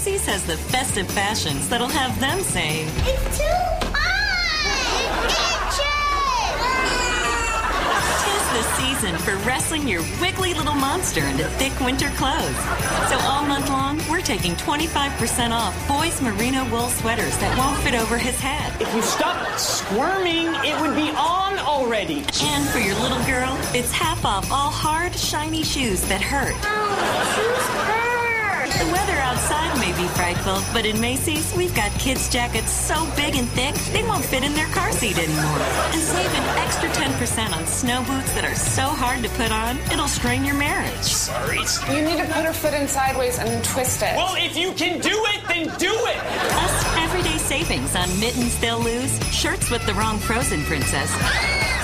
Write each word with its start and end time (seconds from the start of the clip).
Macy's 0.00 0.24
has 0.24 0.42
the 0.44 0.56
festive 0.56 1.06
fashions 1.10 1.68
that'll 1.68 1.86
have 1.86 2.18
them 2.18 2.40
saying, 2.40 2.86
It's 3.00 3.36
too 3.36 3.44
hot! 3.92 4.00
Tis 8.24 8.44
the 8.56 8.64
season 8.80 9.18
for 9.18 9.36
wrestling 9.46 9.86
your 9.86 10.00
wiggly 10.18 10.54
little 10.54 10.72
monster 10.72 11.20
into 11.24 11.44
thick 11.60 11.78
winter 11.80 12.08
clothes. 12.16 12.56
So 13.10 13.18
all 13.28 13.44
month 13.44 13.68
long, 13.68 14.00
we're 14.08 14.22
taking 14.22 14.52
25% 14.54 15.50
off 15.50 15.76
boys' 15.86 16.22
merino 16.22 16.64
wool 16.70 16.88
sweaters 16.88 17.36
that 17.36 17.54
won't 17.58 17.76
fit 17.84 17.92
over 17.94 18.16
his 18.16 18.40
head. 18.40 18.72
If 18.80 18.94
you 18.94 19.02
stopped 19.02 19.60
squirming, 19.60 20.46
it 20.64 20.80
would 20.80 20.96
be 20.96 21.10
on 21.10 21.58
already. 21.58 22.24
And 22.40 22.66
for 22.70 22.78
your 22.78 22.94
little 23.00 23.22
girl, 23.26 23.54
it's 23.74 23.92
half 23.92 24.24
off 24.24 24.50
all 24.50 24.70
hard, 24.70 25.14
shiny 25.14 25.62
shoes 25.62 26.00
that 26.08 26.22
hurt. 26.22 26.56
Oh, 26.62 27.36
Shoes 27.36 27.66
hurt! 27.84 27.99
The 28.78 28.86
weather 28.92 29.16
outside 29.16 29.78
may 29.78 29.92
be 30.00 30.06
frightful, 30.08 30.60
but 30.72 30.86
in 30.86 31.00
Macy's, 31.00 31.54
we've 31.56 31.74
got 31.74 31.90
kids' 31.98 32.28
jackets 32.28 32.70
so 32.70 33.06
big 33.16 33.34
and 33.36 33.48
thick, 33.50 33.74
they 33.92 34.02
won't 34.04 34.24
fit 34.24 34.42
in 34.42 34.54
their 34.54 34.68
car 34.68 34.92
seat 34.92 35.18
anymore. 35.18 35.58
And 35.92 36.00
save 36.00 36.32
an 36.34 36.44
extra 36.58 36.88
10% 36.90 37.56
on 37.56 37.66
snow 37.66 38.02
boots 38.04 38.32
that 38.34 38.44
are 38.44 38.54
so 38.54 38.82
hard 38.82 39.22
to 39.22 39.28
put 39.30 39.50
on, 39.50 39.78
it'll 39.92 40.08
strain 40.08 40.44
your 40.44 40.54
marriage. 40.54 41.02
Sorry. 41.02 41.58
You 41.94 42.04
need 42.04 42.18
to 42.18 42.32
put 42.32 42.44
her 42.44 42.52
foot 42.52 42.74
in 42.74 42.86
sideways 42.86 43.38
and 43.38 43.48
then 43.48 43.62
twist 43.62 44.02
it. 44.02 44.16
Well, 44.16 44.34
if 44.36 44.56
you 44.56 44.72
can 44.72 45.00
do 45.00 45.16
it, 45.34 45.40
then 45.48 45.66
do 45.78 45.92
it. 45.92 46.20
Plus, 46.50 46.96
everyday 46.98 47.38
savings 47.38 47.94
on 47.96 48.08
mittens 48.20 48.58
they'll 48.60 48.78
lose, 48.78 49.12
shirts 49.32 49.70
with 49.70 49.84
the 49.86 49.94
wrong 49.94 50.18
frozen 50.18 50.62
princess, 50.64 51.10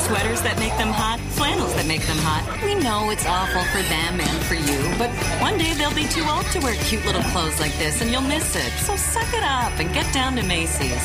sweaters 0.07 0.41
that 0.43 0.57
make 0.61 0.77
them 0.79 0.95
hot, 0.95 1.19
flannels 1.35 1.75
that 1.75 1.85
make 1.87 2.07
them 2.07 2.19
hot. 2.23 2.47
We 2.63 2.79
know 2.79 3.11
it's 3.11 3.27
awful 3.27 3.65
for 3.75 3.83
them 3.91 4.23
and 4.23 4.39
for 4.47 4.55
you, 4.55 4.79
but 5.03 5.11
one 5.43 5.59
day 5.59 5.75
they'll 5.75 5.95
be 5.99 6.07
too 6.07 6.23
old 6.31 6.47
to 6.55 6.61
wear 6.61 6.79
cute 6.87 7.05
little 7.05 7.27
clothes 7.35 7.59
like 7.59 7.75
this 7.75 8.01
and 8.01 8.13
you'll 8.13 8.23
miss 8.23 8.55
it. 8.55 8.71
So 8.87 8.95
suck 8.95 9.27
it 9.35 9.43
up 9.43 9.75
and 9.83 9.93
get 9.93 10.07
down 10.15 10.37
to 10.37 10.45
Macy's. 10.47 11.03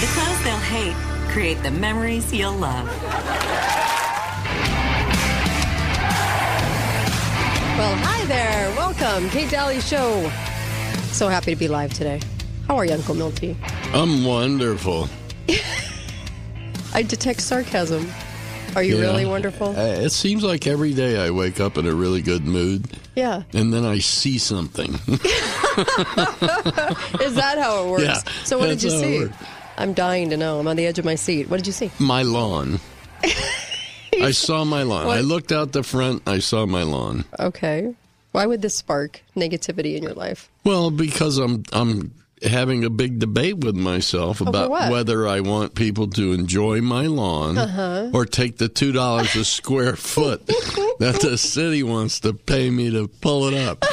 The 0.00 0.08
clothes 0.16 0.40
they'll 0.48 0.64
hate 0.64 0.96
create 1.28 1.62
the 1.62 1.70
memories 1.70 2.32
you'll 2.32 2.56
love. 2.56 2.88
Well, 7.76 7.96
hi 8.00 8.24
there. 8.32 8.72
Welcome. 8.76 9.28
Kate 9.28 9.50
Dalley 9.50 9.80
Show. 9.80 10.24
So 11.12 11.28
happy 11.28 11.52
to 11.52 11.58
be 11.58 11.68
live 11.68 11.92
today. 11.92 12.20
How 12.66 12.76
are 12.76 12.86
you, 12.86 12.94
Uncle 12.94 13.14
Milty? 13.14 13.58
I'm 13.92 14.24
wonderful. 14.24 15.08
I 16.94 17.02
detect 17.02 17.40
sarcasm. 17.42 18.08
Are 18.76 18.82
you 18.82 18.96
Yeah. 18.98 19.02
really 19.06 19.26
wonderful? 19.26 19.68
Uh, 19.76 20.04
It 20.04 20.10
seems 20.12 20.42
like 20.44 20.66
every 20.66 20.94
day 20.94 21.18
I 21.18 21.30
wake 21.30 21.58
up 21.60 21.76
in 21.78 21.86
a 21.86 21.94
really 21.94 22.22
good 22.22 22.44
mood, 22.44 22.84
yeah. 23.16 23.42
and 23.52 23.72
then 23.72 23.84
I 23.84 23.98
see 23.98 24.38
something. 24.38 24.94
Is 27.20 27.34
that 27.34 27.56
how 27.58 27.84
it 27.84 27.90
works? 27.90 28.04
Yeah, 28.04 28.20
so 28.44 28.58
what 28.58 28.66
did 28.68 28.82
you 28.82 28.90
see? 28.90 29.28
I'm 29.76 29.92
dying 29.94 30.30
to 30.30 30.36
know. 30.36 30.60
I'm 30.60 30.68
on 30.68 30.76
the 30.76 30.86
edge 30.86 30.98
of 30.98 31.04
my 31.04 31.14
seat. 31.16 31.48
What 31.48 31.56
did 31.56 31.66
you 31.66 31.72
see? 31.72 31.90
my 31.98 32.22
lawn. 32.22 32.78
I 34.22 34.32
saw 34.32 34.64
my 34.64 34.82
lawn. 34.82 35.06
I 35.08 35.20
looked 35.20 35.50
out 35.52 35.72
the 35.72 35.82
front. 35.82 36.22
I 36.28 36.40
saw 36.40 36.66
my 36.66 36.82
lawn. 36.82 37.24
Okay. 37.38 37.94
Why 38.32 38.46
would 38.46 38.60
this 38.62 38.74
spark 38.76 39.22
negativity 39.36 39.96
in 39.96 40.02
your 40.02 40.12
life? 40.14 40.48
Well, 40.64 40.90
because 40.90 41.38
I'm 41.38 41.64
I'm 41.72 42.12
having 42.42 42.84
a 42.84 42.90
big 42.90 43.18
debate 43.18 43.58
with 43.58 43.76
myself 43.76 44.40
about? 44.40 44.70
Uh-huh. 44.70 44.90
whether 44.90 45.26
I 45.28 45.40
want 45.40 45.74
people 45.74 46.08
to 46.10 46.32
enjoy 46.32 46.80
my 46.80 47.06
lawn 47.06 47.58
or 48.14 48.24
take 48.24 48.56
the 48.58 48.68
two 48.68 48.92
dollars 48.92 49.34
a 49.36 49.44
square 49.44 49.96
foot 50.10 50.46
that 50.46 51.18
the 51.20 51.36
city 51.38 51.82
wants 51.82 52.20
to 52.20 52.32
pay 52.32 52.70
me 52.70 52.90
to 52.90 53.08
pull 53.08 53.44
it 53.46 53.54
up. 53.54 53.84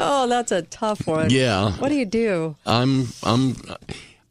Oh, 0.00 0.26
that's 0.28 0.52
a 0.52 0.62
tough 0.62 1.06
one. 1.06 1.30
Yeah. 1.30 1.72
What 1.72 1.88
do 1.88 1.96
you 1.96 2.06
do? 2.06 2.56
I'm 2.66 3.08
I'm 3.22 3.56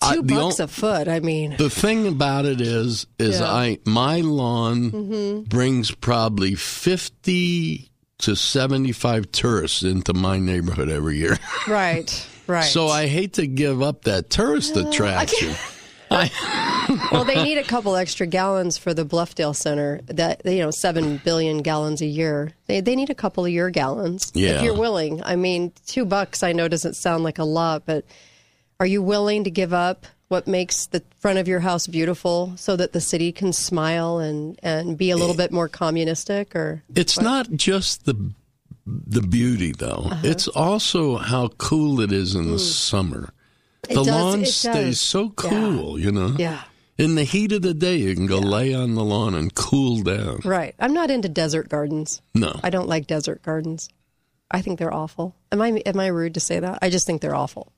I- 0.01 0.15
Two 0.15 0.21
the 0.21 0.35
bucks 0.35 0.59
a 0.59 0.67
foot. 0.67 1.07
I 1.07 1.19
mean, 1.19 1.55
The 1.57 1.69
thing 1.71 2.07
about 2.07 2.45
it 2.45 2.61
is, 2.61 3.07
is 3.19 3.39
Yeah. 3.39 3.47
Mm-hmm. 3.47 3.55
I 3.55 3.79
my 3.89 4.21
lawn 4.21 5.43
brings 5.43 5.91
probably 5.91 6.53
fifty 6.55 7.86
to 8.19 8.35
seventy-five 8.35 9.31
tourists 9.31 9.83
into 9.83 10.13
my 10.13 10.39
neighborhood 10.39 10.89
every 10.89 11.17
year. 11.17 11.37
right, 11.67 12.27
right. 12.47 12.61
so 12.63 12.87
I 12.87 13.07
hate 13.07 13.33
to 13.33 13.47
give 13.47 13.81
up 13.81 14.03
that 14.03 14.29
tourist 14.29 14.75
attraction. 14.75 15.53
well, 16.09 17.25
they 17.25 17.43
need 17.43 17.57
a 17.57 17.63
couple 17.63 17.95
extra 17.95 18.25
gallons 18.25 18.77
for 18.77 18.93
the 18.93 19.05
Bluffdale 19.05 19.55
Center. 19.55 19.99
That 20.07 20.41
you 20.45 20.59
know, 20.59 20.71
seven 20.71 21.17
billion 21.23 21.57
gallons 21.61 22.01
a 22.01 22.05
year. 22.05 22.53
They 22.67 22.81
they 22.81 22.95
need 22.95 23.09
a 23.09 23.15
couple 23.15 23.45
of 23.45 23.51
your 23.51 23.69
gallons 23.69 24.31
Yeah. 24.33 24.51
if 24.57 24.63
you're 24.63 24.77
willing. 24.77 25.21
I 25.23 25.35
mean, 25.35 25.73
two 25.85 26.05
bucks. 26.05 26.43
I 26.43 26.53
know 26.53 26.67
doesn't 26.67 26.95
sound 26.95 27.23
like 27.23 27.39
a 27.39 27.43
lot, 27.43 27.85
but 27.85 28.05
are 28.79 28.85
you 28.85 29.01
willing 29.01 29.43
to 29.43 29.51
give 29.51 29.73
up 29.73 30.05
what 30.29 30.47
makes 30.47 30.87
the 30.87 31.03
front 31.19 31.39
of 31.39 31.47
your 31.47 31.61
house 31.61 31.87
beautiful 31.87 32.53
so 32.57 32.75
that 32.75 32.93
the 32.93 33.01
city 33.01 33.31
can 33.31 33.53
smile 33.53 34.19
and 34.19 34.59
and 34.63 34.97
be 34.97 35.09
a 35.11 35.17
little 35.17 35.35
bit 35.35 35.51
more 35.51 35.67
communistic? 35.69 36.55
Or 36.55 36.83
It's 36.95 37.19
not 37.19 37.51
just 37.51 38.05
the 38.05 38.33
the 38.85 39.21
beauty 39.21 39.71
though. 39.73 40.07
Uh-huh. 40.11 40.21
It's 40.23 40.47
also 40.47 41.17
how 41.17 41.49
cool 41.57 41.99
it 42.01 42.11
is 42.11 42.35
in 42.35 42.51
the 42.51 42.59
summer. 42.59 43.29
The 43.83 43.95
does- 43.95 44.07
lawn 44.07 44.45
stays 44.45 45.01
so 45.01 45.29
cool, 45.29 45.99
you 45.99 46.11
know. 46.11 46.35
yeah. 46.37 46.63
In 46.97 47.13
the 47.13 47.23
heat 47.25 47.51
of 47.51 47.61
the 47.61 47.75
day, 47.75 47.97
you 47.97 48.15
can 48.15 48.25
go 48.25 48.39
lay 48.39 48.73
on 48.73 48.95
the 48.95 49.03
lawn 49.03 49.35
and 49.35 49.53
cool 49.53 50.01
down. 50.01 50.39
Right. 50.43 50.73
I'm 50.79 50.95
not 50.95 51.11
into 51.11 51.29
desert 51.29 51.69
gardens. 51.69 52.23
No. 52.33 52.59
I 52.63 52.71
don't 52.71 52.89
like 52.89 53.05
desert 53.05 53.43
gardens. 53.43 53.87
I 54.49 54.61
think 54.63 54.79
they're 54.79 54.93
awful. 54.93 55.35
Am 55.51 55.61
I 55.61 55.69
am 55.85 55.99
I 55.99 56.07
rude 56.07 56.33
to 56.33 56.39
say 56.39 56.59
that? 56.59 56.79
I 56.81 56.89
just 56.89 57.05
think 57.05 57.21
they're 57.21 57.35
awful. 57.35 57.71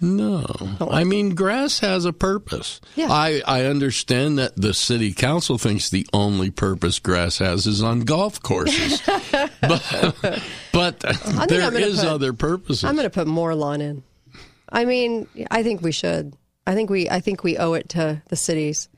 No. 0.00 0.44
I 0.80 1.04
mean, 1.04 1.34
grass 1.34 1.78
has 1.78 2.04
a 2.04 2.12
purpose. 2.12 2.80
Yeah. 2.96 3.08
I, 3.10 3.40
I 3.46 3.64
understand 3.64 4.38
that 4.38 4.54
the 4.54 4.74
city 4.74 5.12
council 5.12 5.56
thinks 5.56 5.88
the 5.88 6.06
only 6.12 6.50
purpose 6.50 6.98
grass 6.98 7.38
has 7.38 7.66
is 7.66 7.82
on 7.82 8.00
golf 8.00 8.42
courses. 8.42 9.00
but 9.60 10.52
but 10.72 11.00
there 11.48 11.74
is 11.74 12.00
put- 12.00 12.08
other 12.08 12.32
purposes. 12.34 12.84
I'm 12.84 12.94
going 12.94 13.04
to 13.06 13.10
put 13.10 13.26
more 13.26 13.54
lawn 13.54 13.80
in. 13.80 14.02
I 14.70 14.84
mean, 14.84 15.26
I 15.50 15.62
think 15.62 15.80
we 15.80 15.92
should. 15.92 16.34
I 16.66 16.74
think 16.74 16.90
we 16.90 17.08
I 17.08 17.20
think 17.20 17.42
we 17.42 17.56
owe 17.56 17.74
it 17.74 17.88
to 17.90 18.22
the 18.28 18.36
cities 18.36 18.88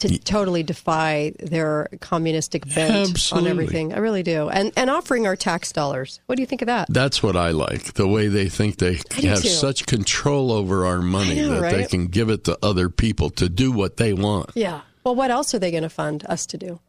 to 0.00 0.18
totally 0.18 0.62
defy 0.62 1.32
their 1.38 1.88
communistic 2.00 2.66
bent 2.74 3.10
Absolutely. 3.10 3.50
on 3.50 3.50
everything. 3.50 3.94
I 3.94 3.98
really 3.98 4.22
do. 4.22 4.48
And 4.48 4.72
and 4.76 4.90
offering 4.90 5.26
our 5.26 5.36
tax 5.36 5.72
dollars. 5.72 6.20
What 6.26 6.36
do 6.36 6.42
you 6.42 6.46
think 6.46 6.62
of 6.62 6.66
that? 6.66 6.88
That's 6.90 7.22
what 7.22 7.36
I 7.36 7.50
like. 7.50 7.94
The 7.94 8.08
way 8.08 8.28
they 8.28 8.48
think 8.48 8.78
they 8.78 8.94
have 9.22 9.42
too. 9.42 9.48
such 9.48 9.86
control 9.86 10.52
over 10.52 10.84
our 10.86 11.00
money 11.00 11.36
know, 11.36 11.60
that 11.60 11.72
they 11.72 11.86
can 11.86 12.06
give 12.06 12.28
it 12.28 12.44
to 12.44 12.58
other 12.62 12.88
people 12.88 13.30
to 13.30 13.48
do 13.48 13.72
what 13.72 13.96
they 13.96 14.12
want. 14.12 14.50
Yeah. 14.54 14.80
Well, 15.04 15.14
what 15.14 15.30
else 15.30 15.54
are 15.54 15.58
they 15.58 15.70
going 15.70 15.82
to 15.82 15.90
fund 15.90 16.24
us 16.28 16.46
to 16.46 16.58
do? 16.58 16.80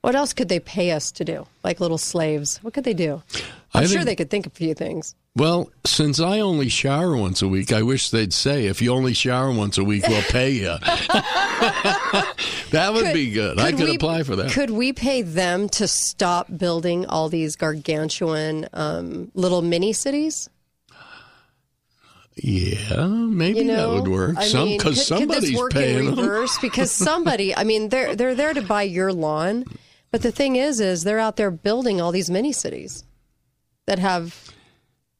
What 0.00 0.14
else 0.14 0.34
could 0.34 0.48
they 0.50 0.60
pay 0.60 0.90
us 0.90 1.12
to 1.12 1.24
do? 1.24 1.46
Like 1.62 1.80
little 1.80 1.98
slaves. 1.98 2.58
What 2.62 2.74
could 2.74 2.84
they 2.84 2.94
do? 2.94 3.22
I'm 3.74 3.82
I 3.82 3.86
sure 3.86 3.96
think- 3.98 4.06
they 4.06 4.16
could 4.16 4.30
think 4.30 4.46
of 4.46 4.52
a 4.52 4.54
few 4.54 4.74
things. 4.74 5.14
Well, 5.36 5.68
since 5.84 6.20
I 6.20 6.38
only 6.38 6.68
shower 6.68 7.16
once 7.16 7.42
a 7.42 7.48
week, 7.48 7.72
I 7.72 7.82
wish 7.82 8.10
they'd 8.10 8.32
say, 8.32 8.66
if 8.66 8.80
you 8.80 8.92
only 8.92 9.14
shower 9.14 9.50
once 9.50 9.78
a 9.78 9.82
week, 9.84 10.06
we'll 10.06 10.22
pay 10.22 10.50
you. 10.50 10.76
that 12.70 12.90
would 12.94 13.12
be 13.12 13.30
good. 13.32 13.58
I 13.58 13.72
could 13.72 13.88
we- 13.88 13.96
apply 13.96 14.22
for 14.22 14.36
that. 14.36 14.52
Could 14.52 14.70
we 14.70 14.92
pay 14.92 15.22
them 15.22 15.68
to 15.70 15.88
stop 15.88 16.56
building 16.56 17.06
all 17.06 17.28
these 17.28 17.56
gargantuan 17.56 18.68
um, 18.72 19.32
little 19.34 19.60
mini 19.60 19.92
cities? 19.92 20.48
yeah, 22.36 23.06
maybe 23.06 23.58
You 23.60 23.64
know, 23.64 23.94
that 23.94 24.02
would 24.02 24.10
work. 24.10 24.36
I 24.36 24.46
Some 24.46 24.68
because 24.68 24.82
could, 24.82 24.94
could 24.96 25.18
somebody's 25.18 25.50
this 25.50 25.58
work 25.58 25.72
paying 25.72 25.98
in 26.00 26.04
them. 26.06 26.18
reverse? 26.18 26.58
Because 26.58 26.90
somebody, 27.08 27.54
I 27.54 27.64
mean, 27.64 27.88
they're 27.90 28.14
they're 28.16 28.34
there 28.34 28.52
to 28.54 28.62
buy 28.62 28.82
your 28.82 29.12
lawn, 29.12 29.64
but 30.10 30.22
the 30.22 30.32
thing 30.32 30.56
is, 30.56 30.80
is 30.80 31.04
they're 31.04 31.20
out 31.20 31.36
there 31.36 31.50
building 31.52 32.00
all 32.00 32.10
these 32.12 32.30
mini 32.30 32.52
cities 32.52 33.04
that 33.86 33.98
have 33.98 34.52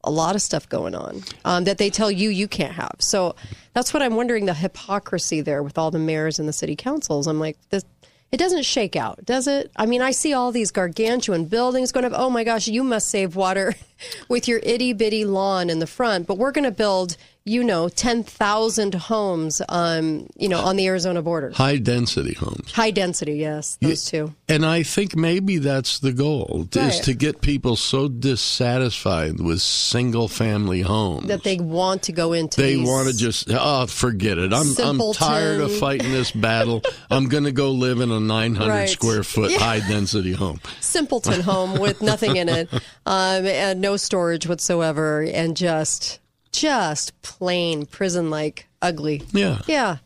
a 0.04 0.10
lot 0.10 0.34
of 0.34 0.43
stuff 0.43 0.69
going 0.69 0.94
on 0.94 1.22
um, 1.44 1.64
that 1.64 1.78
they 1.78 1.90
tell 1.90 2.11
you 2.11 2.28
you 2.28 2.46
can't 2.46 2.75
have. 2.75 2.96
So 2.99 3.34
that's 3.72 3.93
what 3.93 4.02
I'm 4.02 4.16
wondering 4.16 4.44
the 4.44 4.55
hypocrisy 4.55 5.40
there 5.40 5.62
with 5.62 5.78
all 5.78 5.90
the 5.90 5.99
mayors 5.99 6.38
and 6.38 6.49
the 6.49 6.52
city 6.52 6.76
councils. 6.76 7.26
I'm 7.26 7.40
like, 7.40 7.56
this, 7.70 7.84
it 8.31 8.37
doesn't 8.37 8.64
shake 8.64 8.96
out, 8.96 9.25
does 9.25 9.46
it? 9.46 9.70
I 9.76 9.87
mean, 9.87 10.02
I 10.02 10.11
see 10.11 10.34
all 10.34 10.52
these 10.52 10.70
gargantuan 10.70 11.46
buildings 11.46 11.93
going 11.93 12.05
up. 12.05 12.12
Oh 12.14 12.31
my 12.31 12.44
gosh, 12.44 12.69
you 12.69 12.84
must 12.84 13.08
save 13.08 13.37
water 13.37 13.75
with 14.28 14.46
your 14.46 14.61
itty 14.62 14.93
bitty 14.93 15.25
lawn 15.25 15.70
in 15.70 15.78
the 15.78 15.87
front, 15.87 16.26
but 16.26 16.37
we're 16.37 16.52
going 16.52 16.64
to 16.64 16.70
build 16.70 17.16
you 17.46 17.62
know, 17.62 17.91
10,000 17.91 18.94
homes, 18.94 19.61
um, 19.69 20.26
you 20.35 20.49
know, 20.49 20.61
on 20.61 20.76
the 20.76 20.87
Arizona 20.87 21.20
border. 21.20 21.50
High 21.50 21.76
density 21.76 22.32
homes. 22.32 22.73
High 22.73 22.91
density, 22.91 23.35
yes, 23.35 23.76
those 23.82 24.06
two. 24.06 24.35
And 24.49 24.64
I 24.64 24.82
think 24.82 25.14
maybe 25.14 25.58
that's 25.58 25.99
the 25.99 26.12
goal 26.12 26.67
is 26.75 27.00
to 27.00 27.12
get 27.12 27.43
people 27.43 27.76
so 27.76 28.08
dissatisfied 28.08 29.41
with 29.41 29.61
single 29.61 30.26
family 30.29 30.81
homes 30.81 31.29
That 31.29 31.43
they 31.43 31.58
want 31.58 32.05
to 32.05 32.12
go 32.12 32.32
into 32.32 32.62
they 32.62 32.76
want 32.79 33.08
to 33.08 33.17
just 33.17 33.49
oh 33.50 33.87
forget 33.87 34.38
it. 34.38 34.52
I'm 34.55 34.75
I'm 34.82 35.12
tired 35.12 35.61
of 35.61 35.70
fighting 35.76 36.12
this 36.12 36.31
battle. 36.31 36.82
I'm 37.11 37.29
going 37.29 37.44
to 37.44 37.52
go 37.52 37.73
live 37.73 38.00
in 38.00 38.11
a 38.11 38.20
900 38.20 38.69
Right. 38.70 38.88
square 38.88 39.23
foot 39.23 39.50
Yeah. 39.50 39.58
high 39.58 39.81
density 39.81 40.32
home. 40.32 40.61
simpleton 40.81 41.40
home 41.43 41.79
with 41.79 42.00
nothing 42.00 42.37
in 42.37 42.49
it, 42.49 42.73
um, 43.06 43.44
and 43.47 43.81
no 43.82 43.97
storage 43.99 44.47
whatsoever, 44.47 45.23
and 45.23 45.56
just 45.56 46.20
just 46.54 47.20
plain 47.22 47.86
prison 47.86 48.30
like 48.30 48.66
ugly. 48.80 49.22
Yeah. 49.32 49.60
Yeah. 49.66 49.98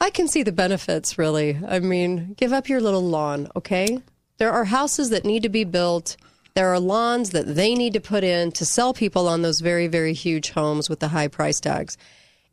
I 0.00 0.10
can 0.10 0.28
see 0.28 0.42
the 0.42 0.52
benefits, 0.52 1.16
really. 1.16 1.58
I 1.66 1.80
mean, 1.80 2.34
give 2.36 2.52
up 2.52 2.68
your 2.68 2.80
little 2.80 3.02
lawn, 3.02 3.48
okay? 3.56 4.00
There 4.38 4.52
are 4.52 4.64
houses 4.64 5.10
that 5.10 5.24
need 5.24 5.42
to 5.44 5.48
be 5.48 5.64
built. 5.64 6.16
There 6.54 6.72
are 6.72 6.80
lawns 6.80 7.30
that 7.30 7.54
they 7.54 7.74
need 7.74 7.94
to 7.94 8.00
put 8.00 8.24
in 8.24 8.52
to 8.52 8.64
sell 8.64 8.92
people 8.92 9.28
on 9.28 9.42
those 9.42 9.60
very, 9.60 9.86
very 9.86 10.12
huge 10.12 10.50
homes 10.50 10.90
with 10.90 11.00
the 11.00 11.08
high 11.08 11.28
price 11.28 11.60
tags. 11.60 11.96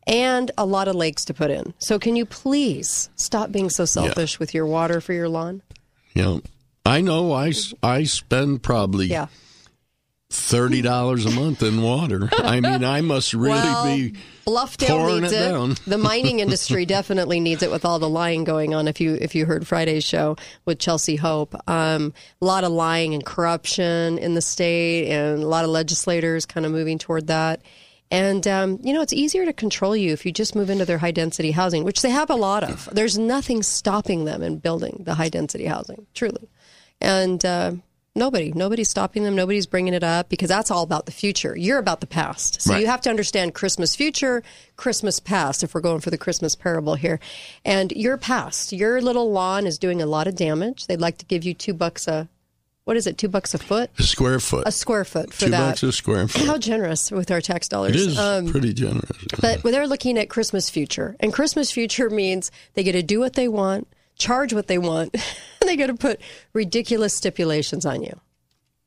And 0.06 0.50
a 0.56 0.66
lot 0.66 0.88
of 0.88 0.94
lakes 0.94 1.24
to 1.26 1.34
put 1.34 1.50
in. 1.50 1.72
So, 1.78 1.98
can 1.98 2.14
you 2.14 2.26
please 2.26 3.08
stop 3.16 3.50
being 3.50 3.70
so 3.70 3.86
selfish 3.86 4.38
with 4.38 4.52
your 4.52 4.66
water 4.66 5.00
for 5.00 5.14
your 5.14 5.30
lawn? 5.30 5.62
Know, 6.14 6.42
I 6.84 7.00
know 7.00 7.32
I, 7.32 7.52
I 7.82 8.04
spend 8.04 8.62
probably 8.62 9.06
Yeah. 9.06 9.28
Thirty 10.30 10.82
dollars 10.82 11.26
a 11.26 11.30
month 11.30 11.62
in 11.62 11.82
water. 11.82 12.28
I 12.32 12.60
mean, 12.60 12.84
I 12.84 13.00
must 13.00 13.34
really 13.34 13.54
well, 13.54 13.84
be 13.84 14.14
Bluffdale 14.46 15.20
needs 15.20 15.32
it 15.32 15.90
the 15.90 15.98
mining 15.98 16.40
industry 16.40 16.84
definitely 16.86 17.40
needs 17.40 17.62
it 17.62 17.70
with 17.70 17.84
all 17.84 17.98
the 17.98 18.08
lying 18.08 18.44
going 18.44 18.74
on. 18.74 18.88
If 18.88 19.00
you 19.00 19.16
if 19.20 19.34
you 19.34 19.46
heard 19.46 19.66
Friday's 19.66 20.04
show 20.04 20.36
with 20.64 20.78
Chelsea 20.78 21.16
Hope, 21.16 21.54
um, 21.68 22.12
a 22.40 22.44
lot 22.44 22.64
of 22.64 22.72
lying 22.72 23.14
and 23.14 23.24
corruption 23.24 24.18
in 24.18 24.34
the 24.34 24.42
state, 24.42 25.10
and 25.10 25.42
a 25.42 25.46
lot 25.46 25.64
of 25.64 25.70
legislators 25.70 26.46
kind 26.46 26.66
of 26.66 26.72
moving 26.72 26.98
toward 26.98 27.28
that. 27.28 27.62
And 28.10 28.46
um, 28.46 28.78
you 28.82 28.92
know, 28.92 29.00
it's 29.00 29.12
easier 29.12 29.44
to 29.44 29.52
control 29.52 29.96
you 29.96 30.12
if 30.12 30.26
you 30.26 30.32
just 30.32 30.54
move 30.54 30.70
into 30.70 30.84
their 30.84 30.98
high 30.98 31.10
density 31.10 31.50
housing, 31.50 31.84
which 31.84 32.02
they 32.02 32.10
have 32.10 32.30
a 32.30 32.36
lot 32.36 32.64
of. 32.64 32.88
There's 32.92 33.18
nothing 33.18 33.62
stopping 33.62 34.24
them 34.24 34.42
in 34.42 34.58
building 34.58 35.02
the 35.04 35.14
high 35.14 35.28
density 35.30 35.66
housing, 35.66 36.06
truly. 36.14 36.48
And 37.00 37.44
uh, 37.44 37.72
nobody, 38.14 38.52
nobody's 38.52 38.88
stopping 38.88 39.24
them. 39.24 39.34
Nobody's 39.34 39.66
bringing 39.66 39.94
it 39.94 40.04
up 40.04 40.28
because 40.28 40.48
that's 40.48 40.70
all 40.70 40.82
about 40.82 41.06
the 41.06 41.12
future. 41.12 41.56
You're 41.56 41.78
about 41.78 42.00
the 42.00 42.06
past. 42.06 42.62
So 42.62 42.72
Right. 42.72 42.80
you 42.80 42.86
have 42.86 43.00
to 43.02 43.10
understand 43.10 43.54
Christmas 43.54 43.96
future, 43.96 44.42
Christmas 44.76 45.20
past, 45.20 45.62
if 45.62 45.74
we're 45.74 45.80
going 45.80 46.00
for 46.00 46.10
the 46.10 46.18
Christmas 46.18 46.54
parable 46.54 46.94
here. 46.94 47.18
And 47.64 47.92
your 47.92 48.16
past, 48.16 48.72
your 48.72 49.00
little 49.00 49.30
lawn 49.32 49.66
is 49.66 49.78
doing 49.78 50.00
a 50.00 50.06
lot 50.06 50.26
of 50.26 50.34
damage. 50.36 50.86
They'd 50.86 51.00
like 51.00 51.18
to 51.18 51.24
give 51.26 51.44
you 51.44 51.54
two 51.54 51.74
bucks 51.74 52.06
a, 52.06 52.28
what 52.84 52.96
is 52.96 53.06
it, 53.06 53.16
two 53.18 53.28
bucks 53.28 53.54
a 53.54 53.58
foot? 53.58 53.90
a 53.98 54.02
square 54.02 54.38
foot. 54.38 54.68
A 54.68 54.72
square 54.72 55.04
foot 55.04 55.32
for 55.32 55.46
Two 55.46 55.50
that. 55.50 55.68
bucks 55.70 55.82
a 55.82 55.90
square 55.92 56.28
foot. 56.28 56.46
How 56.46 56.58
generous 56.58 57.10
with 57.10 57.30
our 57.30 57.40
tax 57.40 57.66
dollars. 57.68 57.92
it 57.96 58.10
is 58.10 58.18
Um, 58.18 58.48
pretty 58.48 58.72
generous. 58.74 59.10
but 59.40 59.62
they're 59.62 59.88
looking 59.88 60.18
at 60.18 60.28
Christmas 60.28 60.68
future, 60.70 61.16
and 61.18 61.32
Christmas 61.32 61.70
future 61.72 62.10
means 62.10 62.50
they 62.74 62.82
get 62.82 62.92
to 62.92 63.02
do 63.02 63.18
what 63.20 63.32
they 63.32 63.48
want, 63.48 63.88
charge 64.16 64.52
what 64.52 64.66
they 64.66 64.78
want, 64.78 65.14
and 65.14 65.22
they 65.68 65.76
get 65.76 65.88
to 65.88 65.94
put 65.94 66.20
ridiculous 66.52 67.14
stipulations 67.14 67.86
on 67.86 68.02
you. 68.02 68.20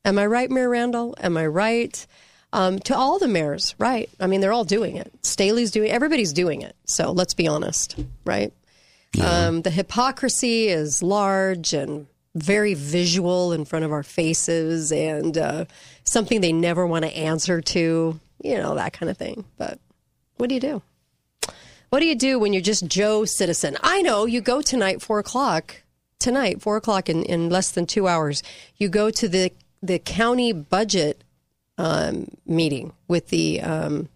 Am 0.04 0.18
I 0.18 0.26
right, 0.26 0.50
Mayor 0.50 0.68
Randall? 0.68 1.14
Am 1.20 1.36
I 1.36 1.46
right? 1.46 2.06
Um, 2.52 2.78
to 2.80 2.96
all 2.96 3.18
the 3.18 3.28
mayors, 3.28 3.74
right? 3.78 4.08
I 4.18 4.26
mean, 4.26 4.40
they're 4.40 4.52
all 4.52 4.64
doing 4.64 4.96
it. 4.96 5.12
Staley's 5.22 5.70
doing. 5.70 5.90
Everybody's 5.90 6.32
doing 6.32 6.62
it. 6.62 6.74
So 6.86 7.12
let's 7.12 7.34
be 7.34 7.46
honest, 7.46 7.96
right? 8.24 8.52
Um, 9.22 9.62
the 9.62 9.70
hypocrisy 9.70 10.68
is 10.68 11.02
large 11.02 11.72
and 11.72 12.06
very 12.34 12.74
visual 12.74 13.52
in 13.52 13.64
front 13.64 13.84
of 13.84 13.92
our 13.92 14.02
faces, 14.02 14.92
and 14.92 15.36
uh, 15.36 15.64
something 16.04 16.40
they 16.40 16.52
never 16.52 16.86
want 16.86 17.04
to 17.04 17.16
answer 17.16 17.60
to. 17.60 18.20
You 18.42 18.56
know 18.56 18.76
that 18.76 18.92
kind 18.92 19.10
of 19.10 19.16
thing. 19.16 19.44
But 19.56 19.78
what 20.36 20.48
do 20.48 20.54
you 20.54 20.60
do? 20.60 20.82
What 21.90 22.00
do 22.00 22.06
you 22.06 22.14
do 22.14 22.38
when 22.38 22.52
you're 22.52 22.62
just 22.62 22.86
Joe 22.86 23.24
Citizen? 23.24 23.76
I 23.82 24.02
know 24.02 24.26
you 24.26 24.40
go 24.40 24.60
tonight, 24.60 25.00
four 25.00 25.18
o'clock. 25.18 25.82
Tonight, 26.18 26.60
four 26.60 26.76
o'clock 26.76 27.08
in, 27.08 27.22
in 27.22 27.48
less 27.48 27.70
than 27.70 27.86
two 27.86 28.08
hours. 28.08 28.42
You 28.76 28.88
go 28.88 29.10
to 29.10 29.28
the 29.28 29.52
the 29.82 30.00
county 30.00 30.52
budget 30.52 31.22
um, 31.78 32.26
meeting 32.44 32.92
with 33.06 33.28
the 33.28 33.60
um, 33.60 34.08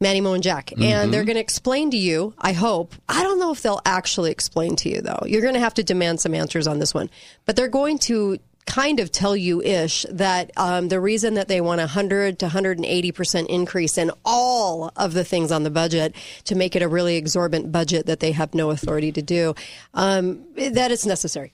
Manny 0.00 0.20
Moe 0.20 0.34
and 0.34 0.42
Jack, 0.42 0.72
and 0.78 1.14
they're 1.14 1.24
going 1.24 1.36
to 1.36 1.40
explain 1.40 1.92
to 1.92 1.96
you. 1.96 2.34
I 2.36 2.52
hope. 2.52 2.94
I 3.08 3.22
don't 3.22 3.38
know 3.38 3.52
if 3.52 3.62
they'll 3.62 3.80
actually 3.86 4.32
explain 4.32 4.74
to 4.76 4.88
you 4.90 5.00
though. 5.00 5.22
You're 5.24 5.40
going 5.40 5.54
to 5.54 5.60
have 5.60 5.74
to 5.74 5.84
demand 5.84 6.20
some 6.20 6.34
answers 6.34 6.66
on 6.66 6.80
this 6.80 6.92
one, 6.92 7.08
but 7.46 7.54
they're 7.54 7.68
going 7.68 7.98
to 8.00 8.38
kind 8.66 8.98
of 8.98 9.12
tell 9.12 9.36
you 9.36 9.60
ish 9.62 10.06
that 10.10 10.50
um, 10.56 10.88
the 10.88 10.98
reason 11.00 11.34
that 11.34 11.48
they 11.48 11.60
want 11.60 11.80
a 11.80 11.84
100 11.84 12.38
to 12.38 12.46
180 12.46 13.12
percent 13.12 13.48
increase 13.50 13.98
in 13.98 14.10
all 14.24 14.90
of 14.96 15.12
the 15.12 15.24
things 15.24 15.52
on 15.52 15.62
the 15.64 15.70
budget 15.70 16.14
to 16.44 16.54
make 16.54 16.74
it 16.74 16.82
a 16.82 16.88
really 16.88 17.16
exorbitant 17.16 17.70
budget 17.70 18.06
that 18.06 18.20
they 18.20 18.32
have 18.32 18.54
no 18.54 18.70
authority 18.70 19.12
to 19.12 19.20
do 19.22 19.54
um, 19.94 20.42
that 20.56 20.90
it's 20.90 21.04
necessary 21.06 21.52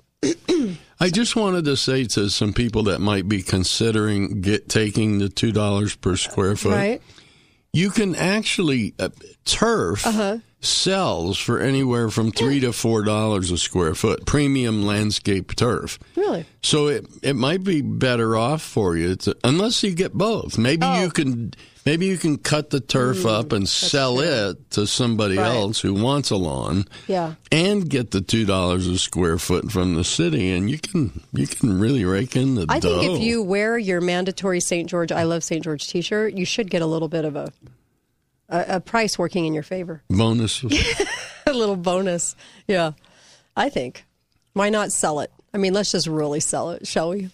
I 1.01 1.09
just 1.09 1.35
wanted 1.35 1.65
to 1.65 1.77
say 1.77 2.05
to 2.05 2.29
some 2.29 2.53
people 2.53 2.83
that 2.85 3.01
might 3.01 3.27
be 3.29 3.43
considering 3.43 4.43
get 4.43 4.69
taking 4.69 5.19
the 5.19 5.29
two 5.31 5.51
dollars 5.51 5.97
per 5.97 6.15
square 6.17 6.57
foot. 6.57 6.73
right 6.73 7.03
You 7.73 7.91
can 7.91 8.15
actually 8.15 8.95
uh, 8.99 9.09
turf 9.45 10.07
Uh-huh. 10.07 10.39
Sells 10.61 11.39
for 11.39 11.59
anywhere 11.59 12.11
from 12.11 12.31
three 12.33 12.61
to 12.61 12.73
four 12.73 13.03
dollars 13.03 13.51
a 13.51 13.59
square 13.59 13.95
foot. 13.95 14.27
Premium 14.27 14.85
landscape 14.85 15.55
turf. 15.57 15.99
really 16.17 16.45
So 16.62 16.89
it 16.89 17.07
it 17.23 17.35
might 17.37 17.65
be 17.65 17.81
better 17.83 18.37
off 18.37 18.62
for 18.62 18.97
you 18.97 19.17
to, 19.17 19.37
unless 19.45 19.83
you 19.83 19.93
get 19.95 20.12
both. 20.12 20.59
Maybe 20.59 20.85
Oh. 20.85 21.03
you 21.03 21.11
can 21.11 21.55
maybe 21.87 22.07
you 22.07 22.19
can 22.19 22.37
cut 22.37 22.69
the 22.71 22.81
turf 22.81 23.25
up 23.25 23.53
and 23.53 23.67
sell 23.69 24.21
it 24.21 24.71
to 24.73 24.87
somebody 24.87 25.37
Mm, 25.37 25.39
Right. 25.43 25.57
else 25.57 25.81
who 25.81 25.95
wants 25.95 26.31
a 26.31 26.37
lawn. 26.37 26.85
Yeah. 27.09 27.35
And 27.51 27.89
get 27.89 28.11
the 28.11 28.21
two 28.21 28.45
dollars 28.45 28.87
a 28.87 28.99
square 28.99 29.39
foot 29.39 29.73
from 29.73 29.95
the 29.95 30.05
city, 30.05 30.51
and 30.51 30.71
you 30.71 30.79
can 30.79 31.23
you 31.33 31.47
can 31.47 31.81
really 31.81 32.05
rake 32.05 32.37
in 32.37 32.55
the 32.57 32.67
I 32.69 32.81
dough. 32.81 33.01
think 33.01 33.17
if 33.19 33.23
you 33.23 33.43
wear 33.43 33.79
your 33.79 34.01
mandatory 34.03 34.61
St. 34.61 34.89
George, 34.91 35.11
I 35.11 35.23
love 35.23 35.43
St. 35.43 35.65
George 35.65 35.89
T-shirt, 35.89 36.35
you 36.35 36.45
should 36.45 36.71
get 36.71 36.83
a 36.83 36.87
little 36.87 37.09
bit 37.09 37.25
of 37.25 37.35
a 37.35 37.51
a, 38.50 38.64
a 38.76 38.81
price 38.81 39.19
working 39.19 39.47
in 39.47 39.55
your 39.55 39.62
favor, 39.62 40.02
bonus, 40.11 40.62
a 41.47 41.52
little 41.52 41.76
bonus. 41.76 42.37
Yeah, 42.69 42.93
I 43.56 43.69
think. 43.70 44.05
Why 44.52 44.69
not 44.69 44.93
sell 44.93 45.20
it? 45.20 45.31
I 45.55 45.58
mean, 45.58 45.73
let's 45.73 45.93
just 45.93 46.06
really 46.06 46.41
sell 46.41 46.70
it, 46.73 46.87
shall 46.87 47.11
we? 47.11 47.31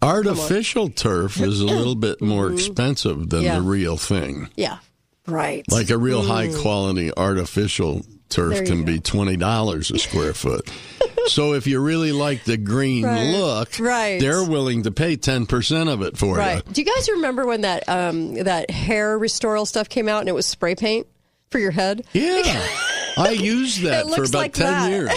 artificial 0.00 0.88
turf 0.90 1.40
is 1.40 1.60
a 1.60 1.64
little 1.66 1.94
bit 1.96 2.20
more 2.22 2.52
expensive 2.52 3.30
than 3.30 3.40
Mm-hmm. 3.40 3.46
Yeah. 3.46 3.54
the 3.56 3.62
real 3.62 3.96
thing. 3.96 4.48
Yeah. 4.56 4.78
Right. 5.26 5.64
Like 5.70 5.90
a 5.90 5.98
real 5.98 6.22
high 6.22 6.52
quality 6.60 7.10
artificial 7.16 8.06
turf 8.28 8.64
can 8.66 8.80
go. 8.80 8.84
be 8.86 9.00
twenty 9.00 9.36
dollars 9.36 9.90
a 9.90 9.98
square 9.98 10.34
foot. 10.34 10.70
so 11.26 11.54
if 11.54 11.66
you 11.66 11.80
really 11.80 12.12
like 12.12 12.44
the 12.44 12.56
green 12.56 13.04
Right. 13.04 13.32
look, 13.32 13.78
Right. 13.78 14.20
they're 14.20 14.44
willing 14.44 14.82
to 14.84 14.90
pay 14.90 15.16
ten 15.16 15.46
percent 15.46 15.88
of 15.88 16.02
it 16.02 16.16
for 16.16 16.34
right. 16.36 16.62
you. 16.66 16.72
Do 16.72 16.80
you 16.82 16.86
guys 16.94 17.08
remember 17.08 17.46
when 17.46 17.62
that 17.62 17.88
um, 17.88 18.34
that 18.34 18.70
hair 18.70 19.18
restoral 19.18 19.66
stuff 19.66 19.88
came 19.88 20.08
out 20.08 20.20
and 20.20 20.28
it 20.28 20.34
was 20.34 20.46
spray 20.46 20.74
paint 20.74 21.06
for 21.50 21.58
your 21.58 21.70
head? 21.72 22.04
Yeah. 22.12 22.42
I 23.16 23.30
used 23.30 23.82
that 23.82 24.06
for 24.06 24.22
about 24.24 24.34
like 24.34 24.52
ten 24.52 24.66
that. 24.66 24.90
years. 24.90 25.10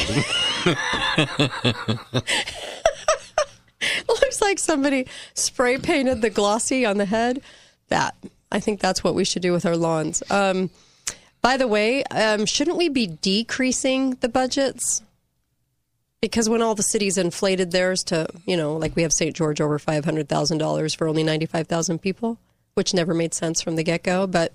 It 3.82 4.08
looks 4.08 4.42
like 4.42 4.60
somebody 4.60 5.08
spray 5.34 5.78
painted 5.78 6.22
the 6.22 6.30
glossy 6.30 6.86
on 6.86 6.98
the 6.98 7.06
head. 7.06 7.42
That 7.90 8.16
I 8.52 8.60
think 8.60 8.80
that's 8.80 9.04
what 9.04 9.16
we 9.16 9.24
should 9.26 9.42
do 9.42 9.52
with 9.52 9.66
our 9.66 9.76
lawns. 9.78 10.24
Um, 10.30 10.70
by 11.42 11.58
the 11.58 11.68
way, 11.68 12.04
um, 12.06 12.46
shouldn't 12.46 12.78
we 12.78 12.90
be 12.90 13.08
decreasing 13.08 14.12
the 14.22 14.30
budgets? 14.30 15.02
Because 16.22 16.48
when 16.48 16.62
all 16.62 16.76
the 16.76 16.84
cities 16.84 17.18
inflated 17.18 17.72
theirs 17.72 18.04
to, 18.06 18.28
you 18.46 18.56
know, 18.56 18.76
like 18.78 18.96
we 18.96 19.02
have 19.02 19.12
St. 19.12 19.36
George 19.36 19.60
over 19.60 19.80
five 19.80 20.06
hundred 20.06 20.30
thousand 20.30 20.60
dollars 20.60 20.94
for 20.94 21.08
only 21.08 21.24
ninety 21.24 21.48
five 21.48 21.68
thousand 21.68 22.00
people, 22.00 22.38
which 22.76 22.94
never 22.94 23.14
made 23.14 23.34
sense 23.34 23.62
from 23.62 23.76
the 23.76 23.84
get 23.84 24.04
go. 24.04 24.28
But 24.28 24.54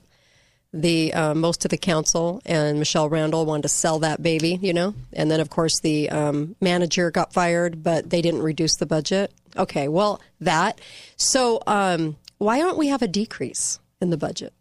the 0.73 1.13
uh, 1.13 1.35
most 1.35 1.65
of 1.65 1.71
the 1.71 1.77
council 1.77 2.41
and 2.45 2.79
Michele 2.79 3.09
Randall 3.09 3.47
wanted 3.47 3.63
to 3.63 3.69
sell 3.69 3.99
that 4.01 4.23
baby, 4.23 4.59
you 4.63 4.73
know, 4.73 4.95
and 5.13 5.29
then 5.31 5.41
of 5.41 5.51
course 5.51 5.81
the 5.81 6.09
um, 6.11 6.55
manager 6.61 7.11
got 7.11 7.33
fired, 7.33 7.83
but 7.83 8.11
they 8.11 8.23
didn't 8.23 8.43
reduce 8.43 8.77
the 8.77 8.87
budget. 8.87 9.33
Okay, 9.57 9.89
well 9.89 10.21
that. 10.41 10.81
So 11.17 11.63
um, 11.67 12.17
why 12.39 12.59
don't 12.59 12.79
we 12.79 12.89
have 12.89 13.03
a 13.03 13.09
decrease 13.09 13.81
in 14.01 14.11
the 14.11 14.17
budget? 14.17 14.53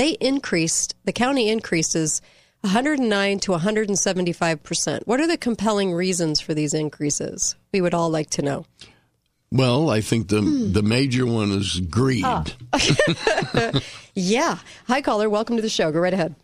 They 0.00 0.12
increased 0.12 0.96
the 1.04 1.12
county 1.12 1.50
increases 1.50 2.22
109 2.62 3.38
to 3.40 3.50
175 3.50 4.62
percent. 4.62 5.06
What 5.06 5.20
are 5.20 5.26
the 5.26 5.36
compelling 5.36 5.92
reasons 5.92 6.40
for 6.40 6.54
these 6.54 6.72
increases? 6.72 7.54
We 7.70 7.82
would 7.82 7.92
all 7.92 8.08
like 8.08 8.30
to 8.30 8.40
know. 8.40 8.64
Well, 9.52 9.90
I 9.90 10.00
think 10.00 10.28
the 10.28 10.40
the 10.40 10.82
major 10.82 11.26
one 11.26 11.50
is 11.52 11.80
greed. 11.80 12.24
Yeah. 14.14 14.58
Hi, 14.86 15.02
caller. 15.02 15.28
Welcome 15.28 15.56
to 15.56 15.62
the 15.62 15.68
show. 15.68 15.92
Go 15.92 16.00
right 16.00 16.14
ahead. 16.14 16.34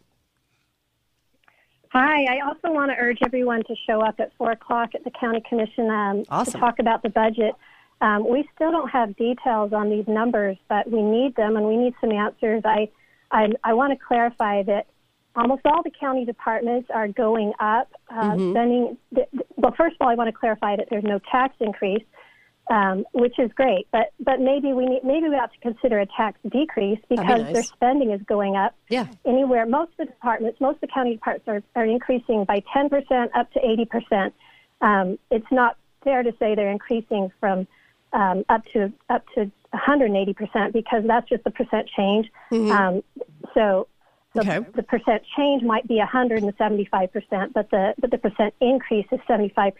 Hi, 1.92 2.24
I 2.24 2.46
also 2.46 2.70
want 2.74 2.90
to 2.90 2.96
urge 2.98 3.18
everyone 3.24 3.64
to 3.64 3.74
show 3.86 4.02
up 4.02 4.20
at 4.20 4.32
4 4.36 4.50
o'clock 4.52 4.90
at 4.94 5.02
the 5.02 5.10
County 5.18 5.42
Commission 5.48 5.88
um, 5.90 6.24
Awesome. 6.28 6.52
to 6.52 6.58
talk 6.58 6.78
about 6.78 7.02
the 7.02 7.08
budget. 7.08 7.54
Um, 8.02 8.28
we 8.28 8.48
still 8.54 8.70
don't 8.70 8.90
have 8.90 9.16
details 9.16 9.72
on 9.72 9.88
these 9.88 10.06
numbers, 10.06 10.58
but 10.68 10.90
we 10.90 11.00
need 11.00 11.34
them 11.36 11.56
and 11.56 11.66
we 11.66 11.76
need 11.76 11.94
some 12.00 12.12
answers. 12.12 12.62
I, 12.64 12.88
I, 13.30 13.48
I 13.64 13.74
want 13.74 13.98
to 13.98 14.04
clarify 14.04 14.62
that 14.64 14.86
almost 15.34 15.62
all 15.66 15.82
the 15.82 15.90
county 15.90 16.24
departments 16.24 16.88
are 16.92 17.08
going 17.08 17.52
up, 17.60 17.90
uh, 18.10 18.34
spending. 18.34 18.96
th- 19.14 19.28
th- 19.30 19.46
well, 19.56 19.74
first 19.76 19.96
of 19.96 20.04
all, 20.04 20.08
I 20.08 20.14
want 20.14 20.28
to 20.28 20.32
clarify 20.38 20.76
that 20.76 20.88
there's 20.90 21.04
no 21.04 21.18
tax 21.30 21.54
increase, 21.60 22.04
um, 22.70 23.04
which 23.12 23.38
is 23.38 23.50
great, 23.54 23.86
but 23.92 24.12
but 24.20 24.40
maybe 24.40 24.72
we 24.72 24.86
need 24.86 25.04
maybe 25.04 25.28
we 25.28 25.36
have 25.36 25.52
to 25.52 25.58
consider 25.60 26.00
a 26.00 26.06
tax 26.06 26.38
decrease 26.50 26.98
because 27.08 27.42
nice. 27.42 27.52
their 27.52 27.62
spending 27.62 28.10
is 28.10 28.20
going 28.22 28.56
up 28.56 28.74
Yeah. 28.88 29.06
anywhere. 29.24 29.66
Most 29.66 29.92
of 29.92 29.98
the 29.98 30.06
departments, 30.06 30.60
most 30.60 30.76
of 30.76 30.80
the 30.82 30.88
county 30.88 31.12
departments 31.12 31.48
are, 31.76 31.80
are 31.82 31.86
increasing 31.86 32.44
by 32.44 32.62
10% 32.74 33.28
up 33.34 33.52
to 33.52 33.60
80%. 33.60 34.32
Um, 34.80 35.18
it's 35.30 35.46
not 35.52 35.76
fair 36.02 36.22
to 36.22 36.32
say 36.38 36.54
they're 36.54 36.70
increasing 36.70 37.30
from 37.40 37.66
um, 38.12 38.44
up 38.48 38.64
to 38.72 38.92
up 39.10 39.24
to 39.34 39.50
180% 39.74 40.72
because 40.72 41.04
that's 41.06 41.28
just 41.28 41.44
the 41.44 41.50
percent 41.50 41.88
change. 41.96 42.30
Um, 42.52 43.02
so 43.54 43.88
so 44.34 44.42
Okay. 44.42 44.60
the 44.74 44.82
percent 44.82 45.22
change 45.36 45.62
might 45.62 45.88
be 45.88 45.98
175%, 45.98 47.52
but 47.54 47.70
the 47.70 47.94
but 47.98 48.10
the 48.10 48.18
percent 48.18 48.54
increase 48.60 49.06
is 49.10 49.18
75%. 49.28 49.72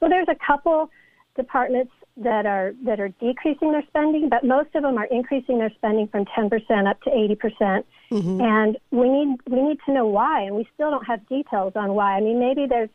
So 0.00 0.08
there's 0.08 0.28
a 0.28 0.36
couple 0.46 0.90
departments 1.34 1.92
that 2.18 2.46
are 2.46 2.74
that 2.84 3.00
are 3.00 3.08
decreasing 3.08 3.72
their 3.72 3.84
spending, 3.88 4.28
but 4.28 4.44
most 4.44 4.74
of 4.74 4.82
them 4.82 4.98
are 4.98 5.06
increasing 5.06 5.58
their 5.58 5.70
spending 5.70 6.08
from 6.08 6.24
10% 6.26 6.88
up 6.88 7.00
to 7.02 7.10
80%. 7.10 7.38
percent 7.38 7.86
And 8.10 8.76
we 8.90 9.08
need 9.08 9.38
we 9.48 9.62
need 9.62 9.78
to 9.86 9.92
know 9.92 10.06
why, 10.06 10.42
and 10.42 10.56
we 10.56 10.68
still 10.74 10.90
don't 10.90 11.06
have 11.06 11.26
details 11.28 11.72
on 11.74 11.94
why. 11.94 12.16
I 12.16 12.20
mean, 12.20 12.38
maybe 12.38 12.66
there's 12.66 12.90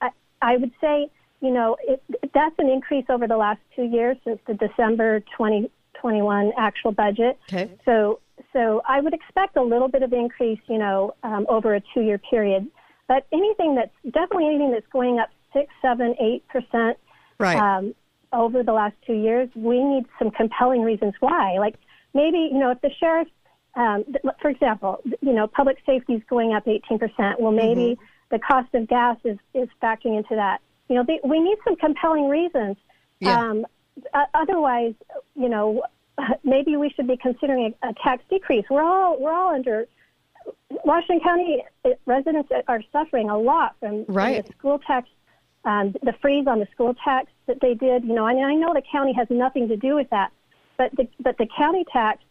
I, 0.00 0.10
I 0.40 0.56
would 0.56 0.72
say 0.80 1.10
you 1.44 1.52
know 1.52 1.76
it, 1.82 2.02
that's 2.32 2.54
an 2.58 2.68
increase 2.68 3.04
over 3.08 3.26
the 3.28 3.36
last 3.36 3.60
two 3.76 3.84
years 3.84 4.16
since 4.24 4.40
the 4.46 4.54
December 4.54 5.20
2021 5.20 6.52
actual 6.56 6.92
budget. 6.92 7.38
Okay. 7.48 7.70
So 7.84 8.20
so 8.52 8.82
I 8.88 9.00
would 9.00 9.14
expect 9.14 9.56
a 9.56 9.62
little 9.62 9.88
bit 9.88 10.02
of 10.02 10.12
increase, 10.12 10.60
you 10.68 10.78
know, 10.78 11.14
um, 11.22 11.46
over 11.48 11.74
a 11.74 11.82
two-year 11.92 12.18
period. 12.18 12.66
But 13.06 13.26
anything 13.32 13.74
that's 13.74 13.94
definitely 14.04 14.46
anything 14.46 14.70
that's 14.72 14.86
going 14.92 15.18
up 15.18 15.28
six, 15.52 15.72
seven, 15.82 16.14
eight 16.20 16.46
percent 16.48 16.98
Right. 17.38 17.58
um, 17.58 17.94
over 18.32 18.62
the 18.62 18.72
last 18.72 18.94
two 19.06 19.14
years, 19.14 19.48
we 19.54 19.82
need 19.82 20.04
some 20.18 20.30
compelling 20.30 20.82
reasons 20.82 21.14
why. 21.20 21.58
Like 21.58 21.74
maybe 22.14 22.38
you 22.38 22.58
know 22.58 22.70
if 22.70 22.80
the 22.80 22.90
sheriff, 22.98 23.28
um, 23.74 24.04
for 24.40 24.50
example, 24.50 25.00
you 25.20 25.32
know 25.32 25.46
public 25.46 25.78
safety 25.84 26.14
is 26.14 26.22
going 26.28 26.54
up 26.54 26.66
18 26.66 26.98
percent. 26.98 27.40
Well, 27.40 27.52
maybe 27.52 27.98
the 28.30 28.38
cost 28.38 28.74
of 28.74 28.88
gas 28.88 29.16
is 29.24 29.38
is 29.52 29.68
factoring 29.82 30.16
into 30.16 30.34
that. 30.36 30.60
You 30.88 30.96
know, 30.96 31.04
they, 31.06 31.20
we 31.24 31.40
need 31.40 31.58
some 31.64 31.76
compelling 31.76 32.28
reasons. 32.28 32.76
Yeah. 33.20 33.38
Um, 33.38 33.66
uh, 34.12 34.24
otherwise, 34.34 34.94
you 35.34 35.48
know, 35.48 35.82
maybe 36.44 36.76
we 36.76 36.90
should 36.90 37.06
be 37.06 37.16
considering 37.16 37.74
a, 37.82 37.88
a 37.90 37.94
tax 38.02 38.22
decrease. 38.28 38.64
We're 38.70 38.82
all 38.82 39.20
we're 39.20 39.32
all 39.32 39.54
under 39.54 39.86
Washington 40.84 41.20
County 41.20 41.64
uh, 41.84 41.90
residents 42.06 42.50
are 42.68 42.82
suffering 42.92 43.30
a 43.30 43.38
lot 43.38 43.76
from, 43.80 44.04
from 44.04 44.14
the 44.14 44.44
school 44.58 44.78
tax, 44.86 45.08
um, 45.64 45.94
the 46.02 46.14
freeze 46.20 46.46
on 46.46 46.58
the 46.58 46.68
school 46.72 46.94
tax 47.04 47.30
that 47.46 47.60
they 47.60 47.74
did. 47.74 48.04
You 48.04 48.14
know, 48.14 48.26
and 48.26 48.44
I 48.44 48.54
know 48.54 48.74
the 48.74 48.82
county 48.90 49.12
has 49.14 49.28
nothing 49.30 49.68
to 49.68 49.76
do 49.76 49.94
with 49.94 50.10
that, 50.10 50.32
but 50.76 50.94
the 50.96 51.08
but 51.20 51.38
the 51.38 51.46
county 51.56 51.84
tax, 51.92 52.22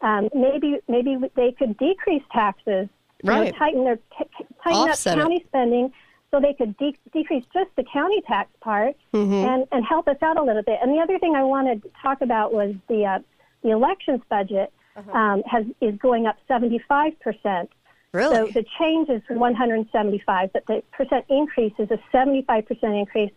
um, 0.00 0.28
maybe 0.34 0.78
maybe 0.88 1.16
they 1.36 1.52
could 1.52 1.76
decrease 1.78 2.22
taxes, 2.32 2.88
you 3.22 3.30
know, 3.30 3.50
tighten 3.52 3.84
their 3.84 3.96
t- 3.96 4.46
tighten 4.64 4.90
Offset 4.90 5.12
up 5.12 5.18
it. 5.18 5.22
county 5.22 5.44
spending. 5.48 5.92
So 6.30 6.40
they 6.40 6.52
could 6.54 6.76
de- 6.76 6.96
decrease 7.12 7.44
just 7.52 7.70
the 7.76 7.84
county 7.92 8.20
tax 8.26 8.50
part 8.60 8.94
Mm-hmm. 9.12 9.32
and, 9.32 9.66
and 9.72 9.84
help 9.84 10.06
us 10.08 10.16
out 10.22 10.36
a 10.38 10.42
little 10.42 10.62
bit. 10.62 10.78
And 10.80 10.92
the 10.92 11.00
other 11.00 11.18
thing 11.18 11.34
I 11.34 11.42
wanted 11.42 11.82
to 11.82 11.90
talk 12.00 12.20
about 12.20 12.52
was 12.52 12.74
the 12.88 13.04
uh, 13.04 13.18
the 13.62 13.70
elections 13.70 14.20
budget 14.28 14.72
Uh-huh. 14.96 15.10
um, 15.18 15.42
has 15.46 15.64
is 15.80 15.96
going 15.98 16.26
up 16.26 16.36
75 16.46 17.18
percent. 17.20 17.70
Really? 18.12 18.34
So 18.34 18.46
the 18.60 18.64
change 18.78 19.08
is 19.08 19.22
175, 19.28 20.52
but 20.52 20.66
the 20.66 20.82
percent 20.92 21.24
increase 21.28 21.72
is 21.78 21.90
a 21.90 21.98
75 22.12 22.66
percent 22.66 22.94
increase. 22.94 23.32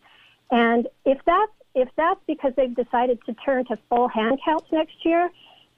And 0.52 0.88
if 1.06 1.20
that's 1.26 1.52
if 1.76 1.90
that's 1.96 2.20
because 2.28 2.54
they've 2.56 2.76
decided 2.76 3.20
to 3.26 3.34
turn 3.34 3.66
to 3.66 3.78
full 3.90 4.08
hand 4.08 4.40
counts 4.46 4.68
next 4.72 5.04
year 5.04 5.30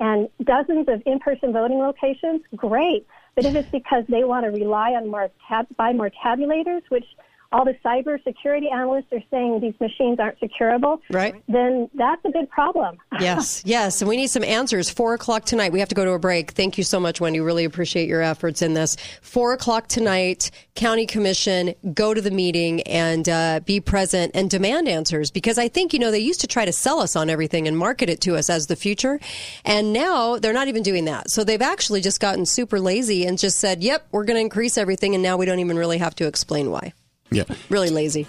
and 0.02 0.28
dozens 0.44 0.90
of 0.90 1.02
in-person 1.06 1.54
voting 1.54 1.80
locations, 1.80 2.42
great. 2.56 3.08
But 3.36 3.46
if 3.46 3.56
it's 3.56 3.70
because 3.72 4.06
they 4.08 4.24
want 4.24 4.46
to 4.46 4.52
rely 4.52 4.92
on 4.92 5.10
more 5.10 5.30
tab- 5.48 5.68
buy 5.78 5.94
more 5.94 6.12
tabulators, 6.24 6.82
which 6.90 7.06
all 7.56 7.64
the 7.64 7.74
cybersecurity 7.86 8.70
analysts 8.72 9.06
are 9.14 9.24
saying 9.32 9.62
these 9.62 9.80
machines 9.80 10.20
aren't 10.20 10.38
securable, 10.42 11.00
Right. 11.10 11.42
then 11.48 11.90
that's 11.94 12.22
a 12.26 12.30
big 12.30 12.50
problem. 12.50 12.98
Yes, 13.22 13.64
yes. 13.66 14.02
And 14.02 14.10
we 14.10 14.18
need 14.18 14.28
some 14.28 14.44
answers. 14.44 14.90
Four 14.90 15.14
o'clock 15.14 15.46
tonight. 15.46 15.72
We 15.72 15.80
have 15.80 15.88
to 15.88 15.96
go 15.96 16.04
to 16.04 16.12
a 16.12 16.20
break. 16.20 16.52
Thank 16.52 16.78
you 16.78 16.84
so 16.84 17.00
much, 17.00 17.22
Wendy. 17.22 17.40
Really 17.40 17.64
appreciate 17.64 18.10
your 18.10 18.22
efforts 18.22 18.62
in 18.62 18.74
this. 18.74 18.98
Four 19.22 19.54
o'clock 19.54 19.88
tonight, 19.88 20.52
County 20.76 21.06
Commission, 21.06 21.74
go 21.94 22.14
to 22.14 22.20
the 22.20 22.30
meeting 22.30 22.82
and 22.82 23.30
uh, 23.30 23.62
be 23.66 23.80
present 23.80 24.32
and 24.36 24.50
demand 24.50 24.90
answers 24.90 25.32
because 25.32 25.58
I 25.58 25.70
think, 25.70 25.94
you 25.94 26.00
know, 26.00 26.12
they 26.12 26.20
used 26.20 26.42
to 26.42 26.48
try 26.48 26.66
to 26.66 26.74
sell 26.74 27.00
us 27.00 27.16
on 27.16 27.30
everything 27.30 27.70
and 27.70 27.78
market 27.78 28.10
it 28.10 28.20
to 28.22 28.36
us 28.36 28.50
as 28.50 28.68
the 28.68 28.76
future. 28.76 29.18
And 29.64 29.94
now 29.94 30.38
they're 30.38 30.52
not 30.52 30.68
even 30.68 30.84
doing 30.84 31.06
that. 31.06 31.32
So 31.32 31.46
they've 31.46 31.62
actually 31.62 32.02
just 32.02 32.20
gotten 32.20 32.46
super 32.46 32.82
lazy 32.82 33.26
and 33.26 33.40
just 33.40 33.60
said, 33.60 33.82
yep, 33.82 34.06
we're 34.12 34.26
going 34.26 34.36
to 34.38 34.42
increase 34.42 34.78
everything. 34.78 35.14
And 35.16 35.24
now 35.24 35.38
we 35.38 35.46
don't 35.46 35.60
even 35.60 35.78
really 35.78 36.00
have 36.00 36.16
to 36.16 36.28
explain 36.28 36.70
why. 36.70 36.92
Yeah. 37.32 37.44
Really 37.70 37.90
lazy. 37.90 38.28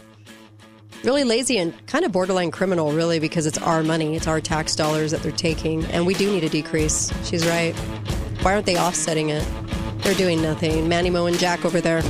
Really 1.04 1.24
lazy 1.24 1.58
and 1.58 1.86
kind 1.86 2.04
of 2.04 2.12
borderline 2.12 2.50
criminal, 2.50 2.92
really, 2.92 3.18
because 3.18 3.46
it's 3.46 3.58
our 3.58 3.82
money, 3.82 4.16
it's 4.16 4.26
our 4.26 4.40
tax 4.40 4.74
dollars 4.74 5.10
that 5.12 5.22
they're 5.22 5.32
taking, 5.32 5.84
and 5.86 6.06
we 6.06 6.14
do 6.14 6.30
need 6.30 6.42
a 6.44 6.48
decrease. 6.48 7.12
She's 7.28 7.46
right. 7.46 7.74
Why 8.42 8.54
aren't 8.54 8.66
they 8.66 8.78
offsetting 8.78 9.30
it? 9.30 9.46
They're 9.98 10.14
doing 10.14 10.40
nothing. 10.42 10.88
Manny 10.88 11.10
Moe 11.10 11.26
and 11.26 11.38
Jack 11.38 11.64
over 11.64 11.80
there. 11.80 12.02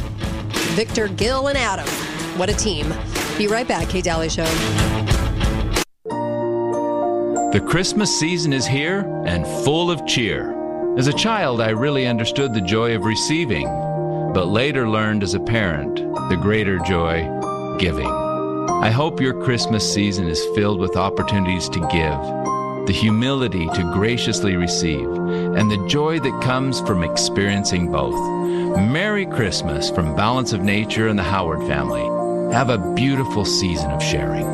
Victor, 0.75 1.09
Gil, 1.09 1.49
and 1.49 1.59
Adam. 1.59 1.87
What 2.39 2.49
a 2.49 2.55
team. 2.55 2.93
Be 3.39 3.47
right 3.49 3.67
back. 3.67 3.89
Kate 3.89 4.05
Dalley 4.05 4.29
Show. 4.29 4.45
The 7.53 7.65
Christmas 7.67 8.19
season 8.19 8.53
is 8.53 8.67
here 8.67 9.01
and 9.25 9.47
full 9.65 9.91
of 9.91 10.07
cheer. 10.07 10.55
As 10.99 11.07
a 11.07 11.13
child, 11.13 11.61
I 11.61 11.71
really 11.71 12.07
understood 12.07 12.53
the 12.53 12.61
joy 12.61 12.95
of 12.95 13.05
receiving, 13.05 13.67
but 14.37 14.49
later 14.49 14.87
learned 14.87 15.23
as 15.23 15.33
a 15.33 15.41
parent 15.41 15.97
the 16.29 16.37
greater 16.37 16.79
joy 16.81 17.27
giving. 17.79 18.07
I 18.07 18.91
hope 18.91 19.19
your 19.19 19.43
Christmas 19.43 19.91
season 19.95 20.29
is 20.29 20.45
filled 20.55 20.79
with 20.79 20.95
opportunities 20.95 21.71
to 21.71 21.81
give, 21.81 22.87
the 22.87 22.93
humility 22.93 23.67
to 23.67 23.93
graciously 23.95 24.55
receive, 24.55 25.09
and 25.09 25.71
the 25.71 25.83
joy 25.89 26.21
that 26.21 26.43
comes 26.43 26.83
from 26.83 27.03
experiencing 27.03 27.91
both. 27.91 28.13
Merry 28.79 29.25
Christmas 29.25 29.89
from 29.89 30.15
Balance 30.15 30.53
of 30.53 30.61
Nature 30.61 31.09
and 31.09 31.19
the 31.19 31.23
Howard 31.23 31.67
family. 31.67 32.05
Have 32.53 32.69
a 32.69 32.93
beautiful 32.93 33.47
season 33.47 33.91
of 33.91 34.03
sharing. 34.03 34.47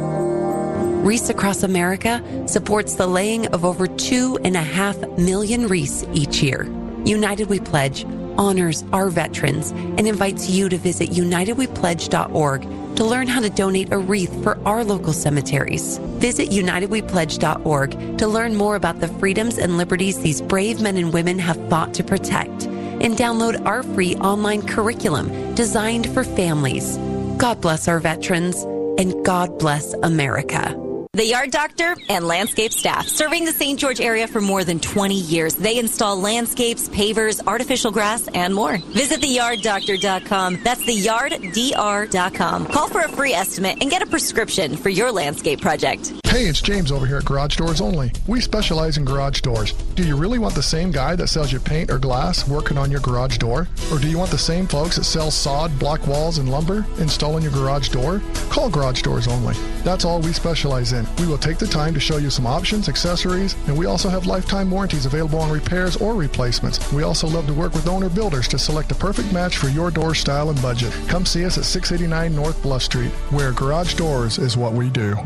Wreaths 1.02 1.28
Across 1.28 1.64
America 1.64 2.22
supports 2.46 2.94
the 2.94 3.08
laying 3.08 3.48
of 3.48 3.64
over 3.64 3.88
two 3.88 4.38
and 4.44 4.54
a 4.54 4.62
half 4.62 4.96
million 5.18 5.66
wreaths 5.66 6.04
each 6.14 6.40
year. 6.40 6.70
United 7.04 7.48
We 7.48 7.58
Pledge 7.58 8.06
honors 8.38 8.84
our 8.92 9.10
veterans 9.10 9.70
and 9.70 10.06
invites 10.06 10.48
you 10.48 10.68
to 10.68 10.78
visit 10.78 11.10
unitedwepledge.org 11.10 12.62
to 12.96 13.04
learn 13.04 13.26
how 13.26 13.40
to 13.40 13.50
donate 13.50 13.92
a 13.92 13.98
wreath 13.98 14.42
for 14.42 14.58
our 14.66 14.84
local 14.84 15.12
cemeteries. 15.12 15.98
Visit 16.18 16.50
unitedwepledge.org 16.50 18.18
to 18.18 18.26
learn 18.26 18.54
more 18.54 18.76
about 18.76 19.00
the 19.00 19.08
freedoms 19.08 19.58
and 19.58 19.76
liberties 19.76 20.20
these 20.20 20.42
brave 20.42 20.80
men 20.80 20.96
and 20.96 21.12
women 21.12 21.38
have 21.38 21.68
fought 21.68 21.94
to 21.94 22.04
protect 22.04 22.64
and 22.64 23.16
download 23.16 23.64
our 23.66 23.82
free 23.82 24.14
online 24.16 24.62
curriculum 24.66 25.54
designed 25.54 26.12
for 26.12 26.24
families. 26.24 26.96
God 27.38 27.60
bless 27.60 27.88
our 27.88 27.98
veterans 27.98 28.62
and 28.98 29.24
God 29.24 29.58
bless 29.58 29.94
America. 29.94 30.91
The 31.14 31.26
Yard 31.26 31.50
Doctor 31.50 31.94
and 32.08 32.26
landscape 32.26 32.72
staff 32.72 33.06
serving 33.06 33.44
the 33.44 33.52
St. 33.52 33.78
George 33.78 34.00
area 34.00 34.26
for 34.26 34.40
more 34.40 34.64
than 34.64 34.80
20 34.80 35.14
years. 35.14 35.54
They 35.54 35.78
install 35.78 36.18
landscapes, 36.18 36.88
pavers, 36.88 37.46
artificial 37.46 37.90
grass, 37.90 38.28
and 38.28 38.54
more. 38.54 38.78
Visit 38.78 39.20
theyarddoctor.com. 39.20 40.60
That's 40.64 40.82
theyarddr.com. 40.84 42.64
Call 42.64 42.88
for 42.88 43.00
a 43.02 43.10
free 43.10 43.34
estimate 43.34 43.76
and 43.82 43.90
get 43.90 44.00
a 44.00 44.06
prescription 44.06 44.74
for 44.74 44.88
your 44.88 45.12
landscape 45.12 45.60
project. 45.60 46.14
Hey, 46.32 46.46
it's 46.46 46.62
James 46.62 46.90
over 46.90 47.04
here 47.04 47.18
at 47.18 47.26
Garage 47.26 47.56
Doors 47.56 47.82
Only. 47.82 48.10
We 48.26 48.40
specialize 48.40 48.96
in 48.96 49.04
garage 49.04 49.42
doors. 49.42 49.72
Do 49.72 50.02
you 50.02 50.16
really 50.16 50.38
want 50.38 50.54
the 50.54 50.62
same 50.62 50.90
guy 50.90 51.14
that 51.16 51.28
sells 51.28 51.52
you 51.52 51.60
paint 51.60 51.90
or 51.90 51.98
glass 51.98 52.48
working 52.48 52.78
on 52.78 52.90
your 52.90 53.00
garage 53.00 53.36
door? 53.36 53.68
Or 53.92 53.98
do 53.98 54.08
you 54.08 54.16
want 54.16 54.30
the 54.30 54.38
same 54.38 54.66
folks 54.66 54.96
that 54.96 55.04
sell 55.04 55.30
sod, 55.30 55.78
block 55.78 56.06
walls, 56.06 56.38
and 56.38 56.50
lumber 56.50 56.86
installing 56.96 57.42
your 57.42 57.52
garage 57.52 57.90
door? 57.90 58.22
Call 58.48 58.70
Garage 58.70 59.02
Doors 59.02 59.28
Only. 59.28 59.54
That's 59.84 60.06
all 60.06 60.22
we 60.22 60.32
specialize 60.32 60.94
in. 60.94 61.01
We 61.18 61.26
will 61.26 61.38
take 61.38 61.58
the 61.58 61.66
time 61.66 61.94
to 61.94 62.00
show 62.00 62.16
you 62.16 62.30
some 62.30 62.46
options, 62.46 62.88
accessories, 62.88 63.54
and 63.66 63.76
we 63.76 63.86
also 63.86 64.08
have 64.08 64.26
lifetime 64.26 64.70
warranties 64.70 65.06
available 65.06 65.38
on 65.38 65.50
repairs 65.50 65.96
or 65.96 66.14
replacements. 66.14 66.92
We 66.92 67.02
also 67.02 67.26
love 67.26 67.46
to 67.46 67.54
work 67.54 67.74
with 67.74 67.88
owner 67.88 68.08
builders 68.08 68.48
to 68.48 68.58
select 68.58 68.92
a 68.92 68.94
perfect 68.94 69.32
match 69.32 69.56
for 69.56 69.68
your 69.68 69.90
door 69.90 70.14
style 70.14 70.50
and 70.50 70.60
budget. 70.62 70.92
Come 71.08 71.26
see 71.26 71.44
us 71.44 71.58
at 71.58 71.64
689 71.64 72.34
North 72.34 72.62
Bluff 72.62 72.82
Street, 72.82 73.12
where 73.30 73.52
garage 73.52 73.94
doors 73.94 74.38
is 74.38 74.56
what 74.56 74.72
we 74.72 74.90
do. 74.90 75.16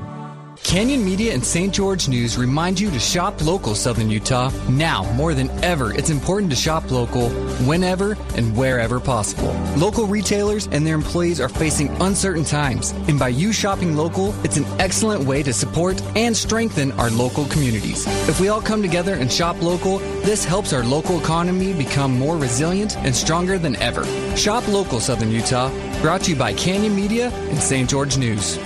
Canyon 0.66 1.04
Media 1.04 1.32
and 1.32 1.44
St. 1.44 1.72
George 1.72 2.08
News 2.08 2.36
remind 2.36 2.80
you 2.80 2.90
to 2.90 2.98
shop 2.98 3.40
local 3.40 3.72
Southern 3.76 4.10
Utah. 4.10 4.50
Now, 4.68 5.04
more 5.12 5.32
than 5.32 5.48
ever, 5.62 5.94
it's 5.94 6.10
important 6.10 6.50
to 6.50 6.56
shop 6.56 6.90
local 6.90 7.28
whenever 7.68 8.18
and 8.34 8.56
wherever 8.56 8.98
possible. 8.98 9.52
Local 9.76 10.06
retailers 10.06 10.66
and 10.72 10.84
their 10.84 10.96
employees 10.96 11.40
are 11.40 11.48
facing 11.48 11.90
uncertain 12.02 12.42
times, 12.42 12.90
and 13.06 13.16
by 13.16 13.28
you 13.28 13.52
shopping 13.52 13.96
local, 13.96 14.34
it's 14.44 14.56
an 14.56 14.64
excellent 14.80 15.22
way 15.22 15.40
to 15.44 15.52
support 15.52 16.02
and 16.16 16.36
strengthen 16.36 16.90
our 16.98 17.10
local 17.10 17.44
communities. 17.46 18.04
If 18.28 18.40
we 18.40 18.48
all 18.48 18.60
come 18.60 18.82
together 18.82 19.14
and 19.14 19.30
shop 19.30 19.62
local, 19.62 19.98
this 20.26 20.44
helps 20.44 20.72
our 20.72 20.82
local 20.82 21.20
economy 21.20 21.74
become 21.74 22.18
more 22.18 22.36
resilient 22.36 22.96
and 22.96 23.14
stronger 23.14 23.56
than 23.56 23.76
ever. 23.76 24.04
Shop 24.36 24.66
local 24.66 24.98
Southern 24.98 25.30
Utah, 25.30 25.70
brought 26.02 26.22
to 26.22 26.32
you 26.32 26.36
by 26.36 26.52
Canyon 26.54 26.96
Media 26.96 27.30
and 27.30 27.58
St. 27.60 27.88
George 27.88 28.18
News. 28.18 28.58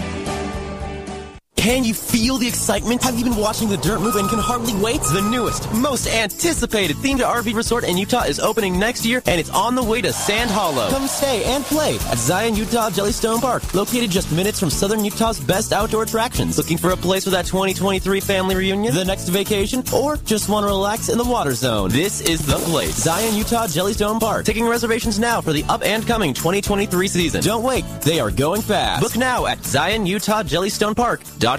Can 1.61 1.85
you 1.85 1.93
feel 1.93 2.39
the 2.39 2.49
excitement? 2.49 3.03
Have 3.03 3.19
you 3.19 3.25
been 3.25 3.37
watching 3.37 3.69
the 3.69 3.77
dirt 3.77 4.01
move 4.01 4.17
and 4.17 4.27
can 4.31 4.39
hardly 4.39 4.73
wait? 4.83 5.03
The 5.03 5.21
newest, 5.21 5.71
most 5.75 6.07
anticipated 6.09 6.97
themed 6.97 7.19
RV 7.19 7.55
resort 7.55 7.85
in 7.85 7.99
Utah 7.99 8.23
is 8.23 8.41
opening 8.41 8.79
next 8.79 9.05
year 9.05 9.23
and 9.27 9.39
it's 9.39 9.51
on 9.51 9.75
the 9.75 9.83
way 9.83 10.01
to 10.01 10.11
Sand 10.11 10.51
Hollow. 10.51 10.89
Come 10.89 11.07
stay 11.07 11.45
and 11.45 11.63
play 11.65 11.97
at 11.97 12.17
Zion 12.17 12.57
Utah 12.57 12.89
Jellystone 12.89 13.43
Park, 13.43 13.75
located 13.75 14.11
just 14.11 14.33
minutes 14.33 14.59
from 14.59 14.71
Southern 14.71 15.05
Utah's 15.05 15.39
best 15.39 15.75
outdoor 15.75 16.05
attractions. 16.05 16.57
Looking 16.57 16.79
for 16.79 16.93
a 16.93 16.97
place 16.97 17.25
for 17.25 17.31
that 17.31 17.45
2023 17.45 18.21
family 18.21 18.57
reunion, 18.57 18.95
the 18.95 19.05
next 19.05 19.29
vacation, 19.29 19.85
or 19.93 20.17
just 20.17 20.49
want 20.49 20.65
to 20.65 20.69
relax 20.69 21.11
in 21.11 21.19
the 21.19 21.25
water 21.25 21.53
zone? 21.53 21.91
This 21.91 22.23
is 22.23 22.41
the 22.47 22.57
place. 22.71 22.95
Zion 22.95 23.37
Utah 23.37 23.67
Jellystone 23.67 24.19
Park. 24.19 24.47
Taking 24.47 24.67
reservations 24.67 25.19
now 25.19 25.43
for 25.43 25.53
the 25.53 25.65
up 25.65 25.83
and 25.85 26.07
coming 26.07 26.33
2023 26.33 27.07
season. 27.07 27.43
Don't 27.43 27.63
wait. 27.63 27.85
They 28.01 28.19
are 28.19 28.31
going 28.31 28.63
fast. 28.63 29.03
Book 29.03 29.19
now 29.19 29.45
at 29.45 29.59
ZionUtahJellystonePark.com. 29.59 31.50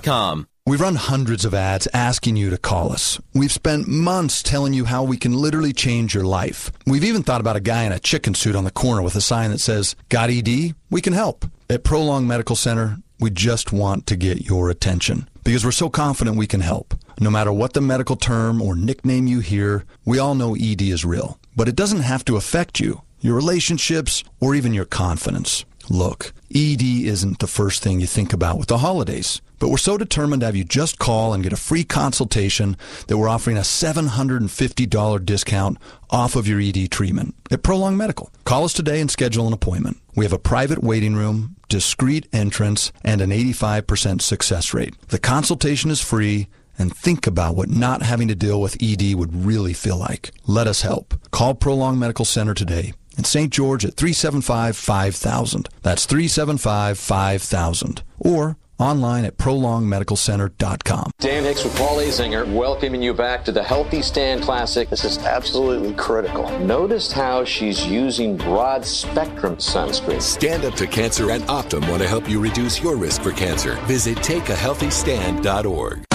We've 0.65 0.79
run 0.79 0.95
hundreds 0.95 1.43
of 1.43 1.53
ads 1.53 1.85
asking 1.93 2.37
you 2.37 2.49
to 2.49 2.57
call 2.57 2.93
us. 2.93 3.19
We've 3.33 3.51
spent 3.51 3.89
months 3.89 4.41
telling 4.41 4.73
you 4.73 4.85
how 4.85 5.03
we 5.03 5.17
can 5.17 5.33
literally 5.33 5.73
change 5.73 6.15
your 6.15 6.23
life. 6.23 6.71
We've 6.85 7.03
even 7.03 7.23
thought 7.23 7.41
about 7.41 7.57
a 7.57 7.59
guy 7.59 7.83
in 7.83 7.91
a 7.91 7.99
chicken 7.99 8.33
suit 8.33 8.55
on 8.55 8.63
the 8.63 8.71
corner 8.71 9.01
with 9.01 9.17
a 9.17 9.19
sign 9.21 9.51
that 9.51 9.59
says, 9.59 9.97
Got 10.07 10.29
ED? 10.29 10.75
We 10.89 11.01
can 11.01 11.11
help. 11.11 11.43
At 11.69 11.83
Prolong 11.83 12.25
Medical 12.25 12.55
Center, 12.55 12.99
we 13.19 13.31
just 13.31 13.73
want 13.73 14.07
to 14.07 14.15
get 14.15 14.45
your 14.45 14.69
attention 14.69 15.27
because 15.43 15.65
we're 15.65 15.73
so 15.73 15.89
confident 15.89 16.37
we 16.37 16.47
can 16.47 16.61
help. 16.61 16.93
No 17.19 17.29
matter 17.29 17.51
what 17.51 17.73
the 17.73 17.81
medical 17.81 18.15
term 18.15 18.61
or 18.61 18.77
nickname 18.77 19.27
you 19.27 19.41
hear, 19.41 19.83
we 20.05 20.19
all 20.19 20.35
know 20.35 20.55
ED 20.55 20.83
is 20.83 21.03
real. 21.03 21.37
But 21.53 21.67
it 21.67 21.75
doesn't 21.75 21.99
have 21.99 22.23
to 22.25 22.37
affect 22.37 22.79
you, 22.79 23.01
your 23.19 23.35
relationships, 23.35 24.23
or 24.39 24.55
even 24.55 24.73
your 24.73 24.85
confidence. 24.85 25.65
Look, 25.89 26.31
ED 26.55 26.81
isn't 26.81 27.39
the 27.39 27.47
first 27.47 27.83
thing 27.83 27.99
you 27.99 28.07
think 28.07 28.31
about 28.31 28.57
with 28.57 28.69
the 28.69 28.77
holidays. 28.77 29.41
But 29.61 29.69
we're 29.69 29.77
so 29.77 29.95
determined 29.95 30.39
to 30.39 30.47
have 30.47 30.55
you 30.55 30.63
just 30.63 30.97
call 30.97 31.35
and 31.35 31.43
get 31.43 31.53
a 31.53 31.55
free 31.55 31.83
consultation 31.83 32.75
that 33.05 33.15
we're 33.19 33.29
offering 33.29 33.57
a 33.57 33.61
$750 33.61 35.23
discount 35.23 35.77
off 36.09 36.35
of 36.35 36.47
your 36.47 36.59
ED 36.59 36.89
treatment 36.89 37.35
at 37.51 37.61
Prolong 37.61 37.95
Medical. 37.95 38.31
Call 38.43 38.63
us 38.63 38.73
today 38.73 38.99
and 38.99 39.11
schedule 39.11 39.45
an 39.45 39.53
appointment. 39.53 39.97
We 40.15 40.25
have 40.25 40.33
a 40.33 40.39
private 40.39 40.83
waiting 40.83 41.13
room, 41.13 41.57
discreet 41.69 42.27
entrance, 42.33 42.91
and 43.03 43.21
an 43.21 43.29
85% 43.29 44.23
success 44.23 44.73
rate. 44.73 44.95
The 45.09 45.19
consultation 45.19 45.91
is 45.91 46.01
free 46.01 46.47
and 46.79 46.97
think 46.97 47.27
about 47.27 47.55
what 47.55 47.69
not 47.69 48.01
having 48.01 48.29
to 48.29 48.35
deal 48.35 48.59
with 48.59 48.81
ED 48.81 49.13
would 49.13 49.45
really 49.45 49.73
feel 49.73 49.97
like. 49.97 50.31
Let 50.47 50.65
us 50.65 50.81
help. 50.81 51.13
Call 51.29 51.53
Prolong 51.53 51.99
Medical 51.99 52.25
Center 52.25 52.55
today 52.55 52.93
in 53.15 53.25
St. 53.25 53.53
George 53.53 53.85
at 53.85 53.93
375 53.93 54.75
5000. 54.75 55.69
That's 55.83 56.07
375 56.07 56.97
5000. 56.97 58.01
Or 58.17 58.57
online 58.81 59.25
at 59.25 59.37
prolongmedicalcenter.com. 59.37 61.11
Dan 61.19 61.43
Hicks 61.43 61.63
with 61.63 61.75
Paul 61.77 61.97
Azinger, 61.97 62.51
welcoming 62.53 63.01
you 63.01 63.13
back 63.13 63.45
to 63.45 63.51
the 63.51 63.63
Healthy 63.63 64.01
Stand 64.01 64.41
Classic. 64.41 64.89
This 64.89 65.03
is 65.03 65.17
absolutely 65.19 65.93
critical. 65.93 66.49
Notice 66.59 67.11
how 67.11 67.45
she's 67.45 67.85
using 67.85 68.37
broad 68.37 68.85
spectrum 68.85 69.57
sunscreen. 69.57 70.21
Stand 70.21 70.65
Up 70.65 70.73
to 70.75 70.87
Cancer 70.87 71.31
and 71.31 71.43
Optum 71.43 71.87
want 71.89 72.01
to 72.01 72.07
help 72.07 72.29
you 72.29 72.41
reduce 72.41 72.81
your 72.81 72.95
risk 72.95 73.21
for 73.21 73.31
cancer. 73.31 73.75
Visit 73.85 74.17
takeahealthystand.org. 74.17 76.05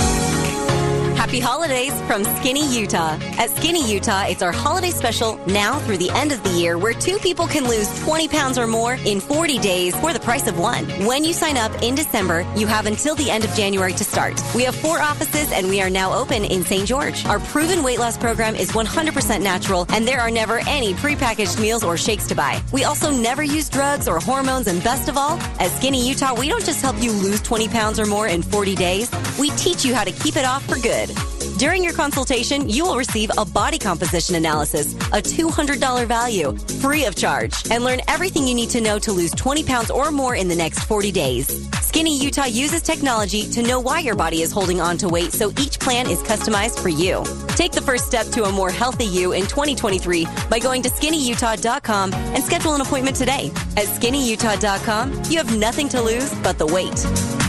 Happy 1.26 1.40
holidays 1.40 1.92
from 2.02 2.22
Skinny 2.22 2.64
Utah. 2.72 3.18
At 3.36 3.50
Skinny 3.50 3.84
Utah, 3.92 4.26
it's 4.28 4.42
our 4.42 4.52
holiday 4.52 4.92
special 4.92 5.40
now 5.48 5.80
through 5.80 5.96
the 5.96 6.08
end 6.10 6.30
of 6.30 6.40
the 6.44 6.50
year 6.50 6.78
where 6.78 6.92
two 6.92 7.18
people 7.18 7.48
can 7.48 7.66
lose 7.66 7.88
20 8.04 8.28
pounds 8.28 8.56
or 8.56 8.68
more 8.68 8.94
in 9.04 9.18
40 9.18 9.58
days 9.58 9.96
for 9.96 10.12
the 10.12 10.20
price 10.20 10.46
of 10.46 10.56
one. 10.56 10.84
When 11.04 11.24
you 11.24 11.32
sign 11.32 11.56
up 11.56 11.82
in 11.82 11.96
December, 11.96 12.46
you 12.54 12.68
have 12.68 12.86
until 12.86 13.16
the 13.16 13.28
end 13.28 13.42
of 13.42 13.52
January 13.54 13.92
to 13.94 14.04
start. 14.04 14.40
We 14.54 14.62
have 14.62 14.76
four 14.76 15.00
offices 15.00 15.50
and 15.50 15.68
we 15.68 15.82
are 15.82 15.90
now 15.90 16.14
open 16.16 16.44
in 16.44 16.62
St. 16.62 16.86
George. 16.86 17.26
Our 17.26 17.40
proven 17.40 17.82
weight 17.82 17.98
loss 17.98 18.16
program 18.16 18.54
is 18.54 18.70
100% 18.70 19.42
natural 19.42 19.84
and 19.88 20.06
there 20.06 20.20
are 20.20 20.30
never 20.30 20.60
any 20.68 20.94
prepackaged 20.94 21.60
meals 21.60 21.82
or 21.82 21.96
shakes 21.96 22.28
to 22.28 22.36
buy. 22.36 22.62
We 22.72 22.84
also 22.84 23.10
never 23.10 23.42
use 23.42 23.68
drugs 23.68 24.06
or 24.06 24.20
hormones 24.20 24.68
and 24.68 24.80
best 24.84 25.08
of 25.08 25.16
all, 25.16 25.38
at 25.58 25.72
Skinny 25.72 26.08
Utah, 26.08 26.38
we 26.38 26.48
don't 26.48 26.64
just 26.64 26.82
help 26.82 27.02
you 27.02 27.10
lose 27.10 27.42
20 27.42 27.66
pounds 27.66 27.98
or 27.98 28.06
more 28.06 28.28
in 28.28 28.42
40 28.42 28.76
days. 28.76 29.10
We 29.40 29.50
teach 29.50 29.84
you 29.84 29.92
how 29.92 30.04
to 30.04 30.12
keep 30.12 30.36
it 30.36 30.44
off 30.44 30.64
for 30.66 30.78
good. 30.78 31.15
During 31.58 31.82
your 31.82 31.94
consultation, 31.94 32.68
you 32.68 32.84
will 32.84 32.98
receive 32.98 33.30
a 33.38 33.44
body 33.44 33.78
composition 33.78 34.34
analysis, 34.34 34.92
a 34.94 35.22
$200 35.22 36.06
value, 36.06 36.54
free 36.82 37.06
of 37.06 37.16
charge, 37.16 37.54
and 37.70 37.82
learn 37.82 38.00
everything 38.08 38.46
you 38.46 38.54
need 38.54 38.68
to 38.70 38.80
know 38.82 38.98
to 38.98 39.10
lose 39.10 39.30
20 39.32 39.64
pounds 39.64 39.90
or 39.90 40.10
more 40.10 40.34
in 40.36 40.48
the 40.48 40.54
next 40.54 40.84
40 40.84 41.10
days. 41.12 41.66
Skinny 41.80 42.18
Utah 42.18 42.44
uses 42.44 42.82
technology 42.82 43.48
to 43.52 43.62
know 43.62 43.80
why 43.80 44.00
your 44.00 44.14
body 44.14 44.42
is 44.42 44.52
holding 44.52 44.82
on 44.82 44.98
to 44.98 45.08
weight, 45.08 45.32
so 45.32 45.50
each 45.58 45.80
plan 45.80 46.10
is 46.10 46.22
customized 46.22 46.78
for 46.78 46.90
you. 46.90 47.24
Take 47.56 47.72
the 47.72 47.80
first 47.80 48.04
step 48.04 48.26
to 48.28 48.44
a 48.44 48.52
more 48.52 48.70
healthy 48.70 49.06
you 49.06 49.32
in 49.32 49.42
2023 49.44 50.26
by 50.50 50.58
going 50.58 50.82
to 50.82 50.90
skinnyutah.com 50.90 52.12
and 52.12 52.44
schedule 52.44 52.74
an 52.74 52.82
appointment 52.82 53.16
today. 53.16 53.50
At 53.78 53.86
skinnyutah.com, 53.86 55.22
you 55.30 55.38
have 55.38 55.56
nothing 55.56 55.88
to 55.88 56.02
lose 56.02 56.34
but 56.40 56.58
the 56.58 56.66
weight. 56.66 57.45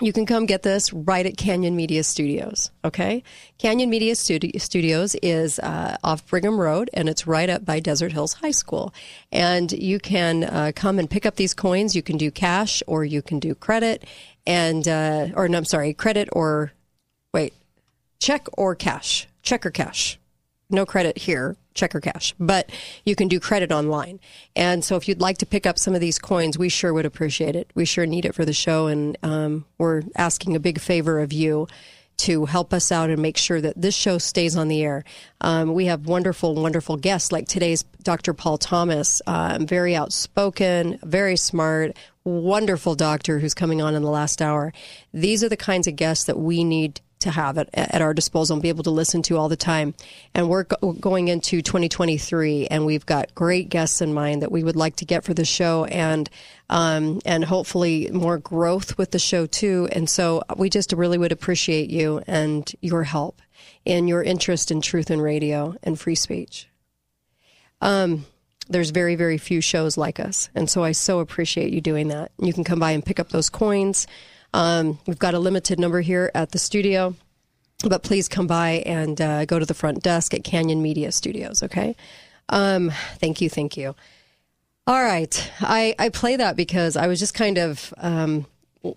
you 0.00 0.12
can 0.12 0.26
come 0.26 0.46
get 0.46 0.62
this 0.62 0.92
right 0.92 1.24
at 1.26 1.36
Canyon 1.36 1.76
Media 1.76 2.02
Studios. 2.02 2.70
Okay, 2.84 3.22
Canyon 3.58 3.90
Media 3.90 4.14
Studi- 4.14 4.60
Studios 4.60 5.14
is 5.16 5.58
uh, 5.58 5.96
off 6.02 6.26
Brigham 6.26 6.58
Road, 6.58 6.90
and 6.94 7.08
it's 7.08 7.26
right 7.26 7.50
up 7.50 7.64
by 7.64 7.80
Desert 7.80 8.12
Hills 8.12 8.34
High 8.34 8.50
School. 8.50 8.94
And 9.30 9.70
you 9.72 9.98
can 9.98 10.44
uh, 10.44 10.72
come 10.74 10.98
and 10.98 11.08
pick 11.08 11.26
up 11.26 11.36
these 11.36 11.54
coins. 11.54 11.94
You 11.94 12.02
can 12.02 12.16
do 12.16 12.30
cash, 12.30 12.82
or 12.86 13.04
you 13.04 13.22
can 13.22 13.38
do 13.38 13.54
credit, 13.54 14.04
and 14.46 14.86
uh, 14.88 15.28
or 15.34 15.48
no, 15.48 15.58
I'm 15.58 15.64
sorry, 15.64 15.92
credit 15.92 16.28
or 16.32 16.72
wait, 17.32 17.52
check 18.18 18.48
or 18.56 18.74
cash, 18.74 19.28
check 19.42 19.64
or 19.66 19.70
cash. 19.70 20.18
No 20.70 20.86
credit 20.86 21.18
here, 21.18 21.56
check 21.74 21.94
or 21.94 22.00
cash, 22.00 22.34
but 22.38 22.70
you 23.04 23.14
can 23.14 23.28
do 23.28 23.40
credit 23.40 23.72
online. 23.72 24.20
And 24.56 24.84
so 24.84 24.96
if 24.96 25.08
you'd 25.08 25.20
like 25.20 25.38
to 25.38 25.46
pick 25.46 25.66
up 25.66 25.78
some 25.78 25.94
of 25.94 26.00
these 26.00 26.18
coins, 26.18 26.58
we 26.58 26.68
sure 26.68 26.92
would 26.92 27.06
appreciate 27.06 27.56
it. 27.56 27.70
We 27.74 27.84
sure 27.84 28.06
need 28.06 28.24
it 28.24 28.34
for 28.34 28.44
the 28.44 28.52
show, 28.52 28.86
and 28.86 29.16
um, 29.22 29.64
we're 29.78 30.02
asking 30.16 30.56
a 30.56 30.60
big 30.60 30.80
favor 30.80 31.20
of 31.20 31.32
you 31.32 31.68
to 32.20 32.44
help 32.44 32.74
us 32.74 32.92
out 32.92 33.08
and 33.08 33.22
make 33.22 33.38
sure 33.38 33.62
that 33.62 33.80
this 33.80 33.94
show 33.94 34.18
stays 34.18 34.54
on 34.54 34.68
the 34.68 34.82
air. 34.82 35.04
Um, 35.40 35.72
we 35.72 35.86
have 35.86 36.04
wonderful, 36.04 36.54
wonderful 36.54 36.98
guests 36.98 37.32
like 37.32 37.48
today's 37.48 37.82
Dr. 38.02 38.34
Paul 38.34 38.58
Thomas, 38.58 39.22
um, 39.26 39.66
very 39.66 39.96
outspoken, 39.96 40.98
very 41.02 41.36
smart, 41.36 41.96
wonderful 42.24 42.94
doctor 42.94 43.38
who's 43.38 43.54
coming 43.54 43.80
on 43.80 43.94
in 43.94 44.02
the 44.02 44.10
last 44.10 44.42
hour. 44.42 44.74
These 45.14 45.42
are 45.42 45.48
the 45.48 45.56
kinds 45.56 45.86
of 45.86 45.96
guests 45.96 46.24
that 46.24 46.38
we 46.38 46.62
need 46.62 47.00
to 47.20 47.30
have 47.30 47.58
at, 47.58 47.68
at 47.72 48.02
our 48.02 48.14
disposal 48.14 48.54
and 48.54 48.62
be 48.62 48.68
able 48.68 48.84
to 48.84 48.90
listen 48.90 49.22
to 49.22 49.36
all 49.36 49.48
the 49.48 49.56
time. 49.56 49.94
And 50.34 50.48
we're 50.48 50.64
go- 50.64 50.92
going 50.92 51.28
into 51.28 51.62
2023, 51.62 52.66
and 52.66 52.86
we've 52.86 53.06
got 53.06 53.34
great 53.34 53.68
guests 53.68 54.00
in 54.00 54.12
mind 54.12 54.42
that 54.42 54.52
we 54.52 54.62
would 54.62 54.76
like 54.76 54.96
to 54.96 55.04
get 55.04 55.24
for 55.24 55.34
the 55.34 55.44
show, 55.44 55.84
and 55.84 56.28
um, 56.68 57.20
and 57.24 57.44
hopefully 57.44 58.10
more 58.12 58.38
growth 58.38 58.96
with 58.96 59.10
the 59.10 59.18
show 59.18 59.46
too. 59.46 59.88
And 59.92 60.08
so 60.08 60.42
we 60.56 60.70
just 60.70 60.92
really 60.92 61.18
would 61.18 61.32
appreciate 61.32 61.90
you 61.90 62.22
and 62.26 62.70
your 62.80 63.04
help 63.04 63.40
and 63.86 64.08
your 64.08 64.22
interest 64.22 64.70
in 64.70 64.80
truth 64.80 65.10
and 65.10 65.22
radio 65.22 65.74
and 65.82 65.98
free 65.98 66.14
speech. 66.14 66.68
Um, 67.80 68.26
there's 68.68 68.90
very, 68.90 69.16
very 69.16 69.36
few 69.36 69.60
shows 69.60 69.96
like 69.96 70.20
us. 70.20 70.48
And 70.54 70.70
so 70.70 70.84
I 70.84 70.92
so 70.92 71.18
appreciate 71.18 71.72
you 71.72 71.80
doing 71.80 72.08
that. 72.08 72.30
You 72.38 72.52
can 72.52 72.64
come 72.64 72.78
by 72.78 72.92
and 72.92 73.04
pick 73.04 73.18
up 73.18 73.30
those 73.30 73.50
coins. 73.50 74.06
Um, 74.52 74.98
we've 75.06 75.18
got 75.18 75.34
a 75.34 75.38
limited 75.38 75.78
number 75.78 76.00
here 76.00 76.30
at 76.34 76.50
the 76.50 76.58
studio, 76.58 77.14
but 77.84 78.02
please 78.02 78.28
come 78.28 78.46
by 78.46 78.82
and 78.86 79.20
uh, 79.20 79.44
go 79.44 79.58
to 79.58 79.66
the 79.66 79.74
front 79.74 80.02
desk 80.02 80.34
at 80.34 80.44
Canyon 80.44 80.82
Media 80.82 81.12
Studios, 81.12 81.62
okay? 81.62 81.94
Um, 82.48 82.92
thank 83.18 83.40
you, 83.40 83.48
thank 83.48 83.76
you. 83.76 83.94
All 84.86 85.02
right. 85.02 85.52
I, 85.60 85.94
I 85.98 86.08
play 86.08 86.36
that 86.36 86.56
because 86.56 86.96
I 86.96 87.06
was 87.06 87.20
just 87.20 87.34
kind 87.34 87.58
of 87.58 87.94
um, 87.98 88.46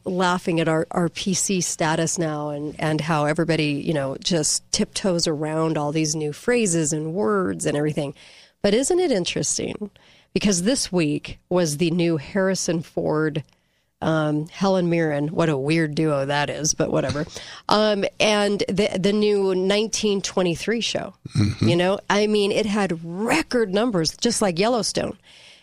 laughing 0.06 0.60
at 0.60 0.68
our, 0.68 0.88
our 0.92 1.10
PC 1.10 1.62
status 1.64 2.18
now 2.18 2.50
and, 2.50 2.76
and 2.80 3.02
how 3.02 3.26
everybody, 3.26 3.74
you 3.74 3.94
know, 3.94 4.18
just 4.24 4.70
tiptoes 4.72 5.28
around 5.28 5.78
all 5.78 5.92
these 5.92 6.16
new 6.16 6.34
phrases 6.34 6.94
and 6.94 7.14
words 7.14 7.66
and 7.66 7.78
everything. 7.78 8.16
But 8.62 8.74
isn't 8.74 9.00
it 9.00 9.12
interesting? 9.12 9.92
Because 10.34 10.64
this 10.64 10.92
week 10.92 11.38
was 11.50 11.78
the 11.78 11.92
new 11.92 12.18
Harrison 12.18 12.82
Ford, 12.82 13.44
um, 14.04 14.48
Helen 14.50 14.90
Mirren. 14.90 15.30
What 15.30 15.50
a 15.50 15.58
weird 15.58 15.96
duo 15.96 16.26
that 16.26 16.50
is, 16.50 16.74
but 16.74 16.92
whatever. 16.92 17.26
um, 17.70 18.06
and 18.20 18.60
the 18.68 18.90
the 19.00 19.14
new 19.14 19.46
1923 19.46 20.82
show. 20.82 21.14
You 21.62 21.76
know, 21.76 22.00
I 22.10 22.28
mean, 22.28 22.52
it 22.52 22.66
had 22.66 23.00
record 23.04 23.74
numbers, 23.74 24.16
just 24.18 24.42
like 24.42 24.60
Yellowstone. 24.60 25.18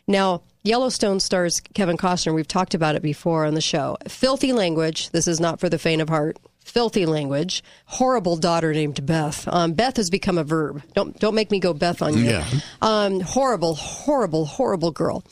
Now, 0.09 0.43
Yellowstone 0.63 1.21
stars 1.21 1.61
Kevin 1.75 1.97
Costner. 1.97 2.35
We've 2.35 2.49
talked 2.49 2.75
about 2.75 2.95
it 2.97 3.03
before 3.03 3.45
on 3.47 3.55
the 3.55 3.61
show. 3.61 3.97
Filthy 4.09 4.53
language. 4.53 5.11
This 5.11 5.29
is 5.29 5.39
not 5.41 5.61
for 5.61 5.69
the 5.69 5.79
faint 5.79 6.03
of 6.03 6.09
heart. 6.09 6.39
Filthy 6.65 7.07
language. 7.07 7.65
Horrible 7.87 8.37
daughter 8.37 8.73
named 8.73 9.05
Beth. 9.07 9.49
Um, 9.49 9.73
Beth 9.73 9.97
has 9.97 10.11
become 10.11 10.37
a 10.39 10.45
verb. 10.45 10.83
Don't 10.95 11.19
don't 11.19 11.35
make 11.35 11.51
me 11.51 11.59
go 11.61 11.73
Beth 11.73 12.03
on 12.03 12.17
you. 12.17 12.25
Yeah. 12.25 12.45
Um, 12.83 13.21
horrible, 13.21 13.75
horrible, 13.75 14.45
horrible 14.45 14.91
girl. 14.91 15.25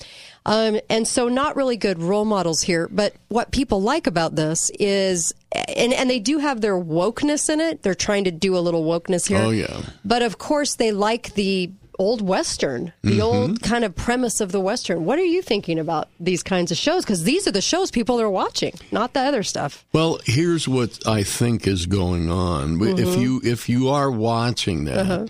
Um, 0.46 0.80
and 0.88 1.06
so 1.06 1.28
not 1.28 1.56
really 1.56 1.76
good 1.76 2.00
role 2.02 2.24
models 2.24 2.62
here. 2.62 2.88
But 2.90 3.14
what 3.28 3.50
people 3.50 3.82
like 3.82 4.06
about 4.06 4.34
this 4.36 4.70
is, 4.78 5.32
and, 5.76 5.92
and 5.92 6.08
they 6.08 6.18
do 6.20 6.38
have 6.38 6.60
their 6.60 6.78
wokeness 6.78 7.50
in 7.50 7.60
it. 7.60 7.82
They're 7.82 7.94
trying 7.94 8.24
to 8.24 8.30
do 8.30 8.56
a 8.56 8.60
little 8.60 8.84
wokeness 8.84 9.28
here. 9.28 9.38
Oh, 9.38 9.50
yeah. 9.50 9.82
But 10.04 10.22
of 10.22 10.38
course, 10.38 10.76
they 10.76 10.92
like 10.92 11.34
the 11.34 11.70
old 12.00 12.22
Western, 12.22 12.92
the 13.02 13.18
Mhm. 13.18 13.22
old 13.24 13.60
kind 13.62 13.84
of 13.84 13.92
premise 13.92 14.40
of 14.40 14.52
the 14.52 14.60
Western. 14.60 15.04
What 15.04 15.18
are 15.18 15.24
you 15.24 15.42
thinking 15.42 15.80
about 15.80 16.06
these 16.20 16.44
kinds 16.44 16.70
of 16.70 16.78
shows? 16.78 17.04
Because 17.04 17.24
these 17.24 17.48
are 17.48 17.50
the 17.50 17.60
shows 17.60 17.90
people 17.90 18.20
are 18.20 18.30
watching, 18.30 18.72
not 18.92 19.14
the 19.14 19.20
other 19.20 19.42
stuff. 19.42 19.84
Well, 19.92 20.20
here's 20.24 20.68
what 20.68 21.04
I 21.08 21.24
think 21.24 21.66
is 21.66 21.86
going 21.86 22.30
on. 22.30 22.80
If 22.80 23.08
Mhm. 23.08 23.20
you 23.20 23.40
if 23.42 23.68
you 23.68 23.88
are 23.88 24.12
watching 24.12 24.84
that, 24.84 24.98
Uh-huh. 24.98 25.26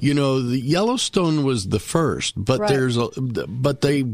You 0.00 0.14
know, 0.14 0.40
the 0.40 0.58
Yellowstone 0.60 1.44
was 1.44 1.68
the 1.68 1.78
first, 1.80 2.34
but 2.36 2.60
Right. 2.60 2.68
there's 2.70 2.96
a 2.96 3.08
but 3.48 3.80
they 3.80 4.04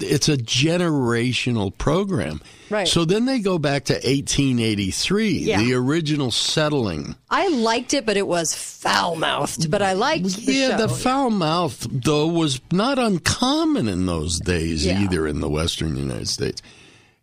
it's 0.00 0.30
a 0.30 0.36
generational 0.38 1.76
program. 1.76 2.40
Right. 2.70 2.88
So 2.88 3.04
then 3.04 3.26
they 3.26 3.40
go 3.40 3.58
back 3.58 3.84
to 3.84 3.92
1883, 3.92 5.28
Yeah. 5.40 5.62
the 5.62 5.74
original 5.74 6.30
settling. 6.30 7.14
I 7.30 7.48
liked 7.48 7.92
it, 7.92 8.06
but 8.06 8.16
it 8.16 8.26
was 8.26 8.54
foul 8.54 9.14
mouthed. 9.16 9.70
But 9.70 9.82
I 9.82 9.92
liked 9.92 10.24
the 10.46 10.52
yeah, 10.52 10.68
show. 10.78 10.86
the 10.86 10.88
foul 10.88 11.28
mouth 11.30 11.86
though 11.90 12.26
was 12.26 12.60
not 12.72 12.98
uncommon 12.98 13.88
in 13.88 14.06
those 14.06 14.40
days 14.40 14.86
Yeah. 14.86 15.02
either 15.02 15.26
in 15.26 15.40
the 15.40 15.50
Western 15.50 15.96
United 15.96 16.28
States. 16.28 16.62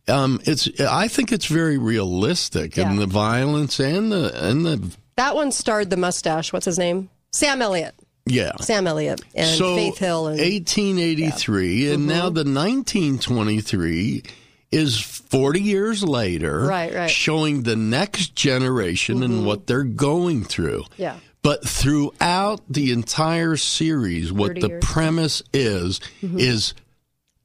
Um, 0.08 0.40
it's 0.46 0.70
I 0.80 1.08
think 1.08 1.32
it's 1.32 1.46
very 1.48 1.78
realistic 1.80 2.78
Yeah. 2.78 2.90
and 2.92 3.00
the 3.00 3.08
violence 3.08 3.80
and 3.80 4.12
the 4.12 4.32
and 4.48 4.66
the 4.66 4.82
that 5.16 5.36
one 5.36 5.52
starred 5.52 5.90
the 5.90 5.98
mustache. 5.98 6.54
What's 6.54 6.66
his 6.66 6.78
name? 6.78 7.10
Sam 7.34 7.62
Elliott. 7.62 7.96
yeah. 8.26 8.52
Sam 8.62 8.88
Elliott 8.88 9.22
and 9.36 9.58
so 9.58 9.76
Faith 9.76 9.98
Hill. 9.98 10.28
And 10.28 10.40
1883 10.40 11.94
and 11.94 12.08
now 12.08 12.30
Mm-hmm. 12.30 12.36
the 12.36 12.44
1923 12.44 14.24
is 14.72 15.00
40 15.00 15.62
years 15.62 16.04
later 16.04 16.60
Right, 16.62 16.94
right. 16.94 16.94
Mm-hmm. 16.94 17.08
showing 17.08 17.64
the 17.64 17.76
next 17.76 18.36
generation 18.36 19.24
and 19.24 19.46
what 19.46 19.68
they're 19.68 19.84
going 19.84 20.44
through. 20.44 20.84
yeah. 20.98 21.18
But 21.44 21.68
throughout 21.68 22.62
the 22.70 22.92
entire 22.92 23.58
series, 23.58 24.32
what 24.32 24.60
the 24.60 24.68
years. 24.68 24.84
premise 24.86 25.42
is, 25.52 26.00
Mhm. 26.22 26.40
is 26.40 26.76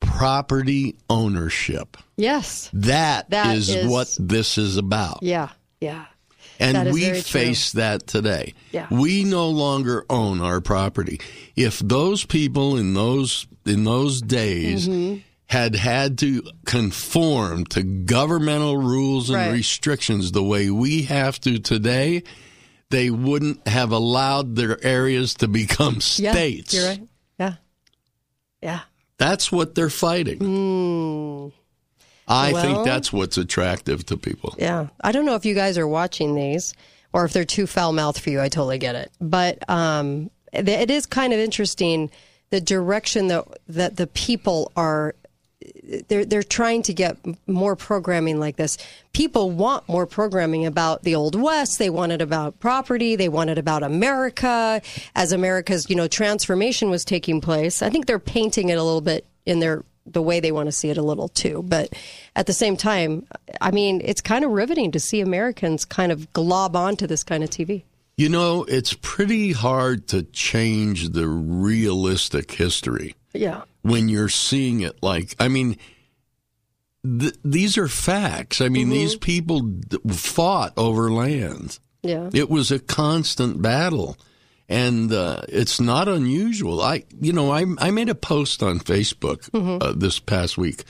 property 0.00 0.96
ownership. 1.08 1.96
Yes. 2.18 2.68
That 2.74 3.30
That 3.30 3.56
is, 3.56 3.70
is- 3.70 3.86
what 3.88 4.14
this 4.20 4.58
is 4.58 4.76
about. 4.76 5.20
Yeah. 5.22 5.48
Yeah. 5.80 6.04
And 6.60 6.92
we 6.92 7.02
very 7.02 7.22
true. 7.22 7.40
face 7.40 7.72
that 7.72 8.06
today. 8.06 8.54
Yeah. 8.72 8.86
We 8.90 9.24
no 9.24 9.48
longer 9.50 10.04
own 10.10 10.40
our 10.40 10.60
property. 10.60 11.20
If 11.54 11.78
those 11.80 12.24
people 12.24 12.76
in 12.76 12.94
those 12.94 13.46
in 13.64 13.84
those 13.84 14.20
days 14.22 14.86
Mhm. 14.88 15.22
had 15.46 15.74
had 15.74 16.18
to 16.18 16.42
conform 16.64 17.64
to 17.66 17.82
governmental 17.82 18.76
rules 18.76 19.28
and 19.28 19.38
Right. 19.38 19.52
restrictions 19.52 20.32
the 20.32 20.42
way 20.42 20.70
we 20.70 21.02
have 21.02 21.40
to 21.40 21.58
today, 21.58 22.22
they 22.90 23.10
wouldn't 23.10 23.66
have 23.66 23.90
allowed 23.90 24.54
their 24.56 24.82
areas 24.84 25.34
to 25.34 25.48
become 25.48 25.94
Yeah, 26.16 26.32
states. 26.32 26.74
You're 26.74 26.86
right. 26.86 27.02
Yeah. 27.40 27.54
Yeah. 28.62 28.80
That's 29.18 29.50
what 29.50 29.74
they're 29.74 29.90
fighting. 29.90 30.38
Mm. 30.38 31.52
I 32.28 32.52
Well- 32.52 32.62
think 32.62 32.84
that's 32.84 33.12
what's 33.12 33.38
attractive 33.38 34.04
to 34.06 34.16
people. 34.16 34.54
Yeah. 34.58 34.88
I 35.00 35.12
don't 35.12 35.24
know 35.24 35.34
if 35.36 35.44
you 35.44 35.54
guys 35.54 35.78
are 35.78 35.86
watching 35.88 36.34
these 36.34 36.74
or 37.12 37.24
if 37.24 37.32
they're 37.32 37.44
too 37.44 37.66
foul 37.66 37.92
mouthed 37.92 38.20
for 38.20 38.30
you. 38.30 38.40
I 38.40 38.48
totally 38.48 38.78
get 38.78 38.94
it. 38.96 39.12
But 39.20 39.68
um, 39.70 40.30
it 40.52 40.90
is 40.90 41.06
kind 41.06 41.32
of 41.32 41.38
interesting 41.38 42.10
the 42.50 42.60
direction 42.60 43.28
that, 43.28 43.44
that 43.68 43.96
the 43.96 44.06
people 44.06 44.72
are. 44.76 45.14
They're 46.08 46.24
they're 46.24 46.42
trying 46.44 46.82
to 46.82 46.94
get 46.94 47.16
more 47.48 47.74
programming 47.76 48.38
like 48.38 48.56
this. 48.56 48.76
People 49.12 49.50
want 49.50 49.88
more 49.88 50.06
programming 50.06 50.64
about 50.66 51.02
the 51.02 51.14
old 51.14 51.34
west. 51.40 51.78
They 51.78 51.90
want 51.90 52.12
it 52.12 52.20
about 52.20 52.60
property. 52.60 53.16
They 53.16 53.28
want 53.28 53.50
it 53.50 53.58
about 53.58 53.82
America 53.82 54.80
as 55.16 55.32
America's 55.32 55.88
you 55.88 55.96
know 55.96 56.06
transformation 56.06 56.90
was 56.90 57.04
taking 57.04 57.40
place. 57.40 57.82
I 57.82 57.90
think 57.90 58.06
they're 58.06 58.18
painting 58.20 58.68
it 58.68 58.78
a 58.78 58.82
little 58.82 59.00
bit 59.00 59.26
in 59.44 59.58
their 59.60 59.82
the 60.06 60.22
way 60.22 60.40
they 60.40 60.52
want 60.52 60.66
to 60.68 60.72
see 60.72 60.90
it 60.90 60.96
a 60.96 61.02
little 61.02 61.28
too. 61.28 61.62
But 61.66 61.92
at 62.34 62.46
the 62.46 62.52
same 62.52 62.76
time, 62.76 63.26
I 63.60 63.70
mean, 63.70 64.00
it's 64.04 64.20
kind 64.20 64.44
of 64.44 64.50
riveting 64.52 64.92
to 64.92 65.00
see 65.00 65.20
Americans 65.20 65.84
kind 65.84 66.12
of 66.12 66.32
glob 66.32 66.76
onto 66.76 67.06
this 67.06 67.24
kind 67.24 67.42
of 67.44 67.50
TV. 67.50 67.82
You 68.16 68.28
know, 68.30 68.64
it's 68.64 68.94
pretty 68.94 69.52
hard 69.52 70.08
to 70.08 70.22
change 70.22 71.10
the 71.10 71.28
realistic 71.28 72.52
history. 72.52 73.14
Yeah. 73.32 73.62
when 73.82 74.08
you're 74.08 74.30
seeing 74.30 74.80
it 74.80 75.02
like 75.02 75.34
I 75.38 75.48
mean 75.48 75.76
th- 77.04 77.36
these 77.44 77.76
are 77.76 77.86
facts. 77.88 78.60
I 78.60 78.68
mean 78.70 78.84
mm-hmm. 78.84 78.94
these 78.94 79.16
people 79.16 79.60
d- 79.60 79.98
fought 80.08 80.72
over 80.76 81.10
land. 81.10 81.78
Yeah. 82.02 82.30
It 82.32 82.48
was 82.48 82.70
a 82.70 82.78
constant 82.78 83.60
battle. 83.60 84.16
And 84.68 85.12
uh, 85.12 85.42
it's 85.48 85.80
not 85.80 86.08
unusual. 86.08 86.82
I, 86.82 87.04
you 87.20 87.32
know, 87.32 87.52
I, 87.52 87.64
I 87.78 87.90
made 87.92 88.08
a 88.08 88.16
post 88.16 88.62
on 88.62 88.80
Facebook 88.80 89.48
uh, 89.54 89.58
mm-hmm. 89.58 89.98
this 89.98 90.18
past 90.18 90.58
week. 90.58 90.84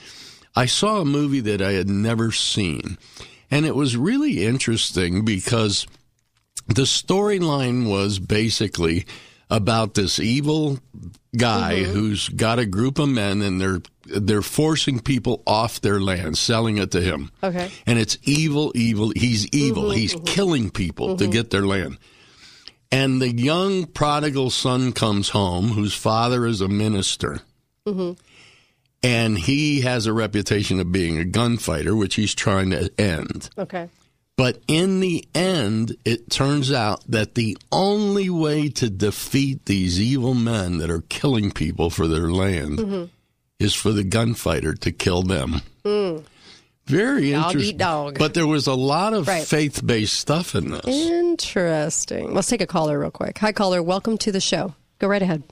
I 0.55 0.65
saw 0.65 1.01
a 1.01 1.05
movie 1.05 1.41
that 1.41 1.61
I 1.61 1.73
had 1.73 1.89
never 1.89 2.33
seen, 2.33 2.97
and 3.51 3.67
it 3.67 3.77
was 3.77 3.97
really 3.97 4.47
interesting 4.47 5.25
because 5.25 5.87
the 6.67 6.83
storyline 6.83 7.89
was 7.89 8.19
basically 8.19 9.05
about 9.51 9.95
this 9.95 10.19
evil 10.19 10.79
guy 11.37 11.77
mm-hmm. 11.77 11.93
who's 11.93 12.29
got 12.31 12.59
a 12.59 12.67
group 12.67 12.99
of 12.99 13.09
men, 13.09 13.43
and 13.43 13.61
they're 13.61 13.83
they're 14.07 14.43
forcing 14.43 15.01
people 15.01 15.43
off 15.47 15.81
their 15.81 16.01
land, 16.01 16.39
selling 16.39 16.79
it 16.79 16.93
to 16.93 17.01
him. 17.01 17.31
Okay. 17.43 17.71
And 17.87 17.99
it's 17.99 18.17
evil, 18.23 18.73
evil. 18.75 19.12
He's 19.15 19.47
evil. 19.49 19.85
Mm-hmm. 19.85 19.99
He's 19.99 20.17
killing 20.25 20.71
people 20.71 21.17
to 21.17 21.27
get 21.27 21.51
their 21.51 21.67
land. 21.67 21.99
And 22.92 23.20
the 23.20 23.33
young 23.33 23.87
prodigal 23.87 24.51
son 24.51 24.92
comes 24.92 25.31
home, 25.31 25.68
whose 25.68 25.94
father 25.94 26.46
is 26.46 26.61
a 26.61 26.68
minister. 26.68 27.40
Mm-hmm. 27.87 28.12
And 29.03 29.38
he 29.38 29.83
has 29.83 30.07
a 30.07 30.12
reputation 30.12 30.81
of 30.81 30.92
being 30.92 31.18
a 31.18 31.25
gunfighter, 31.25 31.94
which 31.94 32.14
he's 32.14 32.35
trying 32.35 32.70
to 32.70 32.90
end. 32.99 33.51
Okay. 33.59 33.88
But 34.37 34.61
in 34.68 35.01
the 35.01 35.27
end, 35.35 35.96
it 36.05 36.31
turns 36.31 36.70
out 36.70 37.03
that 37.09 37.35
the 37.35 37.57
only 37.72 38.29
way 38.29 38.68
to 38.70 38.90
defeat 38.90 39.64
these 39.64 40.01
evil 40.01 40.35
men 40.35 40.79
that 40.79 40.90
are 40.90 41.03
killing 41.09 41.51
people 41.51 41.88
for 41.88 42.07
their 42.07 42.31
land 42.31 42.79
mm-hmm. 42.79 43.05
is 43.59 43.75
for 43.75 43.92
the 43.92 44.05
gunfighter 44.05 44.75
to 44.75 44.92
kill 44.92 45.22
them. 45.22 45.62
Mm. 45.85 46.25
Very 46.87 47.33
Dog 47.33 47.46
interesting. 47.53 47.77
dog. 47.79 48.18
But 48.18 48.35
there 48.35 48.46
was 48.46 48.66
a 48.68 48.75
lot 48.75 49.12
of 49.12 49.27
Right. 49.27 49.42
faith 49.42 49.85
based 49.85 50.14
stuff 50.14 50.55
in 50.55 50.70
this. 50.70 50.87
Interesting. 50.87 52.33
Let's 52.33 52.49
take 52.49 52.61
a 52.61 52.66
caller 52.66 52.99
real 53.01 53.11
quick. 53.11 53.38
Hi, 53.38 53.51
caller. 53.53 53.83
Welcome 53.83 54.18
to 54.18 54.31
the 54.33 54.40
show. 54.40 54.75
Go 55.01 55.09
right 55.09 55.20
ahead. 55.22 55.42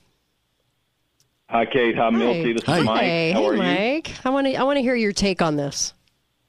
Hi, 1.50 1.66
Kate. 1.66 1.96
Hi, 1.96 2.10
Milty. 2.10 2.52
This 2.54 2.62
Hi. 2.64 2.78
is 2.78 2.84
Mike. 2.84 3.00
Hey, 3.00 3.32
How 3.32 3.40
hey, 3.40 3.46
are 3.46 3.52
you? 3.54 3.58
Mike. 3.62 4.10
I 4.24 4.30
want 4.30 4.46
to. 4.46 4.54
I 4.54 4.62
want 4.62 4.76
to 4.76 4.82
hear 4.82 4.94
your 4.94 5.12
take 5.12 5.42
on 5.42 5.56
this. 5.56 5.92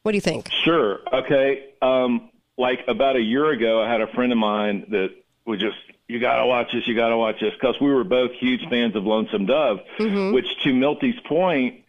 What 0.03 0.11
do 0.11 0.17
you 0.17 0.21
think? 0.21 0.49
Sure. 0.63 0.99
Okay. 1.11 1.63
Um, 1.81 2.29
like 2.57 2.79
about 2.87 3.15
a 3.15 3.21
year 3.21 3.49
ago, 3.51 3.81
I 3.81 3.91
had 3.91 4.01
a 4.01 4.07
friend 4.13 4.31
of 4.31 4.37
mine 4.37 4.85
that 4.91 5.09
was 5.45 5.59
just, 5.59 5.77
you 6.07 6.19
got 6.19 6.37
to 6.37 6.45
watch 6.45 6.67
this, 6.71 6.87
you 6.87 6.95
got 6.95 7.09
to 7.09 7.17
watch 7.17 7.39
this, 7.41 7.53
because 7.59 7.75
we 7.81 7.91
were 7.91 8.03
both 8.03 8.31
huge 8.39 8.61
fans 8.69 8.95
of 8.95 9.03
Lonesome 9.03 9.45
Dove, 9.47 9.79
which, 9.99 10.45
to 10.63 10.73
Milty's 10.73 11.19
point, 11.27 11.81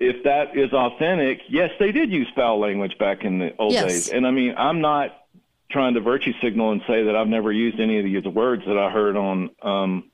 if 0.00 0.22
that 0.24 0.56
is 0.56 0.72
authentic, 0.72 1.40
yes, 1.48 1.70
they 1.78 1.92
did 1.92 2.10
use 2.10 2.28
foul 2.34 2.58
language 2.60 2.96
back 2.98 3.24
in 3.24 3.38
the 3.38 3.54
old 3.58 3.72
Yes. 3.72 3.84
days. 3.84 4.08
And 4.08 4.26
I 4.26 4.30
mean, 4.30 4.54
I'm 4.56 4.80
not 4.80 5.14
trying 5.70 5.94
to 5.94 6.00
virtue 6.00 6.32
signal 6.40 6.72
and 6.72 6.80
say 6.86 7.02
that 7.04 7.16
I've 7.16 7.28
never 7.28 7.52
used 7.52 7.80
any 7.80 7.98
of 7.98 8.04
these 8.04 8.24
words 8.24 8.62
that 8.66 8.78
I 8.78 8.90
heard 8.90 9.16
on. 9.16 9.50
Um, 9.62 10.10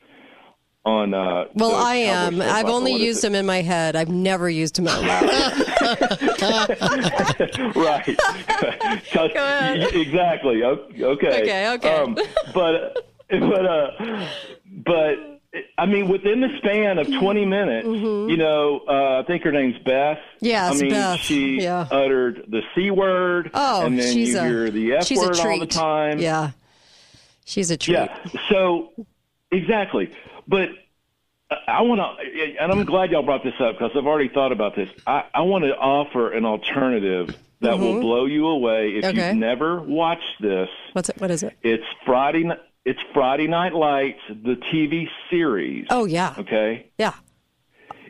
on 0.87 1.15
uh 1.15 1.47
Well, 1.55 1.75
I 1.75 1.95
am. 1.95 2.43
I've 2.43 2.69
only 2.69 2.93
used 2.93 3.23
them 3.23 3.35
in 3.35 3.47
my 3.47 3.63
head. 3.63 3.97
I've 3.97 4.11
never 4.11 4.51
used 4.51 4.77
them 4.77 4.87
out 4.87 5.03
loud. 5.03 5.23
right. 7.75 8.07
exactly. 9.95 10.63
Okay. 10.63 11.03
Okay, 11.03 11.73
okay. 11.73 11.97
Um, 11.97 12.15
but 12.53 12.99
but 13.31 13.65
uh, 13.67 14.27
but 14.85 15.34
I 15.79 15.87
mean, 15.87 16.09
within 16.09 16.41
the 16.41 16.49
span 16.59 16.99
of 16.99 17.07
20 17.07 17.45
minutes, 17.45 17.87
you 17.87 18.37
know, 18.37 18.81
uh, 18.89 19.21
I 19.21 19.25
think 19.27 19.43
her 19.45 19.53
name's 19.53 19.79
Beth. 19.79 20.19
Mm-hmm. 20.19 20.47
Yes, 20.47 20.73
I 20.75 20.83
mean, 20.83 20.91
Beth. 20.91 21.21
she 21.21 21.61
Yeah. 21.63 21.87
uttered 21.91 22.45
the 22.49 22.63
c 22.75 22.91
word. 22.91 23.51
Oh, 23.55 23.87
and 23.87 23.99
then 23.99 24.13
she's 24.13 24.31
you 24.35 24.39
a 24.41 24.45
hear 24.45 24.71
the 24.71 24.93
f 24.95 25.07
she's 25.07 25.23
a 25.23 25.27
word 25.27 25.39
all 25.39 25.59
the 25.61 25.67
time. 25.67 26.19
Yeah, 26.19 26.51
she's 27.45 27.71
a 27.71 27.77
treat. 27.77 27.95
Yeah. 27.95 28.17
So 28.51 28.93
exactly, 29.53 30.11
but 30.49 30.71
I- 31.51 31.57
I 31.69 31.83
want 31.83 32.01
to, 32.01 32.57
and 32.61 32.73
I'm 32.73 32.85
glad 32.85 33.11
y'all 33.13 33.23
brought 33.23 33.45
this 33.45 33.55
up 33.61 33.79
because 33.79 33.93
I've 33.97 34.07
already 34.07 34.29
thought 34.29 34.51
about 34.51 34.75
this. 34.75 34.89
I, 35.07 35.25
I 35.35 35.43
want 35.43 35.65
to 35.65 35.77
offer 35.77 36.33
an 36.33 36.45
alternative 36.45 37.37
that 37.61 37.79
will 37.79 38.01
blow 38.01 38.25
you 38.27 38.47
away 38.49 38.89
if 38.97 39.05
Mm-hmm. 39.05 39.19
Okay. 39.19 39.29
you've 39.29 39.37
never 39.37 39.81
watched 39.81 40.41
this. 40.41 40.69
What's 40.95 41.09
it? 41.11 41.21
What 41.21 41.31
is 41.31 41.43
it? 41.43 41.57
It's 41.63 41.85
Friday. 42.05 42.45
Ni- 42.45 42.55
It's 42.85 43.01
Friday 43.15 43.47
Night 43.47 43.73
Lights, 43.75 44.21
the 44.29 44.57
TV 44.73 45.07
series. 45.31 45.87
Oh 45.91 46.05
yeah, 46.05 46.35
Okay. 46.39 46.91
yeah. 46.99 47.15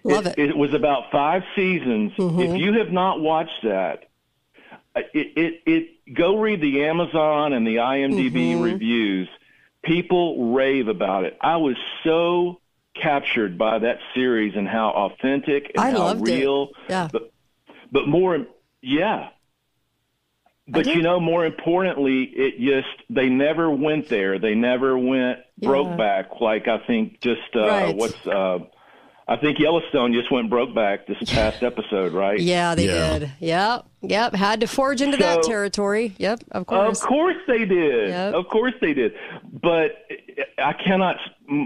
Love 0.06 0.26
it. 0.26 0.38
It 0.38 0.54
was 0.56 0.74
about 0.74 1.04
five 1.10 1.42
seasons. 1.56 2.12
Mm-hmm. 2.18 2.40
If 2.40 2.58
you 2.60 2.72
have 2.80 2.90
not 2.92 3.20
watched 3.20 3.62
that, 3.62 4.10
uh, 4.94 5.00
it, 5.14 5.32
it, 5.36 5.62
it 5.64 6.14
go 6.14 6.38
read 6.40 6.60
the 6.60 6.84
Amazon 6.84 7.52
and 7.54 7.66
the 7.66 7.76
IMDb 7.76 8.32
Mm-hmm. 8.54 8.62
reviews. 8.62 9.28
People 9.82 10.52
rave 10.52 10.88
about 10.88 11.24
it. 11.24 11.38
I 11.40 11.56
was 11.56 11.76
so 12.02 12.60
captured 13.00 13.56
by 13.56 13.78
that 13.78 13.98
series 14.14 14.54
and 14.56 14.68
how 14.68 14.90
authentic 14.90 15.70
and 15.74 15.84
I 15.84 15.90
how 15.92 15.98
loved 15.98 16.28
it. 16.28 16.38
real. 16.40 16.68
Yeah. 16.88 17.08
But, 17.10 17.32
but 17.92 18.06
more, 18.08 18.46
yeah. 18.82 19.28
But 20.66 20.86
you 20.86 21.02
know, 21.02 21.20
more 21.20 21.44
importantly, 21.44 22.22
it 22.24 22.58
just 22.58 22.88
they 23.10 23.28
never 23.28 23.70
went 23.70 24.08
there. 24.08 24.38
They 24.38 24.54
never 24.54 24.96
went 24.96 25.40
Yeah. 25.60 25.68
Brokeback 25.68 26.40
like 26.40 26.68
I 26.68 26.78
think 26.86 27.20
just 27.20 27.40
uh, 27.54 27.66
Right. 27.66 27.96
what's 27.96 28.26
uh, 28.26 28.60
I 29.26 29.36
think 29.36 29.58
Yellowstone 29.58 30.12
just 30.12 30.30
went 30.30 30.50
Brokeback 30.50 31.06
this 31.06 31.30
past 31.30 31.62
episode, 31.62 32.12
right? 32.12 32.38
Yeah, 32.54 32.74
they 32.74 32.86
Yeah. 32.86 33.18
did. 33.18 33.32
Yep, 33.40 33.86
yep. 34.02 34.34
Had 34.34 34.60
to 34.60 34.66
forge 34.66 35.00
into 35.02 35.16
that 35.18 35.42
territory. 35.42 36.14
Yep, 36.18 36.44
of 36.50 36.66
course. 36.66 37.00
Of 37.02 37.08
course 37.08 37.36
they 37.46 37.64
did. 37.66 38.08
Yep. 38.08 38.34
Of 38.34 38.48
course 38.48 38.74
they 38.80 38.94
did. 38.94 39.12
But 39.52 39.92
I 40.58 40.72
cannot 40.72 41.16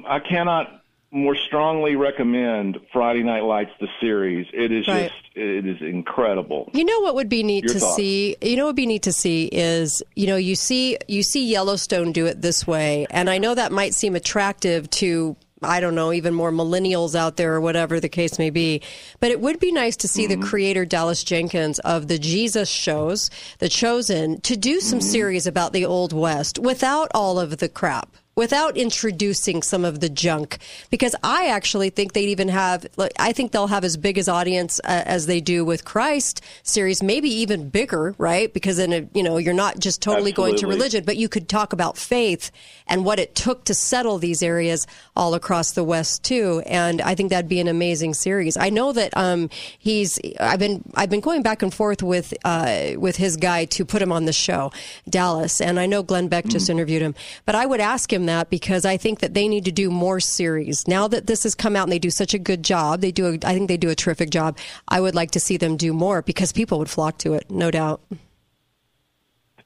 I 0.08 0.18
cannot 0.20 0.77
more 1.10 1.36
strongly 1.46 1.96
recommend 1.96 2.78
Friday 2.92 3.22
Night 3.22 3.42
Lights 3.42 3.70
the 3.80 3.88
series. 4.00 4.46
It 4.52 4.70
is 4.70 4.86
Right. 4.86 5.10
just 5.10 5.36
it 5.36 5.66
is 5.66 5.80
incredible. 5.80 6.70
You 6.74 6.84
know 6.84 7.00
what 7.00 7.14
would 7.14 7.28
be 7.28 7.42
neat 7.42 7.64
Your 7.64 7.74
to 7.74 7.80
thoughts? 7.80 7.96
see? 7.96 8.36
You 8.42 8.56
know 8.56 8.64
what 8.64 8.70
would 8.70 8.76
be 8.76 8.86
neat 8.86 9.02
to 9.02 9.12
see 9.12 9.46
is, 9.46 10.02
you 10.16 10.26
know, 10.26 10.36
you 10.36 10.54
see 10.54 10.98
you 11.06 11.22
see 11.22 11.46
Yellowstone 11.46 12.12
do 12.12 12.26
it 12.26 12.42
this 12.42 12.66
way, 12.66 13.06
and 13.10 13.30
I 13.30 13.38
know 13.38 13.54
that 13.54 13.72
might 13.72 13.94
seem 13.94 14.14
attractive 14.16 14.90
to 14.90 15.36
I 15.62 15.80
don't 15.80 15.94
know, 15.94 16.12
even 16.12 16.34
more 16.34 16.52
millennials 16.52 17.14
out 17.14 17.36
there 17.36 17.54
or 17.54 17.60
whatever 17.60 17.98
the 17.98 18.08
case 18.08 18.38
may 18.38 18.50
be. 18.50 18.80
But 19.18 19.30
it 19.30 19.40
would 19.40 19.58
be 19.58 19.72
nice 19.72 19.96
to 19.96 20.08
see 20.08 20.26
the 20.26 20.36
mm-hmm. 20.36 20.44
creator 20.44 20.84
Dallas 20.84 21.24
Jenkins 21.24 21.80
of 21.80 22.06
the 22.06 22.18
Jesus 22.18 22.68
shows, 22.68 23.28
The 23.58 23.68
Chosen, 23.68 24.40
to 24.42 24.56
do 24.56 24.80
some 24.80 25.00
mm-hmm. 25.00 25.08
series 25.08 25.46
about 25.46 25.72
the 25.72 25.84
Old 25.84 26.12
West 26.12 26.58
without 26.58 27.10
all 27.12 27.40
of 27.40 27.58
the 27.58 27.68
crap. 27.68 28.14
Without 28.38 28.76
introducing 28.76 29.62
some 29.62 29.84
of 29.84 29.98
the 29.98 30.08
junk, 30.08 30.58
because 30.90 31.16
I 31.24 31.48
actually 31.48 31.90
think 31.90 32.12
they'd 32.12 32.28
even 32.28 32.46
have, 32.50 32.86
like, 32.96 33.10
I 33.18 33.32
think 33.32 33.50
they'll 33.50 33.66
have 33.66 33.82
as 33.82 33.96
big 33.96 34.16
as 34.16 34.28
audience 34.28 34.78
uh, 34.84 35.02
as 35.06 35.26
they 35.26 35.40
do 35.40 35.64
with 35.64 35.84
Christ 35.84 36.40
series, 36.62 37.02
maybe 37.02 37.28
even 37.28 37.68
bigger, 37.68 38.14
right? 38.16 38.54
Because 38.54 38.76
then, 38.76 38.92
uh, 38.92 39.00
you 39.12 39.24
know, 39.24 39.38
you're 39.38 39.52
not 39.54 39.80
just 39.80 40.00
totally 40.00 40.30
going 40.30 40.54
to 40.58 40.68
religion, 40.68 41.02
but 41.04 41.16
you 41.16 41.28
could 41.28 41.48
talk 41.48 41.72
about 41.72 41.98
faith 41.98 42.52
and 42.86 43.04
what 43.04 43.18
it 43.18 43.34
took 43.34 43.64
to 43.64 43.74
settle 43.74 44.18
these 44.18 44.40
areas 44.40 44.86
all 45.16 45.34
across 45.34 45.72
the 45.72 45.82
West 45.82 46.22
too. 46.22 46.62
And 46.64 47.00
I 47.00 47.16
think 47.16 47.30
that'd 47.30 47.48
be 47.48 47.58
an 47.58 47.66
amazing 47.66 48.14
series. 48.14 48.56
I 48.56 48.70
know 48.70 48.92
that 48.92 49.16
um, 49.16 49.50
he's. 49.80 50.20
I've 50.38 50.60
been 50.60 50.84
I've 50.94 51.10
been 51.10 51.20
going 51.20 51.42
back 51.42 51.62
and 51.62 51.74
forth 51.74 52.04
with 52.04 52.32
uh, 52.44 52.90
with 52.98 53.16
his 53.16 53.36
guy 53.36 53.64
to 53.64 53.84
put 53.84 54.00
him 54.00 54.12
on 54.12 54.26
the 54.26 54.32
show, 54.32 54.70
Dallas, 55.10 55.60
and 55.60 55.80
I 55.80 55.86
know 55.86 56.04
Glenn 56.04 56.28
Beck 56.28 56.46
just 56.46 56.70
interviewed 56.70 57.02
him. 57.02 57.16
But 57.44 57.56
I 57.56 57.66
would 57.66 57.80
ask 57.80 58.12
him 58.12 58.27
that 58.28 58.48
because 58.50 58.84
I 58.84 58.96
think 58.96 59.18
that 59.20 59.34
they 59.34 59.48
need 59.48 59.64
to 59.66 59.72
do 59.72 59.90
more 59.90 60.20
series 60.20 60.86
now 60.86 61.08
that 61.08 61.26
this 61.26 61.42
has 61.42 61.54
come 61.54 61.74
out 61.76 61.82
and 61.84 61.92
they 61.92 61.98
do 61.98 62.10
such 62.10 62.32
a 62.34 62.38
good 62.38 62.62
job. 62.62 63.00
They 63.00 63.10
do. 63.12 63.26
A, 63.26 63.32
I 63.46 63.54
think 63.54 63.68
they 63.68 63.76
do 63.76 63.90
a 63.90 63.94
terrific 63.94 64.30
job. 64.30 64.56
I 64.86 65.00
would 65.00 65.14
like 65.14 65.32
to 65.32 65.40
see 65.40 65.56
them 65.56 65.76
do 65.76 65.92
more 65.92 66.22
because 66.22 66.52
people 66.52 66.78
would 66.78 66.88
flock 66.90 67.18
to 67.18 67.34
it, 67.34 67.50
no 67.50 67.70
doubt. 67.70 68.00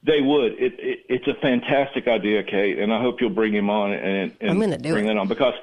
They 0.05 0.19
would. 0.21 0.53
It, 0.53 0.73
it 0.79 0.99
it's 1.07 1.27
a 1.27 1.33
fantastic 1.41 2.07
idea, 2.07 2.43
Kate, 2.43 2.77
and 2.79 2.91
I 2.93 3.01
hope 3.01 3.21
you'll 3.21 3.29
bring 3.29 3.53
him 3.53 3.69
on 3.69 3.93
and, 3.93 4.35
and 4.41 4.51
I'm 4.51 4.59
gonna 4.59 4.77
do 4.77 4.91
bring 4.91 5.05
it. 5.05 5.07
that 5.09 5.17
on 5.17 5.27
because 5.29 5.53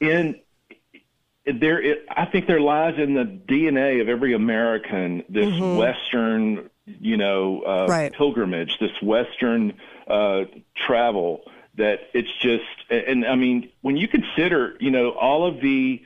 in 0.00 0.40
there, 1.44 1.80
it, 1.80 2.04
I 2.08 2.26
think 2.26 2.46
there 2.46 2.60
lies 2.60 2.94
in 2.98 3.14
the 3.14 3.24
DNA 3.24 4.00
of 4.00 4.08
every 4.08 4.32
American 4.34 5.24
this 5.28 5.52
Western, 5.60 6.70
you 6.86 7.16
know, 7.16 7.62
uh, 7.62 7.70
Mm-hmm. 7.82 7.90
Right. 7.90 8.12
pilgrimage, 8.12 8.78
this 8.80 8.90
Western 9.02 9.74
uh, 10.08 10.44
travel. 10.86 11.42
That 11.76 12.00
it's 12.12 12.28
just, 12.40 12.64
and, 12.90 13.04
and 13.06 13.26
I 13.26 13.34
mean, 13.34 13.70
when 13.80 13.96
you 13.96 14.06
consider, 14.08 14.76
you 14.78 14.90
know, 14.90 15.10
all 15.10 15.46
of 15.46 15.60
the 15.60 16.02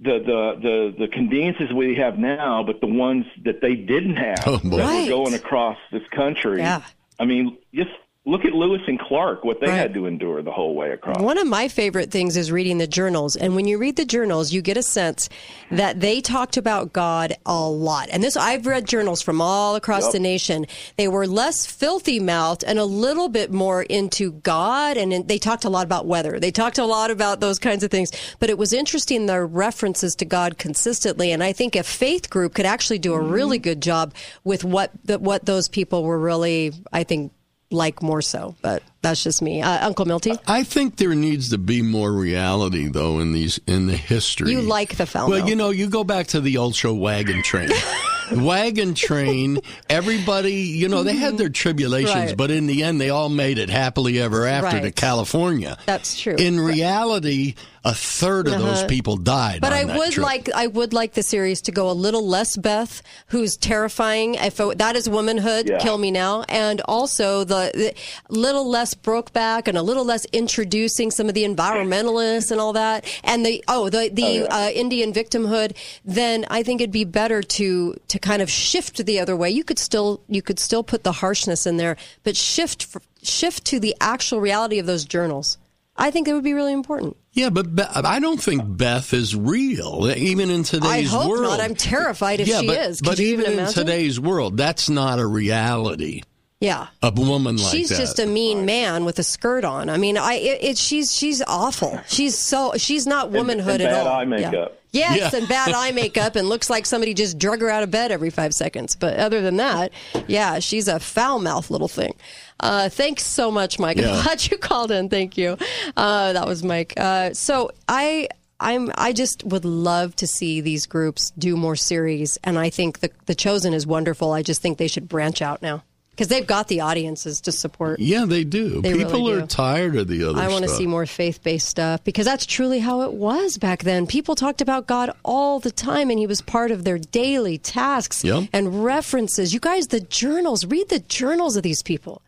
the 0.00 0.18
the 0.18 0.58
the 0.60 0.94
the 1.06 1.08
conveniences 1.08 1.72
we 1.72 1.94
have 1.96 2.18
now, 2.18 2.64
but 2.64 2.80
the 2.80 2.88
ones 2.88 3.24
that 3.44 3.60
they 3.60 3.76
didn't 3.76 4.16
have 4.16 4.42
Oh, 4.46 4.56
that 4.56 4.78
Right. 4.78 5.02
were 5.04 5.08
going 5.08 5.34
across 5.34 5.78
this 5.92 6.02
country. 6.10 6.58
Yeah. 6.58 6.82
I 7.20 7.24
mean, 7.26 7.58
just 7.72 7.90
look 8.24 8.44
at 8.44 8.52
Lewis 8.52 8.80
and 8.86 9.00
Clark, 9.00 9.42
what 9.42 9.58
they 9.60 9.66
Right. 9.66 9.74
had 9.74 9.94
to 9.94 10.06
endure 10.06 10.42
the 10.42 10.52
whole 10.52 10.76
way 10.76 10.92
across. 10.92 11.20
One 11.20 11.38
of 11.38 11.46
my 11.48 11.66
favorite 11.66 12.12
things 12.12 12.36
is 12.36 12.52
reading 12.52 12.78
the 12.78 12.86
journals. 12.86 13.34
And 13.34 13.56
when 13.56 13.66
you 13.66 13.78
read 13.78 13.96
the 13.96 14.04
journals, 14.04 14.52
you 14.52 14.62
get 14.62 14.76
a 14.76 14.82
sense 14.82 15.28
that 15.72 15.98
they 15.98 16.20
talked 16.20 16.56
about 16.56 16.92
God 16.92 17.36
a 17.44 17.68
lot. 17.68 18.08
And 18.12 18.22
this, 18.22 18.36
I've 18.36 18.64
read 18.64 18.86
journals 18.86 19.22
from 19.22 19.40
all 19.40 19.74
across 19.74 20.04
Yep. 20.04 20.12
the 20.12 20.20
nation. 20.20 20.66
They 20.96 21.08
were 21.08 21.26
less 21.26 21.66
filthy 21.66 22.20
mouthed 22.20 22.62
and 22.62 22.78
a 22.78 22.84
little 22.84 23.28
bit 23.28 23.52
more 23.52 23.82
into 23.82 24.30
God. 24.30 24.96
And 24.96 25.26
they 25.26 25.38
talked 25.38 25.64
a 25.64 25.70
lot 25.70 25.84
about 25.84 26.06
weather. 26.06 26.38
They 26.38 26.52
talked 26.52 26.78
a 26.78 26.84
lot 26.84 27.10
about 27.10 27.40
those 27.40 27.58
kinds 27.58 27.82
of 27.82 27.90
things. 27.90 28.12
But 28.38 28.50
it 28.50 28.56
was 28.56 28.72
interesting, 28.72 29.26
the 29.26 29.44
references 29.44 30.14
to 30.16 30.24
God 30.24 30.58
consistently. 30.58 31.32
And 31.32 31.42
I 31.42 31.52
think 31.52 31.74
a 31.74 31.82
faith 31.82 32.30
group 32.30 32.54
could 32.54 32.66
actually 32.66 33.00
do 33.00 33.14
a 33.14 33.20
really 33.20 33.58
mm-hmm. 33.58 33.64
good 33.64 33.82
job 33.82 34.14
with 34.44 34.62
what, 34.62 34.92
the, 35.04 35.18
what 35.18 35.44
those 35.44 35.66
people 35.66 36.04
were 36.04 36.20
really, 36.20 36.70
I 36.92 37.02
think, 37.02 37.32
like 37.72 38.02
more 38.02 38.22
so. 38.22 38.54
But 38.62 38.82
that's 39.02 39.22
just 39.24 39.42
me. 39.42 39.62
Uh, 39.62 39.86
Uncle 39.86 40.04
Milty? 40.04 40.32
I 40.46 40.62
think 40.62 40.96
there 40.96 41.14
needs 41.14 41.50
to 41.50 41.58
be 41.58 41.82
more 41.82 42.12
reality, 42.12 42.88
though, 42.88 43.18
in 43.20 43.32
these 43.32 43.58
in 43.66 43.86
the 43.86 43.96
history. 43.96 44.52
You 44.52 44.60
like 44.60 44.96
the 44.96 45.06
foul 45.06 45.28
mouth. 45.28 45.40
Well, 45.40 45.48
you 45.48 45.56
know, 45.56 45.70
you 45.70 45.88
go 45.88 46.04
back 46.04 46.28
to 46.28 46.40
the 46.40 46.58
old 46.58 46.74
show 46.74 46.94
Wagon 46.94 47.42
Train. 47.42 47.70
Wagon 48.32 48.94
Train, 48.94 49.58
everybody, 49.90 50.54
you 50.54 50.88
know, 50.88 51.02
they 51.02 51.16
had 51.16 51.36
their 51.36 51.48
tribulations, 51.50 52.14
Right. 52.14 52.36
but 52.36 52.50
in 52.50 52.66
the 52.66 52.82
end, 52.82 52.98
they 53.00 53.10
all 53.10 53.28
made 53.28 53.58
it 53.58 53.68
happily 53.68 54.18
ever 54.20 54.46
after 54.46 54.80
to 54.80 54.90
California. 54.90 55.76
That's 55.84 56.18
true. 56.18 56.36
In 56.38 56.58
reality, 56.58 57.56
a 57.84 57.94
third 57.94 58.46
of 58.46 58.60
those 58.60 58.78
Uh-huh. 58.78 58.86
people 58.86 59.16
died. 59.16 59.60
But 59.60 59.72
on 59.72 59.78
I 59.78 59.84
that 59.84 59.98
would 59.98 60.12
trip. 60.12 60.24
like 60.24 60.48
I 60.54 60.68
would 60.68 60.92
like 60.92 61.14
the 61.14 61.22
series 61.22 61.60
to 61.62 61.72
go 61.72 61.90
a 61.90 61.92
little 61.92 62.24
less 62.26 62.56
Beth, 62.56 63.02
who's 63.28 63.56
terrifying. 63.56 64.34
If 64.36 64.60
it- 64.60 64.78
that 64.78 64.94
is 64.94 65.08
womanhood, 65.08 65.68
Yeah. 65.68 65.78
kill 65.78 65.98
me 65.98 66.10
now, 66.12 66.44
and 66.48 66.80
also 66.82 67.42
the, 67.44 67.72
the 67.74 67.92
little 68.28 68.68
less 68.68 68.94
Brokeback 68.94 69.66
and 69.66 69.76
a 69.76 69.82
little 69.82 70.04
less 70.04 70.24
introducing 70.32 71.10
some 71.10 71.28
of 71.28 71.34
the 71.34 71.42
environmentalists 71.44 72.50
and 72.52 72.60
all 72.60 72.72
that, 72.74 73.04
and 73.24 73.44
the 73.44 73.64
oh 73.68 73.88
the 73.88 74.10
the 74.12 74.22
Oh, 74.22 74.28
yeah. 74.44 74.66
uh, 74.66 74.70
Indian 74.70 75.12
victimhood. 75.12 75.72
Then 76.04 76.46
I 76.50 76.62
think 76.62 76.80
it'd 76.80 76.92
be 76.92 77.04
better 77.04 77.42
to 77.42 77.96
to 78.08 78.18
kind 78.18 78.42
of 78.42 78.50
shift 78.50 79.04
the 79.04 79.18
other 79.18 79.36
way. 79.36 79.50
You 79.50 79.64
could 79.64 79.78
still 79.78 80.20
you 80.28 80.42
could 80.42 80.58
still 80.60 80.82
put 80.84 81.02
the 81.02 81.12
harshness 81.12 81.66
in 81.66 81.76
there, 81.78 81.96
but 82.22 82.36
shift 82.36 82.86
f- 82.94 83.02
shift 83.22 83.64
to 83.66 83.80
the 83.80 83.96
actual 84.00 84.40
reality 84.40 84.78
of 84.78 84.86
those 84.86 85.04
journals. 85.04 85.58
I 85.96 86.10
think 86.10 86.26
it 86.26 86.32
would 86.32 86.44
be 86.44 86.54
really 86.54 86.72
important. 86.72 87.16
Yeah, 87.32 87.50
but 87.50 87.74
Be- 87.74 87.82
I 87.82 88.18
don't 88.18 88.42
think 88.42 88.62
Beth 88.66 89.12
is 89.12 89.36
real, 89.36 90.10
even 90.16 90.50
in 90.50 90.62
today's 90.62 91.12
world. 91.12 91.24
I 91.24 91.24
hope 91.24 91.30
world. 91.30 91.42
not. 91.44 91.60
I'm 91.60 91.74
terrified 91.74 92.40
if 92.40 92.48
yeah, 92.48 92.60
she 92.60 92.66
but, 92.66 92.76
is. 92.78 93.00
Could 93.00 93.06
but 93.06 93.18
you 93.18 93.26
even 93.28 93.52
even 93.52 93.66
in 93.66 93.72
today's 93.72 94.18
world, 94.18 94.56
that's 94.56 94.88
not 94.88 95.18
a 95.18 95.26
reality. 95.26 96.22
Yeah. 96.60 96.86
A 97.02 97.10
woman 97.10 97.56
like 97.56 97.72
she's 97.72 97.88
that. 97.88 97.98
just 97.98 98.18
a 98.20 98.26
mean 98.26 98.64
man 98.64 99.04
with 99.04 99.18
a 99.18 99.24
skirt 99.24 99.64
on. 99.64 99.90
I 99.90 99.96
mean, 99.96 100.16
I 100.16 100.34
it, 100.34 100.62
it 100.62 100.78
she's 100.78 101.12
she's 101.12 101.42
awful. 101.42 102.00
She's 102.06 102.38
so 102.38 102.74
she's 102.76 103.06
not 103.06 103.30
womanhood 103.30 103.80
and 103.80 103.82
at 103.82 103.90
bad 103.90 104.06
all. 104.06 104.12
eye 104.20 104.24
makeup. 104.24 104.52
Yeah. 104.52 104.68
Yes, 104.92 105.32
Yeah. 105.32 105.38
and 105.38 105.48
bad 105.48 105.72
eye 105.74 105.92
makeup, 105.92 106.36
and 106.36 106.48
looks 106.48 106.68
like 106.68 106.84
somebody 106.86 107.14
just 107.14 107.38
drug 107.38 107.60
her 107.60 107.70
out 107.70 107.82
of 107.82 107.90
bed 107.90 108.12
every 108.12 108.30
five 108.30 108.52
seconds. 108.54 108.94
But 108.94 109.16
other 109.18 109.40
than 109.40 109.56
that, 109.56 109.90
yeah, 110.26 110.58
she's 110.58 110.86
a 110.88 111.00
foul 111.00 111.38
mouthed 111.38 111.70
little 111.70 111.88
thing. 111.88 112.14
Uh, 112.60 112.88
thanks 112.88 113.24
so 113.26 113.50
much, 113.50 113.78
Mike. 113.78 113.96
I'm 113.98 114.04
Yeah. 114.04 114.22
glad 114.24 114.50
you 114.50 114.58
called 114.58 114.90
in. 114.92 115.08
Thank 115.08 115.36
you. 115.38 115.56
Uh, 115.96 116.32
that 116.34 116.46
was 116.46 116.62
Mike. 116.62 116.94
Uh, 116.96 117.32
so 117.34 117.70
I. 117.88 118.28
I'm. 118.60 118.92
I 118.96 119.12
just 119.12 119.42
would 119.42 119.64
love 119.64 120.14
to 120.16 120.26
see 120.28 120.60
these 120.60 120.86
groups 120.86 121.32
do 121.36 121.56
more 121.56 121.74
series, 121.74 122.38
and 122.44 122.56
I 122.56 122.70
think 122.70 123.00
the 123.00 123.10
the 123.26 123.34
chosen 123.34 123.74
is 123.74 123.88
wonderful. 123.88 124.30
I 124.32 124.42
just 124.42 124.62
think 124.62 124.78
they 124.78 124.86
should 124.86 125.08
branch 125.08 125.42
out 125.42 125.62
now 125.62 125.82
because 126.12 126.28
they've 126.28 126.46
got 126.46 126.68
the 126.68 126.80
audiences 126.80 127.40
to 127.40 127.52
support. 127.52 127.98
Yeah, 127.98 128.24
they 128.26 128.44
do. 128.44 128.80
They 128.82 128.92
People 128.94 129.24
really 129.26 129.42
are 129.42 129.46
tired 129.46 129.96
of 129.96 130.08
the 130.08 130.24
other 130.24 130.38
I 130.40 130.48
want 130.48 130.62
to 130.64 130.68
see 130.70 130.86
more 130.86 131.06
faith 131.06 131.42
based 131.42 131.68
stuff 131.68 132.04
because 132.04 132.26
that's 132.26 132.46
truly 132.46 132.78
how 132.80 133.00
it 133.02 133.12
was 133.14 133.58
back 133.58 133.82
then. 133.82 134.06
People 134.06 134.34
talked 134.34 134.60
about 134.60 134.86
God 134.86 135.10
all 135.24 135.58
the 135.58 135.70
time 135.70 136.10
and 136.10 136.18
he 136.18 136.26
was 136.26 136.40
part 136.42 136.70
of 136.70 136.84
their 136.84 136.98
daily 136.98 137.56
tasks 137.58 138.22
Yep. 138.24 138.50
and 138.52 138.84
references. 138.84 139.54
You 139.54 139.60
guys, 139.60 139.88
the 139.88 140.00
journals, 140.00 140.66
read 140.66 140.90
the 140.90 141.00
journals 141.00 141.56
of 141.56 141.62
these 141.62 141.82
people. 141.82 142.20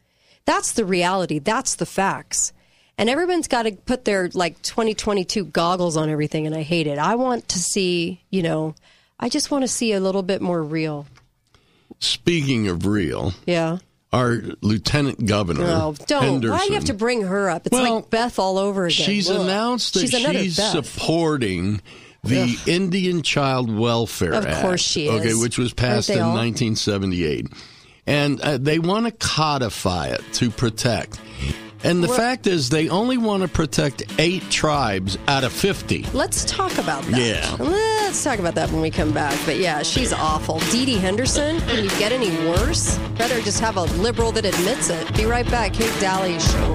That's 0.46 0.72
the 0.72 0.84
reality, 0.84 1.38
that's 1.38 1.76
the 1.76 1.86
facts. 1.86 2.52
And 2.96 3.10
everyone's 3.10 3.48
got 3.48 3.64
to 3.64 3.72
put 3.72 4.04
their 4.04 4.30
like 4.34 4.60
2022 4.62 5.46
goggles 5.46 5.96
on 5.96 6.08
everything, 6.08 6.46
and 6.46 6.54
I 6.54 6.62
hate 6.62 6.86
it. 6.86 6.96
I 6.98 7.16
want 7.16 7.48
to 7.48 7.58
see, 7.58 8.22
you 8.30 8.42
know, 8.42 8.74
I 9.18 9.28
just 9.28 9.50
want 9.50 9.62
to 9.62 9.68
see 9.68 9.92
a 9.92 10.00
little 10.00 10.22
bit 10.22 10.40
more 10.40 10.62
real. 10.62 11.06
Speaking 12.00 12.68
of 12.68 12.86
real, 12.86 13.32
Yeah. 13.46 13.78
our 14.12 14.42
lieutenant 14.60 15.26
governor, 15.26 15.64
No, 15.64 15.94
don't. 16.06 16.46
Why 16.48 16.58
do 16.58 16.64
you 16.66 16.74
have 16.74 16.84
to 16.86 16.94
bring 16.94 17.22
her 17.22 17.48
up? 17.48 17.66
It's 17.66 17.72
Well, 17.72 17.96
like 17.96 18.10
Beth 18.10 18.38
all 18.38 18.58
over 18.58 18.86
again. 18.86 19.06
She's 19.06 19.30
Ugh. 19.30 19.40
announced 19.40 19.94
that 19.94 20.10
she's, 20.10 20.54
she's, 20.56 20.70
supporting 20.70 21.80
the 22.22 22.56
Indian 22.66 23.22
Child 23.22 23.74
Welfare 23.76 24.32
Of 24.32 24.46
Act. 24.46 24.56
Of 24.56 24.62
course 24.62 24.82
she 24.82 25.08
is. 25.08 25.20
Okay, 25.20 25.34
which 25.34 25.58
was 25.58 25.72
passed 25.72 26.10
in 26.10 26.18
all? 26.20 26.34
1978. 26.34 27.46
And 28.06 28.40
uh, 28.40 28.58
they 28.58 28.78
want 28.78 29.06
to 29.06 29.12
codify 29.12 30.08
it 30.08 30.22
to 30.34 30.50
protect. 30.50 31.18
And 31.84 32.02
the 32.02 32.08
Well- 32.08 32.16
fact 32.16 32.46
is, 32.46 32.70
they 32.70 32.88
only 32.88 33.18
want 33.18 33.42
to 33.42 33.48
protect 33.48 34.02
eight 34.18 34.48
tribes 34.50 35.18
out 35.28 35.44
of 35.44 35.52
50. 35.52 36.06
Let's 36.14 36.44
talk 36.46 36.76
about 36.78 37.02
that. 37.10 37.20
Yeah. 37.20 37.56
Let's 37.58 38.24
talk 38.24 38.38
about 38.38 38.54
that 38.54 38.70
when 38.72 38.80
we 38.80 38.90
come 38.90 39.12
back. 39.12 39.38
But 39.44 39.58
yeah, 39.58 39.82
she's 39.82 40.12
awful. 40.12 40.60
Dee 40.72 40.86
Dee 40.86 40.96
Henderson, 40.96 41.60
can 41.60 41.84
you 41.84 41.90
get 41.98 42.10
any 42.10 42.30
worse? 42.48 42.98
Better 43.18 43.40
just 43.42 43.60
have 43.60 43.76
a 43.76 43.82
liberal 44.02 44.32
that 44.32 44.44
admits 44.46 44.88
it. 44.88 45.14
Be 45.14 45.26
right 45.26 45.48
back. 45.50 45.74
Kate 45.74 45.92
Dalley 46.00 46.38
Show. 46.40 46.74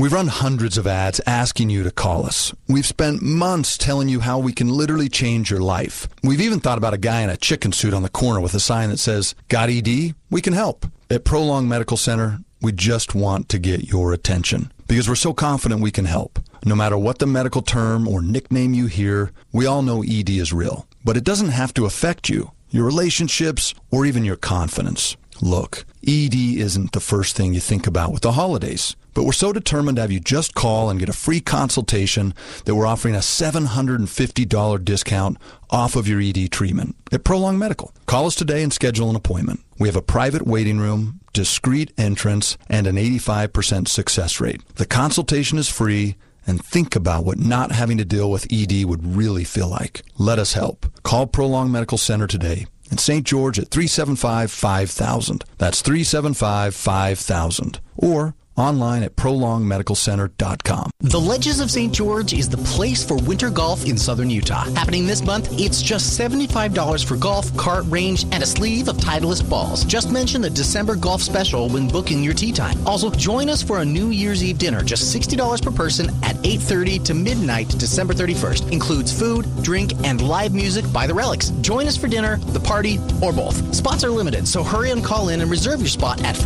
We've 0.00 0.14
run 0.14 0.28
hundreds 0.28 0.78
of 0.78 0.86
ads 0.86 1.20
asking 1.26 1.68
you 1.68 1.82
to 1.82 1.90
call 1.90 2.24
us. 2.24 2.54
We've 2.66 2.86
spent 2.86 3.20
months 3.20 3.76
telling 3.76 4.08
you 4.08 4.20
how 4.20 4.38
we 4.38 4.54
can 4.54 4.70
literally 4.70 5.10
change 5.10 5.50
your 5.50 5.60
life. 5.60 6.08
We've 6.22 6.40
even 6.40 6.58
thought 6.58 6.78
about 6.78 6.94
a 6.94 6.98
guy 6.98 7.20
in 7.20 7.28
a 7.28 7.36
chicken 7.36 7.70
suit 7.70 7.92
on 7.92 8.02
the 8.02 8.08
corner 8.08 8.40
with 8.40 8.54
a 8.54 8.60
sign 8.60 8.88
that 8.88 8.96
says, 8.96 9.34
Got 9.48 9.68
ED? 9.68 10.14
We 10.30 10.40
can 10.40 10.54
help. 10.54 10.86
At 11.10 11.26
Prolong 11.26 11.68
Medical 11.68 11.98
Center, 11.98 12.38
we 12.62 12.72
just 12.72 13.14
want 13.14 13.50
to 13.50 13.58
get 13.58 13.90
your 13.90 14.14
attention 14.14 14.72
because 14.88 15.06
we're 15.06 15.16
so 15.16 15.34
confident 15.34 15.82
we 15.82 15.90
can 15.90 16.06
help. 16.06 16.38
No 16.64 16.74
matter 16.74 16.96
what 16.96 17.18
the 17.18 17.26
medical 17.26 17.60
term 17.60 18.08
or 18.08 18.22
nickname 18.22 18.72
you 18.72 18.86
hear, 18.86 19.32
we 19.52 19.66
all 19.66 19.82
know 19.82 20.02
ED 20.02 20.30
is 20.30 20.50
real. 20.50 20.86
But 21.04 21.18
it 21.18 21.24
doesn't 21.24 21.50
have 21.50 21.74
to 21.74 21.84
affect 21.84 22.30
you, 22.30 22.52
your 22.70 22.86
relationships, 22.86 23.74
or 23.90 24.06
even 24.06 24.24
your 24.24 24.36
confidence. 24.36 25.18
Look, 25.42 25.84
ED 26.06 26.34
isn't 26.34 26.92
the 26.92 27.00
first 27.00 27.36
thing 27.36 27.52
you 27.52 27.60
think 27.60 27.86
about 27.86 28.12
with 28.12 28.22
the 28.22 28.32
holidays, 28.32 28.96
but 29.14 29.24
we're 29.24 29.32
so 29.32 29.52
determined 29.52 29.96
to 29.96 30.02
have 30.02 30.12
you 30.12 30.20
just 30.20 30.54
call 30.54 30.90
and 30.90 31.00
get 31.00 31.08
a 31.08 31.12
free 31.12 31.40
consultation 31.40 32.34
that 32.64 32.74
we're 32.74 32.86
offering 32.86 33.14
a 33.14 33.18
$750 33.18 34.84
discount 34.84 35.38
off 35.70 35.96
of 35.96 36.08
your 36.08 36.20
ED 36.20 36.50
treatment 36.50 36.96
at 37.12 37.24
Prolong 37.24 37.58
Medical. 37.58 37.92
Call 38.06 38.26
us 38.26 38.34
today 38.34 38.62
and 38.62 38.72
schedule 38.72 39.10
an 39.10 39.16
appointment. 39.16 39.60
We 39.78 39.88
have 39.88 39.96
a 39.96 40.02
private 40.02 40.46
waiting 40.46 40.78
room, 40.78 41.20
discreet 41.32 41.92
entrance, 41.96 42.56
and 42.68 42.86
an 42.86 42.96
85% 42.96 43.88
success 43.88 44.40
rate. 44.40 44.62
The 44.74 44.86
consultation 44.86 45.58
is 45.58 45.68
free 45.68 46.16
and 46.46 46.64
think 46.64 46.96
about 46.96 47.24
what 47.24 47.38
not 47.38 47.72
having 47.72 47.98
to 47.98 48.04
deal 48.04 48.30
with 48.30 48.46
ED 48.50 48.84
would 48.84 49.16
really 49.16 49.44
feel 49.44 49.68
like. 49.68 50.02
Let 50.18 50.38
us 50.38 50.54
help. 50.54 50.86
Call 51.02 51.26
Prolong 51.26 51.70
Medical 51.70 51.98
Center 51.98 52.26
today 52.26 52.66
in 52.90 52.98
St. 52.98 53.24
George 53.24 53.58
at 53.58 53.68
375 53.68 54.50
5000. 54.50 55.44
That's 55.58 55.80
375 55.82 56.74
5000. 56.74 57.80
Or 57.96 58.34
Online 58.56 59.04
at 59.04 59.16
prolongmedicalcenter.com. 59.16 60.90
The 61.00 61.20
Ledges 61.20 61.60
of 61.60 61.70
St. 61.70 61.94
George 61.94 62.34
is 62.34 62.48
the 62.48 62.58
place 62.58 63.02
for 63.02 63.16
winter 63.16 63.48
golf 63.48 63.86
in 63.86 63.96
southern 63.96 64.28
Utah. 64.28 64.64
Happening 64.74 65.06
this 65.06 65.24
month, 65.24 65.48
it's 65.58 65.80
just 65.80 66.18
$75 66.18 67.04
for 67.06 67.16
golf, 67.16 67.56
cart 67.56 67.84
range, 67.88 68.24
and 68.32 68.42
a 68.42 68.46
sleeve 68.46 68.88
of 68.88 68.98
Titleist 68.98 69.48
balls. 69.48 69.84
Just 69.84 70.12
mention 70.12 70.42
the 70.42 70.50
December 70.50 70.94
golf 70.94 71.22
special 71.22 71.68
when 71.70 71.88
booking 71.88 72.22
your 72.22 72.34
tee 72.34 72.52
time. 72.52 72.76
Also, 72.86 73.10
join 73.10 73.48
us 73.48 73.62
for 73.62 73.78
a 73.78 73.84
New 73.84 74.08
Year's 74.08 74.44
Eve 74.44 74.58
dinner, 74.58 74.82
just 74.82 75.14
$60 75.16 75.62
per 75.62 75.70
person 75.70 76.10
at 76.22 76.36
8.30 76.36 77.02
to 77.04 77.14
midnight, 77.14 77.68
December 77.78 78.12
31st. 78.12 78.72
Includes 78.72 79.18
food, 79.18 79.46
drink, 79.62 79.92
and 80.04 80.20
live 80.20 80.52
music 80.52 80.84
by 80.92 81.06
The 81.06 81.14
Relics. 81.14 81.48
Join 81.62 81.86
us 81.86 81.96
for 81.96 82.08
dinner, 82.08 82.36
the 82.36 82.60
party, 82.60 82.98
or 83.22 83.32
both. 83.32 83.74
Spots 83.74 84.04
are 84.04 84.10
limited, 84.10 84.46
so 84.46 84.62
hurry 84.62 84.90
and 84.90 85.02
call 85.02 85.30
in 85.30 85.40
and 85.40 85.50
reserve 85.50 85.80
your 85.80 85.88
spot 85.88 86.22
at 86.24 86.36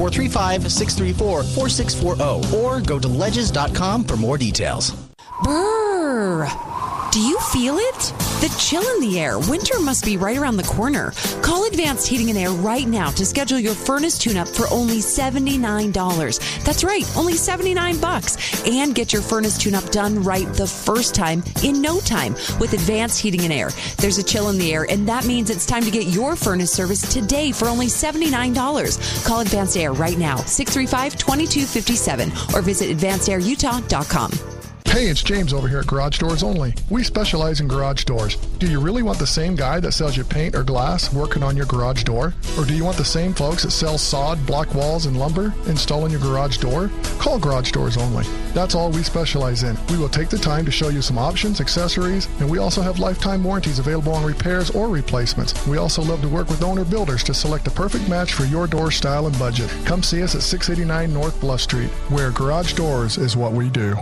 435-634-4640 1.94 2.54
or 2.54 2.80
go 2.80 2.98
to 2.98 3.09
ledges.com 3.09 4.04
for 4.04 4.16
more 4.16 4.38
details. 4.38 5.03
Brrr. 5.42 6.74
Do 7.14 7.20
you 7.20 7.38
feel 7.38 7.79
it? 7.79 8.12
The 8.40 8.53
chill 8.59 8.83
in 8.96 9.00
the 9.00 9.20
air. 9.20 9.38
Winter 9.38 9.79
must 9.79 10.05
be 10.05 10.16
right 10.16 10.37
around 10.37 10.57
the 10.57 10.64
corner. 10.64 11.12
Call 11.42 11.64
Advanced 11.66 12.09
Heating 12.09 12.29
and 12.29 12.37
Air 12.37 12.50
right 12.50 12.88
now 12.88 13.11
to 13.11 13.24
schedule 13.24 13.61
your 13.61 13.74
furnace 13.74 14.18
tune-up 14.18 14.48
for 14.48 14.66
only 14.72 14.98
$79. 14.98 16.65
That's 16.65 16.83
right, 16.83 17.04
only 17.17 17.35
79 17.35 18.00
bucks. 18.00 18.67
And 18.67 18.96
get 18.96 19.12
your 19.12 19.23
furnace 19.23 19.56
tune-up 19.56 19.90
done 19.90 20.25
right 20.25 20.52
the 20.54 20.67
first 20.67 21.15
time 21.15 21.44
in 21.62 21.81
no 21.81 22.00
time 22.00 22.33
with 22.58 22.73
Advanced 22.73 23.21
Heating 23.21 23.42
and 23.42 23.52
Air. 23.52 23.71
There's 23.98 24.19
a 24.19 24.25
chill 24.25 24.48
in 24.48 24.58
the 24.58 24.75
air, 24.75 24.90
and 24.90 25.08
that 25.08 25.25
means 25.25 25.50
it's 25.50 25.67
time 25.67 25.85
to 25.85 25.92
get 25.92 26.08
your 26.08 26.35
furnace 26.35 26.73
service 26.73 27.02
today 27.02 27.52
for 27.52 27.69
only 27.69 27.87
$79. 27.87 29.25
Call 29.25 29.40
Advanced 29.40 29.77
Air 29.77 29.92
right 29.92 30.19
now, 30.19 30.38
635-2257, 30.38 32.54
or 32.54 32.60
visit 32.60 32.96
advancedairutah.com. 32.96 34.54
Hey, 34.94 35.10
it's 35.10 35.24
James 35.24 35.52
over 35.52 35.66
here 35.66 35.80
at 35.80 35.88
Garage 35.88 36.18
Doors 36.18 36.44
Only. 36.44 36.72
We 36.88 37.02
specialize 37.02 37.60
in 37.60 37.66
garage 37.66 38.04
doors. 38.04 38.37
Do 38.37 38.70
you 38.70 38.80
really 38.80 39.02
want 39.02 39.18
the 39.18 39.26
same 39.26 39.56
guy 39.56 39.80
that 39.80 39.90
sells 39.90 40.16
you 40.16 40.22
paint 40.22 40.54
or 40.54 40.62
glass 40.62 41.12
working 41.12 41.42
on 41.42 41.56
your 41.56 41.66
garage 41.66 42.04
door? 42.04 42.32
Or 42.56 42.64
do 42.64 42.74
you 42.74 42.85
want 42.85 42.96
the 42.96 43.04
same 43.04 43.35
folks 43.35 43.64
that 43.64 43.72
sell 43.72 43.98
sod, 43.98 44.46
block 44.46 44.72
walls, 44.72 45.06
and 45.06 45.18
lumber 45.18 45.52
installing 45.66 46.12
your 46.12 46.20
garage 46.20 46.58
door? 46.58 46.92
Call 47.18 47.40
Garage 47.40 47.72
Doors 47.72 47.96
Only. 47.96 48.24
That's 48.52 48.76
all 48.76 48.92
we 48.92 49.02
specialize 49.02 49.64
in. 49.64 49.76
We 49.90 49.98
will 49.98 50.08
take 50.08 50.28
the 50.28 50.38
time 50.38 50.64
to 50.64 50.70
show 50.70 50.90
you 50.90 51.02
some 51.02 51.18
options, 51.18 51.60
accessories, 51.60 52.28
and 52.38 52.48
we 52.48 52.58
also 52.58 52.80
have 52.80 53.00
lifetime 53.00 53.42
warranties 53.42 53.80
available 53.80 54.12
on 54.12 54.24
repairs 54.24 54.70
or 54.70 54.88
replacements. 54.88 55.66
We 55.66 55.76
also 55.76 56.02
love 56.02 56.20
to 56.20 56.28
work 56.28 56.48
with 56.48 56.62
owner 56.62 56.85
builders 56.85 57.24
to 57.24 57.35
select 57.35 57.64
the 57.64 57.70
perfect 57.72 58.08
match 58.08 58.32
for 58.32 58.44
your 58.44 58.68
door 58.68 58.92
style 58.92 59.26
and 59.26 59.37
budget. 59.40 59.74
Come 59.85 60.04
see 60.04 60.22
us 60.22 60.37
at 60.37 60.42
689 60.42 61.12
North 61.12 61.40
Bluff 61.40 61.62
Street, 61.62 61.90
where 62.10 62.30
garage 62.30 62.74
doors 62.74 63.18
is 63.18 63.37
what 63.37 63.52
we 63.52 63.68
do. 63.68 63.96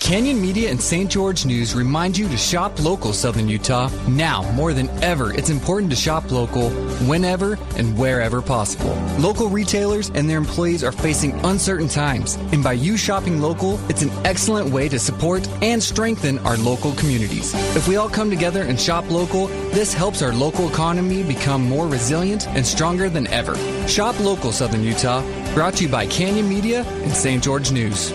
Canyon 0.00 0.40
Media 0.40 0.70
and 0.70 0.80
St. 0.80 1.10
George 1.10 1.46
News 1.46 1.74
remind 1.74 2.16
you 2.16 2.28
to 2.28 2.36
shop 2.36 2.78
local 2.82 3.12
Southern 3.12 3.48
Utah. 3.48 3.88
Now, 4.06 4.42
more 4.52 4.72
than 4.72 4.90
ever, 5.02 5.32
it's 5.32 5.48
important 5.48 5.90
to 5.90 5.96
shop 5.96 6.30
local 6.30 6.70
whenever 7.08 7.58
and 7.76 7.96
wherever 7.96 8.42
possible. 8.42 8.94
Local 9.18 9.48
retailers 9.48 10.10
and 10.10 10.28
their 10.28 10.38
employees 10.38 10.84
are 10.84 10.92
facing 10.92 11.32
uncertain 11.44 11.88
times, 11.88 12.36
and 12.52 12.62
by 12.62 12.74
you 12.74 12.96
shopping 12.96 13.40
local, 13.40 13.80
it's 13.88 14.02
an 14.02 14.10
excellent 14.26 14.70
way 14.70 14.88
to 14.88 14.98
support 14.98 15.48
and 15.62 15.82
strengthen 15.82 16.38
our 16.40 16.58
local 16.58 16.92
communities. 16.92 17.54
If 17.74 17.88
we 17.88 17.96
all 17.96 18.10
come 18.10 18.28
together 18.28 18.62
and 18.62 18.78
shop 18.78 19.08
local, 19.10 19.46
this 19.72 19.94
helps 19.94 20.22
our 20.22 20.32
local 20.32 20.68
economy 20.68 21.22
become 21.22 21.66
more 21.68 21.86
resilient 21.88 22.46
and 22.48 22.66
stronger 22.66 23.08
than 23.08 23.26
ever. 23.28 23.56
Shop 23.88 24.18
local 24.20 24.52
Southern 24.52 24.82
Utah, 24.82 25.22
brought 25.54 25.74
to 25.74 25.84
you 25.84 25.88
by 25.88 26.06
Canyon 26.06 26.48
Media 26.48 26.82
and 26.82 27.12
St. 27.12 27.42
George 27.42 27.72
News. 27.72 28.12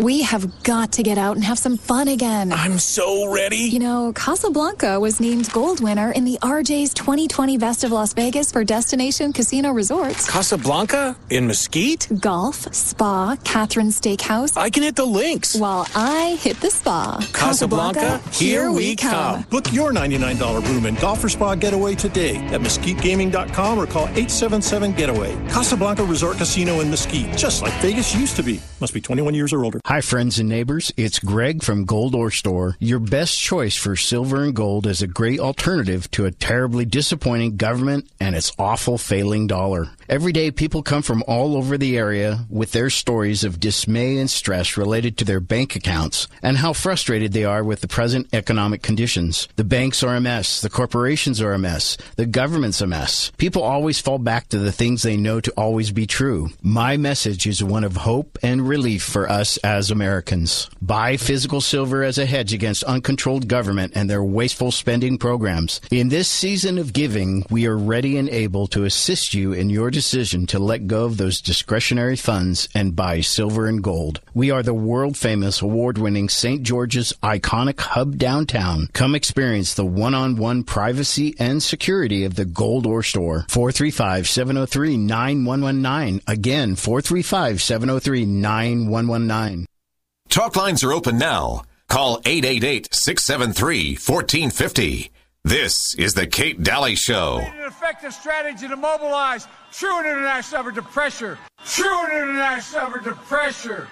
We 0.00 0.22
have 0.22 0.62
got 0.62 0.92
to 0.92 1.02
get 1.02 1.18
out 1.18 1.34
and 1.34 1.44
have 1.44 1.58
some 1.58 1.76
fun 1.76 2.06
again. 2.06 2.52
I'm 2.52 2.78
so 2.78 3.34
ready. 3.34 3.56
You 3.56 3.80
know, 3.80 4.12
Casablanca 4.12 5.00
was 5.00 5.18
named 5.18 5.50
gold 5.50 5.80
winner 5.82 6.12
in 6.12 6.24
the 6.24 6.38
RJ's 6.40 6.94
2020 6.94 7.58
Best 7.58 7.82
of 7.82 7.90
Las 7.90 8.12
Vegas 8.12 8.52
for 8.52 8.62
Destination 8.62 9.32
Casino 9.32 9.72
Resorts. 9.72 10.30
Casablanca? 10.30 11.16
In 11.30 11.48
Mesquite? 11.48 12.06
Golf, 12.20 12.72
spa, 12.72 13.34
Catherine 13.42 13.88
Steakhouse. 13.88 14.56
I 14.56 14.70
can 14.70 14.84
hit 14.84 14.94
the 14.94 15.04
links. 15.04 15.56
While 15.56 15.88
I 15.96 16.38
hit 16.40 16.60
the 16.60 16.70
spa. 16.70 17.18
Casablanca, 17.32 18.18
here 18.32 18.70
we 18.70 18.94
come. 18.94 19.42
Book 19.50 19.72
your 19.72 19.92
$99 19.92 20.64
room 20.68 20.86
and 20.86 20.96
golf 21.00 21.24
or 21.24 21.28
spa 21.28 21.56
getaway 21.56 21.96
today 21.96 22.36
at 22.36 22.60
mesquitegaming.com 22.60 23.76
or 23.76 23.86
call 23.88 24.06
877-GETAWAY. 24.06 25.50
Casablanca 25.50 26.04
Resort 26.04 26.36
Casino 26.36 26.78
in 26.82 26.88
Mesquite, 26.88 27.36
just 27.36 27.62
like 27.62 27.72
Vegas 27.82 28.14
used 28.14 28.36
to 28.36 28.44
be. 28.44 28.60
Must 28.80 28.94
be 28.94 29.00
21 29.00 29.34
years 29.34 29.52
or 29.52 29.64
older. 29.64 29.80
Hi, 29.88 30.02
friends 30.02 30.38
and 30.38 30.50
neighbors. 30.50 30.92
It's 30.98 31.18
Greg 31.18 31.62
from 31.62 31.86
Gold 31.86 32.14
Ore 32.14 32.30
Store. 32.30 32.76
Your 32.78 32.98
best 32.98 33.38
choice 33.38 33.74
for 33.74 33.96
silver 33.96 34.44
and 34.44 34.54
gold 34.54 34.86
is 34.86 35.00
a 35.00 35.06
great 35.06 35.40
alternative 35.40 36.10
to 36.10 36.26
a 36.26 36.30
terribly 36.30 36.84
disappointing 36.84 37.56
government 37.56 38.06
and 38.20 38.36
its 38.36 38.52
awful 38.58 38.98
failing 38.98 39.46
dollar. 39.46 39.88
Every 40.06 40.32
day, 40.32 40.50
people 40.50 40.82
come 40.82 41.00
from 41.00 41.24
all 41.26 41.56
over 41.56 41.78
the 41.78 41.96
area 41.96 42.44
with 42.50 42.72
their 42.72 42.90
stories 42.90 43.44
of 43.44 43.60
dismay 43.60 44.18
and 44.18 44.28
stress 44.28 44.76
related 44.76 45.16
to 45.18 45.24
their 45.24 45.40
bank 45.40 45.74
accounts 45.74 46.28
and 46.42 46.58
how 46.58 46.74
frustrated 46.74 47.32
they 47.32 47.44
are 47.44 47.64
with 47.64 47.80
the 47.80 47.88
present 47.88 48.28
economic 48.34 48.82
conditions. 48.82 49.48
The 49.56 49.64
banks 49.64 50.02
are 50.02 50.14
a 50.14 50.20
mess. 50.20 50.60
The 50.60 50.68
corporations 50.68 51.40
are 51.40 51.54
a 51.54 51.58
mess. 51.58 51.96
The 52.16 52.26
government's 52.26 52.82
a 52.82 52.86
mess. 52.86 53.32
People 53.38 53.62
always 53.62 54.00
fall 54.00 54.18
back 54.18 54.48
to 54.48 54.58
the 54.58 54.72
things 54.72 55.02
they 55.02 55.16
know 55.16 55.40
to 55.40 55.52
always 55.52 55.92
be 55.92 56.06
true. 56.06 56.50
My 56.60 56.98
message 56.98 57.46
is 57.46 57.64
one 57.64 57.84
of 57.84 57.96
hope 57.96 58.38
and 58.42 58.68
relief 58.68 59.02
for 59.02 59.30
us 59.30 59.56
as 59.58 59.77
Americans. 59.90 60.68
Buy 60.82 61.16
physical 61.16 61.60
silver 61.60 62.02
as 62.02 62.18
a 62.18 62.26
hedge 62.26 62.52
against 62.52 62.82
uncontrolled 62.84 63.46
government 63.46 63.92
and 63.94 64.10
their 64.10 64.24
wasteful 64.24 64.72
spending 64.72 65.18
programs. 65.18 65.80
In 65.90 66.08
this 66.08 66.28
season 66.28 66.78
of 66.78 66.92
giving, 66.92 67.44
we 67.50 67.66
are 67.66 67.76
ready 67.76 68.16
and 68.18 68.28
able 68.28 68.66
to 68.68 68.84
assist 68.84 69.34
you 69.34 69.52
in 69.52 69.70
your 69.70 69.90
decision 69.90 70.46
to 70.48 70.58
let 70.58 70.88
go 70.88 71.04
of 71.04 71.16
those 71.16 71.40
discretionary 71.40 72.16
funds 72.16 72.68
and 72.74 72.96
buy 72.96 73.20
silver 73.20 73.66
and 73.66 73.82
gold. 73.82 74.20
We 74.34 74.50
are 74.50 74.62
the 74.62 74.74
world 74.74 75.16
famous 75.16 75.62
award 75.62 75.98
winning 75.98 76.28
St. 76.28 76.62
George's 76.62 77.12
iconic 77.22 77.78
hub 77.78 78.18
downtown. 78.18 78.88
Come 78.92 79.14
experience 79.14 79.74
the 79.74 79.86
one 79.86 80.14
on 80.14 80.36
one 80.36 80.64
privacy 80.64 81.36
and 81.38 81.62
security 81.62 82.24
of 82.24 82.34
the 82.34 82.44
Gold 82.44 82.86
Ore 82.86 83.04
Store. 83.04 83.46
435 83.48 84.28
703 84.28 84.96
9119. 84.96 86.22
Again, 86.26 86.74
435 86.74 87.62
703 87.62 88.24
9119. 88.26 89.67
Talk 90.28 90.56
lines 90.56 90.84
are 90.84 90.92
open 90.92 91.16
now. 91.16 91.62
Call 91.88 92.20
888 92.26 92.92
673 92.92 93.94
1450. 93.94 95.10
This 95.44 95.94
is 95.96 96.12
The 96.12 96.26
Kate 96.26 96.62
Dalley 96.62 96.96
Show. 96.96 97.38
An 97.38 97.66
effective 97.66 98.12
strategy 98.12 98.68
to 98.68 98.76
mobilize 98.76 99.48
true 99.72 99.98
international 100.00 100.60
effort 100.60 100.74
to 100.74 100.82
pressure. 100.82 101.38
True 101.64 102.04
international 102.04 102.82
effort 102.82 103.04
to 103.04 103.14
pressure. 103.14 103.88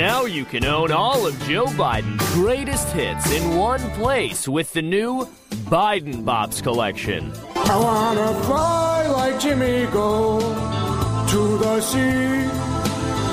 Now 0.00 0.24
you 0.24 0.46
can 0.46 0.64
own 0.64 0.92
all 0.92 1.26
of 1.26 1.38
Joe 1.46 1.66
Biden's 1.66 2.24
greatest 2.32 2.88
hits 2.88 3.30
in 3.32 3.54
one 3.54 3.82
place 4.00 4.48
with 4.48 4.72
the 4.72 4.80
new 4.80 5.28
Biden 5.68 6.24
Bops 6.24 6.62
collection. 6.62 7.30
I 7.54 7.76
wanna 7.76 8.32
fly 8.44 9.06
like 9.08 9.38
Jimmy 9.38 9.84
Go 9.92 10.40
to 10.40 11.58
the 11.58 11.82
sea. 11.82 12.48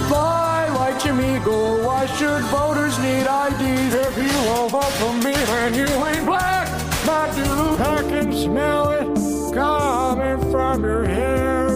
Fly 0.10 0.68
like 0.76 1.02
Jimmy 1.02 1.40
Go. 1.46 1.88
Why 1.88 2.06
should 2.18 2.44
voters 2.52 3.00
need 3.00 3.28
IDs? 3.46 3.94
If 3.94 4.18
you 4.18 4.38
won't 4.50 4.72
vote 4.74 4.96
for 5.00 5.14
me, 5.24 5.36
then 5.52 5.74
you 5.74 5.88
ain't 5.88 6.26
black. 6.26 6.68
But 7.06 7.30
you 7.38 7.78
I 7.80 8.02
can 8.12 8.34
smell 8.34 8.90
it 8.92 9.54
coming 9.54 10.52
from 10.52 10.84
your 10.84 11.06
hair 11.06 11.67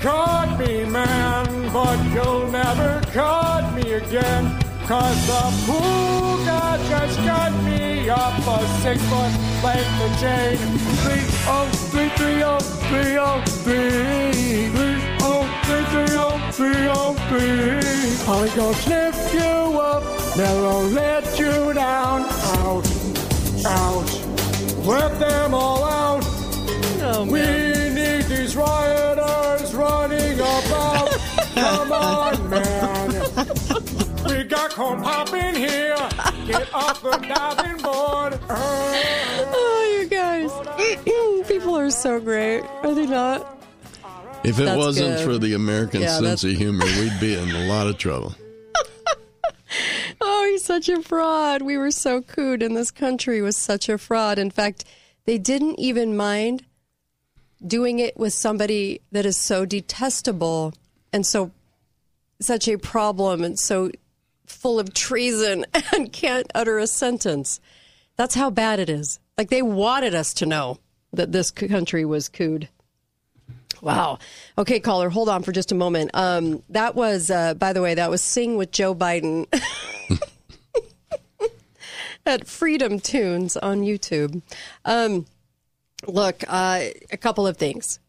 cut 0.00 0.58
me, 0.58 0.84
man, 0.84 1.72
but 1.72 1.98
you'll 2.12 2.50
never 2.50 3.00
cut 3.12 3.74
me 3.74 3.92
again. 3.92 4.58
Cause 4.86 5.26
the 5.26 5.42
pool 5.66 6.44
god 6.46 6.80
just 6.88 7.18
got 7.18 7.52
me 7.64 8.08
up 8.08 8.32
a 8.38 8.66
six 8.80 9.02
foot 9.10 9.32
length 9.62 10.00
of 10.06 10.20
chain. 10.20 10.56
Three 11.02 11.26
oh 11.46 11.68
three 11.90 12.08
three 12.16 12.42
oh 12.42 12.58
three 12.88 13.18
oh 13.18 13.42
three 13.64 14.70
three 14.70 14.98
oh 15.20 15.44
three 15.64 15.84
three 15.92 16.16
oh 16.16 16.50
three 16.52 16.88
oh 16.88 17.14
three. 17.28 17.78
I'm 18.32 18.56
gonna 18.56 18.74
sniff 18.74 19.34
you 19.34 19.80
up, 19.80 20.02
never 20.36 20.72
let 20.94 21.38
you 21.38 21.72
down. 21.74 22.22
Out, 22.56 22.86
out, 23.66 24.08
let 24.86 25.18
them 25.20 25.54
all 25.54 25.84
out. 25.84 26.24
Oh, 27.00 27.24
we 27.30 27.40
need 27.94 28.22
these 28.24 28.56
rioters 28.56 28.97
running 30.62 30.70
about. 30.70 31.08
Come 31.54 31.92
on, 31.92 32.50
man. 32.50 33.08
We 34.28 34.44
got 34.44 34.70
corn 34.72 35.02
pop 35.02 35.32
in 35.32 35.54
here. 35.54 35.96
Get 36.46 36.72
off 36.74 37.02
the 37.02 37.10
diving 37.18 37.82
board. 37.82 38.38
Oh, 38.50 39.98
you 40.00 40.08
guys. 40.08 40.50
People 41.48 41.76
are 41.76 41.90
so 41.90 42.20
great. 42.20 42.60
Are 42.82 42.94
they 42.94 43.06
not? 43.06 43.54
If 44.44 44.58
it 44.60 44.64
That's 44.64 44.78
wasn't 44.78 45.16
good. 45.18 45.24
for 45.24 45.38
the 45.38 45.54
American 45.54 46.00
Yeah, 46.02 46.08
sense 46.18 46.42
that's- 46.42 46.44
of 46.44 46.52
humor, 46.52 46.84
we'd 47.00 47.18
be 47.20 47.34
in 47.34 47.50
a 47.50 47.66
lot 47.66 47.86
of 47.86 47.98
trouble. 47.98 48.34
Oh, 50.20 50.48
he's 50.50 50.64
such 50.64 50.88
a 50.88 51.00
fraud. 51.02 51.62
We 51.62 51.76
were 51.78 51.90
so 51.92 52.20
cooed, 52.22 52.62
and 52.62 52.76
this 52.76 52.90
country 52.90 53.40
was 53.40 53.56
such 53.56 53.88
a 53.88 53.98
fraud. 53.98 54.38
In 54.38 54.50
fact, 54.50 54.84
they 55.26 55.38
didn't 55.38 55.78
even 55.78 56.16
mind 56.16 56.64
doing 57.64 57.98
it 57.98 58.16
with 58.16 58.32
somebody 58.32 59.00
that 59.12 59.26
is 59.26 59.36
so 59.36 59.64
detestable 59.64 60.72
and 61.12 61.26
so 61.26 61.50
such 62.40 62.68
a 62.68 62.78
problem 62.78 63.42
and 63.42 63.58
so 63.58 63.90
full 64.46 64.78
of 64.78 64.94
treason 64.94 65.66
and 65.92 66.12
can't 66.12 66.50
utter 66.54 66.78
a 66.78 66.86
sentence. 66.86 67.60
That's 68.16 68.34
how 68.34 68.50
bad 68.50 68.80
it 68.80 68.88
is. 68.88 69.20
Like 69.36 69.50
they 69.50 69.62
wanted 69.62 70.14
us 70.14 70.34
to 70.34 70.46
know 70.46 70.78
that 71.12 71.32
this 71.32 71.50
country 71.50 72.04
was 72.04 72.28
cooed. 72.28 72.68
Wow. 73.80 74.18
Okay, 74.56 74.80
caller, 74.80 75.08
hold 75.08 75.28
on 75.28 75.42
for 75.42 75.52
just 75.52 75.70
a 75.70 75.74
moment. 75.74 76.10
Um, 76.14 76.62
that 76.70 76.94
was, 76.96 77.30
uh, 77.30 77.54
by 77.54 77.72
the 77.72 77.80
way, 77.80 77.94
that 77.94 78.10
was 78.10 78.22
Sing 78.22 78.56
with 78.56 78.72
Joe 78.72 78.94
Biden 78.94 79.46
at 82.26 82.46
Freedom 82.48 82.98
Tunes 82.98 83.56
on 83.56 83.82
YouTube. 83.82 84.42
Um, 84.84 85.26
look, 86.06 86.44
uh, 86.48 86.84
a 87.10 87.16
couple 87.16 87.46
of 87.46 87.56
things. 87.56 88.00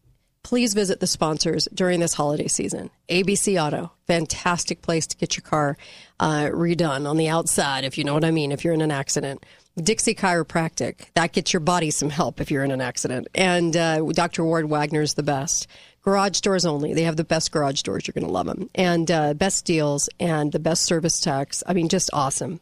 Please 0.42 0.72
visit 0.72 1.00
the 1.00 1.06
sponsors 1.06 1.68
during 1.74 2.00
this 2.00 2.14
holiday 2.14 2.48
season. 2.48 2.90
ABC 3.10 3.62
Auto, 3.62 3.92
fantastic 4.06 4.80
place 4.80 5.06
to 5.08 5.16
get 5.16 5.36
your 5.36 5.42
car 5.42 5.76
uh, 6.18 6.48
redone 6.52 7.08
on 7.08 7.18
the 7.18 7.28
outside, 7.28 7.84
if 7.84 7.98
you 7.98 8.04
know 8.04 8.14
what 8.14 8.24
I 8.24 8.30
mean, 8.30 8.50
if 8.50 8.64
you're 8.64 8.72
in 8.72 8.80
an 8.80 8.90
accident. 8.90 9.44
Dixie 9.76 10.14
Chiropractic, 10.14 11.12
that 11.14 11.32
gets 11.32 11.52
your 11.52 11.60
body 11.60 11.90
some 11.90 12.10
help 12.10 12.40
if 12.40 12.50
you're 12.50 12.64
in 12.64 12.70
an 12.70 12.80
accident. 12.80 13.28
And 13.34 13.76
uh, 13.76 14.00
Dr. 14.12 14.44
Ward 14.44 14.68
Wagner's 14.68 15.14
the 15.14 15.22
best. 15.22 15.66
Garage 16.02 16.40
doors 16.40 16.64
only. 16.64 16.94
They 16.94 17.02
have 17.02 17.16
the 17.16 17.24
best 17.24 17.52
garage 17.52 17.82
doors. 17.82 18.06
You're 18.06 18.14
going 18.14 18.26
to 18.26 18.32
love 18.32 18.46
them. 18.46 18.70
And 18.74 19.10
uh, 19.10 19.34
best 19.34 19.64
deals 19.66 20.08
and 20.18 20.50
the 20.50 20.58
best 20.58 20.84
service 20.84 21.20
tax. 21.20 21.62
I 21.66 21.74
mean, 21.74 21.88
just 21.88 22.10
awesome. 22.12 22.60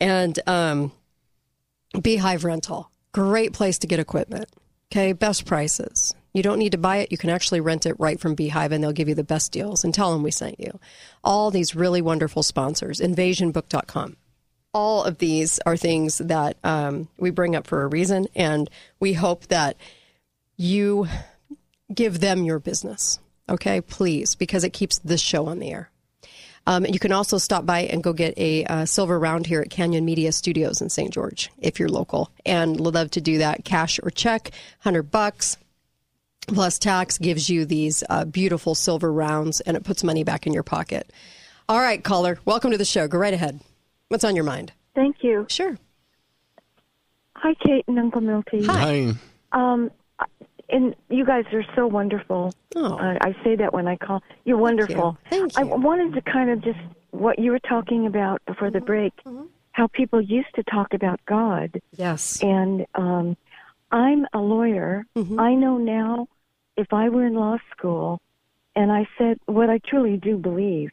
And 0.00 0.38
um, 0.46 0.92
Beehive 2.00 2.44
Rental, 2.44 2.90
great 3.12 3.52
place 3.52 3.78
to 3.78 3.86
get 3.86 4.00
equipment. 4.00 4.48
Okay, 4.90 5.12
best 5.12 5.46
prices. 5.46 6.14
You 6.34 6.42
don't 6.42 6.58
need 6.58 6.72
to 6.72 6.78
buy 6.78 6.98
it. 6.98 7.12
You 7.12 7.18
can 7.18 7.30
actually 7.30 7.60
rent 7.60 7.86
it 7.86 7.98
right 7.98 8.18
from 8.18 8.34
Beehive, 8.34 8.72
and 8.72 8.82
they'll 8.82 8.92
give 8.92 9.08
you 9.08 9.14
the 9.14 9.24
best 9.24 9.52
deals. 9.52 9.84
And 9.84 9.94
tell 9.94 10.12
them 10.12 10.22
we 10.22 10.30
sent 10.30 10.58
you. 10.58 10.78
All 11.22 11.50
these 11.50 11.74
really 11.74 12.02
wonderful 12.02 12.42
sponsors. 12.42 13.00
InvasionBook.com. 13.00 14.16
All 14.74 15.04
of 15.04 15.18
these 15.18 15.60
are 15.66 15.76
things 15.76 16.18
that 16.18 16.56
um, 16.64 17.08
we 17.18 17.30
bring 17.30 17.54
up 17.54 17.66
for 17.66 17.82
a 17.82 17.86
reason, 17.86 18.26
and 18.34 18.70
we 18.98 19.12
hope 19.12 19.46
that 19.48 19.76
you 20.56 21.06
give 21.92 22.20
them 22.20 22.44
your 22.44 22.58
business. 22.58 23.18
Okay, 23.48 23.80
please, 23.82 24.34
because 24.34 24.64
it 24.64 24.72
keeps 24.72 24.98
this 24.98 25.20
show 25.20 25.46
on 25.46 25.58
the 25.58 25.70
air. 25.70 25.91
Um, 26.66 26.86
you 26.86 26.98
can 26.98 27.12
also 27.12 27.38
stop 27.38 27.66
by 27.66 27.80
and 27.80 28.02
go 28.02 28.12
get 28.12 28.38
a 28.38 28.64
uh, 28.66 28.84
silver 28.84 29.18
round 29.18 29.46
here 29.46 29.60
at 29.60 29.70
Canyon 29.70 30.04
Media 30.04 30.30
Studios 30.30 30.80
in 30.80 30.88
St. 30.88 31.12
George 31.12 31.50
if 31.58 31.80
you're 31.80 31.88
local, 31.88 32.30
and 32.46 32.78
love 32.78 33.10
to 33.12 33.20
do 33.20 33.38
that. 33.38 33.64
Cash 33.64 33.98
or 34.02 34.10
check, 34.10 34.50
hundred 34.80 35.10
bucks 35.10 35.56
plus 36.46 36.78
tax 36.78 37.18
gives 37.18 37.48
you 37.48 37.64
these 37.64 38.02
uh, 38.10 38.24
beautiful 38.24 38.74
silver 38.74 39.12
rounds, 39.12 39.60
and 39.60 39.76
it 39.76 39.84
puts 39.84 40.02
money 40.04 40.24
back 40.24 40.46
in 40.46 40.52
your 40.52 40.62
pocket. 40.62 41.10
All 41.68 41.80
right, 41.80 42.02
caller, 42.02 42.38
welcome 42.44 42.70
to 42.72 42.78
the 42.78 42.84
show. 42.84 43.08
Go 43.08 43.18
right 43.18 43.34
ahead. 43.34 43.60
What's 44.08 44.24
on 44.24 44.34
your 44.34 44.44
mind? 44.44 44.72
Thank 44.94 45.16
you. 45.22 45.46
Sure. 45.48 45.78
Hi, 47.36 47.54
Kate 47.54 47.84
and 47.88 47.98
Uncle 47.98 48.20
Milty. 48.20 48.64
Hi. 48.66 49.14
Um, 49.52 49.90
and 50.72 50.96
you 51.10 51.24
guys 51.24 51.44
are 51.52 51.64
so 51.76 51.86
wonderful. 51.86 52.54
Oh. 52.74 52.96
Uh, 52.96 53.18
I 53.20 53.36
say 53.44 53.56
that 53.56 53.72
when 53.72 53.86
I 53.86 53.96
call. 53.96 54.22
You're 54.44 54.58
wonderful. 54.58 55.18
Thank 55.30 55.56
you. 55.56 55.60
I 55.60 55.64
wanted 55.64 56.14
to 56.14 56.22
kind 56.22 56.50
of 56.50 56.62
just 56.62 56.78
what 57.10 57.38
you 57.38 57.50
were 57.50 57.60
talking 57.60 58.06
about 58.06 58.44
before 58.46 58.70
the 58.70 58.80
break, 58.80 59.12
how 59.72 59.86
people 59.86 60.20
used 60.20 60.54
to 60.54 60.62
talk 60.64 60.94
about 60.94 61.20
God. 61.26 61.80
Yes. 61.96 62.42
And 62.42 62.86
um, 62.94 63.36
I'm 63.90 64.26
a 64.32 64.38
lawyer. 64.38 65.06
I 65.38 65.54
know 65.54 65.76
now 65.76 66.28
if 66.76 66.92
I 66.92 67.10
were 67.10 67.26
in 67.26 67.34
law 67.34 67.58
school 67.70 68.20
and 68.74 68.90
I 68.90 69.06
said 69.18 69.38
what 69.44 69.68
I 69.68 69.78
truly 69.78 70.16
do 70.16 70.38
believe 70.38 70.90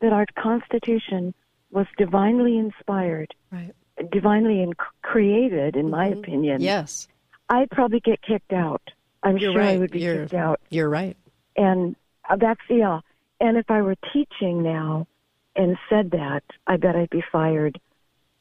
that 0.00 0.12
our 0.12 0.26
Constitution 0.38 1.34
was 1.70 1.86
divinely 1.98 2.56
inspired, 2.56 3.34
right. 3.52 3.74
divinely 4.10 4.62
in- 4.62 4.72
created, 5.02 5.76
in 5.76 5.90
my 5.90 6.06
opinion. 6.06 6.62
Yes. 6.62 7.08
I'd 7.50 7.70
probably 7.70 8.00
get 8.00 8.22
kicked 8.22 8.52
out. 8.52 8.82
I'm 9.28 9.38
You're 9.38 9.52
sure 9.52 9.62
I 9.62 9.76
would 9.76 9.90
be 9.90 10.00
You're- 10.00 10.18
kicked 10.24 10.34
out. 10.34 10.60
You're 10.70 10.88
right. 10.88 11.16
And 11.56 11.96
uh, 12.28 12.36
that's, 12.36 12.60
yeah. 12.68 13.00
And 13.40 13.56
if 13.56 13.70
I 13.70 13.82
were 13.82 13.96
teaching 14.12 14.62
now 14.62 15.06
and 15.56 15.76
said 15.90 16.10
that, 16.12 16.42
I 16.66 16.76
bet 16.76 16.96
I'd 16.96 17.10
be 17.10 17.22
fired 17.32 17.80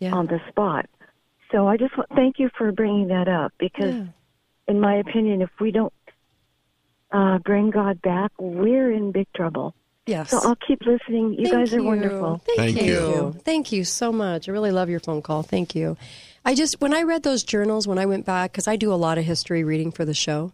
on 0.01 0.27
the 0.27 0.39
spot. 0.49 0.87
So 1.51 1.67
I 1.67 1.77
just 1.77 1.97
want, 1.97 2.09
thank 2.15 2.39
you 2.39 2.49
for 2.57 2.71
bringing 2.71 3.07
that 3.07 3.27
up 3.27 3.53
because, 3.57 3.95
Yeah. 3.95 4.03
in 4.67 4.79
my 4.79 4.95
opinion, 4.95 5.41
if 5.41 5.49
we 5.59 5.71
don't 5.71 5.93
uh, 7.11 7.37
bring 7.39 7.69
God 7.69 8.01
back, 8.01 8.31
we're 8.37 8.91
in 8.91 9.11
big 9.11 9.27
trouble. 9.35 9.73
Yes. 10.05 10.29
So 10.29 10.39
I'll 10.41 10.55
keep 10.67 10.81
listening. 10.85 11.33
You 11.33 11.45
Thank 11.47 11.55
guys 11.55 11.73
are 11.73 11.77
you. 11.79 11.83
wonderful. 11.83 12.41
Thank, 12.55 12.81
you. 12.81 13.35
Thank 13.43 13.71
you 13.71 13.83
so 13.83 14.11
much. 14.11 14.47
I 14.47 14.51
really 14.51 14.71
love 14.71 14.89
your 14.89 14.99
phone 15.01 15.21
call. 15.21 15.43
Thank 15.43 15.75
you. 15.75 15.97
I 16.45 16.55
just, 16.55 16.79
when 16.79 16.93
I 16.93 17.03
read 17.03 17.23
those 17.23 17.43
journals, 17.43 17.87
when 17.87 17.97
I 17.97 18.05
went 18.05 18.25
back, 18.25 18.51
because 18.53 18.67
I 18.67 18.77
do 18.77 18.93
a 18.93 18.95
lot 18.95 19.17
of 19.17 19.25
history 19.25 19.63
reading 19.65 19.91
for 19.91 20.05
the 20.05 20.13
show, 20.13 20.53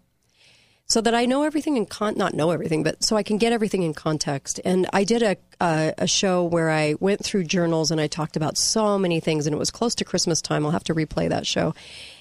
so 0.93 1.01
that 1.01 1.15
I 1.15 1.25
know 1.25 1.41
everything 1.41 1.75
in 1.75 1.87
con, 1.87 2.13
not 2.17 2.35
know 2.35 2.51
everything, 2.51 2.83
but 2.83 3.03
so 3.03 3.15
I 3.15 3.23
can 3.23 3.39
get 3.39 3.51
everything 3.51 3.81
in 3.81 3.95
context. 3.95 4.59
And 4.63 4.87
I 4.93 5.03
did 5.03 5.23
a, 5.23 5.37
a, 5.59 5.91
a 5.97 6.07
show 6.07 6.43
where 6.43 6.69
I 6.69 6.93
went 6.99 7.25
through 7.25 7.45
journals 7.45 7.89
and 7.89 7.99
I 7.99 8.05
talked 8.05 8.35
about 8.35 8.59
so 8.59 8.99
many 8.99 9.19
things, 9.19 9.47
and 9.47 9.55
it 9.55 9.57
was 9.57 9.71
close 9.71 9.95
to 9.95 10.05
Christmas 10.05 10.39
time. 10.39 10.63
I'll 10.63 10.71
have 10.71 10.83
to 10.83 10.93
replay 10.93 11.29
that 11.29 11.47
show. 11.47 11.73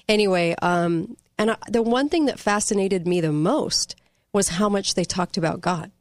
Anyway, 0.09 0.55
um, 0.63 1.15
and 1.37 1.51
I, 1.51 1.57
the 1.69 1.83
one 1.83 2.09
thing 2.09 2.25
that 2.25 2.39
fascinated 2.39 3.05
me 3.05 3.21
the 3.21 3.31
most 3.31 3.95
was 4.33 4.49
how 4.49 4.69
much 4.69 4.95
they 4.95 5.05
talked 5.05 5.37
about 5.37 5.61
God. 5.61 5.91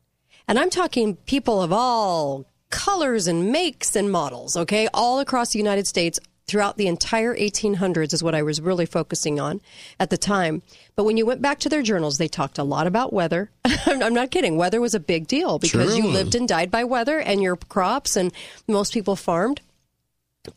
And 0.49 0.59
I'm 0.59 0.71
talking 0.71 1.17
people 1.17 1.61
of 1.61 1.75
all 1.75 2.47
colors 2.71 3.27
and 3.27 3.53
makes 3.53 3.95
and 3.95 4.11
models, 4.11 4.57
okay, 4.57 4.89
all 4.95 5.21
across 5.21 5.53
the 5.53 5.59
United 5.59 5.87
States 5.87 6.19
throughout 6.53 6.77
the 6.77 6.87
entire 6.87 7.35
1800s 7.35 8.13
is 8.13 8.23
what 8.23 8.35
I 8.35 8.43
was 8.43 8.61
really 8.61 8.85
focusing 8.85 9.41
on 9.41 9.63
at 9.99 10.11
the 10.11 10.19
time. 10.19 10.61
But 10.95 11.05
when 11.05 11.17
you 11.17 11.25
went 11.25 11.41
back 11.41 11.59
to 11.61 11.71
their 11.71 11.81
journals, 11.81 12.19
they 12.19 12.29
talked 12.29 12.59
a 12.59 12.63
lot 12.63 12.87
about 12.87 13.11
weather. 13.11 13.51
I'm 13.87 14.13
not 14.13 14.31
kidding. 14.31 14.59
Weather 14.59 14.79
was 14.79 14.95
a 14.95 15.01
big 15.01 15.27
deal 15.27 15.59
because 15.59 15.97
you 15.97 16.07
lived 16.07 16.35
and 16.35 16.47
died 16.47 16.71
by 16.71 16.85
weather 16.85 17.19
and 17.19 17.43
your 17.43 17.57
crops, 17.57 18.17
and 18.17 18.35
most 18.69 18.93
people 18.93 19.17
farmed 19.17 19.63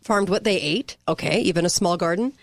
farmed 0.02 0.28
what 0.28 0.44
they 0.44 0.60
ate. 0.60 0.98
Okay, 1.08 1.40
even 1.40 1.66
a 1.66 1.70
small 1.70 1.96
garden. 1.96 2.34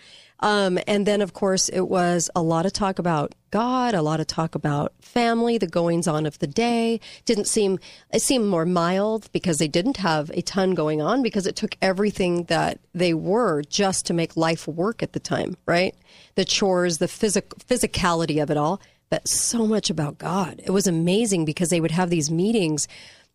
Um, 0.43 0.77
and 0.87 1.07
then, 1.07 1.21
of 1.21 1.31
course, 1.31 1.69
it 1.69 1.87
was 1.87 2.29
a 2.35 2.41
lot 2.41 2.65
of 2.65 2.73
talk 2.73 2.99
about 2.99 3.33
God, 3.49 3.93
a 3.93 4.01
lot 4.01 4.19
of 4.19 4.27
talk 4.27 4.55
about 4.55 4.91
family, 4.99 5.57
the 5.57 5.67
goings 5.67 6.05
on 6.05 6.25
of 6.25 6.37
the 6.39 6.47
day. 6.47 6.99
Didn't 7.23 7.47
seem 7.47 7.79
it 8.11 8.21
seemed 8.21 8.47
more 8.47 8.65
mild 8.65 9.31
because 9.31 9.57
they 9.57 9.69
didn't 9.69 9.97
have 9.97 10.29
a 10.31 10.41
ton 10.41 10.73
going 10.73 11.01
on 11.01 11.23
because 11.23 11.47
it 11.47 11.55
took 11.55 11.77
everything 11.81 12.43
that 12.45 12.79
they 12.93 13.13
were 13.13 13.61
just 13.61 14.05
to 14.07 14.13
make 14.13 14.35
life 14.35 14.67
work 14.67 15.01
at 15.01 15.13
the 15.13 15.19
time, 15.19 15.55
right? 15.65 15.95
The 16.35 16.43
chores, 16.43 16.97
the 16.97 17.07
physic 17.07 17.51
physicality 17.69 18.43
of 18.43 18.51
it 18.51 18.57
all, 18.57 18.81
but 19.09 19.25
so 19.29 19.65
much 19.65 19.89
about 19.89 20.17
God. 20.17 20.59
It 20.65 20.71
was 20.71 20.87
amazing 20.87 21.45
because 21.45 21.69
they 21.69 21.79
would 21.79 21.91
have 21.91 22.09
these 22.09 22.29
meetings 22.29 22.89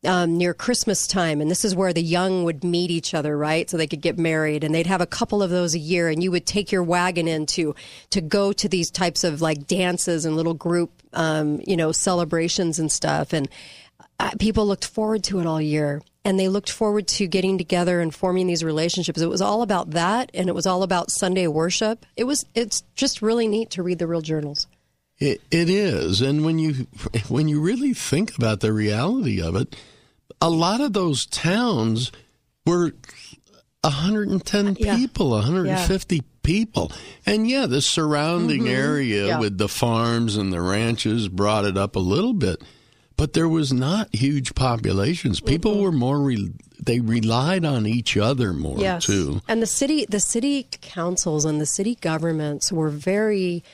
um, 0.04 0.38
near 0.38 0.54
Christmas 0.54 1.06
time, 1.06 1.40
and 1.40 1.50
this 1.50 1.64
is 1.64 1.74
where 1.74 1.92
the 1.92 2.02
young 2.02 2.44
would 2.44 2.62
meet 2.62 2.90
each 2.90 3.14
other, 3.14 3.36
right? 3.36 3.68
So 3.68 3.76
they 3.76 3.86
could 3.86 4.00
get 4.00 4.18
married, 4.18 4.62
and 4.62 4.74
they'd 4.74 4.86
have 4.86 5.00
a 5.00 5.06
couple 5.06 5.42
of 5.42 5.50
those 5.50 5.74
a 5.74 5.78
year, 5.78 6.08
and 6.08 6.22
you 6.22 6.30
would 6.30 6.46
take 6.46 6.70
your 6.70 6.82
wagon 6.82 7.26
in 7.26 7.46
to 7.46 7.74
to 8.10 8.20
go 8.20 8.52
to 8.52 8.68
these 8.68 8.90
types 8.90 9.24
of 9.24 9.40
like 9.40 9.66
dances 9.66 10.24
and 10.24 10.36
little 10.36 10.54
group, 10.54 10.92
um, 11.12 11.60
you 11.66 11.76
know, 11.76 11.90
celebrations 11.90 12.78
and 12.78 12.92
stuff, 12.92 13.32
and 13.32 13.48
uh, 14.20 14.30
people 14.38 14.66
looked 14.66 14.84
forward 14.84 15.24
to 15.24 15.40
it 15.40 15.46
all 15.46 15.60
year. 15.60 16.02
And 16.24 16.38
they 16.38 16.48
looked 16.48 16.68
forward 16.68 17.08
to 17.08 17.26
getting 17.26 17.56
together 17.56 18.00
and 18.00 18.14
forming 18.14 18.46
these 18.46 18.62
relationships. 18.62 19.18
It 19.18 19.30
was 19.30 19.40
all 19.40 19.62
about 19.62 19.92
that, 19.92 20.30
and 20.34 20.48
it 20.50 20.54
was 20.54 20.66
all 20.66 20.82
about 20.82 21.10
Sunday 21.10 21.46
worship. 21.46 22.04
It 22.16 22.24
was. 22.24 22.44
It's 22.54 22.82
just 22.96 23.22
really 23.22 23.48
neat 23.48 23.70
to 23.70 23.82
read 23.82 23.98
the 23.98 24.06
real 24.06 24.20
journals. 24.20 24.66
It, 25.18 25.40
it 25.50 25.68
is, 25.68 26.20
and 26.20 26.44
when 26.44 26.58
you 26.60 26.86
when 27.28 27.48
you 27.48 27.60
really 27.60 27.92
think 27.92 28.36
about 28.36 28.60
the 28.60 28.72
reality 28.72 29.42
of 29.42 29.56
it, 29.56 29.74
a 30.40 30.48
lot 30.48 30.80
of 30.80 30.92
those 30.92 31.26
towns 31.26 32.12
were 32.64 32.92
110 33.82 34.74
people, 34.76 35.30
150 35.30 36.22
people, 36.42 36.92
and 37.26 37.48
yeah, 37.48 37.66
the 37.66 37.80
surrounding 37.80 38.62
Mhm. 38.64 38.70
area 38.70 39.26
Yeah. 39.28 39.38
with 39.40 39.58
the 39.58 39.68
farms 39.68 40.36
and 40.36 40.52
the 40.52 40.60
ranches 40.60 41.28
brought 41.28 41.64
it 41.64 41.76
up 41.76 41.96
a 41.96 42.00
little 42.00 42.32
bit, 42.32 42.62
but 43.16 43.32
there 43.32 43.48
was 43.48 43.72
not 43.72 44.14
huge 44.14 44.54
populations. 44.54 45.40
People 45.40 45.80
were 45.80 45.92
more 45.92 46.20
re- 46.20 46.52
they 46.80 47.00
relied 47.00 47.64
on 47.64 47.86
each 47.86 48.16
other 48.16 48.52
more 48.52 48.78
yes. 48.78 49.04
too. 49.06 49.40
And 49.48 49.60
the 49.60 49.66
city 49.66 50.06
the 50.08 50.20
city 50.20 50.68
councils 50.80 51.44
and 51.44 51.60
the 51.60 51.66
city 51.66 51.96
governments 52.00 52.70
were 52.70 52.88
very 52.90 53.64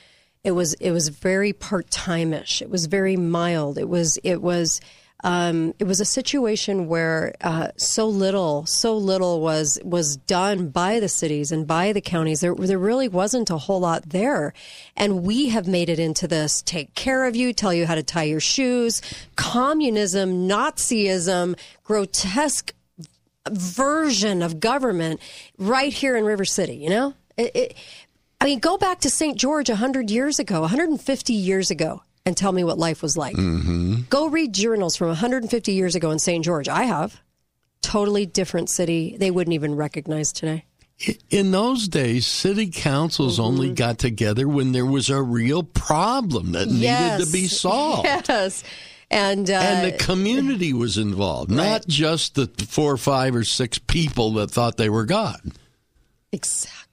it 0.45 0.51
was 0.51 0.75
it 0.75 0.91
was 0.91 1.09
very 1.09 1.53
part 1.53 1.89
timeish. 1.89 2.61
It 2.61 2.69
was 2.69 2.85
very 2.85 3.17
mild. 3.17 3.79
It 3.79 3.89
was 3.89 4.17
it 4.23 4.41
was 4.41 4.79
um, 5.23 5.73
it 5.79 5.85
was 5.85 5.99
a 5.99 6.05
situation 6.05 6.87
where 6.87 7.33
uh, 7.41 7.69
so 7.77 8.07
little, 8.07 8.67
so 8.67 8.95
little 8.95 9.41
was 9.41 9.79
was 9.83 10.17
done 10.17 10.69
by 10.69 10.99
the 10.99 11.09
cities 11.09 11.51
and 11.51 11.65
by 11.65 11.93
the 11.93 12.01
counties. 12.01 12.41
There, 12.41 12.53
there 12.53 12.77
really 12.77 13.07
wasn't 13.07 13.49
a 13.49 13.57
whole 13.57 13.79
lot 13.79 14.09
there, 14.09 14.53
and 14.95 15.23
we 15.23 15.49
have 15.49 15.67
made 15.67 15.89
it 15.89 15.97
into 15.97 16.27
this: 16.27 16.61
take 16.61 16.93
care 16.93 17.25
of 17.25 17.35
you, 17.35 17.51
tell 17.51 17.73
you 17.73 17.87
how 17.87 17.95
to 17.95 18.03
tie 18.03 18.23
your 18.23 18.39
shoes, 18.39 19.01
communism, 19.35 20.47
Nazism, 20.47 21.57
grotesque 21.83 22.71
version 23.49 24.43
of 24.43 24.59
government 24.59 25.19
right 25.57 25.91
here 25.91 26.15
in 26.15 26.23
River 26.23 26.45
City. 26.45 26.75
You 26.75 26.89
know, 26.91 27.13
it, 27.35 27.55
it, 27.55 27.77
I 28.41 28.45
mean, 28.45 28.59
go 28.59 28.77
back 28.77 28.99
to 29.01 29.09
St. 29.09 29.37
George 29.37 29.69
100 29.69 30.09
years 30.11 30.39
ago, 30.39 30.61
150 30.61 31.33
years 31.33 31.71
ago, 31.71 32.03
and 32.25 32.35
tell 32.35 32.51
me 32.51 32.63
what 32.63 32.77
life 32.77 33.01
was 33.01 33.17
like. 33.17 33.35
Mm-hmm. 33.35 34.01
Go 34.09 34.27
read 34.27 34.53
journals 34.53 34.95
from 34.95 35.07
150 35.07 35.71
years 35.71 35.95
ago 35.95 36.11
in 36.11 36.19
St. 36.19 36.43
George. 36.43 36.67
I 36.67 36.83
have. 36.83 37.21
Totally 37.81 38.25
different 38.25 38.69
city. 38.69 39.15
They 39.17 39.31
wouldn't 39.31 39.53
even 39.53 39.75
recognize 39.75 40.31
today. 40.33 40.65
In 41.29 41.51
those 41.51 41.87
days, 41.87 42.25
city 42.25 42.69
councils 42.71 43.39
only 43.39 43.67
Mm-hmm. 43.67 43.75
got 43.75 43.99
together 43.99 44.47
when 44.47 44.71
there 44.71 44.85
was 44.85 45.09
a 45.09 45.21
real 45.21 45.61
problem 45.63 46.53
that 46.53 46.67
needed 46.67 47.25
to 47.25 47.31
be 47.31 47.47
solved. 47.47 48.05
Yes. 48.05 48.63
And, 49.11 49.49
uh, 49.49 49.53
and 49.53 49.93
the 49.93 49.97
community 49.97 50.73
was 50.73 50.97
involved, 50.97 51.51
not 51.51 51.85
just 51.87 52.35
the 52.35 52.47
four, 52.67 52.93
or 52.93 52.97
five, 52.97 53.35
or 53.35 53.43
six 53.43 53.77
people 53.77 54.33
that 54.33 54.49
thought 54.51 54.77
they 54.77 54.89
were 54.89 55.05
God. 55.05 55.39
Exactly. 56.31 56.84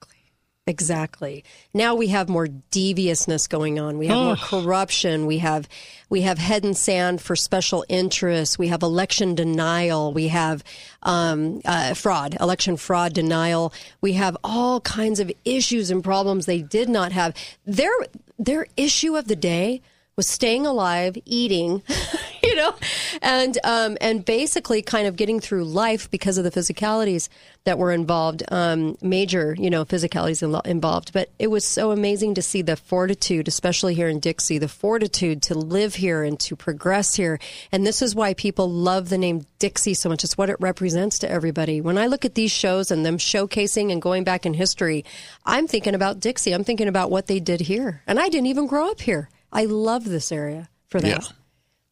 Exactly. 0.65 1.43
Now 1.73 1.93
we 1.93 2.07
have 2.07 2.29
more 2.29 2.47
deviousness 2.47 3.47
going 3.47 3.79
on. 3.79 3.97
We 3.97 4.07
have 4.07 4.17
more 4.17 4.35
corruption. 4.37 5.25
We 5.25 5.39
have 5.39 5.67
we 6.09 6.21
have 6.21 6.37
head 6.37 6.63
and 6.63 6.77
sand 6.77 7.21
for 7.21 7.35
special 7.35 7.83
interests. 7.89 8.57
We 8.57 8.69
have 8.69 8.81
election 8.81 9.35
denial. 9.35 10.13
We 10.13 10.29
have 10.29 10.63
um, 11.01 11.59
uh, 11.65 11.95
fraud, 11.95 12.37
election 12.39 12.77
fraud 12.77 13.13
denial. 13.13 13.73
We 13.99 14.13
have 14.13 14.37
all 14.41 14.79
kinds 14.81 15.19
of 15.19 15.29
issues 15.43 15.91
and 15.91 16.01
problems 16.01 16.45
they 16.45 16.61
did 16.61 16.87
not 16.87 17.11
have. 17.11 17.35
Their 17.65 17.91
their 18.39 18.67
issue 18.77 19.17
of 19.17 19.27
the 19.27 19.35
day 19.35 19.81
was 20.15 20.27
staying 20.27 20.65
alive, 20.65 21.17
eating, 21.25 21.81
you 22.53 22.55
know, 22.55 22.75
and 23.21 23.57
um, 23.63 23.97
and 24.01 24.25
basically 24.25 24.81
kind 24.81 25.07
of 25.07 25.15
getting 25.15 25.39
through 25.39 25.63
life 25.63 26.11
because 26.11 26.37
of 26.37 26.43
the 26.43 26.51
physicalities 26.51 27.29
that 27.63 27.77
were 27.77 27.91
involved, 27.93 28.43
um, 28.49 28.97
major, 29.01 29.55
you 29.57 29.69
know, 29.69 29.85
physicalities 29.85 30.43
in- 30.43 30.69
involved. 30.69 31.13
But 31.13 31.29
it 31.39 31.47
was 31.47 31.63
so 31.63 31.91
amazing 31.91 32.33
to 32.35 32.41
see 32.41 32.61
the 32.61 32.75
fortitude, 32.75 33.47
especially 33.47 33.95
here 33.95 34.09
in 34.09 34.19
Dixie, 34.19 34.57
the 34.57 34.67
fortitude 34.67 35.41
to 35.43 35.55
live 35.55 35.95
here 35.95 36.23
and 36.23 36.37
to 36.41 36.55
progress 36.55 37.15
here. 37.15 37.39
And 37.71 37.85
this 37.85 38.01
is 38.01 38.13
why 38.13 38.33
people 38.33 38.69
love 38.69 39.09
the 39.09 39.17
name 39.17 39.45
Dixie 39.59 39.93
so 39.93 40.09
much. 40.09 40.23
It's 40.25 40.37
what 40.37 40.49
it 40.49 40.57
represents 40.59 41.19
to 41.19 41.31
everybody. 41.31 41.79
When 41.79 41.97
I 41.97 42.07
look 42.07 42.25
at 42.25 42.35
these 42.35 42.51
shows 42.51 42.91
and 42.91 43.05
them 43.05 43.17
showcasing 43.17 43.91
and 43.91 44.01
going 44.01 44.25
back 44.25 44.45
in 44.45 44.53
history, 44.53 45.05
I'm 45.45 45.67
thinking 45.67 45.95
about 45.95 46.19
Dixie. 46.19 46.53
I'm 46.53 46.65
thinking 46.65 46.89
about 46.89 47.09
what 47.09 47.27
they 47.27 47.39
did 47.39 47.61
here. 47.61 48.01
And 48.05 48.19
I 48.19 48.27
didn't 48.27 48.47
even 48.47 48.67
grow 48.67 48.91
up 48.91 48.99
here. 48.99 49.29
I 49.51 49.65
love 49.65 50.03
this 50.03 50.31
area 50.31 50.67
for 50.89 50.99
that. 50.99 51.07
Yeah. 51.07 51.42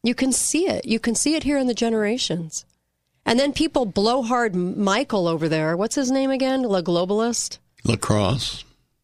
You 0.04 0.16
can 0.16 0.32
see 0.32 0.68
it. 0.68 0.86
You 0.86 0.99
can 0.99 1.16
see 1.16 1.36
it 1.36 1.43
here 1.43 1.58
in 1.58 1.68
the 1.68 1.74
generations. 1.74 2.66
And 3.26 3.39
then 3.39 3.54
people 3.54 3.86
blowhard 3.86 4.56
Michael 4.56 5.28
over 5.28 5.47
there. 5.47 5.78
What's 5.78 5.95
his 5.95 6.10
name 6.10 6.32
again? 6.32 6.64
La 6.64 6.82
Globalist? 6.82 7.60
Lacrosse. 7.84 8.64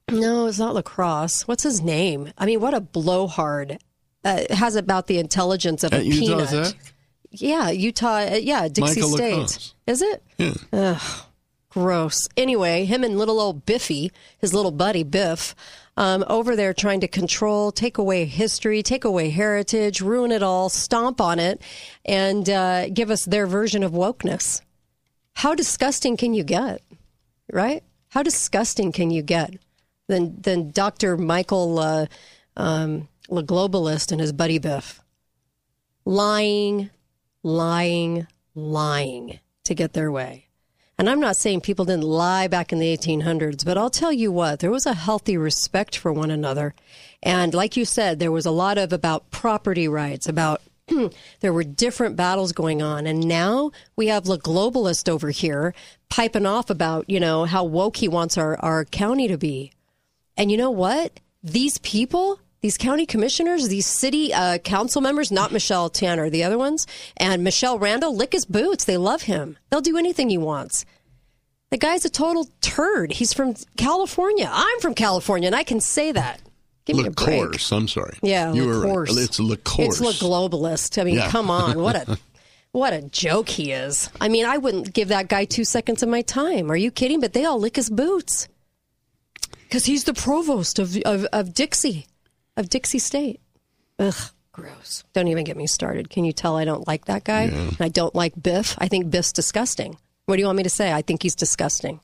No, 0.10 0.48
it's 0.48 0.58
not 0.58 0.74
lacrosse. 0.74 1.48
What's 1.48 1.64
his 1.64 1.82
name? 1.82 2.32
I 2.38 2.46
mean, 2.46 2.62
what 2.62 2.74
a 2.74 2.80
blowhard. 2.80 3.80
Uh, 4.24 4.44
has 4.50 4.76
about 4.76 5.08
the 5.08 5.20
intelligence 5.20 5.84
of 5.84 5.94
a 5.94 6.04
Utah 6.04 6.20
peanut. 6.20 6.50
Tech? 6.50 6.94
Yeah, 7.30 7.70
Utah. 7.70 8.34
Uh, 8.34 8.40
yeah, 8.42 8.68
Dixie 8.68 9.02
Michael 9.02 9.10
State. 9.10 9.32
Lacrosse. 9.34 9.74
Is 9.86 10.02
it? 10.02 10.24
Yeah. 10.38 10.54
Ugh, 10.74 11.22
gross. 11.70 12.28
Anyway, 12.36 12.86
him 12.86 13.04
and 13.04 13.18
little 13.18 13.40
old 13.40 13.66
Biffy, 13.66 14.12
his 14.40 14.54
little 14.54 14.72
buddy 14.72 15.04
Biff, 15.04 15.54
um, 15.98 16.24
over 16.28 16.56
there 16.56 16.74
trying 16.74 17.02
to 17.02 17.08
control, 17.08 17.72
take 17.72 17.98
away 17.98 18.26
history, 18.26 18.82
take 18.84 19.04
away 19.04 19.30
heritage, 19.30 20.00
ruin 20.00 20.32
it 20.32 20.44
all, 20.44 20.70
stomp 20.70 21.20
on 21.20 21.40
it, 21.40 21.62
and 22.06 22.50
uh, 22.50 22.88
give 22.90 23.10
us 23.12 23.26
their 23.26 23.48
version 23.48 23.84
of 23.84 23.92
wokeness. 23.92 24.62
How 25.34 25.56
disgusting 25.56 26.16
can 26.16 26.34
you 26.34 26.44
get? 26.44 26.82
Right? 27.52 27.84
How 28.10 28.24
disgusting 28.24 28.92
can 28.92 29.12
you 29.12 29.22
get? 29.22 29.56
Than 30.08 30.40
than 30.42 30.72
Dr. 30.72 31.18
Michael 31.18 31.80
uh, 31.80 32.06
um, 32.56 33.10
the 33.30 33.44
globalist 33.44 34.12
and 34.14 34.22
his 34.22 34.32
buddy 34.32 34.58
Biff 34.58 35.02
lying, 36.06 36.90
lying, 37.44 38.26
lying 38.56 39.40
to 39.66 39.76
get 39.76 39.92
their 39.92 40.10
way. 40.12 40.47
And 41.00 41.08
I'm 41.08 41.20
not 41.20 41.36
saying 41.36 41.62
people 41.62 41.86
didn't 41.86 42.06
lie 42.06 42.48
back 42.48 42.74
in 42.74 42.80
the 42.80 42.98
1800s, 42.98 43.64
but 43.64 43.78
I'll 43.78 43.92
tell 43.92 44.12
you 44.12 44.32
what, 44.32 44.60
there 44.60 44.72
was 44.72 44.88
a 44.88 44.96
healthy 44.96 45.38
respect 45.38 45.96
for 45.96 46.12
one 46.12 46.32
another. 46.32 46.74
And 47.22 47.54
like 47.54 47.78
you 47.78 47.86
said, 47.86 48.18
there 48.18 48.32
was 48.32 48.48
a 48.48 48.52
lot 48.52 48.80
of 48.80 48.92
about 48.92 49.30
property 49.30 49.88
rights, 49.88 50.28
about 50.28 50.60
there 51.42 51.54
were 51.54 51.64
different 51.64 52.16
battles 52.16 52.52
going 52.52 52.82
on. 52.82 53.06
And 53.06 53.28
now 53.28 53.72
we 53.96 54.08
have 54.08 54.24
the 54.24 54.40
globalist 54.40 55.08
over 55.08 55.30
here 55.30 55.76
piping 56.10 56.48
off 56.48 56.72
about, 56.72 57.08
you 57.08 57.20
know, 57.20 57.46
how 57.46 57.64
woke 57.64 57.98
he 57.98 58.08
wants 58.08 58.36
our, 58.36 58.58
our 58.66 58.84
county 58.84 59.28
to 59.28 59.38
be. 59.38 59.72
And 60.36 60.50
you 60.50 60.58
know 60.58 60.72
what? 60.72 61.20
These 61.44 61.78
people, 61.80 62.40
these 62.62 62.78
county 62.78 63.06
commissioners, 63.06 63.68
these 63.68 63.86
city 63.88 64.34
uh, 64.34 64.58
council 64.58 65.02
members, 65.02 65.32
not 65.32 65.52
Michelle 65.52 65.90
Tanner, 65.90 66.30
the 66.30 66.44
other 66.44 66.58
ones, 66.58 66.88
and 67.18 67.44
Michele 67.44 67.78
Randall, 67.80 68.16
lick 68.16 68.34
his 68.34 68.46
boots. 68.46 68.86
They 68.86 68.98
love 68.98 69.24
him. 69.24 69.58
They'll 69.70 69.82
do 69.82 69.98
anything 69.98 70.30
he 70.30 70.38
wants. 70.38 70.86
The 71.70 71.78
guy's 71.78 72.06
a 72.06 72.10
total 72.10 72.50
turd. 72.62 73.12
He's 73.12 73.34
from 73.34 73.54
California. 73.78 74.50
I'm 74.52 74.80
from 74.80 74.94
California, 74.96 75.48
and 75.48 75.56
I 75.56 75.64
can 75.64 75.80
say 75.82 76.12
that. 76.14 76.42
Give 76.86 76.96
me 76.96 77.06
a 77.06 77.12
break. 77.12 77.60
I'm 77.72 77.88
sorry. 77.90 78.18
Yeah, 78.24 78.54
you 78.54 78.66
were 78.66 78.76
Lacourse. 78.76 79.18
It's 79.18 79.40
Lacrosse. 79.42 80.00
It's 80.00 80.22
a 80.22 80.26
globalist. 80.26 81.00
I 81.00 81.04
mean, 81.04 81.16
Yeah. 81.16 81.30
come 81.30 81.52
on, 81.52 81.78
what 81.82 81.96
a 81.98 82.18
what 82.72 82.94
a 82.94 83.02
joke 83.02 83.50
he 83.50 83.74
is. 83.74 84.10
I 84.22 84.30
mean, 84.30 84.46
I 84.46 84.58
wouldn't 84.58 84.94
give 84.94 85.10
that 85.10 85.28
guy 85.28 85.44
two 85.44 85.66
seconds 85.66 86.02
of 86.02 86.08
my 86.08 86.22
time. 86.22 86.72
Are 86.72 86.78
you 86.78 86.90
kidding? 86.90 87.20
But 87.20 87.34
they 87.34 87.44
all 87.44 87.60
lick 87.60 87.76
his 87.76 87.90
boots 87.90 88.48
because 89.64 89.86
he's 89.86 90.06
the 90.06 90.14
provost 90.14 90.80
of, 90.80 90.96
of 91.06 91.26
of 91.34 91.54
Dixie, 91.54 92.08
of 92.58 92.68
Dixie 92.70 93.00
State. 93.00 93.40
Ugh, 94.00 94.14
gross. 94.52 95.04
Don't 95.14 95.30
even 95.30 95.46
get 95.46 95.56
me 95.56 95.68
started. 95.68 96.10
Can 96.10 96.26
you 96.26 96.34
tell 96.34 96.58
I 96.58 96.66
don't 96.66 96.86
like 96.88 97.06
that 97.06 97.24
guy? 97.24 97.44
And 97.44 97.78
I 97.80 97.88
don't 97.88 98.14
like 98.14 98.34
Biff. 98.42 98.76
I 98.78 98.88
think 98.90 99.10
Biff's 99.10 99.32
disgusting. 99.32 99.98
What 100.26 100.36
do 100.36 100.42
you 100.42 100.48
want 100.48 100.58
me 100.58 100.64
to 100.64 100.70
say? 100.70 100.92
I 100.92 101.02
think 101.02 101.24
he's 101.24 101.36
disgusting. 101.36 102.02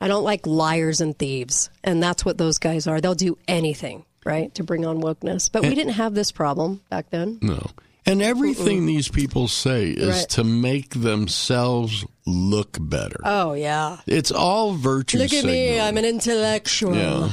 I 0.00 0.06
don't 0.08 0.24
like 0.24 0.46
liars 0.46 1.00
and 1.00 1.18
thieves. 1.18 1.70
And 1.82 2.02
that's 2.02 2.24
what 2.24 2.38
those 2.38 2.58
guys 2.58 2.86
are. 2.86 3.00
They'll 3.00 3.14
do 3.14 3.38
anything, 3.48 4.04
right, 4.24 4.54
to 4.54 4.62
bring 4.62 4.84
on 4.86 5.00
wokeness. 5.02 5.50
But 5.50 5.62
we 5.62 5.74
didn't 5.74 5.94
have 5.94 6.14
this 6.14 6.30
problem 6.30 6.82
back 6.90 7.10
then. 7.10 7.38
No. 7.42 7.70
And 8.06 8.20
everything 8.20 8.84
these 8.84 9.08
people 9.08 9.48
say 9.48 9.88
is 9.88 10.08
Right. 10.08 10.28
to 10.30 10.44
make 10.44 10.90
themselves 10.90 12.04
look 12.26 12.76
better. 12.78 13.18
Oh, 13.24 13.54
yeah. 13.54 13.98
It's 14.06 14.30
all 14.30 14.74
virtue 14.74 15.16
Look 15.18 15.32
at 15.32 15.44
me. 15.44 15.80
I'm 15.80 15.96
an 15.96 16.04
intellectual. 16.04 16.94
Yeah. 16.94 17.30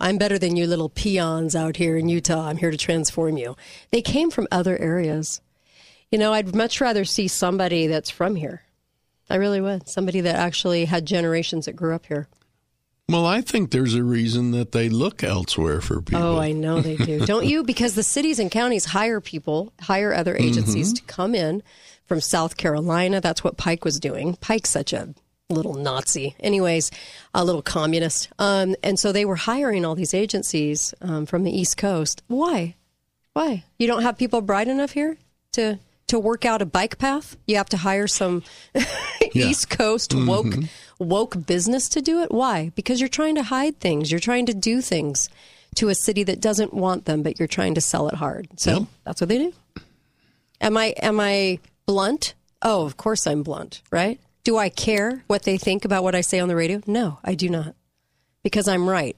I'm 0.00 0.18
better 0.18 0.38
than 0.38 0.56
you 0.56 0.66
little 0.66 0.88
peons 0.88 1.54
out 1.56 1.76
here 1.76 1.96
in 1.96 2.08
Utah. 2.08 2.46
I'm 2.48 2.56
here 2.56 2.70
to 2.70 2.76
transform 2.76 3.36
you. 3.36 3.56
They 3.90 4.02
came 4.02 4.30
from 4.30 4.48
other 4.50 4.78
areas. 4.78 5.40
You 6.10 6.18
know, 6.18 6.32
I'd 6.32 6.54
much 6.54 6.80
rather 6.80 7.04
see 7.04 7.28
somebody 7.28 7.86
that's 7.86 8.10
from 8.10 8.36
here. 8.36 8.62
I 9.30 9.36
really 9.36 9.60
would. 9.60 9.88
Somebody 9.88 10.20
that 10.22 10.36
actually 10.36 10.84
had 10.84 11.06
generations 11.06 11.66
that 11.66 11.72
grew 11.74 11.94
up 11.94 12.06
here. 12.06 12.28
Well, 13.08 13.26
I 13.26 13.42
think 13.42 13.70
there's 13.70 13.94
a 13.94 14.02
reason 14.02 14.52
that 14.52 14.72
they 14.72 14.88
look 14.88 15.22
elsewhere 15.22 15.80
for 15.80 16.00
people. 16.00 16.22
Oh, 16.22 16.38
I 16.38 16.52
know 16.52 16.80
they 16.80 16.96
do. 16.96 17.20
Don't 17.26 17.44
you? 17.46 17.62
Because 17.62 17.94
the 17.94 18.02
cities 18.02 18.38
and 18.38 18.50
counties 18.50 18.86
hire 18.86 19.20
people, 19.20 19.72
hire 19.80 20.14
other 20.14 20.36
agencies 20.36 20.88
Mm-hmm. 20.94 21.06
to 21.06 21.12
come 21.12 21.34
in 21.34 21.62
from 22.06 22.20
South 22.20 22.56
Carolina. 22.56 23.20
That's 23.20 23.44
what 23.44 23.56
Pike 23.58 23.84
was 23.84 23.98
doing. 24.00 24.36
Pike's 24.36 24.70
such 24.70 24.92
a 24.92 25.14
little 25.50 25.74
Nazi, 25.74 26.34
anyways, 26.40 26.90
a 27.34 27.44
little 27.44 27.62
communist. 27.62 28.28
Um, 28.38 28.74
and 28.82 28.98
so 28.98 29.12
they 29.12 29.24
were 29.24 29.36
hiring 29.36 29.84
all 29.84 29.94
these 29.94 30.14
agencies 30.14 30.94
um, 31.02 31.26
from 31.26 31.44
the 31.44 31.50
East 31.56 31.76
Coast. 31.76 32.22
Why? 32.28 32.74
Why? 33.34 33.64
You 33.78 33.86
don't 33.86 34.02
have 34.02 34.16
people 34.16 34.40
bright 34.40 34.68
enough 34.68 34.92
here 34.92 35.16
to 35.52 35.78
to 36.06 36.18
work 36.18 36.44
out 36.44 36.60
a 36.60 36.66
bike 36.66 36.98
path? 36.98 37.36
You 37.46 37.56
have 37.56 37.68
to 37.70 37.78
hire 37.78 38.06
some 38.06 38.42
East 39.34 39.70
Coast 39.70 40.14
woke 40.14 40.46
Mhm. 40.46 40.68
woke 40.98 41.46
business 41.46 41.88
to 41.90 42.00
do 42.02 42.22
it. 42.22 42.30
Why? 42.30 42.70
Because 42.74 43.00
you're 43.00 43.08
trying 43.08 43.34
to 43.36 43.42
hide 43.42 43.80
things. 43.80 44.10
You're 44.10 44.20
trying 44.20 44.46
to 44.46 44.54
do 44.54 44.80
things 44.80 45.28
to 45.76 45.88
a 45.88 45.94
city 45.94 46.22
that 46.24 46.40
doesn't 46.40 46.72
want 46.74 47.04
them, 47.06 47.22
but 47.22 47.38
you're 47.38 47.48
trying 47.48 47.74
to 47.74 47.80
sell 47.80 48.06
it 48.08 48.14
hard. 48.14 48.48
So 48.60 48.86
that's 49.04 49.20
what 49.20 49.28
they 49.28 49.38
do. 49.38 49.52
Am 50.60 50.76
I 50.76 50.94
am 51.02 51.20
I 51.20 51.58
blunt? 51.86 52.34
Oh, 52.62 52.84
of 52.86 52.96
course 52.96 53.26
I'm 53.26 53.42
blunt, 53.42 53.82
right? 53.90 54.20
Do 54.44 54.58
I 54.58 54.68
care 54.68 55.24
what 55.26 55.42
they 55.42 55.56
think 55.56 55.84
about 55.84 56.02
what 56.02 56.14
I 56.14 56.20
say 56.20 56.38
on 56.38 56.48
the 56.48 56.56
radio? 56.56 56.80
No, 56.86 57.18
I 57.24 57.34
do 57.34 57.48
not. 57.48 57.74
Because 58.42 58.68
I'm 58.68 58.88
right. 58.88 59.16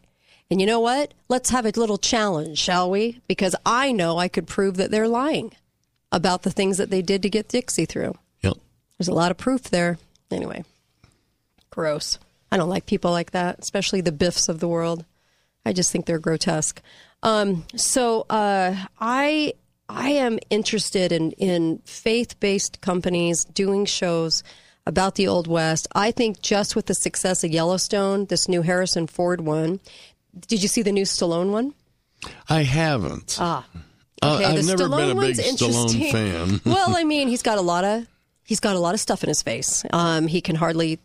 And 0.51 0.61
you 0.61 0.67
know 0.67 0.81
what? 0.81 1.13
Let's 1.29 1.51
have 1.51 1.67
a 1.67 1.71
little 1.71 1.99
challenge, 1.99 2.59
shall 2.59 2.89
we? 2.91 3.21
Because 3.27 3.57
I 3.67 3.91
know 3.91 4.19
I 4.19 4.29
could 4.29 4.47
prove 4.47 4.77
that 4.77 4.93
they're 4.93 5.09
lying 5.09 5.53
about 6.13 6.43
the 6.43 6.51
things 6.51 6.79
that 6.79 6.91
they 6.91 7.03
did 7.03 7.23
to 7.23 7.31
get 7.31 7.49
Dixie 7.49 7.87
through. 7.87 8.15
Yep. 8.43 8.55
There's 8.97 9.09
a 9.09 9.15
lot 9.15 9.33
of 9.33 9.37
proof 9.37 9.65
there. 9.65 9.99
Anyway, 10.31 10.65
gross. 11.71 12.19
I 12.51 12.57
don't 12.57 12.69
like 12.69 12.87
people 12.87 13.11
like 13.11 13.33
that, 13.33 13.59
especially 13.59 14.01
the 14.01 14.13
Biffs 14.13 14.49
of 14.49 14.61
the 14.61 14.69
world. 14.69 15.05
I 15.65 15.73
just 15.73 15.91
think 15.91 16.07
they're 16.07 16.21
grotesque. 16.21 16.81
Um, 17.25 17.65
so 17.75 18.27
uh, 18.31 18.77
I 19.01 19.55
I 19.89 20.11
am 20.11 20.39
interested 20.49 21.11
in 21.11 21.33
in 21.33 21.79
faith 21.85 22.39
based 22.39 22.81
companies 22.81 23.45
doing 23.45 23.85
shows 23.85 24.45
about 24.87 25.17
the 25.17 25.27
Old 25.29 25.47
West. 25.47 25.89
I 25.95 26.11
think 26.11 26.41
just 26.43 26.77
with 26.77 26.87
the 26.87 26.95
success 26.95 27.43
of 27.45 27.51
Yellowstone, 27.51 28.27
this 28.27 28.49
new 28.49 28.63
Harrison 28.63 29.07
Ford 29.07 29.41
one. 29.41 29.81
Did 30.49 30.63
you 30.63 30.69
see 30.69 30.83
the 30.83 30.93
new 30.93 31.05
Stallone 31.05 31.51
one? 31.51 31.75
I 32.49 32.63
haven't. 32.63 33.37
Ah. 33.41 33.67
Uh, 33.75 33.79
Okay, 34.23 34.45
I've 34.47 34.57
the 34.57 34.63
never 34.63 34.85
Stallone 34.85 34.97
been 34.97 35.11
a 35.11 35.21
big 35.21 35.37
one's 35.37 35.39
interesting. 35.39 36.01
Stallone 36.01 36.13
fan. 36.13 36.61
well, 36.73 36.97
I 36.97 37.05
mean, 37.05 37.29
he's 37.29 37.43
got 37.43 37.59
a 37.59 37.63
lot 37.63 37.85
of 37.85 38.07
he's 38.45 38.61
got 38.61 38.75
a 38.75 38.79
lot 38.79 38.95
of 38.95 39.01
stuff 39.01 39.23
in 39.23 39.29
his 39.29 39.43
face. 39.43 39.85
Um, 39.93 40.27
he 40.27 40.41
can 40.41 40.57
hardly 40.57 40.99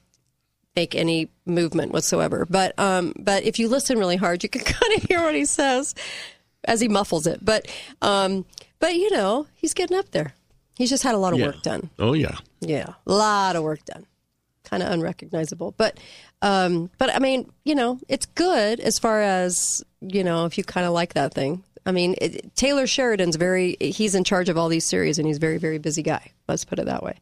make 0.78 0.96
any 0.96 1.28
movement 1.46 1.92
whatsoever. 1.92 2.48
But 2.50 2.74
um, 2.80 3.14
but 3.20 3.44
if 3.44 3.60
you 3.60 3.68
listen 3.68 4.00
really 4.00 4.16
hard, 4.16 4.44
you 4.44 4.50
can 4.50 4.62
kind 4.66 4.94
of 4.96 5.04
hear 5.04 5.22
what 5.22 5.36
he 5.36 5.44
says 5.44 5.94
as 6.64 6.80
he 6.80 6.88
muffles 6.88 7.28
it. 7.28 7.44
But 7.44 7.68
um, 8.02 8.46
but 8.80 8.96
you 8.96 9.12
know, 9.12 9.46
he's 9.56 9.74
getting 9.74 9.98
up 9.98 10.10
there. 10.12 10.34
He's 10.78 10.90
just 10.90 11.04
had 11.04 11.14
a 11.14 11.18
lot 11.18 11.34
of 11.34 11.40
Yeah. 11.40 11.48
work 11.48 11.62
done. 11.64 11.90
Oh 12.00 12.14
yeah. 12.14 12.38
Yeah, 12.62 12.94
a 13.08 13.12
lot 13.12 13.56
of 13.56 13.64
work 13.64 13.84
done. 13.86 14.06
Kind 14.64 14.84
of 14.84 14.92
unrecognizable, 14.92 15.74
but 15.78 16.00
um, 16.42 16.90
but 16.98 17.14
I 17.14 17.20
mean, 17.20 17.52
you 17.66 17.76
know, 17.76 18.00
it's 18.08 18.26
good 18.26 18.80
as 18.80 19.00
far 19.00 19.22
as 19.22 19.84
you 20.02 20.24
know 20.24 20.46
if 20.46 20.58
you 20.58 20.64
kind 20.64 20.86
of 20.86 20.94
like 20.94 21.14
that 21.16 21.34
thing. 21.34 21.64
I 21.86 21.92
mean, 21.92 22.16
it, 22.22 22.56
Taylor 22.56 22.86
Sheridan's 22.88 23.36
very 23.36 23.76
he's 23.80 24.16
in 24.16 24.24
charge 24.24 24.48
of 24.50 24.58
all 24.58 24.70
these 24.70 24.86
series, 24.86 25.18
and 25.20 25.28
he's 25.28 25.40
very 25.40 25.58
very 25.58 25.78
busy 25.80 26.04
guy. 26.04 26.32
Let's 26.48 26.64
put 26.64 26.80
it 26.80 26.86
that 26.86 27.04
way. 27.04 27.18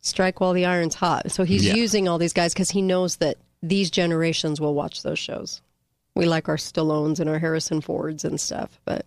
Strike 0.00 0.40
while 0.40 0.52
the 0.52 0.64
iron's 0.64 0.94
hot. 0.94 1.30
So 1.30 1.44
he's 1.44 1.64
Yeah. 1.66 1.74
using 1.74 2.08
all 2.08 2.18
these 2.18 2.32
guys 2.32 2.52
because 2.54 2.70
he 2.70 2.80
knows 2.82 3.16
that 3.16 3.36
these 3.62 3.90
generations 3.90 4.60
will 4.60 4.74
watch 4.74 5.02
those 5.02 5.18
shows. 5.18 5.60
We 6.14 6.26
like 6.26 6.48
our 6.48 6.56
Stallones 6.56 7.20
and 7.20 7.28
our 7.30 7.38
Harrison 7.38 7.80
Fords 7.80 8.24
and 8.24 8.40
stuff, 8.40 8.80
but 8.84 9.06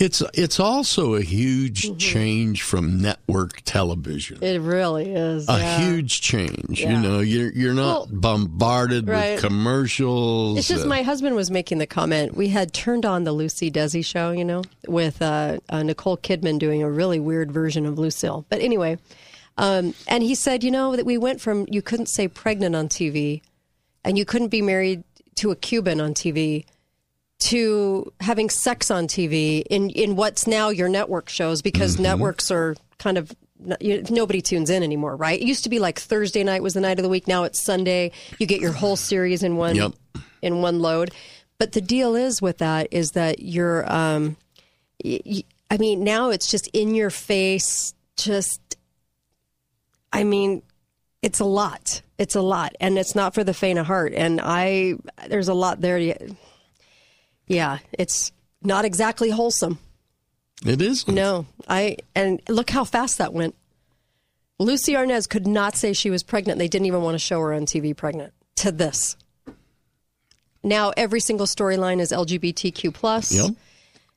It's 0.00 0.22
it's 0.34 0.58
also 0.58 1.14
a 1.14 1.20
huge 1.20 1.82
Mm-hmm. 1.82 1.96
change 1.98 2.62
from 2.62 3.00
network 3.02 3.60
television. 3.64 4.42
it 4.42 4.60
really 4.60 5.12
is 5.12 5.48
A 5.48 5.58
yeah. 5.58 5.78
huge 5.80 6.20
change. 6.22 6.80
Yeah. 6.80 6.92
You 6.92 7.00
know, 7.00 7.20
you're 7.20 7.52
you're 7.52 7.74
not 7.74 8.08
bombarded 8.10 9.08
right. 9.08 9.32
with 9.34 9.42
commercials. 9.42 10.58
It's 10.58 10.68
just 10.68 10.84
uh, 10.86 10.88
my 10.88 11.02
husband 11.02 11.36
was 11.36 11.50
making 11.50 11.78
the 11.78 11.86
comment. 11.86 12.34
We 12.34 12.48
had 12.48 12.72
turned 12.72 13.04
on 13.04 13.24
the 13.24 13.32
Lucy 13.32 13.70
Desi 13.70 14.04
show, 14.04 14.30
you 14.30 14.44
know, 14.44 14.62
with 14.88 15.20
uh, 15.20 15.58
uh, 15.68 15.82
Nicole 15.82 16.16
Kidman 16.16 16.58
doing 16.58 16.82
a 16.82 16.90
really 16.90 17.20
weird 17.20 17.52
version 17.52 17.84
of 17.86 17.98
Lucille. 17.98 18.46
But 18.48 18.60
anyway, 18.60 18.98
um, 19.58 19.94
and 20.08 20.22
he 20.22 20.34
said, 20.34 20.64
you 20.64 20.70
know, 20.70 20.96
that 20.96 21.04
we 21.04 21.18
went 21.18 21.40
from 21.40 21.66
you 21.68 21.82
couldn't 21.82 22.06
say 22.08 22.26
pregnant 22.26 22.74
on 22.74 22.88
TV, 22.88 23.42
and 24.04 24.16
you 24.16 24.24
couldn't 24.24 24.48
be 24.48 24.62
married 24.62 25.04
to 25.36 25.50
a 25.50 25.56
Cuban 25.56 26.00
on 26.00 26.14
TV, 26.14 26.64
to 27.40 28.12
having 28.20 28.50
sex 28.50 28.90
on 28.90 29.06
TV 29.06 29.62
in 29.68 29.90
in 29.90 30.14
what's 30.16 30.46
now 30.46 30.68
your 30.68 30.88
network 30.88 31.28
shows 31.28 31.62
because 31.62 31.98
networks 31.98 32.50
are 32.50 32.76
kind 32.98 33.18
of 33.18 33.32
nobody 34.10 34.40
tunes 34.40 34.70
in 34.70 34.82
anymore, 34.82 35.16
right? 35.16 35.40
It 35.40 35.46
used 35.46 35.64
to 35.64 35.70
be 35.70 35.78
like 35.78 35.98
Thursday 35.98 36.42
night 36.44 36.62
was 36.62 36.74
the 36.74 36.80
night 36.80 36.98
of 36.98 37.02
the 37.02 37.08
week. 37.10 37.26
Now 37.28 37.44
it's 37.44 37.62
Sunday. 37.62 38.12
You 38.38 38.46
get 38.46 38.60
your 38.60 38.72
whole 38.72 38.96
series 38.96 39.42
in 39.42 39.56
one 39.56 39.76
Yep. 39.76 39.92
in 40.42 40.62
one 40.62 40.80
load. 40.80 41.10
But 41.58 41.72
the 41.72 41.80
deal 41.82 42.14
is 42.16 42.40
with 42.40 42.58
that 42.58 42.88
is 42.90 43.10
that 43.10 43.40
you're, 43.40 43.90
um, 43.92 44.38
y- 45.04 45.20
y- 45.26 45.44
I 45.70 45.76
mean, 45.76 46.02
now 46.04 46.30
it's 46.30 46.50
just 46.50 46.68
in 46.68 46.94
your 46.94 47.10
face. 47.10 47.92
Just, 48.16 48.76
I 50.12 50.24
mean, 50.24 50.62
it's 51.20 51.38
a 51.40 51.44
lot. 51.44 52.00
It's 52.18 52.34
a 52.34 52.40
lot, 52.40 52.74
and 52.80 52.98
it's 52.98 53.14
not 53.14 53.34
for 53.34 53.44
the 53.44 53.52
faint 53.54 53.78
of 53.78 53.86
heart. 53.86 54.14
And 54.14 54.40
I, 54.42 54.94
there's 55.28 55.48
a 55.48 55.54
lot 55.54 55.80
there. 55.82 55.98
to- 55.98 56.34
Yeah, 57.50 57.78
it's 57.92 58.30
not 58.62 58.84
exactly 58.84 59.30
wholesome. 59.30 59.78
It 60.64 60.80
is. 60.80 61.08
No, 61.08 61.46
I 61.68 61.96
and 62.14 62.40
look 62.48 62.70
how 62.70 62.84
fast 62.84 63.18
that 63.18 63.32
went. 63.32 63.56
Lucy 64.60 64.92
Arnaz 64.92 65.28
could 65.28 65.46
not 65.46 65.74
say 65.74 65.92
she 65.92 66.10
was 66.10 66.22
pregnant. 66.22 66.58
They 66.58 66.68
didn't 66.68 66.86
even 66.86 67.02
want 67.02 67.14
to 67.14 67.18
show 67.18 67.40
her 67.40 67.52
on 67.52 67.62
TV 67.66 67.96
pregnant. 67.96 68.32
To 68.56 68.70
this. 68.70 69.16
Now 70.62 70.92
every 70.96 71.18
single 71.20 71.46
storyline 71.46 71.98
is 72.00 72.12
LGBTQ 72.12 72.92
plus, 72.94 73.32
Yep. 73.32 73.50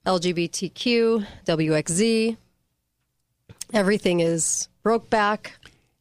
LGBTQ, 0.05 1.25
WXZ. 1.47 2.37
Everything 3.73 4.19
is 4.19 4.67
Brokeback. 4.85 5.51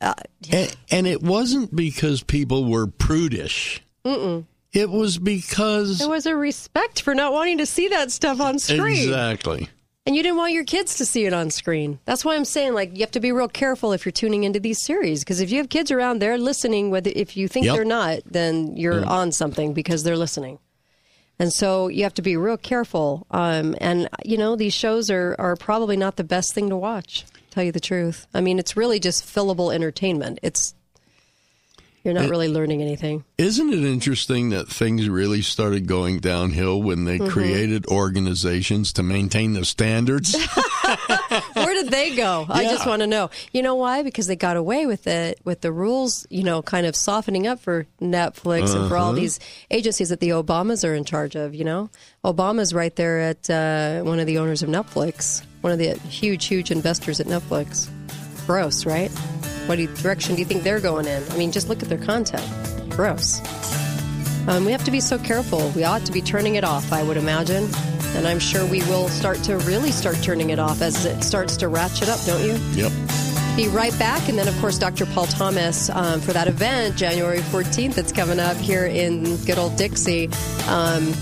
Uh, 0.00 0.14
And, 0.50 0.76
and 0.90 1.06
it 1.06 1.22
wasn't 1.22 1.74
because 1.74 2.22
people 2.24 2.64
were 2.68 2.88
prudish. 2.88 3.80
mm-mm. 4.04 4.44
It 4.72 4.90
was 4.90 5.18
because 5.18 5.98
There 5.98 6.08
was 6.08 6.26
a 6.26 6.34
respect 6.36 7.02
for 7.02 7.14
not 7.14 7.32
wanting 7.32 7.58
to 7.58 7.66
see 7.66 7.88
that 7.88 8.10
stuff 8.10 8.40
on 8.40 8.58
screen. 8.58 8.86
exactly. 9.08 9.68
And 10.04 10.16
you 10.16 10.22
didn't 10.24 10.38
want 10.38 10.52
your 10.52 10.64
kids 10.64 10.96
to 10.96 11.06
see 11.06 11.26
it 11.26 11.32
on 11.32 11.50
screen. 11.50 12.00
That's 12.06 12.24
why 12.24 12.34
I'm 12.34 12.44
saying, 12.44 12.74
like, 12.74 12.92
you 12.94 13.00
have 13.00 13.12
to 13.12 13.20
be 13.20 13.30
real 13.30 13.46
careful 13.48 13.92
if 13.92 14.04
you're 14.04 14.10
tuning 14.12 14.42
into 14.42 14.58
these 14.58 14.82
series. 14.82 15.20
Because 15.20 15.40
if 15.40 15.52
you 15.52 15.58
have 15.58 15.68
kids 15.68 15.92
around, 15.92 16.18
they're 16.18 16.38
listening. 16.38 16.90
Whether 16.90 17.12
if 17.14 17.36
you 17.36 17.46
think 17.46 17.66
Yep. 17.66 17.74
they're 17.76 17.84
not, 17.84 18.18
then 18.26 18.76
you're 18.76 19.02
Mm. 19.02 19.08
on 19.08 19.32
something 19.32 19.74
because 19.74 20.02
they're 20.02 20.16
listening. 20.16 20.58
And 21.38 21.52
so 21.52 21.86
you 21.88 22.02
have 22.02 22.14
to 22.14 22.22
be 22.22 22.36
real 22.36 22.56
careful. 22.56 23.26
Um, 23.30 23.76
and 23.80 24.08
you 24.24 24.36
know, 24.36 24.56
these 24.56 24.74
shows 24.74 25.08
are 25.10 25.36
are 25.38 25.54
probably 25.54 25.96
not 25.96 26.16
the 26.16 26.24
best 26.24 26.52
thing 26.52 26.68
to 26.70 26.76
watch. 26.76 27.24
Tell 27.50 27.62
you 27.62 27.72
the 27.72 27.80
truth. 27.80 28.26
I 28.34 28.40
mean, 28.40 28.58
it's 28.58 28.76
really 28.76 28.98
just 28.98 29.24
fillable 29.24 29.72
entertainment. 29.72 30.40
It's 30.42 30.74
you're 32.04 32.14
not 32.14 32.24
It- 32.24 32.30
really 32.30 32.48
learning 32.48 32.82
anything. 32.82 33.24
Isn't 33.38 33.72
it 33.72 33.84
interesting 33.84 34.50
that 34.50 34.68
things 34.68 35.08
really 35.08 35.42
started 35.42 35.86
going 35.86 36.20
downhill 36.20 36.82
when 36.82 37.04
they 37.04 37.18
Mhm. 37.18 37.28
created 37.30 37.86
organizations 37.86 38.92
to 38.94 39.02
maintain 39.02 39.52
the 39.54 39.64
standards? 39.64 40.34
Where 41.54 41.74
did 41.74 41.90
they 41.90 42.14
go? 42.14 42.46
I 42.48 42.64
just 42.64 42.86
want 42.86 43.00
to 43.00 43.06
know. 43.06 43.30
You 43.52 43.62
know 43.62 43.74
why? 43.74 44.02
Because 44.02 44.26
they 44.26 44.36
got 44.36 44.56
away 44.56 44.86
with 44.86 45.06
it, 45.06 45.38
with 45.44 45.60
the 45.60 45.72
rules, 45.72 46.26
you 46.30 46.42
know, 46.42 46.62
kind 46.62 46.86
of 46.86 46.94
softening 46.96 47.46
up 47.46 47.60
for 47.60 47.86
Netflix 48.00 48.74
and 48.74 48.88
for 48.88 48.96
all 48.96 49.10
Uh-huh. 49.10 49.20
these 49.20 49.40
agencies 49.70 50.08
that 50.10 50.20
the 50.20 50.30
Obamas 50.30 50.86
are 50.88 50.94
in 50.94 51.04
charge 51.04 51.34
of. 51.34 51.54
You 51.54 51.64
know, 51.64 51.90
Obama's 52.24 52.72
right 52.74 52.94
there 52.96 53.20
at 53.20 53.48
uh, 53.50 54.02
one 54.02 54.18
of 54.20 54.26
the 54.26 54.38
owners 54.38 54.62
of 54.62 54.68
Netflix, 54.68 55.42
one 55.60 55.72
of 55.72 55.78
the 55.78 55.94
huge, 56.08 56.46
huge 56.46 56.70
investors 56.70 57.20
at 57.20 57.26
Netflix. 57.26 57.88
Gross, 58.46 58.86
right? 58.86 59.10
What 59.66 59.76
do 59.76 59.82
you, 59.82 59.88
direction 59.88 60.34
do 60.34 60.40
you 60.40 60.46
think 60.46 60.64
they're 60.64 60.80
going 60.80 61.06
in? 61.06 61.22
I 61.30 61.36
mean, 61.36 61.52
just 61.52 61.68
look 61.68 61.82
at 61.82 61.88
their 61.88 61.98
content. 61.98 62.44
Gross. 62.90 63.40
Um, 64.48 64.64
we 64.64 64.72
have 64.72 64.82
to 64.84 64.90
be 64.90 65.00
so 65.00 65.18
careful. 65.18 65.68
We 65.70 65.84
ought 65.84 66.04
to 66.06 66.12
be 66.12 66.20
turning 66.20 66.56
it 66.56 66.64
off, 66.64 66.92
I 66.92 67.02
would 67.02 67.16
imagine. 67.16 67.68
And 68.16 68.26
I'm 68.26 68.40
sure 68.40 68.66
we 68.66 68.80
will 68.82 69.08
start 69.08 69.38
to 69.44 69.56
really 69.58 69.92
start 69.92 70.16
turning 70.22 70.50
it 70.50 70.58
off 70.58 70.82
as 70.82 71.06
it 71.06 71.22
starts 71.22 71.56
to 71.58 71.68
ratchet 71.68 72.08
up, 72.08 72.18
don't 72.26 72.44
you? 72.44 72.54
yep. 72.72 72.92
Be 73.56 73.68
right 73.68 73.96
back. 73.98 74.28
And 74.28 74.36
then, 74.38 74.48
of 74.48 74.58
course, 74.60 74.78
Dr. 74.78 75.06
Paul 75.06 75.26
Thomas 75.26 75.88
um, 75.90 76.20
for 76.20 76.32
that 76.32 76.48
event, 76.48 76.96
January 76.96 77.38
14th, 77.38 77.94
that's 77.94 78.10
coming 78.12 78.40
up 78.40 78.56
here 78.56 78.86
in 78.86 79.36
good 79.44 79.58
old 79.58 79.76
Dixie. 79.76 80.28
Um, 80.68 81.12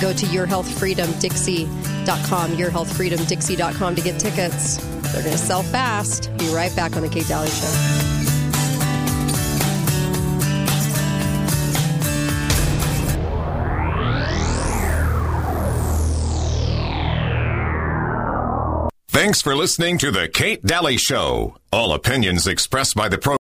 go 0.00 0.12
to 0.12 0.26
yourhealthfreedomdixie.com, 0.26 2.50
yourhealthfreedomdixie.com 2.52 3.94
to 3.96 4.02
get 4.02 4.20
tickets. 4.20 4.91
They're 5.12 5.22
going 5.22 5.36
to 5.36 5.38
sell 5.38 5.62
fast. 5.62 6.30
Be 6.38 6.52
right 6.54 6.74
back 6.74 6.96
on 6.96 7.02
The 7.02 7.08
Kate 7.08 7.28
Dalley 7.28 7.48
Show. 7.48 8.02
Thanks 19.08 19.42
for 19.42 19.54
listening 19.54 19.98
to 19.98 20.10
The 20.10 20.28
Kate 20.28 20.62
Dalley 20.64 20.96
Show. 20.96 21.56
All 21.70 21.92
opinions 21.92 22.46
expressed 22.46 22.96
by 22.96 23.10
the 23.10 23.18
program. 23.18 23.38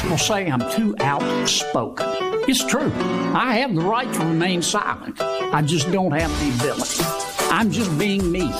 People 0.00 0.18
say 0.18 0.48
I'm 0.48 0.60
too 0.70 0.94
outspoken. 1.00 2.25
It's 2.48 2.64
true. 2.64 2.92
I 3.34 3.56
have 3.56 3.74
the 3.74 3.80
right 3.80 4.12
to 4.14 4.20
remain 4.20 4.62
silent. 4.62 5.20
I 5.20 5.62
just 5.62 5.90
don't 5.90 6.12
have 6.12 6.30
the 6.38 6.54
ability. 6.64 7.02
I'm 7.50 7.72
just 7.72 7.98
being 7.98 8.30
me. 8.30 8.52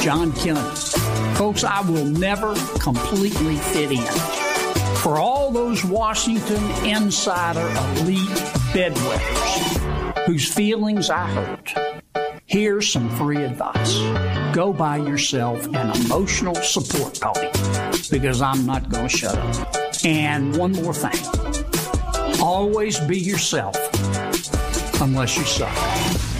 John 0.00 0.32
Kennedy. 0.32 0.74
Folks, 1.36 1.62
I 1.62 1.82
will 1.82 2.04
never 2.04 2.52
completely 2.80 3.56
fit 3.56 3.92
in. 3.92 4.12
For 5.02 5.18
all 5.18 5.52
those 5.52 5.84
Washington 5.84 6.64
insider 6.84 7.68
elite 8.00 8.28
bedwetters 8.74 10.26
whose 10.26 10.52
feelings 10.52 11.08
I 11.08 11.28
hurt, 11.28 11.74
here's 12.46 12.90
some 12.90 13.08
free 13.10 13.44
advice. 13.44 13.98
Go 14.52 14.72
buy 14.72 14.96
yourself 14.96 15.64
an 15.66 15.96
emotional 16.04 16.56
support 16.56 17.20
puppy 17.20 17.48
because 18.10 18.42
I'm 18.42 18.66
not 18.66 18.88
going 18.88 19.06
to 19.06 19.16
shut 19.16 19.38
up. 19.38 19.76
And 20.04 20.56
one 20.56 20.72
more 20.72 20.92
thing 20.92 21.71
always 22.42 22.98
be 22.98 23.18
yourself 23.18 23.76
unless 25.00 25.36
you 25.36 25.44
suck. 25.44 26.31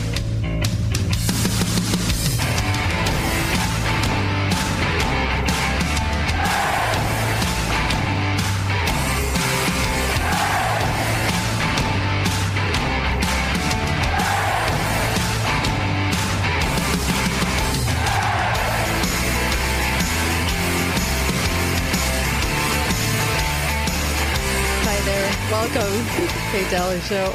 Kate 26.53 26.71
Dalley 26.71 27.01
Show. 27.01 27.35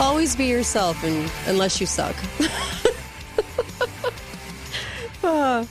Always 0.04 0.34
be 0.34 0.46
yourself 0.46 1.02
and, 1.04 1.30
unless 1.46 1.80
you 1.80 1.86
suck. 1.86 2.16
Ah, 5.28 5.66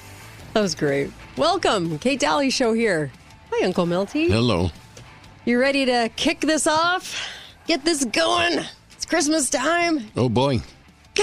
that 0.54 0.60
was 0.60 0.76
great. 0.76 1.10
Welcome. 1.38 1.98
Kate 2.00 2.20
Dalley 2.20 2.50
Show 2.50 2.74
here. 2.74 3.10
Hi, 3.52 3.66
Uncle 3.66 3.86
Milty. 3.86 4.28
Hello. 4.28 4.70
You 5.46 5.60
ready 5.62 5.86
to 5.86 6.10
kick 6.18 6.42
this 6.42 6.68
off? 6.68 7.26
Get 7.66 7.86
this 7.86 8.04
going? 8.04 8.66
It's 8.92 9.06
Christmas 9.06 9.50
time. 9.50 10.12
Oh 10.18 10.28
boy. 10.30 10.60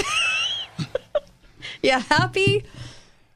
Yeah, 1.83 1.99
happy? 1.99 2.63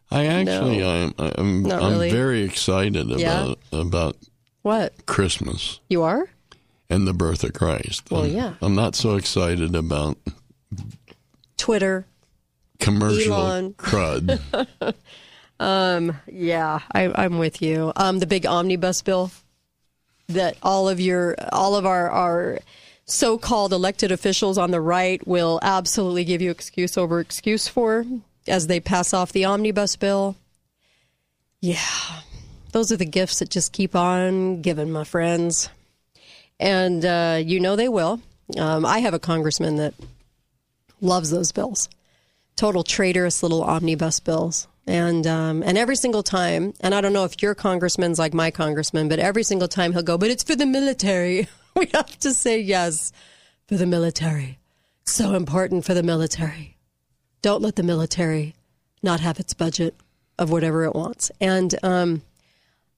I 0.09 0.25
actually, 0.27 0.81
I'm, 0.83 1.13
I'm, 1.19 1.65
I'm 1.69 1.91
really. 1.91 2.09
very 2.09 2.43
excited 2.43 3.07
Yeah? 3.09 3.43
about 3.43 3.59
about 3.73 4.15
What? 4.67 5.05
Christmas 5.05 5.79
You 5.87 6.03
are? 6.03 6.27
and 6.89 7.07
the 7.07 7.13
birth 7.13 7.45
of 7.45 7.53
Christ. 7.53 8.11
Well, 8.11 8.23
I'm, 8.25 8.31
yeah. 8.31 8.53
I'm 8.61 8.75
not 8.75 8.95
so 8.95 9.15
excited 9.15 9.73
about 9.75 10.17
Twitter. 11.55 12.05
commercial 12.79 13.33
Elon. 13.33 13.73
crud. 13.75 14.39
Um, 15.59 16.15
yeah, 16.31 16.81
I, 16.91 17.11
I'm 17.15 17.39
with 17.39 17.63
you. 17.63 17.91
Um, 17.95 18.19
the 18.19 18.27
big 18.27 18.45
omnibus 18.45 19.01
bill 19.01 19.31
that 20.27 20.55
all 20.61 20.87
of 20.87 20.99
your, 20.99 21.35
all 21.51 21.75
of 21.75 21.83
our, 21.83 22.11
our 22.11 22.59
so-called 23.05 23.73
elected 23.73 24.11
officials 24.11 24.59
on 24.59 24.69
the 24.69 24.79
right 24.79 25.25
will 25.27 25.59
absolutely 25.63 26.25
give 26.25 26.43
you 26.43 26.51
excuse 26.51 26.95
over 26.95 27.19
excuse 27.19 27.67
for 27.67 28.05
as 28.47 28.67
they 28.67 28.79
pass 28.79 29.15
off 29.15 29.31
the 29.31 29.45
omnibus 29.45 29.95
bill. 29.95 30.35
Yeah, 31.59 31.79
those 32.71 32.91
are 32.91 32.97
the 32.97 33.05
gifts 33.05 33.39
that 33.39 33.49
just 33.49 33.73
keep 33.73 33.95
on 33.95 34.61
giving, 34.61 34.91
my 34.91 35.03
friends. 35.03 35.69
And 36.59 37.05
uh, 37.05 37.41
you 37.43 37.59
know 37.59 37.75
they 37.75 37.89
will. 37.89 38.21
Um, 38.57 38.85
I 38.85 38.99
have 38.99 39.13
a 39.13 39.19
congressman 39.19 39.75
that 39.77 39.93
loves 41.01 41.29
those 41.29 41.51
bills 41.51 41.89
total 42.57 42.83
traitorous 42.83 43.41
little 43.41 43.63
omnibus 43.63 44.19
bills. 44.19 44.67
And 44.85 45.25
um, 45.27 45.63
and 45.63 45.77
every 45.77 45.95
single 45.95 46.23
time, 46.23 46.73
and 46.81 46.93
I 46.95 47.01
don't 47.01 47.13
know 47.13 47.25
if 47.25 47.41
your 47.41 47.55
congressman's 47.55 48.19
like 48.19 48.33
my 48.33 48.51
congressman, 48.51 49.09
but 49.09 49.19
every 49.19 49.43
single 49.43 49.67
time 49.67 49.93
he'll 49.93 50.03
go, 50.03 50.17
but 50.17 50.29
it's 50.29 50.43
for 50.43 50.55
the 50.55 50.65
military. 50.65 51.47
we 51.75 51.87
have 51.93 52.17
to 52.19 52.33
say 52.33 52.59
yes 52.59 53.11
for 53.67 53.75
the 53.75 53.85
military. 53.85 54.59
So 55.05 55.35
important 55.35 55.85
for 55.85 55.93
the 55.93 56.03
military. 56.03 56.77
Don't 57.41 57.61
let 57.61 57.75
the 57.75 57.83
military 57.83 58.55
not 59.03 59.19
have 59.19 59.39
its 59.39 59.53
budget 59.53 59.93
of 60.39 60.51
whatever 60.51 60.85
it 60.85 60.95
wants. 60.95 61.31
And 61.41 61.75
um, 61.83 62.21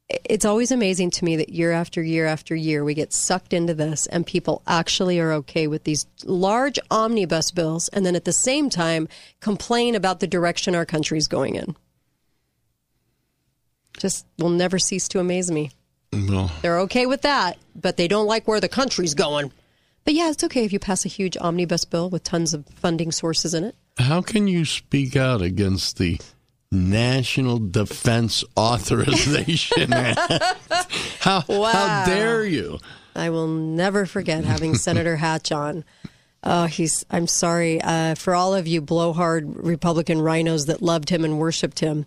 it's 0.10 0.46
always 0.46 0.72
amazing 0.72 1.12
to 1.12 1.26
me 1.26 1.36
that 1.36 1.50
year 1.50 1.72
after 1.72 2.02
year 2.02 2.26
after 2.26 2.56
year 2.56 2.84
we 2.84 2.94
get 2.96 3.14
sucked 3.14 3.54
into 3.54 3.74
this 3.76 4.08
and 4.08 4.26
people 4.26 4.64
actually 4.66 5.20
are 5.20 5.32
okay 5.34 5.68
with 5.68 5.84
these 5.84 6.08
large 6.26 6.80
omnibus 6.90 7.52
bills 7.52 7.90
and 7.90 8.06
then 8.06 8.16
at 8.16 8.26
the 8.26 8.34
same 8.34 8.70
time 8.70 9.08
complain 9.40 9.94
about 9.94 10.20
the 10.20 10.28
direction 10.28 10.74
our 10.74 10.86
country's 10.86 11.28
going 11.28 11.56
in. 11.56 11.76
Just 13.98 14.26
will 14.38 14.50
never 14.50 14.80
cease 14.80 15.08
to 15.10 15.20
amaze 15.20 15.52
me. 15.52 15.72
well, 16.14 16.52
They're 16.62 16.80
okay 16.82 17.06
with 17.06 17.22
that, 17.24 17.58
but 17.76 17.98
they 17.98 18.08
don't 18.08 18.28
like 18.28 18.48
where 18.48 18.62
the 18.62 18.70
country's 18.70 19.14
going. 19.14 19.52
But 20.06 20.14
yeah, 20.14 20.30
it's 20.30 20.44
okay 20.46 20.64
if 20.64 20.74
you 20.74 20.80
pass 20.80 21.06
a 21.06 21.10
huge 21.10 21.38
omnibus 21.38 21.86
bill 21.86 22.10
with 22.10 22.24
tons 22.24 22.54
of 22.54 22.66
funding 22.68 23.12
sources 23.12 23.54
in 23.54 23.64
it. 23.66 23.76
how 23.98 24.22
can 24.22 24.48
you 24.48 24.64
speak 24.66 25.16
out 25.16 25.42
against 25.42 25.98
the 25.98 26.20
National 26.72 27.58
Defense 27.58 28.44
Authorization 28.58 29.92
Act? 29.92 30.20
How, 31.20 31.42
how 31.42 32.06
dare 32.06 32.46
you? 32.46 32.80
I 33.16 33.30
will 33.30 33.48
never 33.48 34.06
forget 34.06 34.46
having 34.46 34.76
Senator 34.76 35.18
Hatch 35.18 35.52
on. 35.52 35.84
Oh, 36.44 36.66
he's. 36.66 37.06
I'm 37.10 37.28
sorry 37.28 37.82
uh, 37.82 38.16
for 38.16 38.34
all 38.34 38.56
of 38.56 38.68
you 38.68 38.80
blowhard 38.80 39.54
Republican 39.58 40.22
rhinos 40.22 40.68
that 40.68 40.82
loved 40.82 41.10
him 41.10 41.26
and 41.26 41.38
worshipped 41.38 41.80
him. 41.80 42.06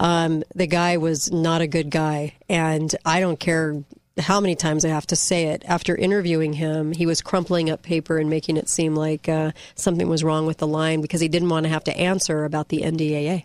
Um, 0.00 0.42
the 0.54 0.66
guy 0.66 0.96
was 0.96 1.30
not 1.30 1.60
a 1.60 1.66
good 1.66 1.90
guy, 1.90 2.34
and 2.48 2.94
I 3.04 3.20
don't 3.20 3.38
care 3.38 3.84
how 4.18 4.40
many 4.40 4.54
times 4.54 4.84
I 4.86 4.88
have 4.88 5.06
to 5.08 5.16
say 5.16 5.48
it. 5.48 5.62
After 5.66 5.94
interviewing 5.94 6.54
him, 6.54 6.92
he 6.92 7.04
was 7.04 7.20
crumpling 7.20 7.68
up 7.68 7.82
paper 7.82 8.16
and 8.16 8.30
making 8.30 8.56
it 8.56 8.70
seem 8.70 8.94
like 8.94 9.28
uh, 9.28 9.52
something 9.74 10.08
was 10.08 10.24
wrong 10.24 10.46
with 10.46 10.58
the 10.58 10.66
line 10.66 11.02
because 11.02 11.20
he 11.20 11.28
didn't 11.28 11.50
want 11.50 11.64
to 11.64 11.70
have 11.70 11.84
to 11.84 11.96
answer 11.96 12.44
about 12.44 12.70
the 12.70 12.80
NDAA. 12.80 13.44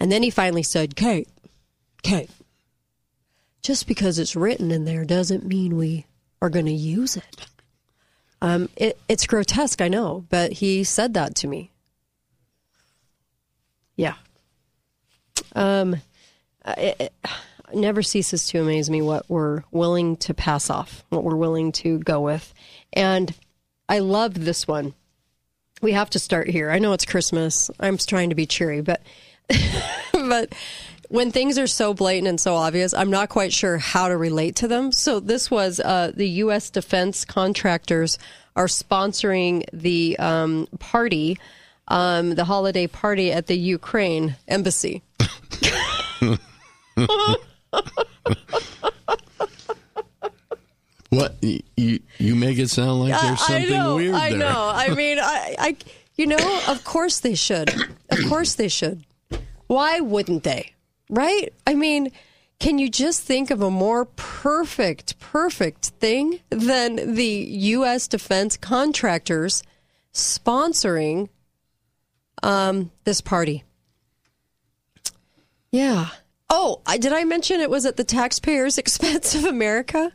And 0.00 0.10
then 0.10 0.22
he 0.22 0.30
finally 0.30 0.62
said, 0.62 0.96
"Kate, 0.96 1.28
Kate, 2.02 2.30
just 3.62 3.86
because 3.86 4.18
it's 4.18 4.36
written 4.36 4.70
in 4.70 4.84
there 4.84 5.04
doesn't 5.04 5.46
mean 5.46 5.76
we 5.76 6.06
are 6.40 6.50
going 6.50 6.66
to 6.66 6.72
use 6.72 7.16
it. 7.16 7.46
Um, 8.42 8.68
it. 8.76 8.98
It's 9.08 9.26
grotesque, 9.26 9.80
I 9.80 9.88
know, 9.88 10.26
but 10.28 10.52
he 10.52 10.84
said 10.84 11.14
that 11.14 11.34
to 11.36 11.46
me. 11.46 11.70
Yeah. 13.96 14.14
Um, 15.54 15.96
it, 16.76 17.00
it 17.00 17.14
never 17.72 18.02
ceases 18.02 18.46
to 18.48 18.60
amaze 18.60 18.90
me 18.90 19.00
what 19.00 19.24
we're 19.28 19.62
willing 19.70 20.16
to 20.18 20.34
pass 20.34 20.68
off, 20.68 21.04
what 21.08 21.24
we're 21.24 21.36
willing 21.36 21.72
to 21.72 21.98
go 22.00 22.20
with. 22.20 22.52
And 22.92 23.34
I 23.88 24.00
love 24.00 24.44
this 24.44 24.68
one. 24.68 24.94
We 25.80 25.92
have 25.92 26.10
to 26.10 26.18
start 26.18 26.48
here. 26.48 26.70
I 26.70 26.78
know 26.78 26.92
it's 26.92 27.04
Christmas. 27.04 27.70
I'm 27.80 27.96
trying 27.96 28.28
to 28.28 28.34
be 28.34 28.46
cheery, 28.46 28.80
but 28.82 29.00
but 30.12 30.54
when 31.08 31.30
things 31.30 31.58
are 31.58 31.66
so 31.66 31.94
blatant 31.94 32.28
and 32.28 32.40
so 32.40 32.54
obvious, 32.54 32.94
I'm 32.94 33.10
not 33.10 33.28
quite 33.28 33.52
sure 33.52 33.78
how 33.78 34.08
to 34.08 34.16
relate 34.16 34.56
to 34.56 34.68
them. 34.68 34.92
So 34.92 35.20
this 35.20 35.50
was 35.50 35.80
uh, 35.80 36.12
the 36.14 36.28
U.S. 36.28 36.70
defense 36.70 37.24
contractors 37.24 38.18
are 38.56 38.66
sponsoring 38.66 39.64
the 39.72 40.18
um, 40.18 40.68
party, 40.78 41.38
um, 41.88 42.34
the 42.34 42.44
holiday 42.44 42.86
party 42.86 43.32
at 43.32 43.46
the 43.46 43.56
Ukraine 43.56 44.36
embassy. 44.48 45.02
What 51.10 51.36
you 51.42 52.00
you, 52.18 52.34
make 52.34 52.58
it 52.58 52.70
sound 52.70 53.00
like 53.00 53.20
there's 53.20 53.40
something 53.40 53.72
I 53.72 53.78
know, 53.78 53.96
weird 53.96 54.14
I 54.14 54.30
know. 54.30 54.72
I 54.74 54.88
mean, 54.96 55.18
I, 55.20 55.54
I, 55.58 55.76
you 56.16 56.26
know, 56.26 56.62
of 56.66 56.82
course 56.82 57.20
they 57.20 57.36
should. 57.36 57.72
Of 58.10 58.18
course 58.28 58.56
they 58.56 58.66
should. 58.66 59.04
Why 59.74 59.98
wouldn't 59.98 60.44
they? 60.44 60.72
Right? 61.10 61.52
I 61.66 61.74
mean, 61.74 62.12
can 62.60 62.78
you 62.78 62.88
just 62.88 63.22
think 63.22 63.50
of 63.50 63.60
a 63.60 63.72
more 63.72 64.04
perfect, 64.04 65.18
perfect 65.18 65.86
thing 65.98 66.38
than 66.48 67.16
the 67.16 67.26
U.S. 67.26 68.06
defense 68.06 68.56
contractors 68.56 69.64
sponsoring 70.12 71.28
um, 72.44 72.92
this 73.02 73.20
party? 73.20 73.64
Yeah. 75.72 76.06
Oh, 76.48 76.80
I, 76.86 76.96
did 76.96 77.12
I 77.12 77.24
mention 77.24 77.58
it 77.58 77.68
was 77.68 77.84
at 77.84 77.96
the 77.96 78.04
taxpayers' 78.04 78.78
expense 78.84 79.34
of 79.34 79.44
America? 79.44 80.12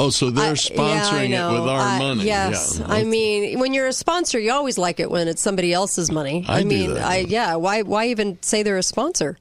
Oh, 0.00 0.10
so 0.10 0.30
they're 0.30 0.50
I- 0.52 0.54
sponsoring 0.54 1.30
yeah, 1.30 1.50
it 1.50 1.52
with 1.60 1.68
our 1.68 1.80
I- 1.80 1.98
money. 1.98 2.24
Yes, 2.24 2.78
Yeah. 2.78 2.86
I 2.88 3.02
mean, 3.04 3.58
when 3.58 3.74
you're 3.74 3.88
a 3.88 3.92
sponsor, 3.92 4.38
you 4.38 4.52
always 4.52 4.78
like 4.78 5.00
it 5.00 5.10
when 5.10 5.26
it's 5.26 5.42
somebody 5.42 5.72
else's 5.72 6.10
money. 6.10 6.44
I 6.48 6.62
do 6.62 6.68
mean. 6.68 6.96
I 6.96 7.18
yeah. 7.18 7.56
Why 7.56 7.82
why 7.82 8.06
even 8.06 8.38
say 8.42 8.62
they're 8.62 8.78
a 8.78 8.82
sponsor? 8.82 9.36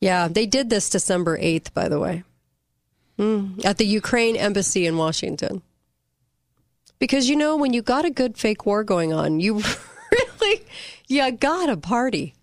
Yeah, 0.00 0.28
they 0.28 0.44
did 0.44 0.68
this 0.68 0.90
December 0.90 1.38
eighth, 1.40 1.72
by 1.72 1.88
the 1.88 1.98
way, 1.98 2.22
Mm, 3.18 3.64
at 3.64 3.78
the 3.78 3.86
Ukraine 3.86 4.36
embassy 4.36 4.86
in 4.86 4.98
Washington. 4.98 5.62
Because 6.98 7.28
you 7.28 7.36
know, 7.36 7.56
when 7.56 7.72
you 7.72 7.80
got 7.80 8.04
a 8.04 8.10
good 8.10 8.36
fake 8.36 8.66
war 8.66 8.84
going 8.84 9.12
on, 9.14 9.40
you 9.40 9.62
really 10.12 10.62
you 11.08 11.30
got 11.32 11.66
to 11.66 11.78
party. 11.78 12.34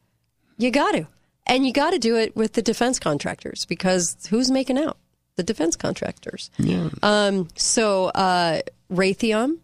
You 0.58 0.72
got 0.72 0.94
to, 0.94 1.08
and 1.46 1.66
you 1.66 1.74
got 1.74 1.92
to 1.92 2.00
do 2.00 2.16
it 2.16 2.36
with 2.36 2.54
the 2.54 2.62
defense 2.64 2.98
contractors 3.00 3.66
because 3.66 4.18
who's 4.32 4.50
making 4.50 4.80
out? 4.80 4.98
The 5.36 5.44
defense 5.44 5.76
contractors. 5.76 6.52
Yeah. 6.58 6.90
Um, 7.02 7.48
so 7.56 8.06
uh, 8.06 8.62
Raytheon, 8.92 9.60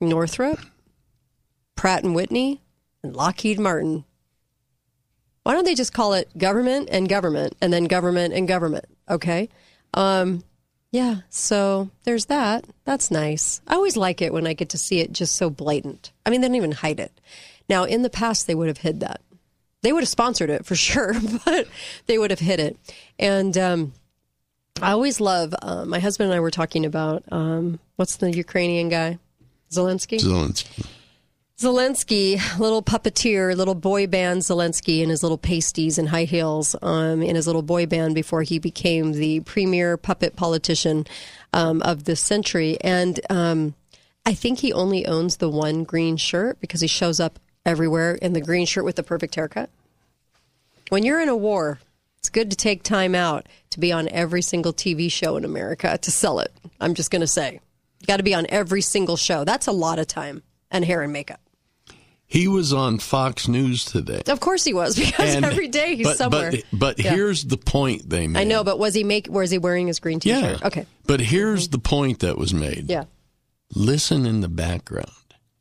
Northrop, 0.00 0.60
Pratt 1.76 2.04
and 2.04 2.14
Whitney, 2.14 2.60
and 3.02 3.14
Lockheed 3.14 3.58
Martin. 3.58 4.04
Why 5.44 5.54
don't 5.54 5.64
they 5.64 5.74
just 5.74 5.92
call 5.92 6.12
it 6.12 6.36
government 6.36 6.88
and 6.92 7.08
government 7.08 7.56
and 7.60 7.72
then 7.72 7.84
government 7.84 8.34
and 8.34 8.46
government? 8.46 8.84
Okay. 9.08 9.48
Um, 9.94 10.44
yeah. 10.90 11.20
So 11.28 11.90
there's 12.04 12.26
that. 12.26 12.64
That's 12.84 13.10
nice. 13.10 13.60
I 13.66 13.74
always 13.74 13.96
like 13.96 14.20
it 14.20 14.32
when 14.32 14.46
I 14.46 14.52
get 14.52 14.70
to 14.70 14.78
see 14.78 15.00
it 15.00 15.12
just 15.12 15.36
so 15.36 15.50
blatant. 15.50 16.12
I 16.26 16.30
mean, 16.30 16.40
they 16.40 16.48
don't 16.48 16.56
even 16.56 16.72
hide 16.72 17.00
it. 17.00 17.18
Now, 17.68 17.84
in 17.84 18.02
the 18.02 18.10
past, 18.10 18.46
they 18.46 18.54
would 18.54 18.68
have 18.68 18.78
hid 18.78 19.00
that. 19.00 19.20
They 19.82 19.92
would 19.92 20.02
have 20.02 20.08
sponsored 20.08 20.50
it 20.50 20.66
for 20.66 20.74
sure, 20.74 21.14
but 21.44 21.68
they 22.06 22.18
would 22.18 22.30
have 22.30 22.40
hid 22.40 22.60
it. 22.60 22.76
And 23.18 23.56
um, 23.56 23.92
I 24.80 24.92
always 24.92 25.20
love. 25.20 25.54
Uh, 25.60 25.84
my 25.84 25.98
husband 25.98 26.30
and 26.30 26.36
I 26.36 26.40
were 26.40 26.50
talking 26.50 26.86
about 26.86 27.24
um, 27.30 27.80
what's 27.96 28.16
the 28.16 28.30
Ukrainian 28.30 28.88
guy, 28.88 29.18
Zelensky. 29.70 30.20
Zelensky. 30.20 30.86
Zelensky, 31.58 32.58
little 32.60 32.84
puppeteer, 32.84 33.56
little 33.56 33.74
boy 33.74 34.06
band 34.06 34.42
Zelensky 34.42 35.02
in 35.02 35.08
his 35.08 35.24
little 35.24 35.38
pasties 35.38 35.98
and 35.98 36.08
high 36.08 36.22
heels 36.22 36.76
um, 36.82 37.20
in 37.20 37.34
his 37.34 37.48
little 37.48 37.62
boy 37.62 37.84
band 37.84 38.14
before 38.14 38.42
he 38.42 38.60
became 38.60 39.10
the 39.10 39.40
premier 39.40 39.96
puppet 39.96 40.36
politician 40.36 41.04
um, 41.52 41.82
of 41.82 42.04
this 42.04 42.20
century. 42.20 42.78
And 42.82 43.18
um, 43.28 43.74
I 44.24 44.34
think 44.34 44.60
he 44.60 44.72
only 44.72 45.04
owns 45.04 45.38
the 45.38 45.48
one 45.48 45.82
green 45.82 46.16
shirt 46.16 46.60
because 46.60 46.80
he 46.80 46.86
shows 46.86 47.18
up 47.18 47.40
everywhere 47.66 48.14
in 48.14 48.34
the 48.34 48.40
green 48.40 48.64
shirt 48.64 48.84
with 48.84 48.94
the 48.94 49.02
perfect 49.02 49.34
haircut. 49.34 49.68
When 50.90 51.02
you're 51.02 51.20
in 51.20 51.28
a 51.28 51.36
war, 51.36 51.80
it's 52.18 52.28
good 52.28 52.50
to 52.50 52.56
take 52.56 52.84
time 52.84 53.16
out 53.16 53.46
to 53.70 53.80
be 53.80 53.92
on 53.92 54.08
every 54.08 54.42
single 54.42 54.72
TV 54.72 55.10
show 55.10 55.36
in 55.36 55.44
America 55.44 55.96
to 55.98 56.10
sell 56.10 56.40
it. 56.40 56.52
I'm 56.80 56.94
just 56.94 57.10
going 57.10 57.20
to 57.20 57.26
say, 57.26 57.60
you 58.00 58.06
got 58.06 58.18
to 58.18 58.22
be 58.22 58.34
on 58.34 58.46
every 58.48 58.80
single 58.82 59.16
show. 59.16 59.44
That's 59.44 59.66
a 59.66 59.72
lot 59.72 59.98
of 59.98 60.06
time 60.06 60.42
and 60.70 60.84
hair 60.84 61.02
and 61.02 61.12
makeup. 61.12 61.40
He 62.30 62.46
was 62.46 62.74
on 62.74 62.98
Fox 62.98 63.48
News 63.48 63.86
today. 63.86 64.20
Of 64.28 64.40
course 64.40 64.62
he 64.64 64.74
was 64.74 64.96
because 64.98 65.34
And- 65.34 65.44
every 65.46 65.68
day 65.68 65.96
he's 65.96 66.06
but, 66.06 66.16
somewhere. 66.18 66.50
But, 66.50 66.64
but 66.72 66.98
Yeah. 66.98 67.14
here's 67.14 67.44
the 67.44 67.56
point 67.56 68.08
they 68.08 68.28
made. 68.28 68.40
I 68.40 68.44
know, 68.44 68.62
but 68.64 68.78
was 68.78 68.92
he 68.94 69.02
make? 69.04 69.28
Was 69.30 69.50
he 69.50 69.56
wearing 69.58 69.86
his 69.86 69.98
green 69.98 70.20
T-shirt? 70.20 70.60
Yeah. 70.60 70.66
Okay. 70.66 70.86
But 71.06 71.20
here's 71.20 71.68
the 71.68 71.78
point 71.78 72.18
that 72.20 72.36
was 72.36 72.52
made. 72.52 72.90
Yeah. 72.90 73.04
Listen 73.74 74.26
in 74.26 74.40
the 74.42 74.48
background, 74.48 75.10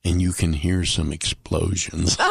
and 0.03 0.21
you 0.21 0.33
can 0.33 0.51
hear 0.53 0.83
some 0.85 1.11
explosions. 1.13 2.17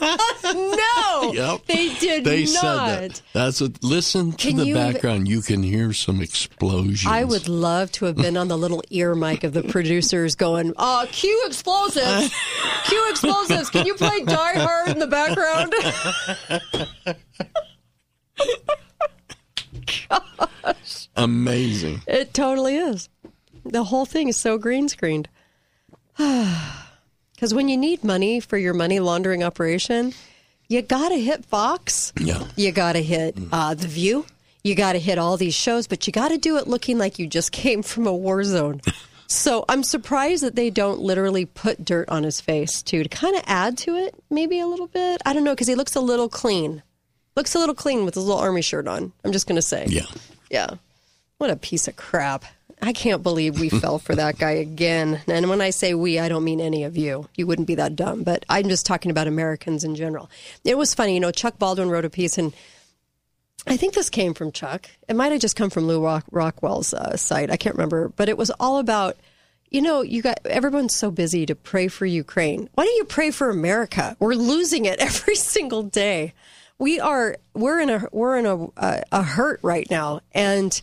no, 0.00 1.32
Yep. 1.32 1.66
they 1.66 1.94
did 1.94 2.24
they 2.24 2.44
not. 2.44 2.50
said 2.52 3.10
that. 3.10 3.22
That's 3.32 3.60
what. 3.60 3.82
Listen 3.82 4.32
to 4.32 4.48
Can 4.48 4.56
the 4.56 4.72
background. 4.72 5.28
You 5.28 5.42
can 5.42 5.62
hear 5.62 5.92
some 5.92 6.20
explosions. 6.20 7.06
I 7.06 7.24
would 7.24 7.48
love 7.48 7.92
to 7.92 8.06
have 8.06 8.16
been 8.16 8.36
on 8.36 8.48
the 8.48 8.56
little 8.58 8.82
ear 8.90 9.14
mic 9.14 9.44
of 9.44 9.52
the 9.52 9.62
producers 9.62 10.34
going, 10.34 10.72
uh, 10.76 11.06
cue 11.10 11.42
explosives. 11.46 12.32
cue 12.84 13.06
explosives. 13.10 13.70
Can 13.70 13.86
you 13.86 13.94
play 13.94 14.24
Die 14.24 14.58
Hard 14.58 14.88
in 14.88 14.98
the 14.98 15.06
background? 15.06 15.72
Gosh. 20.08 21.08
Amazing. 21.16 22.02
It 22.06 22.32
totally 22.34 22.76
is. 22.76 23.08
The 23.64 23.84
whole 23.84 24.06
thing 24.06 24.28
is 24.28 24.36
so 24.36 24.58
green 24.58 24.88
screened. 24.88 25.28
Because 27.40 27.54
when 27.54 27.70
you 27.70 27.78
need 27.78 28.04
money 28.04 28.38
for 28.38 28.58
your 28.58 28.74
money 28.74 29.00
laundering 29.00 29.42
operation, 29.42 30.12
you 30.68 30.82
got 30.82 31.08
to 31.08 31.18
hit 31.18 31.46
Fox. 31.46 32.12
Yeah. 32.20 32.44
You 32.54 32.70
got 32.70 32.92
to 32.92 33.02
hit 33.02 33.34
uh, 33.50 33.72
The 33.72 33.88
View. 33.88 34.26
You 34.62 34.74
got 34.74 34.92
to 34.92 34.98
hit 34.98 35.16
all 35.16 35.38
these 35.38 35.54
shows, 35.54 35.86
but 35.86 36.06
you 36.06 36.12
got 36.12 36.28
to 36.28 36.36
do 36.36 36.58
it 36.58 36.68
looking 36.68 36.98
like 36.98 37.18
you 37.18 37.26
just 37.26 37.50
came 37.64 37.82
from 37.82 38.06
a 38.06 38.14
war 38.14 38.44
zone. 38.44 38.82
so 39.26 39.64
I'm 39.70 39.82
surprised 39.82 40.42
that 40.42 40.54
they 40.54 40.68
don't 40.68 41.00
literally 41.00 41.46
put 41.46 41.82
dirt 41.82 42.10
on 42.10 42.24
his 42.24 42.42
face, 42.42 42.82
too, 42.82 43.04
to 43.04 43.08
kind 43.08 43.34
of 43.34 43.42
add 43.46 43.78
to 43.78 43.96
it, 43.96 44.14
maybe 44.28 44.60
a 44.60 44.66
little 44.66 44.88
bit. 44.88 45.22
I 45.24 45.32
don't 45.32 45.42
know, 45.42 45.54
because 45.54 45.66
he 45.66 45.76
looks 45.76 45.96
a 45.96 46.00
little 46.02 46.28
clean. 46.28 46.82
Looks 47.36 47.54
a 47.54 47.58
little 47.58 47.74
clean 47.74 48.04
with 48.04 48.16
his 48.16 48.24
little 48.24 48.42
army 48.42 48.60
shirt 48.60 48.86
on. 48.86 49.14
I'm 49.24 49.32
just 49.32 49.46
going 49.46 49.56
to 49.56 49.62
say. 49.62 49.86
Yeah. 49.88 50.04
Yeah. 50.50 50.74
What 51.38 51.48
a 51.48 51.56
piece 51.56 51.88
of 51.88 51.96
crap. 51.96 52.44
I 52.82 52.92
can't 52.92 53.22
believe 53.22 53.60
we 53.60 53.68
fell 53.80 53.98
for 53.98 54.14
that 54.14 54.38
guy 54.38 54.52
again. 54.52 55.20
And 55.26 55.48
when 55.48 55.60
I 55.60 55.70
say 55.70 55.94
we, 55.94 56.18
I 56.18 56.28
don't 56.28 56.44
mean 56.44 56.60
any 56.60 56.84
of 56.84 56.96
you. 56.96 57.28
You 57.36 57.46
wouldn't 57.46 57.68
be 57.68 57.74
that 57.76 57.96
dumb, 57.96 58.22
but 58.22 58.44
I'm 58.48 58.68
just 58.68 58.86
talking 58.86 59.10
about 59.10 59.26
Americans 59.26 59.84
in 59.84 59.94
general. 59.94 60.30
It 60.64 60.78
was 60.78 60.94
funny, 60.94 61.14
you 61.14 61.20
know, 61.20 61.30
Chuck 61.30 61.58
Baldwin 61.58 61.90
wrote 61.90 62.04
a 62.04 62.10
piece, 62.10 62.38
and 62.38 62.52
I 63.66 63.76
think 63.76 63.94
this 63.94 64.10
came 64.10 64.34
from 64.34 64.52
Chuck. 64.52 64.88
It 65.08 65.16
might 65.16 65.32
have 65.32 65.40
just 65.40 65.56
come 65.56 65.70
from 65.70 65.86
Lew 65.86 66.02
Rock- 66.02 66.24
Rockwell's 66.30 66.94
uh, 66.94 67.16
site. 67.16 67.50
I 67.50 67.56
can't 67.56 67.76
remember, 67.76 68.08
but 68.08 68.28
it 68.28 68.38
was 68.38 68.50
all 68.58 68.78
about. 68.78 69.16
You 69.72 69.82
know, 69.82 70.02
you 70.02 70.20
got 70.20 70.40
everyone's 70.46 70.96
so 70.96 71.12
busy 71.12 71.46
to 71.46 71.54
pray 71.54 71.86
for 71.86 72.04
Ukraine. 72.04 72.68
Why 72.74 72.84
don't 72.84 72.96
you 72.96 73.04
pray 73.04 73.30
for 73.30 73.50
America? 73.50 74.16
We're 74.18 74.34
losing 74.34 74.84
it 74.84 74.98
every 75.00 75.36
single 75.36 75.84
day. 75.84 76.34
We 76.78 76.98
are 76.98 77.36
we're 77.54 77.78
in 77.78 77.88
a 77.88 78.08
we're 78.10 78.36
in 78.36 78.46
a 78.46 78.64
a, 78.76 79.02
a 79.12 79.22
hurt 79.22 79.60
right 79.62 79.88
now, 79.88 80.22
and 80.32 80.80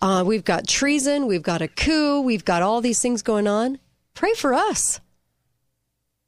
uh, 0.00 0.24
we've 0.26 0.44
got 0.44 0.66
treason, 0.66 1.26
we've 1.26 1.42
got 1.42 1.62
a 1.62 1.68
coup, 1.68 2.20
we've 2.20 2.44
got 2.44 2.62
all 2.62 2.80
these 2.80 3.00
things 3.00 3.22
going 3.22 3.46
on. 3.46 3.78
Pray 4.14 4.32
for 4.34 4.54
us. 4.54 5.00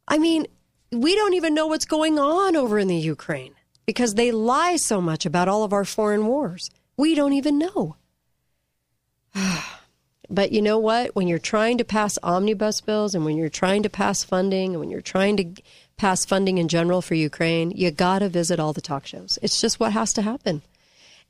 I 0.06 0.18
mean, 0.18 0.46
we 0.90 1.14
don't 1.14 1.34
even 1.34 1.54
know 1.54 1.66
what's 1.66 1.84
going 1.84 2.18
on 2.18 2.54
over 2.56 2.78
in 2.78 2.88
the 2.88 2.96
Ukraine 2.96 3.54
because 3.86 4.14
they 4.14 4.30
lie 4.30 4.76
so 4.76 5.00
much 5.00 5.24
about 5.24 5.48
all 5.48 5.64
of 5.64 5.72
our 5.72 5.84
foreign 5.84 6.26
wars. 6.26 6.70
We 6.96 7.14
don't 7.14 7.32
even 7.32 7.58
know. 7.58 7.96
But 10.30 10.50
you 10.50 10.62
know 10.62 10.78
what? 10.78 11.14
When 11.14 11.28
you're 11.28 11.38
trying 11.38 11.76
to 11.76 11.84
pass 11.84 12.18
omnibus 12.22 12.80
bills 12.80 13.14
and 13.14 13.26
when 13.26 13.36
you're 13.36 13.50
trying 13.50 13.82
to 13.82 13.90
pass 13.90 14.24
funding 14.24 14.70
and 14.70 14.80
when 14.80 14.88
you're 14.88 15.02
trying 15.02 15.36
to 15.36 15.62
pass 15.98 16.24
funding 16.24 16.56
in 16.56 16.68
general 16.68 17.02
for 17.02 17.14
Ukraine, 17.14 17.70
you 17.72 17.90
got 17.90 18.20
to 18.20 18.30
visit 18.30 18.58
all 18.58 18.72
the 18.72 18.80
talk 18.80 19.06
shows. 19.06 19.38
It's 19.42 19.60
just 19.60 19.78
what 19.78 19.92
has 19.92 20.14
to 20.14 20.22
happen. 20.22 20.62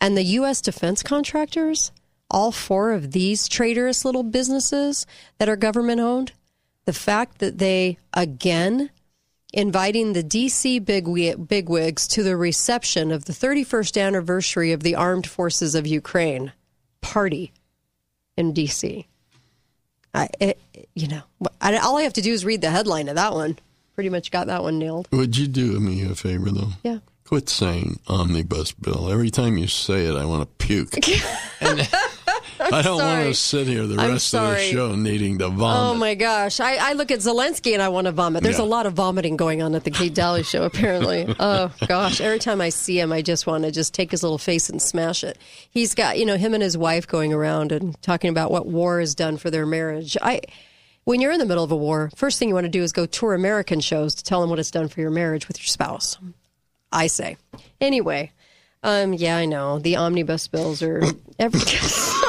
And 0.01 0.17
the 0.17 0.23
U.S. 0.39 0.61
defense 0.61 1.03
contractors, 1.03 1.91
all 2.33 2.51
four 2.51 2.93
of 2.93 3.13
these 3.13 3.47
traitorous 3.47 4.05
little 4.05 4.23
businesses 4.25 5.07
that 5.39 5.49
are 5.49 5.57
government 5.57 6.01
owned, 6.01 6.33
the 6.87 6.93
fact 6.93 7.39
that 7.39 7.59
they, 7.59 7.99
again, 8.13 8.91
inviting 9.53 10.15
the 10.15 10.23
D.C. 10.23 10.81
bigwi- 10.81 11.47
bigwigs 11.47 12.09
to 12.09 12.23
the 12.23 12.37
reception 12.37 13.13
of 13.13 13.27
the 13.27 13.33
31st 13.33 14.01
anniversary 14.01 14.73
of 14.73 14.83
the 14.83 14.97
Armed 14.97 15.27
Forces 15.27 15.75
of 15.75 15.87
Ukraine 15.87 16.53
party 17.03 17.53
in 18.37 18.53
D.C. 18.53 19.07
I, 20.15 20.29
it, 20.41 20.59
you 20.95 21.09
know, 21.09 21.23
I, 21.61 21.77
all 21.79 21.99
I 21.99 22.03
have 22.03 22.13
to 22.15 22.23
do 22.23 22.33
is 22.33 22.45
read 22.45 22.63
the 22.63 22.71
headline 22.71 23.09
of 23.09 23.17
that 23.17 23.35
one. 23.35 23.59
Pretty 23.95 24.09
much 24.09 24.31
got 24.31 24.47
that 24.47 24.63
one 24.63 24.79
nailed. 24.79 25.09
Would 25.13 25.37
you 25.37 25.47
do 25.47 25.79
me 25.79 26.03
a 26.03 26.15
favor 26.15 26.51
though? 26.51 26.71
Yeah. 26.83 26.99
Quit 27.25 27.49
saying 27.49 28.01
omnibus 28.09 28.73
bill. 28.73 29.11
Every 29.11 29.31
time 29.31 29.59
you 29.59 29.67
say 29.67 30.07
it, 30.07 30.17
I 30.17 30.25
want 30.25 30.43
to 30.43 30.67
puke. 30.67 30.95
And 31.61 31.89
I 32.73 32.83
don't 32.83 32.99
want 33.03 33.27
to 33.27 33.35
sit 33.35 33.67
here 33.67 33.87
the 33.87 34.01
I'm 34.01 34.13
rest 34.13 34.35
of 34.35 34.51
the 34.51 34.59
show 34.59 34.95
needing 34.95 35.39
to 35.39 35.49
vomit. 35.49 35.95
Oh 35.95 35.95
my 35.99 36.15
gosh. 36.15 36.61
I, 36.61 36.91
I 36.91 36.93
look 36.93 37.11
at 37.11 37.21
Zelensky 37.21 37.73
and 37.73 37.83
I 37.83 37.89
want 37.89 38.07
to 38.07 38.13
vomit. 38.13 38.43
There's 38.43 38.59
Yeah. 38.59 38.65
a 38.65 38.67
lot 38.67 38.87
of 38.87 38.93
vomiting 38.95 39.37
going 39.37 39.63
on 39.63 39.75
at 39.75 39.85
the 39.85 39.91
Kate 39.91 40.15
Dalley 40.15 40.43
show, 40.43 40.65
apparently. 40.65 41.27
oh 41.41 41.73
gosh. 41.89 42.21
Every 42.21 42.39
time 42.39 42.61
I 42.61 42.69
see 42.69 42.99
him, 43.01 43.13
I 43.13 43.23
just 43.23 43.47
want 43.47 43.65
to 43.65 43.71
just 43.71 43.95
take 43.95 44.11
his 44.11 44.23
little 44.23 44.39
face 44.39 44.69
and 44.69 44.81
smash 44.83 45.25
it. 45.25 45.39
He's 45.71 45.95
got, 45.95 46.19
you 46.19 46.27
know, 46.27 46.37
him 46.37 46.55
and 46.55 46.63
his 46.63 46.77
wife 46.79 47.07
going 47.07 47.33
around 47.33 47.73
and 47.73 48.01
talking 48.03 48.31
about 48.31 48.51
what 48.51 48.67
war 48.67 49.01
has 49.01 49.15
done 49.15 49.37
for 49.37 49.51
their 49.51 49.67
marriage. 49.67 50.17
I, 50.21 50.41
when 51.05 51.21
you're 51.21 51.33
in 51.33 51.39
the 51.41 51.47
middle 51.47 51.65
of 51.65 51.73
a 51.73 51.77
war, 51.77 52.11
first 52.17 52.39
thing 52.39 52.49
you 52.49 52.55
want 52.55 52.65
to 52.67 52.71
do 52.71 52.83
is 52.83 52.93
go 52.93 53.07
tour 53.07 53.35
American 53.35 53.81
shows 53.81 54.15
to 54.17 54.23
tell 54.25 54.41
them 54.41 54.51
what 54.51 54.59
it's 54.59 54.71
done 54.71 54.89
for 54.89 55.01
your 55.01 55.11
marriage 55.11 55.49
with 55.49 55.59
your 55.59 55.67
spouse. 55.67 56.17
I 56.93 57.07
say. 57.07 57.39
Anyway, 57.81 58.31
um, 58.83 59.13
yeah, 59.15 59.37
I 59.37 59.47
know 59.47 59.79
the 59.79 59.97
omnibus 59.97 60.47
bills 60.49 60.83
are 60.83 61.03
every. 61.39 61.61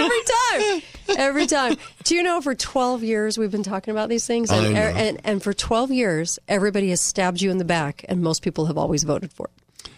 every 0.00 0.22
time, 0.22 0.82
every 1.18 1.46
time. 1.46 1.76
Do 2.04 2.14
you 2.14 2.22
know 2.22 2.40
for 2.40 2.54
twelve 2.54 3.02
years 3.02 3.38
we've 3.38 3.50
been 3.50 3.62
talking 3.62 3.92
about 3.92 4.08
these 4.08 4.26
things, 4.26 4.50
and 4.50 4.66
I 4.66 4.72
know. 4.72 4.78
and 4.80 5.20
and 5.24 5.42
for 5.42 5.52
twelve 5.52 5.90
years 5.90 6.38
everybody 6.48 6.90
has 6.90 7.00
stabbed 7.00 7.40
you 7.40 7.50
in 7.50 7.58
the 7.58 7.64
back, 7.64 8.04
and 8.08 8.22
most 8.22 8.42
people 8.42 8.66
have 8.66 8.78
always 8.78 9.02
voted 9.04 9.32
for 9.32 9.46
it. 9.46 9.88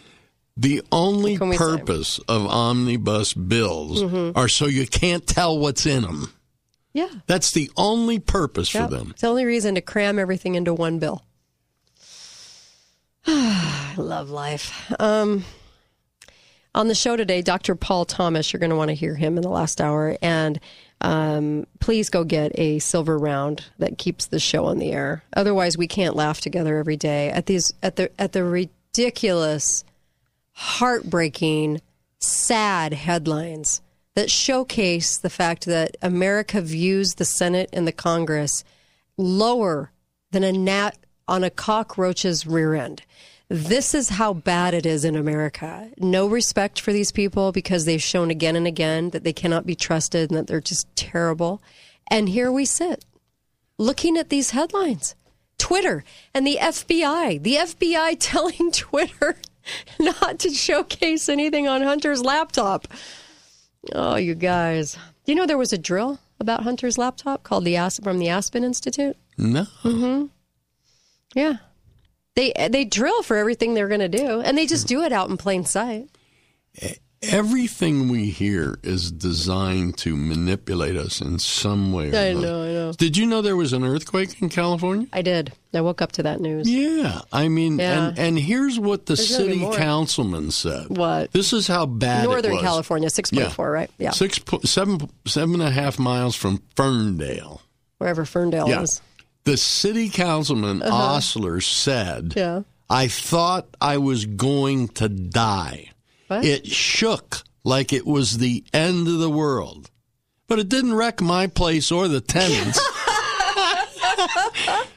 The 0.57 0.83
only 0.91 1.39
we 1.39 1.53
say? 1.53 1.59
purpose 1.59 2.19
of 2.29 2.47
omnibus 2.47 3.33
bills 3.33 4.03
Mhm. 4.03 4.37
are 4.37 4.49
so 4.49 4.67
you 4.67 4.87
can't 4.87 5.25
tell 5.27 5.57
what's 5.59 5.87
in 5.87 6.03
them. 6.03 6.33
Yeah, 6.93 7.09
That's 7.27 7.53
the 7.53 7.71
only 7.77 8.19
purpose 8.19 8.75
Yep. 8.75 8.89
for 8.91 8.97
them. 8.97 9.11
It's 9.13 9.21
the 9.21 9.29
only 9.29 9.45
reason 9.45 9.77
to 9.77 9.81
cram 9.81 10.19
everything 10.19 10.57
into 10.57 10.75
one 10.75 10.99
bill. 10.99 11.23
I 13.27 13.95
love 13.97 14.31
life. 14.31 14.73
Um, 14.99 15.45
on 16.79 16.87
the 16.87 16.95
show 16.95 17.17
today, 17.17 17.43
Dr. 17.43 17.75
Paul 17.75 18.05
Thomas, 18.05 18.53
you're 18.53 18.61
going 18.61 18.71
to 18.71 18.77
want 18.77 18.91
to 18.91 18.95
hear 18.95 19.17
him 19.17 19.37
in 19.37 19.43
the 19.43 19.49
last 19.49 19.81
hour. 19.81 20.17
And 20.23 20.61
um, 21.01 21.67
please 21.81 22.09
go 22.09 22.23
get 22.23 22.53
a 22.55 22.79
silver 22.79 23.19
round 23.19 23.65
that 23.79 23.99
keeps 23.99 24.27
the 24.27 24.39
show 24.39 24.67
on 24.67 24.79
the 24.79 24.93
air. 24.93 25.25
Otherwise, 25.35 25.77
we 25.77 25.89
can't 25.89 26.15
laugh 26.15 26.41
together 26.41 26.79
every 26.79 26.97
day 26.97 27.31
at 27.31 27.47
these 27.47 27.73
at 27.83 27.97
the 27.97 28.11
at 28.21 28.33
the 28.33 28.45
ridiculous, 28.45 29.85
heartbreaking 30.53 31.81
sad 32.21 32.93
headlines 32.93 33.83
that 34.15 34.31
showcase 34.31 35.19
the 35.19 35.31
fact 35.31 35.67
that 35.67 35.97
America 36.01 36.61
views 36.61 37.15
the 37.15 37.25
Senate 37.25 37.71
and 37.73 37.89
the 37.89 37.93
Congress 37.93 38.63
lower 39.17 39.91
than 40.31 40.45
a 40.45 40.53
gnat 40.53 40.97
on 41.27 41.43
a 41.43 41.51
cockroach's 41.51 42.47
rear 42.47 42.75
end. 42.75 43.03
This 43.51 43.95
is 43.95 44.11
how 44.11 44.35
bad 44.35 44.75
it 44.75 44.85
is 44.85 45.05
in 45.05 45.17
America. 45.17 45.91
No 45.97 46.27
respect 46.27 46.81
for 46.81 46.93
these 46.93 47.13
people 47.13 47.51
because 47.51 47.87
they've 47.87 48.03
shown 48.03 48.31
again 48.31 48.57
and 48.57 48.67
again 48.67 49.11
that 49.11 49.25
they 49.25 49.33
cannot 49.33 49.65
be 49.65 49.75
trusted 49.75 50.31
and 50.31 50.37
that 50.39 50.47
they're 50.47 50.61
just 50.61 50.87
terrible. 50.97 51.63
And 52.11 52.29
here 52.29 52.53
we 52.53 52.65
sit 52.67 53.05
looking 53.79 54.17
at 54.19 54.29
these 54.29 54.51
headlines. 54.51 55.15
Twitter 55.57 56.05
and 56.35 56.47
the 56.47 56.59
FBI. 56.61 57.43
The 57.43 57.55
FBI 57.55 58.17
telling 58.21 58.71
Twitter 58.71 59.39
not 59.99 60.39
to 60.41 60.51
showcase 60.51 61.29
anything 61.29 61.67
on 61.67 61.83
Hunter's 61.83 62.23
laptop. 62.23 62.87
Oh, 63.95 64.17
you 64.17 64.35
guys. 64.35 64.95
Do 65.25 65.33
you 65.33 65.37
know 65.37 65.47
there 65.47 65.57
was 65.59 65.73
a 65.73 65.79
drill 65.79 66.19
about 66.41 66.63
Hunter's 66.65 66.99
laptop 66.99 67.45
called 67.45 67.65
the 67.65 67.77
As- 67.77 67.99
from 68.03 68.19
the 68.19 68.29
Aspen 68.29 68.63
Institute? 68.63 69.17
No. 69.39 69.67
Mm-hmm. 69.83 70.27
Yeah. 71.35 71.57
They 72.39 72.53
they 72.71 72.85
drill 72.85 73.25
for 73.25 73.37
everything 73.37 73.75
they're 73.75 73.89
going 73.89 73.99
to 73.99 74.09
do, 74.09 74.41
and 74.41 74.57
they 74.57 74.67
just 74.67 74.87
do 74.87 75.03
it 75.03 75.13
out 75.13 75.29
in 75.29 75.37
plain 75.37 75.65
sight. 75.65 76.09
Everything 77.21 78.09
we 78.09 78.27
hear 78.31 78.79
is 78.85 79.11
designed 79.11 79.99
to 79.99 80.17
manipulate 80.17 80.95
us 80.95 81.21
in 81.21 81.41
some 81.41 81.93
way. 81.93 82.13
Or 82.13 82.17
I 82.17 82.19
another. 82.27 82.47
know, 82.47 82.63
I 82.63 82.67
know. 82.69 82.93
Did 82.93 83.17
you 83.17 83.27
know 83.27 83.43
there 83.43 83.57
was 83.57 83.73
an 83.73 83.83
earthquake 83.83 84.41
in 84.41 84.49
California? 84.51 85.09
I 85.13 85.23
did. 85.23 85.53
I 85.75 85.81
woke 85.81 86.01
up 86.01 86.13
to 86.13 86.23
that 86.23 86.41
news. 86.41 86.71
Yeah, 86.71 87.23
I 87.33 87.49
mean, 87.49 87.81
Yeah. 87.81 88.11
and 88.11 88.19
and 88.21 88.39
here's 88.39 88.79
what 88.79 89.07
the 89.07 89.17
There's 89.17 89.35
city 89.37 89.59
councilman 89.75 90.53
said. 90.53 90.97
What? 90.97 91.33
This 91.33 91.53
is 91.53 91.67
how 91.67 91.87
bad 91.87 92.23
it 92.27 92.29
Northern. 92.29 92.59
California, 92.61 93.11
six 93.11 93.33
point 93.33 93.51
four, 93.53 93.69
right? 93.69 93.91
Yeah, 93.99 94.11
Six 94.13 94.39
po- 94.39 94.61
seven 94.61 95.11
seven 95.27 95.55
and 95.55 95.65
a 95.65 95.71
half 95.73 95.99
miles 95.99 96.37
from 96.37 96.63
Ferndale. 96.77 97.63
wherever 97.99 98.25
Ferndale 98.25 98.69
Yeah. 98.69 98.83
is. 98.83 99.01
The 99.49 99.57
city 99.57 100.11
councilman 100.11 100.83
Uh-huh. 100.83 100.95
Osler 100.95 101.63
said, 101.63 102.35
Yeah. 102.37 102.65
"I 102.91 103.09
thought 103.09 103.67
I 103.81 103.97
was 103.97 104.27
going 104.27 104.89
to 105.01 105.09
die. 105.09 105.93
What? 106.27 106.45
It 106.45 106.67
shook 106.67 107.45
like 107.65 107.91
it 107.91 108.07
was 108.07 108.37
the 108.37 108.63
end 108.75 109.09
of 109.09 109.21
the 109.21 109.31
world, 109.31 109.89
but 110.49 110.59
it 110.59 110.69
didn't 110.69 110.93
wreck 110.93 111.23
my 111.23 111.47
place 111.47 111.91
or 111.91 112.09
the 112.09 112.21
tenants." 112.21 112.79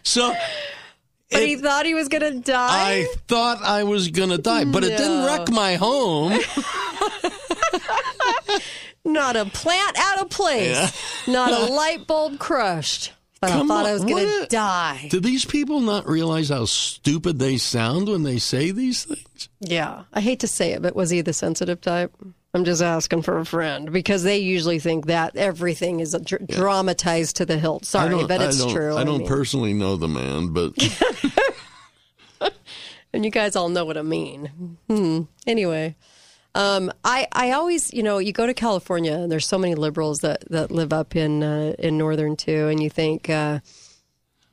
so 0.04 0.36
But 1.32 1.44
he 1.44 1.56
thought 1.56 1.86
he 1.86 1.94
was 1.94 2.10
going 2.10 2.34
to 2.34 2.38
die. 2.42 2.92
I 2.92 3.08
thought 3.30 3.64
I 3.64 3.84
was 3.84 4.10
going 4.10 4.32
to 4.32 4.38
die, 4.38 4.66
but 4.66 4.84
it 4.84 4.98
didn't 4.98 5.26
wreck 5.26 5.50
my 5.50 5.76
home. 5.76 6.34
Not 9.06 9.38
a 9.38 9.46
plant 9.46 9.98
out 9.98 10.20
of 10.20 10.30
place. 10.30 10.92
Not 11.26 11.54
a 11.54 11.74
light 11.80 12.06
bulb 12.06 12.38
crushed. 12.38 13.14
But 13.42 13.50
I 13.50 13.54
Come 13.54 13.68
thought 13.70 13.86
on, 13.86 13.90
I 13.90 13.94
was 13.94 14.06
going 14.06 14.26
to 14.28 14.48
die. 14.50 15.08
Do 15.10 15.20
these 15.20 15.46
people 15.46 15.80
not 15.80 16.08
realize 16.08 16.50
how 16.50 16.66
stupid 16.66 17.40
they 17.40 17.58
sound 17.58 18.08
when 18.08 18.22
they 18.22 18.38
say 18.38 18.70
these 18.70 19.04
things? 19.06 19.50
Yeah, 19.60 20.04
I 20.14 20.22
hate 20.22 20.42
to 20.42 20.48
say 20.48 20.74
it, 20.74 20.84
but 20.84 20.96
was 20.96 21.10
he 21.10 21.22
the 21.22 21.34
sensitive 21.34 21.82
type? 21.82 22.14
I'm 22.54 22.66
just 22.66 22.84
asking 22.84 23.24
for 23.24 23.40
a 23.40 23.46
friend 23.46 23.92
because 23.92 24.22
they 24.24 24.38
usually 24.38 24.78
think 24.78 25.08
that 25.08 25.36
everything 25.38 26.02
is 26.02 26.16
dr- 26.24 26.46
dramatized 26.46 27.38
to 27.38 27.46
the 27.48 27.58
hilt. 27.58 27.86
Sorry, 27.86 28.26
but 28.28 28.42
it's 28.42 28.60
don't- 28.60 28.72
true. 28.74 28.96
I 28.96 29.04
don't 29.04 29.20
mean, 29.20 29.28
personally 29.28 29.74
know 29.74 29.96
the 29.96 30.08
man, 30.08 30.50
but 30.50 30.74
and 33.14 33.26
you 33.26 33.32
guys 33.32 33.56
all 33.56 33.70
know 33.70 33.86
what 33.86 33.98
I 33.98 34.02
mean. 34.04 34.78
Hmm. 34.88 35.22
Anyway, 35.48 35.96
um, 36.56 36.92
I 37.04 37.28
I 37.32 37.52
always 37.52 37.94
you 37.94 38.04
know 38.04 38.18
you 38.18 38.34
go 38.34 38.46
to 38.46 38.54
California 38.54 39.14
and 39.14 39.32
there's 39.32 39.48
so 39.48 39.58
many 39.58 39.76
liberals 39.76 40.20
that 40.20 40.44
that 40.50 40.72
live 40.72 40.92
up 40.94 41.16
in 41.16 41.44
uh, 41.44 41.74
in 41.80 41.98
northern 41.98 42.36
too, 42.36 42.68
and 42.68 42.82
you 42.82 42.90
think. 42.90 43.30
Uh, 43.30 43.60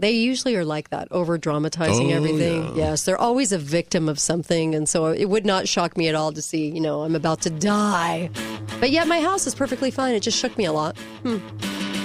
they 0.00 0.12
usually 0.12 0.54
are 0.54 0.64
like 0.64 0.90
that, 0.90 1.08
over 1.10 1.38
dramatizing 1.38 2.12
Oh, 2.12 2.16
everything. 2.18 2.62
yeah. 2.76 2.90
Yes, 2.90 3.02
they're 3.04 3.18
always 3.18 3.50
a 3.50 3.58
victim 3.58 4.08
of 4.08 4.20
something. 4.20 4.76
And 4.76 4.88
so 4.88 5.06
it 5.06 5.24
would 5.24 5.44
not 5.44 5.66
shock 5.66 5.96
me 5.96 6.06
at 6.06 6.14
all 6.14 6.30
to 6.34 6.40
see, 6.40 6.70
you 6.70 6.80
know, 6.80 7.02
I'm 7.02 7.16
about 7.16 7.40
to 7.40 7.50
die. 7.50 8.30
But 8.78 8.92
yet 8.92 9.08
my 9.08 9.20
house 9.20 9.48
is 9.48 9.56
perfectly 9.56 9.90
fine. 9.90 10.14
It 10.14 10.20
just 10.20 10.38
shook 10.38 10.56
me 10.56 10.66
a 10.66 10.72
lot. 10.72 10.96
Hmm. 11.24 11.38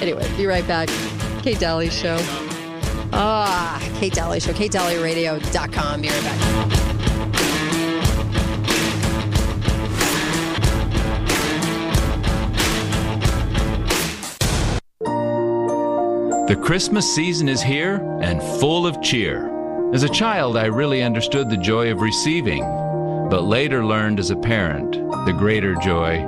Anyway, 0.02 0.28
be 0.38 0.48
right 0.48 0.68
back. 0.68 0.89
Kate 1.44 1.60
Dalley 1.60 1.91
Show. 1.91 2.18
Ah, 3.14 3.80
Kate 4.00 4.12
Dalley 4.14 4.39
Show. 4.39 4.54
KateDalleyRadio.com. 4.54 6.02
Be 6.02 6.10
right 6.10 6.24
back. 6.24 6.93
The 16.54 16.62
Christmas 16.62 17.16
season 17.16 17.49
is 17.49 17.64
here 17.64 17.95
and 18.22 18.39
full 18.60 18.86
of 18.86 19.01
cheer. 19.01 19.49
As 19.91 20.04
a 20.04 20.10
child, 20.10 20.56
I 20.56 20.66
really 20.66 21.01
understood 21.01 21.49
the 21.49 21.58
joy 21.58 21.91
of 21.91 21.99
receiving, 21.99 22.62
but 23.32 23.45
later 23.45 23.84
learned 23.84 24.20
as 24.20 24.30
a 24.30 24.36
parent 24.36 24.91
the 25.26 25.34
greater 25.34 25.74
joy 25.74 26.24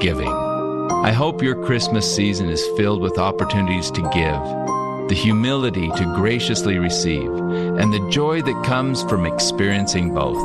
giving. 0.00 0.32
I 0.32 1.12
hope 1.12 1.44
your 1.44 1.64
Christmas 1.64 2.12
season 2.12 2.48
is 2.48 2.66
filled 2.76 3.00
with 3.00 3.18
opportunities 3.18 3.92
to 3.92 4.02
give, 4.02 5.08
the 5.08 5.14
humility 5.14 5.88
to 5.92 6.12
graciously 6.16 6.78
receive, 6.78 7.30
and 7.30 7.92
the 7.92 8.10
joy 8.10 8.42
that 8.42 8.64
comes 8.64 9.04
from 9.04 9.26
experiencing 9.26 10.12
both. 10.12 10.42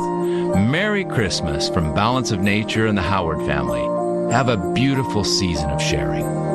Merry 0.56 1.04
Christmas 1.04 1.68
from 1.68 1.92
Balance 1.92 2.30
of 2.30 2.40
Nature 2.40 2.86
and 2.86 2.96
the 2.96 3.02
Howard 3.02 3.44
family. 3.48 3.82
Have 4.32 4.48
a 4.48 4.72
beautiful 4.74 5.24
season 5.24 5.70
of 5.70 5.82
sharing. 5.82 6.53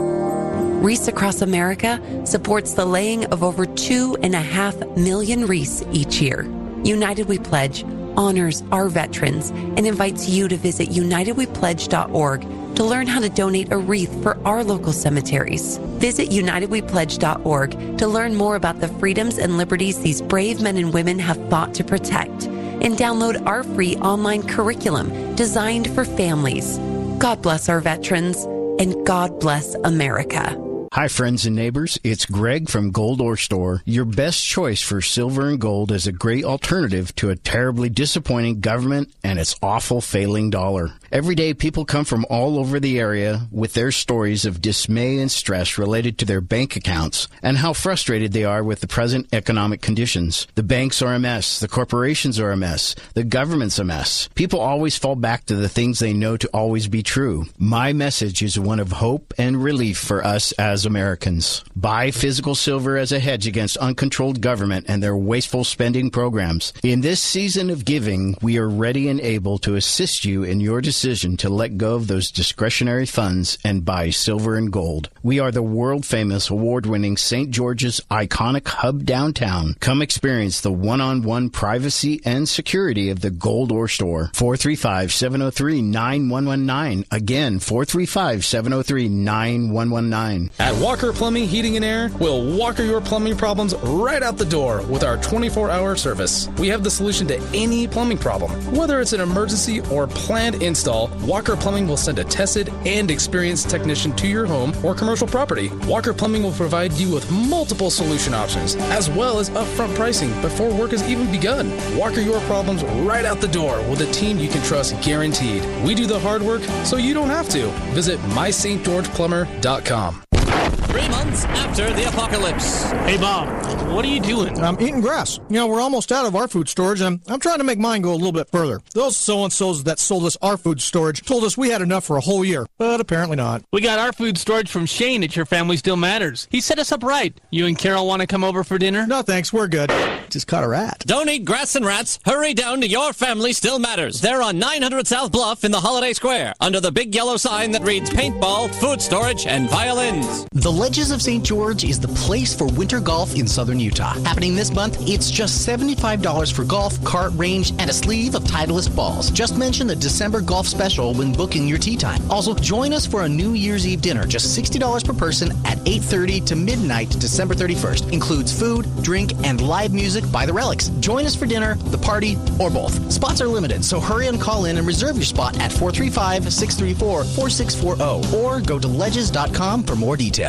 Wreaths 0.79 1.09
Across 1.09 1.41
America 1.41 1.99
supports 2.25 2.73
the 2.73 2.85
laying 2.85 3.25
of 3.33 3.43
over 3.43 3.65
two 3.65 4.15
and 4.23 4.33
a 4.33 4.39
half 4.39 4.79
million 4.95 5.45
wreaths 5.45 5.83
each 5.91 6.21
year. 6.21 6.43
United 6.85 7.27
We 7.27 7.37
Pledge 7.37 7.83
honors 8.15 8.63
our 8.71 8.87
veterans 8.87 9.49
and 9.49 9.85
invites 9.85 10.29
you 10.29 10.47
to 10.47 10.55
visit 10.55 10.87
unitedwepledge.org 10.87 12.41
to 12.75 12.83
learn 12.85 13.07
how 13.07 13.19
to 13.19 13.27
donate 13.27 13.73
a 13.73 13.77
wreath 13.77 14.23
for 14.23 14.37
our 14.47 14.63
local 14.63 14.93
cemeteries. 14.93 15.79
Visit 15.97 16.29
unitedwepledge.org 16.29 17.97
to 17.97 18.07
learn 18.07 18.35
more 18.35 18.55
about 18.55 18.79
the 18.79 18.87
freedoms 18.87 19.37
and 19.37 19.57
liberties 19.57 19.99
these 19.99 20.21
brave 20.21 20.61
men 20.61 20.77
and 20.77 20.93
women 20.93 21.19
have 21.19 21.49
fought 21.49 21.73
to 21.73 21.83
protect 21.83 22.45
and 22.45 22.95
download 22.95 23.45
our 23.45 23.63
free 23.63 23.97
online 23.97 24.43
curriculum 24.43 25.35
designed 25.35 25.93
for 25.93 26.05
families. 26.05 26.77
God 27.19 27.41
bless 27.41 27.67
our 27.67 27.81
veterans 27.81 28.45
and 28.79 29.05
God 29.05 29.41
bless 29.41 29.75
America. 29.83 30.68
Hi, 30.93 31.07
friends 31.07 31.45
and 31.45 31.55
neighbors. 31.55 31.99
It's 32.03 32.25
Greg 32.25 32.67
from 32.67 32.89
Gold 32.89 33.21
Ore 33.21 33.37
Store. 33.37 33.83
Your 33.85 34.05
best 34.05 34.43
choice 34.43 34.81
for 34.81 35.01
silver 35.01 35.47
and 35.47 35.61
gold 35.61 35.91
is 35.91 36.07
a 36.07 36.11
great 36.11 36.43
alternative 36.43 37.13
to 37.17 37.29
a 37.29 37.35
terribly 37.35 37.89
disappointing 37.89 38.59
government 38.59 39.13
and 39.23 39.37
its 39.37 39.55
awful 39.61 40.01
failing 40.01 40.49
dollar. 40.49 40.93
Every 41.11 41.33
day, 41.33 41.55
people 41.55 41.85
come 41.85 42.05
from 42.05 42.23
all 42.29 42.59
over 42.59 42.79
the 42.79 42.99
area 42.99 43.47
with 43.51 43.73
their 43.73 43.91
stories 43.91 44.45
of 44.45 44.61
dismay 44.61 45.17
and 45.17 45.31
stress 45.31 45.79
related 45.79 46.19
to 46.19 46.25
their 46.25 46.39
bank 46.39 46.75
accounts 46.75 47.27
and 47.41 47.57
how 47.57 47.73
frustrated 47.73 48.31
they 48.31 48.43
are 48.43 48.63
with 48.63 48.81
the 48.81 48.87
present 48.87 49.27
economic 49.33 49.81
conditions. 49.81 50.45
The 50.53 50.61
banks 50.61 51.01
are 51.01 51.15
a 51.15 51.19
mess. 51.19 51.59
The 51.59 51.67
corporations 51.67 52.39
are 52.39 52.51
a 52.51 52.57
mess. 52.57 52.93
The 53.15 53.23
government's 53.23 53.79
a 53.79 53.83
mess. 53.83 54.29
People 54.35 54.59
always 54.59 54.99
fall 54.99 55.15
back 55.15 55.45
to 55.45 55.55
the 55.55 55.67
things 55.67 55.97
they 55.97 56.13
know 56.13 56.37
to 56.37 56.47
always 56.49 56.87
be 56.87 57.01
true. 57.01 57.45
My 57.57 57.91
message 57.91 58.43
is 58.43 58.59
one 58.59 58.79
of 58.79 58.91
hope 58.91 59.33
and 59.35 59.63
relief 59.63 59.97
for 59.97 60.23
us 60.23 60.51
as 60.53 60.85
Americans. 60.85 61.63
Buy 61.75 62.11
physical 62.11 62.53
silver 62.53 62.97
as 62.97 63.11
a 63.11 63.19
hedge 63.19 63.47
against 63.47 63.77
uncontrolled 63.77 64.41
government 64.41 64.85
and 64.87 65.01
their 65.01 65.17
wasteful 65.17 65.63
spending 65.63 66.11
programs. 66.11 66.71
In 66.83 67.01
this 67.01 67.19
season 67.19 67.71
of 67.71 67.83
giving, 67.83 68.37
we 68.43 68.59
are 68.59 68.69
ready 68.69 69.07
and 69.07 69.19
able 69.21 69.57
to 69.59 69.75
assist 69.75 70.23
you 70.23 70.43
in 70.43 70.59
your 70.59 70.81
decision 70.81 70.98
to 70.99 71.49
let 71.49 71.77
go 71.77 71.95
of 71.95 72.07
those 72.07 72.29
discretionary 72.29 73.05
funds 73.05 73.57
and 73.63 73.85
buy 73.85 74.09
silver 74.09 74.57
and 74.57 74.69
gold. 74.69 75.09
We 75.23 75.39
are 75.39 75.49
the 75.49 75.61
world 75.61 76.05
famous 76.05 76.49
award 76.49 76.85
winning 76.85 77.15
St. 77.15 77.51
George's 77.51 78.01
iconic 78.11 78.67
hub 78.67 79.05
downtown. 79.05 79.75
Come 79.79 80.01
experience 80.01 80.59
the 80.59 80.73
one 80.73 80.99
on 80.99 81.21
one 81.21 81.51
privacy 81.51 82.21
and 82.25 82.49
security 82.49 83.09
of 83.11 83.21
the 83.21 83.29
Gold 83.29 83.71
Ore 83.71 83.87
Store. 83.87 84.29
435 84.33 85.13
703 85.13 85.81
9119. 85.81 87.05
Again, 87.11 87.59
435 87.59 88.43
703 88.43 89.07
9119. 89.07 90.51
At 90.59 90.75
Walker 90.81 91.13
Plumbing, 91.13 91.47
Heating 91.47 91.77
and 91.77 91.85
Air, 91.85 92.11
we'll 92.19 92.57
walker 92.57 92.83
your 92.83 92.99
plumbing 92.99 93.37
problems 93.37 93.73
right 93.75 94.21
out 94.21 94.37
the 94.37 94.43
door 94.43 94.81
with 94.87 95.05
our 95.05 95.15
24 95.15 95.69
hour 95.69 95.95
service. 95.95 96.49
We 96.57 96.67
have 96.67 96.83
the 96.83 96.91
solution 96.91 97.25
to 97.27 97.39
any 97.53 97.87
plumbing 97.87 98.17
problem, 98.17 98.51
whether 98.75 98.99
it's 98.99 99.13
an 99.13 99.21
emergency 99.21 99.79
or 99.89 100.05
planned 100.05 100.61
install. 100.61 100.88
Install, 100.89 101.27
Walker 101.27 101.55
Plumbing 101.55 101.87
will 101.87 101.97
send 101.97 102.19
a 102.19 102.23
tested 102.23 102.69
and 102.85 103.11
experienced 103.11 103.69
technician 103.69 104.15
to 104.15 104.27
your 104.27 104.45
home 104.45 104.73
or 104.83 104.95
commercial 104.95 105.27
property. 105.27 105.69
Walker 105.85 106.13
Plumbing 106.13 106.43
will 106.43 106.51
provide 106.51 106.93
you 106.93 107.13
with 107.13 107.29
multiple 107.31 107.89
solution 107.89 108.33
options, 108.33 108.75
as 108.75 109.09
well 109.09 109.39
as 109.39 109.49
upfront 109.51 109.95
pricing 109.95 110.29
before 110.41 110.73
work 110.73 110.91
has 110.91 111.07
even 111.09 111.31
begun. 111.31 111.69
Walker 111.97 112.21
your 112.21 112.39
problems 112.41 112.83
right 113.05 113.25
out 113.25 113.41
the 113.41 113.47
door 113.47 113.77
with 113.89 114.01
a 114.01 114.11
team 114.11 114.39
you 114.39 114.49
can 114.49 114.61
trust 114.63 114.99
guaranteed. 115.01 115.63
We 115.83 115.95
do 115.95 116.05
the 116.05 116.19
hard 116.19 116.41
work 116.41 116.61
so 116.83 116.97
you 116.97 117.13
don't 117.13 117.29
have 117.29 117.47
to. 117.49 117.67
Visit 117.93 118.19
mystgeorgeplumber.com. 118.19 120.23
Three 120.69 121.07
months 121.09 121.45
after 121.45 121.91
the 121.93 122.07
apocalypse. 122.07 122.83
Hey, 122.83 123.17
Bob, 123.17 123.47
what 123.93 124.03
are 124.05 124.07
you 124.07 124.19
doing? 124.19 124.57
I'm 124.59 124.79
eating 124.81 125.01
grass. 125.01 125.39
You 125.49 125.55
know, 125.55 125.67
we're 125.67 125.81
almost 125.81 126.11
out 126.11 126.25
of 126.25 126.35
our 126.35 126.47
food 126.47 126.69
storage, 126.69 127.01
and 127.01 127.21
I'm 127.27 127.39
trying 127.39 127.59
to 127.59 127.63
make 127.63 127.79
mine 127.79 128.01
go 128.01 128.11
a 128.11 128.15
little 128.15 128.31
bit 128.31 128.49
further. 128.49 128.81
Those 128.93 129.15
so 129.17 129.43
and 129.43 129.53
so's 129.53 129.83
that 129.83 129.99
sold 129.99 130.25
us 130.25 130.37
our 130.41 130.57
food 130.57 130.81
storage 130.81 131.21
told 131.23 131.43
us 131.43 131.57
we 131.57 131.69
had 131.69 131.81
enough 131.81 132.05
for 132.05 132.17
a 132.17 132.21
whole 132.21 132.43
year, 132.43 132.65
but 132.77 132.99
apparently 132.99 133.35
not. 133.37 133.63
We 133.71 133.81
got 133.81 133.99
our 133.99 134.11
food 134.11 134.37
storage 134.37 134.69
from 134.69 134.85
Shane 134.85 135.23
at 135.23 135.35
Your 135.35 135.45
Family 135.45 135.77
Still 135.77 135.95
Matters. 135.95 136.47
He 136.49 136.61
set 136.61 136.79
us 136.79 136.91
up 136.91 137.03
right. 137.03 137.39
You 137.51 137.65
and 137.65 137.77
Carol 137.77 138.07
want 138.07 138.21
to 138.21 138.27
come 138.27 138.43
over 138.43 138.63
for 138.63 138.77
dinner? 138.77 139.05
No, 139.07 139.21
thanks. 139.21 139.53
We're 139.53 139.67
good. 139.67 139.91
Just 140.29 140.47
caught 140.47 140.63
a 140.63 140.67
rat. 140.67 141.03
Don't 141.05 141.29
eat 141.29 141.45
grass 141.45 141.75
and 141.75 141.85
rats. 141.85 142.19
Hurry 142.25 142.53
down 142.53 142.81
to 142.81 142.87
Your 142.87 143.13
Family 143.13 143.53
Still 143.53 143.79
Matters. 143.79 144.21
They're 144.21 144.41
on 144.41 144.59
900 144.59 145.07
South 145.07 145.31
Bluff 145.31 145.63
in 145.63 145.71
the 145.71 145.79
Holiday 145.79 146.13
Square, 146.13 146.53
under 146.59 146.79
the 146.79 146.91
big 146.91 147.15
yellow 147.15 147.37
sign 147.37 147.71
that 147.71 147.83
reads 147.83 148.09
paintball, 148.09 148.73
food 148.75 149.01
storage, 149.01 149.45
and 149.47 149.69
violins. 149.69 150.45
The 150.59 150.69
Ledges 150.69 151.11
of 151.11 151.21
St. 151.21 151.41
George 151.41 151.85
is 151.85 152.01
the 152.01 152.09
place 152.09 152.53
for 152.53 152.67
winter 152.67 152.99
golf 152.99 153.33
in 153.33 153.47
southern 153.47 153.79
Utah. 153.79 154.21
Happening 154.25 154.55
this 154.55 154.73
month, 154.73 154.97
it's 155.07 155.31
just 155.31 155.65
$75 155.65 156.51
for 156.51 156.65
golf, 156.65 157.01
cart 157.05 157.31
range, 157.37 157.71
and 157.79 157.89
a 157.89 157.93
sleeve 157.93 158.35
of 158.35 158.43
Titleist 158.43 158.93
balls. 158.93 159.31
Just 159.31 159.57
mention 159.57 159.87
the 159.87 159.95
December 159.95 160.41
golf 160.41 160.67
special 160.67 161.13
when 161.13 161.31
booking 161.31 161.65
your 161.65 161.77
tee 161.77 161.95
time. 161.95 162.21
Also, 162.29 162.53
join 162.53 162.91
us 162.91 163.05
for 163.05 163.23
a 163.23 163.29
New 163.29 163.53
Year's 163.53 163.87
Eve 163.87 164.01
dinner, 164.01 164.25
just 164.25 164.59
$60 164.59 165.05
per 165.05 165.13
person 165.13 165.51
at 165.63 165.77
8.30 165.85 166.45
to 166.47 166.57
midnight 166.57 167.09
December 167.21 167.55
31st. 167.55 168.11
Includes 168.11 168.51
food, 168.51 168.85
drink, 169.01 169.31
and 169.45 169.61
live 169.61 169.93
music 169.93 170.29
by 170.29 170.45
The 170.45 170.51
Relics. 170.51 170.89
Join 170.99 171.25
us 171.25 171.37
for 171.37 171.45
dinner, 171.45 171.75
the 171.75 171.97
party, 171.97 172.35
or 172.59 172.69
both. 172.69 173.09
Spots 173.09 173.39
are 173.39 173.47
limited, 173.47 173.85
so 173.85 174.01
hurry 174.01 174.27
and 174.27 174.41
call 174.41 174.65
in 174.65 174.75
and 174.75 174.85
reserve 174.85 175.15
your 175.15 175.23
spot 175.23 175.57
at 175.61 175.71
435-634-4640 175.71 178.33
or 178.33 178.59
go 178.59 178.77
to 178.77 178.89
ledges.com 178.89 179.83
for 179.83 179.95
more 179.95 180.17
details. 180.17 180.48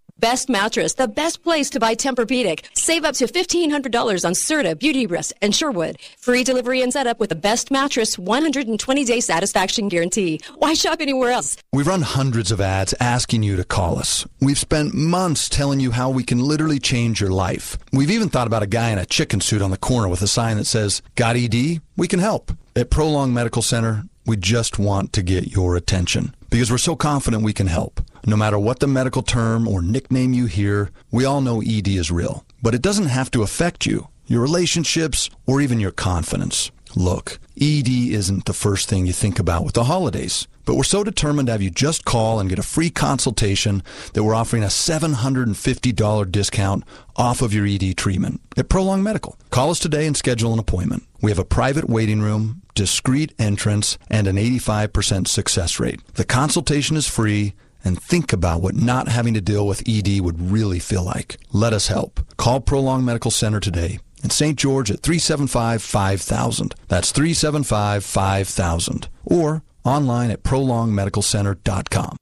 Best 0.21 0.49
mattress, 0.49 0.93
the 0.93 1.07
best 1.07 1.41
place 1.41 1.67
to 1.71 1.79
buy 1.79 1.95
Tempur-Pedic. 1.95 2.65
Save 2.75 3.05
up 3.05 3.15
to 3.15 3.25
$1,500 3.25 4.23
on 4.23 4.33
Serta, 4.33 4.77
Beauty 4.77 5.07
Rest, 5.07 5.33
and 5.41 5.53
Sherwood. 5.53 5.97
Free 6.19 6.43
delivery 6.43 6.83
and 6.83 6.93
setup 6.93 7.19
with 7.19 7.29
the 7.29 7.35
best 7.35 7.71
mattress, 7.71 8.17
120-day 8.17 9.19
satisfaction 9.19 9.87
guarantee. 9.87 10.39
Why 10.59 10.75
shop 10.75 11.01
anywhere 11.01 11.31
else? 11.31 11.57
We've 11.73 11.87
run 11.87 12.03
hundreds 12.03 12.51
of 12.51 12.61
ads 12.61 12.93
asking 12.99 13.41
you 13.41 13.55
to 13.55 13.63
call 13.63 13.97
us. 13.97 14.27
We've 14.39 14.59
spent 14.59 14.93
months 14.93 15.49
telling 15.49 15.79
you 15.79 15.89
how 15.89 16.11
we 16.11 16.23
can 16.23 16.37
literally 16.37 16.77
change 16.77 17.19
your 17.19 17.31
life. 17.31 17.79
We've 17.91 18.11
even 18.11 18.29
thought 18.29 18.45
about 18.45 18.61
a 18.61 18.67
guy 18.67 18.91
in 18.91 18.99
a 18.99 19.07
chicken 19.07 19.41
suit 19.41 19.63
on 19.63 19.71
the 19.71 19.77
corner 19.77 20.07
with 20.07 20.21
a 20.21 20.27
sign 20.27 20.57
that 20.57 20.65
says, 20.65 21.01
Got 21.15 21.35
ED? 21.35 21.81
We 21.97 22.07
can 22.07 22.19
help. 22.19 22.51
At 22.75 22.91
Prolong 22.91 23.33
Medical 23.33 23.63
Center, 23.63 24.03
we 24.27 24.37
just 24.37 24.77
want 24.77 25.13
to 25.13 25.23
get 25.23 25.47
your 25.51 25.75
attention 25.75 26.35
because 26.51 26.69
we're 26.69 26.77
so 26.77 26.95
confident 26.95 27.41
we 27.41 27.53
can 27.53 27.65
help. 27.65 28.01
No 28.25 28.37
matter 28.37 28.59
what 28.59 28.79
the 28.79 28.87
medical 28.87 29.23
term 29.23 29.67
or 29.67 29.81
nickname 29.81 30.33
you 30.33 30.45
hear, 30.45 30.91
we 31.09 31.25
all 31.25 31.41
know 31.41 31.61
ED 31.61 31.87
is 31.87 32.11
real. 32.11 32.45
But 32.61 32.75
it 32.75 32.81
doesn't 32.81 33.07
have 33.07 33.31
to 33.31 33.41
affect 33.41 33.87
you, 33.87 34.09
your 34.27 34.41
relationships, 34.41 35.29
or 35.47 35.59
even 35.59 35.79
your 35.79 35.91
confidence. 35.91 36.69
Look, 36.95 37.39
ED 37.59 37.87
isn't 37.87 38.45
the 38.45 38.53
first 38.53 38.87
thing 38.87 39.07
you 39.07 39.13
think 39.13 39.39
about 39.39 39.65
with 39.65 39.73
the 39.73 39.85
holidays, 39.85 40.47
but 40.65 40.75
we're 40.75 40.83
so 40.83 41.03
determined 41.03 41.47
to 41.47 41.53
have 41.53 41.61
you 41.63 41.71
just 41.71 42.05
call 42.05 42.39
and 42.39 42.47
get 42.47 42.59
a 42.59 42.63
free 42.63 42.91
consultation 42.91 43.81
that 44.13 44.23
we're 44.23 44.35
offering 44.35 44.63
a 44.63 44.67
$750 44.67 46.31
discount 46.31 46.83
off 47.15 47.41
of 47.41 47.53
your 47.53 47.65
ED 47.65 47.97
treatment 47.97 48.39
at 48.55 48.69
Prolong 48.69 49.01
Medical. 49.01 49.35
Call 49.49 49.71
us 49.71 49.79
today 49.79 50.05
and 50.05 50.15
schedule 50.15 50.53
an 50.53 50.59
appointment. 50.59 51.03
We 51.21 51.31
have 51.31 51.39
a 51.39 51.45
private 51.45 51.89
waiting 51.89 52.21
room, 52.21 52.61
discreet 52.75 53.33
entrance, 53.39 53.97
and 54.09 54.27
an 54.27 54.35
85% 54.35 55.27
success 55.27 55.79
rate. 55.79 56.01
The 56.13 56.25
consultation 56.25 56.95
is 56.97 57.07
free 57.07 57.53
and 57.83 58.01
think 58.01 58.33
about 58.33 58.61
what 58.61 58.75
not 58.75 59.07
having 59.07 59.33
to 59.33 59.41
deal 59.41 59.67
with 59.67 59.87
ED 59.87 60.21
would 60.21 60.51
really 60.51 60.79
feel 60.79 61.03
like. 61.03 61.37
Let 61.51 61.73
us 61.73 61.87
help. 61.87 62.19
Call 62.37 62.59
Prolong 62.59 63.03
Medical 63.03 63.31
Center 63.31 63.59
today 63.59 63.99
in 64.23 64.29
St. 64.29 64.57
George 64.57 64.91
at 64.91 65.01
375 65.01 65.81
5000. 65.81 66.75
That's 66.87 67.11
375 67.11 68.05
5000. 68.05 69.07
Or 69.25 69.63
online 69.83 70.31
at 70.31 70.43
prolongmedicalcenter.com. 70.43 72.17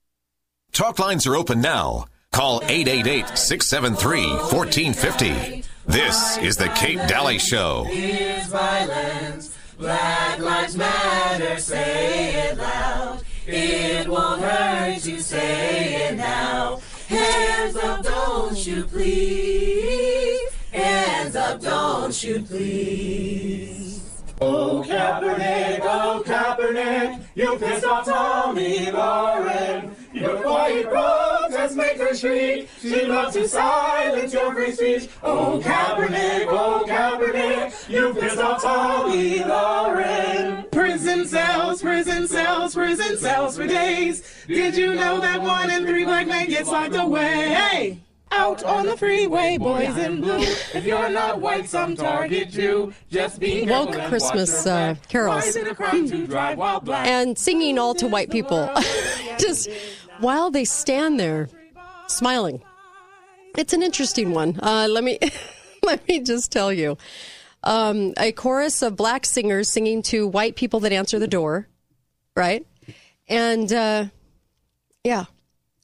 Talk 0.72 1.00
lines 1.00 1.28
are 1.28 1.36
open 1.36 1.62
now. 1.62 2.06
Call 2.32 2.62
888 2.64 3.38
673 3.38 4.28
1450. 4.30 5.64
This 5.88 6.38
is 6.38 6.58
The 6.58 6.70
Kate 6.70 7.00
Dalley 7.08 7.40
Show. 7.40 7.88
Is 7.90 8.48
violence. 8.48 9.58
Black 9.80 10.40
Lives 10.40 10.76
Matter, 10.76 11.58
say 11.58 12.50
it 12.50 12.58
loud. 12.58 12.99
It 13.52 14.08
won't 14.08 14.42
hurt 14.42 15.06
you, 15.06 15.20
say 15.20 16.10
it 16.10 16.16
now. 16.18 16.80
Hands 17.08 17.76
up, 17.78 18.04
don't 18.04 18.56
shoot, 18.56 18.88
please. 18.88 20.50
Hands 20.72 21.36
up, 21.36 21.60
don't 21.60 22.14
shoot, 22.14 22.46
please. 22.48 24.02
Oh, 24.40 24.86
Kaepernick, 24.88 25.80
oh, 25.82 26.24
Kaepernick, 26.26 27.24
you 27.34 27.58
pissed 27.58 27.86
off 27.86 28.06
Tomi 28.06 28.86
Lahren. 28.86 29.96
Your 30.14 30.42
quiet 30.42 30.92
protest 31.50 31.76
makes 31.76 32.00
her 32.00 32.16
shriek. 32.16 32.70
She 32.80 33.06
loves 33.06 33.36
to 33.36 33.48
silence 33.48 34.34
your 34.34 34.54
free 34.54 34.72
speech. 34.72 35.10
Oh, 35.24 35.62
Kaepernick, 35.64 36.48
oh, 36.48 36.86
Kaepernick, 36.88 37.90
you 37.90 38.14
pissed 38.14 38.38
off 38.38 38.62
Tomi 38.62 39.40
Lahren. 39.40 40.70
Prison 40.72 41.26
cells, 41.26 41.82
prison 41.82 42.28
cells, 42.28 42.74
prison 42.74 43.18
cells 43.18 43.58
for 43.58 43.68
days. 43.68 44.24
Did 44.48 44.76
you 44.78 44.96
know 44.96 45.20
that 45.20 45.42
one 45.42 45.70
in 45.70 45.86
three 45.86 46.06
black 46.06 46.28
men 46.28 46.50
gets 46.50 46.70
locked 46.70 46.96
away? 46.96 47.50
Hey! 47.50 48.00
Out 48.32 48.64
on 48.64 48.86
the 48.86 48.96
freeway, 48.96 49.58
boys 49.58 49.98
in 49.98 50.22
blue. 50.22 50.40
If 50.40 50.86
you're 50.86 51.10
not 51.10 51.42
white, 51.42 51.68
some 51.68 51.96
target 51.96 52.54
you. 52.54 52.94
Just 53.10 53.40
be 53.40 53.66
Woke 53.66 53.94
Christmas 54.08 54.68
uh, 54.68 54.96
carols 55.08 55.56
and 55.56 57.38
singing 57.38 57.80
all 57.80 57.96
to 57.96 58.08
white 58.08 58.30
people, 58.30 58.70
just 59.40 59.70
while 60.20 60.52
they 60.52 60.64
stand 60.64 61.20
there 61.20 61.50
smiling. 62.08 62.62
It's 63.58 63.74
an 63.74 63.82
interesting 63.82 64.32
one. 64.32 64.60
Uh, 64.62 64.88
let 64.90 65.04
me 65.04 65.18
let 65.84 66.08
me 66.08 66.20
just 66.20 66.52
tell 66.52 66.72
you. 66.72 66.98
Um, 67.64 68.14
a 68.18 68.32
chorus 68.32 68.82
of 68.82 68.96
black 68.96 69.26
singers 69.26 69.70
singing 69.70 70.02
to 70.04 70.28
white 70.28 70.56
people 70.56 70.80
that 70.82 70.94
answer 70.94 71.20
the 71.20 71.28
door, 71.28 71.68
right? 72.36 72.66
And 73.28 73.72
uh, 73.74 74.06
yeah, 75.04 75.26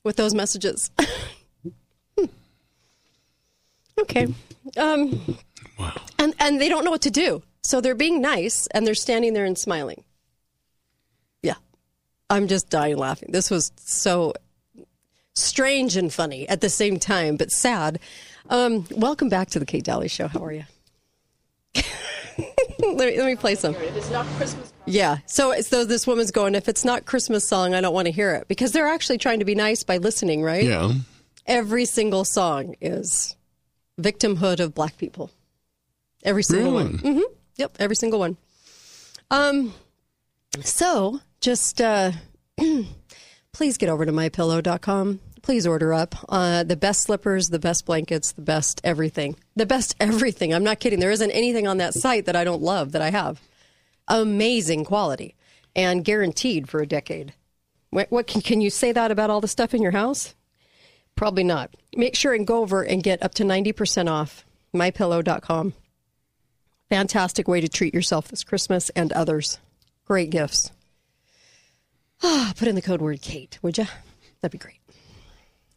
with 0.04 0.16
those 0.16 0.34
messages. 0.34 0.92
Okay. 4.00 4.28
Um, 4.78 5.38
wow. 5.80 5.94
And 6.20 6.34
and 6.40 6.60
they 6.60 6.70
don't 6.70 6.84
know 6.84 6.92
what 6.92 7.04
to 7.04 7.12
do, 7.12 7.44
so 7.64 7.82
they're 7.82 7.96
being 7.96 8.22
nice 8.22 8.68
and 8.68 8.86
they're 8.86 8.96
standing 8.96 9.34
there 9.34 9.46
and 9.46 9.58
smiling. 9.58 10.04
Yeah, 11.42 11.56
I'm 12.30 12.48
just 12.48 12.70
dying 12.70 12.98
laughing. 12.98 13.30
This 13.32 13.50
was 13.50 13.72
so 13.78 14.34
strange 15.34 15.96
and 15.96 16.12
funny 16.12 16.48
at 16.50 16.62
the 16.62 16.70
same 16.70 17.00
time, 17.00 17.38
but 17.38 17.52
sad. 17.52 18.00
Um, 18.50 18.86
welcome 18.92 19.30
back 19.30 19.50
to 19.52 19.60
the 19.60 19.66
Kate 19.66 19.84
Dalley 19.84 20.08
Show. 20.08 20.28
How 20.28 20.44
are 20.44 20.52
you? 20.52 20.64
let, 22.80 22.98
me, 22.98 23.18
let 23.18 23.26
me 23.26 23.36
play 23.36 23.56
some. 23.56 23.76
It's 23.76 24.12
not 24.12 24.26
Christmas. 24.38 24.72
Yeah. 24.86 25.18
So, 25.26 25.60
so 25.62 25.84
this 25.84 26.06
woman's 26.06 26.32
going, 26.32 26.56
if 26.56 26.70
it's 26.70 26.86
not 26.86 27.06
Christmas 27.06 27.48
song, 27.48 27.74
I 27.74 27.82
don't 27.82 27.94
want 27.94 28.06
to 28.06 28.12
hear 28.12 28.34
it 28.36 28.48
because 28.48 28.72
they're 28.72 28.88
actually 28.88 29.18
trying 29.18 29.40
to 29.40 29.46
be 29.46 29.56
nice 29.56 29.84
by 29.84 29.98
listening, 29.98 30.44
right? 30.44 30.64
Yeah. 30.64 30.94
Every 31.48 31.86
single 31.86 32.24
song 32.24 32.76
is 32.82 33.36
victimhood 34.00 34.60
of 34.60 34.74
black 34.76 34.98
people. 34.98 35.32
Every 36.24 36.44
single 36.44 36.72
Really? 36.74 36.84
one. 36.86 36.98
hmm 37.00 37.22
Yep, 37.58 37.78
every 37.80 37.96
single 37.96 38.20
one. 38.20 38.36
Um, 39.32 39.74
so 40.62 41.22
just 41.40 41.80
uh, 41.80 42.12
please 43.54 43.78
get 43.78 43.90
over 43.90 44.06
to 44.06 44.12
mypillow.com. 44.12 45.20
Please 45.42 45.68
order 45.68 45.94
up 45.94 46.16
uh, 46.28 46.64
the 46.64 46.76
best 46.76 47.02
slippers, 47.04 47.50
the 47.50 47.60
best 47.60 47.86
blankets, 47.86 48.32
the 48.32 48.42
best 48.42 48.82
everything. 48.84 49.36
The 49.56 49.66
best 49.66 49.96
everything. 50.02 50.54
I'm 50.54 50.64
not 50.64 50.80
kidding. 50.80 51.00
There 51.00 51.12
isn't 51.12 51.32
anything 51.32 51.68
on 51.68 51.78
that 51.78 51.94
site 51.94 52.26
that 52.26 52.36
I 52.36 52.44
don't 52.44 52.62
love 52.62 52.92
that 52.94 53.02
I 53.02 53.12
have. 53.12 53.40
amazing 54.08 54.86
quality 54.86 55.36
and 55.76 56.04
guaranteed 56.04 56.68
for 56.70 56.80
a 56.82 56.88
decade. 56.88 57.34
What, 57.92 58.12
what 58.12 58.28
can, 58.28 58.42
can 58.42 58.60
you 58.62 58.70
say 58.70 58.92
that 58.92 59.12
about 59.12 59.30
all 59.30 59.40
the 59.42 59.48
stuff 59.48 59.74
in 59.74 59.82
your 59.82 59.92
house? 59.92 60.36
Probably 61.16 61.44
not. 61.44 61.74
Make 61.96 62.16
sure 62.16 62.34
and 62.34 62.46
go 62.46 62.62
over 62.62 62.82
and 62.84 63.02
get 63.02 63.24
up 63.24 63.34
to 63.36 63.44
90% 63.44 64.10
off 64.10 64.46
mypillow.com. 64.74 65.74
Fantastic 66.90 67.48
way 67.48 67.62
to 67.62 67.70
treat 67.70 67.94
yourself 67.94 68.28
this 68.28 68.44
Christmas 68.44 68.90
and 68.92 69.12
others. 69.14 69.58
Great 70.06 70.30
gifts. 70.30 70.72
Ah, 72.22 72.54
put 72.58 72.68
in 72.68 72.76
the 72.76 72.82
code 72.82 73.02
word 73.02 73.22
Kate, 73.22 73.58
would 73.62 73.78
you? 73.78 73.86
That'd 74.42 74.52
be 74.52 74.58
great. 74.58 74.80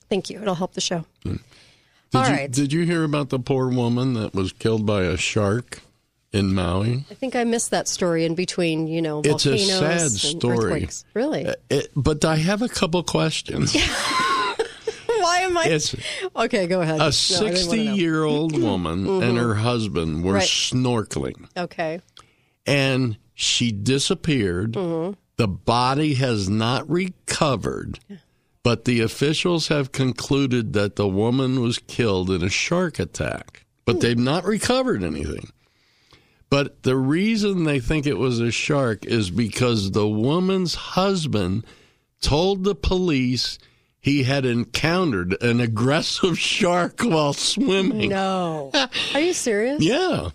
Thank 0.08 0.30
you. 0.30 0.40
It'll 0.40 0.54
help 0.54 0.74
the 0.74 0.80
show. 0.80 1.04
Did 1.24 1.38
All 2.14 2.26
you, 2.26 2.32
right. 2.34 2.50
Did 2.50 2.72
you 2.72 2.84
hear 2.84 3.04
about 3.04 3.28
the 3.28 3.38
poor 3.38 3.68
woman 3.68 4.14
that 4.14 4.34
was 4.34 4.52
killed 4.52 4.86
by 4.86 5.02
a 5.04 5.16
shark 5.16 5.80
in 6.32 6.54
Maui? 6.54 7.04
I 7.10 7.14
think 7.14 7.36
I 7.36 7.44
missed 7.44 7.70
that 7.70 7.86
story 7.88 8.24
in 8.24 8.34
between, 8.34 8.86
you 8.86 9.02
know, 9.02 9.20
It's 9.24 9.46
a 9.46 9.50
volcanoes 9.50 9.78
sad 9.78 10.00
and 10.00 10.10
story. 10.12 10.56
earthquakes. 10.74 11.04
Really? 11.14 11.46
Uh, 11.46 11.54
it- 11.70 11.90
but 11.94 12.24
I 12.24 12.36
have 12.36 12.62
a 12.62 12.68
couple 12.68 13.02
questions. 13.02 13.76
Why 15.22 15.38
am 15.40 15.56
I? 15.58 15.64
It's 15.64 15.94
okay, 16.36 16.66
go 16.66 16.80
ahead. 16.80 17.00
A 17.00 17.04
I 17.04 17.08
a 17.08 17.10
didn't 17.10 17.40
wanna 17.40 17.50
know. 17.50 17.56
60 17.56 17.78
year 18.00 18.24
old 18.24 18.60
woman 18.60 19.04
Mhm. 19.06 19.22
and 19.28 19.38
her 19.38 19.54
husband 19.56 20.24
were 20.24 20.34
Right. 20.34 20.48
snorkeling 20.48 21.46
Okay. 21.56 22.00
and 22.66 23.16
she 23.34 23.72
disappeared. 23.72 24.72
Mhm. 24.72 25.16
The 25.36 25.48
body 25.48 26.14
has 26.14 26.48
not 26.48 26.88
recovered, 26.90 28.00
but 28.64 28.84
the 28.84 29.00
officials 29.00 29.68
have 29.68 29.92
concluded 29.92 30.72
that 30.72 30.96
the 30.96 31.06
woman 31.08 31.60
was 31.60 31.78
killed 31.78 32.30
in 32.30 32.42
a 32.42 32.48
shark 32.50 32.98
attack, 32.98 33.64
but 33.84 34.00
they've 34.00 34.18
not 34.18 34.44
recovered 34.44 35.04
anything. 35.04 35.50
But 36.50 36.82
the 36.82 36.96
reason 36.96 37.64
they 37.64 37.78
think 37.78 38.06
it 38.06 38.18
was 38.18 38.40
a 38.40 38.50
shark 38.50 39.04
is 39.04 39.30
because 39.30 39.90
the 39.92 40.08
woman's 40.08 40.74
husband 40.74 41.64
told 42.20 42.64
the 42.64 42.74
police 42.74 43.58
he 44.00 44.22
had 44.22 44.44
encountered 44.44 45.40
an 45.42 45.60
aggressive 45.60 46.38
shark 46.52 47.00
while 47.02 47.32
swimming. 47.32 48.10
No. 48.10 48.70
Are 49.14 49.20
you 49.20 49.32
serious? 49.32 49.82
Yeah. 49.82 50.30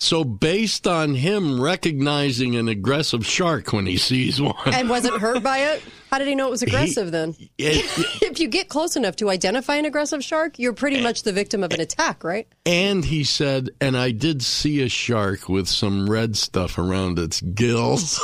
So 0.00 0.22
based 0.22 0.86
on 0.86 1.16
him 1.16 1.60
recognizing 1.60 2.54
an 2.54 2.68
aggressive 2.68 3.26
shark 3.26 3.72
when 3.72 3.84
he 3.86 3.96
sees 3.96 4.40
one, 4.40 4.54
And 4.66 4.88
wasn't 4.88 5.20
hurt 5.20 5.42
by 5.42 5.58
it? 5.58 5.82
How 6.12 6.18
did 6.18 6.28
he 6.28 6.36
know 6.36 6.46
it 6.46 6.50
was 6.52 6.62
aggressive 6.68 7.10
then? 7.10 7.34
it- 7.58 7.84
if 8.22 8.38
you 8.38 8.46
get 8.46 8.68
close 8.68 8.94
enough 8.94 9.16
to 9.16 9.28
identify 9.28 9.74
an 9.74 9.86
aggressive 9.86 10.22
shark, 10.22 10.56
you're 10.56 10.72
pretty 10.72 11.02
much 11.02 11.24
the 11.24 11.32
victim 11.32 11.64
of 11.64 11.72
an 11.72 11.80
attack, 11.80 12.22
right? 12.22 12.46
and 12.64 13.04
he 13.04 13.24
said, 13.24 13.70
and 13.80 13.96
I 13.96 14.12
did 14.12 14.40
see 14.44 14.82
a 14.82 14.88
shark 14.88 15.48
with 15.48 15.66
some 15.66 16.08
red 16.08 16.36
stuff 16.36 16.78
around 16.78 17.18
its 17.18 17.40
gills. 17.40 18.20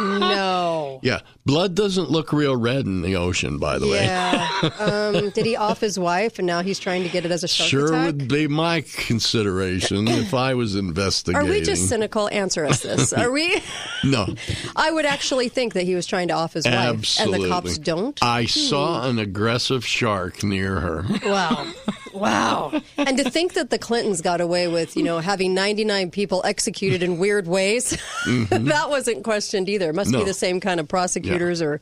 No. 0.00 0.81
Yeah, 1.02 1.20
blood 1.44 1.74
doesn't 1.74 2.10
look 2.10 2.32
real 2.32 2.56
red 2.56 2.86
in 2.86 3.02
the 3.02 3.16
ocean, 3.16 3.58
by 3.58 3.78
the 3.78 3.88
way. 3.88 4.04
Yeah. 4.04 4.70
um, 4.78 5.30
did 5.30 5.44
he 5.44 5.56
off 5.56 5.80
his 5.80 5.98
wife 5.98 6.38
and 6.38 6.46
now 6.46 6.62
he's 6.62 6.78
trying 6.78 7.02
to 7.02 7.08
get 7.08 7.24
it 7.26 7.32
as 7.32 7.42
a 7.42 7.48
shark 7.48 7.68
Sure 7.68 7.86
attack? 7.88 8.06
would 8.06 8.28
be 8.28 8.46
my 8.46 8.82
consideration 8.82 10.06
if 10.06 10.32
I 10.32 10.54
was 10.54 10.76
investigating. 10.76 11.48
Are 11.48 11.50
we 11.50 11.60
just 11.60 11.88
cynical? 11.88 12.28
Answer 12.30 12.64
us 12.64 12.82
this. 12.82 13.12
Are 13.12 13.32
we? 13.32 13.60
no, 14.04 14.28
I 14.76 14.92
would 14.92 15.04
actually 15.04 15.48
think 15.48 15.74
that 15.74 15.82
he 15.82 15.96
was 15.96 16.06
trying 16.06 16.28
to 16.28 16.34
off 16.34 16.52
his 16.52 16.66
wife, 16.66 16.74
absolutely. 16.74 17.34
and 17.34 17.44
the 17.44 17.48
cops 17.48 17.78
don't. 17.78 18.18
Hmm. 18.20 18.24
I 18.24 18.46
saw 18.46 19.08
an 19.08 19.18
aggressive 19.18 19.84
shark 19.84 20.44
near 20.44 20.80
her. 20.80 21.04
Wow. 21.24 21.72
Wow. 22.12 22.80
And 22.96 23.16
to 23.18 23.30
think 23.30 23.54
that 23.54 23.70
the 23.70 23.78
Clintons 23.78 24.20
got 24.20 24.40
away 24.40 24.68
with, 24.68 24.96
you 24.96 25.02
know, 25.02 25.18
having 25.18 25.54
99 25.54 26.10
people 26.10 26.42
executed 26.44 27.02
in 27.02 27.18
weird 27.18 27.46
ways, 27.46 27.96
Mhm. 28.24 28.66
that 28.68 28.90
wasn't 28.90 29.24
questioned 29.24 29.68
either. 29.68 29.90
It 29.90 29.94
must 29.94 30.10
No. 30.10 30.18
be 30.20 30.24
the 30.24 30.34
same 30.34 30.60
kind 30.60 30.80
of 30.80 30.88
prosecutors 30.88 31.60
or 31.62 31.80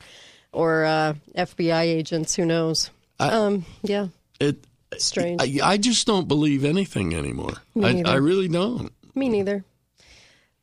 or 0.53 0.85
uh, 0.85 1.15
FBI 1.37 1.83
agents. 1.83 2.35
Who 2.35 2.45
knows? 2.45 2.91
um, 3.19 3.65
yeah. 3.83 4.09
It 4.41 4.65
Strange. 4.99 5.41
I, 5.41 5.61
I 5.75 5.77
just 5.77 6.05
don't 6.07 6.27
believe 6.27 6.65
anything 6.65 7.15
anymore. 7.15 7.55
I. 7.81 8.03
I 8.05 8.15
really 8.17 8.49
don't. 8.49 8.91
Me 9.15 9.29
neither. 9.29 9.65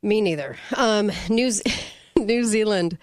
Me 0.02 0.20
neither. 0.20 0.56
Um, 0.76 1.10
New 1.30 1.50
New 2.16 2.44
Zealand, 2.44 2.98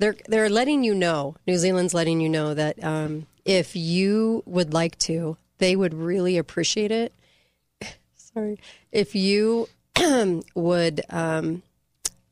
they're 0.00 0.16
they're 0.26 0.48
letting 0.50 0.82
you 0.82 0.94
know. 0.94 1.36
New 1.46 1.56
Zealand's 1.58 1.94
letting 1.94 2.20
you 2.20 2.28
know 2.28 2.54
that 2.54 2.82
um, 2.82 3.26
if 3.44 3.76
you 3.76 4.42
would 4.46 4.74
like 4.74 4.98
to, 5.00 5.36
they 5.58 5.76
would 5.76 5.94
really 5.94 6.38
appreciate 6.38 6.90
it. 6.90 7.12
Sorry, 8.14 8.58
if 8.92 9.14
you 9.14 9.68
would 10.54 11.02
um, 11.10 11.62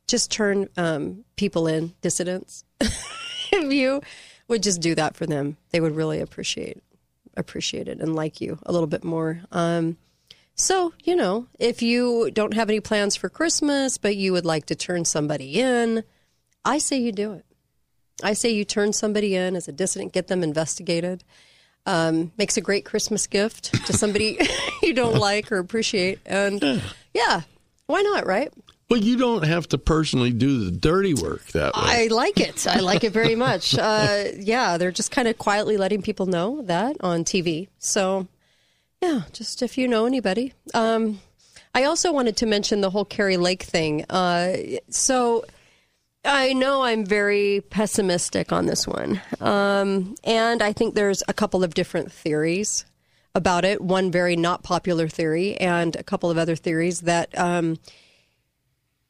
just 0.07 0.31
turn 0.31 0.69
um, 0.77 1.25
people 1.37 1.67
in, 1.67 1.93
dissidents. 2.01 2.65
if 2.81 3.73
you 3.73 4.01
would 4.49 4.63
just 4.63 4.81
do 4.81 4.95
that 4.95 5.17
for 5.17 5.27
them, 5.27 5.57
they 5.71 5.81
would 5.81 5.97
really 5.97 6.21
appreciate 6.21 6.83
appreciate 7.39 7.87
it 7.87 8.01
and 8.01 8.15
like 8.15 8.41
you 8.41 8.59
a 8.65 8.73
little 8.73 8.87
bit 8.87 9.05
more. 9.05 9.43
Um, 9.53 9.99
so, 10.55 10.95
you 11.05 11.15
know, 11.15 11.47
if 11.59 11.83
you 11.83 12.31
don't 12.31 12.55
have 12.55 12.71
any 12.71 12.81
plans 12.81 13.15
for 13.15 13.29
Christmas, 13.29 13.99
but 13.99 14.17
you 14.17 14.33
would 14.33 14.47
like 14.47 14.67
to 14.67 14.75
turn 14.75 15.05
somebody 15.05 15.61
in, 15.61 16.03
I 16.65 16.79
say 16.79 16.97
you 16.97 17.13
do 17.13 17.35
it. 17.35 17.45
I 18.23 18.33
say 18.33 18.51
you 18.51 18.65
turn 18.65 18.95
somebody 18.95 19.37
in 19.37 19.55
as 19.55 19.69
a 19.69 19.73
dissident, 19.73 20.15
get 20.15 20.29
them 20.29 20.43
investigated. 20.43 21.25
Um, 21.87 22.33
makes 22.37 22.57
a 22.57 22.61
great 22.61 22.85
Christmas 22.85 23.27
gift 23.29 23.87
to 23.87 23.93
somebody 23.93 24.39
you 24.83 24.93
don't 24.93 25.17
like 25.17 25.53
or 25.53 25.59
appreciate. 25.59 26.19
And 26.27 26.83
yeah, 27.15 27.43
why 27.87 28.03
not, 28.03 28.27
right? 28.27 28.53
But 28.89 29.03
you 29.03 29.17
don't 29.17 29.45
have 29.45 29.69
to 29.69 29.79
personally 29.79 30.31
do 30.31 30.65
the 30.65 30.71
dirty 30.71 31.13
work 31.15 31.45
that 31.49 31.75
way. 31.75 31.83
I 31.83 32.07
like 32.09 32.39
it. 32.39 32.69
I 32.69 32.79
like 32.81 33.03
it 33.03 33.13
very 33.13 33.35
much. 33.35 33.77
Uh, 33.87 34.25
yeah, 34.37 34.79
they're 34.79 34.91
just 34.91 35.13
kind 35.13 35.29
of 35.29 35.39
quietly 35.39 35.77
letting 35.77 36.03
people 36.03 36.27
know 36.27 36.63
that 36.63 36.97
on 37.01 37.25
TV. 37.25 37.69
So, 37.79 38.27
yeah, 39.01 39.23
just 39.33 39.63
if 39.63 39.79
you 39.79 39.87
know 39.87 40.07
anybody. 40.07 40.55
Um, 40.75 41.21
I 41.75 41.85
also 41.85 42.13
wanted 42.13 42.37
to 42.39 42.47
mention 42.47 42.81
the 42.81 42.91
whole 42.91 43.05
Kari 43.05 43.37
Lake 43.37 43.63
thing. 43.63 44.05
Uh, 44.11 44.57
so, 44.91 45.45
I 46.27 46.53
know 46.53 46.83
I'm 46.83 47.07
very 47.07 47.63
pessimistic 47.71 48.53
on 48.53 48.67
this 48.67 48.87
one. 48.87 49.21
Um, 49.41 50.17
and 50.25 50.63
I 50.63 50.73
think 50.73 50.95
there's 50.95 51.23
a 51.29 51.33
couple 51.33 51.63
of 51.63 51.75
different 51.75 52.11
theories 52.11 52.85
about 53.35 53.65
it. 53.65 53.81
One 53.81 54.11
very 54.11 54.35
not 54.35 54.63
popular 54.63 55.09
theory, 55.09 55.57
and 55.57 55.95
a 55.95 56.03
couple 56.03 56.31
of 56.31 56.39
other 56.39 56.57
theories 56.57 57.03
that 57.03 57.37
um, 57.39 57.79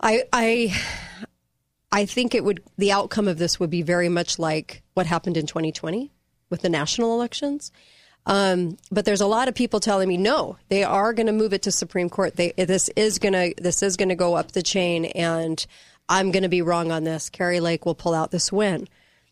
I, 0.01 0.25
I, 0.33 0.77
I 1.91 2.05
think 2.05 2.35
it 2.35 2.45
would, 2.45 2.63
the 2.77 2.93
outcome 2.93 3.29
of 3.29 3.39
this 3.39 3.59
would 3.59 3.71
be 3.71 3.83
very 3.83 4.09
much 4.09 4.39
like 4.39 4.83
what 4.95 5.07
happened 5.07 5.37
in 5.37 5.47
2020 5.47 6.13
with 6.51 6.61
the 6.63 6.69
national 6.69 7.15
elections. 7.15 7.73
Um, 8.27 8.77
but 8.91 9.05
there's 9.05 9.21
a 9.21 9.27
lot 9.27 9.47
of 9.47 9.55
people 9.55 9.79
telling 9.79 10.09
me 10.09 10.17
no, 10.17 10.59
they 10.69 10.83
are 10.83 11.13
going 11.13 11.29
to 11.29 11.33
move 11.33 11.53
it 11.53 11.63
to 11.63 11.73
Supreme 11.73 12.11
Court. 12.11 12.35
They, 12.35 12.53
this 12.57 12.91
is 12.97 13.21
going 13.21 13.35
to 13.35 13.55
this 13.63 13.83
is 13.85 13.97
going 13.97 14.09
to 14.09 14.17
go 14.17 14.35
up 14.35 14.51
the 14.51 14.65
chain, 14.65 15.05
and 15.05 15.65
I'm 16.09 16.31
going 16.31 16.43
to 16.43 16.49
be 16.49 16.63
wrong 16.63 16.93
on 16.93 17.05
this. 17.05 17.29
Kari 17.31 17.61
Lake 17.61 17.85
will 17.87 17.95
pull 17.95 18.15
out 18.15 18.31
this 18.31 18.53
win. 18.53 18.89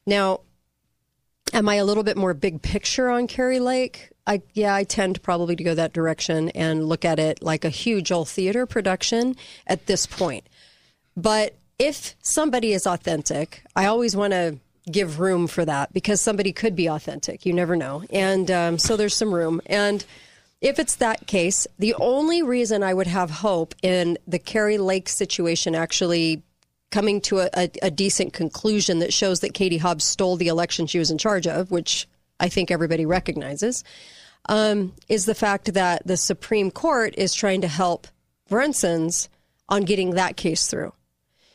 Now, 0.06 0.40
am 1.52 1.68
I 1.68 1.76
a 1.76 1.84
little 1.84 2.02
bit 2.02 2.16
more 2.16 2.34
big 2.34 2.62
picture 2.62 3.09
on 3.09 3.26
Kari 3.26 3.60
Lake? 3.60 4.10
I 4.26 4.42
yeah, 4.55 4.74
I 4.74 4.84
tend 4.84 5.22
probably 5.22 5.55
to 5.56 5.64
go 5.64 5.74
that 5.74 5.92
direction 5.92 6.48
and 6.51 6.88
look 6.88 7.05
at 7.05 7.18
it 7.18 7.42
like 7.42 7.64
a 7.64 7.70
huge 7.70 8.10
old 8.10 8.28
theater 8.28 8.66
production 8.66 9.36
at 9.66 9.86
this 9.86 10.06
point. 10.06 10.46
But 11.16 11.55
if 11.78 12.16
somebody 12.22 12.72
is 12.72 12.86
authentic, 12.86 13.62
I 13.76 13.86
always 13.86 14.16
want 14.16 14.32
to 14.32 14.59
give 14.90 15.20
room 15.20 15.46
for 15.46 15.64
that 15.64 15.92
because 15.92 16.20
somebody 16.20 16.52
could 16.52 16.76
be 16.76 16.88
authentic. 16.88 17.46
You 17.46 17.52
never 17.52 17.76
know. 17.76 18.05
And 18.10 18.51
um, 18.51 18.78
so 18.78 18.96
there's 18.96 19.16
some 19.16 19.34
room. 19.34 19.60
And 19.66 20.05
if 20.60 20.78
it's 20.78 20.96
that 20.96 21.26
case, 21.26 21.66
the 21.78 21.94
only 21.94 22.42
reason 22.42 22.82
I 22.82 22.94
would 22.94 23.06
have 23.06 23.30
hope 23.30 23.74
in 23.82 24.18
the 24.26 24.38
Kari 24.38 24.78
Lake 24.78 25.09
situation 25.09 25.74
actually 25.74 26.42
coming 26.95 27.21
to 27.21 27.41
a, 27.41 27.51
a, 27.57 27.71
a 27.83 27.91
decent 27.91 28.33
conclusion 28.33 29.01
that 29.01 29.12
shows 29.12 29.41
that 29.41 29.53
Katie 29.53 29.79
Hobbs 29.79 30.05
stole 30.05 30.37
the 30.37 30.47
election 30.47 30.87
she 30.87 31.01
was 31.01 31.11
in 31.11 31.19
charge 31.19 31.45
of, 31.45 31.73
which 31.73 32.07
I 32.39 32.49
think 32.49 32.71
everybody 32.71 33.05
recognizes, 33.05 33.83
um, 34.49 34.93
is 35.09 35.27
the 35.27 35.35
fact 35.35 35.75
that 35.75 36.07
the 36.07 36.16
Supreme 36.16 36.71
Court 36.71 37.12
is 37.19 37.35
trying 37.35 37.62
to 37.62 37.69
help 37.69 38.07
Brunson's 38.49 39.29
on 39.69 39.83
getting 39.83 40.11
that 40.11 40.37
case 40.37 40.69
through. 40.69 40.93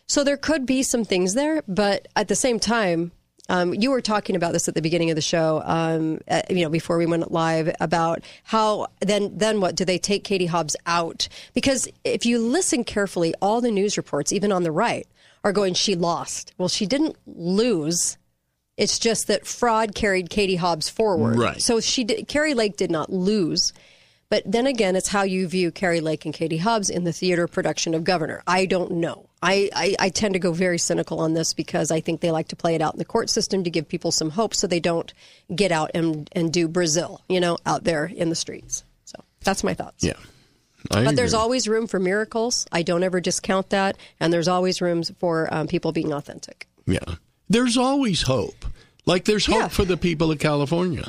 So 0.07 0.25
there 0.25 0.35
could 0.35 0.65
be 0.65 0.83
some 0.83 1.05
things 1.05 1.35
there, 1.35 1.63
but 1.69 2.09
at 2.17 2.27
the 2.27 2.35
same 2.35 2.59
time, 2.59 3.13
um, 3.47 3.73
you 3.73 3.91
were 3.91 4.01
talking 4.01 4.35
about 4.35 4.51
this 4.51 4.67
at 4.67 4.75
the 4.75 4.81
beginning 4.81 5.09
of 5.09 5.15
the 5.15 5.21
show, 5.21 5.61
um, 5.63 6.19
you 6.49 6.63
know, 6.63 6.69
before 6.69 6.97
we 6.97 7.05
went 7.05 7.31
live 7.31 7.73
about 7.79 8.23
how 8.43 8.87
then 8.99 9.37
then 9.37 9.61
what 9.61 9.75
do 9.75 9.85
they 9.85 9.97
take 9.97 10.25
Katie 10.25 10.47
Hobbs 10.47 10.75
out? 10.85 11.29
Because 11.53 11.87
if 12.03 12.25
you 12.25 12.39
listen 12.39 12.83
carefully, 12.83 13.33
all 13.41 13.61
the 13.61 13.71
news 13.71 13.95
reports, 13.95 14.33
even 14.33 14.51
on 14.51 14.63
the 14.63 14.71
right, 14.71 15.07
are 15.43 15.51
going 15.51 15.73
she 15.73 15.95
lost. 15.95 16.53
Well, 16.57 16.69
she 16.69 16.85
didn't 16.85 17.15
lose. 17.25 18.17
It's 18.77 18.99
just 18.99 19.27
that 19.27 19.45
fraud 19.45 19.95
carried 19.95 20.29
Katie 20.29 20.55
Hobbs 20.55 20.89
forward. 20.89 21.37
Right. 21.37 21.61
So 21.61 21.79
she 21.79 22.03
did, 22.03 22.27
Kari 22.27 22.53
Lake 22.53 22.77
did 22.77 22.91
not 22.91 23.11
lose. 23.11 23.73
But 24.29 24.43
then 24.45 24.67
again, 24.67 24.95
it's 24.95 25.07
how 25.07 25.23
you 25.23 25.47
view 25.47 25.71
Kari 25.71 26.01
Lake 26.01 26.23
and 26.23 26.33
Katie 26.33 26.57
Hobbs 26.57 26.89
in 26.89 27.03
the 27.03 27.11
theater 27.11 27.47
production 27.47 27.95
of 27.95 28.03
Governor. 28.03 28.43
I 28.45 28.67
don't 28.67 28.91
know. 28.91 29.27
I, 29.41 29.69
I, 29.75 29.95
I 29.97 30.09
tend 30.09 30.33
to 30.35 30.39
go 30.39 30.51
very 30.51 30.77
cynical 30.77 31.19
on 31.19 31.33
this 31.33 31.53
because 31.53 31.89
I 31.89 31.99
think 31.99 32.21
they 32.21 32.29
like 32.29 32.49
to 32.49 32.55
play 32.55 32.75
it 32.75 32.81
out 32.81 32.93
in 32.93 32.99
the 32.99 33.05
court 33.05 33.29
system 33.29 33.63
to 33.63 33.69
give 33.69 33.87
people 33.87 34.11
some 34.11 34.29
hope 34.29 34.53
so 34.53 34.67
they 34.67 34.79
don't 34.79 35.11
get 35.55 35.71
out 35.71 35.91
and, 35.95 36.29
and 36.33 36.53
do 36.53 36.67
Brazil, 36.67 37.21
you 37.27 37.39
know, 37.39 37.57
out 37.65 37.85
there 37.85 38.05
in 38.05 38.29
the 38.29 38.35
streets. 38.35 38.83
So 39.05 39.23
that's 39.41 39.63
my 39.63 39.73
thoughts. 39.73 40.03
Yeah. 40.03 40.17
I 40.91 41.03
but 41.05 41.15
there's 41.15 41.33
agree. 41.33 41.41
always 41.41 41.67
room 41.67 41.87
for 41.87 41.99
miracles. 41.99 42.65
I 42.71 42.81
don't 42.83 43.03
ever 43.03 43.19
discount 43.21 43.69
that. 43.71 43.97
And 44.19 44.31
there's 44.31 44.47
always 44.47 44.81
rooms 44.81 45.11
for 45.19 45.47
um, 45.53 45.67
people 45.67 45.91
being 45.91 46.13
authentic. 46.13 46.67
Yeah. 46.85 46.99
There's 47.49 47.77
always 47.77 48.21
hope. 48.23 48.65
Like 49.05 49.25
there's 49.25 49.45
hope 49.45 49.71
for 49.71 49.85
the 49.85 49.97
people 49.97 50.31
of 50.31 50.37
California. 50.39 51.03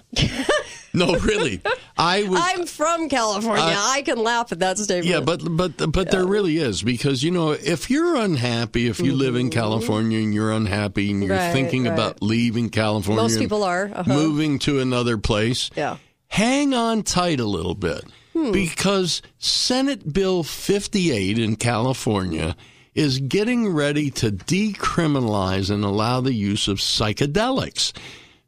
no, 0.95 1.17
really. 1.17 1.61
I 1.99 2.23
was 2.29 2.41
I'm 2.43 2.67
from 2.67 3.09
California. 3.11 3.63
I- 3.63 3.97
I, 3.99 4.03
can 4.03 4.19
laugh 4.19 4.53
at 4.53 4.61
that 4.61 4.79
statement. 4.79 5.07
Yeah, 5.07 5.21
but 5.21 5.43
but 5.45 5.93
but 5.93 6.11
there 6.11 6.25
really 6.27 6.57
is 6.57 6.83
because 6.83 7.23
you 7.23 7.31
know 7.31 7.51
if 7.51 7.91
you're 7.91 8.17
unhappy, 8.17 8.87
if 8.89 9.01
you 9.01 9.15
live 9.15 9.37
in 9.37 9.51
California 9.51 10.19
and 10.19 10.33
you're 10.33 10.51
unhappy 10.53 11.11
and 11.11 11.23
you're 11.23 11.31
Mm-hmm. 11.37 11.47
Right, 11.47 11.53
thinking 11.53 11.85
right. 11.85 11.93
about 11.93 12.23
leaving 12.23 12.71
California, 12.71 13.23
Most 13.23 13.39
people 13.39 13.63
are, 13.65 13.91
uh-huh. 13.95 14.11
moving 14.13 14.59
to 14.61 14.81
another 14.81 15.19
place. 15.19 15.71
Yeah. 15.77 15.97
hang 16.29 16.73
on 16.75 17.03
tight 17.03 17.39
a 17.41 17.45
little 17.47 17.75
bit 17.75 18.03
Hmm. 18.33 18.53
because 18.53 19.23
Senate 19.39 20.13
Bill 20.13 20.43
58 20.45 21.39
in 21.39 21.57
California 21.57 22.55
is 22.95 23.19
getting 23.19 23.69
ready 23.73 24.11
to 24.13 24.31
decriminalize 24.31 25.71
and 25.71 25.85
allow 25.85 26.21
the 26.21 26.33
use 26.33 26.69
of 26.69 26.79
psychedelics. 26.79 27.93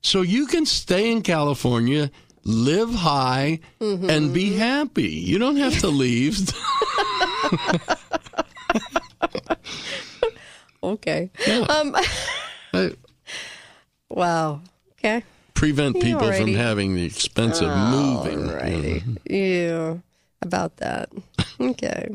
So 0.02 0.22
you 0.22 0.46
can 0.46 0.66
stay 0.66 1.10
in 1.10 1.22
California, 1.22 2.10
live 2.44 2.94
high, 2.94 3.58
Mm-hmm. 3.80 4.10
and 4.10 4.32
be 4.34 4.52
happy. 4.54 5.08
You 5.10 5.38
don't 5.38 5.56
have 5.56 5.78
to 5.80 5.88
leave. 5.88 6.38
okay. 10.82 11.30
Yeah. 11.46 11.58
Um, 11.60 11.96
I- 12.72 12.72
wow. 14.08 14.60
Okay. 14.92 15.22
Prevent 15.62 16.00
people 16.00 16.32
from 16.32 16.54
having 16.54 16.96
the 16.96 17.04
expense 17.04 17.60
of 17.60 17.68
moving. 17.68 18.40
you 18.40 18.48
know. 18.48 18.98
Yeah. 19.30 19.96
About 20.42 20.78
that. 20.78 21.08
Okay. 21.60 22.08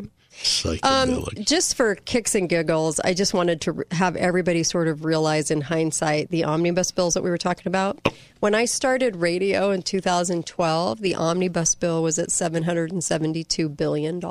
Um, 0.83 1.23
just 1.39 1.75
for 1.75 1.95
kicks 1.95 2.35
and 2.35 2.49
giggles, 2.49 2.99
I 2.99 3.13
just 3.13 3.33
wanted 3.33 3.61
to 3.61 3.85
have 3.91 4.17
everybody 4.17 4.63
sort 4.63 4.89
of 4.89 5.05
realize 5.05 5.49
in 5.49 5.61
hindsight 5.61 6.29
the 6.29 6.43
omnibus 6.43 6.91
bills 6.91 7.13
that 7.13 7.23
we 7.23 7.29
were 7.29 7.37
talking 7.37 7.67
about. 7.67 8.05
When 8.41 8.53
I 8.53 8.65
started 8.65 9.15
radio 9.15 9.71
in 9.71 9.81
2012, 9.81 10.99
the 10.99 11.15
omnibus 11.15 11.73
bill 11.75 12.03
was 12.03 12.19
at 12.19 12.27
$772 12.27 13.77
billion. 13.77 14.21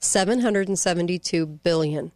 772 0.00 1.46
billion. 1.46 2.12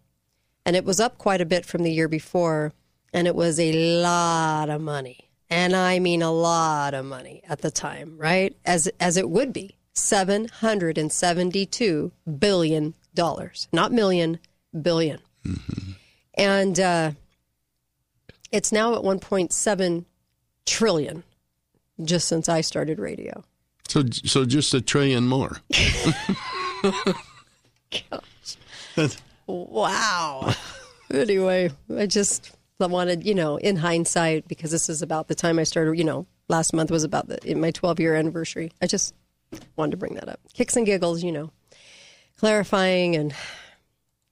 And 0.67 0.75
it 0.75 0.85
was 0.85 0.99
up 0.99 1.17
quite 1.17 1.41
a 1.41 1.47
bit 1.47 1.65
from 1.65 1.85
the 1.85 1.93
year 1.93 2.09
before, 2.09 2.73
and 3.13 3.29
it 3.29 3.37
was 3.37 3.61
a 3.61 4.01
lot 4.03 4.69
of 4.69 4.81
money. 4.81 5.31
And 5.55 5.75
I 5.77 6.01
mean 6.01 6.21
a 6.21 6.33
lot 6.33 6.95
of 6.95 7.07
money 7.07 7.41
at 7.49 7.61
the 7.61 7.71
time, 7.71 8.19
right? 8.19 8.57
As 8.65 8.89
as 8.99 9.17
it 9.17 9.31
would 9.31 9.53
be. 9.53 9.77
772 9.93 12.11
billion 12.41 12.95
dollars. 13.15 13.69
Not 13.73 13.93
million, 13.93 14.41
billion. 14.83 15.21
And 16.35 16.81
uh, 16.81 17.13
it's 18.51 18.73
now 18.73 18.97
at 18.97 19.03
1.7 19.03 20.05
trillion 20.67 21.23
just 22.03 22.27
since 22.27 22.49
I 22.49 22.61
started 22.61 22.99
radio. 22.99 23.45
So, 23.87 24.03
so 24.11 24.45
just 24.45 24.75
a 24.75 24.81
trillion 24.81 25.29
more. 25.29 25.59
Wow. 29.47 30.55
anyway, 31.13 31.71
I 31.95 32.07
just 32.07 32.54
wanted, 32.79 33.25
you 33.25 33.35
know, 33.35 33.57
in 33.57 33.77
hindsight, 33.77 34.49
because 34.49 34.71
this 34.71 34.89
is 34.89 35.03
about 35.03 35.29
the 35.29 35.35
time 35.35 35.59
I 35.59 35.65
started, 35.65 35.97
you 35.99 36.05
know, 36.05 36.27
last 36.49 36.73
month 36.73 36.91
was 36.91 37.05
about 37.05 37.29
the, 37.29 37.55
my 37.55 37.71
12 37.71 38.01
year 38.01 38.15
anniversary. 38.15 38.73
I 38.83 38.87
just 38.87 39.15
wanted 39.77 39.93
to 39.93 39.97
bring 39.97 40.15
that 40.15 40.29
up. 40.29 40.41
Kicks 40.53 40.77
and 40.77 40.87
giggles, 40.87 41.23
you 41.23 41.33
know, 41.33 41.51
clarifying 42.39 43.17
and 43.17 43.35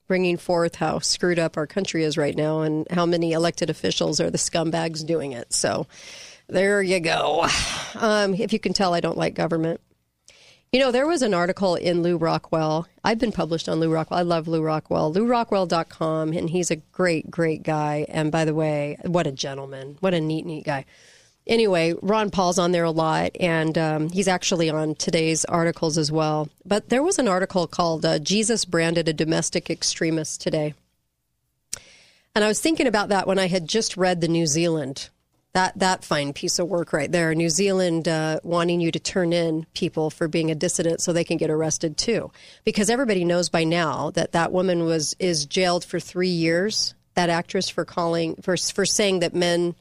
bringing 0.07 0.37
forth 0.37 0.75
how 0.75 0.99
screwed 0.99 1.39
up 1.39 1.57
our 1.57 1.65
country 1.65 2.03
is 2.03 2.17
right 2.17 2.35
now 2.35 2.61
and 2.61 2.85
how 2.91 3.05
many 3.05 3.31
elected 3.31 3.69
officials 3.69 4.19
are 4.19 4.29
the 4.29 4.37
scumbags 4.37 5.05
doing 5.05 5.31
it. 5.31 5.53
So 5.53 5.87
there 6.47 6.81
you 6.81 6.99
go. 6.99 7.47
Um, 7.95 8.33
if 8.33 8.51
you 8.51 8.59
can 8.59 8.73
tell, 8.73 8.93
I 8.93 8.99
don't 8.99 9.17
like 9.17 9.33
government. 9.33 9.79
You 10.73 10.79
know, 10.79 10.91
there 10.91 11.05
was 11.05 11.21
an 11.21 11.35
article 11.35 11.75
in 11.75 12.01
Lew 12.01 12.17
Rockwell. 12.17 12.87
I've 13.03 13.19
been 13.19 13.31
published 13.31 13.69
on 13.69 13.79
Lew 13.79 13.93
Rockwell. 13.93 14.19
I 14.19 14.23
love 14.23 14.47
Lew 14.47 14.63
Rockwell. 14.63 15.13
LewRockwell.com, 15.13 16.33
and 16.33 16.49
he's 16.49 16.71
a 16.71 16.77
great, 16.77 17.29
great 17.29 17.61
guy. 17.61 18.07
And 18.09 18.31
by 18.31 18.43
the 18.43 18.55
way, 18.55 18.97
what 19.03 19.27
a 19.27 19.31
gentleman. 19.31 19.97
What 19.99 20.15
a 20.15 20.19
neat, 20.19 20.47
neat 20.47 20.65
guy. 20.65 20.85
Anyway, 21.45 21.93
Ron 22.01 22.31
Paul's 22.31 22.57
on 22.57 22.71
there 22.71 22.85
a 22.85 22.89
lot, 22.89 23.33
and 23.39 23.77
um, 23.77 24.09
he's 24.09 24.27
actually 24.27 24.71
on 24.71 24.95
today's 24.95 25.45
articles 25.45 25.99
as 25.99 26.11
well. 26.11 26.49
But 26.65 26.89
there 26.89 27.03
was 27.03 27.19
an 27.19 27.27
article 27.27 27.67
called 27.67 28.03
uh, 28.03 28.17
Jesus 28.17 28.65
Branded 28.65 29.07
a 29.07 29.13
Domestic 29.13 29.69
Extremist 29.69 30.41
today. 30.41 30.73
And 32.33 32.43
I 32.43 32.47
was 32.47 32.59
thinking 32.59 32.87
about 32.87 33.09
that 33.09 33.27
when 33.27 33.37
I 33.37 33.45
had 33.45 33.67
just 33.67 33.95
read 33.95 34.21
the 34.21 34.27
New 34.27 34.47
Zealand 34.47 35.09
that 35.53 35.77
that 35.79 36.03
fine 36.03 36.33
piece 36.33 36.59
of 36.59 36.67
work 36.67 36.93
right 36.93 37.11
there. 37.11 37.33
New 37.35 37.49
Zealand 37.49 38.07
uh, 38.07 38.39
wanting 38.43 38.81
you 38.81 38.91
to 38.91 38.99
turn 38.99 39.33
in 39.33 39.65
people 39.73 40.09
for 40.09 40.27
being 40.27 40.49
a 40.51 40.55
dissident 40.55 41.01
so 41.01 41.13
they 41.13 41.23
can 41.23 41.37
get 41.37 41.49
arrested 41.49 41.97
too, 41.97 42.31
because 42.63 42.89
everybody 42.89 43.23
knows 43.23 43.49
by 43.49 43.63
now 43.63 44.09
that 44.11 44.31
that 44.31 44.51
woman 44.51 44.83
was 44.83 45.15
is 45.19 45.45
jailed 45.45 45.85
for 45.85 45.99
three 45.99 46.29
years. 46.29 46.95
That 47.15 47.29
actress 47.29 47.69
for 47.69 47.85
calling 47.85 48.35
for 48.37 48.57
for 48.57 48.85
saying 48.85 49.19
that 49.19 49.35
men 49.35 49.75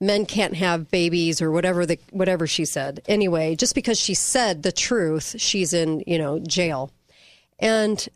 men 0.00 0.26
can't 0.26 0.54
have 0.54 0.90
babies 0.90 1.42
or 1.42 1.50
whatever 1.50 1.84
the 1.84 1.98
whatever 2.12 2.46
she 2.46 2.64
said. 2.64 3.02
Anyway, 3.08 3.56
just 3.56 3.74
because 3.74 3.98
she 3.98 4.14
said 4.14 4.62
the 4.62 4.70
truth, 4.70 5.34
she's 5.38 5.72
in 5.72 6.04
you 6.06 6.18
know 6.18 6.38
jail. 6.38 6.92
And 7.58 8.08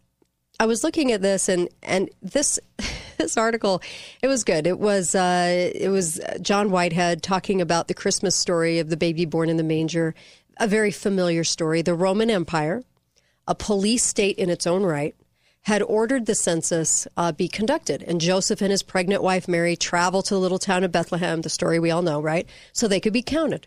I 0.62 0.64
was 0.64 0.84
looking 0.84 1.10
at 1.10 1.22
this 1.22 1.48
and 1.48 1.68
and 1.82 2.08
this 2.22 2.60
this 3.18 3.36
article 3.36 3.82
it 4.22 4.28
was 4.28 4.44
good. 4.44 4.64
It 4.64 4.78
was 4.78 5.12
uh, 5.12 5.72
it 5.74 5.88
was 5.88 6.20
John 6.40 6.70
Whitehead 6.70 7.20
talking 7.20 7.60
about 7.60 7.88
the 7.88 7.94
Christmas 7.94 8.36
story 8.36 8.78
of 8.78 8.88
the 8.88 8.96
baby 8.96 9.24
born 9.24 9.48
in 9.48 9.56
the 9.56 9.64
manger, 9.64 10.14
a 10.58 10.68
very 10.68 10.92
familiar 10.92 11.42
story. 11.42 11.82
The 11.82 11.96
Roman 11.96 12.30
Empire, 12.30 12.84
a 13.48 13.56
police 13.56 14.04
state 14.04 14.38
in 14.38 14.50
its 14.50 14.64
own 14.64 14.84
right, 14.84 15.16
had 15.62 15.82
ordered 15.82 16.26
the 16.26 16.34
census 16.36 17.08
uh, 17.16 17.32
be 17.32 17.48
conducted, 17.48 18.04
and 18.04 18.20
Joseph 18.20 18.62
and 18.62 18.70
his 18.70 18.84
pregnant 18.84 19.20
wife 19.20 19.48
Mary 19.48 19.74
travel 19.74 20.22
to 20.22 20.34
the 20.34 20.40
little 20.40 20.60
town 20.60 20.84
of 20.84 20.92
Bethlehem. 20.92 21.40
The 21.40 21.50
story 21.50 21.80
we 21.80 21.90
all 21.90 22.02
know, 22.02 22.20
right? 22.20 22.48
So 22.72 22.86
they 22.86 23.00
could 23.00 23.12
be 23.12 23.22
counted. 23.22 23.66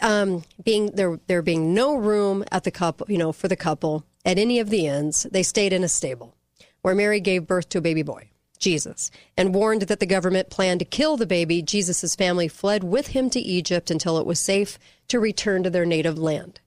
Um, 0.00 0.42
being 0.64 0.86
there, 0.96 1.20
there 1.28 1.42
being 1.42 1.74
no 1.74 1.94
room 1.94 2.44
at 2.50 2.64
the 2.64 2.72
couple, 2.72 3.06
you 3.08 3.18
know, 3.18 3.30
for 3.30 3.46
the 3.46 3.54
couple 3.54 4.04
at 4.24 4.38
any 4.38 4.58
of 4.58 4.70
the 4.70 4.86
inns, 4.86 5.24
they 5.24 5.42
stayed 5.42 5.72
in 5.72 5.84
a 5.84 5.88
stable 5.88 6.34
where 6.82 6.94
Mary 6.94 7.20
gave 7.20 7.46
birth 7.46 7.68
to 7.70 7.78
a 7.78 7.82
baby 7.82 8.02
boy, 8.02 8.30
Jesus, 8.58 9.10
and 9.36 9.54
warned 9.54 9.82
that 9.82 10.00
the 10.00 10.06
government 10.06 10.50
planned 10.50 10.80
to 10.80 10.84
kill 10.84 11.16
the 11.16 11.26
baby. 11.26 11.62
Jesus' 11.62 12.14
family 12.14 12.48
fled 12.48 12.84
with 12.84 13.08
him 13.08 13.30
to 13.30 13.40
Egypt 13.40 13.90
until 13.90 14.18
it 14.18 14.26
was 14.26 14.40
safe 14.40 14.78
to 15.08 15.20
return 15.20 15.62
to 15.62 15.70
their 15.70 15.86
native 15.86 16.18
land. 16.18 16.60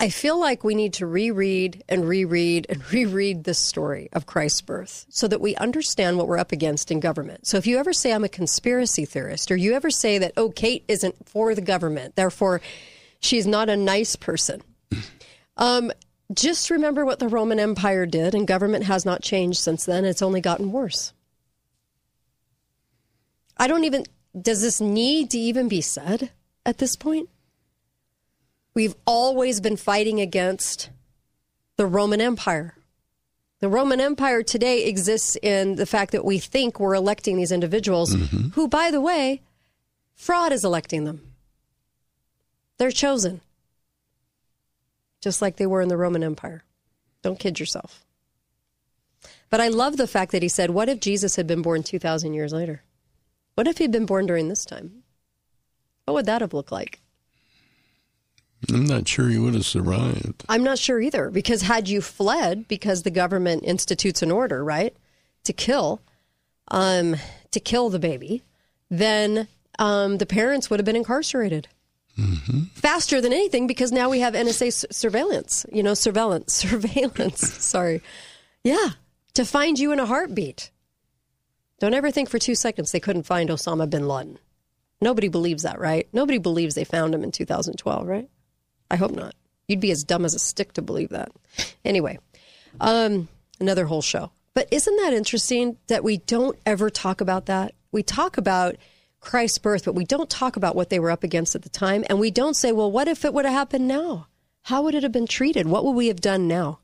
I 0.00 0.10
feel 0.10 0.38
like 0.38 0.62
we 0.62 0.76
need 0.76 0.92
to 0.94 1.06
reread 1.06 1.82
and 1.88 2.08
reread 2.08 2.66
and 2.68 2.92
reread 2.92 3.42
this 3.42 3.58
story 3.58 4.08
of 4.12 4.26
Christ's 4.26 4.60
birth 4.60 5.06
so 5.08 5.26
that 5.26 5.40
we 5.40 5.56
understand 5.56 6.16
what 6.16 6.28
we're 6.28 6.38
up 6.38 6.52
against 6.52 6.92
in 6.92 7.00
government. 7.00 7.48
So 7.48 7.56
if 7.56 7.66
you 7.66 7.78
ever 7.78 7.92
say 7.92 8.12
I'm 8.12 8.22
a 8.22 8.28
conspiracy 8.28 9.04
theorist 9.04 9.50
or 9.50 9.56
you 9.56 9.74
ever 9.74 9.90
say 9.90 10.18
that, 10.18 10.34
oh, 10.36 10.50
Kate 10.50 10.84
isn't 10.86 11.28
for 11.28 11.52
the 11.54 11.60
government, 11.60 12.14
therefore 12.14 12.60
she's 13.18 13.46
not 13.46 13.68
a 13.68 13.76
nice 13.76 14.14
person, 14.14 14.62
um, 15.58 15.92
just 16.32 16.70
remember 16.70 17.04
what 17.04 17.18
the 17.18 17.28
Roman 17.28 17.58
Empire 17.58 18.06
did, 18.06 18.34
and 18.34 18.46
government 18.46 18.84
has 18.84 19.04
not 19.04 19.22
changed 19.22 19.58
since 19.58 19.84
then. 19.84 20.04
It's 20.04 20.22
only 20.22 20.40
gotten 20.40 20.72
worse. 20.72 21.12
I 23.56 23.66
don't 23.66 23.84
even, 23.84 24.04
does 24.40 24.62
this 24.62 24.80
need 24.80 25.30
to 25.30 25.38
even 25.38 25.68
be 25.68 25.80
said 25.80 26.30
at 26.64 26.78
this 26.78 26.96
point? 26.96 27.28
We've 28.74 28.94
always 29.06 29.60
been 29.60 29.76
fighting 29.76 30.20
against 30.20 30.90
the 31.76 31.86
Roman 31.86 32.20
Empire. 32.20 32.76
The 33.60 33.68
Roman 33.68 34.00
Empire 34.00 34.44
today 34.44 34.84
exists 34.84 35.36
in 35.42 35.74
the 35.74 35.86
fact 35.86 36.12
that 36.12 36.24
we 36.24 36.38
think 36.38 36.78
we're 36.78 36.94
electing 36.94 37.36
these 37.36 37.50
individuals 37.50 38.14
who, 38.54 38.68
by 38.68 38.92
the 38.92 39.00
way, 39.00 39.42
fraud 40.14 40.52
is 40.52 40.64
electing 40.64 41.02
them. 41.04 41.32
They're 42.76 42.92
chosen, 42.92 43.40
just 45.20 45.42
like 45.42 45.56
they 45.56 45.66
were 45.66 45.80
in 45.80 45.88
the 45.88 45.96
Roman 45.96 46.22
Empire. 46.22 46.62
Don't 47.22 47.38
kid 47.38 47.58
yourself. 47.58 48.04
But 49.50 49.60
I 49.60 49.68
love 49.68 49.96
the 49.96 50.06
fact 50.06 50.32
that 50.32 50.42
he 50.42 50.48
said, 50.48 50.70
What 50.70 50.88
if 50.88 51.00
Jesus 51.00 51.36
had 51.36 51.46
been 51.46 51.62
born 51.62 51.82
2,000 51.82 52.34
years 52.34 52.52
later? 52.52 52.82
What 53.54 53.66
if 53.66 53.78
he'd 53.78 53.90
been 53.90 54.06
born 54.06 54.26
during 54.26 54.48
this 54.48 54.64
time? 54.64 55.02
What 56.04 56.14
would 56.14 56.26
that 56.26 56.40
have 56.40 56.54
looked 56.54 56.72
like? 56.72 57.00
I'm 58.72 58.86
not 58.86 59.06
sure 59.06 59.28
he 59.28 59.38
would 59.38 59.54
have 59.54 59.66
survived. 59.66 60.44
I'm 60.48 60.64
not 60.64 60.78
sure 60.78 61.00
either 61.00 61.30
because 61.30 61.62
had 61.62 61.88
you 61.88 62.00
fled 62.00 62.66
because 62.66 63.02
the 63.02 63.10
government 63.10 63.62
institutes 63.64 64.22
an 64.22 64.30
order, 64.30 64.64
right, 64.64 64.96
to 65.44 65.52
kill, 65.52 66.02
um, 66.68 67.16
to 67.52 67.60
kill 67.60 67.88
the 67.88 67.98
baby, 67.98 68.42
then 68.90 69.48
um, 69.78 70.18
the 70.18 70.26
parents 70.26 70.70
would 70.70 70.80
have 70.80 70.84
been 70.84 70.96
incarcerated 70.96 71.68
faster 72.74 73.20
than 73.20 73.32
anything 73.32 73.66
because 73.66 73.92
now 73.92 74.08
we 74.08 74.20
have 74.20 74.34
NSA 74.34 74.92
surveillance, 74.92 75.64
you 75.72 75.82
know, 75.82 75.94
surveillance, 75.94 76.52
surveillance. 76.54 77.52
sorry, 77.62 78.02
yeah, 78.64 78.90
to 79.34 79.44
find 79.44 79.78
you 79.78 79.92
in 79.92 80.00
a 80.00 80.06
heartbeat. 80.06 80.70
Don't 81.80 81.94
ever 81.94 82.10
think 82.10 82.28
for 82.28 82.38
two 82.38 82.54
seconds 82.54 82.90
they 82.90 83.00
couldn't 83.00 83.22
find 83.22 83.50
Osama 83.50 83.88
bin 83.88 84.08
Laden. 84.08 84.38
Nobody 85.00 85.28
believes 85.28 85.62
that, 85.62 85.78
right? 85.78 86.08
Nobody 86.12 86.38
believes 86.38 86.74
they 86.74 86.84
found 86.84 87.14
him 87.14 87.22
in 87.22 87.30
2012, 87.30 88.06
right? 88.06 88.28
I 88.90 88.96
hope 88.96 89.12
not. 89.12 89.34
You'd 89.68 89.80
be 89.80 89.92
as 89.92 90.02
dumb 90.02 90.24
as 90.24 90.34
a 90.34 90.38
stick 90.38 90.72
to 90.72 90.82
believe 90.82 91.10
that. 91.10 91.30
Anyway, 91.84 92.18
um, 92.80 93.28
another 93.60 93.86
whole 93.86 94.02
show. 94.02 94.32
But 94.54 94.66
isn't 94.72 94.96
that 94.96 95.12
interesting 95.12 95.76
that 95.86 96.02
we 96.02 96.16
don't 96.16 96.58
ever 96.66 96.90
talk 96.90 97.20
about 97.20 97.46
that? 97.46 97.74
We 97.92 98.02
talk 98.02 98.38
about 98.38 98.76
Christ's 99.20 99.58
birth, 99.58 99.84
but 99.84 99.94
we 99.94 100.04
don't 100.04 100.30
talk 100.30 100.56
about 100.56 100.76
what 100.76 100.90
they 100.90 100.98
were 100.98 101.10
up 101.10 101.24
against 101.24 101.54
at 101.54 101.62
the 101.62 101.68
time. 101.68 102.04
And 102.08 102.20
we 102.20 102.30
don't 102.30 102.54
say, 102.54 102.72
well, 102.72 102.90
what 102.90 103.08
if 103.08 103.24
it 103.24 103.34
would 103.34 103.44
have 103.44 103.54
happened 103.54 103.88
now? 103.88 104.28
How 104.62 104.82
would 104.82 104.94
it 104.94 105.02
have 105.02 105.12
been 105.12 105.26
treated? 105.26 105.66
What 105.66 105.84
would 105.84 105.92
we 105.92 106.08
have 106.08 106.20
done 106.20 106.46
now? 106.46 106.80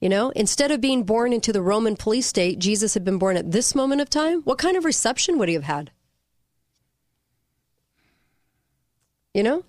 You 0.00 0.08
know, 0.08 0.30
instead 0.30 0.70
of 0.70 0.80
being 0.80 1.04
born 1.04 1.32
into 1.32 1.52
the 1.52 1.62
Roman 1.62 1.96
police 1.96 2.26
state, 2.26 2.58
Jesus 2.58 2.94
had 2.94 3.04
been 3.04 3.18
born 3.18 3.36
at 3.36 3.52
this 3.52 3.74
moment 3.74 4.00
of 4.00 4.10
time. 4.10 4.42
What 4.42 4.58
kind 4.58 4.76
of 4.76 4.84
reception 4.84 5.38
would 5.38 5.48
he 5.48 5.54
have 5.54 5.64
had? 5.64 5.90
You 9.32 9.42
know? 9.42 9.64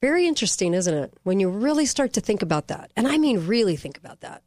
Very 0.00 0.26
interesting, 0.26 0.74
isn't 0.74 0.94
it? 0.94 1.14
When 1.22 1.40
you 1.40 1.48
really 1.48 1.86
start 1.86 2.12
to 2.14 2.20
think 2.20 2.42
about 2.42 2.68
that. 2.68 2.92
And 2.96 3.08
I 3.08 3.18
mean, 3.18 3.46
really 3.46 3.76
think 3.76 3.98
about 3.98 4.20
that. 4.20 4.42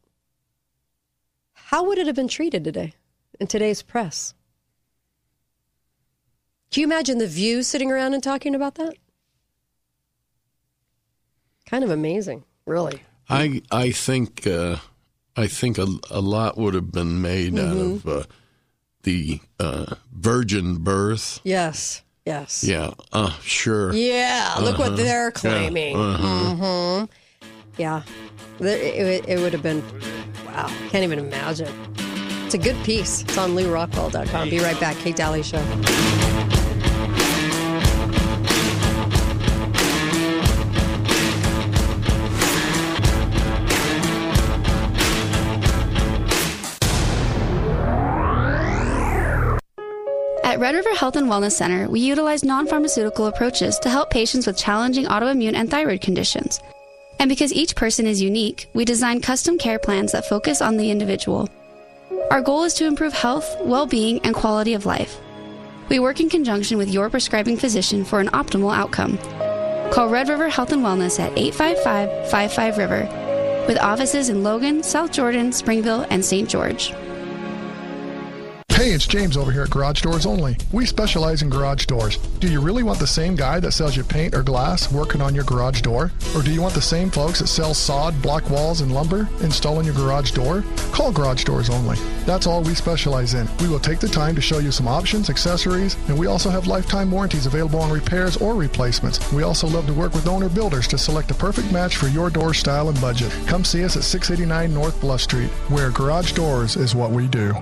How 1.53 1.85
would 1.85 1.97
it 1.97 2.07
have 2.07 2.15
been 2.15 2.27
treated 2.27 2.63
today 2.63 2.93
in 3.39 3.47
today's 3.47 3.81
press? 3.81 4.33
Can 6.71 6.81
you 6.81 6.87
imagine 6.87 7.17
the 7.17 7.27
view 7.27 7.63
sitting 7.63 7.91
around 7.91 8.13
and 8.13 8.23
talking 8.23 8.55
about 8.55 8.75
that? 8.75 8.93
Kind 11.65 11.83
of 11.83 11.89
amazing, 11.89 12.43
really. 12.65 13.01
I 13.29 13.61
I 13.71 13.91
think 13.91 14.47
uh, 14.47 14.77
I 15.35 15.47
think 15.47 15.77
a, 15.77 15.87
a 16.09 16.21
lot 16.21 16.57
would 16.57 16.73
have 16.73 16.91
been 16.91 17.21
made 17.21 17.57
out 17.59 17.75
Mhm. 17.75 17.95
of 17.95 18.07
uh, 18.07 18.23
the 19.03 19.39
uh, 19.59 19.95
virgin 20.13 20.77
birth. 20.77 21.39
Yes, 21.43 22.01
yes. 22.25 22.63
Yeah, 22.63 22.91
uh, 23.11 23.31
sure. 23.41 23.93
Yeah, 23.93 24.55
look 24.61 24.77
what 24.77 24.89
Uh-huh. 24.89 24.95
they're 24.97 25.25
Yeah, 25.27 25.31
claiming. 25.31 25.95
uh-huh. 25.97 26.55
hmm 26.55 27.05
Yeah, 27.77 28.03
There- 28.59 28.77
it, 28.77 29.25
it 29.27 29.39
would 29.39 29.53
have 29.53 29.63
been, 29.63 29.81
wow, 30.45 30.67
can't 30.89 31.03
even 31.03 31.19
imagine. 31.19 31.73
It's 32.45 32.53
a 32.53 32.57
good 32.57 32.81
piece. 32.83 33.21
It's 33.23 33.37
on 33.37 33.55
LewRockwell.com. 33.55 34.49
Be 34.49 34.59
right 34.59 34.79
back. 34.79 34.97
Kate 34.97 35.15
Dalley 35.15 35.41
Show. 35.41 35.63
Health 51.01 51.15
and 51.15 51.27
Wellness 51.27 51.53
Center, 51.53 51.89
we 51.89 51.99
utilize 51.99 52.43
non 52.43 52.67
pharmaceutical 52.67 53.25
approaches 53.25 53.79
to 53.79 53.89
help 53.89 54.11
patients 54.11 54.45
with 54.45 54.55
challenging 54.55 55.05
autoimmune 55.05 55.55
and 55.55 55.67
thyroid 55.67 55.99
conditions. 55.99 56.61
And 57.17 57.27
because 57.27 57.51
each 57.51 57.75
person 57.75 58.05
is 58.05 58.21
unique, 58.21 58.69
we 58.75 58.85
design 58.85 59.19
custom 59.19 59.57
care 59.57 59.79
plans 59.79 60.11
that 60.11 60.27
focus 60.27 60.61
on 60.61 60.77
the 60.77 60.91
individual. 60.91 61.49
Our 62.29 62.43
goal 62.43 62.65
is 62.65 62.75
to 62.75 62.85
improve 62.85 63.13
health, 63.13 63.51
well 63.61 63.87
being, 63.87 64.19
and 64.19 64.35
quality 64.35 64.75
of 64.75 64.85
life. 64.85 65.19
We 65.89 65.97
work 65.97 66.19
in 66.19 66.29
conjunction 66.29 66.77
with 66.77 66.93
your 66.93 67.09
prescribing 67.09 67.57
physician 67.57 68.05
for 68.05 68.19
an 68.19 68.27
optimal 68.27 68.71
outcome. 68.71 69.17
Call 69.91 70.07
Red 70.07 70.29
River 70.29 70.49
Health 70.49 70.71
and 70.71 70.83
Wellness 70.83 71.19
at 71.19 71.35
855 71.35 72.29
55 72.29 72.77
River, 72.77 73.65
with 73.67 73.79
offices 73.79 74.29
in 74.29 74.43
Logan, 74.43 74.83
South 74.83 75.11
Jordan, 75.11 75.51
Springville, 75.51 76.05
and 76.11 76.23
St. 76.23 76.47
George. 76.47 76.93
Hey, 78.81 78.93
it's 78.93 79.05
James 79.05 79.37
over 79.37 79.51
here 79.51 79.61
at 79.61 79.69
Garage 79.69 80.01
Doors 80.01 80.25
Only. 80.25 80.57
We 80.71 80.87
specialize 80.87 81.43
in 81.43 81.51
garage 81.51 81.85
doors. 81.85 82.17
Do 82.39 82.51
you 82.51 82.59
really 82.59 82.81
want 82.81 82.97
the 82.97 83.05
same 83.05 83.35
guy 83.35 83.59
that 83.59 83.73
sells 83.73 83.95
you 83.95 84.03
paint 84.03 84.33
or 84.33 84.41
glass 84.41 84.91
working 84.91 85.21
on 85.21 85.35
your 85.35 85.43
garage 85.43 85.81
door? 85.81 86.11
Or 86.35 86.41
do 86.41 86.49
you 86.51 86.63
want 86.63 86.73
the 86.73 86.81
same 86.81 87.11
folks 87.11 87.41
that 87.41 87.47
sell 87.47 87.75
sod, 87.75 88.19
block 88.23 88.49
walls, 88.49 88.81
and 88.81 88.91
lumber 88.91 89.29
installing 89.41 89.85
your 89.85 89.93
garage 89.93 90.31
door? 90.31 90.63
Call 90.93 91.11
Garage 91.11 91.43
Doors 91.43 91.69
Only. 91.69 91.95
That's 92.25 92.47
all 92.47 92.63
we 92.63 92.73
specialize 92.73 93.35
in. 93.35 93.47
We 93.59 93.69
will 93.69 93.79
take 93.79 93.99
the 93.99 94.07
time 94.07 94.33
to 94.33 94.41
show 94.41 94.57
you 94.57 94.71
some 94.71 94.87
options, 94.87 95.29
accessories, 95.29 95.95
and 96.07 96.17
we 96.17 96.25
also 96.25 96.49
have 96.49 96.65
lifetime 96.65 97.11
warranties 97.11 97.45
available 97.45 97.81
on 97.81 97.91
repairs 97.91 98.35
or 98.37 98.55
replacements. 98.55 99.31
We 99.31 99.43
also 99.43 99.67
love 99.67 99.85
to 99.85 99.93
work 99.93 100.15
with 100.15 100.27
owner 100.27 100.49
builders 100.49 100.87
to 100.87 100.97
select 100.97 101.29
a 101.29 101.35
perfect 101.35 101.71
match 101.71 101.97
for 101.97 102.07
your 102.07 102.31
door 102.31 102.55
style 102.55 102.89
and 102.89 102.99
budget. 102.99 103.31
Come 103.45 103.63
see 103.63 103.85
us 103.85 103.95
at 103.95 104.03
689 104.03 104.73
North 104.73 104.99
Bluff 104.99 105.21
Street, 105.21 105.51
where 105.69 105.91
garage 105.91 106.31
doors 106.31 106.77
is 106.77 106.95
what 106.95 107.11
we 107.11 107.27
do. 107.27 107.53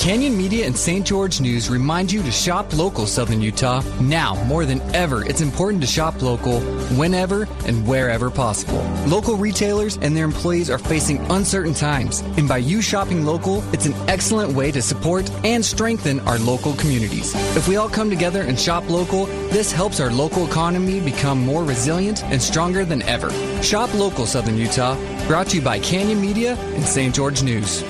Canyon 0.00 0.34
Media 0.34 0.64
and 0.64 0.74
St. 0.74 1.04
George 1.04 1.42
News 1.42 1.68
remind 1.68 2.10
you 2.10 2.22
to 2.22 2.32
shop 2.32 2.74
local, 2.74 3.04
Southern 3.04 3.42
Utah. 3.42 3.82
Now, 4.00 4.42
more 4.44 4.64
than 4.64 4.80
ever, 4.94 5.26
it's 5.26 5.42
important 5.42 5.82
to 5.82 5.86
shop 5.86 6.22
local 6.22 6.60
whenever 6.96 7.46
and 7.66 7.86
wherever 7.86 8.30
possible. 8.30 8.80
Local 9.06 9.36
retailers 9.36 9.98
and 9.98 10.16
their 10.16 10.24
employees 10.24 10.70
are 10.70 10.78
facing 10.78 11.18
uncertain 11.30 11.74
times, 11.74 12.20
and 12.38 12.48
by 12.48 12.56
you 12.56 12.80
shopping 12.80 13.26
local, 13.26 13.62
it's 13.74 13.84
an 13.84 13.92
excellent 14.08 14.54
way 14.54 14.72
to 14.72 14.80
support 14.80 15.30
and 15.44 15.62
strengthen 15.62 16.18
our 16.20 16.38
local 16.38 16.72
communities. 16.76 17.34
If 17.54 17.68
we 17.68 17.76
all 17.76 17.90
come 17.90 18.08
together 18.08 18.44
and 18.44 18.58
shop 18.58 18.88
local, 18.88 19.26
this 19.50 19.70
helps 19.70 20.00
our 20.00 20.10
local 20.10 20.46
economy 20.46 21.00
become 21.00 21.44
more 21.44 21.62
resilient 21.62 22.24
and 22.24 22.40
stronger 22.40 22.86
than 22.86 23.02
ever. 23.02 23.28
Shop 23.62 23.92
local, 23.92 24.24
Southern 24.24 24.56
Utah. 24.56 24.96
Brought 25.26 25.48
to 25.48 25.56
you 25.56 25.62
by 25.62 25.78
Canyon 25.78 26.22
Media 26.22 26.54
and 26.54 26.84
St. 26.84 27.14
George 27.14 27.42
News. 27.42 27.84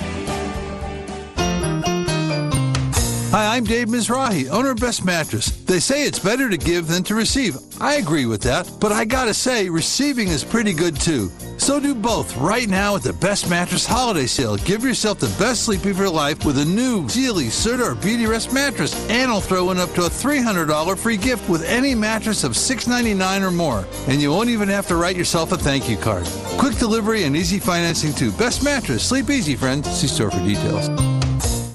Hi, 3.30 3.54
I'm 3.54 3.62
Dave 3.62 3.86
Mizrahi, 3.86 4.50
owner 4.50 4.72
of 4.72 4.80
Best 4.80 5.04
Mattress. 5.04 5.52
They 5.62 5.78
say 5.78 6.02
it's 6.02 6.18
better 6.18 6.50
to 6.50 6.56
give 6.56 6.88
than 6.88 7.04
to 7.04 7.14
receive. 7.14 7.56
I 7.80 7.94
agree 7.94 8.26
with 8.26 8.42
that, 8.42 8.68
but 8.80 8.90
I 8.90 9.04
gotta 9.04 9.34
say, 9.34 9.68
receiving 9.68 10.26
is 10.26 10.42
pretty 10.42 10.72
good 10.72 11.00
too. 11.00 11.30
So 11.56 11.78
do 11.78 11.94
both 11.94 12.36
right 12.38 12.68
now 12.68 12.96
at 12.96 13.04
the 13.04 13.12
Best 13.12 13.48
Mattress 13.48 13.86
Holiday 13.86 14.26
Sale. 14.26 14.56
Give 14.56 14.82
yourself 14.82 15.20
the 15.20 15.32
best 15.38 15.62
sleep 15.62 15.84
of 15.84 15.96
your 15.96 16.10
life 16.10 16.44
with 16.44 16.58
a 16.58 16.64
new 16.64 17.08
Sealy 17.08 17.44
Serta 17.44 17.92
or 17.92 17.94
Beauty 17.94 18.26
Rest 18.26 18.52
mattress, 18.52 18.96
and 19.08 19.30
I'll 19.30 19.40
throw 19.40 19.70
in 19.70 19.78
up 19.78 19.92
to 19.94 20.06
a 20.06 20.10
$300 20.10 20.98
free 20.98 21.16
gift 21.16 21.48
with 21.48 21.62
any 21.62 21.94
mattress 21.94 22.42
of 22.42 22.56
699 22.56 23.44
or 23.44 23.52
more. 23.52 23.86
And 24.08 24.20
you 24.20 24.32
won't 24.32 24.48
even 24.48 24.68
have 24.70 24.88
to 24.88 24.96
write 24.96 25.14
yourself 25.14 25.52
a 25.52 25.56
thank 25.56 25.88
you 25.88 25.96
card. 25.96 26.24
Quick 26.58 26.78
delivery 26.78 27.22
and 27.22 27.36
easy 27.36 27.60
financing 27.60 28.12
too. 28.12 28.32
Best 28.32 28.64
Mattress. 28.64 29.06
Sleep 29.06 29.30
easy, 29.30 29.54
friends. 29.54 29.88
See 29.88 30.08
store 30.08 30.32
for 30.32 30.40
details. 30.40 31.19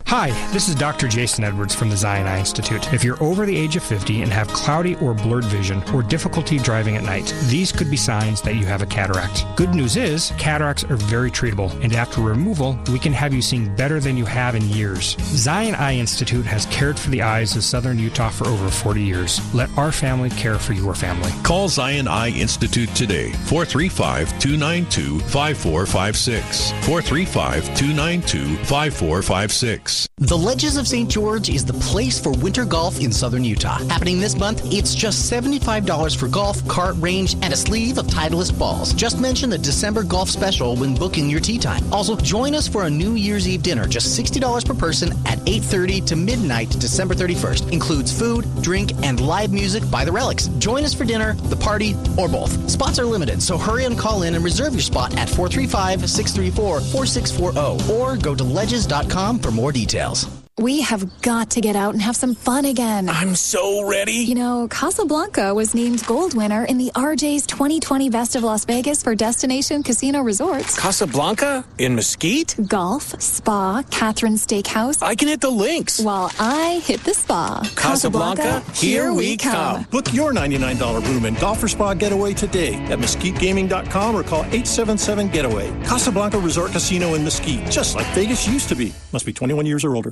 Hi, 0.08 0.30
this 0.54 0.70
is 0.70 0.76
Dr. 0.76 1.08
Jason 1.08 1.44
Edwards 1.44 1.74
from 1.74 1.90
the 1.90 1.98
Zion 1.98 2.28
Eye 2.28 2.38
Institute. 2.38 2.94
If 2.94 3.04
you're 3.04 3.22
over 3.24 3.44
the 3.44 3.58
age 3.58 3.76
of 3.76 3.82
50 3.82 4.22
and 4.22 4.32
have 4.32 4.48
cloudy 4.50 4.96
or 4.98 5.16
blurred 5.16 5.46
vision 5.46 5.82
or 5.96 6.04
difficulty 6.04 6.60
driving 6.60 6.96
at 6.96 7.04
night, 7.04 7.34
these 7.46 7.72
could 7.72 7.90
be 7.90 7.98
signs 7.98 8.40
that 8.44 8.54
you 8.56 8.68
have 8.68 8.84
a 8.84 8.86
cataract. 8.86 9.48
Good 9.56 9.74
news 9.74 9.98
is, 9.98 10.32
cataracts 10.38 10.84
are 10.84 10.96
very 10.96 11.32
treatable, 11.32 11.72
and 11.84 11.92
after 11.94 12.22
removal, 12.22 12.78
we 12.92 13.00
can 13.00 13.14
have 13.14 13.34
you 13.34 13.42
seeing 13.42 13.76
better 13.76 14.00
than 14.00 14.16
you 14.16 14.26
have 14.26 14.54
in 14.54 14.70
years. 14.70 15.18
Zion 15.22 15.74
Eye 15.74 15.96
Institute 15.96 16.46
has 16.46 16.68
cared 16.68 17.00
for 17.00 17.10
the 17.10 17.24
eyes 17.24 17.56
of 17.56 17.64
southern 17.64 17.98
Utah 17.98 18.30
for 18.30 18.46
over 18.46 18.70
40 18.70 19.02
years. 19.02 19.42
Let 19.56 19.76
our 19.76 19.92
family 19.92 20.30
care 20.30 20.60
for 20.60 20.74
your 20.74 20.94
family. 20.94 21.32
Call 21.42 21.68
Zion 21.68 22.08
Eye 22.08 22.30
Institute 22.30 22.94
today, 22.94 23.32
435 23.32 24.38
292 24.38 25.20
5456. 25.20 26.70
435 26.86 27.76
292 27.76 28.56
5456. 28.66 29.95
The 30.18 30.38
Ledges 30.38 30.78
of 30.78 30.88
St. 30.88 31.10
George 31.10 31.50
is 31.50 31.64
the 31.64 31.74
place 31.74 32.20
for 32.20 32.32
winter 32.32 32.66
golf 32.66 33.00
in 33.00 33.12
southern 33.12 33.44
Utah. 33.44 33.78
Happening 33.88 34.20
this 34.20 34.36
month, 34.36 34.62
it's 34.74 34.96
just 34.96 35.32
$75 35.32 36.18
for 36.18 36.28
golf, 36.28 36.68
cart 36.68 36.96
range, 37.00 37.36
and 37.42 37.54
a 37.54 37.56
sleeve 37.56 37.98
of 37.98 38.08
Titleist 38.08 38.58
balls. 38.58 38.94
Just 38.94 39.20
mention 39.20 39.50
the 39.50 39.58
December 39.58 40.04
golf 40.04 40.30
special 40.30 40.76
when 40.76 40.96
booking 40.96 41.30
your 41.30 41.40
tee 41.40 41.60
time. 41.60 41.84
Also, 41.94 42.16
join 42.16 42.56
us 42.56 42.68
for 42.68 42.86
a 42.86 42.90
New 42.90 43.14
Year's 43.14 43.48
Eve 43.48 43.64
dinner, 43.64 43.88
just 43.88 44.20
$60 44.20 44.66
per 44.66 44.74
person 44.74 45.12
at 45.26 45.40
8.30 45.40 46.06
to 46.08 46.16
midnight, 46.16 46.70
December 46.80 47.14
31st. 47.14 47.72
Includes 47.72 48.18
food, 48.18 48.46
drink, 48.62 48.92
and 49.04 49.20
live 49.20 49.54
music 49.54 49.84
by 49.92 50.06
The 50.06 50.12
Relics. 50.12 50.48
Join 50.58 50.84
us 50.84 50.94
for 50.94 51.06
dinner, 51.06 51.34
the 51.34 51.56
party, 51.56 51.96
or 52.18 52.28
both. 52.28 52.70
Spots 52.70 53.00
are 53.00 53.06
limited, 53.06 53.42
so 53.42 53.58
hurry 53.58 53.86
and 53.86 53.98
call 53.98 54.24
in 54.24 54.36
and 54.36 54.44
reserve 54.44 54.74
your 54.74 54.82
spot 54.82 55.18
at 55.18 55.30
435-634-4640 55.30 57.90
or 57.90 58.18
go 58.18 58.36
to 58.36 58.44
ledges.com 58.44 59.40
for 59.40 59.52
more 59.52 59.72
details 59.72 59.85
details. 59.86 60.45
We 60.58 60.80
have 60.84 61.22
got 61.22 61.50
to 61.52 61.60
get 61.60 61.76
out 61.76 61.96
and 61.96 62.02
have 62.02 62.16
some 62.16 62.34
fun 62.34 62.64
again. 62.64 63.10
I'm 63.10 63.36
so 63.36 63.86
ready. 63.90 64.14
You 64.14 64.36
know, 64.36 64.70
Casablanca 64.70 65.54
was 65.54 65.76
named 65.76 66.06
gold 66.06 66.34
winner 66.34 66.64
in 66.64 66.78
the 66.78 66.92
RJ's 66.96 67.46
2020 67.46 68.10
Best 68.10 68.38
of 68.38 68.44
Las 68.44 68.64
Vegas 68.64 69.04
for 69.04 69.16
Destination 69.16 69.84
Casino 69.84 70.22
Resorts. 70.22 70.80
Casablanca? 70.80 71.66
In 71.78 71.94
Mesquite? 71.96 72.56
Golf, 72.70 73.22
spa, 73.22 73.84
Katherine 73.92 74.36
Steakhouse. 74.36 75.04
I 75.04 75.14
can 75.16 75.28
hit 75.28 75.42
the 75.42 75.50
links. 75.50 76.00
While 76.00 76.32
I 76.40 76.82
hit 76.86 77.04
the 77.04 77.14
spa. 77.14 77.70
Casablanca, 77.76 78.62
here 78.74 79.12
we 79.12 79.36
come. 79.36 79.84
Book 79.92 80.14
your 80.14 80.32
$99 80.32 81.06
room 81.10 81.26
and 81.26 81.38
golf 81.38 81.62
or 81.62 81.68
spa 81.68 81.94
getaway 81.94 82.34
today 82.34 82.76
at 82.86 83.00
mesquitegaming.com 83.00 84.16
or 84.16 84.24
call 84.24 84.44
877 84.44 85.28
Getaway. 85.32 85.70
Casablanca 85.84 86.40
Resort 86.40 86.72
Casino 86.72 87.16
in 87.16 87.26
Mesquite, 87.26 87.70
just 87.70 87.98
like 87.98 88.08
Vegas 88.14 88.48
used 88.48 88.70
to 88.70 88.76
be. 88.76 88.94
Must 89.12 89.26
be 89.26 89.34
21 89.34 89.66
years 89.66 89.84
or 89.84 89.98
older. 89.98 90.12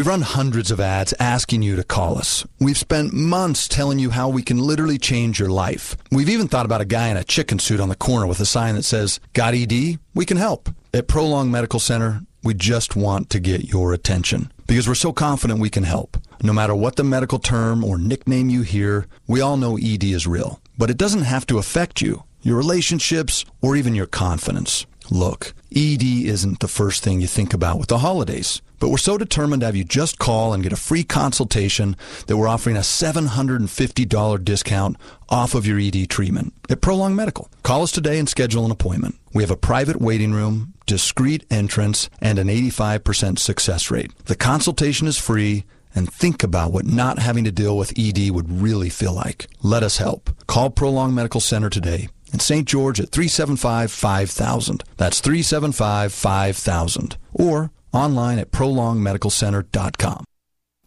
We've 0.00 0.06
run 0.06 0.22
hundreds 0.22 0.70
of 0.70 0.80
ads 0.80 1.12
asking 1.20 1.60
you 1.60 1.76
to 1.76 1.84
call 1.84 2.16
us. 2.16 2.46
We've 2.58 2.78
spent 2.78 3.12
months 3.12 3.68
telling 3.68 3.98
you 3.98 4.08
how 4.08 4.30
we 4.30 4.42
can 4.42 4.56
literally 4.56 4.96
change 4.96 5.38
your 5.38 5.50
life. 5.50 5.94
We've 6.10 6.30
even 6.30 6.48
thought 6.48 6.64
about 6.64 6.80
a 6.80 6.86
guy 6.86 7.08
in 7.08 7.18
a 7.18 7.22
chicken 7.22 7.58
suit 7.58 7.80
on 7.80 7.90
the 7.90 7.94
corner 7.94 8.26
with 8.26 8.40
a 8.40 8.46
sign 8.46 8.76
that 8.76 8.84
says, 8.84 9.20
Got 9.34 9.52
ED? 9.52 9.98
We 10.14 10.24
can 10.24 10.38
help. 10.38 10.70
At 10.94 11.06
Prolong 11.06 11.50
Medical 11.50 11.80
Center, 11.80 12.22
we 12.42 12.54
just 12.54 12.96
want 12.96 13.28
to 13.28 13.40
get 13.40 13.68
your 13.68 13.92
attention 13.92 14.50
because 14.66 14.88
we're 14.88 14.94
so 14.94 15.12
confident 15.12 15.60
we 15.60 15.68
can 15.68 15.84
help. 15.84 16.16
No 16.42 16.54
matter 16.54 16.74
what 16.74 16.96
the 16.96 17.04
medical 17.04 17.38
term 17.38 17.84
or 17.84 17.98
nickname 17.98 18.48
you 18.48 18.62
hear, 18.62 19.06
we 19.28 19.42
all 19.42 19.58
know 19.58 19.76
ED 19.76 20.04
is 20.04 20.26
real. 20.26 20.62
But 20.78 20.88
it 20.88 20.96
doesn't 20.96 21.24
have 21.24 21.44
to 21.48 21.58
affect 21.58 22.00
you, 22.00 22.24
your 22.40 22.56
relationships, 22.56 23.44
or 23.60 23.76
even 23.76 23.94
your 23.94 24.06
confidence. 24.06 24.86
Look, 25.10 25.52
ED 25.76 26.02
isn't 26.02 26.60
the 26.60 26.68
first 26.68 27.04
thing 27.04 27.20
you 27.20 27.26
think 27.26 27.52
about 27.52 27.78
with 27.78 27.88
the 27.88 27.98
holidays. 27.98 28.62
But 28.80 28.88
we're 28.88 28.96
so 28.96 29.16
determined 29.18 29.60
to 29.60 29.66
have 29.66 29.76
you 29.76 29.84
just 29.84 30.18
call 30.18 30.52
and 30.52 30.62
get 30.62 30.72
a 30.72 30.76
free 30.76 31.04
consultation 31.04 31.96
that 32.26 32.36
we're 32.36 32.48
offering 32.48 32.76
a 32.76 32.80
$750 32.80 34.44
discount 34.44 34.96
off 35.28 35.54
of 35.54 35.66
your 35.66 35.78
ED 35.78 36.08
treatment 36.08 36.54
at 36.68 36.80
Prolong 36.80 37.14
Medical. 37.14 37.50
Call 37.62 37.82
us 37.82 37.92
today 37.92 38.18
and 38.18 38.28
schedule 38.28 38.64
an 38.64 38.70
appointment. 38.70 39.16
We 39.32 39.42
have 39.42 39.50
a 39.50 39.56
private 39.56 40.00
waiting 40.00 40.32
room, 40.32 40.72
discreet 40.86 41.44
entrance, 41.50 42.10
and 42.20 42.38
an 42.38 42.48
85% 42.48 43.38
success 43.38 43.90
rate. 43.90 44.12
The 44.24 44.34
consultation 44.34 45.06
is 45.06 45.18
free 45.18 45.64
and 45.94 46.10
think 46.10 46.42
about 46.42 46.72
what 46.72 46.86
not 46.86 47.18
having 47.18 47.44
to 47.44 47.52
deal 47.52 47.76
with 47.76 47.92
ED 47.98 48.30
would 48.30 48.50
really 48.50 48.88
feel 48.88 49.12
like. 49.12 49.46
Let 49.62 49.82
us 49.82 49.98
help. 49.98 50.30
Call 50.46 50.70
Prolong 50.70 51.14
Medical 51.14 51.40
Center 51.40 51.68
today 51.68 52.08
in 52.32 52.38
St. 52.38 52.66
George 52.66 53.00
at 53.00 53.10
375 53.10 53.90
5000. 53.90 54.84
That's 54.96 55.20
375 55.20 56.12
5000. 56.12 57.16
Or 57.32 57.70
online 57.92 58.38
at 58.38 58.50
prolongmedicalcenter.com. 58.50 60.24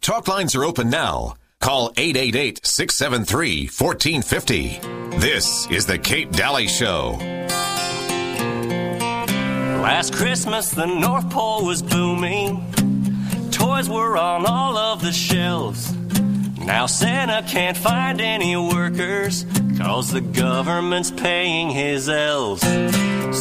Talk 0.00 0.28
lines 0.28 0.54
are 0.54 0.64
open 0.64 0.90
now. 0.90 1.34
Call 1.60 1.92
888 1.96 2.66
673 2.66 3.66
1450. 3.68 5.18
This 5.18 5.66
is 5.70 5.86
The 5.86 5.98
Kate 5.98 6.30
Dalley 6.30 6.68
Show. 6.68 7.16
Last 9.80 10.14
Christmas, 10.14 10.70
the 10.70 10.86
North 10.86 11.28
Pole 11.30 11.64
was 11.64 11.82
booming. 11.82 12.70
Toys 13.50 13.88
were 13.88 14.16
on 14.16 14.46
all 14.46 14.76
of 14.76 15.00
the 15.02 15.12
shelves. 15.12 15.94
Now 16.58 16.86
Santa 16.86 17.46
can't 17.46 17.76
find 17.76 18.20
any 18.20 18.56
workers, 18.56 19.44
cause 19.78 20.10
the 20.10 20.22
government's 20.22 21.10
paying 21.10 21.68
his 21.68 22.08
elves. 22.08 22.62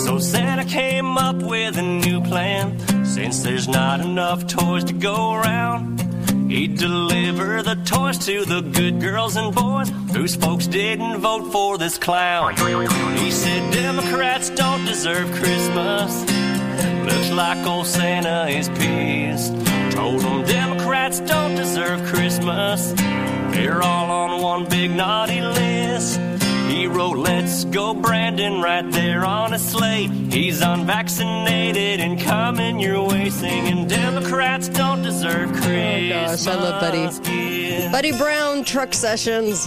So 0.05 0.19
Santa 0.19 0.65
came 0.65 1.17
up 1.17 1.37
with 1.37 1.77
a 1.77 1.81
new 1.81 2.21
plan, 2.21 2.77
since 3.13 3.43
there's 3.43 3.67
not 3.67 4.01
enough 4.01 4.47
toys 4.47 4.83
to 4.85 4.93
go 4.93 5.33
around. 5.33 6.01
He'd 6.49 6.79
deliver 6.79 7.61
the 7.61 7.75
toys 7.85 8.17
to 8.25 8.43
the 8.43 8.61
good 8.61 8.99
girls 8.99 9.35
and 9.35 9.53
boys 9.53 9.89
whose 10.11 10.35
folks 10.35 10.65
didn't 10.65 11.19
vote 11.19 11.51
for 11.51 11.77
this 11.77 11.99
clown. 11.99 12.55
He 13.17 13.29
said 13.29 13.71
Democrats 13.71 14.49
don't 14.49 14.83
deserve 14.85 15.31
Christmas. 15.31 16.21
Looks 17.05 17.31
like 17.31 17.67
old 17.67 17.85
Santa 17.85 18.47
is 18.47 18.69
pissed. 18.69 19.53
Told 19.95 20.21
them 20.21 20.43
Democrats 20.45 21.19
don't 21.19 21.53
deserve 21.53 22.03
Christmas. 22.05 22.93
They're 23.53 23.83
all 23.83 24.09
on 24.09 24.41
one 24.41 24.65
big 24.67 24.89
naughty 24.89 25.41
list. 25.41 26.19
He 26.83 26.87
wrote, 26.87 27.17
Let's 27.17 27.63
go, 27.63 27.93
Brandon, 27.93 28.61
right 28.61 28.91
there 28.91 29.23
on 29.23 29.53
a 29.53 29.57
slate. 29.57 30.11
He's 30.11 30.59
unvaccinated 30.59 32.01
and 32.01 32.19
coming 32.19 32.77
your 32.77 33.07
way, 33.07 33.29
singing 33.29 33.87
Democrats 33.87 34.67
don't 34.67 35.01
deserve 35.01 35.49
Christmas. 35.53 36.45
Oh 36.45 36.51
Gosh, 36.51 36.57
I 36.57 36.61
love 36.61 36.81
Buddy. 36.81 37.89
Buddy 37.89 38.11
Brown, 38.17 38.65
Truck 38.65 38.93
Sessions. 38.93 39.65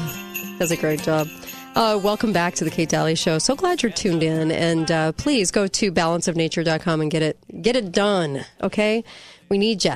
Does 0.59 0.71
a 0.71 0.77
great 0.77 1.01
job. 1.01 1.27
Uh, 1.75 1.99
welcome 2.05 2.35
back 2.35 2.55
to 2.57 2.65
the 2.65 2.71
Kate 2.71 2.91
Dalley 2.91 3.15
Show. 3.15 3.39
So 3.39 3.57
glad 3.57 3.83
you're 3.83 3.93
tuned 3.93 4.23
in, 4.23 4.51
and 4.51 4.91
uh, 4.91 5.13
please 5.13 5.51
go 5.51 5.67
to 5.67 5.91
balanceofnature.com 5.91 7.01
and 7.01 7.11
get 7.11 7.23
it 7.23 7.63
get 7.63 7.77
it 7.77 7.93
done. 7.93 8.45
Okay, 8.61 9.03
we 9.49 9.57
need 9.57 9.87
you. 9.87 9.95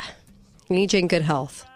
We 0.70 0.76
need 0.76 0.94
you 0.94 1.00
in 1.00 1.06
good 1.06 1.20
health, 1.20 1.66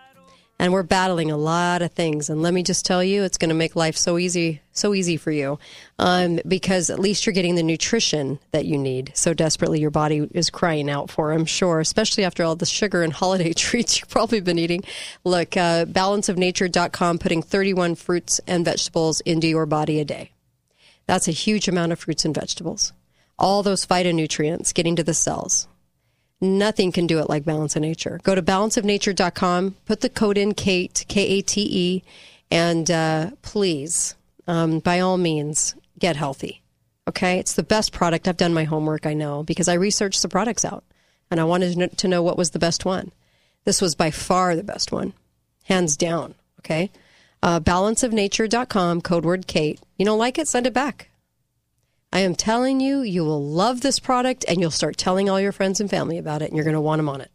and 0.58 0.72
we're 0.72 0.82
battling 0.82 1.30
a 1.30 1.36
lot 1.36 1.82
of 1.82 1.92
things. 1.92 2.30
And 2.30 2.42
let 2.42 2.54
me 2.54 2.62
just 2.62 2.86
tell 2.86 3.02
you, 3.02 3.24
it's 3.24 3.38
going 3.38 3.48
to 3.48 3.54
make 3.54 3.74
life 3.74 3.96
so 3.96 4.18
easy, 4.18 4.62
so 4.72 4.94
easy 4.94 5.16
for 5.16 5.30
you, 5.30 5.58
um, 5.98 6.38
because 6.46 6.90
at 6.90 7.00
least 7.00 7.26
you're 7.26 7.32
getting 7.32 7.56
the 7.56 7.62
nutrition 7.62 8.38
that 8.52 8.64
you 8.64 8.78
need 8.78 9.12
so 9.14 9.34
desperately. 9.34 9.80
Your 9.80 9.90
body 9.90 10.28
is 10.32 10.50
crying 10.50 10.88
out 10.88 11.10
for. 11.10 11.32
I'm 11.32 11.44
sure, 11.44 11.80
especially 11.80 12.24
after 12.24 12.44
all 12.44 12.56
the 12.56 12.66
sugar 12.66 13.02
and 13.02 13.12
holiday 13.24 13.52
treats 13.52 14.00
you've 14.00 14.08
probably 14.08 14.40
been 14.40 14.58
eating. 14.58 14.84
Look, 15.24 15.56
uh, 15.56 15.86
balanceofnature.com 15.86 17.18
putting 17.18 17.42
31 17.42 17.96
fruits 17.96 18.40
and 18.46 18.64
vegetables 18.64 19.20
into 19.22 19.48
your 19.48 19.66
body 19.66 20.00
a 20.00 20.04
day. 20.04 20.30
That's 21.06 21.28
a 21.28 21.32
huge 21.32 21.68
amount 21.68 21.92
of 21.92 21.98
fruits 21.98 22.24
and 22.24 22.34
vegetables. 22.34 22.92
All 23.38 23.62
those 23.62 23.84
phytonutrients 23.84 24.72
getting 24.72 24.96
to 24.96 25.04
the 25.04 25.14
cells. 25.14 25.68
Nothing 26.44 26.92
can 26.92 27.06
do 27.06 27.18
it 27.20 27.30
like 27.30 27.44
Balance 27.44 27.74
of 27.74 27.82
Nature. 27.82 28.20
Go 28.22 28.34
to 28.34 28.42
balanceofnature.com, 28.42 29.76
put 29.86 30.02
the 30.02 30.10
code 30.10 30.36
in 30.36 30.52
Kate, 30.52 31.04
K 31.08 31.22
A 31.38 31.42
T 31.42 31.62
E, 31.62 32.02
and 32.50 32.90
uh, 32.90 33.30
please, 33.40 34.14
um, 34.46 34.80
by 34.80 35.00
all 35.00 35.16
means, 35.16 35.74
get 35.98 36.16
healthy. 36.16 36.60
Okay? 37.08 37.38
It's 37.38 37.54
the 37.54 37.62
best 37.62 37.92
product. 37.92 38.28
I've 38.28 38.36
done 38.36 38.52
my 38.52 38.64
homework, 38.64 39.06
I 39.06 39.14
know, 39.14 39.42
because 39.42 39.68
I 39.68 39.74
researched 39.74 40.20
the 40.20 40.28
products 40.28 40.64
out 40.64 40.84
and 41.30 41.40
I 41.40 41.44
wanted 41.44 41.96
to 41.96 42.08
know, 42.08 42.22
what 42.22 42.38
was 42.38 42.50
the 42.50 42.58
best 42.58 42.84
one. 42.84 43.10
This 43.64 43.80
was 43.80 43.94
by 43.94 44.10
far 44.10 44.54
the 44.54 44.62
best 44.62 44.92
one, 44.92 45.14
hands 45.64 45.96
down. 45.96 46.34
Okay? 46.60 46.90
Uh, 47.42 47.60
balanceofnature.com, 47.60 49.00
code 49.00 49.24
word 49.24 49.46
Kate. 49.46 49.80
You 49.96 50.04
don't 50.04 50.18
like 50.18 50.38
it? 50.38 50.48
Send 50.48 50.66
it 50.66 50.74
back. 50.74 51.08
I 52.14 52.20
am 52.20 52.34
telling 52.36 52.80
you, 52.80 53.00
you 53.00 53.24
will 53.24 53.44
love 53.44 53.80
this 53.80 53.98
product 53.98 54.44
and 54.46 54.60
you'll 54.60 54.70
start 54.70 54.96
telling 54.96 55.28
all 55.28 55.40
your 55.40 55.50
friends 55.52 55.80
and 55.80 55.90
family 55.90 56.16
about 56.16 56.42
it 56.42 56.46
and 56.48 56.56
you're 56.56 56.64
going 56.64 56.74
to 56.74 56.80
want 56.80 57.00
them 57.00 57.08
on 57.08 57.20
it. 57.20 57.30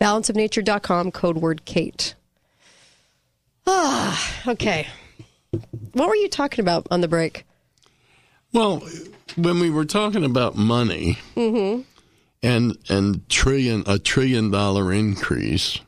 Balanceofnature.com, 0.00 1.12
code 1.12 1.36
word 1.36 1.64
Kate. 1.66 2.14
Ah, 3.66 4.48
okay. 4.48 4.86
What 5.92 6.08
were 6.08 6.16
you 6.16 6.28
talking 6.28 6.62
about 6.62 6.86
on 6.90 7.02
the 7.02 7.08
break? 7.08 7.44
Well, 8.52 8.82
when 9.36 9.60
we 9.60 9.70
were 9.70 9.84
talking 9.84 10.24
about 10.24 10.56
money 10.56 11.18
Mm-hmm. 11.36 11.82
and 12.42 12.78
and 12.88 13.28
trillion 13.28 13.84
a 13.86 13.98
trillion 13.98 14.50
dollar 14.50 14.92
increase, 14.92 15.78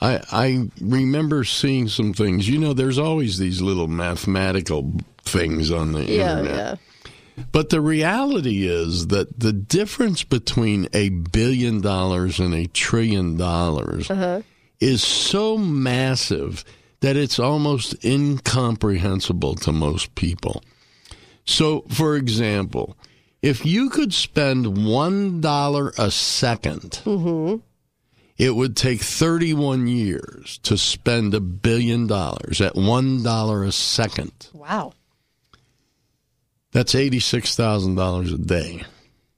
I 0.00 0.20
I 0.30 0.68
remember 0.80 1.44
seeing 1.44 1.88
some 1.88 2.12
things. 2.14 2.48
You 2.48 2.58
know, 2.58 2.72
there's 2.72 2.98
always 2.98 3.38
these 3.38 3.60
little 3.60 3.88
mathematical 3.88 4.92
things 5.28 5.70
on 5.70 5.92
the 5.92 6.04
Yeah, 6.04 6.38
internet. 6.40 6.78
But 7.52 7.68
the 7.70 7.80
reality 7.80 8.66
is 8.66 9.08
that 9.08 9.38
the 9.38 9.52
difference 9.52 10.24
between 10.24 10.88
a 10.92 11.08
billion 11.10 11.80
dollars 11.80 12.40
and 12.40 12.52
a 12.54 12.66
trillion 12.66 13.36
dollars 13.36 14.10
Uh-huh. 14.10 14.42
is 14.80 15.02
so 15.04 15.56
massive 15.56 16.64
that 17.00 17.16
it's 17.16 17.38
almost 17.38 17.94
incomprehensible 18.04 19.54
to 19.56 19.72
most 19.72 20.14
people. 20.14 20.62
So, 21.44 21.84
for 21.88 22.16
example, 22.16 22.96
If 23.40 23.64
you 23.64 23.88
could 23.88 24.12
spend 24.12 24.84
one 24.84 25.40
dollar 25.40 25.90
a 25.90 26.10
2nd 26.10 27.02
Mm-hmm. 27.04 27.60
it 28.36 28.50
would 28.56 28.76
take 28.76 29.00
31 29.00 29.86
years 29.86 30.58
to 30.64 30.76
spend 30.76 31.34
a 31.34 31.40
billion 31.40 32.08
dollars 32.08 32.60
at 32.60 32.74
one 32.74 33.22
dollar 33.22 33.62
a 33.62 33.70
second. 33.70 34.48
Wow. 34.52 34.92
That's 36.78 36.94
eighty-six 36.94 37.56
thousand 37.56 37.96
dollars 37.96 38.32
a 38.32 38.38
day. 38.38 38.84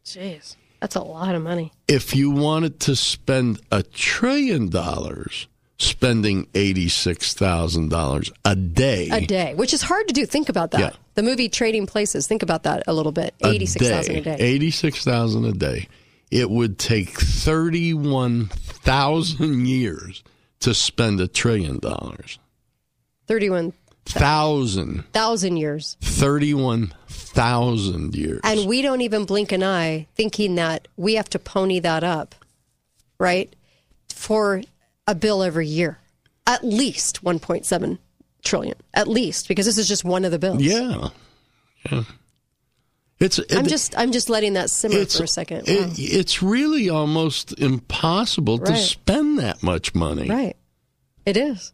Jeez. 0.05 0.57
That's 0.79 0.95
a 0.95 1.01
lot 1.01 1.35
of 1.35 1.41
money. 1.41 1.73
If 1.89 2.15
you 2.15 2.31
wanted 2.31 2.81
to 2.81 2.95
spend 2.95 3.63
a 3.73 3.83
trillion 3.83 4.69
dollars, 4.69 5.49
spending 5.79 6.49
eighty-six 6.55 7.33
thousand 7.33 7.89
dollars 7.89 8.31
a 8.45 8.55
day, 8.55 9.09
A 9.11 9.23
day, 9.25 9.55
which 9.55 9.73
is 9.73 9.81
hard 9.81 10.07
to 10.09 10.13
do. 10.13 10.27
Think 10.27 10.51
about 10.51 10.73
that. 10.73 10.81
Yeah. 10.81 10.91
The 11.15 11.23
movie 11.23 11.49
Trading 11.49 11.87
Places. 11.87 12.27
Think 12.27 12.43
about 12.43 12.65
that 12.65 12.83
a 12.87 12.93
little 12.93 13.11
bit. 13.11 13.35
a 13.43 13.49
Eighty-six 13.49 13.89
thousand 13.89 14.17
a 14.17 14.21
day. 14.21 14.37
eighty-six 14.39 15.03
thousand 15.03 15.47
a 15.47 15.53
day, 15.53 15.89
it 16.31 16.51
would 16.51 16.79
take 16.79 17.09
thirty-one 17.09 18.49
thousand 18.49 19.67
years 19.67 20.23
to 20.61 20.75
spend 20.75 21.23
a 21.23 21.27
trillion 21.27 21.79
dollars. 21.79 22.39
Thirty-one 23.27 23.73
Thousand. 24.07 25.05
thousand 25.13 25.57
years, 25.59 25.97
Thirty-one 26.01 26.93
thousand 27.09 28.15
years. 28.17 28.41
and 28.45 28.67
we 28.67 28.83
don't 28.83 29.01
even 29.03 29.25
blink 29.25 29.53
an 29.53 29.63
eye, 29.63 30.09
thinking 30.17 30.57
that 30.57 30.89
we 30.97 31.15
have 31.15 31.31
to 31.31 31.39
pony 31.39 31.79
that 31.81 32.03
up, 32.03 32.35
right, 33.19 33.55
for 34.13 34.63
a 35.07 35.15
bill 35.15 35.43
every 35.43 35.67
year, 35.69 35.99
at 36.47 36.65
least 36.65 37.23
one 37.23 37.39
point 37.39 37.67
seven 37.67 37.99
trillion, 38.43 38.75
at 38.95 39.07
least, 39.07 39.47
because 39.49 39.67
this 39.67 39.79
is 39.79 39.87
just 39.87 40.05
one 40.05 40.25
of 40.25 40.33
the 40.33 40.39
bills. 40.39 40.61
Yeah. 40.63 41.09
Yeah. 41.91 42.03
It's 43.21 43.39
I'm 43.53 43.67
just 43.67 43.97
I'm 43.99 44.13
just 44.13 44.31
letting 44.31 44.55
that 44.55 44.71
simmer 44.71 45.05
for 45.05 45.25
a 45.25 45.29
second. 45.29 45.69
it- 45.69 45.99
it's 45.99 46.43
really 46.43 46.89
almost 46.89 47.53
impossible 47.61 48.59
to 48.61 48.75
spend 48.77 49.39
that 49.39 49.63
much 49.63 49.95
money. 49.95 50.29
Right. 50.29 50.57
It 51.27 51.37
is. 51.37 51.73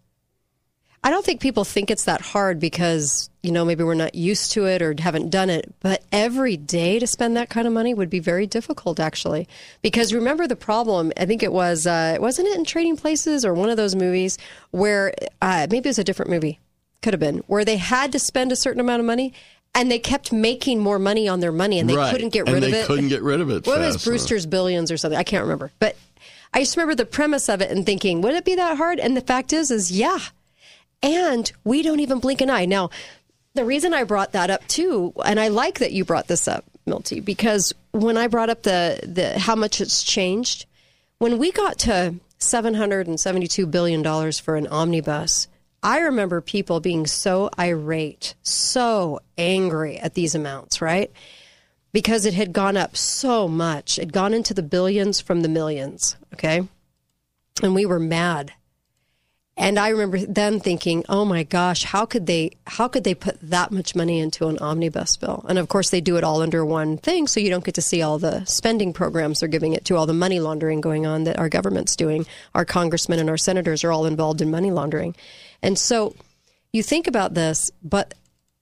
I 1.07 1.11
don't 1.11 1.24
think 1.24 1.41
people 1.41 1.62
think 1.62 1.93
it's 1.93 2.05
that 2.07 2.20
hard 2.20 2.59
because, 2.59 3.31
you 3.45 3.53
know, 3.53 3.65
maybe 3.65 3.85
we're 3.85 3.95
not 3.95 4.16
used 4.16 4.51
to 4.53 4.66
it 4.66 4.83
or 4.83 4.93
haven't 4.99 5.31
done 5.31 5.51
it. 5.51 5.73
But 5.78 6.03
every 6.11 6.57
day 6.57 6.99
to 6.99 7.07
spend 7.07 7.37
that 7.37 7.49
kind 7.49 7.65
of 7.69 7.73
money 7.73 7.95
would 7.95 8.11
be 8.11 8.19
very 8.19 8.45
difficult, 8.45 8.99
actually. 8.99 9.47
Because 9.83 10.12
remember 10.12 10.49
the 10.49 10.57
problem, 10.57 11.12
I 11.16 11.24
think 11.24 11.45
it 11.45 11.53
was, 11.53 11.87
uh, 11.87 12.16
wasn't 12.19 12.49
it 12.49 12.57
in 12.59 12.65
Trading 12.65 12.97
Places 12.97 13.45
or 13.45 13.55
one 13.55 13.70
of 13.70 13.77
those 13.77 13.95
movies 13.95 14.37
where 14.73 15.15
uh, 15.41 15.69
maybe 15.70 15.87
it 15.89 15.91
was 15.91 16.01
a 16.01 16.05
different 16.05 16.28
movie, 16.33 16.59
could 17.03 17.12
have 17.15 17.20
been, 17.20 17.39
where 17.47 17.65
they 17.65 17.77
had 17.77 18.11
to 18.11 18.19
spend 18.19 18.51
a 18.51 18.57
certain 18.57 18.81
amount 18.81 18.99
of 18.99 19.07
money 19.07 19.33
and 19.77 19.89
they 19.93 20.01
kept 20.01 20.33
making 20.33 20.81
more 20.81 20.99
money 20.99 21.28
on 21.28 21.39
their 21.39 21.53
money 21.53 21.78
and 21.78 21.89
they 21.89 21.95
Right. 21.95 22.11
couldn't 22.11 22.31
get 22.31 22.47
And 22.49 22.55
rid 22.55 22.65
of 22.65 22.70
they 22.73 22.81
it. 22.81 22.87
couldn't 22.87 23.09
get 23.11 23.23
rid 23.23 23.41
of 23.41 23.49
it 23.51 23.65
What 23.66 23.78
was 23.78 23.95
fast. 23.95 24.07
Brewster's 24.07 24.45
Billions 24.47 24.91
or 24.91 24.97
something? 24.97 25.19
I 25.19 25.23
can't 25.23 25.43
remember. 25.45 25.70
But 25.78 25.95
I 26.53 26.61
just 26.61 26.77
remember 26.77 26.97
the 26.97 27.07
premise 27.07 27.49
of 27.49 27.61
it 27.61 27.70
and 27.70 27.87
thinking, 27.87 28.23
would 28.23 28.35
it 28.35 28.45
be 28.45 28.57
that 28.57 28.77
hard? 28.77 28.99
And 28.99 29.16
the 29.16 29.20
fact 29.20 29.53
is, 29.53 29.70
is 29.70 29.93
yeah. 29.93 30.19
And 31.02 31.51
we 31.64 31.82
don't 31.82 32.01
even 32.01 32.18
blink 32.18 32.40
an 32.40 32.51
eye. 32.51 32.64
Now, 32.64 32.90
the 33.55 33.64
reason 33.64 33.94
I 33.94 34.05
brought 34.05 34.32
that 34.32 34.51
up 34.51 34.66
too, 34.66 35.12
and 35.24 35.40
I 35.40 35.48
like 35.48 35.78
that 35.78 35.93
you 35.93 36.05
brought 36.05 36.28
this 36.28 36.47
up, 36.47 36.64
Milty, 36.85 37.20
because 37.20 37.73
when 37.93 38.16
I 38.16 38.27
brought 38.27 38.51
up 38.51 38.62
the, 38.62 39.01
the 39.02 39.39
how 39.39 39.55
much 39.55 39.81
it's 39.81 40.02
changed, 40.02 40.66
when 41.18 41.39
we 41.39 41.52
got 41.52 41.78
to 41.81 42.16
seven 42.39 42.74
hundred 42.74 43.06
and 43.06 43.18
seventy 43.18 43.47
two 43.47 43.66
billion 43.66 44.02
dollars 44.02 44.39
for 44.39 44.56
an 44.56 44.66
omnibus, 44.66 45.48
I 45.82 46.01
remember 46.01 46.40
people 46.40 46.81
being 46.81 47.06
so 47.06 47.48
irate, 47.59 48.35
so 48.43 49.20
angry 49.39 49.98
at 49.98 50.14
these 50.14 50.35
amounts, 50.35 50.82
right? 50.82 51.10
Because 51.93 52.27
it 52.27 52.35
had 52.35 52.52
gone 52.52 52.77
up 52.77 52.97
so 52.97 53.48
much. 53.48 53.98
It 53.98 54.02
had 54.02 54.12
gone 54.12 54.35
into 54.35 54.52
the 54.52 54.62
billions 54.62 55.20
from 55.20 55.40
the 55.40 55.48
millions, 55.48 56.16
okay? 56.35 56.66
And 57.62 57.74
we 57.74 57.86
were 57.86 58.01
mad. 58.01 58.52
And 59.59 59.78
I 59.78 59.89
remember 59.89 60.19
then 60.19 60.61
thinking, 60.61 61.05
"Oh 61.09 61.24
my 61.24 61.43
gosh, 61.43 61.85
how 61.85 62.05
could 62.05 62.27
they 62.27 62.51
how 62.66 62.89
could 62.89 63.05
they 63.05 63.15
put 63.15 63.39
that 63.41 63.73
much 63.73 63.95
money 63.95 64.20
into 64.20 64.49
an 64.49 64.59
omnibus 64.59 65.16
bill?" 65.16 65.47
And 65.49 65.59
of 65.59 65.69
course, 65.69 65.89
they 65.89 66.03
do 66.03 66.16
it 66.19 66.24
all 66.24 66.43
under 66.43 66.65
one 66.65 66.99
thing, 66.99 67.27
so 67.27 67.41
you 67.41 67.49
don't 67.49 67.65
get 67.65 67.74
to 67.77 67.83
see 67.83 68.03
all 68.03 68.19
the 68.19 68.45
spending 68.45 68.93
programs 68.93 69.41
they're 69.41 69.49
giving 69.49 69.73
it 69.73 69.87
to, 69.87 69.97
all 69.97 70.07
the 70.07 70.12
money 70.12 70.41
laundering 70.41 70.83
going 70.83 71.07
on 71.07 71.24
that 71.24 71.39
our 71.39 71.49
government's 71.49 71.97
doing. 71.97 72.27
Our 72.55 72.66
congressmen 72.66 73.19
and 73.19 73.31
our 73.31 73.39
senators 73.39 73.83
are 73.83 73.93
all 73.93 74.05
involved 74.05 74.43
in 74.43 74.51
money 74.51 74.70
laundering. 74.70 75.16
And 75.62 75.78
so 75.78 76.15
you 76.73 76.83
think 76.83 77.07
about 77.07 77.33
this, 77.33 77.70
but 77.83 78.12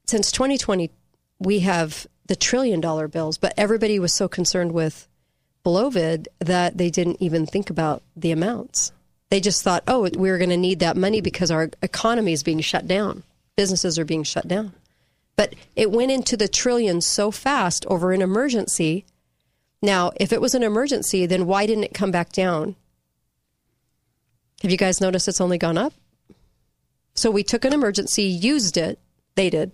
since 0.07 0.31
2020 0.31 0.91
we 1.41 1.61
have 1.61 2.07
the 2.27 2.37
trillion 2.37 2.81
dollar 2.81 3.09
bills, 3.09 3.37
but 3.37 3.53
everybody 3.57 3.99
was 3.99 4.13
so 4.13 4.29
concerned 4.29 4.73
with 4.73 5.09
Belovid 5.65 6.27
that 6.39 6.79
they 6.79 6.91
didn't 6.91 7.21
even 7.21 7.47
think 7.47 7.71
about 7.71 8.03
the 8.17 8.31
amounts. 8.31 8.93
They 9.35 9.41
just 9.41 9.65
thought, 9.65 9.83
oh, 9.89 10.09
we're 10.15 10.39
going 10.39 10.51
to 10.51 10.57
need 10.57 10.79
that 10.79 10.97
money 10.97 11.21
because 11.21 11.51
our 11.51 11.69
economy 11.83 12.33
is 12.33 12.45
being 12.45 12.61
shut 12.61 12.87
down. 12.87 13.25
Businesses 13.57 13.99
are 13.99 14.05
being 14.05 14.23
shut 14.23 14.47
down. 14.47 14.75
But 15.35 15.57
it 15.75 15.91
went 15.91 16.13
into 16.13 16.37
the 16.37 16.47
trillions 16.47 17.05
so 17.05 17.33
fast 17.33 17.85
over 17.87 18.13
an 18.13 18.23
emergency. 18.23 19.05
Now, 19.83 20.13
if 20.21 20.33
it 20.33 20.41
was 20.41 20.55
an 20.55 20.63
emergency, 20.63 21.27
then 21.27 21.47
why 21.47 21.67
didn't 21.67 21.83
it 21.83 21.95
come 21.95 22.13
back 22.13 22.31
down? 22.31 22.77
Have 24.63 24.71
you 24.71 24.77
guys 24.77 25.01
noticed 25.01 25.27
it's 25.27 25.41
only 25.41 25.59
gone 25.59 25.79
up? 25.79 25.95
So 27.15 27.29
we 27.29 27.43
took 27.43 27.65
an 27.65 27.73
emergency, 27.73 28.23
used 28.23 28.77
it, 28.77 29.01
they 29.35 29.51
did, 29.51 29.73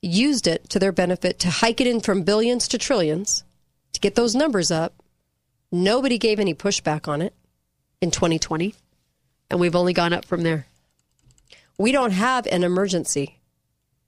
used 0.00 0.46
it 0.46 0.70
to 0.70 0.78
their 0.78 0.92
benefit 0.92 1.40
to 1.40 1.50
hike 1.50 1.80
it 1.80 1.88
in 1.88 1.98
from 1.98 2.22
billions 2.22 2.68
to 2.68 2.78
trillions 2.78 3.42
to 3.92 3.98
get 3.98 4.14
those 4.14 4.36
numbers 4.36 4.70
up. 4.70 5.02
Nobody 5.72 6.16
gave 6.16 6.38
any 6.38 6.54
pushback 6.54 7.08
on 7.08 7.20
it 7.20 7.34
in 8.00 8.12
2020, 8.12 8.76
and 9.50 9.60
we've 9.60 9.76
only 9.76 9.92
gone 9.92 10.12
up 10.12 10.24
from 10.24 10.42
there. 10.42 10.66
We 11.78 11.92
don't 11.92 12.12
have 12.12 12.46
an 12.46 12.62
emergency 12.62 13.38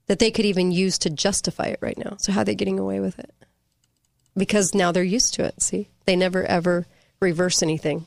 that 0.07 0.19
they 0.19 0.31
could 0.31 0.45
even 0.45 0.71
use 0.71 0.97
to 0.99 1.09
justify 1.09 1.65
it 1.65 1.79
right 1.81 1.97
now. 1.97 2.17
So, 2.19 2.31
how 2.31 2.41
are 2.41 2.45
they 2.45 2.55
getting 2.55 2.79
away 2.79 2.99
with 2.99 3.19
it? 3.19 3.33
Because 4.35 4.73
now 4.73 4.91
they're 4.91 5.03
used 5.03 5.33
to 5.35 5.43
it. 5.43 5.61
See, 5.61 5.89
they 6.05 6.15
never 6.15 6.43
ever 6.43 6.85
reverse 7.19 7.63
anything. 7.63 8.05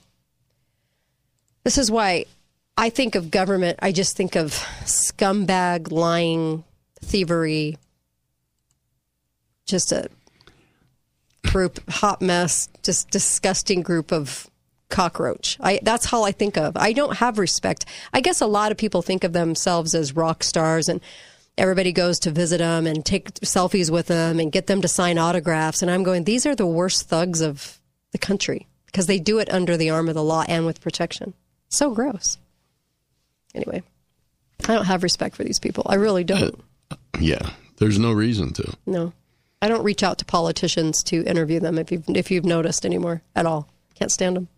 This 1.64 1.78
is 1.78 1.90
why 1.90 2.26
I 2.76 2.90
think 2.90 3.14
of 3.14 3.30
government, 3.30 3.78
I 3.82 3.90
just 3.90 4.16
think 4.16 4.36
of 4.36 4.52
scumbag, 4.84 5.90
lying, 5.90 6.62
thievery, 7.00 7.78
just 9.64 9.92
a 9.92 10.08
group, 11.46 11.80
hot 11.88 12.20
mess, 12.20 12.68
just 12.82 13.10
disgusting 13.10 13.82
group 13.82 14.12
of 14.12 14.48
cockroach. 14.88 15.56
I, 15.60 15.80
that's 15.82 16.12
all 16.12 16.24
I 16.24 16.32
think 16.32 16.56
of. 16.56 16.76
I 16.76 16.92
don't 16.92 17.16
have 17.16 17.38
respect. 17.38 17.84
I 18.12 18.20
guess 18.20 18.40
a 18.40 18.46
lot 18.46 18.72
of 18.72 18.78
people 18.78 19.02
think 19.02 19.24
of 19.24 19.32
themselves 19.32 19.94
as 19.94 20.14
rock 20.14 20.44
stars 20.44 20.88
and 20.88 21.00
everybody 21.58 21.92
goes 21.92 22.18
to 22.20 22.30
visit 22.30 22.58
them 22.58 22.86
and 22.86 23.04
take 23.04 23.34
selfies 23.40 23.90
with 23.90 24.06
them 24.06 24.38
and 24.38 24.52
get 24.52 24.66
them 24.66 24.82
to 24.82 24.88
sign 24.88 25.18
autographs. 25.18 25.82
And 25.82 25.90
I'm 25.90 26.02
going, 26.02 26.24
these 26.24 26.46
are 26.46 26.54
the 26.54 26.66
worst 26.66 27.08
thugs 27.08 27.40
of 27.40 27.80
the 28.12 28.18
country 28.18 28.66
because 28.86 29.06
they 29.06 29.18
do 29.18 29.38
it 29.38 29.52
under 29.52 29.76
the 29.76 29.90
arm 29.90 30.08
of 30.08 30.14
the 30.14 30.24
law 30.24 30.44
and 30.46 30.66
with 30.66 30.80
protection. 30.80 31.34
So 31.68 31.90
gross. 31.90 32.38
Anyway, 33.54 33.82
I 34.68 34.74
don't 34.74 34.84
have 34.84 35.02
respect 35.02 35.36
for 35.36 35.44
these 35.44 35.58
people. 35.58 35.84
I 35.86 35.96
really 35.96 36.24
don't. 36.24 36.62
Uh, 36.90 36.96
yeah, 37.20 37.50
there's 37.78 37.98
no 37.98 38.12
reason 38.12 38.52
to. 38.54 38.74
No, 38.84 39.12
I 39.62 39.68
don't 39.68 39.82
reach 39.82 40.02
out 40.02 40.18
to 40.18 40.24
politicians 40.24 41.02
to 41.04 41.24
interview 41.24 41.58
them 41.58 41.78
if 41.78 41.90
you've 41.90 42.08
if 42.08 42.30
you've 42.30 42.44
noticed 42.44 42.84
anymore 42.84 43.22
at 43.34 43.46
all. 43.46 43.68
Can't 43.94 44.12
stand 44.12 44.36
them. 44.36 44.48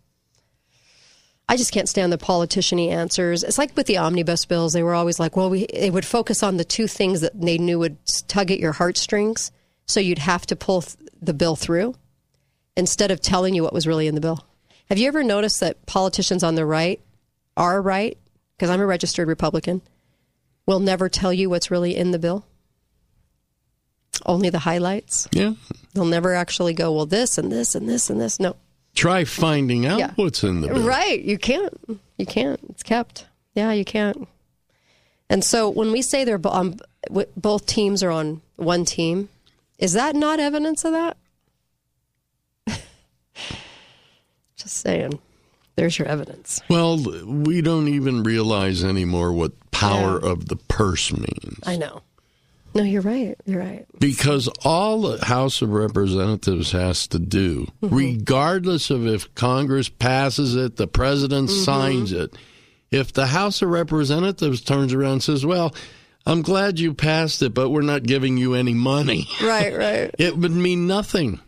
I 1.49 1.57
just 1.57 1.73
can't 1.73 1.89
stand 1.89 2.13
the 2.13 2.17
politician-y 2.19 2.85
answers. 2.85 3.43
It's 3.43 3.57
like 3.57 3.75
with 3.75 3.87
the 3.87 3.97
omnibus 3.97 4.45
bills; 4.45 4.71
they 4.73 4.83
were 4.83 4.93
always 4.93 5.19
like, 5.19 5.35
"Well, 5.35 5.49
we." 5.49 5.65
They 5.73 5.89
would 5.89 6.05
focus 6.05 6.43
on 6.43 6.57
the 6.57 6.63
two 6.63 6.87
things 6.87 7.21
that 7.21 7.41
they 7.41 7.57
knew 7.57 7.79
would 7.79 7.97
tug 8.27 8.51
at 8.51 8.59
your 8.59 8.73
heartstrings, 8.73 9.51
so 9.87 9.99
you'd 9.99 10.19
have 10.19 10.45
to 10.45 10.55
pull 10.55 10.83
th- 10.83 10.95
the 11.19 11.33
bill 11.33 11.55
through 11.55 11.95
instead 12.77 13.09
of 13.09 13.19
telling 13.19 13.55
you 13.55 13.63
what 13.63 13.73
was 13.73 13.87
really 13.87 14.05
in 14.05 14.13
the 14.13 14.21
bill. 14.21 14.45
Have 14.89 14.99
you 14.99 15.07
ever 15.07 15.23
noticed 15.23 15.59
that 15.59 15.85
politicians 15.87 16.43
on 16.43 16.53
the 16.53 16.65
right 16.65 17.01
are 17.57 17.81
right? 17.81 18.17
Because 18.55 18.69
I'm 18.69 18.79
a 18.79 18.85
registered 18.85 19.27
Republican. 19.27 19.81
Will 20.67 20.79
never 20.79 21.09
tell 21.09 21.33
you 21.33 21.49
what's 21.49 21.71
really 21.71 21.95
in 21.95 22.11
the 22.11 22.19
bill. 22.19 22.45
Only 24.25 24.49
the 24.51 24.59
highlights. 24.59 25.27
Yeah. 25.31 25.53
They'll 25.93 26.05
never 26.05 26.35
actually 26.35 26.73
go, 26.73 26.91
well, 26.91 27.05
this 27.07 27.37
and 27.39 27.51
this 27.51 27.73
and 27.73 27.89
this 27.89 28.09
and 28.09 28.21
this. 28.21 28.39
No. 28.39 28.55
Try 28.99 29.23
finding 29.23 29.85
out 29.85 29.99
Yeah. 29.99 30.11
what's 30.15 30.43
in 30.43 30.61
the 30.61 30.67
bill. 30.67 30.83
Right. 30.83 31.21
You 31.21 31.37
can't. 31.37 31.73
You 32.17 32.25
can't. 32.25 32.59
It's 32.69 32.83
kept. 32.83 33.25
Yeah, 33.55 33.71
you 33.71 33.85
can't. 33.85 34.27
And 35.29 35.43
so 35.43 35.69
when 35.69 35.91
we 35.91 36.01
say 36.01 36.23
they're 36.25 36.39
on, 36.45 36.79
um, 37.11 37.23
both 37.37 37.65
teams 37.65 38.03
are 38.03 38.11
on 38.11 38.41
one 38.57 38.83
team, 38.83 39.29
is 39.77 39.93
that 39.93 40.15
not 40.15 40.39
evidence 40.39 40.83
of 40.83 40.91
that? 40.91 41.17
Just 44.57 44.77
saying. 44.77 45.19
There's 45.75 45.97
your 45.97 46.09
evidence. 46.09 46.61
Well, 46.69 46.97
we 47.25 47.61
don't 47.61 47.87
even 47.87 48.23
realize 48.23 48.83
anymore 48.83 49.31
what 49.31 49.53
power 49.71 50.17
of 50.17 50.49
the 50.49 50.57
purse 50.57 51.13
means. 51.13 51.59
I 51.65 51.77
know. 51.77 52.01
No, 52.75 52.83
you're 52.83 53.01
right. 53.01 53.35
You're 53.45 53.61
right. 53.61 53.85
Because 53.99 54.47
all 54.63 55.01
the 55.01 55.25
House 55.25 55.61
of 55.61 55.71
Representatives 55.71 56.71
has 56.71 57.07
to 57.07 57.19
do, 57.19 57.67
Mm-hmm. 57.81 57.95
regardless 57.95 58.89
of 58.91 59.07
if 59.07 59.33
Congress 59.35 59.89
passes 59.89 60.55
it, 60.55 60.75
the 60.75 60.87
president 60.87 61.49
Mm-hmm. 61.49 61.63
signs 61.63 62.11
it, 62.11 62.35
if 62.91 63.11
the 63.13 63.27
House 63.27 63.61
of 63.61 63.69
Representatives 63.69 64.61
turns 64.61 64.93
around 64.93 65.11
and 65.13 65.23
says, 65.23 65.45
well, 65.45 65.73
I'm 66.25 66.41
glad 66.43 66.79
you 66.79 66.93
passed 66.93 67.41
it, 67.41 67.53
but 67.55 67.69
we're 67.69 67.81
not 67.81 68.03
giving 68.03 68.37
you 68.37 68.53
any 68.53 68.73
money, 68.75 69.27
Right, 69.41 69.75
right. 69.75 70.13
it 70.19 70.37
would 70.37 70.51
mean 70.51 70.85
nothing. 70.85 71.39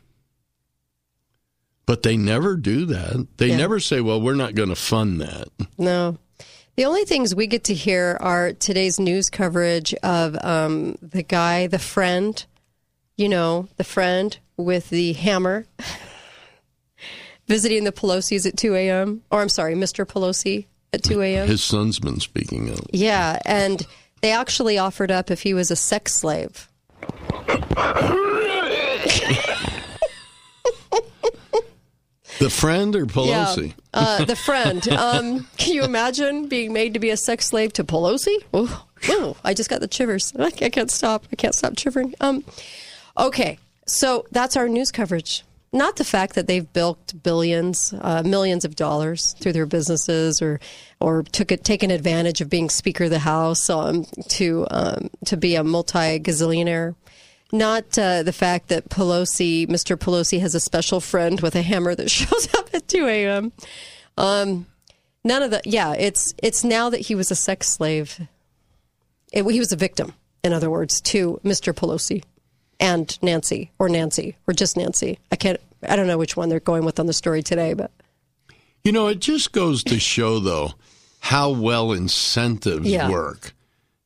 But 1.85 2.03
they 2.03 2.15
never 2.17 2.55
do 2.55 2.85
that. 2.87 3.27
They 3.37 3.49
Yeah. 3.49 3.57
never 3.57 3.79
say, 3.79 4.01
well, 4.01 4.21
we're 4.21 4.35
not 4.35 4.55
going 4.55 4.69
to 4.69 4.75
fund 4.75 5.19
that. 5.21 5.49
No. 5.77 6.17
The 6.75 6.85
only 6.85 7.03
things 7.03 7.35
we 7.35 7.47
get 7.47 7.65
to 7.65 7.73
hear 7.73 8.17
are 8.21 8.53
today's 8.53 8.99
news 8.99 9.29
coverage 9.29 9.93
of 9.95 10.37
um, 10.43 10.95
the 11.01 11.21
guy, 11.21 11.67
the 11.67 11.79
friend, 11.79 12.43
you 13.17 13.27
know, 13.27 13.67
the 13.75 13.83
friend 13.83 14.37
with 14.55 14.89
the 14.89 15.13
hammer 15.13 15.65
visiting 17.47 17.83
the 17.83 17.91
Pelosi's 17.91 18.45
at 18.45 18.55
2 18.55 18.73
a.m. 18.75 19.21
Or 19.29 19.41
I'm 19.41 19.49
sorry, 19.49 19.75
Mr. 19.75 20.05
Pelosi 20.05 20.67
at 20.93 21.03
2 21.03 21.21
a.m. 21.21 21.47
His 21.47 21.63
son's 21.63 21.99
been 21.99 22.21
speaking 22.21 22.71
out. 22.71 22.87
Yeah, 22.93 23.39
and 23.45 23.85
they 24.21 24.31
actually 24.31 24.77
offered 24.77 25.11
up 25.11 25.29
if 25.29 25.41
he 25.41 25.53
was 25.53 25.71
a 25.71 25.75
sex 25.75 26.13
slave. 26.13 26.69
The 32.41 32.49
friend 32.49 32.95
or 32.95 33.05
Pelosi? 33.05 33.67
Yeah, 33.67 33.73
uh, 33.93 34.25
the 34.25 34.35
friend. 34.35 34.87
Um, 34.89 35.47
can 35.57 35.75
you 35.75 35.83
imagine 35.83 36.47
being 36.47 36.73
made 36.73 36.95
to 36.95 36.99
be 36.99 37.11
a 37.11 37.17
sex 37.17 37.45
slave 37.45 37.71
to 37.73 37.83
Pelosi? 37.83 38.35
Ooh, 38.55 39.35
I 39.43 39.53
just 39.53 39.69
got 39.69 39.79
the 39.79 39.87
shivers. 39.91 40.33
I 40.39 40.49
can't, 40.49 40.89
stop. 40.89 41.25
I 41.31 41.35
can't 41.35 41.53
stop 41.53 41.77
shivering. 41.77 42.15
Um, 42.19 42.43
okay, 43.15 43.59
so 43.85 44.25
that's 44.31 44.57
our 44.57 44.67
news 44.67 44.91
coverage. 44.91 45.43
Not 45.71 45.97
the 45.97 46.03
fact 46.03 46.33
that 46.33 46.47
they've 46.47 46.65
bilked 46.73 47.21
billions, 47.21 47.93
uh, 48.01 48.23
millions 48.23 48.65
of 48.65 48.75
dollars 48.75 49.35
through 49.39 49.53
their 49.53 49.67
businesses, 49.67 50.41
or 50.41 50.59
or 50.99 51.21
took 51.21 51.51
it, 51.51 51.63
taken 51.63 51.91
advantage 51.91 52.41
of 52.41 52.49
being 52.49 52.71
Speaker 52.71 53.03
of 53.03 53.11
the 53.11 53.19
House 53.19 53.69
um, 53.69 54.05
to 54.29 54.65
um, 54.71 55.11
to 55.25 55.37
be 55.37 55.53
a 55.53 55.63
multi 55.63 56.19
gazillionaire. 56.19 56.95
Not 57.51 57.97
uh, 57.97 58.23
the 58.23 58.31
fact 58.33 58.69
that 58.69 58.89
Pelosi, 58.89 59.67
Mr. 59.67 59.97
Pelosi, 59.97 60.39
has 60.39 60.55
a 60.55 60.59
special 60.59 60.99
friend 61.01 61.41
with 61.41 61.55
a 61.55 61.61
hammer 61.61 61.93
that 61.95 62.09
shows 62.19 62.47
up 62.55 62.69
at 62.73 62.87
2 62.87 63.05
a.m. 63.07 63.51
Um, 64.17 64.67
none 65.23 65.43
of 65.43 65.51
the. 65.51 65.61
Yeah, 65.65 65.93
it's 65.93 66.33
it's 66.41 66.63
now 66.63 66.89
that 66.89 67.01
he 67.01 67.15
was 67.15 67.29
a 67.31 67.35
sex 67.35 67.67
slave. 67.67 68.19
It, 69.33 69.43
he 69.49 69.59
was 69.59 69.71
a 69.71 69.77
victim, 69.77 70.13
in 70.43 70.53
other 70.53 70.69
words, 70.69 71.01
to 71.01 71.39
Mr. 71.43 71.73
Pelosi 71.73 72.23
and 72.79 73.17
Nancy, 73.21 73.71
or 73.79 73.87
Nancy, 73.89 74.35
or 74.47 74.53
just 74.53 74.75
Nancy. 74.77 75.19
I 75.31 75.35
can't. 75.35 75.59
I 75.87 75.95
don't 75.95 76.07
know 76.07 76.17
which 76.17 76.37
one 76.37 76.49
they're 76.49 76.59
going 76.59 76.85
with 76.85 76.99
on 76.99 77.05
the 77.07 77.13
story 77.13 77.41
today, 77.43 77.73
but 77.73 77.91
You 78.83 78.91
know, 78.91 79.07
it 79.07 79.19
just 79.19 79.51
goes 79.51 79.83
to 79.85 79.99
show, 79.99 80.39
though, 80.39 80.73
how 81.19 81.49
well 81.51 81.91
incentives 81.91 82.87
Yeah. 82.87 83.09
work. 83.09 83.53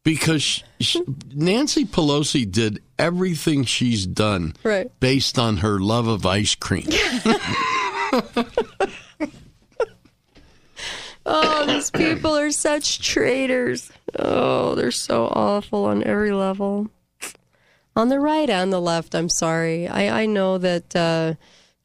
Because 0.06 0.42
sh 0.44 0.62
sh 0.80 0.98
Nancy 1.34 1.84
Pelosi 1.84 2.50
did 2.50 2.82
everything 2.98 3.66
she's 3.66 4.06
done 4.06 4.54
Right. 4.64 4.90
based 5.02 5.38
on 5.38 5.58
her 5.58 5.80
love 5.80 6.08
of 6.08 6.26
ice 6.26 6.56
cream. 6.56 6.88
Oh, 11.28 11.66
these 11.66 11.90
people 11.90 12.38
are 12.38 12.52
such 12.52 13.00
traitors. 13.02 13.92
Oh, 14.20 14.76
they're 14.76 14.92
so 14.92 15.26
awful 15.26 15.86
on 15.86 16.04
every 16.04 16.32
level. 16.32 16.88
On 17.96 18.10
the 18.10 18.20
right 18.20 18.48
and 18.48 18.72
the 18.72 18.80
left, 18.80 19.16
I'm 19.16 19.30
sorry. 19.30 19.88
I, 19.88 20.22
I 20.22 20.26
know 20.28 20.60
that 20.60 20.96
uh, 20.96 21.34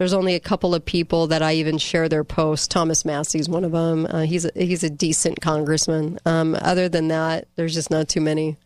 there's 0.01 0.15
only 0.15 0.35
a 0.35 0.41
couple 0.41 0.75
of 0.75 0.83
people 0.87 1.27
that 1.27 1.43
I 1.43 1.57
even 1.57 1.77
share 1.77 2.09
their 2.09 2.25
posts. 2.25 2.67
Thomas 2.67 3.05
Massie's 3.05 3.51
one 3.51 3.65
of 3.65 3.73
them. 3.73 4.07
Uh, 4.07 4.23
he's 4.23 4.47
a, 4.47 4.51
he's 4.55 4.83
a 4.83 4.89
decent 4.89 5.43
congressman. 5.43 6.19
Um, 6.25 6.57
other 6.59 6.89
than 6.89 7.09
that, 7.09 7.49
there's 7.57 7.75
just 7.75 7.91
not 7.91 8.09
too 8.09 8.23
many, 8.23 8.57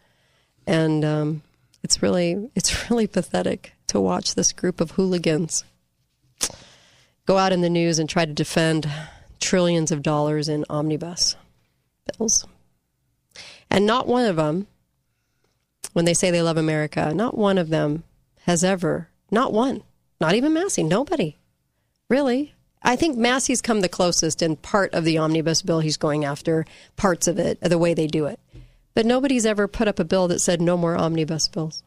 and 0.65 1.05
um, 1.05 1.43
it's 1.83 2.01
really 2.01 2.53
it's 2.55 2.89
really 2.91 3.09
pathetic 3.09 3.73
to 3.89 4.01
watch 4.01 4.37
this 4.37 4.53
group 4.53 4.81
of 4.81 4.93
hooligans 4.93 5.65
go 7.27 7.37
out 7.37 7.53
in 7.53 7.63
the 7.63 7.71
news 7.71 7.99
and 7.99 8.09
try 8.09 8.25
to 8.25 8.33
defend 8.33 8.89
trillions 9.41 9.91
of 9.91 10.03
dollars 10.03 10.49
in 10.49 10.65
omnibus 10.71 11.35
bills. 12.17 12.47
And 13.73 13.85
not 13.85 14.07
one 14.07 14.27
of 14.27 14.37
them, 14.37 14.69
when 15.95 16.05
they 16.05 16.15
say 16.15 16.31
they 16.31 16.43
love 16.43 16.59
America, 16.59 17.13
not 17.13 17.37
one 17.37 17.59
of 17.59 17.71
them 17.71 18.05
has 18.43 18.63
ever, 18.63 19.09
not 19.33 19.53
one, 19.53 19.83
not 20.21 20.35
even 20.35 20.53
Massie, 20.55 20.83
nobody, 20.83 21.37
really. 22.09 22.55
I 22.83 22.97
think 22.97 23.17
Massie's 23.17 23.63
come 23.63 23.81
the 23.81 23.89
closest 23.89 24.43
in 24.43 24.57
part 24.57 24.93
of 24.93 25.05
the 25.05 25.19
omnibus 25.19 25.63
bill 25.63 25.81
he's 25.81 25.97
going 25.97 26.25
after, 26.25 26.67
parts 26.97 27.27
of 27.27 27.39
it, 27.39 27.59
the 27.61 27.79
way 27.79 27.95
they 27.95 28.07
do 28.07 28.27
it. 28.27 28.39
But 28.95 29.07
nobody's 29.07 29.47
ever 29.47 29.67
put 29.67 29.89
up 29.89 29.99
a 29.99 30.05
bill 30.05 30.29
that 30.29 30.41
said 30.41 30.61
no 30.61 30.77
more 30.77 30.97
omnibus 30.97 31.49
bills. 31.49 31.83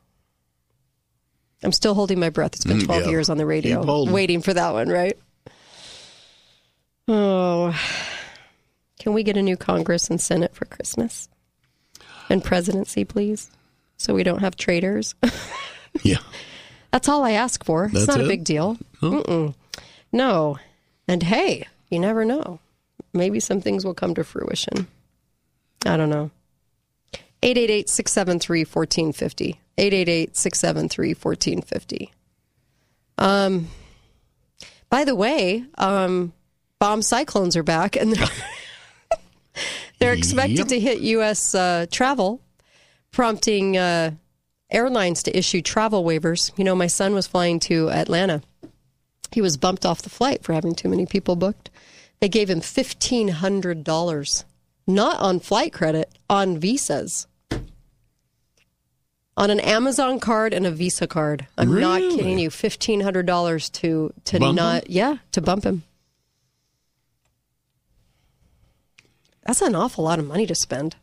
I'm 1.63 1.71
still 1.71 1.93
holding 1.93 2.19
my 2.19 2.29
breath. 2.29 2.55
It's 2.55 2.65
been 2.65 2.79
Mm, 2.79 2.85
12 2.85 3.03
yeah. 3.05 3.09
years 3.09 3.29
on 3.29 3.37
the 3.37 3.45
radio, 3.45 4.03
waiting 4.05 4.41
for 4.41 4.53
that 4.53 4.73
one, 4.73 4.89
right? 4.89 5.17
Oh, 7.07 7.73
can 8.99 9.13
we 9.13 9.23
get 9.23 9.37
a 9.37 9.41
new 9.41 9.55
Congress 9.55 10.09
and 10.09 10.19
Senate 10.19 10.53
for 10.53 10.65
Christmas? 10.65 11.29
And 12.29 12.43
presidency, 12.43 13.05
please, 13.05 13.49
so 13.95 14.13
we 14.13 14.23
don't 14.23 14.39
have 14.41 14.55
traitors. 14.57 15.15
yeah. 16.03 16.17
That's 16.97 17.09
all 17.09 17.23
I 17.23 17.33
ask 17.33 17.63
for. 17.63 17.85
it's 17.85 17.93
That's 17.93 18.07
not 18.07 18.21
a 18.21 18.27
big 18.27 18.43
deal. 18.43 18.75
No. 20.11 20.57
And 21.07 21.21
hey, 21.21 21.67
you 21.91 21.99
never 21.99 22.25
know. 22.25 22.59
Maybe 23.13 23.39
some 23.39 23.61
things 23.61 23.85
will 23.85 23.93
come 23.93 24.15
to 24.15 24.23
fruition. 24.23 24.87
I 25.85 25.95
don't 25.95 26.09
know. 26.09 26.31
888 27.43 27.87
673 27.87 28.61
1450. 28.61 29.59
888 29.77 30.35
673 30.35 31.09
1450. 31.13 32.13
Um, 33.19 33.67
by 34.89 35.03
the 35.05 35.13
way, 35.13 35.65
um, 35.77 36.33
bomb 36.79 37.03
cyclones 37.03 37.55
are 37.55 37.61
back 37.61 37.95
and 37.95 38.13
they're, 38.13 38.27
they're 39.99 40.13
expected 40.13 40.57
Yep. 40.57 40.67
to 40.69 40.79
hit 40.79 40.99
U.S. 41.01 41.53
Uh, 41.53 41.85
travel, 41.91 42.41
prompting 43.11 43.77
uh, 43.77 44.11
airlines 44.69 45.23
to 45.23 45.38
issue 45.38 45.61
travel 45.61 46.03
waivers. 46.03 46.52
You 46.57 46.64
know, 46.64 46.76
my 46.76 46.88
son 46.88 47.14
was 47.14 47.27
flying 47.27 47.60
to 47.61 47.89
Atlanta. 47.89 48.41
He 49.31 49.41
was 49.41 49.57
bumped 49.57 49.85
off 49.85 50.02
the 50.02 50.10
flight 50.10 50.44
for 50.44 50.53
having 50.53 50.76
too 50.76 50.89
many 50.89 51.06
people 51.06 51.35
booked. 51.35 51.69
They 52.19 52.30
gave 52.30 52.49
him 52.49 52.61
$1,500, 52.61 54.44
not 54.88 55.19
on 55.19 55.39
flight 55.39 55.73
credit, 55.73 56.18
on 56.30 56.57
visas. 56.57 57.27
On 59.35 59.52
an 59.52 59.60
Amazon 59.60 60.19
card 60.19 60.52
and 60.52 60.65
a 60.65 60.72
Visa 60.72 61.06
card. 61.06 61.45
I'm 61.60 61.80
not 61.80 62.02
Really? 62.02 62.15
kidding 62.18 62.39
you. 62.39 62.49
$1,500 62.49 63.72
to, 63.73 64.14
to 64.26 64.39
Bump 64.39 64.56
not, 64.56 64.84
him? 64.85 64.91
yeah, 64.91 65.18
to 65.34 65.41
bump 65.41 65.64
him. 65.64 65.84
That's 69.45 69.61
an 69.61 69.76
awful 69.76 70.03
lot 70.03 70.18
of 70.18 70.26
money 70.26 70.48
to 70.48 70.56
spend. 70.56 70.95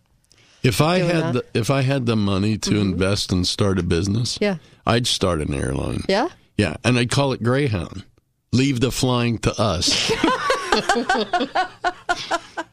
If 0.65 0.81
I 0.81 0.99
had 1.01 1.35
the, 1.35 1.45
if 1.55 1.71
I 1.71 1.83
had 1.83 2.07
the 2.07 2.17
money 2.17 2.57
to 2.59 2.77
invest 2.79 3.31
and 3.33 3.47
start 3.47 3.79
a 3.79 3.83
business, 3.83 4.39
Yeah. 4.41 4.57
I'd 4.87 5.07
start 5.07 5.41
an 5.41 5.53
airline. 5.55 6.03
Yeah? 6.09 6.29
Yeah, 6.57 6.77
and 6.83 6.99
I'd 6.99 7.11
call 7.11 7.33
it 7.33 7.43
Greyhound. 7.43 8.05
Leave 8.53 8.81
the 8.81 8.91
flying 8.91 9.39
to 9.39 9.53
us. 9.61 10.11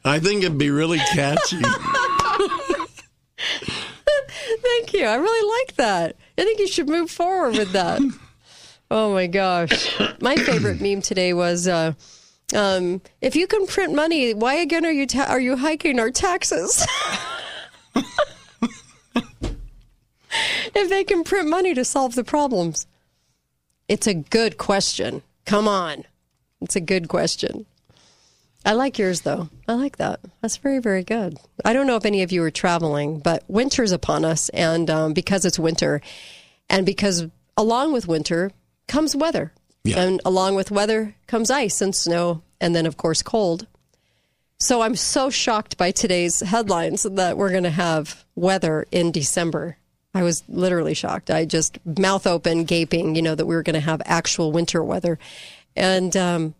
I 0.04 0.18
think 0.20 0.42
it'd 0.42 0.58
be 0.58 0.70
really 0.70 0.98
catchy. 0.98 1.60
Thank 4.62 4.92
you. 4.94 5.04
I 5.04 5.14
really 5.16 5.58
like 5.60 5.76
that. 5.76 6.16
I 6.38 6.42
think 6.44 6.58
you 6.60 6.66
should 6.68 6.88
move 6.88 7.10
forward 7.10 7.56
with 7.56 7.72
that. 7.72 8.00
oh 8.90 9.12
my 9.12 9.26
gosh. 9.26 9.98
My 10.20 10.36
favorite 10.36 10.80
meme 10.80 11.02
today 11.02 11.32
was 11.34 11.68
uh, 11.68 11.92
um, 12.54 13.00
if 13.20 13.36
you 13.36 13.46
can 13.46 13.66
print 13.66 13.94
money, 13.94 14.34
why 14.34 14.54
again 14.54 14.84
are 14.86 14.92
you 14.92 15.06
ta- 15.06 15.26
are 15.28 15.40
you 15.40 15.56
hiking 15.56 15.98
our 15.98 16.10
taxes? 16.10 16.86
if 20.74 20.88
they 20.88 21.04
can 21.04 21.24
print 21.24 21.48
money 21.48 21.74
to 21.74 21.84
solve 21.84 22.14
the 22.14 22.24
problems. 22.24 22.86
It's 23.88 24.06
a 24.06 24.14
good 24.14 24.58
question. 24.58 25.22
Come 25.44 25.68
on. 25.68 26.04
It's 26.60 26.76
a 26.76 26.80
good 26.80 27.08
question. 27.08 27.66
I 28.64 28.72
like 28.74 28.98
yours 28.98 29.22
though. 29.22 29.48
I 29.66 29.74
like 29.74 29.96
that. 29.96 30.20
That's 30.40 30.56
very, 30.56 30.78
very 30.78 31.02
good. 31.02 31.38
I 31.64 31.72
don't 31.72 31.86
know 31.86 31.96
if 31.96 32.06
any 32.06 32.22
of 32.22 32.30
you 32.30 32.42
are 32.44 32.50
traveling, 32.50 33.18
but 33.18 33.42
winter's 33.48 33.92
upon 33.92 34.24
us, 34.24 34.48
and 34.50 34.88
um, 34.88 35.12
because 35.12 35.44
it's 35.44 35.58
winter, 35.58 36.00
and 36.70 36.86
because 36.86 37.26
along 37.56 37.92
with 37.92 38.06
winter 38.06 38.52
comes 38.86 39.16
weather, 39.16 39.52
and 39.96 40.20
along 40.24 40.54
with 40.54 40.70
weather 40.70 41.16
comes 41.26 41.50
ice 41.50 41.80
and 41.80 41.94
snow, 41.94 42.42
and 42.60 42.74
then 42.74 42.86
of 42.86 42.96
course 42.96 43.22
cold. 43.22 43.66
So 44.62 44.80
I'm 44.80 44.94
so 44.94 45.28
shocked 45.28 45.76
by 45.76 45.90
today's 45.90 46.38
headlines 46.38 47.02
that 47.02 47.36
we're 47.36 47.50
going 47.50 47.64
to 47.64 47.70
have 47.70 48.24
weather 48.36 48.86
in 48.92 49.10
December. 49.10 49.76
I 50.14 50.22
was 50.22 50.44
literally 50.48 50.94
shocked. 50.94 51.32
I 51.32 51.46
just 51.46 51.84
mouth 51.84 52.28
open, 52.28 52.62
gaping, 52.62 53.16
you 53.16 53.22
know, 53.22 53.34
that 53.34 53.46
we 53.46 53.56
were 53.56 53.64
going 53.64 53.74
to 53.74 53.80
have 53.80 54.00
actual 54.04 54.52
winter 54.52 54.84
weather. 54.84 55.18
And 55.74 56.16
um, 56.16 56.54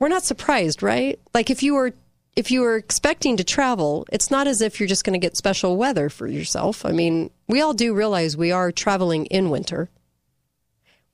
we're 0.00 0.08
not 0.08 0.24
surprised, 0.24 0.82
right? 0.82 1.20
Like 1.32 1.48
if 1.48 1.62
you 1.62 1.74
were 1.76 1.92
if 2.34 2.50
you 2.50 2.60
were 2.60 2.74
expecting 2.74 3.36
to 3.36 3.44
travel, 3.44 4.04
it's 4.10 4.32
not 4.32 4.48
as 4.48 4.60
if 4.60 4.80
you're 4.80 4.88
just 4.88 5.04
going 5.04 5.14
to 5.18 5.24
get 5.24 5.36
special 5.36 5.76
weather 5.76 6.08
for 6.08 6.26
yourself. 6.26 6.84
I 6.84 6.90
mean, 6.90 7.30
we 7.46 7.60
all 7.60 7.72
do 7.72 7.94
realize 7.94 8.36
we 8.36 8.50
are 8.50 8.72
traveling 8.72 9.26
in 9.26 9.48
winter. 9.48 9.88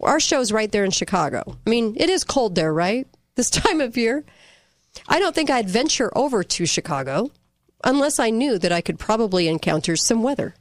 Our 0.00 0.18
show's 0.18 0.52
right 0.52 0.72
there 0.72 0.86
in 0.86 0.90
Chicago. 0.90 1.58
I 1.66 1.68
mean, 1.68 1.96
it 1.98 2.08
is 2.08 2.24
cold 2.24 2.54
there, 2.54 2.72
right? 2.72 3.06
This 3.34 3.50
time 3.50 3.82
of 3.82 3.98
year. 3.98 4.24
I 5.08 5.18
don't 5.18 5.34
think 5.34 5.50
I'd 5.50 5.68
venture 5.68 6.10
over 6.16 6.42
to 6.42 6.66
Chicago 6.66 7.30
unless 7.84 8.18
I 8.18 8.30
knew 8.30 8.58
that 8.58 8.72
I 8.72 8.80
could 8.80 8.98
probably 8.98 9.48
encounter 9.48 9.96
some 9.96 10.22
weather. 10.22 10.54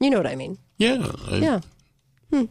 You 0.00 0.10
know 0.10 0.16
what 0.18 0.26
I 0.26 0.36
mean? 0.36 0.58
Yeah. 0.78 1.10
I, 1.30 1.36
Yeah. 1.36 1.60
Hmm. 2.30 2.44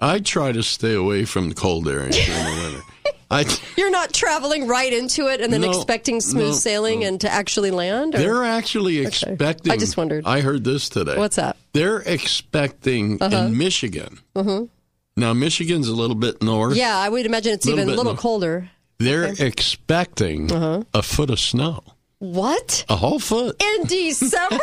I 0.00 0.18
try 0.18 0.52
to 0.52 0.62
stay 0.62 0.94
away 0.94 1.24
from 1.24 1.48
the 1.48 1.54
cold 1.54 1.88
areas 1.88 2.16
during 2.16 2.44
the 2.44 2.60
winter. 2.62 2.80
I, 3.30 3.44
You're 3.78 3.90
not 3.90 4.12
traveling 4.12 4.68
right 4.68 4.92
into 4.92 5.26
it 5.28 5.40
and 5.40 5.50
then 5.52 5.62
No, 5.62 5.70
expecting 5.70 6.20
smooth 6.20 6.48
no, 6.48 6.52
sailing 6.52 7.02
and 7.04 7.18
to 7.22 7.30
actually 7.32 7.70
land? 7.70 8.14
or- 8.14 8.18
they're 8.18 8.44
actually 8.44 8.98
expecting. 8.98 9.72
I 9.72 9.78
just 9.78 9.96
wondered. 9.96 10.26
I 10.26 10.40
heard 10.42 10.64
this 10.64 10.90
today. 10.90 11.16
What's 11.16 11.36
that? 11.36 11.56
They're 11.72 12.00
expecting 12.00 13.22
Uh-huh. 13.22 13.34
in 13.46 13.56
Michigan. 13.56 14.18
Mhm. 14.36 14.68
Now, 15.16 15.32
Michigan's 15.32 15.88
a 15.88 15.94
little 15.94 16.16
bit 16.16 16.42
north. 16.42 16.76
Yeah, 16.76 16.96
I 16.96 17.08
would 17.08 17.24
imagine 17.24 17.54
it's 17.54 17.66
even 17.66 17.84
a 17.88 17.90
little 17.90 18.04
north. 18.04 18.18
colder. 18.18 18.70
They're 19.04 19.34
expecting 19.38 20.50
Uh-huh. 20.52 20.82
a 20.94 21.02
foot 21.02 21.30
of 21.30 21.40
snow. 21.40 21.82
What? 22.18 22.84
A 22.88 22.96
whole 22.96 23.18
foot. 23.18 23.60
In 23.62 23.84
December? 23.86 24.56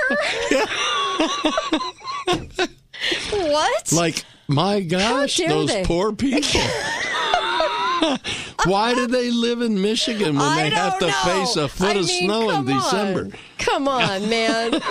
what? 3.32 3.92
Like, 3.92 4.24
my 4.48 4.80
gosh, 4.82 5.38
those 5.38 5.68
they? 5.70 5.84
poor 5.84 6.14
people. 6.14 6.42
Why 8.66 8.94
do 8.94 9.08
they 9.08 9.30
live 9.32 9.62
in 9.62 9.82
Michigan 9.82 10.36
when 10.36 10.44
I 10.46 10.70
they 10.70 10.76
have 10.76 11.00
to 11.00 11.08
know. 11.08 11.14
face 11.24 11.56
a 11.58 11.68
foot 11.68 11.96
I 11.98 12.00
of 12.00 12.06
mean, 12.06 12.26
snow 12.26 12.50
in 12.50 12.66
December? 12.66 13.22
on. 13.26 13.34
Come 13.58 13.88
on, 13.88 14.30
man. 14.30 14.76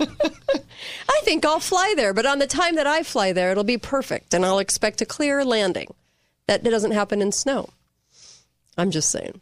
I 0.00 1.20
think 1.22 1.44
I'll 1.44 1.60
fly 1.60 1.94
there, 1.96 2.12
but 2.14 2.26
on 2.26 2.38
the 2.38 2.46
time 2.46 2.74
that 2.76 2.86
I 2.86 3.02
fly 3.02 3.32
there, 3.32 3.50
it'll 3.52 3.64
be 3.64 3.78
perfect, 3.78 4.34
and 4.34 4.44
I'll 4.44 4.58
expect 4.58 5.00
a 5.00 5.06
clear 5.06 5.44
landing. 5.44 5.92
That 6.46 6.62
doesn't 6.64 6.92
happen 6.92 7.20
in 7.22 7.30
snow. 7.32 7.68
I'm 8.78 8.90
just 8.90 9.10
saying. 9.10 9.40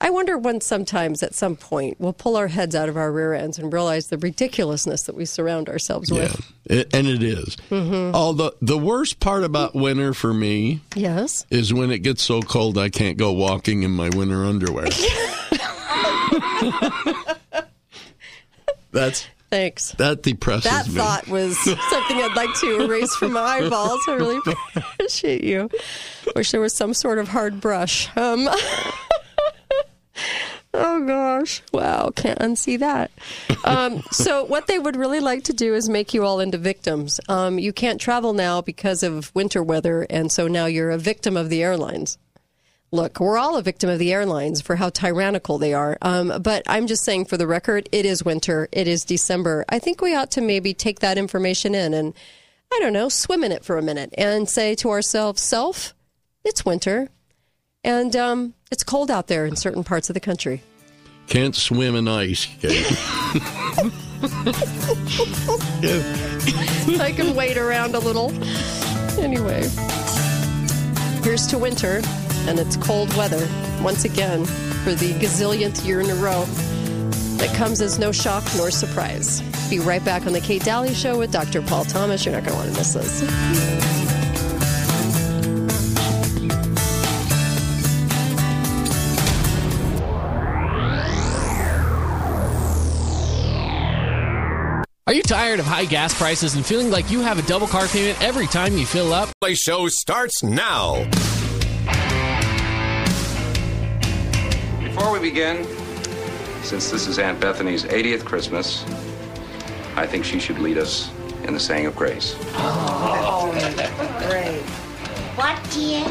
I 0.00 0.10
wonder 0.10 0.36
when 0.36 0.60
sometimes 0.60 1.22
at 1.22 1.32
some 1.34 1.54
point 1.54 2.00
we'll 2.00 2.12
pull 2.12 2.36
our 2.36 2.48
heads 2.48 2.74
out 2.74 2.88
of 2.88 2.96
our 2.96 3.12
rear 3.12 3.34
ends 3.34 3.56
and 3.58 3.72
realize 3.72 4.08
the 4.08 4.18
ridiculousness 4.18 5.02
that 5.04 5.14
we 5.14 5.24
surround 5.24 5.68
ourselves 5.68 6.10
with. 6.10 6.40
It, 6.64 6.92
and 6.92 7.06
it 7.06 7.22
is. 7.22 7.56
Mhm. 7.70 8.12
Although 8.12 8.52
the 8.60 8.78
worst 8.78 9.20
part 9.20 9.44
about 9.44 9.74
winter 9.76 10.12
for 10.12 10.34
me 10.34 10.80
Yes. 10.96 11.46
is 11.50 11.72
when 11.72 11.92
it 11.92 12.00
gets 12.00 12.22
so 12.22 12.40
cold 12.42 12.78
I 12.78 12.88
can't 12.88 13.16
go 13.16 13.30
walking 13.32 13.84
in 13.84 13.92
my 13.92 14.08
winter 14.08 14.44
underwear. 14.44 14.88
That's 18.90 19.26
Thanks. 19.52 19.90
that 19.98 20.22
depresses 20.22 20.70
That 20.70 20.88
me. 20.88 20.94
thought 20.94 21.28
was 21.28 21.58
something 21.64 22.16
I'd 22.16 22.32
like 22.34 22.58
to 22.60 22.80
erase 22.84 23.14
from 23.16 23.34
my 23.34 23.40
eyeballs. 23.42 24.00
I 24.08 24.14
really 24.14 24.40
appreciate 24.76 25.44
you. 25.44 25.68
Wish 26.34 26.52
there 26.52 26.60
was 26.62 26.74
some 26.74 26.94
sort 26.94 27.18
of 27.18 27.28
hard 27.28 27.60
brush. 27.60 28.08
Um, 28.16 28.48
oh 30.74 31.06
gosh! 31.06 31.62
Wow, 31.70 32.12
can't 32.16 32.38
unsee 32.38 32.78
that. 32.78 33.10
Um, 33.66 34.02
so, 34.10 34.42
what 34.44 34.68
they 34.68 34.78
would 34.78 34.96
really 34.96 35.20
like 35.20 35.44
to 35.44 35.52
do 35.52 35.74
is 35.74 35.86
make 35.86 36.14
you 36.14 36.24
all 36.24 36.40
into 36.40 36.56
victims. 36.56 37.20
Um, 37.28 37.58
you 37.58 37.74
can't 37.74 38.00
travel 38.00 38.32
now 38.32 38.62
because 38.62 39.02
of 39.02 39.30
winter 39.34 39.62
weather, 39.62 40.06
and 40.08 40.32
so 40.32 40.48
now 40.48 40.64
you're 40.64 40.90
a 40.90 40.96
victim 40.98 41.36
of 41.36 41.50
the 41.50 41.62
airlines. 41.62 42.16
Look, 42.94 43.20
we're 43.20 43.38
all 43.38 43.56
a 43.56 43.62
victim 43.62 43.88
of 43.88 43.98
the 43.98 44.12
airlines 44.12 44.60
for 44.60 44.76
how 44.76 44.90
tyrannical 44.90 45.56
they 45.56 45.72
are. 45.72 45.96
Um, 46.02 46.42
but 46.42 46.62
I'm 46.66 46.86
just 46.86 47.04
saying, 47.04 47.24
for 47.24 47.38
the 47.38 47.46
record, 47.46 47.88
it 47.90 48.04
is 48.04 48.22
winter. 48.22 48.68
It 48.70 48.86
is 48.86 49.06
December. 49.06 49.64
I 49.70 49.78
think 49.78 50.02
we 50.02 50.14
ought 50.14 50.30
to 50.32 50.42
maybe 50.42 50.74
take 50.74 51.00
that 51.00 51.16
information 51.16 51.74
in 51.74 51.94
and, 51.94 52.12
I 52.70 52.78
don't 52.82 52.92
know, 52.92 53.08
swim 53.08 53.44
in 53.44 53.52
it 53.52 53.64
for 53.64 53.78
a 53.78 53.82
minute 53.82 54.12
and 54.18 54.46
say 54.46 54.74
to 54.74 54.90
ourselves, 54.90 55.40
self, 55.40 55.94
it's 56.44 56.66
winter. 56.66 57.08
And 57.82 58.14
um, 58.14 58.52
it's 58.70 58.84
cold 58.84 59.10
out 59.10 59.26
there 59.26 59.46
in 59.46 59.56
certain 59.56 59.84
parts 59.84 60.10
of 60.10 60.14
the 60.14 60.20
country. 60.20 60.62
Can't 61.28 61.56
swim 61.56 61.96
in 61.96 62.06
ice. 62.08 62.46
I 67.00 67.12
can 67.16 67.34
wait 67.34 67.56
around 67.56 67.94
a 67.94 68.00
little. 68.00 68.30
Anyway, 69.18 69.66
here's 71.22 71.46
to 71.46 71.56
winter 71.56 72.02
and 72.48 72.58
it's 72.58 72.76
cold 72.76 73.14
weather 73.16 73.48
once 73.82 74.04
again 74.04 74.44
for 74.84 74.94
the 74.94 75.12
gazillionth 75.14 75.84
year 75.86 76.00
in 76.00 76.10
a 76.10 76.14
row. 76.16 76.44
That 77.36 77.54
comes 77.56 77.80
as 77.80 77.98
no 77.98 78.12
shock 78.12 78.44
nor 78.56 78.70
surprise. 78.70 79.40
Be 79.68 79.78
right 79.78 80.04
back 80.04 80.26
on 80.26 80.32
the 80.32 80.40
Kate 80.40 80.62
Dalley 80.62 80.94
Show 80.94 81.18
with 81.18 81.32
Dr. 81.32 81.62
Paul 81.62 81.84
Thomas. 81.84 82.24
You're 82.24 82.34
not 82.34 82.44
going 82.44 82.56
to 82.56 82.64
want 82.64 82.72
to 82.72 82.78
miss 82.78 82.94
this. 82.94 83.92
Are 95.12 95.14
you 95.14 95.22
tired 95.22 95.60
of 95.60 95.66
high 95.66 95.84
gas 95.84 96.16
prices 96.16 96.54
and 96.54 96.64
feeling 96.64 96.90
like 96.90 97.10
you 97.10 97.20
have 97.20 97.38
a 97.38 97.42
double 97.42 97.66
car 97.66 97.86
payment 97.88 98.22
every 98.22 98.46
time 98.46 98.78
you 98.78 98.86
fill 98.86 99.12
up? 99.12 99.28
Play 99.42 99.54
show 99.54 99.88
starts 99.88 100.42
now. 100.42 101.04
Before 104.94 105.10
we 105.10 105.20
begin, 105.20 105.64
since 106.62 106.90
this 106.90 107.06
is 107.06 107.18
Aunt 107.18 107.40
Bethany's 107.40 107.84
80th 107.84 108.26
Christmas, 108.26 108.84
I 109.96 110.06
think 110.06 110.22
she 110.22 110.38
should 110.38 110.58
lead 110.58 110.76
us 110.76 111.10
in 111.44 111.54
the 111.54 111.60
saying 111.60 111.86
of 111.86 111.96
grace. 111.96 112.36
Oh, 112.52 113.50
great. 114.28 114.60
What, 115.34 115.58
dear? 115.70 116.04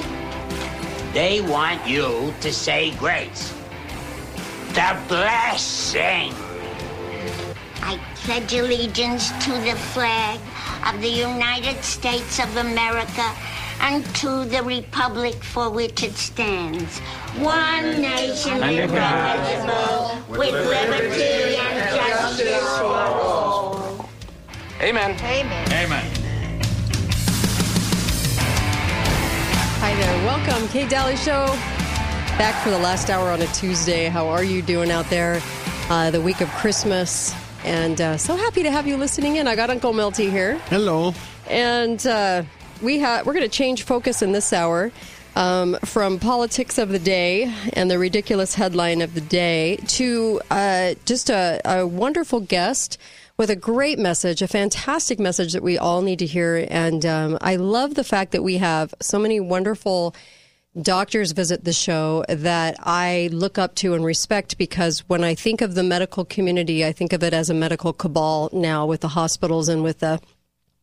They 1.13 1.41
want 1.41 1.87
you 1.87 2.33
to 2.41 2.51
say 2.51 2.89
grace. 2.95 3.53
The 4.69 4.99
blessing. 5.07 6.33
I 7.83 7.99
pledge 8.15 8.55
allegiance 8.55 9.29
to 9.45 9.51
the 9.61 9.75
flag 9.93 10.39
of 10.87 10.99
the 11.01 11.07
United 11.07 11.83
States 11.83 12.39
of 12.39 12.57
America 12.57 13.31
and 13.81 14.05
to 14.15 14.45
the 14.45 14.61
republic 14.63 15.33
for 15.43 15.69
which 15.69 16.03
it 16.03 16.13
stands. 16.13 16.99
One 17.39 18.01
nation 18.01 18.63
indivisible, 18.63 20.17
with 20.29 20.53
liberty 20.53 21.55
and 21.57 21.95
justice 21.95 22.77
for 22.77 22.85
all. 22.85 24.09
Amen. 24.81 25.11
Amen. 25.21 25.71
Amen. 25.73 26.05
Hi 29.79 29.95
there. 29.95 30.25
Welcome, 30.25 30.67
Kate 30.69 30.89
Dalley 30.89 31.17
Show. 31.17 31.47
Back 32.37 32.63
for 32.63 32.69
the 32.69 32.79
last 32.79 33.09
hour 33.09 33.29
on 33.29 33.41
a 33.41 33.47
Tuesday. 33.47 34.07
How 34.07 34.27
are 34.27 34.43
you 34.43 34.61
doing 34.61 34.91
out 34.91 35.09
there? 35.09 35.41
Uh, 35.89 36.11
the 36.11 36.21
week 36.21 36.41
of 36.41 36.49
Christmas. 36.51 37.33
And 37.63 37.99
uh, 37.99 38.17
so 38.17 38.35
happy 38.35 38.63
to 38.63 38.71
have 38.71 38.87
you 38.87 38.97
listening 38.97 39.37
in. 39.37 39.47
I 39.47 39.55
got 39.55 39.69
Uncle 39.69 39.93
Milty 39.93 40.29
here. 40.29 40.57
Hello. 40.69 41.13
And 41.47 42.05
uh, 42.07 42.43
we 42.81 42.99
ha- 42.99 43.23
we're 43.25 43.33
going 43.33 43.47
to 43.47 43.49
change 43.49 43.83
focus 43.83 44.21
in 44.21 44.31
this 44.31 44.51
hour 44.53 44.91
um, 45.35 45.77
from 45.85 46.19
politics 46.19 46.77
of 46.77 46.89
the 46.89 46.99
day 46.99 47.53
and 47.73 47.89
the 47.89 47.99
ridiculous 47.99 48.55
headline 48.55 49.01
of 49.01 49.13
the 49.13 49.21
day 49.21 49.77
to 49.87 50.41
uh, 50.49 50.93
just 51.05 51.29
a, 51.29 51.61
a 51.65 51.87
wonderful 51.87 52.39
guest 52.39 52.97
with 53.37 53.49
a 53.49 53.55
great 53.55 53.97
message, 53.97 54.41
a 54.41 54.47
fantastic 54.47 55.19
message 55.19 55.53
that 55.53 55.63
we 55.63 55.77
all 55.77 56.01
need 56.01 56.19
to 56.19 56.25
hear. 56.25 56.67
And 56.69 57.05
um, 57.05 57.37
I 57.41 57.55
love 57.55 57.95
the 57.95 58.03
fact 58.03 58.33
that 58.33 58.43
we 58.43 58.57
have 58.57 58.93
so 59.01 59.17
many 59.17 59.39
wonderful 59.39 60.15
doctors 60.79 61.31
visit 61.31 61.63
the 61.63 61.73
show 61.73 62.23
that 62.29 62.75
I 62.79 63.29
look 63.31 63.57
up 63.57 63.75
to 63.75 63.93
and 63.93 64.05
respect 64.05 64.57
because 64.57 64.99
when 65.09 65.23
I 65.23 65.35
think 65.35 65.61
of 65.61 65.75
the 65.75 65.83
medical 65.83 66.23
community, 66.23 66.85
I 66.85 66.91
think 66.91 67.13
of 67.13 67.23
it 67.23 67.33
as 67.33 67.49
a 67.49 67.53
medical 67.53 67.93
cabal 67.93 68.49
now 68.53 68.85
with 68.85 69.01
the 69.01 69.09
hospitals 69.09 69.67
and 69.67 69.83
with 69.83 69.99
the 69.99 70.21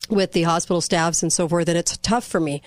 with 0.08 0.32
the 0.32 0.42
hospital 0.42 0.80
staffs 0.80 1.22
and 1.22 1.32
so 1.32 1.48
forth, 1.48 1.68
and 1.68 1.76
it's 1.76 1.96
tough 1.98 2.24
for 2.24 2.40
me, 2.40 2.62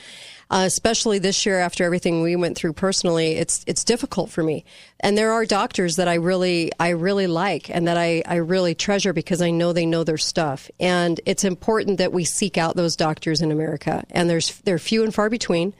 uh, 0.49 0.63
especially 0.67 1.17
this 1.17 1.45
year 1.45 1.59
after 1.59 1.83
everything 1.83 2.21
we 2.21 2.35
went 2.35 2.57
through 2.57 2.73
personally. 2.73 3.33
It's 3.33 3.63
it's 3.67 3.83
difficult 3.83 4.29
for 4.29 4.43
me, 4.43 4.63
and 4.99 5.17
there 5.17 5.31
are 5.31 5.45
doctors 5.45 5.95
that 5.95 6.07
I 6.07 6.15
really 6.15 6.71
I 6.79 6.89
really 6.89 7.27
like 7.27 7.69
and 7.69 7.87
that 7.87 7.97
I 7.97 8.21
I 8.25 8.35
really 8.35 8.75
treasure 8.75 9.13
because 9.13 9.41
I 9.41 9.49
know 9.49 9.73
they 9.73 9.85
know 9.85 10.03
their 10.03 10.17
stuff, 10.17 10.69
and 10.79 11.19
it's 11.25 11.43
important 11.43 11.97
that 11.97 12.13
we 12.13 12.25
seek 12.25 12.57
out 12.57 12.75
those 12.75 12.95
doctors 12.95 13.41
in 13.41 13.51
America, 13.51 14.05
and 14.11 14.29
there's 14.29 14.59
they're 14.59 14.79
few 14.79 15.03
and 15.03 15.13
far 15.13 15.29
between. 15.29 15.73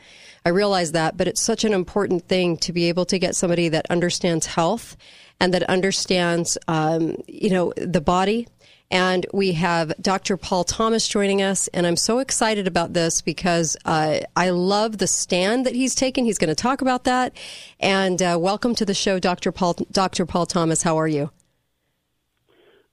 I 0.44 0.50
realize 0.50 0.94
that, 0.94 1.18
but 1.18 1.28
it's 1.28 1.44
such 1.44 1.64
an 1.66 1.74
important 1.74 2.28
thing 2.28 2.58
to 2.58 2.74
be 2.74 2.90
able 2.90 3.06
to 3.06 3.20
get 3.20 3.36
somebody 3.36 3.70
that 3.70 3.86
understands 3.92 4.48
health 4.48 4.98
and 5.40 5.54
that 5.54 5.64
understands, 5.64 6.58
um, 6.68 7.18
you 7.28 7.52
know, 7.52 7.74
the 7.78 8.02
body 8.02 8.48
And 8.92 9.26
we 9.34 9.54
have 9.54 9.94
Dr. 10.02 10.36
Paul 10.36 10.66
Thomas 10.66 11.08
joining 11.08 11.42
us. 11.42 11.70
And 11.70 11.88
I'm 11.88 11.96
so 11.96 12.20
excited 12.20 12.68
about 12.68 12.94
this 12.94 13.22
because 13.22 13.78
uh, 13.86 14.20
I 14.36 14.50
love 14.50 14.98
the 14.98 15.08
stand 15.08 15.66
that 15.66 15.74
he's 15.74 15.96
taken. 15.96 16.26
He's 16.26 16.38
going 16.38 16.50
to 16.50 16.56
talk 16.56 16.82
about 16.82 17.06
that. 17.06 17.34
And 17.80 18.22
uh, 18.22 18.38
welcome 18.40 18.76
to 18.76 18.86
the 18.86 18.94
show, 18.94 19.18
Dr. 19.18 19.54
Paul, 19.54 19.76
Dr. 19.92 20.26
Paul 20.26 20.46
Thomas. 20.46 20.84
How 20.84 20.98
are 20.98 21.08
you? 21.08 21.32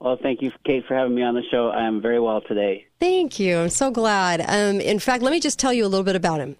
Well, 0.00 0.16
thank 0.22 0.40
you, 0.40 0.52
Kate, 0.64 0.84
for 0.86 0.94
having 0.94 1.16
me 1.16 1.22
on 1.22 1.34
the 1.34 1.42
show. 1.50 1.70
I 1.70 1.88
am 1.88 2.00
very 2.00 2.20
well 2.20 2.40
today. 2.42 2.86
Thank 3.00 3.40
you. 3.40 3.58
I'm 3.58 3.68
so 3.68 3.90
glad. 3.90 4.40
Um, 4.40 4.80
in 4.80 5.00
fact, 5.00 5.24
let 5.24 5.32
me 5.32 5.40
just 5.40 5.58
tell 5.58 5.72
you 5.72 5.84
a 5.84 5.88
little 5.88 6.04
bit 6.04 6.14
about 6.14 6.38
him. 6.38 6.56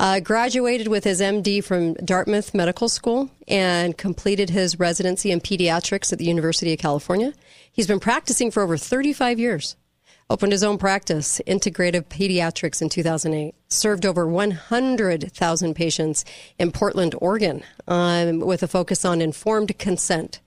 Uh, 0.00 0.18
graduated 0.18 0.88
with 0.88 1.04
his 1.04 1.20
MD 1.20 1.62
from 1.62 1.92
Dartmouth 1.92 2.54
Medical 2.54 2.88
School 2.88 3.28
and 3.46 3.98
completed 3.98 4.48
his 4.48 4.78
residency 4.78 5.30
in 5.30 5.42
pediatrics 5.42 6.10
at 6.10 6.18
the 6.18 6.24
University 6.24 6.72
of 6.72 6.78
California. 6.78 7.34
He's 7.70 7.86
been 7.86 8.00
practicing 8.00 8.50
for 8.50 8.62
over 8.62 8.78
35 8.78 9.38
years. 9.38 9.76
Opened 10.30 10.52
his 10.52 10.64
own 10.64 10.78
practice, 10.78 11.38
Integrative 11.46 12.04
Pediatrics, 12.04 12.80
in 12.80 12.88
2008. 12.88 13.54
Served 13.68 14.06
over 14.06 14.26
100,000 14.26 15.74
patients 15.74 16.24
in 16.58 16.72
Portland, 16.72 17.14
Oregon, 17.18 17.62
um, 17.86 18.40
with 18.40 18.62
a 18.62 18.68
focus 18.68 19.04
on 19.04 19.20
informed 19.20 19.76
consent. 19.78 20.40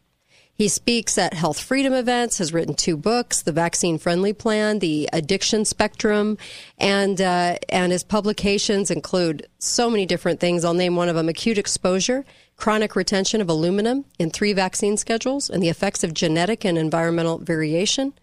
He 0.55 0.67
speaks 0.67 1.17
at 1.17 1.33
health 1.33 1.59
freedom 1.59 1.93
events, 1.93 2.37
has 2.37 2.53
written 2.53 2.75
two 2.75 2.95
books, 2.95 3.41
The 3.41 3.51
Vaccine 3.51 3.97
Friendly 3.97 4.33
Plan, 4.33 4.79
The 4.79 5.09
Addiction 5.11 5.65
Spectrum, 5.65 6.37
and, 6.77 7.19
uh, 7.19 7.57
and 7.69 7.91
his 7.91 8.03
publications 8.03 8.91
include 8.91 9.47
so 9.57 9.89
many 9.89 10.05
different 10.05 10.39
things. 10.39 10.63
I'll 10.63 10.75
name 10.75 10.95
one 10.95 11.09
of 11.09 11.15
them 11.15 11.27
acute 11.27 11.57
exposure, 11.57 12.23
chronic 12.55 12.95
retention 12.95 13.41
of 13.41 13.49
aluminum 13.49 14.05
in 14.19 14.29
three 14.29 14.53
vaccine 14.53 14.95
schedules, 14.95 15.49
and 15.49 15.61
the 15.63 15.69
effects 15.69 16.03
of 16.03 16.13
genetic 16.13 16.63
and 16.63 16.77
environmental 16.77 17.39
variation. 17.39 18.13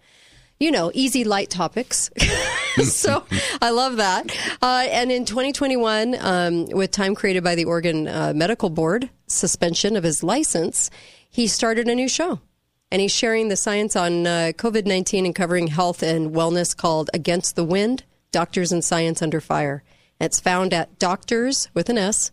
You 0.60 0.70
know, 0.70 0.92
easy, 0.94 1.24
light 1.24 1.50
topics. 1.50 2.10
so 2.84 3.24
I 3.60 3.70
love 3.70 3.96
that. 3.96 4.30
Uh, 4.62 4.86
and 4.90 5.10
in 5.10 5.24
2021, 5.24 6.16
um, 6.20 6.66
with 6.66 6.92
time 6.92 7.14
created 7.16 7.42
by 7.42 7.56
the 7.56 7.64
Oregon 7.64 8.06
uh, 8.06 8.34
Medical 8.36 8.70
Board 8.70 9.10
suspension 9.26 9.96
of 9.96 10.04
his 10.04 10.22
license, 10.22 10.90
he 11.30 11.46
started 11.46 11.88
a 11.88 11.94
new 11.94 12.08
show. 12.08 12.40
And 12.92 13.00
he's 13.00 13.14
sharing 13.14 13.48
the 13.48 13.56
science 13.56 13.94
on 13.94 14.26
uh, 14.26 14.52
COVID 14.56 14.84
19 14.84 15.24
and 15.24 15.34
covering 15.34 15.68
health 15.68 16.02
and 16.02 16.32
wellness 16.32 16.76
called 16.76 17.08
Against 17.14 17.54
the 17.54 17.64
Wind 17.64 18.02
Doctors 18.32 18.72
and 18.72 18.84
Science 18.84 19.22
Under 19.22 19.40
Fire. 19.40 19.84
It's 20.20 20.40
found 20.40 20.74
at 20.74 20.98
doctors 20.98 21.68
with 21.72 21.88
an 21.88 21.98
S 21.98 22.32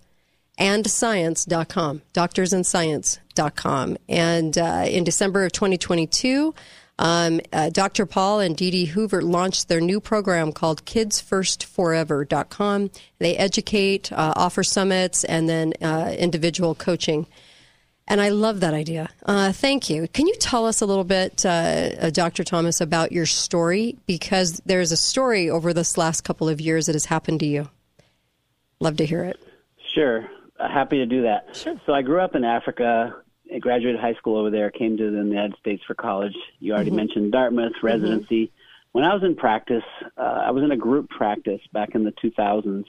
and 0.58 0.90
science.com, 0.90 2.02
doctorsandscience.com. 2.14 3.98
And 4.10 4.58
uh, 4.58 4.86
in 4.88 5.04
December 5.04 5.46
of 5.46 5.52
2022, 5.52 6.56
um, 7.00 7.40
uh, 7.54 7.70
Dr. 7.70 8.08
Paul 8.08 8.40
and 8.40 8.58
Dee 8.58 8.72
Dee 8.72 8.86
Hoover 8.86 9.22
launched 9.22 9.68
their 9.68 9.80
new 9.80 10.00
program 10.00 10.52
called 10.52 10.84
kidsfirstforever.com. 10.86 12.90
They 13.20 13.38
educate, 13.38 14.12
uh, 14.12 14.34
offer 14.36 14.64
summits, 14.64 15.24
and 15.24 15.48
then 15.48 15.74
uh, 15.82 16.16
individual 16.18 16.74
coaching. 16.74 17.28
And 18.10 18.22
I 18.22 18.30
love 18.30 18.62
that 18.62 18.74
idea. 18.74 19.10
Uh, 19.26 19.52
thank 19.52 19.90
you. 19.90 20.08
Can 20.08 20.28
you 20.28 20.36
tell 20.36 20.66
us 20.66 20.80
a 20.82 20.86
little 20.86 21.04
bit, 21.04 21.46
uh, 21.46 21.50
uh, 21.50 22.10
Dr. 22.10 22.44
Thomas, 22.46 22.80
about 22.80 23.12
your 23.12 23.26
story? 23.26 23.98
Because 24.06 24.62
there's 24.66 24.92
a 24.94 24.98
story 24.98 25.50
over 25.50 25.74
this 25.74 25.98
last 25.98 26.22
couple 26.22 26.48
of 26.48 26.62
years 26.62 26.86
that 26.86 26.94
has 26.96 27.06
happened 27.06 27.42
to 27.42 27.46
you. 27.46 27.70
Love 28.80 28.96
to 28.98 29.06
hear 29.06 29.24
it. 29.26 29.38
Sure. 29.94 30.26
Uh, 30.60 30.70
happy 30.70 30.98
to 30.98 31.06
do 31.06 31.24
that. 31.24 31.54
Sure. 31.54 31.80
So 31.86 31.94
I 31.94 32.02
grew 32.02 32.22
up 32.22 32.34
in 32.34 32.46
Africa. 32.46 33.14
I 33.54 33.60
graduated 33.60 34.00
high 34.00 34.14
school 34.14 34.38
over 34.38 34.50
there, 34.50 34.72
came 34.72 34.96
to 34.98 35.12
the 35.12 35.18
United 35.18 35.56
States 35.60 35.84
for 35.86 35.94
college. 35.94 36.36
You 36.60 36.74
already 36.74 36.92
Mhm. 36.92 36.96
mentioned 36.96 37.32
Dartmouth, 37.34 37.74
residency. 37.82 38.52
When 38.94 39.04
I 39.04 39.14
was 39.14 39.24
in 39.24 39.36
practice, 39.36 39.84
uh, 40.18 40.22
I 40.46 40.52
was 40.52 40.64
in 40.64 40.72
a 40.72 40.78
group 40.78 41.10
practice 41.10 41.62
back 41.74 41.94
in 41.94 42.04
the 42.04 42.12
2000s. 42.12 42.86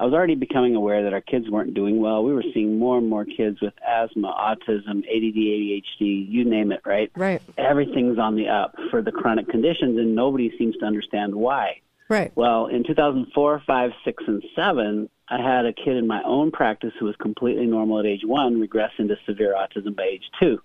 I 0.00 0.04
was 0.04 0.14
already 0.14 0.34
becoming 0.34 0.76
aware 0.76 1.02
that 1.04 1.12
our 1.12 1.20
kids 1.20 1.50
weren't 1.50 1.74
doing 1.74 2.00
well. 2.00 2.24
We 2.24 2.32
were 2.32 2.44
seeing 2.54 2.78
more 2.78 2.96
and 2.96 3.06
more 3.06 3.26
kids 3.26 3.60
with 3.60 3.74
asthma, 3.86 4.32
autism, 4.32 5.00
ADD, 5.00 5.36
ADHD, 5.36 6.26
you 6.26 6.46
name 6.46 6.72
it, 6.72 6.80
right? 6.86 7.10
Right. 7.14 7.42
Everything's 7.58 8.18
on 8.18 8.34
the 8.34 8.48
up 8.48 8.74
for 8.90 9.02
the 9.02 9.12
chronic 9.12 9.50
conditions, 9.50 9.98
and 9.98 10.14
nobody 10.14 10.56
seems 10.56 10.74
to 10.78 10.86
understand 10.86 11.34
why. 11.34 11.80
Right. 12.08 12.32
Well, 12.34 12.68
in 12.68 12.82
2004, 12.82 13.62
5, 13.66 13.90
6, 14.02 14.24
and 14.26 14.42
7, 14.56 15.10
I 15.28 15.36
had 15.36 15.66
a 15.66 15.74
kid 15.74 15.98
in 15.98 16.06
my 16.06 16.22
own 16.24 16.50
practice 16.50 16.94
who 16.98 17.04
was 17.04 17.16
completely 17.16 17.66
normal 17.66 17.98
at 17.98 18.06
age 18.06 18.24
1 18.24 18.58
regress 18.58 18.92
into 18.96 19.18
severe 19.26 19.54
autism 19.54 19.94
by 19.94 20.04
age 20.04 20.24
2. 20.40 20.58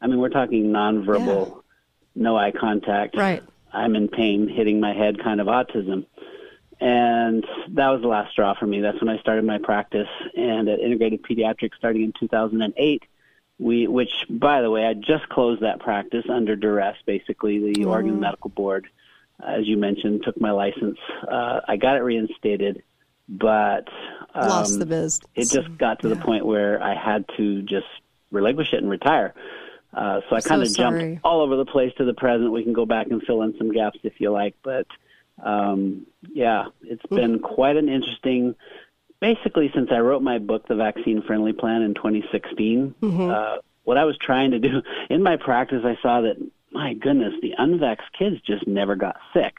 I 0.00 0.08
mean, 0.08 0.18
we're 0.18 0.28
talking 0.28 0.72
nonverbal, 0.72 1.62
no 2.16 2.36
eye 2.36 2.50
contact. 2.50 3.16
Right. 3.16 3.44
I'm 3.72 3.94
in 3.94 4.08
pain, 4.08 4.48
hitting 4.48 4.80
my 4.80 4.92
head 4.92 5.22
kind 5.22 5.40
of 5.40 5.46
autism. 5.46 6.04
And 6.82 7.46
that 7.68 7.90
was 7.90 8.02
the 8.02 8.08
last 8.08 8.32
straw 8.32 8.54
for 8.58 8.66
me. 8.66 8.80
That's 8.80 9.00
when 9.00 9.08
I 9.08 9.16
started 9.20 9.44
my 9.44 9.58
practice. 9.58 10.08
And 10.36 10.68
at 10.68 10.80
Integrative 10.80 11.20
Pediatrics, 11.20 11.76
starting 11.78 12.02
in 12.02 12.12
2008, 12.18 13.04
we, 13.60 13.86
which, 13.86 14.10
by 14.28 14.62
the 14.62 14.70
way, 14.70 14.84
I 14.84 14.94
just 14.94 15.28
closed 15.28 15.62
that 15.62 15.78
practice 15.78 16.24
under 16.28 16.56
duress. 16.56 16.96
Basically, 17.06 17.72
the 17.72 17.84
Oregon 17.84 18.18
Medical 18.18 18.50
Board, 18.50 18.88
as 19.40 19.68
you 19.68 19.76
mentioned, 19.76 20.24
took 20.24 20.40
my 20.40 20.50
license. 20.50 20.98
Uh, 21.30 21.60
I 21.68 21.76
got 21.76 21.94
it 21.96 22.00
reinstated, 22.00 22.82
but 23.28 23.86
um, 24.34 24.48
Lost 24.48 24.80
the 24.80 24.86
biz. 24.86 25.20
It 25.36 25.50
just 25.50 25.78
got 25.78 26.00
to 26.00 26.08
the 26.08 26.16
point 26.16 26.44
where 26.44 26.82
I 26.82 26.96
had 26.96 27.24
to 27.36 27.62
just 27.62 27.86
relinquish 28.32 28.72
it 28.72 28.78
and 28.78 28.90
retire. 28.90 29.34
Uh, 29.94 30.20
so 30.28 30.34
I 30.34 30.40
kind 30.40 30.62
of 30.62 30.68
sorry. 30.68 31.00
jumped 31.00 31.20
all 31.24 31.42
over 31.42 31.54
the 31.54 31.66
place 31.66 31.92
to 31.98 32.04
the 32.04 32.14
present. 32.14 32.50
We 32.50 32.64
can 32.64 32.72
go 32.72 32.86
back 32.86 33.06
and 33.06 33.22
fill 33.22 33.42
in 33.42 33.56
some 33.56 33.70
gaps 33.70 34.00
if 34.02 34.14
you 34.18 34.32
like, 34.32 34.56
but 34.64 34.88
um, 35.42 36.06
yeah, 36.32 36.66
it's 36.82 37.04
been 37.06 37.38
quite 37.38 37.76
an 37.76 37.88
interesting. 37.88 38.54
Basically, 39.20 39.70
since 39.74 39.90
I 39.92 39.98
wrote 39.98 40.22
my 40.22 40.38
book, 40.38 40.66
The 40.68 40.74
Vaccine 40.74 41.22
Friendly 41.22 41.52
Plan, 41.52 41.82
in 41.82 41.94
2016, 41.94 42.94
Mm-hmm. 43.00 43.30
uh, 43.30 43.56
what 43.84 43.98
I 43.98 44.04
was 44.04 44.16
trying 44.18 44.52
to 44.52 44.58
do 44.58 44.82
in 45.10 45.22
my 45.22 45.36
practice, 45.36 45.82
I 45.84 45.96
saw 46.02 46.22
that 46.22 46.36
my 46.70 46.94
goodness, 46.94 47.34
the 47.42 47.54
unvaxxed 47.58 48.12
kids 48.18 48.40
just 48.40 48.66
never 48.66 48.96
got 48.96 49.16
sick. 49.34 49.54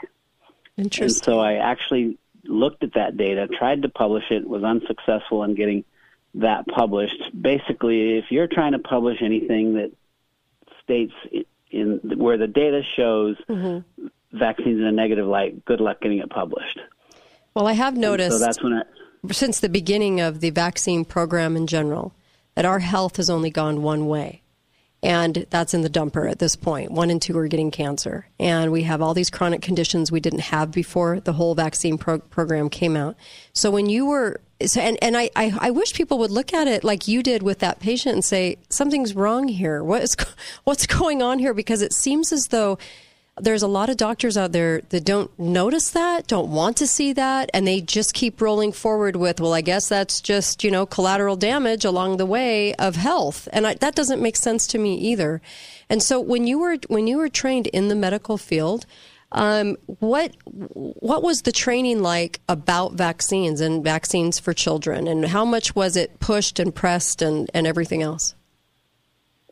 Interesting. 0.78 1.04
And 1.04 1.14
so 1.14 1.40
I 1.40 1.56
actually 1.56 2.18
looked 2.46 2.84
at 2.84 2.96
that 2.96 3.16
data, 3.18 3.48
tried 3.48 3.84
to 3.84 3.90
publish 3.90 4.24
it, 4.32 4.48
was 4.48 4.64
unsuccessful 4.64 5.44
in 5.44 5.54
getting 5.56 5.86
that 6.36 6.68
published. 6.68 7.22
Basically, 7.40 8.18
if 8.18 8.26
you're 8.32 8.48
trying 8.48 8.72
to 8.72 8.80
publish 8.80 9.22
anything 9.22 9.76
that 9.76 9.92
states 10.84 11.14
in, 11.70 12.00
where 12.18 12.38
the 12.38 12.48
data 12.48 12.82
shows 12.96 13.38
Mm-hmm. 13.48 14.08
Vaccines 14.34 14.80
in 14.80 14.86
a 14.86 14.92
negative 14.92 15.26
light, 15.26 15.64
good 15.66 15.80
luck 15.80 16.02
getting 16.02 16.20
it 16.20 16.30
published. 16.30 16.80
Well, 17.54 17.68
I 17.68 17.74
have 17.74 17.94
And 17.94 18.02
noticed 18.02 18.38
So 18.38 18.40
that's 18.40 18.62
when 18.62 18.74
I, 18.74 18.84
since 19.32 19.60
the 19.60 19.70
beginning 19.70 20.20
of 20.20 20.40
the 20.40 20.50
vaccine 20.50 21.06
program 21.06 21.56
in 21.56 21.68
general 21.68 22.14
that 22.56 22.66
our 22.66 22.80
health 22.80 23.18
has 23.18 23.30
only 23.30 23.50
gone 23.50 23.82
one 23.82 24.08
way. 24.08 24.42
And 25.02 25.46
that's 25.50 25.74
in 25.74 25.82
the 25.82 25.90
dumper 25.90 26.32
at 26.32 26.40
this 26.40 26.56
point. 26.56 26.90
One 26.90 27.10
in 27.10 27.20
two 27.20 27.38
are 27.38 27.50
getting 27.50 27.72
cancer. 27.72 28.26
And 28.40 28.72
we 28.72 28.84
have 28.84 29.02
all 29.02 29.14
these 29.14 29.30
chronic 29.30 29.62
conditions 29.62 30.12
we 30.12 30.22
didn't 30.22 30.40
have 30.40 30.72
before 30.72 31.20
the 31.20 31.34
whole 31.34 31.56
vaccine 31.56 31.98
pro- 31.98 32.20
program 32.20 32.70
came 32.70 32.96
out. 32.96 33.18
So 33.52 33.70
when 33.70 33.90
you 33.90 34.06
were, 34.06 34.40
so, 34.66 34.80
and, 34.80 34.98
and 35.02 35.18
I, 35.18 35.30
I, 35.36 35.54
I 35.60 35.72
wish 35.72 35.94
people 35.94 36.20
would 36.20 36.32
look 36.32 36.54
at 36.54 36.68
it 36.68 36.86
like 36.86 37.06
you 37.06 37.22
did 37.22 37.44
with 37.44 37.60
that 37.60 37.82
patient 37.82 38.16
and 38.16 38.24
say, 38.24 38.60
something's 38.70 39.14
wrong 39.14 39.50
here. 39.50 39.84
What 39.84 40.04
is, 40.04 40.16
what's 40.64 40.88
going 40.88 41.22
on 41.22 41.38
here? 41.38 41.54
Because 41.54 41.82
it 41.82 41.92
seems 41.92 42.32
as 42.32 42.48
though 42.48 42.78
there's 43.40 43.64
a 43.64 43.68
lot 43.68 43.90
of 43.90 43.98
doctors 43.98 44.38
out 44.38 44.52
there 44.52 44.82
that 44.90 45.04
don't 45.04 45.38
notice 45.40 45.90
that, 45.92 46.28
don't 46.28 46.52
want 46.52 46.78
to 46.78 46.88
see 46.88 47.14
that, 47.14 47.50
and 47.54 47.66
they 47.66 47.82
just 47.82 48.14
keep 48.14 48.40
rolling 48.40 48.72
forward 48.72 49.16
with, 49.16 49.40
well, 49.40 49.54
I 49.54 49.62
guess 49.62 49.90
that's 49.90 50.22
just, 50.22 50.64
you 50.64 50.70
know, 50.70 50.86
collateral 50.86 51.36
damage 51.36 51.84
along 51.84 52.18
the 52.18 52.28
way 52.28 52.76
of 52.76 52.96
health. 52.96 53.48
And 53.52 53.66
I, 53.66 53.74
that 53.76 53.96
doesn't 53.96 54.22
make 54.22 54.36
sense 54.36 54.68
to 54.68 54.78
me 54.78 54.96
either. 54.96 55.42
And 55.90 56.04
so 56.04 56.20
when 56.20 56.46
you 56.46 56.60
were, 56.60 56.78
when 56.88 57.08
you 57.08 57.18
were 57.18 57.30
trained 57.30 57.68
in 57.68 57.88
the 57.88 57.96
medical 57.96 58.38
field, 58.38 58.86
um, 59.32 59.78
what 60.00 60.36
what 60.46 61.24
was 61.24 61.42
the 61.42 61.52
training 61.52 62.04
like 62.04 62.40
about 62.48 62.94
vaccines 62.94 63.62
and 63.62 63.84
vaccines 63.84 64.40
for 64.40 64.54
children, 64.54 65.08
and 65.08 65.26
how 65.26 65.44
much 65.44 65.76
was 65.76 65.98
it 65.98 66.20
pushed 66.20 66.60
and 66.60 66.74
pressed 66.74 67.24
and, 67.24 67.50
and 67.52 67.66
everything 67.66 68.04
else? 68.04 68.36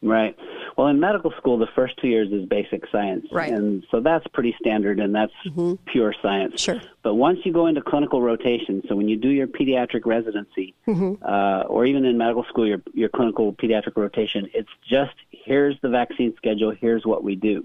Right. 0.04 0.38
Well, 0.82 0.90
in 0.90 1.00
medical 1.00 1.30
school, 1.38 1.60
the 1.60 1.68
first 1.76 1.96
two 2.02 2.08
years 2.08 2.32
is 2.32 2.44
basic 2.48 2.88
science. 2.92 3.28
Right. 3.32 3.54
And 3.54 3.86
so 3.92 4.00
that's 4.00 4.26
pretty 4.34 4.56
standard 4.60 5.00
and 5.00 5.14
that's 5.14 5.32
pure 5.86 6.12
science. 6.24 6.60
Sure. 6.60 6.82
But 7.04 7.14
once 7.14 7.38
you 7.44 7.54
go 7.54 7.68
into 7.68 7.84
clinical 7.84 8.20
rotation, 8.20 8.82
so 8.90 8.96
when 8.96 9.08
you 9.08 9.16
do 9.16 9.30
your 9.30 9.46
pediatric 9.46 10.08
residency, 10.08 10.74
Mm-hmm. 10.88 11.24
uh, 11.24 11.66
or 11.68 11.86
even 11.86 12.04
in 12.04 12.18
medical 12.18 12.44
school, 12.46 12.66
your, 12.66 12.82
your 12.96 13.10
clinical 13.10 13.54
pediatric 13.54 13.96
rotation, 13.96 14.50
it's 14.56 14.72
just 14.90 15.14
here's 15.30 15.80
the 15.82 15.90
vaccine 15.90 16.34
schedule, 16.36 16.72
here's 16.72 17.06
what 17.06 17.24
we 17.24 17.36
do. 17.36 17.64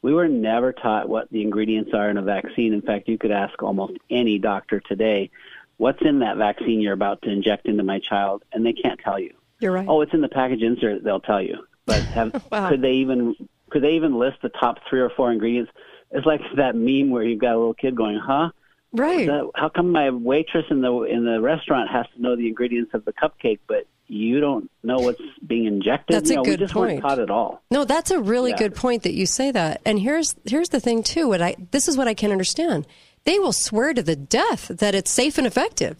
We 0.00 0.14
were 0.14 0.26
never 0.26 0.72
taught 0.72 1.10
what 1.10 1.30
the 1.30 1.42
ingredients 1.42 1.90
are 1.92 2.08
in 2.08 2.16
a 2.16 2.22
vaccine. 2.22 2.72
In 2.72 2.80
fact, 2.80 3.06
you 3.06 3.18
could 3.18 3.32
ask 3.32 3.62
almost 3.62 3.98
any 4.08 4.38
doctor 4.38 4.80
today, 4.80 5.30
what's 5.76 6.00
in 6.00 6.20
that 6.20 6.38
vaccine 6.38 6.80
you're 6.80 6.94
about 6.94 7.20
to 7.22 7.30
inject 7.30 7.66
into 7.66 7.82
my 7.82 7.98
child? 7.98 8.44
And 8.50 8.64
they 8.64 8.72
can't 8.72 8.98
tell 8.98 9.18
you. 9.18 9.34
You're 9.60 9.72
right. 9.72 9.86
Oh, 9.86 10.00
it's 10.00 10.14
in 10.14 10.22
the 10.22 10.28
package 10.28 10.62
insert. 10.62 11.04
They'll 11.04 11.20
tell 11.20 11.42
you, 11.42 11.66
but 11.86 12.02
have, 12.02 12.34
um, 12.34 12.42
Wow. 12.52 12.68
could 12.68 12.82
they 12.82 12.92
even 12.92 13.34
could 13.70 13.82
they 13.82 13.92
even 13.94 14.18
list 14.18 14.38
the 14.42 14.48
top 14.48 14.78
three 14.88 15.00
or 15.00 15.10
four 15.10 15.32
ingredients? 15.32 15.72
It's 16.10 16.26
like 16.26 16.40
that 16.56 16.76
meme 16.76 17.10
where 17.10 17.22
you've 17.24 17.40
got 17.40 17.54
a 17.54 17.58
little 17.58 17.74
kid 17.74 17.96
going, 17.96 18.18
"Huh? 18.18 18.50
Right? 18.92 19.26
That, 19.26 19.50
how 19.54 19.68
come 19.68 19.90
my 19.90 20.10
waitress 20.10 20.64
in 20.70 20.80
the 20.82 21.02
in 21.02 21.24
the 21.24 21.40
restaurant 21.40 21.90
has 21.90 22.06
to 22.14 22.22
know 22.22 22.36
the 22.36 22.46
ingredients 22.48 22.92
of 22.94 23.04
the 23.04 23.12
cupcake, 23.12 23.58
but 23.66 23.86
you 24.06 24.38
don't 24.40 24.70
know 24.84 25.00
what's 25.00 25.20
being 25.46 25.66
injected?" 25.66 26.14
That's 26.14 26.30
you 26.30 26.34
a 26.34 26.36
know, 26.36 26.44
good 26.44 26.60
we 26.60 26.64
just 26.64 26.74
point. 26.74 26.90
weren't 26.92 27.02
taught 27.02 27.18
at 27.18 27.30
all. 27.30 27.60
No, 27.70 27.84
that's 27.84 28.10
a 28.12 28.20
really 28.20 28.50
Yeah. 28.50 28.58
good 28.58 28.74
point 28.76 29.02
that 29.02 29.14
you 29.14 29.26
say 29.26 29.50
that. 29.50 29.80
And 29.84 29.98
here's 29.98 30.36
here's 30.44 30.68
the 30.68 30.80
thing 30.80 31.02
too. 31.02 31.28
What 31.28 31.42
I 31.42 31.56
this 31.72 31.88
is 31.88 31.96
what 31.96 32.06
I 32.08 32.14
can 32.14 32.30
understand. 32.30 32.86
They 33.24 33.40
will 33.40 33.52
swear 33.52 33.92
to 33.92 34.02
the 34.04 34.14
death 34.14 34.68
that 34.68 34.94
it's 34.94 35.10
safe 35.10 35.36
and 35.38 35.46
effective, 35.48 35.96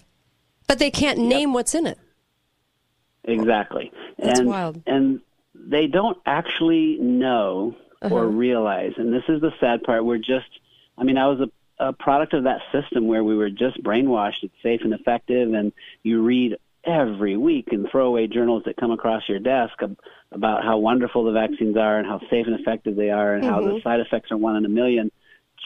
but 0.68 0.78
they 0.78 0.92
can't 0.92 1.18
name 1.18 1.52
what's 1.52 1.74
in 1.74 1.84
it. 1.88 1.98
Exactly. 3.24 3.90
That's 4.18 4.38
and, 4.38 4.48
wild. 4.48 4.82
And 4.86 5.20
they 5.68 5.86
don't 5.86 6.18
actually 6.26 6.96
know 7.00 7.74
or 8.02 8.06
Uh-huh. 8.20 8.24
realize. 8.26 8.92
And 8.96 9.12
this 9.12 9.24
is 9.28 9.40
the 9.40 9.52
sad 9.58 9.82
part. 9.82 10.04
We're 10.04 10.18
just, 10.18 10.48
I 10.98 11.02
mean, 11.04 11.18
I 11.18 11.26
was 11.26 11.40
a, 11.40 11.50
a 11.88 11.92
product 11.92 12.34
of 12.34 12.44
that 12.44 12.60
system 12.72 13.06
where 13.06 13.24
we 13.24 13.36
were 13.36 13.50
just 13.50 13.82
brainwashed. 13.82 14.42
It's 14.42 14.54
safe 14.62 14.82
and 14.84 14.92
effective. 14.94 15.52
And 15.54 15.72
you 16.02 16.22
read 16.22 16.56
every 16.84 17.36
week 17.36 17.68
in 17.72 17.88
throwaway 17.88 18.26
journals 18.28 18.62
that 18.66 18.76
come 18.76 18.92
across 18.92 19.28
your 19.28 19.40
desk 19.40 19.74
ab- 19.82 19.98
about 20.30 20.62
how 20.62 20.78
wonderful 20.78 21.24
the 21.24 21.32
vaccines 21.32 21.76
are 21.76 21.98
and 21.98 22.06
how 22.06 22.20
safe 22.30 22.46
and 22.46 22.58
effective 22.60 22.94
they 22.96 23.10
are 23.10 23.34
and 23.34 23.44
how 23.44 23.60
the 23.60 23.72
Mhm. 23.72 23.82
side 23.82 24.00
effects 24.00 24.30
are 24.30 24.36
one 24.36 24.56
in 24.56 24.64
a 24.64 24.68
million. 24.68 25.10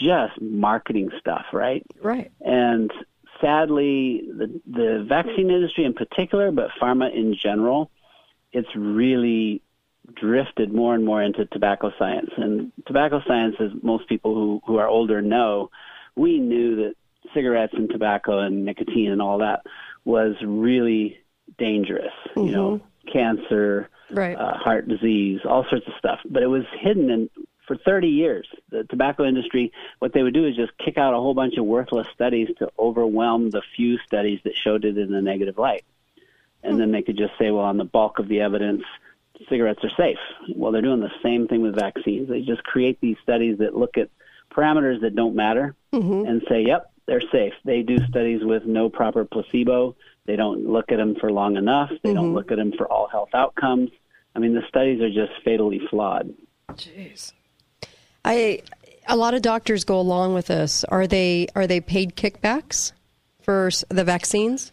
Just 0.00 0.40
marketing 0.40 1.10
stuff, 1.18 1.46
right? 1.52 1.84
Right. 2.00 2.30
And 2.40 2.90
sadly, 3.40 4.24
the 4.40 4.60
the 4.66 5.04
vaccine 5.06 5.50
industry 5.50 5.84
in 5.84 5.92
particular, 5.94 6.50
but 6.52 6.70
pharma 6.80 7.12
in 7.12 7.34
general, 7.34 7.90
it's 8.52 8.74
really 8.74 9.60
drifted 10.14 10.72
more 10.72 10.94
and 10.94 11.04
more 11.04 11.22
into 11.22 11.46
tobacco 11.46 11.92
science. 11.98 12.30
And 12.36 12.72
tobacco 12.86 13.20
science, 13.26 13.56
as 13.60 13.70
most 13.82 14.08
people 14.08 14.34
who, 14.34 14.60
who 14.66 14.76
are 14.78 14.88
older 14.88 15.22
know, 15.22 15.70
we 16.16 16.38
knew 16.38 16.76
that 16.76 16.94
cigarettes 17.34 17.74
and 17.76 17.88
tobacco 17.88 18.40
and 18.40 18.64
nicotine 18.64 19.10
and 19.10 19.22
all 19.22 19.38
that 19.38 19.62
was 20.04 20.34
really 20.44 21.18
dangerous. 21.58 22.12
You 22.36 22.50
know, 22.50 22.80
cancer, 23.12 23.88
Right. 24.10 24.36
uh, 24.36 24.54
heart 24.56 24.88
disease, 24.88 25.40
all 25.44 25.64
sorts 25.70 25.86
of 25.86 25.94
stuff. 25.98 26.18
But 26.28 26.42
it 26.42 26.48
was 26.48 26.64
hidden 26.80 27.10
in, 27.10 27.30
for 27.66 27.76
30 27.76 28.08
years. 28.08 28.48
The 28.70 28.84
tobacco 28.84 29.24
industry, 29.24 29.72
what 30.00 30.12
they 30.12 30.22
would 30.22 30.34
do 30.34 30.46
is 30.46 30.56
just 30.56 30.72
kick 30.78 30.98
out 30.98 31.14
a 31.14 31.18
whole 31.18 31.34
bunch 31.34 31.56
of 31.56 31.64
worthless 31.64 32.08
studies 32.12 32.48
to 32.58 32.70
overwhelm 32.78 33.50
the 33.50 33.62
few 33.76 33.98
studies 33.98 34.40
that 34.44 34.56
showed 34.56 34.84
it 34.84 34.98
in 34.98 35.14
a 35.14 35.22
negative 35.22 35.58
light. 35.58 35.84
And 36.62 36.78
then 36.80 36.90
they 36.90 37.02
could 37.02 37.16
just 37.16 37.32
say, 37.38 37.50
well, 37.50 37.64
on 37.64 37.78
the 37.78 37.84
bulk 37.84 38.18
of 38.18 38.28
the 38.28 38.40
evidence, 38.40 38.82
cigarettes 39.48 39.80
are 39.82 39.90
safe. 39.96 40.18
Well, 40.54 40.72
they're 40.72 40.82
doing 40.82 41.00
the 41.00 41.10
same 41.22 41.48
thing 41.48 41.62
with 41.62 41.74
vaccines. 41.74 42.28
They 42.28 42.42
just 42.42 42.62
create 42.64 43.00
these 43.00 43.16
studies 43.22 43.58
that 43.58 43.76
look 43.76 43.96
at 43.96 44.10
parameters 44.50 45.00
that 45.02 45.14
don't 45.14 45.34
matter 45.34 45.74
mm-hmm. 45.92 46.28
and 46.28 46.42
say, 46.48 46.62
yep, 46.62 46.90
they're 47.06 47.22
safe. 47.32 47.54
They 47.64 47.82
do 47.82 47.98
studies 48.08 48.44
with 48.44 48.64
no 48.66 48.88
proper 48.88 49.24
placebo. 49.24 49.96
They 50.26 50.36
don't 50.36 50.68
look 50.68 50.92
at 50.92 50.96
them 50.96 51.16
for 51.20 51.32
long 51.32 51.56
enough. 51.56 51.90
They 52.02 52.12
don't 52.12 52.26
mm-hmm. 52.26 52.34
look 52.34 52.52
at 52.52 52.56
them 52.56 52.72
for 52.76 52.86
all 52.86 53.08
health 53.08 53.30
outcomes. 53.34 53.90
I 54.34 54.38
mean, 54.38 54.54
the 54.54 54.62
studies 54.68 55.00
are 55.00 55.08
just 55.08 55.32
fatally 55.44 55.80
flawed. 55.90 56.32
Jeez. 56.72 57.32
I 58.24 58.62
a 59.08 59.16
lot 59.16 59.34
of 59.34 59.42
doctors 59.42 59.84
go 59.84 59.98
along 59.98 60.34
with 60.34 60.46
this. 60.46 60.84
Are 60.84 61.06
they 61.06 61.48
are 61.54 61.66
they 61.66 61.80
paid 61.80 62.16
kickbacks 62.16 62.92
for 63.42 63.70
the 63.88 64.04
vaccines? 64.04 64.72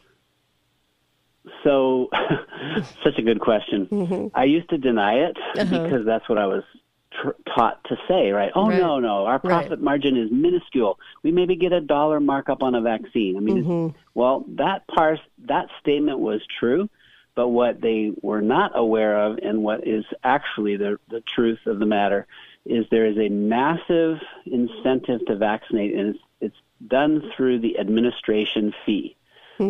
So, 1.64 2.10
such 3.04 3.18
a 3.18 3.22
good 3.22 3.40
question. 3.40 4.32
I 4.34 4.46
used 4.46 4.70
to 4.70 4.78
deny 4.78 5.16
it 5.28 5.38
Uh-huh. 5.58 5.84
because 5.84 6.06
that's 6.06 6.28
what 6.30 6.38
I 6.38 6.46
was 6.48 6.64
tr- 7.12 7.32
taught 7.56 7.84
to 7.86 7.98
say, 8.08 8.32
right? 8.32 8.52
Oh, 8.56 8.70
Right. 8.70 8.80
no, 8.80 9.00
no, 9.00 9.26
our 9.26 9.40
profit 9.40 9.72
Right. 9.72 9.82
margin 9.82 10.18
is 10.18 10.32
minuscule. 10.32 11.00
We 11.24 11.32
maybe 11.32 11.56
get 11.56 11.74
a 11.74 11.82
dollar 11.82 12.20
markup 12.20 12.64
on 12.64 12.76
a 12.76 12.82
vaccine. 12.82 13.38
I 13.38 13.40
mean, 13.40 13.58
it's- 13.58 14.02
well, 14.14 14.46
that 14.50 14.88
part, 14.88 15.20
that 15.46 15.68
statement 15.80 16.20
was 16.20 16.42
true, 16.60 16.90
but 17.36 17.50
what 17.50 17.82
they 17.82 18.14
were 18.22 18.42
not 18.42 18.72
aware 18.76 19.18
of 19.26 19.40
and 19.42 19.64
what 19.64 19.86
is 19.88 20.06
actually 20.24 20.76
the, 20.78 21.00
the 21.10 21.22
truth 21.22 21.60
of 21.66 21.80
the 21.80 21.86
matter 21.86 22.26
is 22.66 22.86
there 22.90 23.06
is 23.06 23.18
a 23.18 23.30
massive 23.30 24.20
incentive 24.46 25.26
to 25.28 25.36
vaccinate, 25.36 25.94
and 25.96 26.16
it's, 26.16 26.24
it's 26.42 26.56
done 26.88 27.32
through 27.36 27.60
the 27.60 27.80
administration 27.80 28.74
fee. 28.86 29.16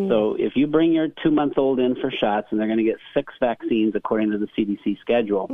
So 0.09 0.35
if 0.37 0.55
you 0.55 0.67
bring 0.67 0.91
your 0.91 1.07
two 1.07 1.31
month 1.31 1.57
old 1.57 1.79
in 1.79 1.95
for 1.95 2.11
shots 2.11 2.47
and 2.51 2.59
they're 2.59 2.67
going 2.67 2.79
to 2.79 2.83
get 2.83 2.97
six 3.13 3.33
vaccines 3.39 3.93
according 3.95 4.31
to 4.31 4.37
the 4.37 4.47
CDC 4.47 4.99
schedule, 4.99 5.47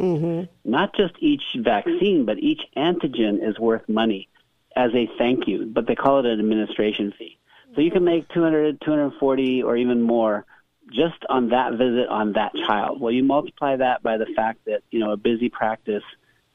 not 0.63 0.95
just 0.95 1.13
each 1.19 1.43
vaccine, 1.57 2.25
but 2.25 2.39
each 2.39 2.61
antigen 2.75 3.47
is 3.47 3.59
worth 3.59 3.87
money 3.87 4.29
as 4.75 4.91
a 4.95 5.09
thank 5.17 5.47
you, 5.47 5.65
but 5.65 5.87
they 5.87 5.95
call 5.95 6.19
it 6.19 6.25
an 6.25 6.39
administration 6.39 7.13
fee. 7.17 7.37
So 7.75 7.81
you 7.81 7.91
can 7.91 8.03
make 8.03 8.27
200, 8.29 8.81
240 8.81 9.63
or 9.63 9.77
even 9.77 10.01
more 10.01 10.45
just 10.91 11.25
on 11.29 11.49
that 11.49 11.73
visit 11.73 12.07
on 12.09 12.33
that 12.33 12.53
child. 12.67 12.99
Well, 12.99 13.11
you 13.11 13.23
multiply 13.23 13.75
that 13.77 14.03
by 14.03 14.17
the 14.17 14.27
fact 14.35 14.65
that, 14.65 14.81
you 14.91 14.99
know, 14.99 15.11
a 15.11 15.17
busy 15.17 15.49
practice, 15.49 16.03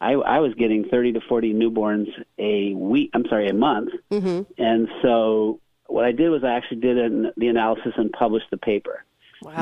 I, 0.00 0.12
I 0.12 0.38
was 0.38 0.54
getting 0.54 0.88
30 0.88 1.14
to 1.14 1.20
40 1.20 1.54
newborns 1.54 2.08
a 2.38 2.72
week, 2.74 3.10
I'm 3.14 3.26
sorry, 3.28 3.48
a 3.48 3.54
month. 3.54 3.90
Mm-hmm. 4.10 4.62
And 4.62 4.88
so 5.02 5.60
what 5.88 6.04
I 6.04 6.12
did 6.12 6.28
was 6.28 6.44
I 6.44 6.54
actually 6.54 6.80
did 6.80 6.98
an, 6.98 7.32
the 7.36 7.48
analysis 7.48 7.92
and 7.96 8.12
published 8.12 8.50
the 8.50 8.56
paper 8.56 9.04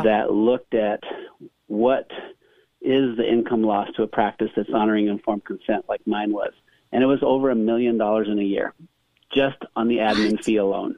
that 0.05 0.33
looked 0.33 0.75
at 0.75 1.01
what 1.67 2.11
is 2.81 3.17
the 3.17 3.25
income 3.27 3.63
loss 3.63 3.89
to 3.97 4.03
a 4.03 4.07
practice 4.07 4.51
that's 4.55 4.69
honoring 4.73 5.09
informed 5.09 5.45
consent 5.45 5.85
like 5.89 6.07
mine 6.07 6.33
was. 6.33 6.53
And 6.93 7.03
it 7.03 7.07
was 7.07 7.21
over 7.23 7.51
a 7.51 7.55
million 7.55 7.99
dollars 7.99 8.29
in 8.31 8.39
a 8.39 8.45
year 8.45 8.75
just 9.35 9.57
on 9.75 9.89
the 9.89 9.97
admin 9.97 10.43
fee 10.43 10.57
alone. 10.57 10.97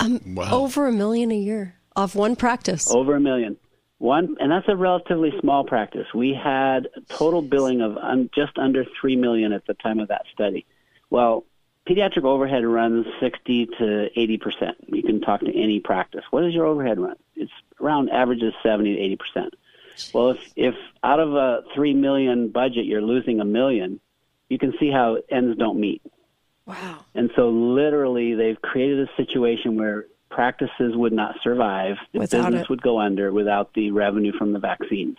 Um, 0.00 0.38
Over 0.38 0.86
a 0.86 0.92
million 0.92 1.30
a 1.30 1.36
year 1.36 1.74
off 1.96 2.14
one 2.14 2.36
practice. 2.36 2.90
Over 2.90 3.16
a 3.16 3.20
million. 3.20 3.56
One, 3.98 4.36
and 4.38 4.52
that's 4.52 4.68
a 4.68 4.76
relatively 4.76 5.32
small 5.40 5.64
practice. 5.64 6.06
We 6.14 6.32
had 6.32 6.88
total 7.08 7.42
billing 7.42 7.80
of 7.80 7.96
un, 7.96 8.30
just 8.32 8.56
under 8.56 8.84
three 9.00 9.16
million 9.16 9.52
at 9.52 9.66
the 9.66 9.74
time 9.74 9.98
of 9.98 10.08
that 10.08 10.22
study. 10.32 10.66
Well, 11.10 11.44
pediatric 11.88 12.24
overhead 12.24 12.64
runs 12.64 13.06
sixty 13.20 13.66
to 13.78 14.08
eighty 14.16 14.38
percent. 14.38 14.76
You 14.86 15.02
can 15.02 15.20
talk 15.20 15.40
to 15.40 15.48
any 15.50 15.80
practice. 15.80 16.24
What 16.30 16.44
is 16.44 16.54
your 16.54 16.66
overhead 16.66 16.98
run? 16.98 17.16
It's 17.34 17.50
around 17.80 18.10
average 18.10 18.40
averages 18.40 18.54
seventy 18.62 18.94
to 18.94 19.00
eighty 19.00 19.16
percent. 19.16 19.54
Well, 20.12 20.30
if 20.30 20.38
if 20.56 20.74
out 21.02 21.20
of 21.20 21.34
a 21.34 21.62
three 21.74 21.94
million 21.94 22.48
budget 22.48 22.84
you're 22.84 23.02
losing 23.02 23.40
a 23.40 23.44
million, 23.44 24.00
you 24.48 24.58
can 24.58 24.74
see 24.78 24.90
how 24.90 25.18
ends 25.30 25.58
don't 25.58 25.80
meet. 25.80 26.02
Wow. 26.66 27.04
And 27.14 27.30
so, 27.34 27.48
literally, 27.48 28.34
they've 28.34 28.60
created 28.60 29.08
a 29.08 29.16
situation 29.16 29.76
where 29.76 30.04
practices 30.30 30.94
would 30.94 31.14
not 31.14 31.36
survive. 31.42 31.96
The 32.12 32.20
Without 32.20 32.44
business 32.44 32.62
it. 32.64 32.70
would 32.70 32.82
go 32.82 33.00
under 33.00 33.32
without 33.32 33.72
the 33.72 33.90
revenue 33.90 34.32
from 34.36 34.52
the 34.52 34.58
vaccines. 34.58 35.16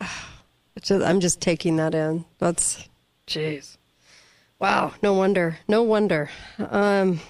I'm 0.90 1.20
just 1.20 1.40
taking 1.40 1.76
that 1.76 1.94
in. 1.94 2.24
That's, 2.38 2.88
jeez. 3.26 3.77
Wow. 4.60 4.94
No 5.02 5.14
wonder. 5.14 5.58
No 5.68 5.82
wonder. 5.82 6.30
Um, 6.58 7.20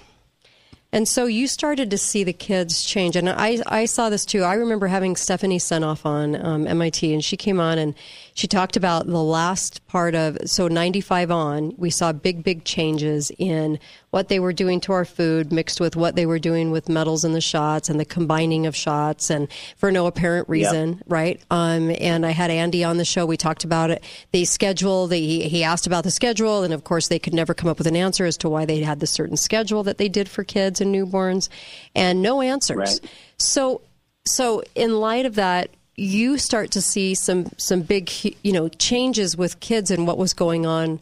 and 0.91 1.07
so 1.07 1.25
you 1.25 1.47
started 1.47 1.91
to 1.91 1.97
see 1.99 2.23
the 2.23 2.33
kids 2.33 2.83
change, 2.83 3.15
and 3.15 3.29
I 3.29 3.59
I 3.67 3.85
saw 3.85 4.09
this 4.09 4.25
too. 4.25 4.41
I 4.41 4.55
remember 4.55 4.87
having 4.87 5.15
Stephanie 5.15 5.59
Seneff 5.59 6.03
on 6.03 6.35
um, 6.43 6.65
MIT, 6.65 7.13
and 7.13 7.23
she 7.23 7.37
came 7.37 7.59
on 7.59 7.77
and 7.77 7.93
she 8.39 8.47
talked 8.47 8.77
about 8.77 9.05
the 9.05 9.21
last 9.21 9.85
part 9.87 10.15
of 10.15 10.37
so 10.45 10.69
95 10.69 11.29
on. 11.29 11.73
We 11.75 11.89
saw 11.89 12.13
big 12.13 12.41
big 12.41 12.63
changes 12.63 13.33
in 13.37 13.79
what 14.11 14.29
they 14.29 14.39
were 14.39 14.53
doing 14.53 14.79
to 14.79 14.93
our 14.93 15.03
food, 15.03 15.51
mixed 15.51 15.81
with 15.81 15.97
what 15.97 16.15
they 16.15 16.25
were 16.25 16.39
doing 16.39 16.71
with 16.71 16.87
metals 16.87 17.25
in 17.25 17.33
the 17.33 17.41
shots 17.41 17.89
and 17.89 17.99
the 17.99 18.05
combining 18.05 18.65
of 18.65 18.77
shots, 18.77 19.29
and 19.29 19.49
for 19.75 19.91
no 19.91 20.07
apparent 20.07 20.47
reason, 20.47 21.01
right? 21.05 21.41
Um, 21.51 21.93
and 21.99 22.25
I 22.25 22.31
had 22.31 22.49
Andy 22.49 22.81
on 22.81 22.95
the 22.95 23.03
show. 23.03 23.25
We 23.25 23.35
talked 23.35 23.65
about 23.65 23.91
it. 23.91 24.05
The 24.31 24.45
schedule. 24.45 25.07
The, 25.07 25.19
he, 25.19 25.49
he 25.49 25.65
asked 25.65 25.85
about 25.85 26.05
the 26.05 26.11
schedule, 26.11 26.63
and 26.63 26.73
of 26.73 26.85
course, 26.85 27.09
they 27.09 27.19
could 27.19 27.33
never 27.33 27.53
come 27.53 27.69
up 27.69 27.77
with 27.77 27.87
an 27.87 27.97
answer 27.97 28.23
as 28.23 28.37
to 28.37 28.47
why 28.47 28.63
they 28.63 28.79
had 28.79 29.01
the 29.01 29.07
certain 29.07 29.35
schedule 29.35 29.83
that 29.83 29.97
they 29.97 30.07
did 30.07 30.29
for 30.29 30.45
kids 30.45 30.79
and 30.79 30.95
newborns, 30.95 31.49
and 31.93 32.21
no 32.21 32.39
answers. 32.41 33.01
So, 33.35 33.81
so 34.25 34.63
in 34.75 35.01
light 35.01 35.25
of 35.25 35.35
that, 35.35 35.71
you 35.99 36.37
start 36.37 36.71
to 36.71 36.81
see 36.81 37.13
some 37.13 37.47
some 37.57 37.81
big 37.81 38.09
you 38.43 38.51
know 38.51 38.69
changes 38.69 39.35
with 39.37 39.59
kids 39.59 39.91
and 39.91 40.07
what 40.07 40.17
was 40.17 40.33
going 40.33 40.65
on 40.65 40.99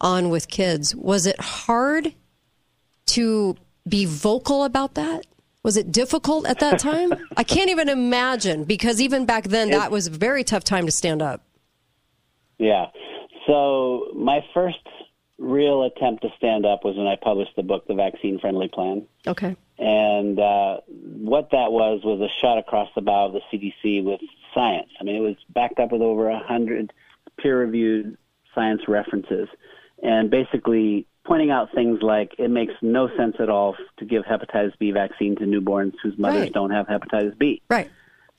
on 0.00 0.28
with 0.28 0.48
kids. 0.48 0.94
Was 0.94 1.26
it 1.26 1.40
hard 1.40 2.14
to 3.06 3.56
be 3.88 4.04
vocal 4.04 4.64
about 4.64 4.94
that? 4.94 5.26
Was 5.62 5.76
it 5.76 5.90
difficult 5.90 6.46
at 6.46 6.60
that 6.60 6.78
time? 6.78 7.12
I 7.36 7.42
can't 7.42 7.70
even 7.70 7.88
imagine 7.88 8.64
because 8.64 9.00
even 9.00 9.26
back 9.26 9.44
then, 9.44 9.70
that 9.70 9.90
was 9.90 10.06
a 10.06 10.10
very 10.10 10.44
tough 10.44 10.64
time 10.64 10.86
to 10.86 10.92
stand 10.92 11.22
up. 11.22 11.42
Yeah. 12.58 12.86
So 13.46 14.08
my 14.14 14.40
first 14.54 14.78
real 15.38 15.82
attempt 15.84 16.22
to 16.22 16.28
stand 16.36 16.64
up 16.64 16.84
was 16.84 16.96
when 16.96 17.06
I 17.06 17.16
published 17.16 17.56
the 17.56 17.62
book, 17.62 17.86
The 17.86 17.94
Vaccine 17.94 18.38
Friendly 18.38 18.68
Plan. 18.68 19.06
Okay. 19.26 19.56
And 19.78 20.38
uh, 20.40 20.78
what 20.88 21.50
that 21.50 21.70
was 21.72 22.00
was 22.04 22.20
a 22.20 22.28
shot 22.40 22.56
across 22.58 22.88
the 22.94 23.02
bow 23.02 23.26
of 23.26 23.32
the 23.34 23.40
CDC 23.52 24.02
with 24.02 24.20
science. 24.54 24.88
I 24.98 25.04
mean, 25.04 25.16
it 25.16 25.20
was 25.20 25.36
backed 25.50 25.78
up 25.78 25.92
with 25.92 26.00
over 26.00 26.28
a 26.30 26.38
hundred 26.38 26.92
peer-reviewed 27.38 28.16
science 28.54 28.82
references, 28.88 29.48
and 30.02 30.30
basically 30.30 31.06
pointing 31.26 31.50
out 31.50 31.68
things 31.74 31.98
like 32.00 32.32
it 32.38 32.48
makes 32.48 32.72
no 32.80 33.08
sense 33.16 33.36
at 33.38 33.50
all 33.50 33.76
to 33.98 34.04
give 34.06 34.22
hepatitis 34.24 34.72
B 34.78 34.92
vaccine 34.92 35.36
to 35.36 35.44
newborns 35.44 35.92
whose 36.02 36.16
mothers 36.16 36.42
Right. 36.42 36.52
don't 36.52 36.70
have 36.70 36.86
hepatitis 36.86 37.36
B. 37.36 37.60
Right. 37.68 37.90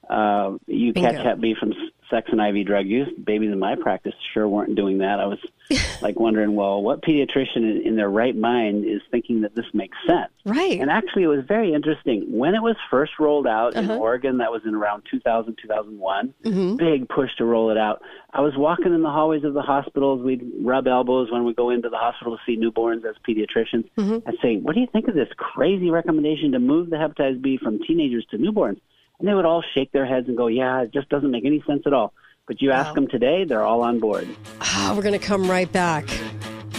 Uh, 0.09 0.57
you 0.67 0.93
Bingo. 0.93 1.11
catch 1.11 1.21
Hep 1.23 1.39
B 1.39 1.55
from 1.59 1.73
sex 2.09 2.29
and 2.31 2.39
IV 2.39 2.65
drug 2.65 2.85
use. 2.88 3.09
Babies 3.21 3.51
in 3.51 3.59
my 3.59 3.75
practice 3.75 4.13
sure 4.34 4.47
weren't 4.47 4.75
doing 4.75 4.99
that. 4.99 5.19
I 5.19 5.25
was 5.25 5.39
like 6.01 6.17
wondering, 6.17 6.55
well, 6.55 6.81
what 6.81 7.01
pediatrician 7.01 7.57
in, 7.57 7.81
in 7.85 7.95
their 7.97 8.09
right 8.09 8.34
mind 8.35 8.85
is 8.85 9.01
thinking 9.11 9.41
that 9.41 9.53
this 9.55 9.65
makes 9.73 9.97
sense? 10.07 10.31
Right. 10.45 10.79
And 10.79 10.89
actually, 10.89 11.23
it 11.23 11.27
was 11.27 11.43
very 11.45 11.73
interesting. 11.73 12.25
When 12.29 12.55
it 12.55 12.61
was 12.63 12.77
first 12.89 13.11
rolled 13.19 13.45
out 13.47 13.75
in 13.75 13.84
Uh-huh. 13.91 13.99
Oregon, 13.99 14.38
that 14.38 14.49
was 14.51 14.61
in 14.65 14.73
around 14.75 15.03
2000, 15.11 15.57
2001, 15.61 16.34
Mhm. 16.45 16.77
big 16.77 17.09
push 17.09 17.35
to 17.39 17.43
roll 17.43 17.69
it 17.71 17.77
out. 17.77 18.01
I 18.31 18.39
was 18.39 18.53
walking 18.55 18.93
in 18.93 19.01
the 19.01 19.09
hallways 19.11 19.43
of 19.43 19.53
the 19.53 19.61
hospitals. 19.61 20.21
We'd 20.23 20.43
rub 20.61 20.88
elbows 20.88 21.29
when 21.29 21.43
we 21.43 21.53
go 21.53 21.69
into 21.71 21.89
the 21.89 21.97
hospital 21.97 22.38
to 22.38 22.43
see 22.45 22.55
newborns 22.57 23.03
as 23.03 23.15
pediatricians. 23.27 23.89
Mhm. 23.97 24.23
I'd 24.25 24.38
say, 24.41 24.55
what 24.55 24.75
do 24.75 24.79
you 24.79 24.88
think 24.88 25.09
of 25.09 25.15
this 25.15 25.27
crazy 25.35 25.89
recommendation 25.89 26.53
to 26.53 26.59
move 26.59 26.89
the 26.89 26.95
hepatitis 26.95 27.41
B 27.41 27.57
from 27.57 27.79
teenagers 27.79 28.25
to 28.31 28.38
newborns? 28.38 28.79
And 29.19 29.27
they 29.27 29.34
would 29.34 29.45
all 29.45 29.64
shake 29.73 29.91
their 29.91 30.06
heads 30.06 30.27
and 30.27 30.38
go, 30.38 30.48
yeah, 30.48 30.81
it 30.81 30.94
just 30.94 31.10
doesn't 31.10 31.31
make 31.31 31.45
any 31.45 31.64
sense 31.65 31.84
at 31.85 31.94
all. 31.94 32.14
But 32.45 32.61
you 32.61 32.72
ask 32.72 32.94
them 32.94 33.07
today, 33.07 33.44
they're 33.44 33.64
all 33.64 33.81
on 33.81 33.99
board. 33.99 34.27
Ah, 34.61 34.94
we're 34.95 35.02
going 35.02 35.19
to 35.19 35.26
come 35.26 35.49
right 35.49 35.69
back. 35.72 36.07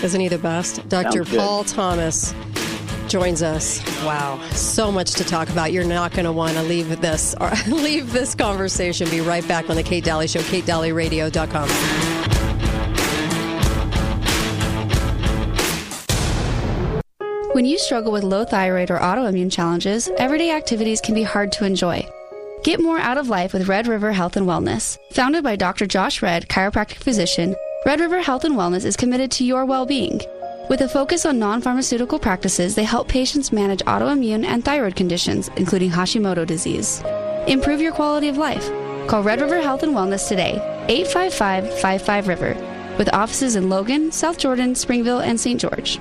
Isn't 0.02 0.20
he 0.20 0.28
the 0.28 0.38
best? 0.38 0.88
Dr. 0.88 1.24
Sounds 1.24 1.30
good. 1.30 1.40
Paul 1.40 1.64
Thomas 1.64 2.32
joins 3.08 3.42
us. 3.42 3.84
Wow, 4.04 4.40
so 4.52 4.92
much 4.92 5.12
to 5.14 5.24
talk 5.24 5.50
about. 5.50 5.72
You're 5.72 5.84
not 5.84 6.12
going 6.12 6.24
to 6.24 6.32
want 6.32 6.54
to 6.54 6.62
leave 6.62 7.00
this 7.00 7.34
or 7.40 7.50
leave 7.66 8.12
this 8.12 8.34
conversation. 8.34 9.10
Be 9.10 9.20
right 9.20 9.46
back 9.48 9.68
on 9.68 9.76
the 9.76 9.82
Kate 9.82 10.04
Dalley 10.04 10.28
Show, 10.28 10.40
KateDalleyRadio.com. 10.40 11.68
When 17.52 17.64
you 17.64 17.78
struggle 17.78 18.12
with 18.12 18.22
low 18.22 18.44
thyroid 18.44 18.90
or 18.90 18.98
autoimmune 18.98 19.50
challenges, 19.50 20.08
everyday 20.16 20.52
activities 20.52 21.00
can 21.00 21.14
be 21.14 21.24
hard 21.24 21.50
to 21.52 21.64
enjoy. 21.64 22.08
Get 22.64 22.80
more 22.80 22.98
out 22.98 23.18
of 23.18 23.28
life 23.28 23.52
with 23.52 23.68
Red 23.68 23.86
River 23.86 24.12
Health 24.12 24.36
and 24.36 24.46
Wellness. 24.46 24.98
Founded 25.12 25.44
by 25.44 25.54
Dr. 25.54 25.86
Josh 25.86 26.22
Redd, 26.22 26.48
chiropractic 26.48 26.96
physician, 26.96 27.54
Red 27.86 28.00
River 28.00 28.20
Health 28.20 28.44
and 28.44 28.56
Wellness 28.56 28.84
is 28.84 28.96
committed 28.96 29.30
to 29.32 29.44
your 29.44 29.64
well 29.64 29.86
being. 29.86 30.20
With 30.68 30.80
a 30.80 30.88
focus 30.88 31.24
on 31.24 31.38
non 31.38 31.62
pharmaceutical 31.62 32.18
practices, 32.18 32.74
they 32.74 32.84
help 32.84 33.08
patients 33.08 33.52
manage 33.52 33.80
autoimmune 33.80 34.44
and 34.44 34.64
thyroid 34.64 34.96
conditions, 34.96 35.48
including 35.56 35.90
Hashimoto 35.90 36.46
disease. 36.46 37.00
Improve 37.46 37.80
your 37.80 37.92
quality 37.92 38.28
of 38.28 38.36
life. 38.36 38.68
Call 39.08 39.22
Red 39.22 39.40
River 39.40 39.60
Health 39.60 39.84
and 39.84 39.94
Wellness 39.94 40.28
today, 40.28 40.54
855 40.88 41.80
55 41.80 42.28
River, 42.28 42.94
with 42.98 43.14
offices 43.14 43.54
in 43.54 43.68
Logan, 43.68 44.10
South 44.10 44.36
Jordan, 44.36 44.74
Springville, 44.74 45.20
and 45.20 45.38
St. 45.40 45.60
George. 45.60 46.00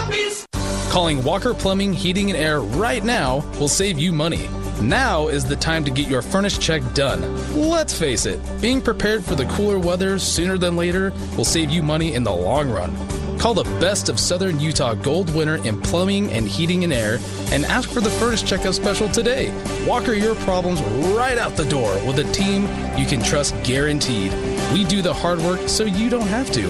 Calling 0.91 1.23
Walker 1.23 1.53
Plumbing, 1.53 1.93
Heating, 1.93 2.31
and 2.31 2.37
Air 2.37 2.59
right 2.59 3.01
now 3.01 3.45
will 3.61 3.69
save 3.69 3.97
you 3.97 4.11
money. 4.11 4.49
Now 4.81 5.29
is 5.29 5.45
the 5.45 5.55
time 5.55 5.85
to 5.85 5.91
get 5.91 6.09
your 6.09 6.21
furnace 6.21 6.57
check 6.57 6.83
done. 6.93 7.21
Let's 7.55 7.97
face 7.97 8.25
it, 8.25 8.41
being 8.59 8.81
prepared 8.81 9.23
for 9.23 9.35
the 9.35 9.45
cooler 9.45 9.79
weather 9.79 10.19
sooner 10.19 10.57
than 10.57 10.75
later 10.75 11.13
will 11.37 11.45
save 11.45 11.69
you 11.69 11.81
money 11.81 12.13
in 12.13 12.25
the 12.25 12.33
long 12.33 12.69
run. 12.69 12.93
Call 13.39 13.53
the 13.53 13.63
best 13.79 14.09
of 14.09 14.19
Southern 14.19 14.59
Utah 14.59 14.93
gold 14.93 15.33
winner 15.33 15.65
in 15.65 15.79
plumbing 15.79 16.29
and 16.33 16.45
heating 16.45 16.83
and 16.83 16.91
air 16.91 17.19
and 17.53 17.63
ask 17.67 17.89
for 17.89 18.01
the 18.01 18.09
furnace 18.09 18.43
checkup 18.43 18.73
special 18.73 19.07
today. 19.07 19.49
Walker 19.87 20.11
your 20.11 20.35
problems 20.43 20.81
right 21.15 21.37
out 21.37 21.55
the 21.55 21.69
door 21.69 21.93
with 22.05 22.19
a 22.19 22.29
team 22.33 22.63
you 22.97 23.05
can 23.05 23.23
trust 23.23 23.55
guaranteed. 23.63 24.33
We 24.73 24.83
do 24.83 25.01
the 25.01 25.13
hard 25.13 25.39
work 25.39 25.69
so 25.69 25.85
you 25.85 26.09
don't 26.09 26.27
have 26.27 26.51
to. 26.51 26.67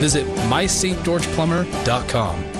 Visit 0.00 0.26
mystgeorgeplumber.com. 0.26 2.59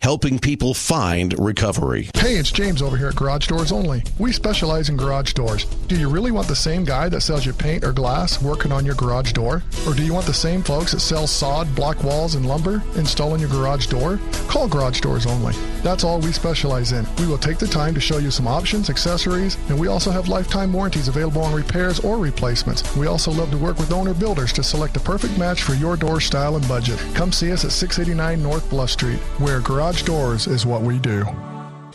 helping 0.00 0.38
people 0.38 0.72
find 0.72 1.38
recovery. 1.38 2.08
Hey, 2.14 2.36
it's 2.36 2.50
James 2.50 2.80
over 2.80 2.96
here 2.96 3.08
at 3.08 3.16
Garage 3.16 3.46
Doors 3.46 3.70
Only. 3.70 4.02
We 4.18 4.32
specialize 4.32 4.88
in 4.88 4.96
garage 4.96 5.34
doors. 5.34 5.64
Do 5.88 5.96
you 5.96 6.08
really 6.08 6.30
want 6.30 6.48
the 6.48 6.56
same 6.56 6.84
guy 6.84 7.10
that 7.10 7.20
sells 7.20 7.44
you 7.44 7.52
paint 7.52 7.84
or 7.84 7.92
glass 7.92 8.42
working 8.42 8.72
on 8.72 8.86
your 8.86 8.94
garage 8.94 9.32
door? 9.32 9.62
Or 9.86 9.92
do 9.92 10.02
you 10.02 10.14
want 10.14 10.24
the 10.24 10.32
same 10.32 10.62
folks 10.62 10.92
that 10.92 11.00
sell 11.00 11.26
sod, 11.26 11.74
block 11.74 12.02
walls, 12.02 12.34
and 12.34 12.46
lumber 12.46 12.82
installing 12.96 13.40
your 13.40 13.50
garage 13.50 13.88
door? 13.88 14.18
Call 14.48 14.68
Garage 14.68 15.00
Doors 15.00 15.26
Only. 15.26 15.54
That's 15.82 16.02
all 16.02 16.18
we 16.18 16.32
specialize 16.32 16.92
in. 16.92 17.06
We 17.18 17.26
will 17.26 17.38
take 17.38 17.58
the 17.58 17.66
time 17.66 17.94
to 17.94 18.00
show 18.00 18.18
you 18.18 18.30
some 18.30 18.46
options, 18.46 18.88
accessories, 18.88 19.58
and 19.68 19.78
we 19.78 19.88
also 19.88 20.10
have 20.10 20.28
lifetime 20.28 20.72
warranties 20.72 21.08
available 21.08 21.42
on 21.42 21.54
repairs 21.54 22.00
or 22.00 22.16
replacements. 22.16 22.96
We 22.96 23.06
also 23.06 23.30
love 23.30 23.50
to 23.50 23.58
work 23.58 23.78
with 23.78 23.92
owner 23.92 24.14
builders 24.14 24.52
to 24.54 24.62
select 24.62 24.94
the 24.94 25.00
perfect 25.00 25.36
match 25.38 25.62
for 25.62 25.74
your 25.74 25.96
door 25.96 26.20
style 26.20 26.56
and 26.56 26.66
budget. 26.66 26.98
Come 27.14 27.32
see 27.32 27.52
us 27.52 27.66
at 27.66 27.72
689 27.72 28.42
North 28.42 28.68
Bluff 28.70 28.90
Street, 28.90 29.18
where 29.38 29.60
garage 29.60 29.89
doors 29.92 30.46
is 30.46 30.64
what 30.64 30.82
we 30.82 30.98
do. 30.98 31.24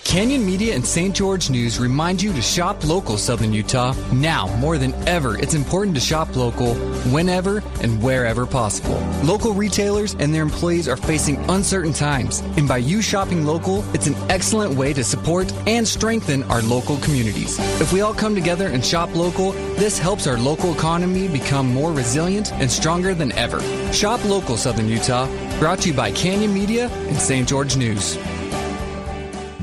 Canyon 0.05 0.45
Media 0.45 0.75
and 0.75 0.85
St. 0.85 1.15
George 1.15 1.49
News 1.49 1.79
remind 1.79 2.21
you 2.21 2.31
to 2.31 2.41
shop 2.41 2.85
local, 2.85 3.17
Southern 3.17 3.51
Utah. 3.51 3.93
Now, 4.13 4.55
more 4.57 4.77
than 4.77 4.93
ever, 5.07 5.37
it's 5.39 5.55
important 5.55 5.95
to 5.95 5.99
shop 5.99 6.35
local 6.35 6.75
whenever 7.11 7.63
and 7.81 8.01
wherever 8.03 8.45
possible. 8.45 8.99
Local 9.23 9.51
retailers 9.51 10.15
and 10.19 10.33
their 10.33 10.43
employees 10.43 10.87
are 10.87 10.95
facing 10.95 11.37
uncertain 11.49 11.91
times, 11.91 12.41
and 12.55 12.67
by 12.67 12.77
you 12.77 13.01
shopping 13.01 13.47
local, 13.47 13.83
it's 13.95 14.05
an 14.05 14.15
excellent 14.29 14.75
way 14.75 14.93
to 14.93 15.03
support 15.03 15.51
and 15.67 15.87
strengthen 15.87 16.43
our 16.43 16.61
local 16.61 16.97
communities. 16.97 17.57
If 17.81 17.91
we 17.91 18.01
all 18.01 18.13
come 18.13 18.35
together 18.35 18.67
and 18.67 18.85
shop 18.85 19.13
local, 19.15 19.53
this 19.73 19.97
helps 19.97 20.27
our 20.27 20.37
local 20.37 20.71
economy 20.73 21.27
become 21.27 21.73
more 21.73 21.91
resilient 21.91 22.53
and 22.53 22.71
stronger 22.71 23.15
than 23.15 23.31
ever. 23.31 23.59
Shop 23.91 24.23
local, 24.25 24.55
Southern 24.55 24.87
Utah. 24.87 25.27
Brought 25.57 25.79
to 25.79 25.89
you 25.89 25.95
by 25.95 26.11
Canyon 26.11 26.53
Media 26.53 26.89
and 26.89 27.17
St. 27.17 27.49
George 27.49 27.75
News. 27.75 28.17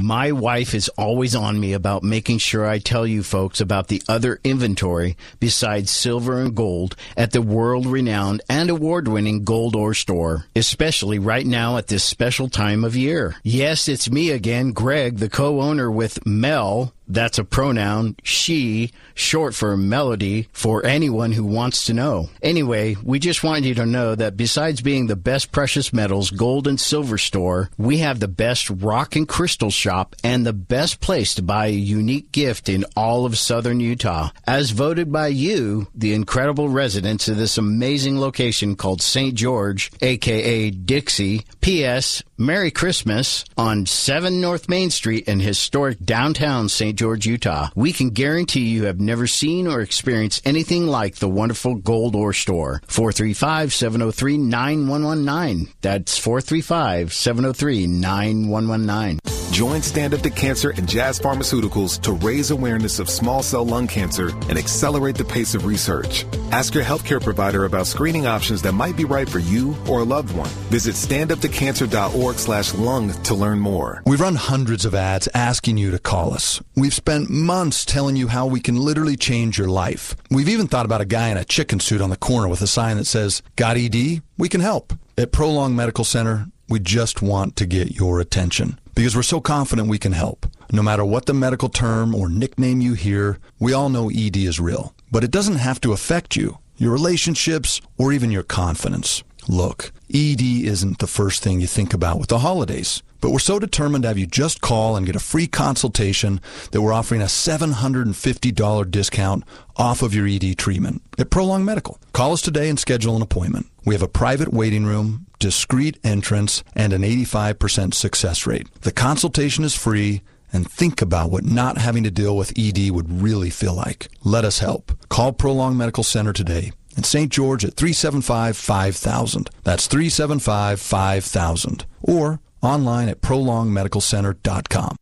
My 0.03 0.33
wife 0.33 0.75
is 0.75 0.89
always 0.99 1.37
on 1.37 1.61
me 1.61 1.75
about 1.75 2.03
making 2.03 2.39
sure 2.39 2.67
I 2.67 2.81
tell 2.81 3.07
you 3.07 3.23
folks 3.23 3.61
about 3.61 3.87
the 3.87 4.03
other 4.09 4.41
inventory 4.43 5.17
besides 5.39 5.93
silver 5.93 6.41
and 6.41 6.57
gold 6.57 6.97
at 7.17 7.31
the 7.31 7.41
world 7.41 7.87
renowned 7.87 8.43
and 8.49 8.69
award 8.69 9.07
winning 9.07 9.45
Gold 9.45 9.77
Ore 9.77 9.95
Store, 9.95 10.47
especially 10.57 11.21
right 11.21 11.47
now 11.47 11.77
at 11.77 11.87
this 11.87 12.03
special 12.03 12.49
time 12.49 12.83
of 12.83 12.97
year. 12.97 13.37
Yes, 13.45 13.87
it's 13.87 14.11
me 14.11 14.33
again, 14.33 14.73
Greg, 14.73 15.19
the 15.19 15.31
co 15.31 15.61
owner 15.61 15.89
with 15.89 16.27
Mel. 16.27 16.93
That's 17.13 17.39
a 17.39 17.45
pronoun, 17.45 18.17
she, 18.23 18.91
short 19.15 19.55
for 19.55 19.77
melody, 19.77 20.49
for 20.53 20.85
anyone 20.87 21.33
who 21.33 21.45
wants 21.45 21.85
to 21.85 21.93
know. 21.93 22.31
Anyway, 22.43 22.97
we 23.03 23.19
just 23.19 23.45
want 23.45 23.65
you 23.65 23.75
to 23.75 23.85
know 23.85 24.15
that 24.15 24.37
besides 24.37 24.81
being 24.81 25.07
the 25.09 25.17
best 25.17 25.53
precious 25.53 25.93
metals, 25.93 26.31
gold, 26.31 26.67
and 26.67 26.81
silver 26.81 27.19
store, 27.19 27.71
we 27.77 27.99
have 27.99 28.19
the 28.19 28.29
best 28.29 28.71
rock 28.71 29.15
and 29.15 29.29
crystal 29.29 29.71
shop 29.71 30.17
and 30.25 30.47
the 30.47 30.55
best 30.55 31.01
place 31.01 31.35
to 31.35 31.43
buy 31.43 31.67
a 31.67 31.73
unique 31.73 32.33
gift 32.33 32.71
in 32.71 32.87
all 32.97 33.27
of 33.27 33.37
southern 33.37 33.79
Utah. 33.81 34.31
As 34.47 34.71
voted 34.71 35.13
by 35.13 35.27
you, 35.27 35.89
the 35.95 36.15
incredible 36.15 36.71
residents 36.71 37.29
of 37.29 37.37
this 37.37 37.59
amazing 37.59 38.19
location 38.19 38.75
called 38.75 39.03
St. 39.03 39.35
George, 39.35 39.93
aka 40.01 40.71
Dixie. 40.71 41.45
P.S. 41.61 42.23
Merry 42.43 42.73
Christmas 42.73 43.45
on 43.57 43.87
7 43.87 44.41
North 44.41 44.69
Main 44.69 44.91
Street 44.91 45.29
in 45.29 45.39
historic 45.39 46.05
downtown 46.05 46.69
St. 46.69 46.99
George, 46.99 47.25
Utah. 47.25 47.69
We 47.77 47.93
can 47.93 48.11
guarantee 48.11 48.67
you 48.67 48.87
have 48.87 48.99
never 49.01 49.29
seen 49.29 49.69
or 49.69 49.81
experienced 49.81 50.45
anything 50.45 50.89
like 50.89 51.17
the 51.17 51.29
wonderful 51.29 51.77
Gold 51.77 52.17
Ore 52.17 52.33
Store. 52.33 52.83
435 52.89 53.73
703 53.73 54.39
9119. 54.39 55.73
That's 55.83 56.19
435 56.19 57.13
703 57.13 57.87
9119. 57.87 59.42
Join 59.53 59.83
Stand 59.83 60.15
Up 60.15 60.23
to 60.23 60.31
Cancer 60.31 60.71
and 60.71 60.89
Jazz 60.89 61.21
Pharmaceuticals 61.21 62.01
to 62.01 62.13
raise 62.13 62.51
awareness 62.51 62.99
of 62.99 63.11
small 63.11 63.43
cell 63.43 63.67
lung 63.67 63.87
cancer 63.87 64.31
and 64.49 64.57
accelerate 64.57 65.15
the 65.15 65.27
pace 65.27 65.55
of 65.55 65.67
research. 65.67 66.25
Ask 66.53 66.73
your 66.73 66.85
healthcare 66.85 67.23
provider 67.23 67.67
about 67.67 67.87
screening 67.87 68.27
options 68.27 68.63
that 68.63 68.73
might 68.73 68.97
be 68.97 69.05
right 69.05 69.29
for 69.29 69.41
you 69.41 69.77
or 69.91 70.01
a 70.01 70.05
loved 70.05 70.35
one. 70.35 70.49
Visit 70.71 70.95
standuptocancer.org 70.95 72.37
slash 72.37 72.73
lung 72.73 73.13
to 73.25 73.35
learn 73.35 73.59
more. 73.61 74.03
We've 74.07 74.23
run 74.23 74.37
hundreds 74.37 74.87
of 74.87 74.95
ads 74.95 75.29
asking 75.35 75.77
you 75.77 75.91
to 75.91 75.99
call 75.99 76.33
us. 76.33 76.63
We've 76.75 76.95
spent 76.95 77.29
months 77.29 77.85
telling 77.85 78.17
you 78.17 78.29
how 78.29 78.47
we 78.47 78.59
can 78.59 78.77
literally 78.77 79.17
change 79.17 79.59
your 79.59 79.69
life. 79.69 80.17
We've 80.31 80.49
even 80.49 80.67
thought 80.67 80.87
about 80.87 81.03
a 81.03 81.05
guy 81.05 81.29
in 81.29 81.37
a 81.37 81.45
chicken 81.45 81.79
suit 81.79 82.01
on 82.01 82.09
the 82.09 82.17
corner 82.17 82.49
with 82.49 82.63
a 82.63 82.67
sign 82.67 82.97
that 82.97 83.05
says, 83.05 83.43
Got 83.57 83.77
ED? 83.77 84.23
We 84.39 84.49
can 84.49 84.63
help. 84.63 84.95
At 85.19 85.31
Prolong 85.31 85.77
Medical 85.77 86.05
Center, 86.05 86.47
we 86.71 86.81
just 86.81 87.21
want 87.21 87.57
to 87.57 87.67
get 87.67 87.91
your 87.91 88.19
attention 88.19 88.79
because 88.95 89.17
we're 89.17 89.23
so 89.23 89.41
confident 89.41 89.89
we 89.89 89.99
can 89.99 90.13
help. 90.13 90.47
No 90.71 90.83
matter 90.83 91.05
what 91.05 91.27
the 91.27 91.35
medical 91.35 91.69
term 91.69 92.15
or 92.15 92.29
nickname 92.29 92.81
you 92.81 92.95
hear, 92.95 93.39
we 93.59 93.73
all 93.73 93.89
know 93.89 94.11
ED 94.11 94.37
is 94.37 94.61
real. 94.61 94.95
But 95.11 95.25
it 95.25 95.31
doesn't 95.31 95.57
have 95.57 95.81
to 95.83 95.93
affect 95.93 96.37
you, 96.37 96.59
your 96.77 96.93
relationships, 96.93 97.81
or 97.99 98.13
even 98.13 98.31
your 98.31 98.43
confidence. 98.43 99.23
Look, 99.49 99.93
ED 100.13 100.41
isn't 100.41 100.99
the 100.99 101.07
first 101.07 101.43
thing 101.43 101.61
you 101.61 101.67
think 101.67 101.93
about 101.93 102.19
with 102.19 102.29
the 102.29 102.39
holidays. 102.39 103.03
But 103.21 103.31
we're 103.31 103.39
so 103.39 103.61
determined 103.61 104.03
to 104.03 104.09
have 104.09 104.19
you 104.19 104.27
just 104.27 104.61
call 104.61 104.97
and 104.97 105.07
get 105.07 105.15
a 105.15 105.21
free 105.21 105.47
consultation 105.47 106.41
that 106.73 106.83
we're 106.83 106.93
offering 106.93 107.23
a 107.23 107.27
$750 107.27 108.91
discount 108.91 109.45
off 109.77 110.03
of 110.03 110.13
your 110.13 110.27
ED 110.27 110.59
treatment 110.59 111.03
at 111.19 111.31
Prolong 111.31 111.65
Medical. 111.65 112.01
Call 112.13 112.33
us 112.33 112.43
today 112.43 112.69
and 112.69 112.81
schedule 112.81 113.15
an 113.15 113.23
appointment. 113.23 113.67
We 113.85 113.95
have 113.95 114.03
a 114.03 114.09
private 114.09 114.53
waiting 114.53 114.87
room, 114.87 115.27
discreet 115.43 115.99
entrance, 116.05 116.63
and 116.77 116.93
an 116.93 117.03
85% 117.03 117.95
success 117.95 118.47
rate. 118.47 118.73
The 118.83 118.93
consultation 118.93 119.65
is 119.65 119.75
free 119.75 120.23
and 120.53 120.71
think 120.71 121.03
about 121.03 121.31
what 121.31 121.45
not 121.45 121.79
having 121.79 122.05
to 122.05 122.11
deal 122.11 122.37
with 122.37 122.57
ED 122.57 122.91
would 122.91 123.21
really 123.21 123.51
feel 123.51 123.75
like. 123.75 124.09
Let 124.23 124.45
us 124.45 124.61
help. 124.61 124.93
Call 125.09 125.33
Prolong 125.33 125.77
Medical 125.77 126.05
Center 126.05 126.33
today 126.33 126.71
in 126.97 127.03
St. 127.03 127.33
George 127.33 127.65
at 127.65 127.75
375 127.75 128.57
5000. 128.57 129.51
That's 129.65 129.89
375 129.89 130.81
5000. 130.81 131.87
Or 132.03 132.41
online 132.63 133.09
at 133.09 133.21
prolongmedicalcenter.com. 133.21 134.97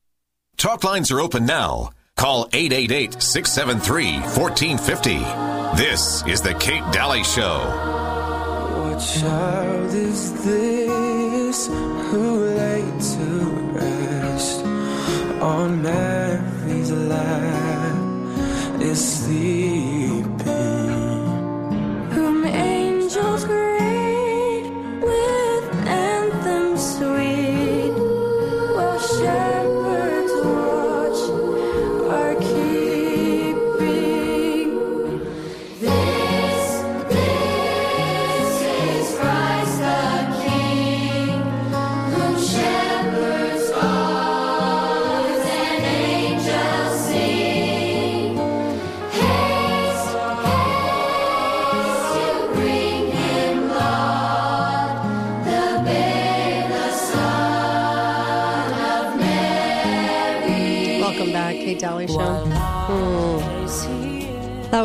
Talk 0.57 0.85
lines 0.85 1.11
are 1.11 1.21
open 1.21 1.45
now. 1.45 1.91
Call 2.17 2.49
888 2.53 3.21
673 3.21 4.21
1450. 4.21 5.19
This 5.77 6.25
is 6.27 6.41
The 6.41 6.55
Kate 6.55 6.85
Dalley 6.93 7.25
Show. 7.25 8.00
Child 9.01 9.95
is 9.95 10.31
this 10.45 11.69
who 11.69 12.45
laid 12.55 13.01
to 13.01 13.25
rest 13.73 14.63
on 15.41 15.81
Mary's 15.81 16.93
lap 16.93 18.81
is 18.83 19.01
sleeping? 19.25 20.00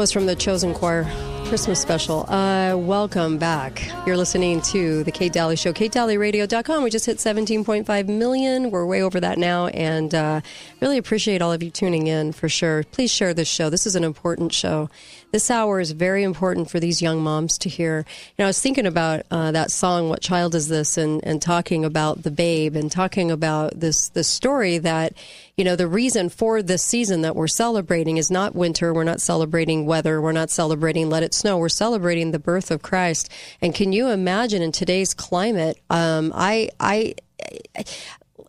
Was 0.05 0.11
from 0.11 0.27
the 0.27 0.35
Chosen 0.35 0.71
Choir 0.71 1.03
Christmas 1.45 1.81
special. 1.81 2.29
Uh, 2.29 2.77
welcome 2.77 3.39
back. 3.39 3.89
You're 4.05 4.17
listening 4.17 4.61
to 4.61 5.03
the 5.03 5.11
Kate 5.11 5.33
Dalley 5.33 5.55
Show, 5.55 5.73
KateDalleyRadio.com. 5.73 6.83
We 6.83 6.91
just 6.91 7.07
hit 7.07 7.17
17.5 7.17 8.07
million. 8.07 8.69
We're 8.69 8.85
way 8.85 9.01
over 9.01 9.19
that 9.19 9.39
now, 9.39 9.65
and 9.65 10.13
uh, 10.13 10.41
really 10.79 10.99
appreciate 10.99 11.41
all 11.41 11.51
of 11.51 11.63
you 11.63 11.71
tuning 11.71 12.05
in 12.05 12.31
for 12.31 12.47
sure. 12.47 12.83
Please 12.83 13.09
share 13.11 13.33
this 13.33 13.47
show. 13.47 13.71
This 13.71 13.87
is 13.87 13.95
an 13.95 14.03
important 14.03 14.53
show. 14.53 14.91
This 15.31 15.49
hour 15.49 15.79
is 15.79 15.91
very 15.91 16.23
important 16.23 16.69
for 16.69 16.79
these 16.79 17.01
young 17.01 17.19
moms 17.19 17.57
to 17.57 17.67
hear. 17.67 18.05
You 18.07 18.33
know, 18.39 18.45
I 18.45 18.49
was 18.49 18.61
thinking 18.61 18.85
about 18.85 19.25
uh, 19.31 19.51
that 19.51 19.71
song, 19.71 20.07
"What 20.07 20.21
Child 20.21 20.53
Is 20.53 20.67
This," 20.67 20.97
and, 20.97 21.19
and 21.25 21.41
talking 21.41 21.83
about 21.83 22.21
the 22.21 22.31
babe, 22.31 22.75
and 22.75 22.91
talking 22.91 23.31
about 23.31 23.77
this 23.77 24.09
this 24.09 24.29
story 24.29 24.77
that 24.77 25.13
you 25.57 25.65
know 25.65 25.75
the 25.75 25.87
reason 25.87 26.29
for 26.29 26.61
this 26.61 26.83
season 26.83 27.21
that 27.23 27.35
we're 27.35 27.47
celebrating 27.47 28.17
is 28.17 28.29
not 28.29 28.55
winter. 28.55 28.93
We're 28.93 29.03
not 29.03 29.19
celebrating 29.19 29.85
weather. 29.85 30.21
We're 30.21 30.31
not 30.31 30.51
celebrating 30.51 31.09
let 31.09 31.23
it 31.23 31.33
snow. 31.33 31.57
We're 31.57 31.69
celebrating 31.69 32.31
the 32.31 32.39
birth 32.39 32.71
of 32.71 32.81
Christ. 32.81 33.29
And 33.61 33.73
can 33.73 33.91
you 33.95 34.09
imagine 34.09 34.61
in 34.61 34.71
today's 34.71 35.13
climate? 35.13 35.79
Um, 35.89 36.31
I 36.35 36.69
I. 36.79 37.15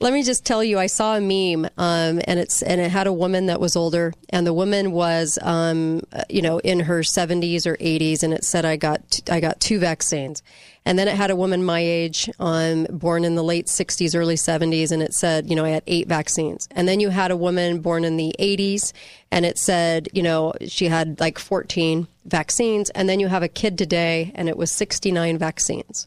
Let 0.00 0.12
me 0.12 0.22
just 0.22 0.44
tell 0.44 0.62
you, 0.62 0.78
I 0.78 0.86
saw 0.86 1.16
a 1.16 1.20
meme, 1.20 1.70
um, 1.78 2.20
and 2.26 2.40
it's 2.40 2.62
and 2.62 2.80
it 2.80 2.90
had 2.90 3.06
a 3.06 3.12
woman 3.12 3.46
that 3.46 3.60
was 3.60 3.76
older, 3.76 4.12
and 4.28 4.46
the 4.46 4.52
woman 4.52 4.90
was, 4.90 5.38
um, 5.40 6.02
you 6.28 6.42
know, 6.42 6.58
in 6.58 6.80
her 6.80 7.00
70s 7.00 7.64
or 7.64 7.76
80s, 7.76 8.22
and 8.22 8.34
it 8.34 8.44
said, 8.44 8.64
"I 8.64 8.76
got 8.76 9.20
I 9.30 9.40
got 9.40 9.60
two 9.60 9.78
vaccines," 9.78 10.42
and 10.86 10.98
then 10.98 11.08
it 11.08 11.16
had 11.16 11.30
a 11.30 11.36
woman 11.36 11.64
my 11.64 11.80
age, 11.80 12.28
um, 12.38 12.86
born 12.90 13.24
in 13.24 13.34
the 13.34 13.42
late 13.42 13.66
60s, 13.66 14.14
early 14.14 14.34
70s, 14.34 14.92
and 14.92 15.02
it 15.02 15.14
said, 15.14 15.48
you 15.48 15.56
know, 15.56 15.64
I 15.64 15.70
had 15.70 15.82
eight 15.86 16.08
vaccines, 16.08 16.68
and 16.72 16.86
then 16.86 17.00
you 17.00 17.08
had 17.08 17.30
a 17.30 17.36
woman 17.36 17.80
born 17.80 18.04
in 18.04 18.16
the 18.16 18.34
80s, 18.38 18.92
and 19.30 19.46
it 19.46 19.58
said, 19.58 20.08
you 20.12 20.22
know, 20.22 20.52
she 20.66 20.88
had 20.88 21.20
like 21.20 21.38
14 21.38 22.06
vaccines, 22.26 22.90
and 22.90 23.08
then 23.08 23.18
you 23.18 23.28
have 23.28 23.42
a 23.42 23.48
kid 23.48 23.78
today, 23.78 24.32
and 24.34 24.48
it 24.48 24.56
was 24.56 24.70
69 24.70 25.38
vaccines. 25.38 26.06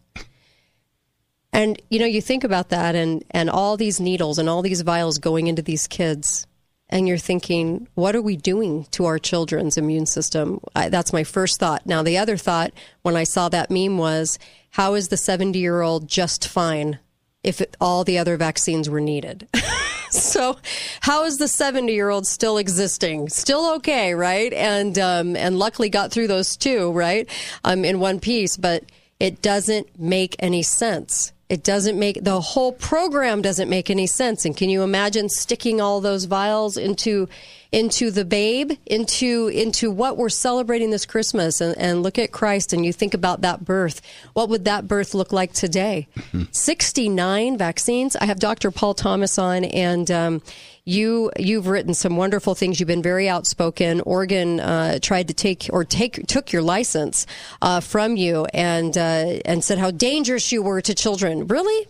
And 1.54 1.82
you 1.90 1.98
know, 1.98 2.06
you 2.06 2.22
think 2.22 2.44
about 2.44 2.70
that 2.70 2.94
and 2.94 3.24
and 3.32 3.50
all 3.50 3.78
these 3.78 4.00
needles 4.00 4.38
and 4.38 4.48
all 4.48 4.62
these 4.62 4.82
vials 4.82 5.18
going 5.18 5.48
into 5.48 5.62
these 5.64 5.88
kids 5.88 6.46
and 6.90 7.08
you're 7.08 7.18
thinking, 7.18 7.88
what 7.96 8.16
are 8.16 8.22
we 8.22 8.38
doing 8.38 8.86
to 8.92 9.06
our 9.06 9.20
children's 9.20 9.78
immune 9.78 10.06
system? 10.06 10.62
I, 10.76 10.90
that's 10.90 11.12
my 11.12 11.24
first 11.24 11.60
thought. 11.60 11.86
Now, 11.86 12.02
the 12.02 12.18
other 12.18 12.38
thought 12.38 12.72
when 13.02 13.18
I 13.18 13.24
saw 13.24 13.50
that 13.50 13.70
meme 13.70 13.98
was, 13.98 14.40
how 14.78 14.94
is 14.94 15.08
the 15.08 15.18
70 15.18 15.58
year 15.58 15.82
old 15.82 16.08
just 16.08 16.48
fine 16.48 17.00
if 17.44 17.62
it, 17.62 17.76
all 17.82 18.04
the 18.04 18.20
other 18.20 18.38
vaccines 18.38 18.88
were 18.88 19.02
needed? 19.02 19.48
so, 20.12 20.56
how 21.02 21.24
is 21.24 21.40
the 21.40 21.48
70 21.48 21.92
year 21.92 22.10
old 22.10 22.28
still 22.28 22.60
existing? 22.60 23.30
Still 23.30 23.74
okay, 23.78 24.14
right? 24.14 24.54
And 24.54 25.00
um, 25.00 25.36
and 25.36 25.58
luckily 25.58 25.90
got 25.90 26.12
through 26.12 26.28
those 26.28 26.56
two, 26.56 26.92
right? 26.92 27.28
Um, 27.64 27.84
in 27.84 28.00
one 28.00 28.20
piece, 28.20 28.56
but 28.56 28.84
it 29.20 29.42
doesn't 29.42 30.00
make 30.00 30.36
any 30.38 30.62
sense. 30.62 31.34
It 31.50 31.64
doesn't 31.64 31.98
make 31.98 32.24
the 32.24 32.40
whole 32.40 32.72
program 32.72 33.42
doesn't 33.42 33.70
make 33.70 33.90
any 33.90 34.06
sense. 34.06 34.46
And 34.46 34.56
can 34.56 34.70
you 34.70 34.84
imagine 34.84 35.28
sticking 35.28 35.82
all 35.82 36.02
those 36.02 36.26
vials 36.26 36.78
into 36.78 37.28
into 37.72 38.12
the 38.12 38.26
babe, 38.26 38.72
into 38.86 39.48
into 39.48 39.92
what 39.92 40.18
we're 40.18 40.30
celebrating 40.30 40.92
this 40.92 41.06
Christmas 41.06 41.62
and, 41.62 41.78
and 41.78 42.04
look 42.04 42.18
at 42.18 42.32
Christ 42.32 42.74
and 42.74 42.86
you 42.86 42.94
think 42.94 43.14
about 43.14 43.42
that 43.42 43.66
birth. 43.66 44.02
What 44.34 44.50
would 44.50 44.66
that 44.66 44.88
birth 44.88 45.14
look 45.14 45.32
like 45.32 45.54
today? 45.54 46.08
69 46.52 47.58
vaccines. 47.58 48.16
I 48.16 48.26
have 48.26 48.40
Dr. 48.40 48.72
Paul 48.72 48.94
Thomas 48.94 49.38
on 49.38 49.66
and 49.66 50.10
um, 50.12 50.42
you 50.86 51.32
you've 51.38 51.68
written 51.68 51.94
some 51.94 52.16
wonderful 52.16 52.56
things. 52.56 52.80
You've 52.80 52.88
been 52.88 53.04
very 53.04 53.28
outspoken. 53.28 54.02
Oregon 54.02 54.60
uh, 54.62 55.00
tried 55.02 55.28
to 55.28 55.34
take 55.34 55.70
or 55.74 55.84
take 55.84 56.26
took 56.28 56.54
your 56.54 56.62
license 56.62 57.28
uh, 57.62 57.82
from 57.82 58.16
you 58.16 58.46
and 58.54 58.98
uh, 58.98 59.40
and 59.46 59.64
said 59.64 59.78
how 59.78 59.92
dangerous 59.92 60.52
you 60.52 60.64
were 60.64 60.82
to 60.82 60.96
children. 60.96 61.48
Really? 61.48 61.88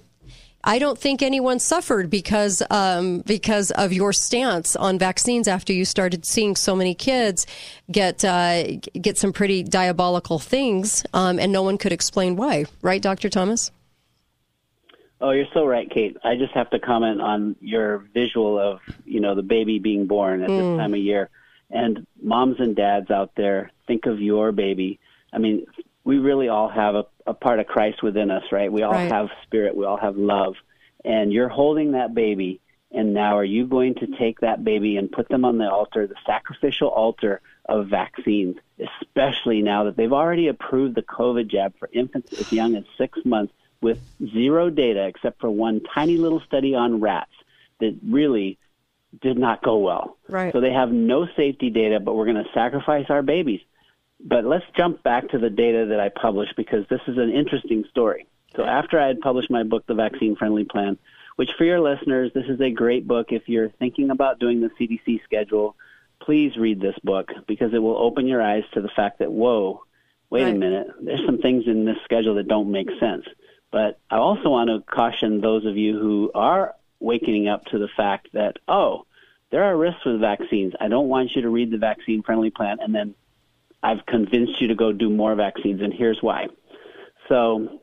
I 0.67 0.79
don't 0.79 0.97
think 0.97 1.21
anyone 1.23 1.59
suffered 1.59 2.09
because 2.09 2.61
um, 2.69 3.19
because 3.25 3.71
of 3.71 3.93
your 3.93 4.11
stance 4.11 4.75
on 4.75 4.99
vaccines 4.99 5.47
after 5.47 5.71
you 5.71 5.85
started 5.85 6.25
seeing 6.25 6.57
so 6.57 6.75
many 6.75 6.93
kids 6.93 7.47
get 7.89 8.25
uh, 8.25 8.75
get 9.01 9.17
some 9.17 9.31
pretty 9.31 9.63
diabolical 9.63 10.39
things, 10.39 11.05
um, 11.13 11.39
and 11.39 11.53
no 11.53 11.63
one 11.63 11.77
could 11.77 11.93
explain 11.93 12.35
why. 12.35 12.65
Right, 12.81 13.01
Doctor 13.01 13.29
Thomas? 13.29 13.71
Oh, 15.21 15.31
you're 15.31 15.47
so 15.53 15.65
right, 15.65 15.89
Kate. 15.89 16.17
I 16.23 16.35
just 16.35 16.53
have 16.53 16.69
to 16.71 16.79
comment 16.79 17.21
on 17.21 17.55
your 17.61 17.99
visual 18.13 18.59
of, 18.59 18.81
you 19.05 19.19
know, 19.19 19.33
the 19.35 19.41
baby 19.41 19.79
being 19.79 20.05
born 20.05 20.43
at 20.43 20.49
Mm. 20.49 20.57
this 20.57 20.77
time 20.77 20.93
of 20.93 20.99
year. 20.99 21.29
And 21.71 22.05
moms 22.21 22.59
and 22.59 22.75
dads 22.75 23.09
out 23.09 23.31
there, 23.35 23.71
think 23.87 24.05
of 24.05 24.21
your 24.21 24.51
baby. 24.51 24.99
I 25.33 25.39
mean, 25.39 25.65
we 26.03 26.19
really 26.19 26.49
all 26.49 26.69
have 26.69 26.95
a, 26.95 27.05
a 27.27 27.33
part 27.33 27.59
of 27.59 27.67
Christ 27.67 28.01
within 28.01 28.31
us, 28.31 28.43
right? 28.51 28.71
We 28.71 28.83
all 28.83 28.93
Right. 28.93 29.11
have 29.11 29.29
spirit, 29.43 29.75
we 29.75 29.85
all 29.85 29.97
have 29.97 30.17
love. 30.17 30.55
and 31.05 31.31
you're 31.31 31.47
holding 31.47 31.91
that 31.91 32.13
baby, 32.13 32.59
and 32.91 33.13
now 33.13 33.37
are 33.37 33.43
you 33.43 33.65
going 33.67 33.93
to 33.95 34.07
take 34.17 34.39
that 34.41 34.63
baby 34.63 34.97
and 34.97 35.11
put 35.11 35.29
them 35.29 35.45
on 35.45 35.57
the 35.57 35.69
altar, 35.71 36.07
the 36.07 36.15
sacrificial 36.25 36.89
altar 36.89 37.39
of 37.65 37.87
vaccines, 37.87 38.57
especially 38.79 39.61
now 39.61 39.83
that 39.85 39.95
they've 39.95 40.11
already 40.11 40.47
approved 40.47 40.95
the 40.95 41.01
COVID 41.03 41.47
jab 41.47 41.77
for 41.79 41.87
infants 41.93 42.29
as 42.37 42.51
young 42.51 42.75
as 42.75 42.83
six 42.97 43.19
months 43.23 43.53
with 43.81 43.99
zero 44.33 44.69
data 44.69 45.05
except 45.05 45.39
for 45.39 45.49
one 45.49 45.81
tiny 45.93 46.17
little 46.17 46.41
study 46.41 46.73
on 46.75 46.99
rats 46.99 47.31
that 47.79 47.95
really 48.03 48.57
did 49.21 49.37
not 49.37 49.61
go 49.61 49.77
well. 49.77 50.17
Right. 50.27 50.51
So 50.51 50.59
they 50.59 50.73
have 50.73 50.91
no 50.91 51.27
safety 51.37 51.69
data, 51.69 51.99
but 51.99 52.15
we're 52.15 52.25
going 52.25 52.43
to 52.43 52.51
sacrifice 52.53 53.05
our 53.09 53.21
babies. 53.21 53.61
But 54.19 54.45
let's 54.45 54.65
jump 54.75 55.03
back 55.03 55.29
to 55.29 55.37
the 55.37 55.49
data 55.49 55.87
that 55.89 55.99
I 55.99 56.09
published 56.09 56.55
because 56.55 56.85
this 56.89 57.01
is 57.07 57.17
an 57.17 57.31
interesting 57.31 57.85
story. 57.89 58.27
So 58.55 58.63
after 58.63 58.99
I 58.99 59.07
had 59.07 59.21
published 59.21 59.51
my 59.51 59.63
book, 59.63 59.85
The 59.85 59.93
Vaccine 59.93 60.35
Friendly 60.35 60.65
Plan, 60.65 60.97
which 61.35 61.51
for 61.57 61.63
your 61.63 61.79
listeners, 61.79 62.31
this 62.33 62.47
is 62.47 62.59
a 62.59 62.71
great 62.71 63.07
book 63.07 63.31
if 63.31 63.47
you're 63.47 63.69
thinking 63.69 64.09
about 64.09 64.39
doing 64.39 64.59
the 64.59 64.71
CDC 64.79 65.23
schedule. 65.23 65.75
Please 66.19 66.57
read 66.57 66.81
this 66.81 66.97
book 67.03 67.31
because 67.45 67.73
it 67.73 67.79
will 67.79 67.97
open 67.97 68.25
your 68.25 68.41
eyes 68.41 68.63
to 68.73 68.81
the 68.81 68.89
fact 68.89 69.19
that, 69.19 69.31
whoa, 69.31 69.83
wait 70.31 70.47
a 70.47 70.53
minute, 70.53 70.87
there's 70.99 71.25
some 71.25 71.37
things 71.37 71.67
in 71.67 71.85
this 71.85 71.97
schedule 72.03 72.35
that 72.35 72.47
don't 72.47 72.71
make 72.71 72.89
sense. 72.99 73.25
But 73.71 73.99
I 74.09 74.17
also 74.17 74.49
want 74.49 74.69
to 74.69 74.81
caution 74.91 75.41
those 75.41 75.65
of 75.65 75.77
you 75.77 75.99
who 75.99 76.31
are 76.33 76.73
waking 76.99 77.47
up 77.47 77.65
to 77.65 77.77
the 77.77 77.89
fact 77.95 78.29
that, 78.33 78.57
oh, 78.67 79.05
there 79.51 79.63
are 79.63 79.77
risks 79.77 80.03
with 80.05 80.19
vaccines. 80.19 80.73
I 80.79 80.87
don't 80.87 81.07
want 81.07 81.35
you 81.35 81.43
to 81.43 81.49
read 81.49 81.71
the 81.71 81.77
vaccine 81.77 82.23
friendly 82.23 82.49
plan 82.49 82.79
and 82.81 82.93
then 82.93 83.13
I've 83.83 84.05
convinced 84.05 84.59
you 84.59 84.67
to 84.69 84.75
go 84.75 84.91
do 84.91 85.09
more 85.09 85.35
vaccines, 85.35 85.81
and 85.81 85.93
here's 85.93 86.21
why. 86.21 86.47
So, 87.29 87.81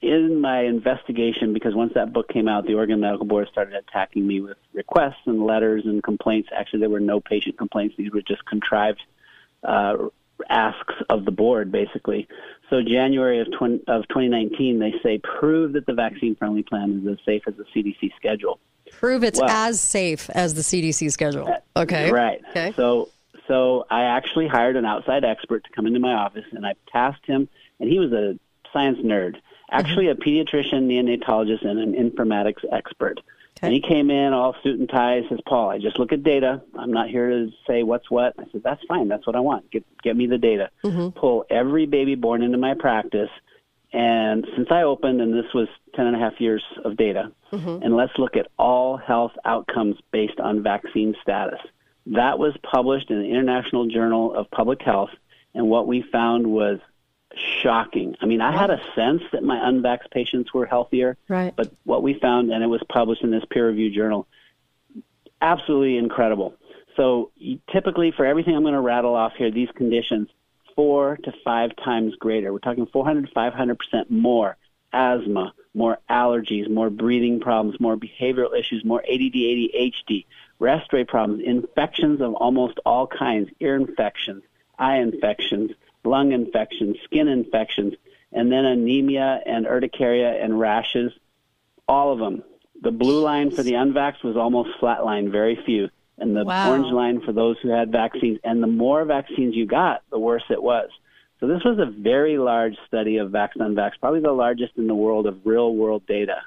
in 0.00 0.40
my 0.40 0.62
investigation, 0.64 1.52
because 1.52 1.74
once 1.74 1.92
that 1.94 2.12
book 2.12 2.28
came 2.28 2.48
out, 2.48 2.66
the 2.66 2.74
Oregon 2.74 3.00
Medical 3.00 3.26
Board 3.26 3.48
started 3.50 3.74
attacking 3.74 4.26
me 4.26 4.40
with 4.40 4.56
requests 4.72 5.26
and 5.26 5.44
letters 5.44 5.84
and 5.86 6.02
complaints. 6.02 6.48
Actually, 6.54 6.80
there 6.80 6.90
were 6.90 7.00
no 7.00 7.20
patient 7.20 7.58
complaints; 7.58 7.94
these 7.96 8.12
were 8.12 8.22
just 8.22 8.44
contrived 8.46 9.02
uh, 9.62 9.96
asks 10.48 10.94
of 11.08 11.24
the 11.24 11.30
board, 11.30 11.70
basically. 11.70 12.28
So, 12.70 12.82
January 12.82 13.40
of, 13.40 13.48
20, 13.52 13.84
of 13.88 14.08
2019, 14.08 14.78
they 14.78 14.94
say 15.02 15.18
prove 15.18 15.74
that 15.74 15.86
the 15.86 15.94
vaccine-friendly 15.94 16.64
plan 16.64 17.02
is 17.02 17.12
as 17.12 17.24
safe 17.24 17.42
as 17.46 17.54
the 17.56 17.64
CDC 17.74 18.12
schedule. 18.16 18.58
Prove 18.90 19.24
it's 19.24 19.40
Well- 19.40 19.50
as 19.50 19.80
safe 19.80 20.30
as 20.30 20.54
the 20.54 20.62
CDC 20.62 21.10
schedule. 21.10 21.52
Okay. 21.76 22.10
Right. 22.10 22.40
Okay. 22.50 22.72
So 22.76 23.08
so 23.48 23.86
I 23.90 24.04
actually 24.04 24.48
hired 24.48 24.76
an 24.76 24.84
outside 24.84 25.24
expert 25.24 25.64
to 25.64 25.70
come 25.70 25.86
into 25.86 26.00
my 26.00 26.14
office 26.14 26.44
and 26.52 26.66
I 26.66 26.74
tasked 26.90 27.26
him 27.26 27.48
and 27.80 27.90
he 27.90 27.98
was 27.98 28.12
a 28.12 28.38
science 28.72 28.98
nerd. 28.98 29.34
Mm-hmm. 29.34 29.38
Actually 29.70 30.08
a 30.08 30.14
pediatrician, 30.14 30.86
neonatologist 30.86 31.64
and 31.64 31.78
an 31.78 31.92
informatics 31.94 32.64
expert. 32.70 33.20
And 33.62 33.72
he 33.72 33.80
came 33.80 34.10
in 34.10 34.34
all 34.34 34.54
suit 34.62 34.78
and 34.78 34.88
tie, 34.88 35.22
says, 35.28 35.38
Paul, 35.46 35.70
I 35.70 35.78
just 35.78 35.98
look 35.98 36.12
at 36.12 36.22
data. 36.22 36.60
I'm 36.76 36.92
not 36.92 37.08
here 37.08 37.30
to 37.30 37.50
say 37.66 37.82
what's 37.82 38.10
what. 38.10 38.34
I 38.38 38.44
said, 38.52 38.62
That's 38.62 38.82
fine, 38.86 39.08
that's 39.08 39.26
what 39.26 39.36
I 39.36 39.40
want. 39.40 39.70
Get 39.70 39.84
get 40.02 40.16
me 40.16 40.26
the 40.26 40.36
data. 40.36 40.70
Mm-hmm. 40.84 41.18
Pull 41.18 41.46
every 41.48 41.86
baby 41.86 42.14
born 42.14 42.42
into 42.42 42.58
my 42.58 42.74
practice 42.74 43.30
and 43.94 44.44
since 44.56 44.66
I 44.72 44.82
opened, 44.82 45.20
and 45.20 45.32
this 45.32 45.54
was 45.54 45.68
10 45.94 46.06
and 46.06 46.16
a 46.16 46.18
half 46.18 46.40
years 46.40 46.64
of 46.84 46.96
data, 46.96 47.30
mm-hmm. 47.52 47.80
and 47.80 47.96
let's 47.96 48.12
look 48.18 48.36
at 48.36 48.48
all 48.58 48.96
health 48.96 49.30
outcomes 49.44 49.96
based 50.10 50.40
on 50.40 50.64
vaccine 50.64 51.14
status. 51.22 51.60
That 52.06 52.38
was 52.38 52.54
published 52.62 53.10
in 53.10 53.20
the 53.20 53.28
International 53.28 53.86
Journal 53.86 54.34
of 54.34 54.50
Public 54.50 54.82
Health, 54.82 55.10
and 55.54 55.68
what 55.68 55.86
we 55.86 56.02
found 56.02 56.46
was 56.46 56.78
shocking. 57.62 58.14
I 58.20 58.26
mean, 58.26 58.40
I 58.40 58.56
had 58.56 58.70
a 58.70 58.80
sense 58.94 59.22
that 59.32 59.42
my 59.42 59.56
unvaxxed 59.56 60.10
patients 60.10 60.52
were 60.52 60.66
healthier, 60.66 61.16
Right. 61.28 61.54
but 61.56 61.72
what 61.84 62.02
we 62.02 62.14
found, 62.14 62.52
and 62.52 62.62
it 62.62 62.68
was 62.68 62.82
published 62.88 63.22
in 63.22 63.30
this 63.30 63.44
peer 63.50 63.66
reviewed 63.66 63.94
journal, 63.94 64.26
absolutely 65.40 65.96
incredible. 65.96 66.54
So 66.96 67.30
typically, 67.72 68.12
for 68.12 68.24
everything 68.24 68.54
I'm 68.54 68.62
going 68.62 68.74
to 68.74 68.80
rattle 68.80 69.14
off 69.14 69.32
here, 69.36 69.50
these 69.50 69.70
conditions, 69.74 70.28
four 70.76 71.18
to 71.24 71.32
five 71.44 71.74
times 71.76 72.14
greater. 72.16 72.52
We're 72.52 72.58
talking 72.60 72.86
400 72.86 73.26
to 73.26 73.32
500 73.32 73.78
percent 73.78 74.10
more 74.10 74.56
asthma, 74.92 75.52
more 75.74 75.98
allergies, 76.08 76.70
more 76.70 76.90
breathing 76.90 77.40
problems, 77.40 77.80
more 77.80 77.96
behavioral 77.96 78.56
issues, 78.56 78.84
more 78.84 79.00
ADD, 79.02 79.34
ADHD, 79.34 80.26
respiratory 80.64 81.04
problems, 81.04 81.42
infections 81.44 82.20
of 82.20 82.34
almost 82.34 82.78
all 82.86 83.06
kinds, 83.06 83.50
ear 83.60 83.76
infections, 83.76 84.42
eye 84.78 84.96
infections, 84.96 85.70
lung 86.04 86.32
infections, 86.32 86.96
skin 87.04 87.28
infections, 87.28 87.94
and 88.32 88.50
then 88.50 88.64
anemia 88.64 89.40
and 89.46 89.66
urticaria 89.66 90.42
and 90.42 90.58
rashes, 90.58 91.12
all 91.86 92.12
of 92.12 92.18
them. 92.18 92.42
The 92.80 92.90
blue 92.90 93.22
line 93.22 93.50
for 93.54 93.62
the 93.62 93.74
unvax 93.74 94.22
was 94.24 94.36
almost 94.36 94.70
flatline, 94.80 95.30
very 95.30 95.56
few. 95.64 95.90
And 96.16 96.36
the 96.36 96.44
Wow. 96.44 96.68
orange 96.68 96.92
line 96.92 97.20
for 97.20 97.32
those 97.32 97.56
who 97.60 97.70
had 97.70 97.90
vaccines. 97.90 98.38
And 98.44 98.62
the 98.62 98.68
more 98.68 99.04
vaccines 99.04 99.54
you 99.56 99.66
got, 99.66 100.02
the 100.10 100.18
worse 100.18 100.44
it 100.48 100.62
was. 100.62 100.88
So 101.40 101.46
this 101.46 101.64
was 101.64 101.78
a 101.78 101.86
very 101.86 102.38
large 102.38 102.76
study 102.86 103.18
of 103.18 103.30
vax 103.30 103.56
unvax, 103.56 103.92
probably 104.00 104.20
the 104.20 104.32
largest 104.32 104.72
in 104.76 104.86
the 104.86 104.94
world 104.94 105.26
of 105.26 105.44
real 105.44 105.74
world 105.74 106.06
data. 106.06 106.38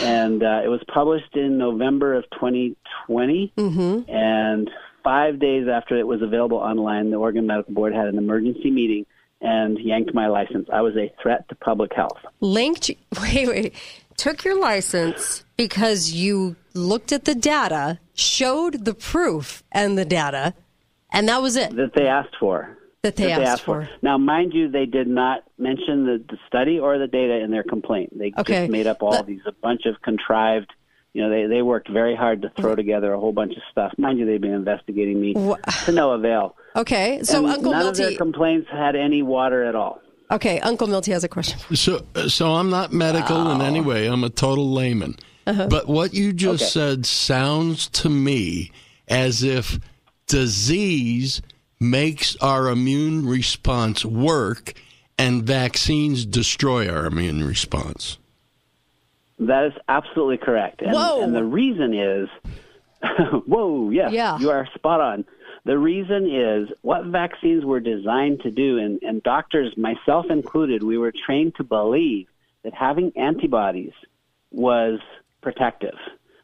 And 0.00 0.42
uh, 0.42 0.62
it 0.64 0.68
was 0.68 0.80
published 0.92 1.36
in 1.36 1.58
November 1.58 2.14
of 2.14 2.24
2020. 2.32 3.52
Mm-hmm. 3.56 4.10
And 4.10 4.70
five 5.02 5.38
days 5.38 5.68
after 5.68 5.98
it 5.98 6.06
was 6.06 6.22
available 6.22 6.56
online, 6.56 7.10
the 7.10 7.16
Oregon 7.16 7.46
Medical 7.46 7.74
Board 7.74 7.94
had 7.94 8.06
an 8.06 8.18
emergency 8.18 8.70
meeting 8.70 9.06
and 9.40 9.78
yanked 9.78 10.14
my 10.14 10.26
license. 10.26 10.68
I 10.72 10.80
was 10.80 10.96
a 10.96 11.12
threat 11.22 11.48
to 11.50 11.54
public 11.54 11.92
health. 11.94 12.18
Linked, 12.40 12.90
wait, 13.20 13.46
wait. 13.46 13.74
Took 14.16 14.44
your 14.44 14.60
license 14.60 15.44
because 15.56 16.12
you 16.12 16.56
looked 16.72 17.12
at 17.12 17.24
the 17.24 17.34
data, 17.34 17.98
showed 18.14 18.84
the 18.84 18.94
proof 18.94 19.62
and 19.72 19.98
the 19.98 20.04
data, 20.04 20.54
and 21.12 21.28
that 21.28 21.42
was 21.42 21.56
it. 21.56 21.74
that 21.76 21.94
they 21.94 22.06
asked 22.06 22.36
for. 22.38 22.78
That 23.04 23.16
they 23.16 23.30
asked 23.32 23.62
for. 23.64 23.88
Now, 24.02 24.16
mind 24.18 24.52
you, 24.54 24.70
they 24.70 24.86
did 24.86 25.06
not 25.06 25.44
mention 25.58 26.06
the, 26.06 26.24
the 26.28 26.38
study 26.48 26.78
or 26.78 26.98
the 26.98 27.06
data 27.06 27.38
in 27.44 27.50
their 27.50 27.62
complaint. 27.62 28.18
They 28.18 28.32
Okay. 28.38 28.60
just 28.62 28.70
made 28.72 28.86
up 28.86 29.02
all 29.02 29.22
these 29.22 29.42
a 29.46 29.52
bunch 29.52 29.82
of 29.86 30.00
contrived. 30.02 30.72
You 31.12 31.22
know, 31.22 31.30
they 31.30 31.46
they 31.46 31.62
worked 31.62 31.88
very 31.90 32.16
hard 32.16 32.42
to 32.42 32.50
throw 32.58 32.74
together 32.74 33.12
a 33.12 33.20
whole 33.20 33.32
bunch 33.32 33.52
of 33.56 33.62
stuff. 33.70 33.92
Mind 33.98 34.18
you, 34.18 34.26
they've 34.26 34.40
been 34.40 34.54
investigating 34.54 35.20
me 35.20 35.34
to 35.34 35.92
no 35.92 36.12
avail. 36.12 36.56
Okay, 36.74 37.20
so 37.22 37.38
And 37.38 37.46
Uncle 37.54 37.70
none 37.72 37.86
of 37.86 37.96
their 37.96 38.06
Milty. 38.06 38.16
complaints 38.16 38.68
had 38.72 38.96
any 38.96 39.22
water 39.22 39.62
at 39.64 39.74
all. 39.76 40.00
Okay, 40.32 40.58
Uncle 40.60 40.86
Milty 40.88 41.12
has 41.12 41.22
a 41.22 41.28
question. 41.28 41.58
So, 41.76 42.04
so 42.26 42.54
I'm 42.54 42.70
not 42.70 42.92
medical 42.92 43.50
in 43.52 43.60
any 43.60 43.80
way. 43.82 44.06
I'm 44.06 44.24
a 44.24 44.30
total 44.30 44.72
layman. 44.72 45.14
Uh-huh. 45.46 45.68
But 45.68 45.86
what 45.88 46.14
you 46.14 46.32
just 46.32 46.62
Okay. 46.62 46.70
said 46.70 47.06
sounds 47.06 47.88
to 47.90 48.08
me 48.08 48.72
as 49.06 49.42
if 49.44 49.78
disease 50.26 51.42
makes 51.80 52.36
our 52.36 52.68
immune 52.68 53.26
response 53.26 54.04
work 54.04 54.74
and 55.18 55.44
vaccines 55.44 56.24
destroy 56.24 56.88
our 56.88 57.06
immune 57.06 57.44
response. 57.44 58.18
That 59.38 59.66
is 59.66 59.72
absolutely 59.88 60.38
correct. 60.38 60.82
And, 60.82 60.92
Whoa. 60.92 61.22
and 61.22 61.34
the 61.34 61.44
reason 61.44 61.94
is, 61.94 62.28
whoa, 63.46 63.90
yes, 63.90 64.12
Yeah. 64.12 64.38
you 64.38 64.50
are 64.50 64.68
spot 64.74 65.00
on. 65.00 65.24
The 65.64 65.78
reason 65.78 66.30
is 66.30 66.68
what 66.82 67.06
vaccines 67.06 67.64
were 67.64 67.80
designed 67.80 68.40
to 68.42 68.50
do, 68.50 68.78
and, 68.78 69.02
and 69.02 69.22
doctors, 69.22 69.76
myself 69.76 70.26
included, 70.30 70.82
we 70.82 70.98
were 70.98 71.12
trained 71.12 71.54
to 71.56 71.64
believe 71.64 72.28
that 72.64 72.74
having 72.74 73.12
antibodies 73.16 73.92
was 74.50 75.00
protective, 75.42 75.96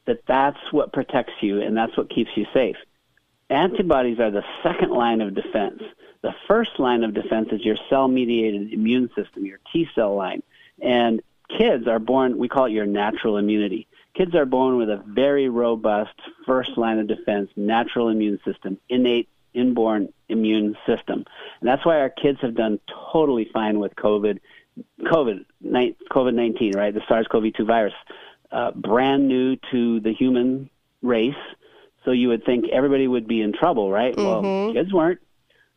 that 0.06 0.22
that's 0.26 0.58
what 0.72 0.92
protects 0.92 1.34
you 1.42 1.60
and 1.60 1.76
that's 1.76 1.96
what 1.96 2.10
keeps 2.10 2.30
you 2.34 2.46
safe. 2.52 2.76
Antibodies 3.50 4.20
are 4.20 4.30
the 4.30 4.44
second 4.62 4.90
line 4.90 5.20
of 5.20 5.34
defense. 5.34 5.82
The 6.22 6.34
first 6.46 6.78
line 6.78 7.02
of 7.02 7.14
defense 7.14 7.48
is 7.52 7.64
your 7.64 7.76
cell 7.88 8.06
mediated 8.06 8.72
immune 8.72 9.10
system, 9.16 9.44
your 9.44 9.58
T 9.72 9.88
cell 9.94 10.14
line. 10.14 10.42
And 10.80 11.20
kids 11.58 11.88
are 11.88 11.98
born, 11.98 12.38
we 12.38 12.48
call 12.48 12.66
it 12.66 12.72
your 12.72 12.86
natural 12.86 13.36
immunity. 13.36 13.88
Kids 14.14 14.34
are 14.34 14.46
born 14.46 14.76
with 14.76 14.88
a 14.88 15.02
very 15.06 15.48
robust 15.48 16.14
first 16.46 16.76
line 16.76 16.98
of 16.98 17.08
defense, 17.08 17.50
natural 17.56 18.08
immune 18.08 18.38
system, 18.44 18.78
innate, 18.88 19.28
inborn 19.52 20.12
immune 20.28 20.76
system. 20.86 21.24
And 21.60 21.68
that's 21.68 21.84
why 21.84 22.00
our 22.00 22.10
kids 22.10 22.38
have 22.42 22.54
done 22.54 22.78
totally 23.12 23.50
fine 23.52 23.80
with 23.80 23.94
COVID, 23.96 24.38
COVID, 25.02 25.44
COVID 25.64 26.34
19, 26.34 26.76
right? 26.76 26.94
The 26.94 27.02
SARS 27.08 27.26
CoV 27.28 27.52
2 27.52 27.64
virus, 27.64 27.94
uh, 28.52 28.70
brand 28.72 29.26
new 29.26 29.56
to 29.72 30.00
the 30.00 30.12
human 30.12 30.70
race. 31.02 31.34
So 32.04 32.12
you 32.12 32.28
would 32.28 32.44
think 32.44 32.66
everybody 32.70 33.06
would 33.06 33.26
be 33.26 33.42
in 33.42 33.52
trouble, 33.52 33.90
right? 33.90 34.16
Well, 34.16 34.42
mm-hmm. 34.42 34.76
kids 34.76 34.92
weren't. 34.92 35.20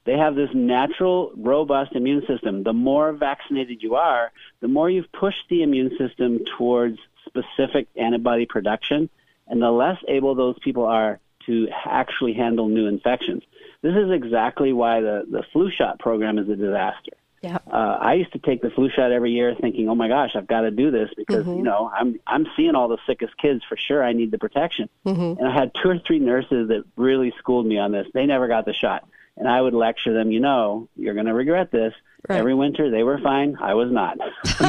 They 0.05 0.17
have 0.17 0.35
this 0.35 0.49
natural, 0.53 1.31
robust 1.35 1.93
immune 1.95 2.23
system. 2.27 2.63
The 2.63 2.73
more 2.73 3.13
vaccinated 3.13 3.81
you 3.81 3.95
are, 3.95 4.31
the 4.59 4.67
more 4.67 4.89
you've 4.89 5.11
pushed 5.11 5.45
the 5.49 5.63
immune 5.63 5.91
system 5.97 6.39
towards 6.57 6.97
specific 7.25 7.87
antibody 7.95 8.45
production, 8.45 9.09
and 9.47 9.61
the 9.61 9.71
less 9.71 9.97
able 10.07 10.35
those 10.35 10.59
people 10.59 10.85
are 10.85 11.19
to 11.45 11.67
actually 11.85 12.33
handle 12.33 12.67
new 12.67 12.87
infections. 12.87 13.43
This 13.81 13.95
is 13.95 14.11
exactly 14.11 14.71
why 14.73 15.01
the, 15.01 15.25
the 15.29 15.43
flu 15.51 15.69
shot 15.71 15.99
program 15.99 16.37
is 16.37 16.49
a 16.49 16.55
disaster. 16.55 17.11
Yeah. 17.43 17.57
Uh, 17.69 17.97
I 17.99 18.13
used 18.13 18.31
to 18.33 18.39
take 18.39 18.61
the 18.61 18.69
flu 18.69 18.89
shot 18.89 19.11
every 19.11 19.31
year, 19.31 19.53
thinking, 19.59 19.89
"Oh 19.89 19.95
my 19.95 20.07
gosh, 20.07 20.31
I've 20.35 20.47
got 20.47 20.61
to 20.61 20.71
do 20.71 20.89
this 20.91 21.09
because 21.17 21.45
Mhm. 21.45 21.57
you 21.57 21.63
know 21.63 21.91
I'm 21.93 22.17
I'm 22.25 22.47
seeing 22.55 22.73
all 22.73 22.87
the 22.87 22.97
sickest 23.05 23.37
kids 23.37 23.61
for 23.67 23.75
sure. 23.77 24.01
I 24.01 24.13
need 24.13 24.31
the 24.31 24.37
protection." 24.39 24.87
Mhm. 25.05 25.37
And 25.39 25.47
I 25.47 25.51
had 25.53 25.71
two 25.83 25.89
or 25.89 25.99
three 25.99 26.19
nurses 26.19 26.69
that 26.69 26.85
really 26.95 27.33
schooled 27.37 27.65
me 27.65 27.77
on 27.77 27.91
this. 27.91 28.07
They 28.13 28.25
never 28.25 28.47
got 28.47 28.65
the 28.65 28.73
shot, 28.73 29.03
and 29.37 29.47
I 29.47 29.61
would 29.61 29.73
lecture 29.73 30.13
them. 30.13 30.31
You 30.31 30.39
know, 30.39 30.87
you're 30.95 31.15
going 31.15 31.25
to 31.25 31.33
regret 31.33 31.69
this. 31.69 31.93
Right. 32.29 32.39
Every 32.39 32.53
winter, 32.55 32.89
they 32.89 33.03
were 33.03 33.17
fine. 33.17 33.57
I 33.61 33.73
was 33.73 33.91
not. 33.91 34.17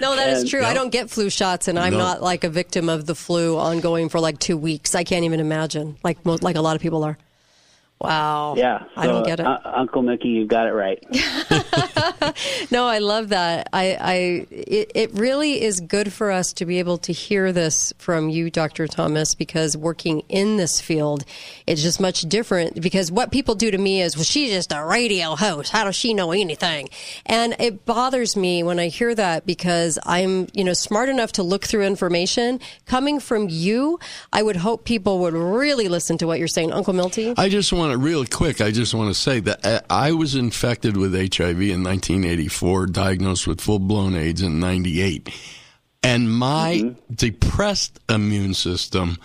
No, 0.00 0.16
that 0.16 0.28
is 0.30 0.40
And- 0.42 0.50
true. 0.50 0.64
I 0.64 0.74
don't 0.74 0.90
get 0.90 1.08
flu 1.10 1.30
shots, 1.30 1.68
and 1.68 1.78
I'm 1.78 1.92
No. 1.92 1.98
not 1.98 2.22
like 2.22 2.42
a 2.44 2.48
victim 2.48 2.88
of 2.88 3.06
the 3.06 3.14
flu 3.14 3.56
ongoing 3.56 4.08
for 4.08 4.18
like 4.18 4.38
two 4.40 4.56
weeks. 4.56 4.94
I 4.96 5.04
can't 5.04 5.24
even 5.24 5.38
imagine, 5.38 5.96
like 6.02 6.24
mo- 6.26 6.38
like 6.42 6.56
a 6.56 6.60
lot 6.60 6.74
of 6.74 6.82
people 6.82 7.04
are. 7.04 7.16
Wow. 7.98 8.56
Yeah, 8.58 8.84
I 8.94 9.06
don't 9.06 9.24
get 9.24 9.40
it. 9.40 9.46
Uh, 9.46 9.58
Uncle 9.64 10.02
Mickey, 10.02 10.28
you 10.28 10.46
got 10.46 10.66
it 10.66 10.72
right. 10.72 11.02
no, 12.70 12.84
I 12.84 12.98
love 12.98 13.30
that. 13.30 13.70
I, 13.72 13.96
I 13.98 14.14
it, 14.50 14.92
it 14.94 15.14
really 15.14 15.62
is 15.62 15.80
good 15.80 16.12
for 16.12 16.30
us 16.30 16.52
to 16.54 16.66
be 16.66 16.78
able 16.78 16.98
to 16.98 17.12
hear 17.12 17.52
this 17.52 17.94
from 17.96 18.28
you, 18.28 18.50
Dr. 18.50 18.86
Thomas, 18.86 19.34
because 19.34 19.78
working 19.78 20.20
in 20.28 20.58
this 20.58 20.78
field, 20.78 21.24
it's 21.66 21.82
just 21.82 21.98
much 21.98 22.20
different. 22.22 22.82
Because 22.82 23.10
what 23.10 23.32
people 23.32 23.54
do 23.54 23.70
to 23.70 23.78
me 23.78 24.02
is, 24.02 24.14
well, 24.14 24.24
she's 24.24 24.50
just 24.50 24.72
a 24.72 24.84
radio 24.84 25.34
host. 25.34 25.72
How 25.72 25.84
does 25.84 25.96
she 25.96 26.12
know 26.12 26.32
anything? 26.32 26.90
And 27.24 27.56
it 27.58 27.86
bothers 27.86 28.36
me 28.36 28.62
when 28.62 28.78
I 28.78 28.88
hear 28.88 29.14
that 29.14 29.46
because 29.46 29.98
I'm, 30.04 30.48
you 30.52 30.64
know, 30.64 30.74
smart 30.74 31.08
enough 31.08 31.32
to 31.32 31.42
look 31.42 31.64
through 31.64 31.84
information 31.84 32.60
coming 32.84 33.20
from 33.20 33.48
you. 33.48 33.98
I 34.34 34.42
would 34.42 34.56
hope 34.56 34.84
people 34.84 35.20
would 35.20 35.32
really 35.32 35.88
listen 35.88 36.18
to 36.18 36.26
what 36.26 36.38
you're 36.38 36.46
saying, 36.46 36.72
Uncle 36.72 36.92
Milty. 36.92 37.32
I 37.38 37.48
just 37.48 37.72
want 37.72 37.85
to, 37.92 37.98
real 37.98 38.24
quick, 38.26 38.60
I 38.60 38.70
just 38.70 38.94
want 38.94 39.08
to 39.08 39.20
say 39.20 39.40
that 39.40 39.64
uh, 39.64 39.80
I 39.90 40.12
was 40.12 40.34
infected 40.34 40.96
with 40.96 41.12
HIV 41.12 41.60
in 41.60 41.82
1984, 41.82 42.86
diagnosed 42.86 43.46
with 43.46 43.60
full 43.60 43.78
blown 43.78 44.14
AIDS 44.14 44.42
in 44.42 44.60
98. 44.60 45.28
And 46.02 46.30
my 46.30 46.94
depressed 47.12 47.98
immune 48.08 48.54
system 48.54 49.18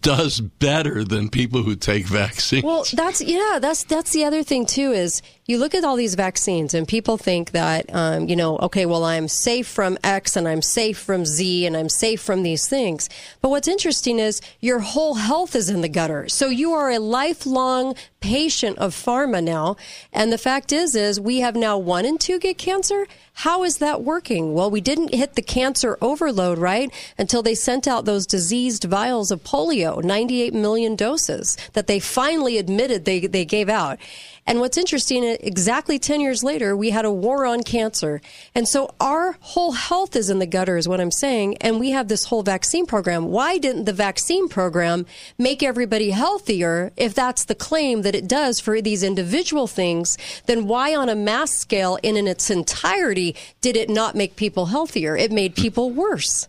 does 0.00 0.40
better 0.40 1.04
than 1.04 1.28
people 1.28 1.62
who 1.62 1.76
take 1.76 2.06
vaccines. 2.06 2.64
Well, 2.64 2.84
that's 2.92 3.20
yeah, 3.20 3.58
that's 3.60 3.84
that's 3.84 4.12
the 4.12 4.24
other 4.24 4.42
thing 4.42 4.66
too 4.66 4.92
is 4.92 5.20
you 5.46 5.58
look 5.58 5.74
at 5.74 5.84
all 5.84 5.96
these 5.96 6.14
vaccines 6.14 6.72
and 6.72 6.88
people 6.88 7.18
think 7.18 7.50
that 7.50 7.94
um, 7.94 8.28
you 8.28 8.36
know 8.36 8.56
okay, 8.58 8.86
well 8.86 9.04
I'm 9.04 9.28
safe 9.28 9.66
from 9.66 9.98
X 10.02 10.36
and 10.36 10.48
I'm 10.48 10.62
safe 10.62 10.98
from 10.98 11.26
Z 11.26 11.66
and 11.66 11.76
I'm 11.76 11.88
safe 11.88 12.20
from 12.20 12.42
these 12.42 12.66
things. 12.66 13.08
But 13.42 13.50
what's 13.50 13.68
interesting 13.68 14.18
is 14.18 14.40
your 14.60 14.80
whole 14.80 15.14
health 15.14 15.54
is 15.54 15.68
in 15.68 15.82
the 15.82 15.88
gutter. 15.88 16.28
So 16.28 16.48
you 16.48 16.72
are 16.72 16.90
a 16.90 16.98
lifelong 16.98 17.94
patient 18.20 18.78
of 18.78 18.94
pharma 18.94 19.44
now, 19.44 19.76
and 20.12 20.32
the 20.32 20.38
fact 20.38 20.72
is 20.72 20.94
is 20.94 21.20
we 21.20 21.40
have 21.40 21.56
now 21.56 21.76
one 21.76 22.06
and 22.06 22.18
two 22.18 22.38
get 22.38 22.56
cancer. 22.56 23.06
How 23.38 23.64
is 23.64 23.78
that 23.78 24.02
working? 24.02 24.54
Well, 24.54 24.70
we 24.70 24.80
didn't 24.80 25.12
hit 25.12 25.34
the 25.34 25.42
cancer 25.42 25.98
overload, 26.00 26.56
right? 26.56 26.90
Until 27.18 27.42
they 27.42 27.56
sent 27.56 27.88
out 27.88 28.04
those 28.04 28.28
diseased 28.28 28.84
vials 28.84 29.32
of 29.32 29.42
polio, 29.42 30.02
98 30.04 30.54
million 30.54 30.94
doses 30.94 31.56
that 31.72 31.88
they 31.88 31.98
finally 31.98 32.58
admitted 32.58 33.04
they, 33.04 33.26
they 33.26 33.44
gave 33.44 33.68
out. 33.68 33.98
And 34.46 34.60
what's 34.60 34.76
interesting, 34.76 35.24
uh, 35.24 35.36
exactly 35.40 35.98
10 35.98 36.20
years 36.20 36.44
later, 36.44 36.76
we 36.76 36.90
had 36.90 37.06
a 37.06 37.10
war 37.10 37.46
on 37.46 37.62
cancer. 37.62 38.20
And 38.54 38.68
so 38.68 38.94
our 39.00 39.36
whole 39.40 39.72
health 39.72 40.14
is 40.16 40.28
in 40.28 40.38
the 40.38 40.46
gutter, 40.46 40.76
is 40.76 40.86
what 40.86 41.00
I'm 41.00 41.10
saying. 41.10 41.56
And 41.58 41.80
we 41.80 41.90
have 41.92 42.08
this 42.08 42.26
whole 42.26 42.42
vaccine 42.42 42.84
program. 42.84 43.26
Why 43.26 43.56
didn't 43.56 43.86
the 43.86 43.92
vaccine 43.92 44.48
program 44.48 45.06
make 45.38 45.62
everybody 45.62 46.10
healthier 46.10 46.92
if 46.96 47.14
that's 47.14 47.46
the 47.46 47.54
claim 47.54 48.02
that 48.02 48.14
it 48.14 48.28
does 48.28 48.60
for 48.60 48.82
these 48.82 49.02
individual 49.02 49.66
things? 49.66 50.18
Then 50.44 50.66
why 50.66 50.94
on 50.94 51.08
a 51.08 51.14
mass 51.14 51.52
scale 51.52 51.98
and 52.04 52.18
in 52.18 52.26
its 52.26 52.50
entirety 52.50 53.36
did 53.62 53.76
it 53.76 53.88
not 53.88 54.14
make 54.14 54.36
people 54.36 54.66
healthier? 54.66 55.16
It 55.16 55.32
made 55.32 55.56
people 55.56 55.90
worse. 55.90 56.46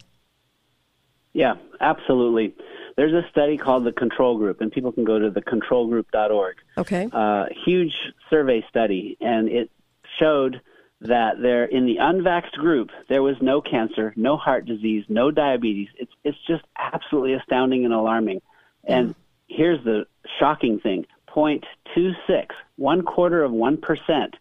Yeah, 1.32 1.56
absolutely. 1.80 2.54
There's 2.98 3.14
a 3.14 3.28
study 3.30 3.58
called 3.58 3.86
the 3.86 3.92
Control 3.92 4.38
Group, 4.38 4.62
and 4.62 4.72
people 4.72 4.92
can 4.92 5.04
go 5.04 5.20
to 5.20 5.30
the 5.30 5.42
thecontrolgroup.org. 5.42 6.56
Okay. 6.78 7.10
Uh, 7.12 7.46
huge 7.66 7.94
survey 8.30 8.64
study, 8.70 9.18
and 9.20 9.50
it 9.50 9.70
showed 10.18 10.62
that 11.02 11.42
there 11.42 11.66
in 11.66 11.86
the 11.86 11.98
unvaxxed 11.98 12.54
group 12.54 12.90
there 13.10 13.22
was 13.22 13.36
no 13.42 13.60
cancer, 13.62 14.14
no 14.16 14.38
heart 14.38 14.66
disease, 14.66 15.04
no 15.10 15.30
diabetes. 15.30 15.90
It's 15.98 16.14
it's 16.24 16.38
just 16.48 16.64
absolutely 16.78 17.34
astounding 17.34 17.84
and 17.84 17.94
alarming. 17.94 18.42
And 18.86 19.14
here's 19.48 19.84
the 19.84 20.08
shocking 20.40 20.80
thing: 20.80 21.06
0.26, 21.36 22.46
one 22.78 23.02
quarter 23.02 23.44
of 23.44 23.52
one 23.52 23.76
percent 23.78 24.38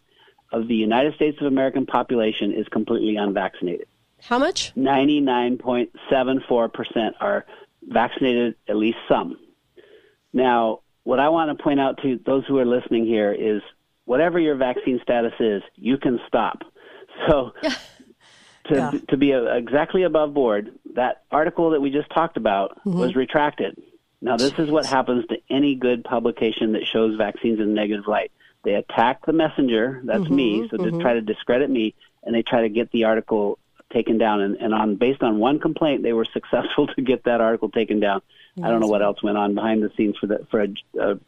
of 0.52 0.68
the 0.68 0.76
United 0.76 1.14
States 1.14 1.38
of 1.40 1.48
American 1.48 1.86
population 1.86 2.52
is 2.52 2.68
completely 2.68 3.16
unvaccinated. 3.16 3.88
How 4.22 4.38
much? 4.38 4.72
99.74% 4.76 7.12
are 7.20 7.44
vaccinated, 7.88 8.54
at 8.68 8.76
least 8.76 8.98
some. 9.08 9.36
Now, 10.32 10.80
what 11.04 11.20
I 11.20 11.28
want 11.28 11.56
to 11.56 11.62
point 11.62 11.80
out 11.80 12.00
to 12.02 12.18
those 12.24 12.44
who 12.46 12.58
are 12.58 12.64
listening 12.64 13.04
here 13.06 13.32
is 13.32 13.62
whatever 14.04 14.38
your 14.38 14.56
vaccine 14.56 15.00
status 15.02 15.32
is, 15.40 15.62
you 15.76 15.98
can 15.98 16.18
stop. 16.26 16.62
So, 17.28 17.52
to, 18.68 18.74
Yeah. 18.74 18.90
to 19.08 19.16
be 19.16 19.32
uh 19.32 19.42
exactly 19.54 20.02
above 20.02 20.34
board, 20.34 20.72
that 20.94 21.22
article 21.30 21.70
that 21.70 21.80
we 21.80 21.90
just 21.90 22.10
talked 22.10 22.36
about 22.36 22.80
Mhm. 22.84 22.98
was 22.98 23.14
retracted. 23.14 23.78
Now, 24.20 24.36
this 24.36 24.52
is 24.58 24.68
what 24.68 24.84
happens 24.84 25.24
to 25.28 25.36
any 25.48 25.76
good 25.76 26.02
publication 26.02 26.72
that 26.72 26.86
shows 26.92 27.16
vaccines 27.16 27.60
in 27.60 27.68
a 27.68 27.72
negative 27.72 28.08
light. 28.08 28.32
They 28.64 28.74
attack 28.74 29.24
the 29.26 29.32
messenger, 29.32 30.00
that's 30.04 30.28
me, 30.28 30.62
Mhm, 30.62 30.70
so 30.70 30.76
to 30.78 30.90
mhm. 30.90 31.00
try 31.00 31.12
to 31.14 31.20
discredit 31.20 31.70
me, 31.70 31.94
and 32.24 32.34
they 32.34 32.42
try 32.42 32.62
to 32.62 32.68
get 32.68 32.90
the 32.90 33.04
article 33.04 33.58
taken 33.94 34.18
down. 34.18 34.40
And, 34.42 34.56
and 34.56 34.74
on 34.74 34.96
based 34.96 35.22
on 35.22 35.38
one 35.38 35.58
complaint, 35.58 36.02
they 36.02 36.12
were 36.12 36.24
successful 36.32 36.88
to 36.88 37.02
get 37.02 37.24
that 37.24 37.40
article 37.40 37.70
taken 37.70 38.00
down. 38.00 38.20
I 38.62 38.68
don't 38.68 38.80
know 38.80 38.86
what 38.86 39.02
else 39.02 39.20
went 39.20 39.36
on 39.36 39.54
behind 39.54 39.82
the 39.82 39.90
scenes 39.96 40.16
for 40.16 40.28
the 40.28 40.46
for 40.50 40.62
a, 40.62 40.68
a 41.00 41.18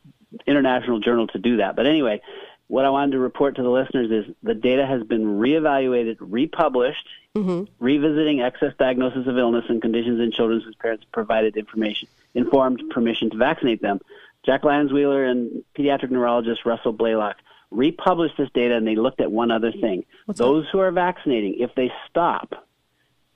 international 0.47 1.01
journal 1.01 1.26
to 1.28 1.38
do 1.38 1.56
that. 1.56 1.74
But 1.74 1.86
anyway, 1.86 2.20
what 2.68 2.84
I 2.84 2.90
wanted 2.90 3.12
to 3.12 3.18
report 3.18 3.56
to 3.56 3.62
the 3.62 3.70
listeners 3.70 4.10
is 4.10 4.34
the 4.43 4.55
data 4.55 4.86
has 4.86 5.02
been 5.05 5.38
reevaluated, 5.38 6.16
republished, 6.20 7.06
mm-hmm. 7.34 7.64
revisiting 7.78 8.40
excess 8.40 8.72
diagnosis 8.78 9.26
of 9.26 9.38
illness 9.38 9.64
and 9.68 9.80
conditions 9.80 10.20
in 10.20 10.32
children 10.32 10.60
whose 10.60 10.74
parents 10.76 11.05
provided 11.12 11.56
information, 11.56 12.09
informed 12.34 12.82
permission 12.90 13.30
to 13.30 13.36
vaccinate 13.36 13.82
them. 13.82 14.01
Jack 14.44 14.64
Lyons 14.64 14.93
Weiler 14.93 15.24
and 15.24 15.64
pediatric 15.76 16.10
neurologist 16.10 16.64
Russell 16.64 16.93
Blaylock 16.93 17.36
republished 17.70 18.36
this 18.38 18.48
data 18.55 18.76
and 18.76 18.86
they 18.86 18.97
looked 18.97 19.20
at 19.20 19.30
one 19.30 19.51
other 19.51 19.72
thing. 19.72 20.05
those 20.28 20.66
who 20.70 20.78
are 20.78 20.90
vaccinating, 20.93 21.56
if 21.59 21.74
they 21.74 21.90
stop, 22.09 22.66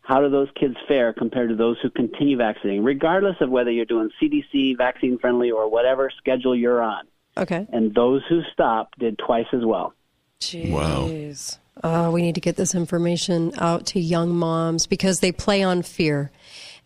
how 0.02 0.20
do 0.20 0.28
those 0.28 0.48
kids 0.59 0.77
fare 0.89 1.12
compared 1.12 1.51
to 1.51 1.55
those 1.55 1.77
who 1.82 1.90
continue 1.90 2.36
vaccinating, 2.36 2.82
regardless 2.82 3.36
of 3.40 3.51
whether 3.51 3.70
you're 3.70 3.85
doing 3.85 4.11
CDC, 4.20 4.77
vaccine 4.77 5.19
friendly, 5.19 5.51
or 5.51 5.70
whatever 5.70 6.11
schedule 6.16 6.57
you're 6.57 6.82
on? 6.82 7.07
Okay. 7.36 7.66
And 7.73 7.94
those 7.94 8.23
who 8.28 8.43
stop 8.52 8.90
did 8.98 9.19
twice 9.19 9.47
as 9.52 9.65
well. 9.65 9.94
Jeez. 10.40 11.59
Oh, 11.82 12.11
we 12.11 12.23
need 12.23 12.35
to 12.35 12.40
get 12.40 12.57
this 12.57 12.74
information 12.74 13.52
out 13.59 13.86
to 13.86 14.01
young 14.01 14.35
moms 14.35 14.86
because 14.86 15.20
they 15.20 15.32
play 15.32 15.62
on 15.62 15.82
fear. 15.82 16.31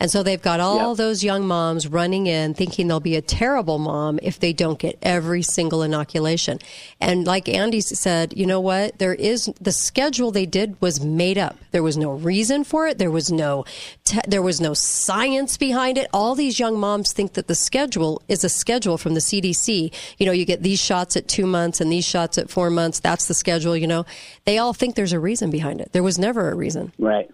And 0.00 0.10
so 0.10 0.22
they've 0.22 0.42
got 0.42 0.60
all 0.60 0.90
Yep. 0.90 0.96
those 0.98 1.24
young 1.24 1.46
moms 1.46 1.86
running 1.86 2.26
in 2.26 2.52
thinking 2.54 2.88
they'll 2.88 3.00
be 3.00 3.16
a 3.16 3.22
terrible 3.22 3.78
mom 3.78 4.18
if 4.22 4.38
they 4.40 4.52
don't 4.52 4.78
get 4.78 4.98
every 5.02 5.42
single 5.42 5.82
inoculation. 5.82 6.58
And 7.00 7.26
like 7.26 7.48
Andy 7.48 7.80
said, 7.80 8.34
you 8.36 8.44
know 8.46 8.60
what? 8.60 8.98
There 8.98 9.14
is 9.14 9.50
the 9.60 9.72
schedule 9.72 10.30
they 10.30 10.46
did 10.46 10.80
was 10.80 11.00
made 11.00 11.38
up. 11.38 11.56
There 11.70 11.82
was 11.82 11.96
no 11.96 12.10
reason 12.12 12.64
for 12.64 12.86
it. 12.88 12.98
There 12.98 13.10
was 13.10 13.30
no 13.30 13.64
te- 14.04 14.20
there 14.26 14.42
was 14.42 14.60
no 14.60 14.74
science 14.74 15.56
behind 15.56 15.96
it. 15.98 16.08
All 16.12 16.34
these 16.34 16.58
young 16.58 16.78
moms 16.78 17.12
think 17.12 17.34
that 17.34 17.46
the 17.46 17.54
schedule 17.54 18.20
is 18.28 18.42
a 18.44 18.48
schedule 18.48 18.98
from 18.98 19.14
the 19.14 19.20
CDC. 19.20 19.92
You 20.18 20.26
know, 20.26 20.32
you 20.32 20.44
get 20.44 20.62
these 20.62 20.80
shots 20.80 21.16
at 21.16 21.28
2 21.28 21.46
months 21.46 21.80
and 21.80 21.90
these 21.90 22.04
shots 22.04 22.36
at 22.38 22.50
4 22.50 22.68
months. 22.70 23.00
That's 23.00 23.26
the 23.26 23.34
schedule, 23.34 23.76
you 23.76 23.86
know. 23.86 24.04
They 24.44 24.58
all 24.58 24.72
think 24.74 24.94
there's 24.96 25.12
a 25.12 25.20
reason 25.20 25.50
behind 25.50 25.80
it. 25.80 25.90
There 25.92 26.02
was 26.02 26.18
never 26.18 26.50
a 26.50 26.54
reason. 26.54 26.92
Right. 26.98 27.28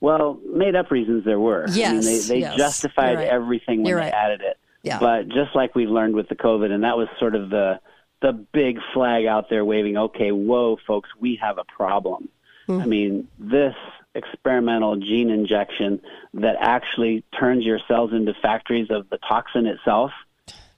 Well, 0.00 0.38
made 0.46 0.74
up 0.74 0.90
reasons 0.90 1.24
there 1.24 1.38
were. 1.38 1.66
I 1.68 1.92
mean, 1.92 2.00
they, 2.00 2.18
they 2.18 2.38
yes. 2.40 2.56
justified 2.56 3.16
right. 3.16 3.28
everything 3.28 3.78
when 3.78 3.86
You're 3.86 4.00
they 4.00 4.06
right. 4.06 4.14
added 4.14 4.40
it. 4.40 4.58
Yeah. 4.82 4.98
But 4.98 5.28
just 5.28 5.54
like 5.54 5.74
we've 5.74 5.90
learned 5.90 6.14
with 6.14 6.28
the 6.28 6.36
COVID, 6.36 6.70
and 6.70 6.84
that 6.84 6.96
was 6.96 7.08
sort 7.18 7.34
of 7.34 7.50
the 7.50 7.80
the 8.22 8.32
big 8.32 8.78
flag 8.92 9.24
out 9.24 9.48
there 9.48 9.64
waving, 9.64 9.96
okay, 9.96 10.30
whoa, 10.30 10.76
folks, 10.86 11.08
we 11.18 11.36
have 11.36 11.58
a 11.58 11.64
problem. 11.64 12.28
Hmm. 12.66 12.80
I 12.80 12.86
mean, 12.86 13.28
this 13.38 13.74
experimental 14.14 14.96
gene 14.96 15.30
injection 15.30 16.00
that 16.34 16.56
actually 16.60 17.24
turns 17.38 17.64
your 17.64 17.78
cells 17.88 18.12
into 18.12 18.34
factories 18.34 18.88
of 18.90 19.08
the 19.08 19.18
toxin 19.18 19.66
itself, 19.66 20.10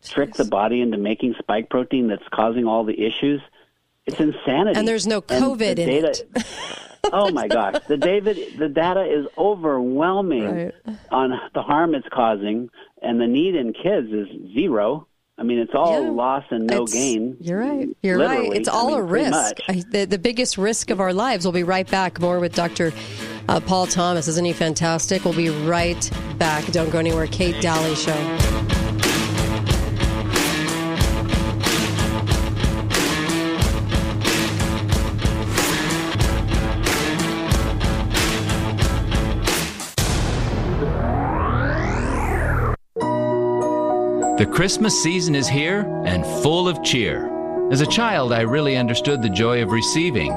trick 0.04 0.34
the 0.34 0.44
body 0.44 0.80
into 0.80 0.98
making 0.98 1.34
spike 1.38 1.68
protein 1.68 2.08
that's 2.08 2.26
causing 2.32 2.66
all 2.66 2.84
the 2.84 3.00
issues. 3.00 3.40
It's 4.06 4.18
insanity. 4.18 4.78
And 4.78 4.86
there's 4.88 5.06
no 5.06 5.20
COVID 5.22 5.58
the 5.76 5.82
in 5.82 5.88
data, 6.02 6.24
it. 6.34 6.44
oh 7.12 7.30
my 7.30 7.46
gosh, 7.48 7.76
the 7.88 7.96
David, 7.96 8.58
the 8.58 8.68
data 8.68 9.04
is 9.04 9.26
overwhelming 9.38 10.44
Right. 10.44 10.74
on 11.10 11.30
the 11.54 11.62
harm 11.62 11.94
it's 11.94 12.08
causing, 12.12 12.68
and 13.00 13.20
the 13.20 13.26
need 13.26 13.54
in 13.54 13.72
kids 13.72 14.08
is 14.12 14.26
zero. 14.54 15.06
I 15.38 15.44
mean, 15.44 15.58
it's 15.58 15.72
all 15.74 16.02
Yeah. 16.04 16.10
loss 16.10 16.44
and 16.50 16.66
no 16.66 16.82
It's- 16.82 16.92
gain. 16.92 17.36
You're 17.40 17.58
right. 17.60 17.88
You're 18.02 18.18
right. 18.18 18.38
Literally. 18.40 18.56
It's 18.58 18.68
I 18.68 18.72
all 18.72 18.88
mean, 18.90 18.98
a 18.98 19.02
risk. 19.02 19.54
I, 19.68 19.82
the, 19.90 20.04
the 20.04 20.18
biggest 20.18 20.58
risk 20.58 20.90
of 20.90 21.00
our 21.00 21.12
lives. 21.12 21.44
We'll 21.44 21.52
be 21.52 21.62
right 21.62 21.90
back. 21.90 22.20
More 22.20 22.38
with 22.38 22.54
Dr. 22.54 22.92
Uh, 23.48 23.58
Paul 23.60 23.86
Thomas. 23.86 24.28
Isn't 24.28 24.44
he 24.44 24.52
fantastic? 24.52 25.24
We'll 25.24 25.34
be 25.34 25.48
right 25.48 26.10
back. 26.38 26.66
Don't 26.66 26.90
go 26.90 26.98
anywhere. 26.98 27.26
Kate 27.28 27.60
Dalley 27.62 27.94
Show. 27.94 28.81
The 44.42 44.50
Christmas 44.50 45.00
season 45.00 45.36
is 45.36 45.46
here 45.46 45.82
and 46.04 46.26
full 46.42 46.66
of 46.66 46.82
cheer. 46.82 47.30
As 47.70 47.80
a 47.80 47.86
child, 47.86 48.32
I 48.32 48.40
really 48.40 48.76
understood 48.76 49.22
the 49.22 49.28
joy 49.28 49.62
of 49.62 49.70
receiving, 49.70 50.32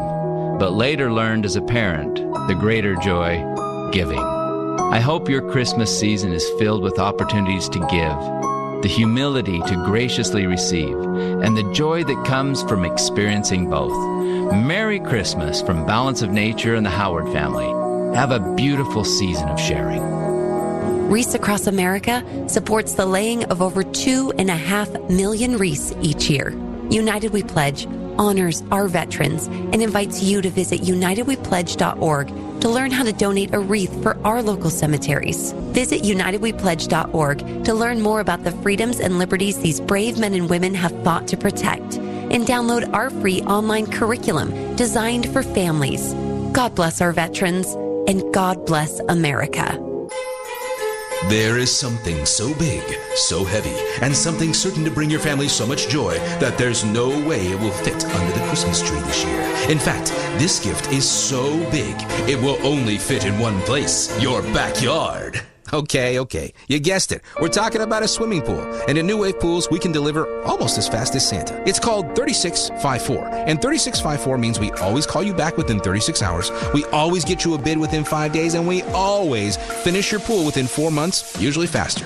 but 0.60 0.74
later 0.74 1.12
learned 1.12 1.44
as 1.44 1.56
a 1.56 1.62
parent 1.64 2.18
the 2.48 2.54
greater 2.54 2.96
joy 2.98 3.44
giving. 3.92 4.20
I 4.20 5.00
hope 5.00 5.28
your 5.28 5.50
Christmas 5.50 6.00
season 6.00 6.32
is 6.34 6.48
filled 6.60 6.84
with 6.84 7.00
opportunities 7.00 7.68
to 7.70 7.80
give, 7.80 8.84
the 8.84 8.94
humility 8.96 9.60
to 9.62 9.84
graciously 9.84 10.46
receive, 10.46 10.96
and 10.96 11.58
the 11.58 11.74
joy 11.74 12.04
that 12.04 12.28
comes 12.28 12.62
from 12.62 12.86
experiencing 12.86 13.72
both. 13.72 13.92
Merry 14.54 15.00
Christmas 15.00 15.64
from 15.64 15.84
Balance 15.88 16.22
of 16.22 16.30
Nature 16.30 16.76
and 16.76 16.86
the 16.86 16.92
Howard 16.92 17.34
family. 17.34 17.66
Have 18.16 18.30
a 18.30 18.54
beautiful 18.54 19.04
season 19.04 19.50
of 19.50 19.60
sharing. 19.60 20.25
Wreaths 21.06 21.36
Across 21.36 21.68
America 21.68 22.24
supports 22.50 22.96
the 22.96 23.06
laying 23.06 23.44
of 23.46 23.62
over 23.62 23.84
two 23.84 24.34
and 24.40 24.50
a 24.50 24.56
half 24.56 24.90
million 25.08 25.56
wreaths 25.58 25.94
each 26.02 26.32
year. 26.32 26.50
United 26.90 27.32
We 27.32 27.44
Pledge 27.44 27.86
honors 28.18 28.64
our 28.72 28.88
veterans 28.88 29.46
and 29.46 29.84
invites 29.84 30.24
you 30.24 30.42
to 30.42 30.50
visit 30.50 30.82
unitedwepledge.org 30.82 32.28
to 32.62 32.70
learn 32.70 32.90
how 32.90 33.04
to 33.04 33.14
donate 33.14 33.54
a 33.54 33.60
wreath 33.60 34.02
for 34.02 34.18
our 34.26 34.42
local 34.42 34.72
cemeteries. 34.72 35.52
Visit 35.74 36.02
unitedwepledge.org 36.02 37.66
to 37.66 37.74
learn 37.76 38.02
more 38.02 38.20
about 38.20 38.44
the 38.44 38.52
freedoms 38.52 39.00
and 39.00 39.20
liberties 39.20 39.60
these 39.60 39.80
brave 39.80 40.18
men 40.18 40.34
and 40.34 40.50
women 40.50 40.74
have 40.74 41.04
fought 41.04 41.28
to 41.28 41.38
protect 41.38 41.98
and 41.98 42.48
download 42.48 42.92
our 42.96 43.12
free 43.12 43.44
online 43.44 43.86
curriculum 43.86 44.76
designed 44.76 45.32
for 45.32 45.44
families. 45.44 46.16
God 46.52 46.74
bless 46.74 47.00
our 47.00 47.12
veterans 47.12 47.68
and 48.10 48.34
God 48.34 48.66
bless 48.66 49.00
America. 49.02 49.85
There 51.30 51.58
is 51.58 51.76
something 51.76 52.24
so 52.24 52.54
big, 52.54 52.84
so 53.16 53.44
heavy, 53.44 53.76
and 54.04 54.16
something 54.16 54.54
certain 54.54 54.86
to 54.86 54.92
bring 54.92 55.10
your 55.10 55.20
family 55.20 55.48
so 55.48 55.66
much 55.66 55.88
joy 55.88 56.20
that 56.40 56.56
there's 56.56 56.86
no 56.86 57.10
way 57.28 57.48
it 57.48 57.60
will 57.60 57.72
fit 57.72 58.06
under 58.06 58.32
the 58.32 58.46
Christmas 58.46 58.88
tree 58.88 59.00
this 59.00 59.26
year. 59.26 59.42
In 59.68 59.80
fact, 59.80 60.10
this 60.38 60.60
gift 60.60 60.92
is 60.92 61.10
so 61.10 61.58
big, 61.72 61.96
it 62.30 62.40
will 62.40 62.64
only 62.64 63.00
fit 63.00 63.26
in 63.26 63.40
one 63.40 63.60
place 63.62 64.16
your 64.22 64.44
backyard. 64.54 65.42
Okay, 65.76 66.20
okay. 66.20 66.54
You 66.70 66.80
guessed 66.80 67.12
it. 67.12 67.22
We're 67.42 67.50
talking 67.50 67.82
about 67.82 68.02
a 68.02 68.08
swimming 68.08 68.42
pool. 68.42 68.62
And 68.88 68.98
in 68.98 69.06
New 69.06 69.18
Wave 69.18 69.42
Pools, 69.42 69.70
we 69.70 69.78
can 69.78 69.92
deliver 69.92 70.42
almost 70.44 70.78
as 70.78 70.88
fast 70.88 71.16
as 71.16 71.28
Santa. 71.28 71.62
It's 71.68 71.82
called 71.82 72.16
3654. 72.16 73.28
And 73.28 73.62
3654 73.62 74.38
means 74.38 74.58
we 74.58 74.72
always 74.72 75.06
call 75.06 75.22
you 75.22 75.34
back 75.34 75.58
within 75.58 75.82
36 75.82 76.22
hours. 76.22 76.50
We 76.74 76.86
always 76.86 77.26
get 77.26 77.44
you 77.44 77.56
a 77.56 77.58
bid 77.58 77.78
within 77.78 78.06
five 78.06 78.32
days. 78.32 78.54
And 78.54 78.66
we 78.66 78.84
always 78.94 79.58
finish 79.58 80.14
your 80.14 80.22
pool 80.22 80.46
within 80.46 80.66
four 80.66 80.92
months, 80.92 81.38
usually 81.42 81.68
faster. 81.68 82.06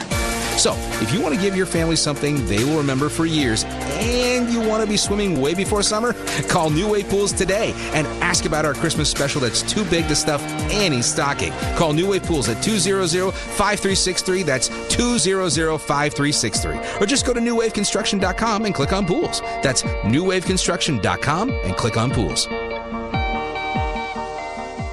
So, 0.59 0.75
if 0.99 1.13
you 1.13 1.21
want 1.21 1.33
to 1.33 1.39
give 1.39 1.55
your 1.55 1.65
family 1.65 1.95
something 1.95 2.45
they 2.47 2.65
will 2.65 2.75
remember 2.75 3.07
for 3.07 3.25
years 3.25 3.63
and 3.63 4.51
you 4.51 4.59
want 4.59 4.83
to 4.83 4.89
be 4.89 4.97
swimming 4.97 5.39
way 5.39 5.53
before 5.53 5.81
summer, 5.81 6.11
call 6.49 6.69
New 6.69 6.89
Wave 6.89 7.07
Pools 7.07 7.31
today 7.31 7.71
and 7.93 8.05
ask 8.21 8.43
about 8.43 8.65
our 8.65 8.73
Christmas 8.73 9.09
special 9.09 9.39
that's 9.39 9.61
too 9.61 9.85
big 9.85 10.09
to 10.09 10.17
stuff 10.17 10.43
any 10.69 11.01
stocking. 11.01 11.53
Call 11.77 11.93
New 11.93 12.09
Wave 12.09 12.23
Pools 12.23 12.49
at 12.49 12.57
200-5363. 12.57 14.45
That's 14.45 14.67
200-5363. 14.67 17.01
Or 17.01 17.05
just 17.05 17.25
go 17.25 17.33
to 17.33 17.39
newwaveconstruction.com 17.39 18.65
and 18.65 18.75
click 18.75 18.91
on 18.91 19.05
pools. 19.05 19.39
That's 19.63 19.83
newwaveconstruction.com 19.83 21.51
and 21.51 21.77
click 21.77 21.95
on 21.95 22.11
pools. 22.11 22.49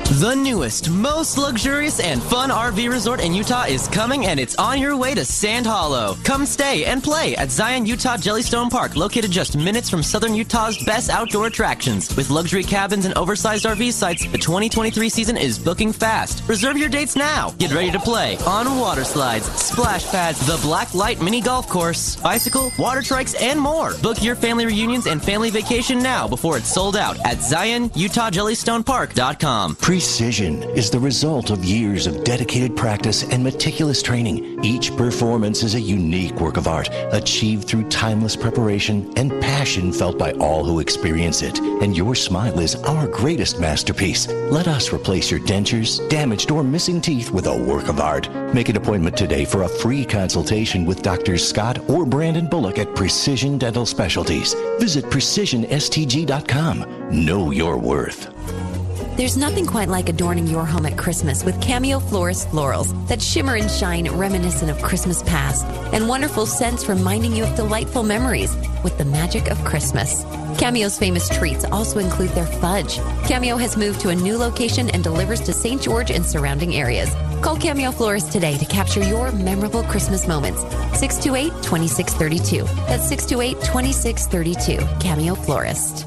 The 0.07 0.37
newest, 0.37 0.89
most 0.89 1.37
luxurious 1.37 1.99
and 1.99 2.23
fun 2.23 2.51
RV 2.51 2.89
resort 2.89 3.21
in 3.21 3.35
Utah 3.35 3.65
is 3.65 3.89
coming 3.89 4.27
and 4.27 4.39
it's 4.39 4.55
on 4.55 4.81
your 4.81 4.97
way 4.97 5.17
to 5.17 5.25
Sand 5.25 5.67
Hollow. 5.67 6.17
Come 6.23 6.47
stay 6.47 6.85
and 6.85 7.03
play 7.03 7.35
at 7.37 7.51
Zion 7.51 7.85
Utah 7.85 8.17
Jellystone 8.17 8.71
Park, 8.71 8.95
located 8.95 9.33
just 9.33 9.57
minutes 9.57 9.91
from 9.91 10.05
southern 10.05 10.33
Utah's 10.33 10.79
best 10.85 11.11
outdoor 11.11 11.49
attractions. 11.49 12.17
With 12.17 12.31
luxury 12.31 12.63
cabins 12.63 13.05
and 13.05 13.19
oversized 13.19 13.65
RV 13.65 13.93
sites, 13.93 14.25
the 14.31 14.39
2023 14.39 15.09
season 15.09 15.37
is 15.37 15.59
booking 15.59 15.93
fast. 15.93 16.49
Reserve 16.49 16.79
your 16.79 16.89
dates 16.89 17.17
now. 17.17 17.51
Get 17.59 17.75
ready 17.75 17.91
to 17.91 17.99
play 17.99 18.37
on 18.47 18.79
water 18.79 19.03
slides, 19.03 19.47
splash 19.61 20.07
pads, 20.07 20.47
the 20.47 20.57
Black 20.63 20.95
Light 20.95 21.21
mini 21.21 21.41
golf 21.41 21.69
course, 21.69 22.15
bicycle, 22.15 22.71
water 22.79 23.01
trikes, 23.01 23.35
and 23.43 23.61
more. 23.61 23.93
Book 24.03 24.23
your 24.23 24.37
family 24.37 24.67
reunions 24.67 25.09
and 25.09 25.21
family 25.21 25.51
vacation 25.51 26.01
now 26.01 26.29
before 26.29 26.57
it's 26.57 26.73
sold 26.73 26.97
out 26.97 27.19
at 27.27 27.39
ZionUtahJellystonePark.com. 27.39 29.75
Precision 29.97 30.63
is 30.77 30.91
the 30.91 31.01
result 31.01 31.49
of 31.49 31.65
years 31.65 32.07
of 32.07 32.23
dedicated 32.23 32.77
practice 32.77 33.23
and 33.23 33.43
meticulous 33.43 34.03
training. 34.03 34.63
Each 34.63 34.95
performance 34.95 35.63
is 35.63 35.75
a 35.75 35.81
unique 35.81 36.39
work 36.39 36.59
of 36.59 36.69
art, 36.69 36.91
achieved 37.13 37.67
through 37.67 37.89
timeless 37.89 38.37
preparation 38.37 39.11
and 39.17 39.41
passion 39.41 39.91
felt 39.91 40.19
by 40.19 40.33
all 40.33 40.67
who 40.67 40.81
experience 40.81 41.41
it. 41.41 41.59
And 41.81 41.97
your 41.97 42.15
smile 42.15 42.61
is 42.61 42.75
our 42.75 43.07
greatest 43.07 43.59
masterpiece. 43.59 44.29
Let 44.29 44.69
us 44.69 44.93
replace 44.93 45.31
your 45.31 45.41
dentures, 45.41 46.07
damaged, 46.11 46.51
or 46.51 46.63
missing 46.63 47.01
teeth 47.01 47.31
with 47.31 47.47
a 47.47 47.57
work 47.57 47.89
of 47.89 47.99
art. 47.99 48.31
Make 48.53 48.69
an 48.69 48.77
appointment 48.77 49.17
today 49.17 49.47
for 49.47 49.63
a 49.63 49.69
free 49.69 50.05
consultation 50.05 50.85
with 50.85 51.01
Drs. 51.01 51.49
Scott 51.49 51.79
or 51.89 52.05
Brandon 52.05 52.49
Bullock 52.49 52.79
at 52.79 52.95
Precision 52.95 53.57
Dental 53.57 53.87
Specialties. 53.87 54.53
Visit 54.79 55.07
precisionstg.com. 55.07 57.25
Know 57.25 57.51
your 57.51 57.79
worth. 57.79 58.76
There's 59.17 59.39
nothing 59.39 59.65
quite 59.65 59.89
like 59.89 60.11
adorning 60.11 60.47
your 60.47 60.67
home 60.67 60.85
at 60.85 60.99
Christmas 60.99 61.43
with 61.43 61.59
Cameo 61.63 62.01
Florist 62.01 62.49
florals 62.51 62.93
that 63.09 63.23
shimmer 63.23 63.55
and 63.55 63.71
shine 63.71 64.11
reminiscent 64.11 64.71
of 64.71 64.83
Christmas 64.83 65.23
past 65.23 65.65
and 65.95 66.07
wonderful 66.07 66.45
scents 66.45 66.87
reminding 66.87 67.35
you 67.35 67.45
of 67.45 67.57
delightful 67.57 68.03
memories 68.03 68.55
with 68.85 68.99
the 68.99 69.07
magic 69.07 69.51
of 69.51 69.57
Christmas. 69.65 70.23
Cameo's 70.59 70.99
famous 70.99 71.31
treats 71.31 71.65
also 71.65 71.99
include 71.99 72.29
their 72.33 72.45
fudge. 72.45 72.99
Cameo 73.27 73.57
has 73.57 73.75
moved 73.75 74.01
to 74.01 74.11
a 74.11 74.15
new 74.15 74.37
location 74.37 74.91
and 74.91 75.03
delivers 75.03 75.41
to 75.41 75.53
St. 75.55 75.81
George 75.81 76.11
and 76.11 76.25
surrounding 76.25 76.75
areas. 76.75 77.09
Call 77.41 77.57
Cameo 77.57 77.93
Florist 77.93 78.33
today 78.33 78.59
to 78.59 78.67
capture 78.67 79.03
your 79.03 79.33
memorable 79.33 79.83
Christmas 79.85 80.29
moments. 80.29 80.61
628 81.01 81.63
2632. 81.63 82.65
That's 82.85 83.09
628 83.09 83.65
2632. 83.65 85.01
Cameo 85.01 85.35
Florist. 85.35 86.07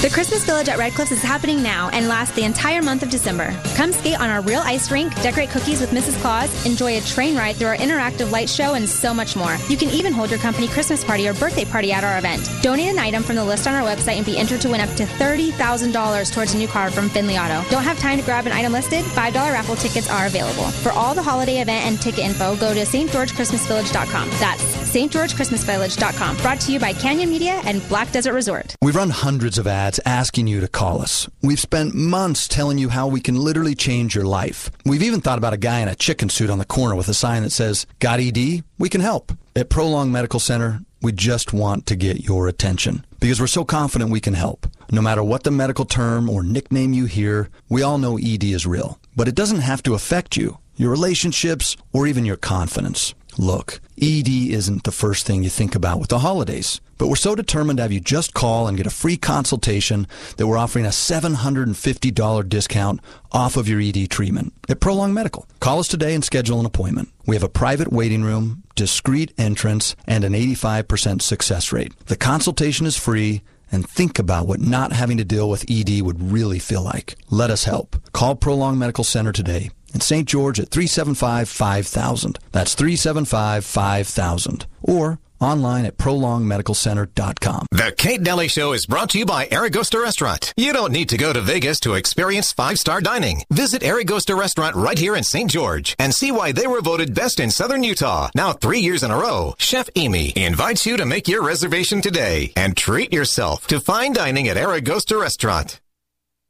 The 0.00 0.08
Christmas 0.08 0.46
Village 0.46 0.70
at 0.70 0.78
Red 0.78 0.94
Cliffs 0.94 1.12
is 1.12 1.22
happening 1.22 1.62
now 1.62 1.90
and 1.90 2.08
lasts 2.08 2.34
the 2.34 2.42
entire 2.42 2.80
month 2.80 3.02
of 3.02 3.10
December. 3.10 3.54
Come 3.74 3.92
skate 3.92 4.18
on 4.18 4.30
our 4.30 4.40
real 4.40 4.60
ice 4.60 4.90
rink, 4.90 5.14
decorate 5.20 5.50
cookies 5.50 5.78
with 5.78 5.90
Mrs. 5.90 6.18
Claus, 6.22 6.64
enjoy 6.64 6.96
a 6.96 7.02
train 7.02 7.36
ride 7.36 7.56
through 7.56 7.68
our 7.68 7.76
interactive 7.76 8.30
light 8.30 8.48
show, 8.48 8.72
and 8.72 8.88
so 8.88 9.12
much 9.12 9.36
more. 9.36 9.58
You 9.68 9.76
can 9.76 9.90
even 9.90 10.14
hold 10.14 10.30
your 10.30 10.38
company 10.38 10.68
Christmas 10.68 11.04
party 11.04 11.28
or 11.28 11.34
birthday 11.34 11.66
party 11.66 11.92
at 11.92 12.02
our 12.02 12.16
event. 12.16 12.48
Donate 12.62 12.88
an 12.88 12.98
item 12.98 13.22
from 13.22 13.36
the 13.36 13.44
list 13.44 13.66
on 13.66 13.74
our 13.74 13.82
website 13.82 14.16
and 14.16 14.24
be 14.24 14.38
entered 14.38 14.62
to 14.62 14.70
win 14.70 14.80
up 14.80 14.88
to 14.96 15.04
$30,000 15.04 16.32
towards 16.32 16.54
a 16.54 16.56
new 16.56 16.66
car 16.66 16.90
from 16.90 17.10
Finley 17.10 17.36
Auto. 17.36 17.62
Don't 17.68 17.84
have 17.84 17.98
time 17.98 18.18
to 18.18 18.24
grab 18.24 18.46
an 18.46 18.52
item 18.52 18.72
listed? 18.72 19.04
$5 19.04 19.34
raffle 19.34 19.76
tickets 19.76 20.08
are 20.08 20.24
available. 20.24 20.68
For 20.80 20.92
all 20.92 21.14
the 21.14 21.22
holiday 21.22 21.60
event 21.60 21.84
and 21.84 22.00
ticket 22.00 22.24
info, 22.24 22.56
go 22.56 22.72
to 22.72 22.80
stgeorgechristmasvillage.com. 22.86 24.30
That's 24.40 24.62
stgeorgechristmasvillage.com. 24.94 26.36
Brought 26.38 26.60
to 26.62 26.72
you 26.72 26.80
by 26.80 26.94
Canyon 26.94 27.28
Media 27.28 27.60
and 27.66 27.86
Black 27.90 28.10
Desert 28.12 28.32
Resort. 28.32 28.74
We've 28.80 28.96
run 28.96 29.10
hundreds 29.10 29.58
of 29.58 29.66
ads 29.66 29.89
asking 30.04 30.46
you 30.46 30.60
to 30.60 30.68
call 30.68 31.02
us. 31.02 31.28
We've 31.42 31.58
spent 31.58 31.94
months 31.94 32.46
telling 32.46 32.78
you 32.78 32.90
how 32.90 33.08
we 33.08 33.20
can 33.20 33.34
literally 33.34 33.74
change 33.74 34.14
your 34.14 34.24
life. 34.24 34.70
We've 34.84 35.02
even 35.02 35.20
thought 35.20 35.38
about 35.38 35.52
a 35.52 35.56
guy 35.58 35.80
in 35.80 35.88
a 35.88 35.94
chicken 35.94 36.28
suit 36.28 36.50
on 36.50 36.58
the 36.58 36.64
corner 36.64 36.94
with 36.94 37.08
a 37.08 37.14
sign 37.14 37.42
that 37.42 37.50
says, 37.50 37.86
Got 37.98 38.20
ED? 38.20 38.62
We 38.78 38.88
can 38.88 39.00
help. 39.00 39.32
At 39.56 39.70
Prolong 39.70 40.12
Medical 40.12 40.38
Center, 40.38 40.80
we 41.02 41.12
just 41.12 41.52
want 41.52 41.86
to 41.86 41.96
get 41.96 42.24
your 42.24 42.46
attention 42.46 43.04
because 43.18 43.40
we're 43.40 43.46
so 43.46 43.64
confident 43.64 44.10
we 44.10 44.20
can 44.20 44.34
help. 44.34 44.66
No 44.92 45.02
matter 45.02 45.22
what 45.22 45.44
the 45.44 45.50
medical 45.50 45.84
term 45.84 46.28
or 46.28 46.42
nickname 46.42 46.92
you 46.92 47.06
hear, 47.06 47.48
we 47.68 47.82
all 47.82 47.98
know 47.98 48.18
ED 48.18 48.44
is 48.44 48.66
real. 48.66 48.98
But 49.16 49.28
it 49.28 49.34
doesn't 49.34 49.60
have 49.60 49.82
to 49.84 49.94
affect 49.94 50.36
you, 50.36 50.58
your 50.76 50.90
relationships, 50.90 51.76
or 51.92 52.06
even 52.06 52.24
your 52.24 52.36
confidence. 52.36 53.14
Look, 53.40 53.80
ED 53.98 54.28
isn't 54.28 54.84
the 54.84 54.92
first 54.92 55.26
thing 55.26 55.42
you 55.42 55.48
think 55.48 55.74
about 55.74 55.98
with 55.98 56.10
the 56.10 56.18
holidays, 56.18 56.78
but 56.98 57.06
we're 57.06 57.16
so 57.16 57.34
determined 57.34 57.78
to 57.78 57.82
have 57.84 57.90
you 57.90 57.98
just 57.98 58.34
call 58.34 58.68
and 58.68 58.76
get 58.76 58.86
a 58.86 58.90
free 58.90 59.16
consultation 59.16 60.06
that 60.36 60.46
we're 60.46 60.58
offering 60.58 60.84
a 60.84 60.90
$750 60.90 62.48
discount 62.50 63.00
off 63.32 63.56
of 63.56 63.66
your 63.66 63.80
ED 63.80 64.10
treatment 64.10 64.52
at 64.68 64.80
Prolong 64.80 65.14
Medical. 65.14 65.46
Call 65.58 65.78
us 65.78 65.88
today 65.88 66.14
and 66.14 66.22
schedule 66.22 66.60
an 66.60 66.66
appointment. 66.66 67.08
We 67.24 67.34
have 67.34 67.42
a 67.42 67.48
private 67.48 67.90
waiting 67.90 68.24
room, 68.24 68.62
discreet 68.74 69.32
entrance, 69.38 69.96
and 70.06 70.22
an 70.22 70.34
85% 70.34 71.22
success 71.22 71.72
rate. 71.72 71.94
The 72.08 72.16
consultation 72.16 72.84
is 72.84 72.98
free 72.98 73.40
and 73.72 73.88
think 73.88 74.18
about 74.18 74.48
what 74.48 74.60
not 74.60 74.92
having 74.92 75.16
to 75.16 75.24
deal 75.24 75.48
with 75.48 75.64
ED 75.66 76.02
would 76.02 76.30
really 76.30 76.58
feel 76.58 76.82
like. 76.82 77.16
Let 77.30 77.48
us 77.48 77.64
help. 77.64 77.96
Call 78.12 78.36
Prolong 78.36 78.76
Medical 78.76 79.04
Center 79.04 79.32
today 79.32 79.70
in 79.94 80.00
St. 80.00 80.28
George 80.28 80.60
at 80.60 80.70
375 80.70 81.48
5000. 81.48 82.38
That's 82.52 82.74
375 82.74 83.64
5000. 83.64 84.66
Or 84.82 85.18
online 85.40 85.86
at 85.86 85.96
prolongmedicalcenter.com. 85.96 87.66
The 87.70 87.94
Kate 87.96 88.22
Dalley 88.22 88.48
Show 88.48 88.72
is 88.72 88.86
brought 88.86 89.10
to 89.10 89.18
you 89.18 89.26
by 89.26 89.46
Aragosta 89.46 90.02
Restaurant. 90.02 90.52
You 90.56 90.72
don't 90.72 90.92
need 90.92 91.08
to 91.08 91.16
go 91.16 91.32
to 91.32 91.40
Vegas 91.40 91.80
to 91.80 91.94
experience 91.94 92.52
five-star 92.52 93.00
dining. 93.00 93.42
Visit 93.50 93.82
Aragosta 93.82 94.38
Restaurant 94.38 94.76
right 94.76 94.98
here 94.98 95.16
in 95.16 95.24
St. 95.24 95.50
George 95.50 95.96
and 95.98 96.14
see 96.14 96.30
why 96.30 96.52
they 96.52 96.66
were 96.66 96.82
voted 96.82 97.14
best 97.14 97.40
in 97.40 97.50
Southern 97.50 97.82
Utah. 97.82 98.30
Now 98.34 98.52
three 98.52 98.80
years 98.80 99.02
in 99.02 99.10
a 99.10 99.16
row, 99.18 99.54
Chef 99.58 99.88
Amy 99.96 100.32
invites 100.36 100.86
you 100.86 100.96
to 100.96 101.06
make 101.06 101.28
your 101.28 101.42
reservation 101.42 102.00
today 102.00 102.52
and 102.56 102.76
treat 102.76 103.12
yourself 103.12 103.66
to 103.68 103.80
fine 103.80 104.12
dining 104.12 104.48
at 104.48 104.56
Aragosta 104.56 105.20
Restaurant. 105.20 105.80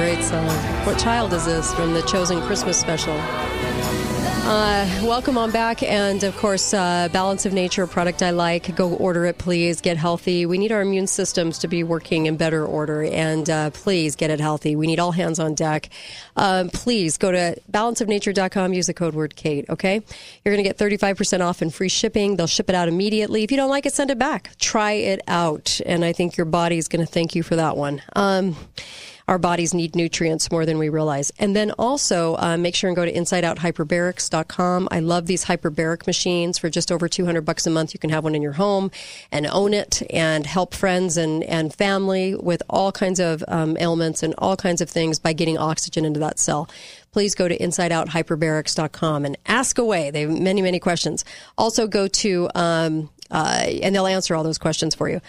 Great 0.00 0.24
song. 0.24 0.46
What 0.86 0.98
child 0.98 1.34
is 1.34 1.44
this 1.44 1.74
from 1.74 1.92
the 1.92 2.00
Chosen 2.00 2.40
Christmas 2.40 2.80
special? 2.80 3.12
Uh, 3.12 4.88
welcome 5.02 5.36
on 5.36 5.50
back. 5.50 5.82
And 5.82 6.24
of 6.24 6.34
course, 6.38 6.72
uh, 6.72 7.10
Balance 7.12 7.44
of 7.44 7.52
Nature, 7.52 7.86
product 7.86 8.22
I 8.22 8.30
like. 8.30 8.74
Go 8.74 8.94
order 8.94 9.26
it, 9.26 9.36
please. 9.36 9.82
Get 9.82 9.98
healthy. 9.98 10.46
We 10.46 10.56
need 10.56 10.72
our 10.72 10.80
immune 10.80 11.06
systems 11.06 11.58
to 11.58 11.68
be 11.68 11.84
working 11.84 12.24
in 12.24 12.38
better 12.38 12.64
order. 12.64 13.02
And 13.04 13.50
uh, 13.50 13.70
please 13.70 14.16
get 14.16 14.30
it 14.30 14.40
healthy. 14.40 14.74
We 14.74 14.86
need 14.86 14.98
all 14.98 15.12
hands 15.12 15.38
on 15.38 15.54
deck. 15.54 15.90
Um, 16.34 16.70
please 16.70 17.18
go 17.18 17.30
to 17.30 17.60
balanceofnature.com. 17.70 18.72
Use 18.72 18.86
the 18.86 18.94
code 18.94 19.14
word 19.14 19.36
Kate, 19.36 19.68
okay? 19.68 20.02
You're 20.44 20.54
going 20.54 20.64
to 20.64 20.68
get 20.68 20.78
35% 20.78 21.42
off 21.42 21.60
and 21.60 21.72
free 21.72 21.90
shipping. 21.90 22.36
They'll 22.36 22.46
ship 22.46 22.70
it 22.70 22.74
out 22.74 22.88
immediately. 22.88 23.44
If 23.44 23.50
you 23.50 23.58
don't 23.58 23.70
like 23.70 23.84
it, 23.84 23.92
send 23.92 24.10
it 24.10 24.18
back. 24.18 24.56
Try 24.58 24.92
it 24.92 25.20
out. 25.28 25.78
And 25.84 26.06
I 26.06 26.14
think 26.14 26.38
your 26.38 26.46
body's 26.46 26.88
going 26.88 27.04
to 27.04 27.12
thank 27.12 27.34
you 27.34 27.42
for 27.42 27.56
that 27.56 27.76
one. 27.76 28.00
Um, 28.16 28.56
our 29.30 29.38
bodies 29.38 29.72
need 29.72 29.94
nutrients 29.94 30.50
more 30.50 30.66
than 30.66 30.76
we 30.76 30.88
realize. 30.88 31.30
And 31.38 31.54
then 31.54 31.70
also 31.78 32.36
uh, 32.38 32.56
make 32.56 32.74
sure 32.74 32.88
and 32.88 32.96
go 32.96 33.04
to 33.04 33.12
insideouthyperbarics.com. 33.12 34.88
I 34.90 34.98
love 34.98 35.26
these 35.26 35.44
hyperbaric 35.44 36.08
machines 36.08 36.58
for 36.58 36.68
just 36.68 36.90
over 36.90 37.08
200 37.08 37.42
bucks 37.42 37.64
a 37.64 37.70
month. 37.70 37.94
You 37.94 38.00
can 38.00 38.10
have 38.10 38.24
one 38.24 38.34
in 38.34 38.42
your 38.42 38.54
home 38.54 38.90
and 39.30 39.46
own 39.46 39.72
it 39.72 40.02
and 40.10 40.44
help 40.44 40.74
friends 40.74 41.16
and, 41.16 41.44
and 41.44 41.72
family 41.72 42.34
with 42.34 42.60
all 42.68 42.90
kinds 42.90 43.20
of 43.20 43.44
um, 43.46 43.76
ailments 43.78 44.24
and 44.24 44.34
all 44.36 44.56
kinds 44.56 44.80
of 44.80 44.90
things 44.90 45.20
by 45.20 45.32
getting 45.32 45.56
oxygen 45.56 46.04
into 46.04 46.18
that 46.18 46.40
cell 46.40 46.68
please 47.12 47.34
go 47.34 47.48
to 47.48 47.58
insideouthyperbarics.com 47.58 49.24
and 49.24 49.36
ask 49.46 49.78
away. 49.78 50.12
They 50.12 50.20
have 50.20 50.30
many, 50.30 50.62
many 50.62 50.78
questions. 50.78 51.24
Also, 51.58 51.88
go 51.88 52.06
to, 52.06 52.48
um, 52.54 53.10
uh, 53.32 53.64
and 53.82 53.92
they'll 53.92 54.06
answer 54.06 54.36
all 54.36 54.44
those 54.44 54.58
questions 54.58 54.94
for 54.94 55.08
you. 55.08 55.20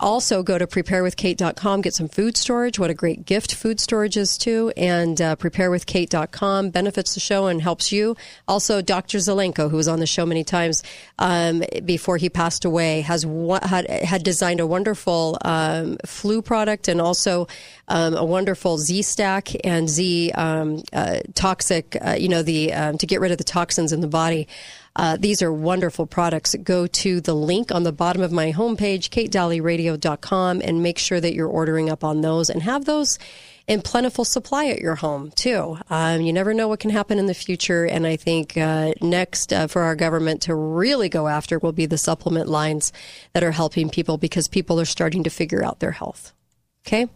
Also, 0.00 0.42
go 0.42 0.56
to 0.56 0.66
preparewithkate.com, 0.66 1.82
get 1.82 1.92
some 1.92 2.08
food 2.08 2.36
storage. 2.36 2.78
What 2.78 2.88
a 2.88 2.94
great 2.94 3.26
gift 3.26 3.54
food 3.54 3.78
storage 3.78 4.16
is, 4.16 4.38
too. 4.38 4.72
And 4.76 5.20
uh, 5.20 5.36
preparewithkate.com 5.36 6.70
benefits 6.70 7.12
the 7.12 7.20
show 7.20 7.48
and 7.48 7.60
helps 7.60 7.92
you. 7.92 8.16
Also, 8.48 8.80
Dr. 8.80 9.18
Zelenko, 9.18 9.70
who 9.70 9.76
was 9.76 9.88
on 9.88 10.00
the 10.00 10.06
show 10.06 10.24
many 10.24 10.42
times 10.42 10.82
um, 11.18 11.62
before 11.84 12.16
he 12.16 12.30
passed 12.30 12.64
away, 12.64 13.02
has 13.02 13.24
had, 13.62 13.90
had 13.90 14.22
designed 14.22 14.60
a 14.60 14.66
wonderful 14.66 15.36
um, 15.44 15.98
flu 16.06 16.40
product 16.40 16.88
and 16.88 16.98
also 16.98 17.46
um, 17.88 18.14
a 18.14 18.24
wonderful 18.24 18.78
Z 18.78 19.02
Stack 19.02 19.50
and 19.66 19.88
Z 19.88 20.32
um, 20.32 20.82
uh, 20.94 21.20
toxic, 21.34 21.96
uh, 22.00 22.12
you 22.18 22.28
know, 22.28 22.42
the 22.42 22.72
um, 22.72 22.96
to 22.96 23.06
get 23.06 23.20
rid 23.20 23.32
of 23.32 23.38
the 23.38 23.44
toxins 23.44 23.92
in 23.92 24.00
the 24.00 24.08
body. 24.08 24.48
Uh, 24.96 25.16
these 25.18 25.40
are 25.42 25.52
wonderful 25.52 26.06
products. 26.06 26.54
Go 26.56 26.86
to 26.86 27.20
the 27.20 27.34
link 27.34 27.72
on 27.72 27.84
the 27.84 27.92
bottom 27.92 28.22
of 28.22 28.32
my 28.32 28.52
homepage, 28.52 29.08
katedalleyradio.com, 29.08 30.60
and 30.64 30.82
make 30.82 30.98
sure 30.98 31.20
that 31.20 31.34
you're 31.34 31.48
ordering 31.48 31.88
up 31.88 32.02
on 32.02 32.20
those 32.20 32.50
and 32.50 32.62
have 32.62 32.84
those 32.84 33.18
in 33.68 33.82
plentiful 33.82 34.24
supply 34.24 34.66
at 34.66 34.80
your 34.80 34.96
home, 34.96 35.30
too. 35.36 35.78
Um, 35.90 36.22
you 36.22 36.32
never 36.32 36.52
know 36.52 36.66
what 36.66 36.80
can 36.80 36.90
happen 36.90 37.20
in 37.20 37.26
the 37.26 37.34
future. 37.34 37.84
And 37.84 38.04
I 38.04 38.16
think 38.16 38.56
uh, 38.56 38.94
next 39.00 39.52
uh, 39.52 39.68
for 39.68 39.82
our 39.82 39.94
government 39.94 40.42
to 40.42 40.54
really 40.56 41.08
go 41.08 41.28
after 41.28 41.58
will 41.60 41.72
be 41.72 41.86
the 41.86 41.98
supplement 41.98 42.48
lines 42.48 42.92
that 43.32 43.44
are 43.44 43.52
helping 43.52 43.88
people 43.88 44.18
because 44.18 44.48
people 44.48 44.80
are 44.80 44.84
starting 44.84 45.22
to 45.22 45.30
figure 45.30 45.62
out 45.64 45.78
their 45.78 45.92
health. 45.92 46.32
Okay. 46.84 47.06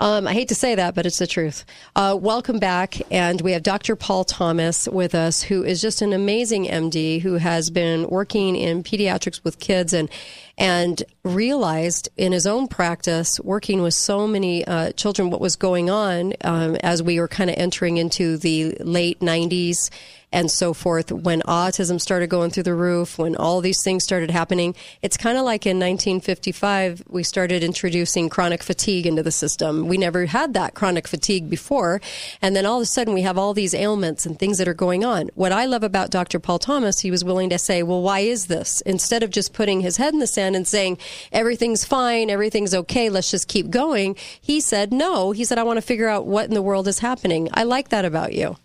Um, 0.00 0.28
I 0.28 0.32
hate 0.32 0.48
to 0.48 0.54
say 0.54 0.76
that, 0.76 0.94
but 0.94 1.06
it's 1.06 1.18
the 1.18 1.26
truth. 1.26 1.64
Uh, 1.96 2.16
welcome 2.20 2.60
back. 2.60 3.00
And 3.10 3.40
we 3.40 3.52
have 3.52 3.64
Dr. 3.64 3.96
Paul 3.96 4.22
Thomas 4.22 4.86
with 4.86 5.12
us, 5.12 5.42
who 5.42 5.64
is 5.64 5.80
just 5.80 6.02
an 6.02 6.12
amazing 6.12 6.66
MD 6.66 7.20
who 7.20 7.34
has 7.34 7.70
been 7.70 8.08
working 8.08 8.54
in 8.54 8.84
pediatrics 8.84 9.42
with 9.42 9.58
kids 9.58 9.92
and, 9.92 10.08
and 10.56 11.02
realized 11.24 12.08
in 12.16 12.30
his 12.30 12.46
own 12.46 12.68
practice, 12.68 13.40
working 13.40 13.82
with 13.82 13.94
so 13.94 14.28
many 14.28 14.64
uh, 14.64 14.92
children, 14.92 15.30
what 15.30 15.40
was 15.40 15.56
going 15.56 15.90
on 15.90 16.32
um, 16.44 16.76
as 16.76 17.02
we 17.02 17.18
were 17.18 17.28
kind 17.28 17.50
of 17.50 17.56
entering 17.58 17.96
into 17.96 18.36
the 18.36 18.76
late 18.80 19.18
90s 19.18 19.90
and 20.32 20.50
so 20.50 20.74
forth. 20.74 21.10
When 21.10 21.40
autism 21.42 22.00
started 22.00 22.28
going 22.28 22.50
through 22.50 22.64
the 22.64 22.74
roof 22.74 23.18
when 23.18 23.36
all 23.36 23.60
these 23.60 23.82
things 23.82 24.04
started 24.04 24.30
happening 24.30 24.74
it's 25.02 25.16
kind 25.16 25.38
of 25.38 25.44
like 25.44 25.66
in 25.66 25.78
1955 25.78 27.04
we 27.08 27.22
started 27.22 27.64
introducing 27.64 28.28
chronic 28.28 28.62
fatigue 28.62 29.06
into 29.06 29.22
the 29.22 29.32
system. 29.32 29.88
We 29.88 29.96
never 29.96 30.26
had 30.26 30.54
that 30.54 30.74
chronic 30.74 31.08
fatigue 31.08 31.48
before 31.48 32.00
and 32.42 32.54
then 32.54 32.66
all 32.66 32.76
of 32.76 32.82
a 32.82 32.86
sudden 32.86 33.14
we 33.14 33.22
have 33.22 33.38
all 33.38 33.54
these 33.54 33.74
ailments 33.74 34.26
and 34.26 34.38
things 34.38 34.58
that 34.58 34.68
are 34.68 34.74
going 34.74 35.04
on. 35.04 35.30
What 35.34 35.52
i 35.52 35.64
love 35.64 35.82
about 35.82 36.10
dr 36.10 36.38
paul 36.40 36.58
thomas 36.58 37.00
he 37.00 37.10
was 37.10 37.24
willing 37.24 37.50
to 37.50 37.58
say 37.58 37.82
well 37.82 38.02
why 38.02 38.20
is 38.20 38.46
this? 38.46 38.80
Instead 38.82 39.22
of 39.22 39.30
just 39.30 39.52
putting 39.52 39.80
his 39.80 39.96
head 39.96 40.12
in 40.12 40.20
the 40.20 40.26
sand 40.26 40.56
and 40.56 40.66
saying 40.66 40.98
everything's 41.32 41.84
fine 41.84 42.30
everything's 42.30 42.74
okay 42.74 43.08
let's 43.08 43.30
just 43.30 43.48
keep 43.48 43.70
going 43.70 44.16
he 44.40 44.60
said 44.60 44.92
no. 44.92 45.32
He 45.32 45.44
said 45.44 45.58
i 45.58 45.62
want 45.62 45.78
to 45.78 45.82
figure 45.82 46.08
out 46.08 46.26
what 46.26 46.46
in 46.46 46.54
the 46.54 46.62
world 46.62 46.86
is 46.88 46.98
happening. 46.98 47.48
I 47.54 47.62
like 47.64 47.88
that 47.88 48.04
about 48.04 48.34
you 48.34 48.56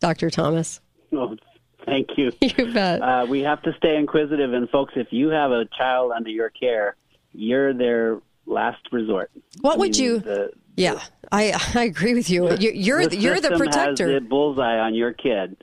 dr 0.00 0.30
thomas 0.30 0.80
Oh, 1.16 1.36
thank 1.86 2.08
you. 2.16 2.32
You 2.40 2.72
bet. 2.72 3.02
Uh, 3.02 3.26
we 3.28 3.40
have 3.40 3.62
to 3.62 3.72
stay 3.76 3.96
inquisitive, 3.96 4.52
and 4.52 4.68
folks, 4.70 4.94
if 4.96 5.08
you 5.10 5.28
have 5.28 5.50
a 5.50 5.64
child 5.76 6.12
under 6.12 6.30
your 6.30 6.50
care, 6.50 6.96
you're 7.32 7.72
their 7.74 8.20
last 8.46 8.80
resort. 8.92 9.30
What 9.60 9.74
I 9.74 9.78
would 9.78 9.92
mean, 9.92 10.02
you? 10.02 10.18
The, 10.20 10.50
yeah, 10.76 11.00
I 11.32 11.52
I 11.74 11.84
agree 11.84 12.14
with 12.14 12.28
you. 12.30 12.50
You- 12.56 12.72
You're 12.72 13.06
the 13.06 13.16
you're 13.16 13.36
the 13.36 13.42
system 13.48 13.58
protector. 13.58 14.12
Has 14.12 14.22
the 14.22 14.28
bullseye 14.28 14.78
on 14.78 14.94
your 14.94 15.12
kid. 15.12 15.56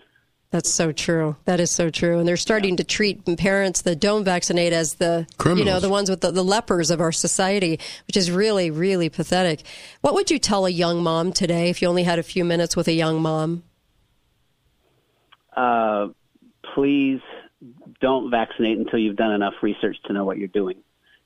That's 0.51 0.69
so 0.69 0.91
true. 0.91 1.38
That 1.45 1.61
is 1.61 1.71
so 1.71 1.89
true. 1.89 2.19
And 2.19 2.27
they're 2.27 2.35
starting 2.35 2.75
to 2.75 2.83
treat 2.83 3.25
parents 3.38 3.83
that 3.83 4.01
don't 4.01 4.25
vaccinate 4.25 4.73
as 4.73 4.95
the 4.95 5.25
you 5.45 5.63
know 5.63 5.80
the 5.80 5.88
ones 5.89 6.09
with 6.09 6.19
the, 6.19 6.31
the 6.31 6.43
lepers 6.43 6.91
of 6.91 6.99
our 6.99 7.13
society, 7.13 7.80
which 8.05 8.17
is 8.17 8.30
really 8.30 8.69
really 8.69 9.07
pathetic. 9.07 9.61
What 10.01 10.13
would 10.13 10.30
you 10.30 10.39
tell 10.39 10.65
a 10.65 10.69
young 10.69 11.01
mom 11.01 11.31
today 11.31 11.69
if 11.69 11.81
you 11.81 11.88
only 11.88 12.03
had 12.03 12.19
a 12.19 12.23
few 12.23 12.43
minutes 12.43 12.75
with 12.75 12.89
a 12.89 12.93
young 12.93 13.21
mom? 13.21 13.63
Uh, 15.55 16.07
please 16.73 17.19
don't 17.99 18.31
vaccinate 18.31 18.77
until 18.77 18.99
you've 18.99 19.15
done 19.15 19.31
enough 19.33 19.53
research 19.61 19.97
to 20.05 20.13
know 20.13 20.25
what 20.25 20.38
you're 20.38 20.47
doing. 20.47 20.77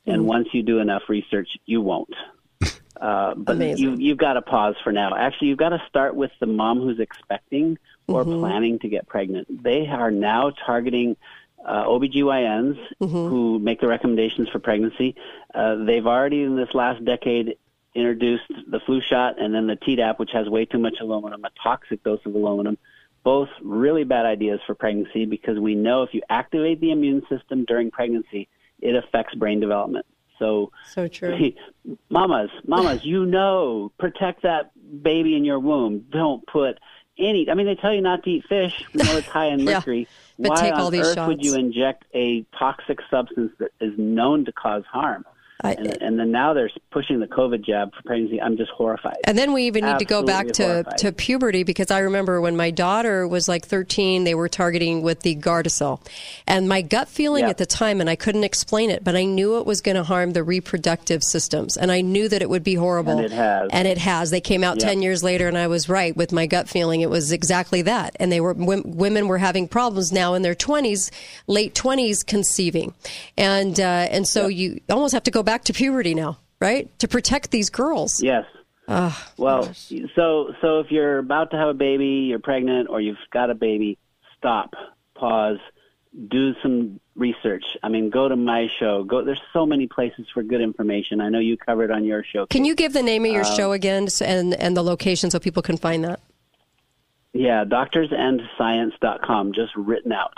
And 0.06 0.24
Mm. 0.24 0.26
once 0.26 0.48
you 0.54 0.64
do 0.64 0.80
enough 0.80 1.04
research, 1.10 1.50
you 1.66 1.82
won't. 1.82 2.14
Uh, 3.02 3.36
but 3.36 3.58
Amazing. 3.58 3.84
you, 3.84 3.96
you've 3.98 4.18
got 4.18 4.34
to 4.34 4.42
pause 4.42 4.76
for 4.82 4.94
now. 4.94 5.14
Actually, 5.14 5.50
you've 5.50 5.58
got 5.58 5.70
to 5.70 5.82
start 5.90 6.16
with 6.16 6.32
the 6.40 6.46
mom 6.46 6.80
who's 6.80 6.98
expecting 7.02 7.78
or 8.08 8.24
Mhm. 8.24 8.40
planning 8.40 8.80
to 8.80 8.88
get 8.88 9.06
pregnant. 9.06 9.64
They 9.64 9.86
are 9.88 10.12
now 10.12 10.52
targeting 10.52 11.18
uh, 11.66 11.84
OBGYNs 11.88 12.78
who 13.00 13.60
make 13.60 13.82
the 13.82 13.88
recommendations 13.88 14.48
for 14.48 14.60
pregnancy. 14.60 15.16
Uh, 15.54 15.76
they've 15.84 16.08
already, 16.08 16.44
in 16.44 16.56
this 16.56 16.74
last 16.74 17.04
decade, 17.04 17.58
introduced 17.96 18.44
the 18.68 18.80
flu 18.80 19.02
shot 19.02 19.42
and 19.42 19.54
then 19.54 19.68
the 19.68 19.76
Tdap, 19.76 20.18
which 20.20 20.32
has 20.32 20.48
way 20.48 20.64
too 20.66 20.78
much 20.80 20.96
aluminum, 21.02 21.44
a 21.44 21.50
toxic 21.62 22.02
dose 22.04 22.24
of 22.26 22.34
aluminum. 22.36 22.78
Both 23.26 23.50
really 23.64 24.04
bad 24.04 24.28
ideas 24.28 24.60
for 24.68 24.76
pregnancy 24.76 25.26
because 25.26 25.60
we 25.60 25.74
know 25.74 26.04
if 26.04 26.14
you 26.14 26.22
activate 26.30 26.80
the 26.80 26.92
immune 26.92 27.24
system 27.28 27.66
during 27.66 27.90
pregnancy, 27.90 28.48
it 28.80 28.96
affects 28.96 29.34
brain 29.34 29.60
development. 29.60 30.06
So, 30.38 30.72
So 30.94 31.08
true. 31.08 31.52
mamas, 32.10 32.52
mamas, 32.68 33.00
you 33.04 33.26
know, 33.26 33.92
protect 33.98 34.44
that 34.44 34.72
baby 35.02 35.36
in 35.36 35.44
your 35.44 35.60
womb. 35.60 36.06
Don't 36.12 36.46
put 36.46 36.78
any. 37.18 37.50
I 37.50 37.56
mean, 37.56 37.66
they 37.66 37.74
tell 37.76 37.94
you 37.94 38.02
not 38.02 38.24
to 38.24 38.30
eat 38.30 38.46
fish. 38.48 38.74
We 38.94 39.02
know 39.02 39.16
it's 39.16 39.28
high 39.28 39.48
in 39.48 39.60
Yeah, 39.66 39.74
mercury. 39.74 40.08
but 40.38 40.50
Why 40.50 40.62
take 40.62 40.74
on 40.74 40.82
all 40.82 40.92
these 40.92 41.02
earth 41.18 41.28
would 41.28 41.44
you 41.44 41.56
inject 41.56 42.06
a 42.14 42.46
toxic 42.60 43.00
substance 43.10 43.52
that 43.58 43.72
is 43.82 43.94
known 43.98 44.46
to 44.46 44.52
cause 44.52 44.84
harm? 44.92 45.26
And, 45.74 46.02
and 46.02 46.20
then 46.20 46.32
now 46.32 46.54
they're 46.54 46.70
pushing 46.92 47.20
the 47.20 47.28
COVID 47.28 47.64
jab 47.66 47.94
for 47.94 48.02
pregnancy. 48.04 48.42
I'm 48.42 48.58
just 48.58 48.72
horrified. 48.72 49.18
And 49.26 49.38
then 49.38 49.54
we 49.54 49.64
even 49.64 49.86
need 49.86 50.00
to 50.00 50.06
go 50.06 50.24
back 50.24 50.48
to, 50.54 50.64
horrified. 50.66 50.98
to 51.00 51.12
puberty 51.12 51.64
because 51.64 51.92
I 51.92 52.00
remember 52.00 52.40
when 52.42 52.56
my 52.56 52.72
daughter 52.72 53.28
was 53.28 53.48
like 53.48 53.66
13, 53.66 54.24
they 54.24 54.36
were 54.36 54.50
targeting 54.50 55.02
with 55.02 55.22
the 55.22 55.36
Gardasil. 55.36 56.00
And 56.48 56.70
my 56.70 56.82
gut 56.82 57.08
feeling 57.08 57.44
Yeah. 57.46 57.50
at 57.50 57.58
the 57.58 57.66
time, 57.66 58.02
and 58.02 58.10
I 58.10 58.16
couldn't 58.16 58.44
explain 58.44 58.90
it, 58.90 59.04
but 59.04 59.16
I 59.16 59.24
knew 59.26 59.58
it 59.58 59.66
was 59.66 59.82
going 59.82 59.96
to 59.96 60.04
harm 60.04 60.32
the 60.32 60.44
reproductive 60.44 61.24
systems. 61.24 61.78
And 61.78 61.92
I 61.92 62.02
knew 62.02 62.30
that 62.30 62.42
it 62.42 62.50
would 62.50 62.64
be 62.64 62.76
horrible. 62.76 63.14
And 63.18 63.26
it 63.26 63.32
has. 63.32 63.70
And 63.72 63.88
it 63.88 63.98
has. 63.98 64.32
They 64.32 64.42
came 64.42 64.64
out 64.64 64.80
Yeah. 64.80 64.90
10 64.90 65.02
years 65.02 65.24
later, 65.24 65.48
and 65.48 65.58
I 65.58 65.68
was 65.68 65.90
right 65.90 66.16
with 66.16 66.32
my 66.32 66.46
gut 66.46 66.70
feeling. 66.70 67.02
It 67.02 67.10
was 67.10 67.32
exactly 67.32 67.82
that. 67.84 68.16
And 68.20 68.32
they 68.32 68.42
were 68.42 68.54
women 68.54 69.28
were 69.28 69.38
having 69.38 69.68
problems 69.68 70.12
now 70.12 70.34
in 70.34 70.42
their 70.42 70.56
20s, 70.56 71.12
late 71.48 71.74
20s, 71.74 72.26
conceiving. 72.26 72.94
And, 73.38 73.80
uh, 73.80 73.84
and 73.84 74.28
so 74.28 74.48
you 74.48 74.80
almost 74.90 75.14
have 75.14 75.24
to 75.24 75.32
go 75.32 75.44
back 75.44 75.55
to 75.64 75.74
puberty 75.74 76.14
now, 76.14 76.38
right? 76.60 76.88
To 77.00 77.08
protect 77.08 77.52
these 77.52 77.70
girls. 77.70 78.22
Yes. 78.22 78.46
Ah, 78.88 79.32
Well, 79.38 79.74
so 80.16 80.54
so 80.62 80.80
if 80.82 80.92
you're 80.92 81.18
about 81.18 81.50
to 81.52 81.58
have 81.58 81.70
a 81.70 81.74
baby, 81.74 82.28
you're 82.30 82.38
pregnant, 82.40 82.88
or 82.90 83.02
you've 83.02 83.18
got 83.32 83.50
a 83.50 83.56
baby, 83.56 83.98
stop, 84.38 84.76
pause, 85.16 85.58
do 86.28 86.54
some 86.62 87.00
research. 87.16 87.64
I 87.82 87.90
mean, 87.90 88.12
go 88.12 88.28
to 88.30 88.36
my 88.36 88.68
show. 88.80 89.04
Go. 89.04 89.24
There's 89.24 89.42
so 89.54 89.66
many 89.66 89.88
places 89.88 90.28
for 90.32 90.44
good 90.44 90.62
information. 90.62 91.20
I 91.20 91.30
know 91.30 91.40
you 91.40 91.58
covered 91.58 91.90
on 91.90 92.04
your 92.06 92.24
show. 92.24 92.46
Can 92.46 92.64
you 92.64 92.76
give 92.76 92.94
the 92.94 93.02
name 93.02 93.26
of 93.26 93.32
your 93.32 93.46
Um, 93.46 93.56
show 93.56 93.72
again 93.72 94.08
and 94.22 94.54
and 94.54 94.78
the 94.78 94.84
location 94.84 95.32
so 95.32 95.40
people 95.40 95.64
can 95.64 95.78
find 95.78 96.04
that? 96.04 96.20
Yeah, 97.34 97.66
doctorsandscience.com, 97.66 99.54
just 99.54 99.76
written 99.76 100.12
out. 100.12 100.34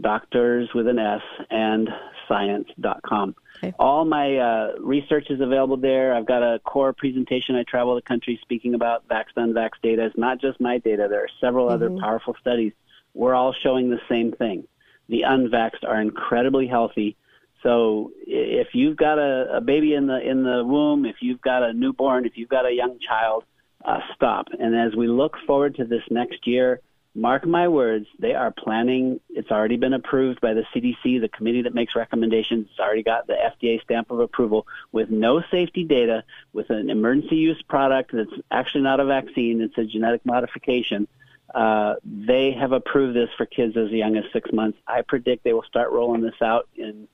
Doctors 0.00 0.72
with 0.74 0.86
an 0.86 0.98
S 0.98 1.22
and 1.50 1.88
science.com. 2.28 3.34
All 3.78 4.04
my 4.04 4.36
uh, 4.36 4.72
research 4.80 5.26
is 5.30 5.40
available 5.40 5.76
there. 5.76 6.14
I've 6.14 6.26
got 6.26 6.42
a 6.42 6.58
core 6.60 6.92
presentation. 6.92 7.56
I 7.56 7.62
travel 7.64 7.94
the 7.94 8.02
country 8.02 8.38
speaking 8.42 8.74
about 8.74 9.06
vax 9.08 9.26
unvax 9.36 9.70
data. 9.82 10.04
It's 10.06 10.18
not 10.18 10.40
just 10.40 10.60
my 10.60 10.78
data. 10.78 11.06
There 11.10 11.22
are 11.22 11.28
several 11.40 11.68
other 11.68 11.88
Mm-hmm. 11.88 12.00
powerful 12.00 12.36
studies. 12.40 12.72
We're 13.14 13.34
all 13.34 13.54
showing 13.62 13.90
the 13.90 14.00
same 14.08 14.32
thing. 14.32 14.66
The 15.08 15.22
unvaxxed 15.22 15.84
are 15.86 16.00
incredibly 16.00 16.66
healthy. 16.66 17.16
So 17.62 18.12
if 18.26 18.68
you've 18.74 18.96
got 18.96 19.18
a, 19.18 19.56
a 19.56 19.60
baby 19.60 19.94
in 19.94 20.06
the 20.06 20.20
in 20.20 20.44
the 20.44 20.62
womb, 20.64 21.04
if 21.04 21.16
you've 21.20 21.40
got 21.40 21.62
a 21.62 21.72
newborn, 21.72 22.24
if 22.26 22.36
you've 22.36 22.48
got 22.48 22.66
a 22.66 22.72
young 22.72 22.98
child, 23.00 23.44
uh, 23.84 24.00
stop. 24.14 24.46
And 24.60 24.76
as 24.76 24.94
we 24.94 25.08
look 25.08 25.36
forward 25.46 25.74
to 25.76 25.84
this 25.84 26.02
next 26.10 26.46
year, 26.46 26.80
mark 27.18 27.46
my 27.46 27.68
words, 27.68 28.06
they 28.18 28.34
are 28.34 28.50
planning. 28.50 29.20
It's 29.30 29.50
already 29.50 29.76
been 29.76 29.92
approved 29.92 30.40
by 30.40 30.54
the 30.54 30.64
CDC, 30.74 31.20
the 31.20 31.28
committee 31.28 31.62
that 31.62 31.74
makes 31.74 31.96
recommendations. 31.96 32.68
It's 32.70 32.78
already 32.78 33.02
got 33.02 33.26
the 33.26 33.34
FDA 33.34 33.82
stamp 33.82 34.10
of 34.10 34.20
approval 34.20 34.66
with 34.92 35.10
no 35.10 35.42
safety 35.50 35.84
data, 35.84 36.24
with 36.52 36.70
an 36.70 36.90
emergency 36.90 37.36
use 37.36 37.60
product 37.62 38.12
that's 38.12 38.32
actually 38.50 38.82
not 38.82 39.00
a 39.00 39.04
vaccine, 39.04 39.60
it's 39.60 39.76
a 39.76 39.84
genetic 39.84 40.24
modification. 40.24 41.08
Uh, 41.54 41.94
they 42.04 42.52
have 42.52 42.72
approved 42.72 43.16
this 43.16 43.30
for 43.36 43.46
kids 43.46 43.76
as 43.76 43.90
young 43.90 44.16
as 44.16 44.24
six 44.32 44.52
months. 44.52 44.78
I 44.86 45.02
predict 45.02 45.44
they 45.44 45.54
will 45.54 45.62
start 45.62 45.90
rolling 45.90 46.20
this 46.20 46.40
out 46.42 46.68
in 46.76 47.08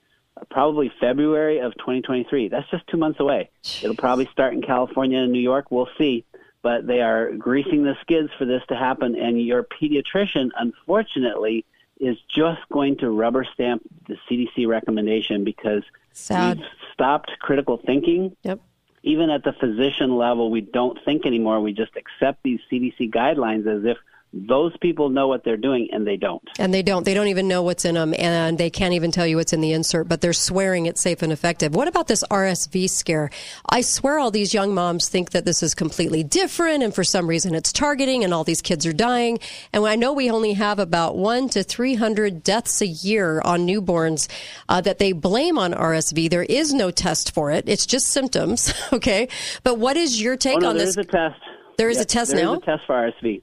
probably 0.50 0.92
February 1.00 1.60
of 1.60 1.73
2023. 1.74 2.49
That's 2.49 2.68
just 2.70 2.86
two 2.89 2.97
months 2.97 3.20
away. 3.20 3.50
It'll 3.83 3.97
probably 3.97 4.26
start 4.33 4.55
in 4.55 4.62
California 4.62 5.18
and 5.18 5.33
New 5.33 5.41
York. 5.41 5.70
We'll 5.70 5.89
see. 5.97 6.24
But 6.64 6.86
they 6.86 7.02
are 7.02 7.30
greasing 7.32 7.84
the 7.84 7.94
skids 8.00 8.30
for 8.38 8.46
this 8.46 8.62
to 8.70 8.74
happen. 8.74 9.14
And 9.14 9.40
your 9.40 9.62
pediatrician, 9.62 10.48
unfortunately, 10.56 11.66
is 12.00 12.16
just 12.34 12.62
going 12.72 12.96
to 12.98 13.10
rubber 13.10 13.46
stamp 13.52 13.82
the 14.08 14.16
CDC 14.26 14.66
recommendation 14.66 15.44
because 15.44 15.82
Sad. 16.12 16.56
we've 16.56 16.66
stopped 16.94 17.30
critical 17.38 17.76
thinking. 17.76 18.34
Yep. 18.44 18.60
Even 19.02 19.28
at 19.28 19.44
the 19.44 19.52
physician 19.52 20.16
level, 20.16 20.50
we 20.50 20.62
don't 20.62 20.98
think 21.04 21.26
anymore. 21.26 21.60
We 21.60 21.74
just 21.74 21.92
accept 21.96 22.42
these 22.42 22.60
CDC 22.72 23.12
guidelines 23.12 23.66
as 23.66 23.84
if 23.84 23.98
those 24.34 24.76
people 24.80 25.08
know 25.10 25.28
what 25.28 25.44
they're 25.44 25.56
doing, 25.56 25.88
and 25.92 26.06
they 26.06 26.16
don't. 26.16 26.42
And 26.58 26.74
they 26.74 26.82
don't. 26.82 27.04
They 27.04 27.14
don't 27.14 27.28
even 27.28 27.46
know 27.46 27.62
what's 27.62 27.84
in 27.84 27.94
them, 27.94 28.14
and 28.18 28.58
they 28.58 28.68
can't 28.68 28.94
even 28.94 29.12
tell 29.12 29.26
you 29.26 29.36
what's 29.36 29.52
in 29.52 29.60
the 29.60 29.72
insert. 29.72 30.08
But 30.08 30.20
they're 30.20 30.32
swearing 30.32 30.86
it's 30.86 31.00
safe 31.00 31.22
and 31.22 31.32
effective. 31.32 31.74
What 31.74 31.86
about 31.86 32.08
this 32.08 32.24
RSV 32.30 32.90
scare? 32.90 33.30
I 33.68 33.80
swear 33.80 34.18
all 34.18 34.30
these 34.30 34.52
young 34.52 34.74
moms 34.74 35.08
think 35.08 35.30
that 35.30 35.44
this 35.44 35.62
is 35.62 35.74
completely 35.74 36.24
different, 36.24 36.82
and 36.82 36.94
for 36.94 37.04
some 37.04 37.28
reason 37.28 37.54
it's 37.54 37.72
targeting, 37.72 38.24
and 38.24 38.34
all 38.34 38.42
these 38.44 38.60
kids 38.60 38.84
are 38.86 38.92
dying. 38.92 39.38
And 39.72 39.86
I 39.86 39.94
know 39.94 40.12
we 40.12 40.30
only 40.30 40.54
have 40.54 40.78
about 40.78 41.16
one 41.16 41.48
to 41.50 41.62
three 41.62 41.94
hundred 41.94 42.42
deaths 42.42 42.80
a 42.80 42.86
year 42.86 43.40
on 43.44 43.66
newborns 43.66 44.28
uh, 44.68 44.80
that 44.80 44.98
they 44.98 45.12
blame 45.12 45.58
on 45.58 45.72
RSV. 45.72 46.28
There 46.28 46.42
is 46.42 46.74
no 46.74 46.90
test 46.90 47.32
for 47.32 47.50
it. 47.52 47.68
It's 47.68 47.86
just 47.86 48.06
symptoms. 48.08 48.74
okay. 48.92 49.28
But 49.62 49.78
what 49.78 49.96
is 49.96 50.20
your 50.20 50.36
take 50.36 50.56
oh, 50.56 50.60
no, 50.60 50.68
on 50.70 50.76
there 50.76 50.86
this? 50.86 50.96
is 50.96 50.98
a 50.98 51.04
test. 51.04 51.40
There 51.76 51.88
is 51.88 51.96
a 51.98 52.00
Yes, 52.00 52.06
test 52.06 52.30
there 52.30 52.40
is 52.40 52.44
now? 52.44 52.54
a 52.54 52.60
test 52.60 52.82
for 52.86 52.94
RSV. 52.94 53.42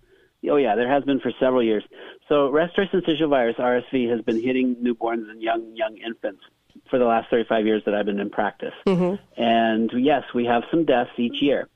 Oh 0.49 0.55
yeah, 0.55 0.75
there 0.75 0.89
has 0.89 1.03
been 1.03 1.19
for 1.19 1.31
several 1.39 1.63
years. 1.63 1.83
So 2.27 2.49
respiratory 2.49 3.01
syncytial 3.01 3.29
virus 3.29 3.57
(RSV) 3.57 4.09
has 4.09 4.21
been 4.21 4.41
hitting 4.41 4.75
newborns 4.77 5.29
and 5.29 5.41
young 5.41 5.75
young 5.75 5.97
infants 5.97 6.41
for 6.89 6.97
the 6.97 7.05
last 7.05 7.29
35 7.29 7.65
years 7.65 7.83
that 7.85 7.93
I've 7.93 8.05
been 8.05 8.19
in 8.19 8.29
practice. 8.29 8.73
Mm-hmm. 8.87 9.41
And 9.41 9.91
yes, 9.93 10.23
we 10.33 10.45
have 10.45 10.63
some 10.71 10.85
deaths 10.85 11.11
each 11.17 11.41
year, 11.41 11.67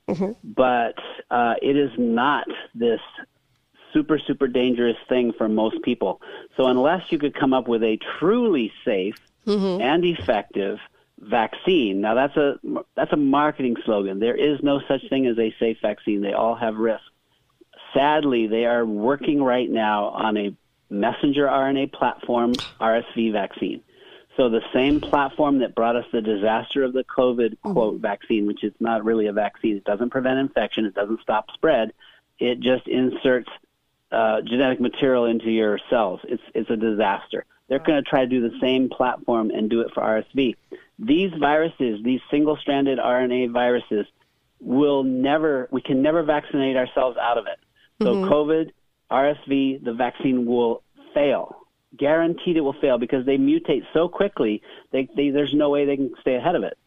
but 0.44 0.96
uh, 1.30 1.56
it 1.62 1.78
is 1.78 1.92
not 1.98 2.48
this 2.74 3.02
super 3.94 4.20
super 4.20 4.48
dangerous 4.48 4.98
thing 5.08 5.32
for 5.38 5.48
most 5.48 5.82
people. 5.84 6.22
So 6.58 6.68
unless 6.68 7.12
you 7.12 7.20
could 7.20 7.34
come 7.34 7.54
up 7.54 7.68
with 7.68 7.84
a 7.84 7.98
truly 8.20 8.72
safe 8.84 9.16
and 9.82 10.04
effective 10.04 10.80
vaccine, 11.20 12.02
now 12.02 12.14
that's 12.14 12.36
a 12.36 12.60
that's 12.96 13.14
a 13.14 13.18
marketing 13.18 13.76
slogan. 13.86 14.20
There 14.20 14.36
is 14.36 14.62
no 14.64 14.82
such 14.88 15.08
thing 15.10 15.28
as 15.28 15.38
a 15.38 15.54
safe 15.60 15.78
vaccine. 15.82 16.22
They 16.22 16.34
all 16.34 16.56
have 16.56 16.76
risks. 16.76 17.06
Sadly, 17.96 18.48
they 18.48 18.66
are 18.66 18.86
working 18.86 19.42
right 19.42 19.70
now 19.70 20.10
on 20.10 20.38
a 20.38 20.56
messenger 20.90 21.48
RNA 21.48 21.94
platform 21.94 22.54
RSV 22.80 23.32
vaccine. 23.32 23.82
So 24.38 24.50
the 24.50 24.62
same 24.74 25.00
platform 25.00 25.60
that 25.60 25.76
brought 25.76 25.96
us 25.96 26.06
the 26.12 26.22
disaster 26.22 26.84
of 26.84 26.92
the 26.92 27.06
COVID 27.06 27.58
quote 27.62 28.02
vaccine, 28.02 28.46
which 28.48 28.64
is 28.64 28.74
not 28.80 29.06
really 29.06 29.28
a 29.28 29.34
vaccine. 29.34 29.78
It 29.78 29.86
doesn't 29.86 30.10
prevent 30.10 30.40
infection. 30.40 30.86
It 30.86 30.94
doesn't 30.94 31.22
stop 31.22 31.52
spread. 31.54 31.94
It 32.38 32.60
just 32.60 32.88
inserts 32.88 33.50
uh, 34.12 34.42
genetic 34.42 34.82
material 34.82 35.26
into 35.26 35.50
your 35.50 35.80
cells. 35.90 36.20
It's 36.26 36.44
it's 36.54 36.70
a 36.70 36.76
disaster. 36.76 37.46
They're 37.70 37.80
going 37.80 38.04
to 38.04 38.10
try 38.10 38.22
to 38.22 38.28
do 38.28 38.48
the 38.48 38.60
same 38.60 38.90
platform 38.90 39.52
and 39.52 39.70
do 39.70 39.82
it 39.82 39.92
for 39.94 40.04
RSV. 40.04 40.56
These 41.00 41.32
viruses, 41.40 42.04
these 42.04 42.22
single-stranded 42.30 43.00
RNA 43.00 43.52
viruses, 43.52 44.06
will 44.60 45.04
never. 45.04 45.70
We 45.72 45.82
can 45.82 46.02
never 46.02 46.24
vaccinate 46.24 46.76
ourselves 46.76 47.18
out 47.18 47.38
of 47.38 47.48
it. 47.48 47.58
So 48.02 48.16
Mhm. 48.16 48.28
COVID, 48.30 48.72
RSV, 49.10 49.78
the 49.84 49.94
vaccine 49.94 50.46
will 50.46 50.84
fail. 51.14 51.56
Guaranteed 51.96 52.58
it 52.58 52.62
will 52.62 52.74
fail 52.74 52.98
because 52.98 53.26
they 53.26 53.38
mutate 53.38 53.86
so 53.94 54.08
quickly. 54.10 54.62
They, 54.92 55.08
they 55.16 55.30
there's 55.30 55.54
no 55.54 55.70
way 55.70 55.86
they 55.86 55.96
can 55.96 56.14
stay 56.20 56.36
ahead 56.36 56.56
of 56.56 56.64
it. 56.64 56.78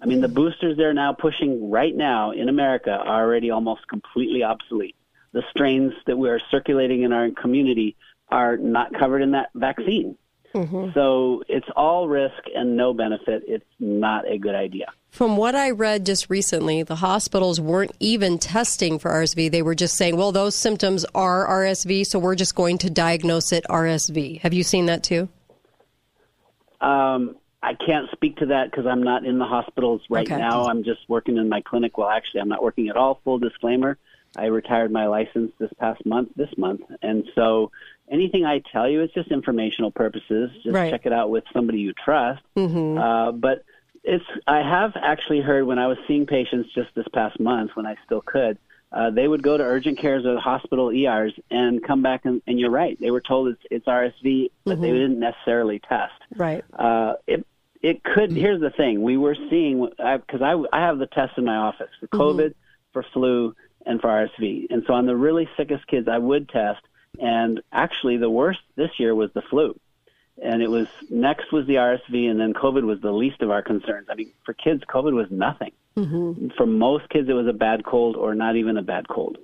I 0.00 0.06
mean, 0.06 0.20
the 0.20 0.28
boosters 0.28 0.76
they're 0.76 0.92
now 0.92 1.12
pushing 1.12 1.70
right 1.70 1.94
now 1.94 2.32
in 2.32 2.48
America 2.48 2.90
are 2.90 3.22
already 3.22 3.50
almost 3.50 3.86
completely 3.86 4.42
obsolete. 4.42 4.96
The 5.32 5.44
strains 5.50 5.92
that 6.06 6.18
we 6.18 6.28
are 6.28 6.40
circulating 6.50 7.02
in 7.02 7.12
our 7.12 7.30
community 7.30 7.96
are 8.28 8.56
not 8.56 8.92
covered 8.98 9.22
in 9.22 9.30
that 9.30 9.50
vaccine. 9.54 10.18
So 10.52 11.42
it's 11.48 11.66
all 11.76 12.08
risk 12.08 12.42
and 12.54 12.76
no 12.76 12.92
benefit. 12.92 13.42
It's 13.46 13.64
not 13.80 14.28
a 14.30 14.38
good 14.38 14.54
idea. 14.54 14.86
From 15.08 15.36
what 15.36 15.54
I 15.54 15.70
read 15.70 16.06
just 16.06 16.28
recently, 16.30 16.82
the 16.82 16.96
hospitals 16.96 17.60
weren't 17.60 17.92
even 18.00 18.38
testing 18.38 18.98
for 18.98 19.10
RSV. 19.10 19.50
They 19.50 19.62
were 19.62 19.74
just 19.74 19.96
saying, 19.96 20.16
well, 20.16 20.32
those 20.32 20.54
symptoms 20.54 21.04
are 21.14 21.46
RSV, 21.48 22.06
so 22.06 22.18
we're 22.18 22.34
just 22.34 22.54
going 22.54 22.78
to 22.78 22.90
diagnose 22.90 23.52
it 23.52 23.64
RSV. 23.68 24.40
Have 24.40 24.54
you 24.54 24.62
seen 24.62 24.86
that 24.86 25.02
too? 25.02 25.28
Um, 26.80 27.36
I 27.62 27.74
can't 27.74 28.10
speak 28.12 28.36
to 28.38 28.46
that 28.46 28.70
because 28.70 28.86
I'm 28.86 29.02
not 29.02 29.24
in 29.24 29.38
the 29.38 29.44
hospitals 29.44 30.02
right 30.10 30.26
Okay. 30.26 30.36
now. 30.36 30.66
I'm 30.66 30.82
just 30.82 31.00
working 31.08 31.36
in 31.36 31.48
my 31.48 31.60
clinic. 31.60 31.96
Well, 31.96 32.08
actually, 32.08 32.40
I'm 32.40 32.48
not 32.48 32.62
working 32.62 32.88
at 32.88 32.96
all. 32.96 33.20
Full 33.24 33.38
disclaimer: 33.38 33.98
I 34.36 34.46
retired 34.46 34.90
my 34.90 35.06
license 35.06 35.52
this 35.58 35.72
past 35.78 36.04
month, 36.06 36.30
this 36.36 36.50
month, 36.56 36.80
and 37.02 37.24
so 37.34 37.70
anything 38.10 38.44
I 38.44 38.60
tell 38.60 38.88
you 38.88 39.02
is 39.02 39.10
just 39.12 39.30
informational 39.30 39.90
purposes. 39.90 40.50
Just 40.62 40.74
Right. 40.74 40.90
check 40.90 41.06
it 41.06 41.12
out 41.12 41.30
with 41.30 41.44
somebody 41.52 41.80
you 41.80 41.92
trust. 41.92 42.42
Mm-hmm. 42.56 42.98
Uh, 42.98 43.32
but 43.32 43.64
it's 44.04 44.24
I 44.46 44.62
have 44.62 44.92
actually 44.96 45.40
heard 45.40 45.64
when 45.66 45.78
I 45.78 45.86
was 45.86 45.98
seeing 46.08 46.26
patients 46.26 46.70
just 46.74 46.94
this 46.94 47.06
past 47.12 47.38
month 47.38 47.72
when 47.74 47.86
I 47.86 47.96
still 48.04 48.20
could, 48.20 48.58
uh, 48.90 49.10
they 49.10 49.26
would 49.28 49.42
go 49.42 49.56
to 49.56 49.62
urgent 49.62 49.98
cares 49.98 50.26
or 50.26 50.38
hospital 50.38 50.90
ERs 50.90 51.32
and 51.50 51.82
come 51.82 52.02
back 52.02 52.24
and, 52.24 52.42
and 52.46 52.58
you're 52.58 52.70
right, 52.70 52.98
they 53.00 53.10
were 53.10 53.20
told 53.20 53.48
it's 53.48 53.62
it's 53.70 53.86
RSV, 53.86 54.50
but 54.64 54.80
they 54.80 54.88
Mhm. 54.88 54.92
didn't 54.94 55.20
necessarily 55.20 55.78
test. 55.78 56.14
Right. 56.36 56.64
Uh, 56.72 57.14
it 57.26 57.46
it 57.80 58.02
could. 58.04 58.30
Here's 58.32 58.60
the 58.60 58.70
thing: 58.70 59.02
we 59.02 59.16
were 59.16 59.34
seeing 59.50 59.84
because 59.86 60.40
I, 60.42 60.52
I 60.72 60.80
have 60.86 60.98
the 60.98 61.06
test 61.06 61.36
in 61.38 61.44
my 61.44 61.56
office 61.56 61.90
for 62.00 62.06
COVID, 62.08 62.54
for 62.92 63.02
flu, 63.12 63.54
and 63.86 64.00
for 64.00 64.08
RSV, 64.08 64.66
and 64.70 64.84
so 64.86 64.94
on 64.94 65.06
the 65.06 65.16
really 65.16 65.48
sickest 65.56 65.86
kids, 65.86 66.08
I 66.08 66.18
would 66.18 66.48
test. 66.48 66.80
And 67.20 67.60
actually, 67.72 68.16
the 68.16 68.30
worst 68.30 68.60
this 68.76 68.90
year 68.98 69.14
was 69.14 69.30
the 69.34 69.42
flu, 69.42 69.78
and 70.42 70.62
it 70.62 70.70
was 70.70 70.86
next 71.10 71.52
was 71.52 71.66
the 71.66 71.74
RSV, 71.74 72.30
and 72.30 72.40
then 72.40 72.54
COVID 72.54 72.84
was 72.84 73.00
the 73.00 73.12
least 73.12 73.42
of 73.42 73.50
our 73.50 73.62
concerns. 73.62 74.08
I 74.10 74.14
mean, 74.14 74.32
for 74.44 74.54
kids, 74.54 74.82
COVID 74.88 75.12
was 75.12 75.30
nothing. 75.30 75.72
Mm-hmm. 75.96 76.48
For 76.56 76.66
most 76.66 77.08
kids, 77.10 77.28
it 77.28 77.34
was 77.34 77.46
a 77.46 77.52
bad 77.52 77.84
cold 77.84 78.16
or 78.16 78.34
not 78.34 78.56
even 78.56 78.78
a 78.78 78.82
bad 78.82 79.08
cold. 79.08 79.38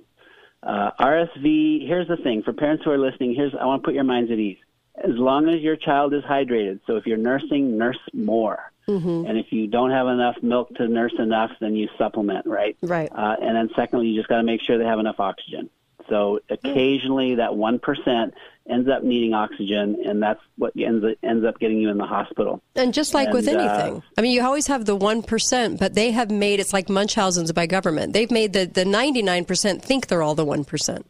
Uh, 0.63 0.91
RSV. 0.99 1.87
Here's 1.87 2.07
the 2.07 2.17
thing: 2.17 2.41
for 2.43 2.53
parents 2.53 2.83
who 2.83 2.91
are 2.91 2.97
listening, 2.97 3.35
here's 3.35 3.53
I 3.53 3.65
want 3.65 3.83
to 3.83 3.85
put 3.85 3.93
your 3.93 4.03
minds 4.03 4.31
at 4.31 4.39
ease. 4.39 4.57
As 4.95 5.15
long 5.15 5.47
as 5.47 5.61
your 5.61 5.77
child 5.77 6.13
is 6.13 6.23
hydrated, 6.23 6.81
so 6.85 6.97
if 6.97 7.05
you're 7.05 7.17
nursing, 7.17 7.77
nurse 7.77 7.99
more. 8.13 8.68
Mm-hmm. 8.89 9.25
And 9.27 9.37
if 9.37 9.51
you 9.51 9.67
don't 9.67 9.91
have 9.91 10.07
enough 10.07 10.35
milk 10.41 10.73
to 10.75 10.87
nurse 10.87 11.13
enough, 11.19 11.51
then 11.61 11.75
you 11.75 11.87
supplement, 11.97 12.45
right? 12.45 12.75
Right. 12.81 13.09
Uh, 13.11 13.35
and 13.41 13.55
then 13.55 13.69
secondly, 13.75 14.07
you 14.07 14.19
just 14.19 14.29
got 14.29 14.37
to 14.37 14.43
make 14.43 14.61
sure 14.61 14.77
they 14.77 14.85
have 14.85 14.99
enough 14.99 15.19
oxygen. 15.19 15.69
So 16.09 16.39
occasionally 16.49 17.35
that 17.35 17.51
1% 17.51 18.31
ends 18.69 18.89
up 18.89 19.03
needing 19.03 19.33
oxygen, 19.33 20.03
and 20.05 20.21
that's 20.21 20.41
what 20.57 20.73
ends, 20.77 21.05
ends 21.23 21.45
up 21.45 21.59
getting 21.59 21.77
you 21.77 21.89
in 21.89 21.97
the 21.97 22.05
hospital. 22.05 22.61
And 22.75 22.93
just 22.93 23.13
like 23.13 23.31
with 23.31 23.47
And, 23.47 23.57
uh, 23.57 23.61
anything, 23.61 24.03
I 24.17 24.21
mean, 24.21 24.31
you 24.31 24.43
always 24.43 24.67
have 24.67 24.85
the 24.85 24.97
1%, 24.97 25.79
but 25.79 25.93
they 25.93 26.11
have 26.11 26.31
made 26.31 26.59
it's 26.59 26.73
like 26.73 26.89
Munchausen's 26.89 27.51
by 27.51 27.67
government. 27.67 28.13
They've 28.13 28.31
made 28.31 28.53
the, 28.53 28.65
the 28.65 28.83
99% 28.83 29.81
think 29.81 30.07
they're 30.07 30.23
all 30.23 30.35
the 30.35 30.45
1%. 30.45 31.03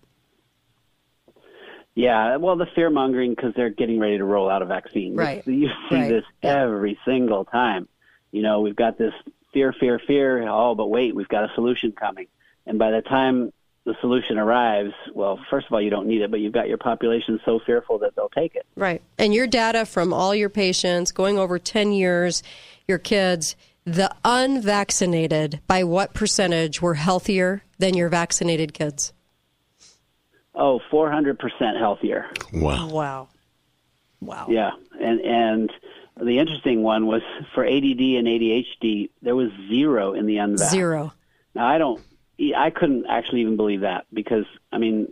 Yeah, 2.00 2.38
well, 2.38 2.56
the 2.56 2.66
fear 2.76 2.90
mongering 2.90 3.32
because 3.32 3.54
they're 3.58 3.70
getting 3.70 4.00
ready 4.00 4.18
to 4.20 4.24
roll 4.24 4.50
out 4.50 4.62
a 4.62 4.66
vaccine. 4.66 5.18
Right. 5.18 5.46
You 5.46 5.68
see 5.90 5.96
Right. 5.96 6.08
this 6.08 6.24
every 6.42 6.98
single 7.04 7.44
time. 7.44 7.90
You 8.32 8.42
know, 8.42 8.62
we've 8.62 8.76
got 8.76 8.98
this 8.98 9.14
fear, 9.54 9.74
fear, 9.78 10.00
fear. 10.08 10.48
Oh, 10.48 10.76
but 10.76 10.88
wait, 10.88 11.14
we've 11.14 11.28
got 11.28 11.44
a 11.44 11.54
solution 11.56 11.92
coming. 11.92 12.28
And 12.66 12.80
by 12.80 12.92
the 12.92 13.02
time 13.02 13.52
the 13.84 13.96
solution 14.00 14.38
arrives, 14.38 14.94
well, 15.14 15.42
first 15.50 15.68
of 15.68 15.74
all, 15.74 15.82
you 15.82 15.90
don't 15.90 16.08
need 16.08 16.22
it, 16.22 16.32
but 16.32 16.40
you've 16.40 16.54
got 16.54 16.70
your 16.70 16.78
population 16.78 17.38
so 17.44 17.60
fearful 17.66 17.98
that 18.00 18.16
they'll 18.16 18.30
take 18.30 18.56
it. 18.56 18.66
Right. 18.78 19.02
And 19.18 19.34
your 19.34 19.48
data 19.48 19.86
from 19.86 20.14
all 20.14 20.34
your 20.34 20.50
patients 20.50 21.12
going 21.12 21.38
over 21.38 21.60
10 21.60 21.92
years, 21.92 22.44
your 22.88 23.00
kids, 23.00 23.58
the 23.84 24.10
unvaccinated, 24.24 25.60
by 25.68 25.84
what 25.84 26.14
percentage 26.14 26.82
were 26.82 26.94
healthier 26.94 27.64
than 27.78 27.94
your 27.98 28.08
vaccinated 28.08 28.74
kids? 28.74 29.12
Oh, 30.56 30.80
400% 30.92 31.80
healthier. 31.80 32.30
Wow. 32.54 32.88
Oh, 32.90 32.94
wow. 32.94 33.28
Wow. 34.22 34.48
Yeah, 34.50 34.72
and 35.00 35.22
and 35.22 35.72
the 36.22 36.40
interesting 36.40 36.84
one 36.84 37.08
was 37.08 37.22
for 37.54 37.66
ADD 37.66 38.02
and 38.02 38.28
ADHD, 38.28 39.10
there 39.22 39.36
was 39.36 39.50
zero 39.70 40.14
in 40.14 40.26
the 40.26 40.36
unvax. 40.36 40.72
Zero. 40.72 41.14
Now 41.56 41.68
I 41.68 41.78
don't, 41.78 42.02
I 42.56 42.70
couldn't 42.70 43.06
actually 43.08 43.42
even 43.42 43.56
believe 43.56 43.82
that 43.82 44.06
because 44.12 44.46
I 44.72 44.78
mean, 44.78 45.12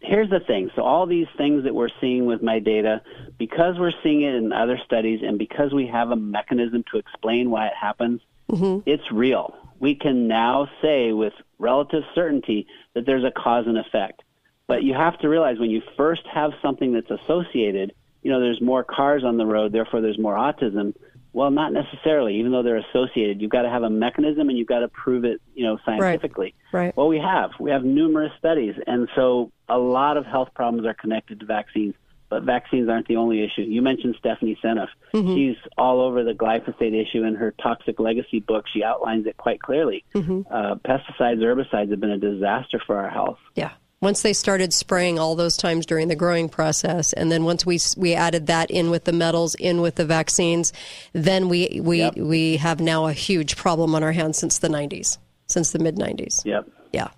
here's 0.00 0.30
the 0.30 0.40
thing. 0.40 0.70
So 0.74 0.82
all 0.82 1.06
these 1.06 1.28
things 1.36 1.64
that 1.64 1.74
we're 1.74 1.90
seeing 2.00 2.26
with 2.26 2.42
my 2.42 2.58
data, 2.58 3.02
because 3.38 3.78
we're 3.78 3.92
seeing 4.02 4.22
it 4.22 4.34
in 4.34 4.52
other 4.52 4.78
studies, 4.84 5.20
and 5.22 5.38
because 5.38 5.72
we 5.72 5.86
have 5.86 6.10
a 6.10 6.16
mechanism 6.16 6.84
to 6.90 6.98
explain 6.98 7.50
why 7.50 7.68
it 7.68 7.74
happens, 7.80 8.20
mm-hmm. 8.50 8.88
it's 8.90 9.10
real. 9.12 9.54
We 9.78 9.94
can 9.94 10.26
now 10.26 10.68
say 10.82 11.12
with 11.12 11.34
relative 11.58 12.02
certainty 12.14 12.66
that 12.94 13.06
there's 13.06 13.24
a 13.24 13.30
cause 13.30 13.66
and 13.66 13.78
effect. 13.78 14.22
But 14.68 14.82
you 14.82 14.94
have 14.94 15.18
to 15.20 15.28
realize 15.28 15.58
when 15.58 15.70
you 15.70 15.82
first 15.96 16.22
have 16.32 16.52
something 16.60 16.92
that's 16.92 17.10
associated, 17.10 17.92
you 18.22 18.30
know, 18.32 18.40
there's 18.40 18.60
more 18.60 18.82
cars 18.82 19.22
on 19.24 19.36
the 19.36 19.46
road, 19.46 19.72
therefore 19.72 20.00
there's 20.00 20.18
more 20.18 20.34
autism. 20.34 20.94
Well, 21.32 21.50
not 21.50 21.72
necessarily. 21.72 22.36
Even 22.36 22.50
though 22.50 22.62
they're 22.62 22.78
associated, 22.78 23.42
you've 23.42 23.50
got 23.50 23.62
to 23.62 23.68
have 23.68 23.82
a 23.82 23.90
mechanism 23.90 24.48
and 24.48 24.56
you've 24.56 24.66
got 24.66 24.80
to 24.80 24.88
prove 24.88 25.24
it, 25.24 25.40
you 25.54 25.64
know, 25.64 25.78
scientifically. 25.84 26.54
Right. 26.72 26.86
right. 26.86 26.96
Well, 26.96 27.08
we 27.08 27.18
have. 27.18 27.50
We 27.60 27.70
have 27.70 27.84
numerous 27.84 28.32
studies. 28.38 28.74
And 28.86 29.08
so 29.14 29.52
a 29.68 29.78
lot 29.78 30.16
of 30.16 30.24
health 30.24 30.48
problems 30.54 30.86
are 30.86 30.94
connected 30.94 31.40
to 31.40 31.46
vaccines, 31.46 31.94
but 32.30 32.42
vaccines 32.42 32.88
aren't 32.88 33.06
the 33.06 33.16
only 33.16 33.44
issue. 33.44 33.62
You 33.62 33.82
mentioned 33.82 34.16
Stephanie 34.18 34.58
Seneff. 34.64 34.88
Mhm. 35.12 35.34
She's 35.34 35.56
all 35.76 36.00
over 36.00 36.24
the 36.24 36.32
glyphosate 36.32 36.94
issue 36.94 37.22
in 37.22 37.34
her 37.34 37.52
Toxic 37.62 38.00
Legacy 38.00 38.40
book. 38.40 38.64
She 38.72 38.82
outlines 38.82 39.26
it 39.26 39.36
quite 39.36 39.60
clearly. 39.60 40.04
Mhm. 40.14 40.46
Uh, 40.50 40.76
pesticides, 40.76 41.38
herbicides 41.40 41.90
have 41.90 42.00
been 42.00 42.10
a 42.10 42.18
disaster 42.18 42.80
for 42.84 42.96
our 42.96 43.10
health. 43.10 43.38
Yeah. 43.54 43.72
Once 44.02 44.20
they 44.22 44.32
started 44.32 44.72
spraying 44.74 45.18
all 45.18 45.34
those 45.34 45.56
times 45.56 45.86
during 45.86 46.08
the 46.08 46.14
growing 46.14 46.48
process, 46.48 47.12
and 47.14 47.32
then 47.32 47.44
once 47.44 47.64
we 47.64 47.78
we 47.96 48.14
added 48.14 48.46
that 48.46 48.70
in 48.70 48.90
with 48.90 49.04
the 49.04 49.12
metals, 49.12 49.54
in 49.54 49.80
with 49.80 49.94
the 49.94 50.04
vaccines, 50.04 50.72
then 51.12 51.48
we 51.48 51.80
we 51.82 52.10
we 52.10 52.56
have 52.58 52.78
now 52.78 53.06
a 53.06 53.12
huge 53.12 53.56
problem 53.56 53.94
on 53.94 54.02
our 54.02 54.12
hands 54.12 54.36
since 54.36 54.58
the 54.58 54.68
90s, 54.68 55.18
since 55.46 55.72
the 55.72 55.78
mid 55.78 55.96
90s. 55.96 56.44
Yep. 56.44 56.68
Yeah. 56.92 57.08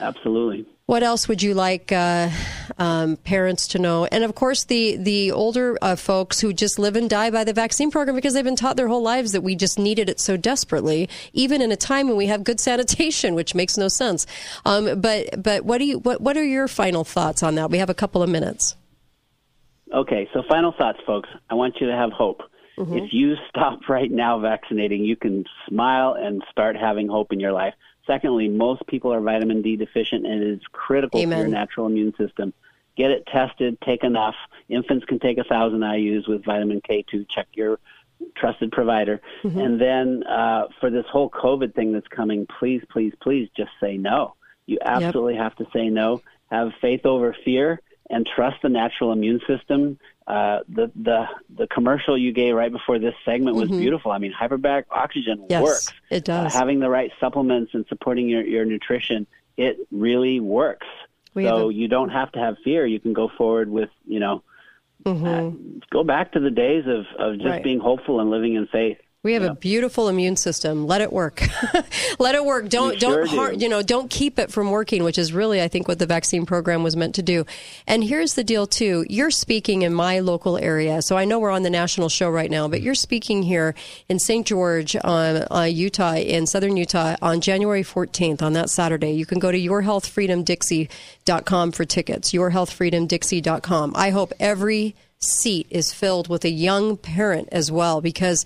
Absolutely. 0.00 0.64
What 0.88 1.02
else 1.02 1.28
would 1.28 1.42
you 1.42 1.52
like 1.52 1.92
uh, 1.92 2.30
um, 2.78 3.18
parents 3.18 3.68
to 3.68 3.78
know? 3.78 4.06
And 4.06 4.24
of 4.24 4.34
course, 4.34 4.64
the 4.64 4.96
the 4.96 5.32
older 5.32 5.76
uh, 5.82 5.96
folks 5.96 6.40
who 6.40 6.54
just 6.54 6.78
live 6.78 6.96
and 6.96 7.10
die 7.10 7.28
by 7.28 7.44
the 7.44 7.52
vaccine 7.52 7.90
program 7.90 8.16
because 8.16 8.32
they've 8.32 8.42
been 8.42 8.56
taught 8.56 8.78
their 8.78 8.88
whole 8.88 9.02
lives 9.02 9.32
that 9.32 9.42
we 9.42 9.54
just 9.54 9.78
needed 9.78 10.08
it 10.08 10.18
so 10.18 10.38
desperately, 10.38 11.06
even 11.34 11.60
in 11.60 11.70
a 11.70 11.76
time 11.76 12.08
when 12.08 12.16
we 12.16 12.24
have 12.28 12.42
good 12.42 12.58
sanitation, 12.58 13.34
which 13.34 13.54
makes 13.54 13.76
no 13.76 13.88
sense. 13.88 14.26
Um, 14.64 14.98
but 14.98 15.42
but 15.42 15.62
what 15.66 15.76
do 15.76 15.84
you 15.84 15.98
what 15.98 16.22
what 16.22 16.38
are 16.38 16.44
your 16.44 16.68
final 16.68 17.04
thoughts 17.04 17.42
on 17.42 17.56
that? 17.56 17.70
We 17.70 17.76
have 17.76 17.90
a 17.90 17.94
couple 17.94 18.22
of 18.22 18.30
minutes. 18.30 18.74
Okay, 19.92 20.26
so 20.32 20.42
final 20.48 20.72
thoughts, 20.72 21.00
folks. 21.06 21.28
I 21.50 21.54
want 21.54 21.74
you 21.82 21.86
to 21.88 21.92
have 21.94 22.12
hope. 22.12 22.40
Mhm. 22.78 23.04
If 23.04 23.12
you 23.12 23.34
stop 23.50 23.90
right 23.90 24.10
now 24.10 24.38
vaccinating, 24.38 25.04
you 25.04 25.16
can 25.16 25.44
smile 25.68 26.16
and 26.18 26.42
start 26.50 26.76
having 26.76 27.08
hope 27.08 27.30
in 27.30 27.40
your 27.40 27.52
life. 27.52 27.74
Secondly, 28.08 28.48
most 28.48 28.84
people 28.86 29.12
are 29.12 29.20
vitamin 29.20 29.62
D 29.62 29.76
deficient, 29.76 30.26
and 30.26 30.42
it 30.42 30.48
is 30.48 30.60
critical 30.72 31.20
Amen. 31.20 31.36
for 31.36 31.42
your 31.42 31.48
natural 31.48 31.86
immune 31.86 32.14
system. 32.16 32.52
Get 32.96 33.12
it 33.12 33.26
tested. 33.26 33.78
Take 33.84 34.02
enough. 34.02 34.34
Infants 34.68 35.04
can 35.04 35.20
take 35.20 35.38
a 35.38 35.44
thousand 35.44 35.82
IU's 35.82 36.26
with 36.26 36.44
vitamin 36.44 36.80
K2. 36.80 37.26
Check 37.28 37.46
your 37.52 37.78
trusted 38.36 38.72
provider. 38.72 39.20
Mm-hmm. 39.44 39.58
And 39.60 39.80
then 39.80 40.24
uh, 40.24 40.68
for 40.80 40.90
this 40.90 41.04
whole 41.12 41.30
COVID 41.30 41.74
thing 41.74 41.92
that's 41.92 42.08
coming, 42.08 42.46
please, 42.58 42.82
please, 42.90 43.12
please, 43.22 43.48
just 43.56 43.70
say 43.80 43.96
no. 43.96 44.34
You 44.66 44.78
absolutely 44.82 45.36
have 45.36 45.54
to 45.56 45.66
say 45.72 45.88
no. 45.88 46.22
Have 46.50 46.72
faith 46.80 47.06
over 47.06 47.36
fear 47.44 47.80
and 48.10 48.26
trust 48.26 48.56
the 48.62 48.68
natural 48.68 49.12
immune 49.12 49.40
system. 49.46 49.98
Uh, 50.28 50.60
the 50.68 50.90
the 50.94 51.26
the 51.56 51.66
commercial 51.68 52.16
you 52.18 52.32
gave 52.32 52.54
right 52.54 52.70
before 52.70 52.98
this 52.98 53.14
segment 53.24 53.56
was 53.56 53.70
Mhm. 53.70 53.78
beautiful. 53.78 54.12
I 54.12 54.18
mean, 54.18 54.30
hyperbaric 54.38 54.84
oxygen 54.90 55.42
Yes, 55.48 55.62
works. 55.62 55.92
it 56.10 56.24
does. 56.26 56.54
Uh, 56.54 56.58
having 56.58 56.80
the 56.80 56.90
right 56.90 57.10
supplements 57.18 57.72
and 57.72 57.86
supporting 57.88 58.28
your 58.28 58.42
your 58.42 58.66
nutrition, 58.66 59.26
it 59.56 59.78
really 59.90 60.38
works. 60.38 60.86
We 61.32 61.44
so 61.44 61.70
a- 61.70 61.72
you 61.72 61.88
don't 61.88 62.10
have 62.10 62.30
to 62.32 62.38
have 62.40 62.58
fear. 62.62 62.84
You 62.84 63.00
can 63.00 63.14
go 63.14 63.28
forward 63.28 63.70
with 63.70 63.88
you 64.06 64.20
know 64.20 64.42
Mhm. 65.06 65.80
go 65.88 66.04
back 66.04 66.32
to 66.32 66.40
the 66.40 66.50
days 66.50 66.84
of 66.86 67.06
of 67.18 67.36
just 67.38 67.48
Right. 67.48 67.62
being 67.62 67.78
hopeful 67.80 68.20
and 68.20 68.28
living 68.30 68.52
in 68.54 68.66
faith. 68.66 68.98
We 69.24 69.32
have 69.32 69.42
a 69.42 69.52
beautiful 69.54 70.08
immune 70.08 70.36
system. 70.36 70.86
Let 70.86 71.00
it 71.00 71.12
work. 71.12 71.42
Let 72.20 72.36
it 72.36 72.44
work. 72.44 72.68
Don't 72.68 72.90
We 72.90 72.96
don't 72.98 73.26
har- 73.28 73.50
do. 73.52 73.58
you 73.58 73.68
know 73.68 73.82
don't 73.82 74.08
keep 74.08 74.38
it 74.38 74.52
from 74.52 74.70
working, 74.70 75.02
which 75.02 75.18
is 75.18 75.32
really 75.32 75.60
I 75.60 75.66
think 75.66 75.88
what 75.88 75.98
the 75.98 76.06
vaccine 76.06 76.46
program 76.46 76.84
was 76.84 76.94
meant 76.94 77.16
to 77.16 77.22
do. 77.22 77.44
And 77.88 78.04
here's 78.04 78.34
the 78.34 78.44
deal 78.44 78.68
too. 78.68 79.04
You're 79.10 79.32
speaking 79.32 79.82
in 79.82 79.92
my 79.92 80.20
local 80.20 80.56
area, 80.56 81.02
so 81.02 81.16
I 81.16 81.24
know 81.24 81.40
we're 81.40 81.50
on 81.50 81.64
the 81.64 81.68
national 81.70 82.08
show 82.10 82.30
right 82.30 82.48
now, 82.50 82.68
but 82.68 82.80
you're 82.80 82.94
speaking 82.94 83.42
here 83.42 83.74
in 84.08 84.20
St. 84.20 84.46
George, 84.46 84.94
uh, 84.94 85.46
uh, 85.50 85.62
Utah, 85.68 86.14
in 86.14 86.46
southern 86.46 86.76
Utah, 86.76 87.16
on 87.20 87.40
January 87.40 87.82
14th 87.82 88.40
on 88.40 88.52
that 88.52 88.70
Saturday. 88.70 89.10
You 89.10 89.26
can 89.26 89.40
go 89.40 89.50
to 89.50 89.58
yourhealthfreedomdixie.com 89.58 91.72
for 91.72 91.84
tickets. 91.84 92.32
Yourhealthfreedomdixie.com. 92.32 93.92
I 93.96 94.10
hope 94.10 94.32
every 94.38 94.94
seat 95.18 95.66
is 95.70 95.92
filled 95.92 96.28
with 96.28 96.44
a 96.44 96.50
young 96.50 96.96
parent 96.96 97.48
as 97.50 97.72
well 97.72 98.00
because 98.00 98.44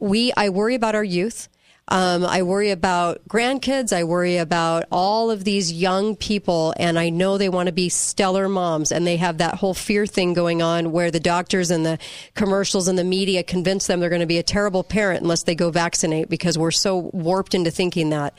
we 0.00 0.32
I 0.36 0.48
worry 0.50 0.74
about 0.74 0.94
our 0.94 1.04
youth. 1.04 1.48
Um, 1.90 2.24
I 2.24 2.42
worry 2.42 2.70
about 2.70 3.26
grandkids. 3.28 3.94
I 3.94 4.04
worry 4.04 4.36
about 4.36 4.84
all 4.92 5.30
of 5.30 5.44
these 5.44 5.72
young 5.72 6.16
people, 6.16 6.74
and 6.76 6.98
I 6.98 7.08
know 7.08 7.38
they 7.38 7.48
want 7.48 7.68
to 7.68 7.72
be 7.72 7.88
stellar 7.88 8.46
moms, 8.46 8.92
and 8.92 9.06
they 9.06 9.16
have 9.16 9.38
that 9.38 9.54
whole 9.54 9.72
fear 9.72 10.04
thing 10.06 10.34
going 10.34 10.60
on 10.60 10.92
where 10.92 11.10
the 11.10 11.20
doctors 11.20 11.70
and 11.70 11.86
the 11.86 11.98
commercials 12.34 12.88
and 12.88 12.98
the 12.98 13.04
media 13.04 13.42
convince 13.42 13.86
them 13.86 14.00
they're 14.00 14.10
going 14.10 14.20
to 14.20 14.26
be 14.26 14.36
a 14.36 14.42
terrible 14.42 14.84
parent 14.84 15.22
unless 15.22 15.44
they 15.44 15.54
go 15.54 15.70
vaccinate 15.70 16.28
because 16.28 16.58
we're 16.58 16.70
so 16.70 17.10
warped 17.14 17.54
into 17.54 17.70
thinking 17.70 18.10
that 18.10 18.34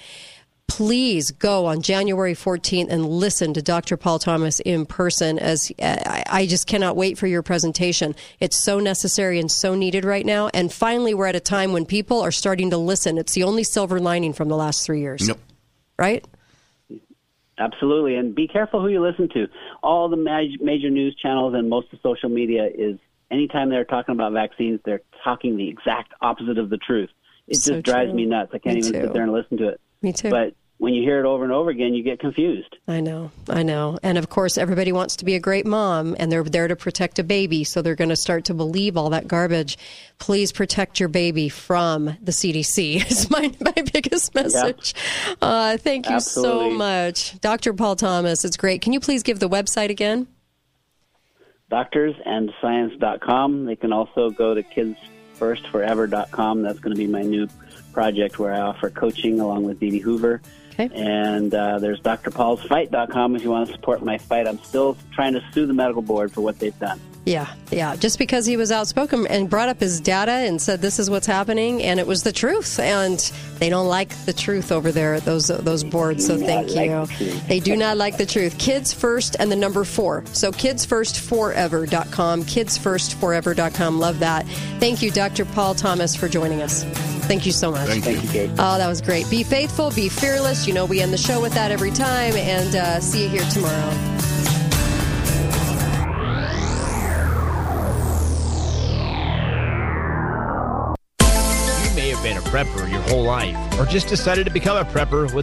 please 0.69 1.31
go 1.31 1.65
on 1.65 1.81
January 1.81 2.33
14th 2.33 2.87
and 2.89 3.05
listen 3.05 3.53
to 3.55 3.61
Dr. 3.61 3.97
Paul 3.97 4.19
Thomas 4.19 4.59
in 4.61 4.85
person 4.85 5.37
as 5.39 5.71
uh, 5.81 5.97
I, 6.05 6.23
I 6.29 6.45
just 6.45 6.67
cannot 6.67 6.95
wait 6.95 7.17
for 7.17 7.27
your 7.27 7.41
presentation. 7.43 8.15
It's 8.39 8.55
so 8.57 8.79
necessary 8.79 9.39
and 9.39 9.51
so 9.51 9.75
needed 9.75 10.05
right 10.05 10.25
now. 10.25 10.49
And 10.53 10.71
finally, 10.71 11.13
we're 11.13 11.25
at 11.27 11.35
a 11.35 11.39
time 11.41 11.73
when 11.73 11.85
people 11.85 12.21
are 12.21 12.31
starting 12.31 12.69
to 12.69 12.77
listen. 12.77 13.17
It's 13.17 13.33
the 13.33 13.43
only 13.43 13.63
silver 13.63 13.99
lining 13.99 14.31
from 14.31 14.47
the 14.47 14.55
last 14.55 14.85
three 14.85 15.01
years. 15.01 15.27
Yep. 15.27 15.37
Right? 15.97 16.25
Absolutely, 17.57 18.15
and 18.15 18.33
be 18.33 18.47
careful 18.47 18.81
who 18.81 18.87
you 18.87 19.01
listen 19.01 19.27
to. 19.33 19.47
All 19.83 20.07
the 20.07 20.15
major 20.15 20.89
news 20.89 21.13
channels 21.21 21.53
and 21.55 21.69
most 21.69 21.91
of 21.91 21.99
social 22.01 22.29
media 22.29 22.69
is 22.73 22.97
anytime 23.29 23.69
they're 23.69 23.83
talking 23.83 24.15
about 24.15 24.31
vaccines, 24.31 24.79
they're 24.85 25.01
talking 25.25 25.57
the 25.57 25.67
exact 25.67 26.13
opposite 26.21 26.57
of 26.57 26.69
the 26.69 26.77
truth. 26.77 27.09
It 27.49 27.57
So 27.57 27.73
just 27.73 27.85
drives 27.85 28.11
true. 28.11 28.15
me 28.15 28.25
nuts. 28.27 28.51
I 28.53 28.59
can't 28.59 28.75
Me 28.75 28.79
even 28.79 28.93
too. 28.93 29.01
sit 29.01 29.13
there 29.13 29.23
and 29.23 29.33
listen 29.33 29.57
to 29.57 29.67
it. 29.69 29.81
Me 30.01 30.13
too. 30.13 30.29
But 30.29 30.53
when 30.79 30.93
you 30.93 31.03
hear 31.03 31.19
it 31.19 31.25
over 31.25 31.43
and 31.43 31.51
over 31.51 31.69
again, 31.69 31.93
you 31.93 32.03
get 32.03 32.21
confused. 32.21 32.77
I 32.87 33.01
know, 33.01 33.31
I 33.49 33.63
know. 33.63 33.99
And 34.01 34.17
of 34.17 34.29
course, 34.29 34.57
everybody 34.57 34.93
wants 34.93 35.17
to 35.17 35.25
be 35.25 35.35
a 35.35 35.39
great 35.39 35.65
mom 35.65 36.15
and 36.17 36.31
they're 36.31 36.41
there 36.41 36.69
to 36.69 36.75
protect 36.77 37.19
a 37.19 37.23
baby. 37.23 37.65
So 37.65 37.81
they're 37.81 37.95
going 37.95 38.11
to 38.11 38.15
start 38.15 38.45
to 38.45 38.53
believe 38.53 38.95
all 38.95 39.09
that 39.09 39.27
garbage. 39.27 39.77
Please 40.19 40.53
protect 40.53 40.97
your 41.01 41.09
baby 41.09 41.49
from 41.49 42.05
the 42.21 42.31
CDC, 42.31 43.05
is 43.11 43.29
my, 43.29 43.51
my 43.59 43.83
biggest 43.91 44.33
message. 44.33 44.95
Uh, 45.41 45.75
thank 45.75 46.09
you 46.09 46.21
so 46.21 46.69
much. 46.69 47.37
Dr. 47.41 47.73
Paul 47.73 47.97
Thomas, 47.97 48.45
it's 48.45 48.55
great. 48.55 48.81
Can 48.81 48.93
you 48.93 49.01
please 49.01 49.21
give 49.21 49.39
the 49.39 49.49
website 49.49 49.89
again? 49.89 50.27
Doctorsandscience.com. 51.69 53.65
They 53.65 53.75
can 53.75 53.91
also 53.91 54.29
go 54.29 54.53
to 54.53 54.63
kidsfirst4ever.com. 54.63 56.61
That's 56.61 56.79
going 56.79 56.95
to 56.95 56.97
be 56.97 57.07
my 57.07 57.21
new 57.21 57.49
project 57.99 58.39
where 58.39 58.53
I 58.53 58.61
offer 58.61 58.89
coaching 58.89 59.41
along 59.41 59.63
with 59.65 59.77
Dee 59.81 59.89
Dee 59.89 59.99
Hoover. 59.99 60.41
And 60.95 61.53
uh, 61.53 61.79
there's 61.79 61.99
drpaulsfight.com 61.99 63.35
if 63.35 63.43
you 63.43 63.49
want 63.49 63.67
to 63.67 63.73
support 63.73 64.01
my 64.01 64.17
fight. 64.17 64.47
I'm 64.47 64.63
still 64.63 64.95
trying 65.11 65.33
to 65.33 65.43
sue 65.51 65.65
the 65.65 65.73
medical 65.73 66.01
board 66.01 66.31
for 66.31 66.39
what 66.39 66.59
they've 66.59 66.79
done. 66.79 67.01
Yeah, 67.29 67.47
yeah. 67.69 67.95
Just 67.95 68.17
because 68.17 68.47
he 68.47 68.57
was 68.57 68.71
outspoken 68.71 69.27
and 69.27 69.47
brought 69.47 69.69
up 69.69 69.79
his 69.79 70.01
data 70.01 70.31
and 70.31 70.59
said 70.59 70.81
this 70.81 70.97
is 70.97 71.11
what's 71.11 71.27
happening, 71.27 71.83
and 71.83 71.99
it 71.99 72.07
was 72.07 72.23
the 72.23 72.31
truth, 72.31 72.79
and 72.79 73.19
they 73.59 73.69
don't 73.69 73.87
like 73.87 74.09
the 74.25 74.33
truth 74.33 74.71
over 74.71 74.91
there 74.91 75.13
at 75.13 75.25
those 75.25 75.49
those 75.49 75.83
boards. 75.83 76.25
So 76.25 76.39
thank 76.39 76.75
you. 76.75 77.05
They 77.47 77.59
do 77.59 77.75
not 77.75 77.97
like 77.97 78.17
the 78.17 78.25
truth. 78.25 78.57
Kids 78.57 78.91
first 78.91 79.35
and 79.37 79.51
the 79.51 79.55
number 79.55 79.83
four. 79.83 80.23
So 80.33 80.51
kidsfirst4ever.com. 80.51 82.43
Kidsfirst4ever.com. 82.45 83.99
Love 83.99 84.17
that. 84.19 84.47
Thank 84.79 85.03
you, 85.03 85.11
Dr. 85.11 85.45
Paul 85.45 85.75
Thomas, 85.75 86.15
for 86.15 86.27
joining 86.27 86.63
us. 86.63 86.83
Thank 87.27 87.45
you 87.45 87.51
so 87.51 87.69
much. 87.69 87.87
Thank 87.87 88.07
you. 88.07 88.15
Thank 88.15 88.23
you, 88.23 88.47
Kate. 88.47 88.51
Oh, 88.53 88.79
that 88.79 88.87
was 88.87 89.01
great. 89.01 89.29
Be 89.29 89.43
faithful, 89.43 89.91
be 89.91 90.09
fearless. 90.09 90.65
You 90.65 90.73
know, 90.73 90.85
we 90.85 90.99
end 90.99 91.13
the 91.13 91.17
show 91.17 91.39
with 91.39 91.53
that 91.53 91.69
every 91.69 91.91
time, 91.91 92.33
and 92.35 92.75
uh, 92.75 92.99
see 92.99 93.21
you 93.21 93.29
here 93.29 93.47
tomorrow. 93.51 93.93
Been 102.21 102.37
a 102.37 102.41
prepper 102.41 102.89
your 102.89 103.01
whole 103.01 103.23
life, 103.23 103.55
or 103.79 103.85
just 103.85 104.07
decided 104.07 104.45
to 104.45 104.51
become 104.51 104.77
a 104.77 104.83
prepper 104.83 105.23
with 105.23 105.33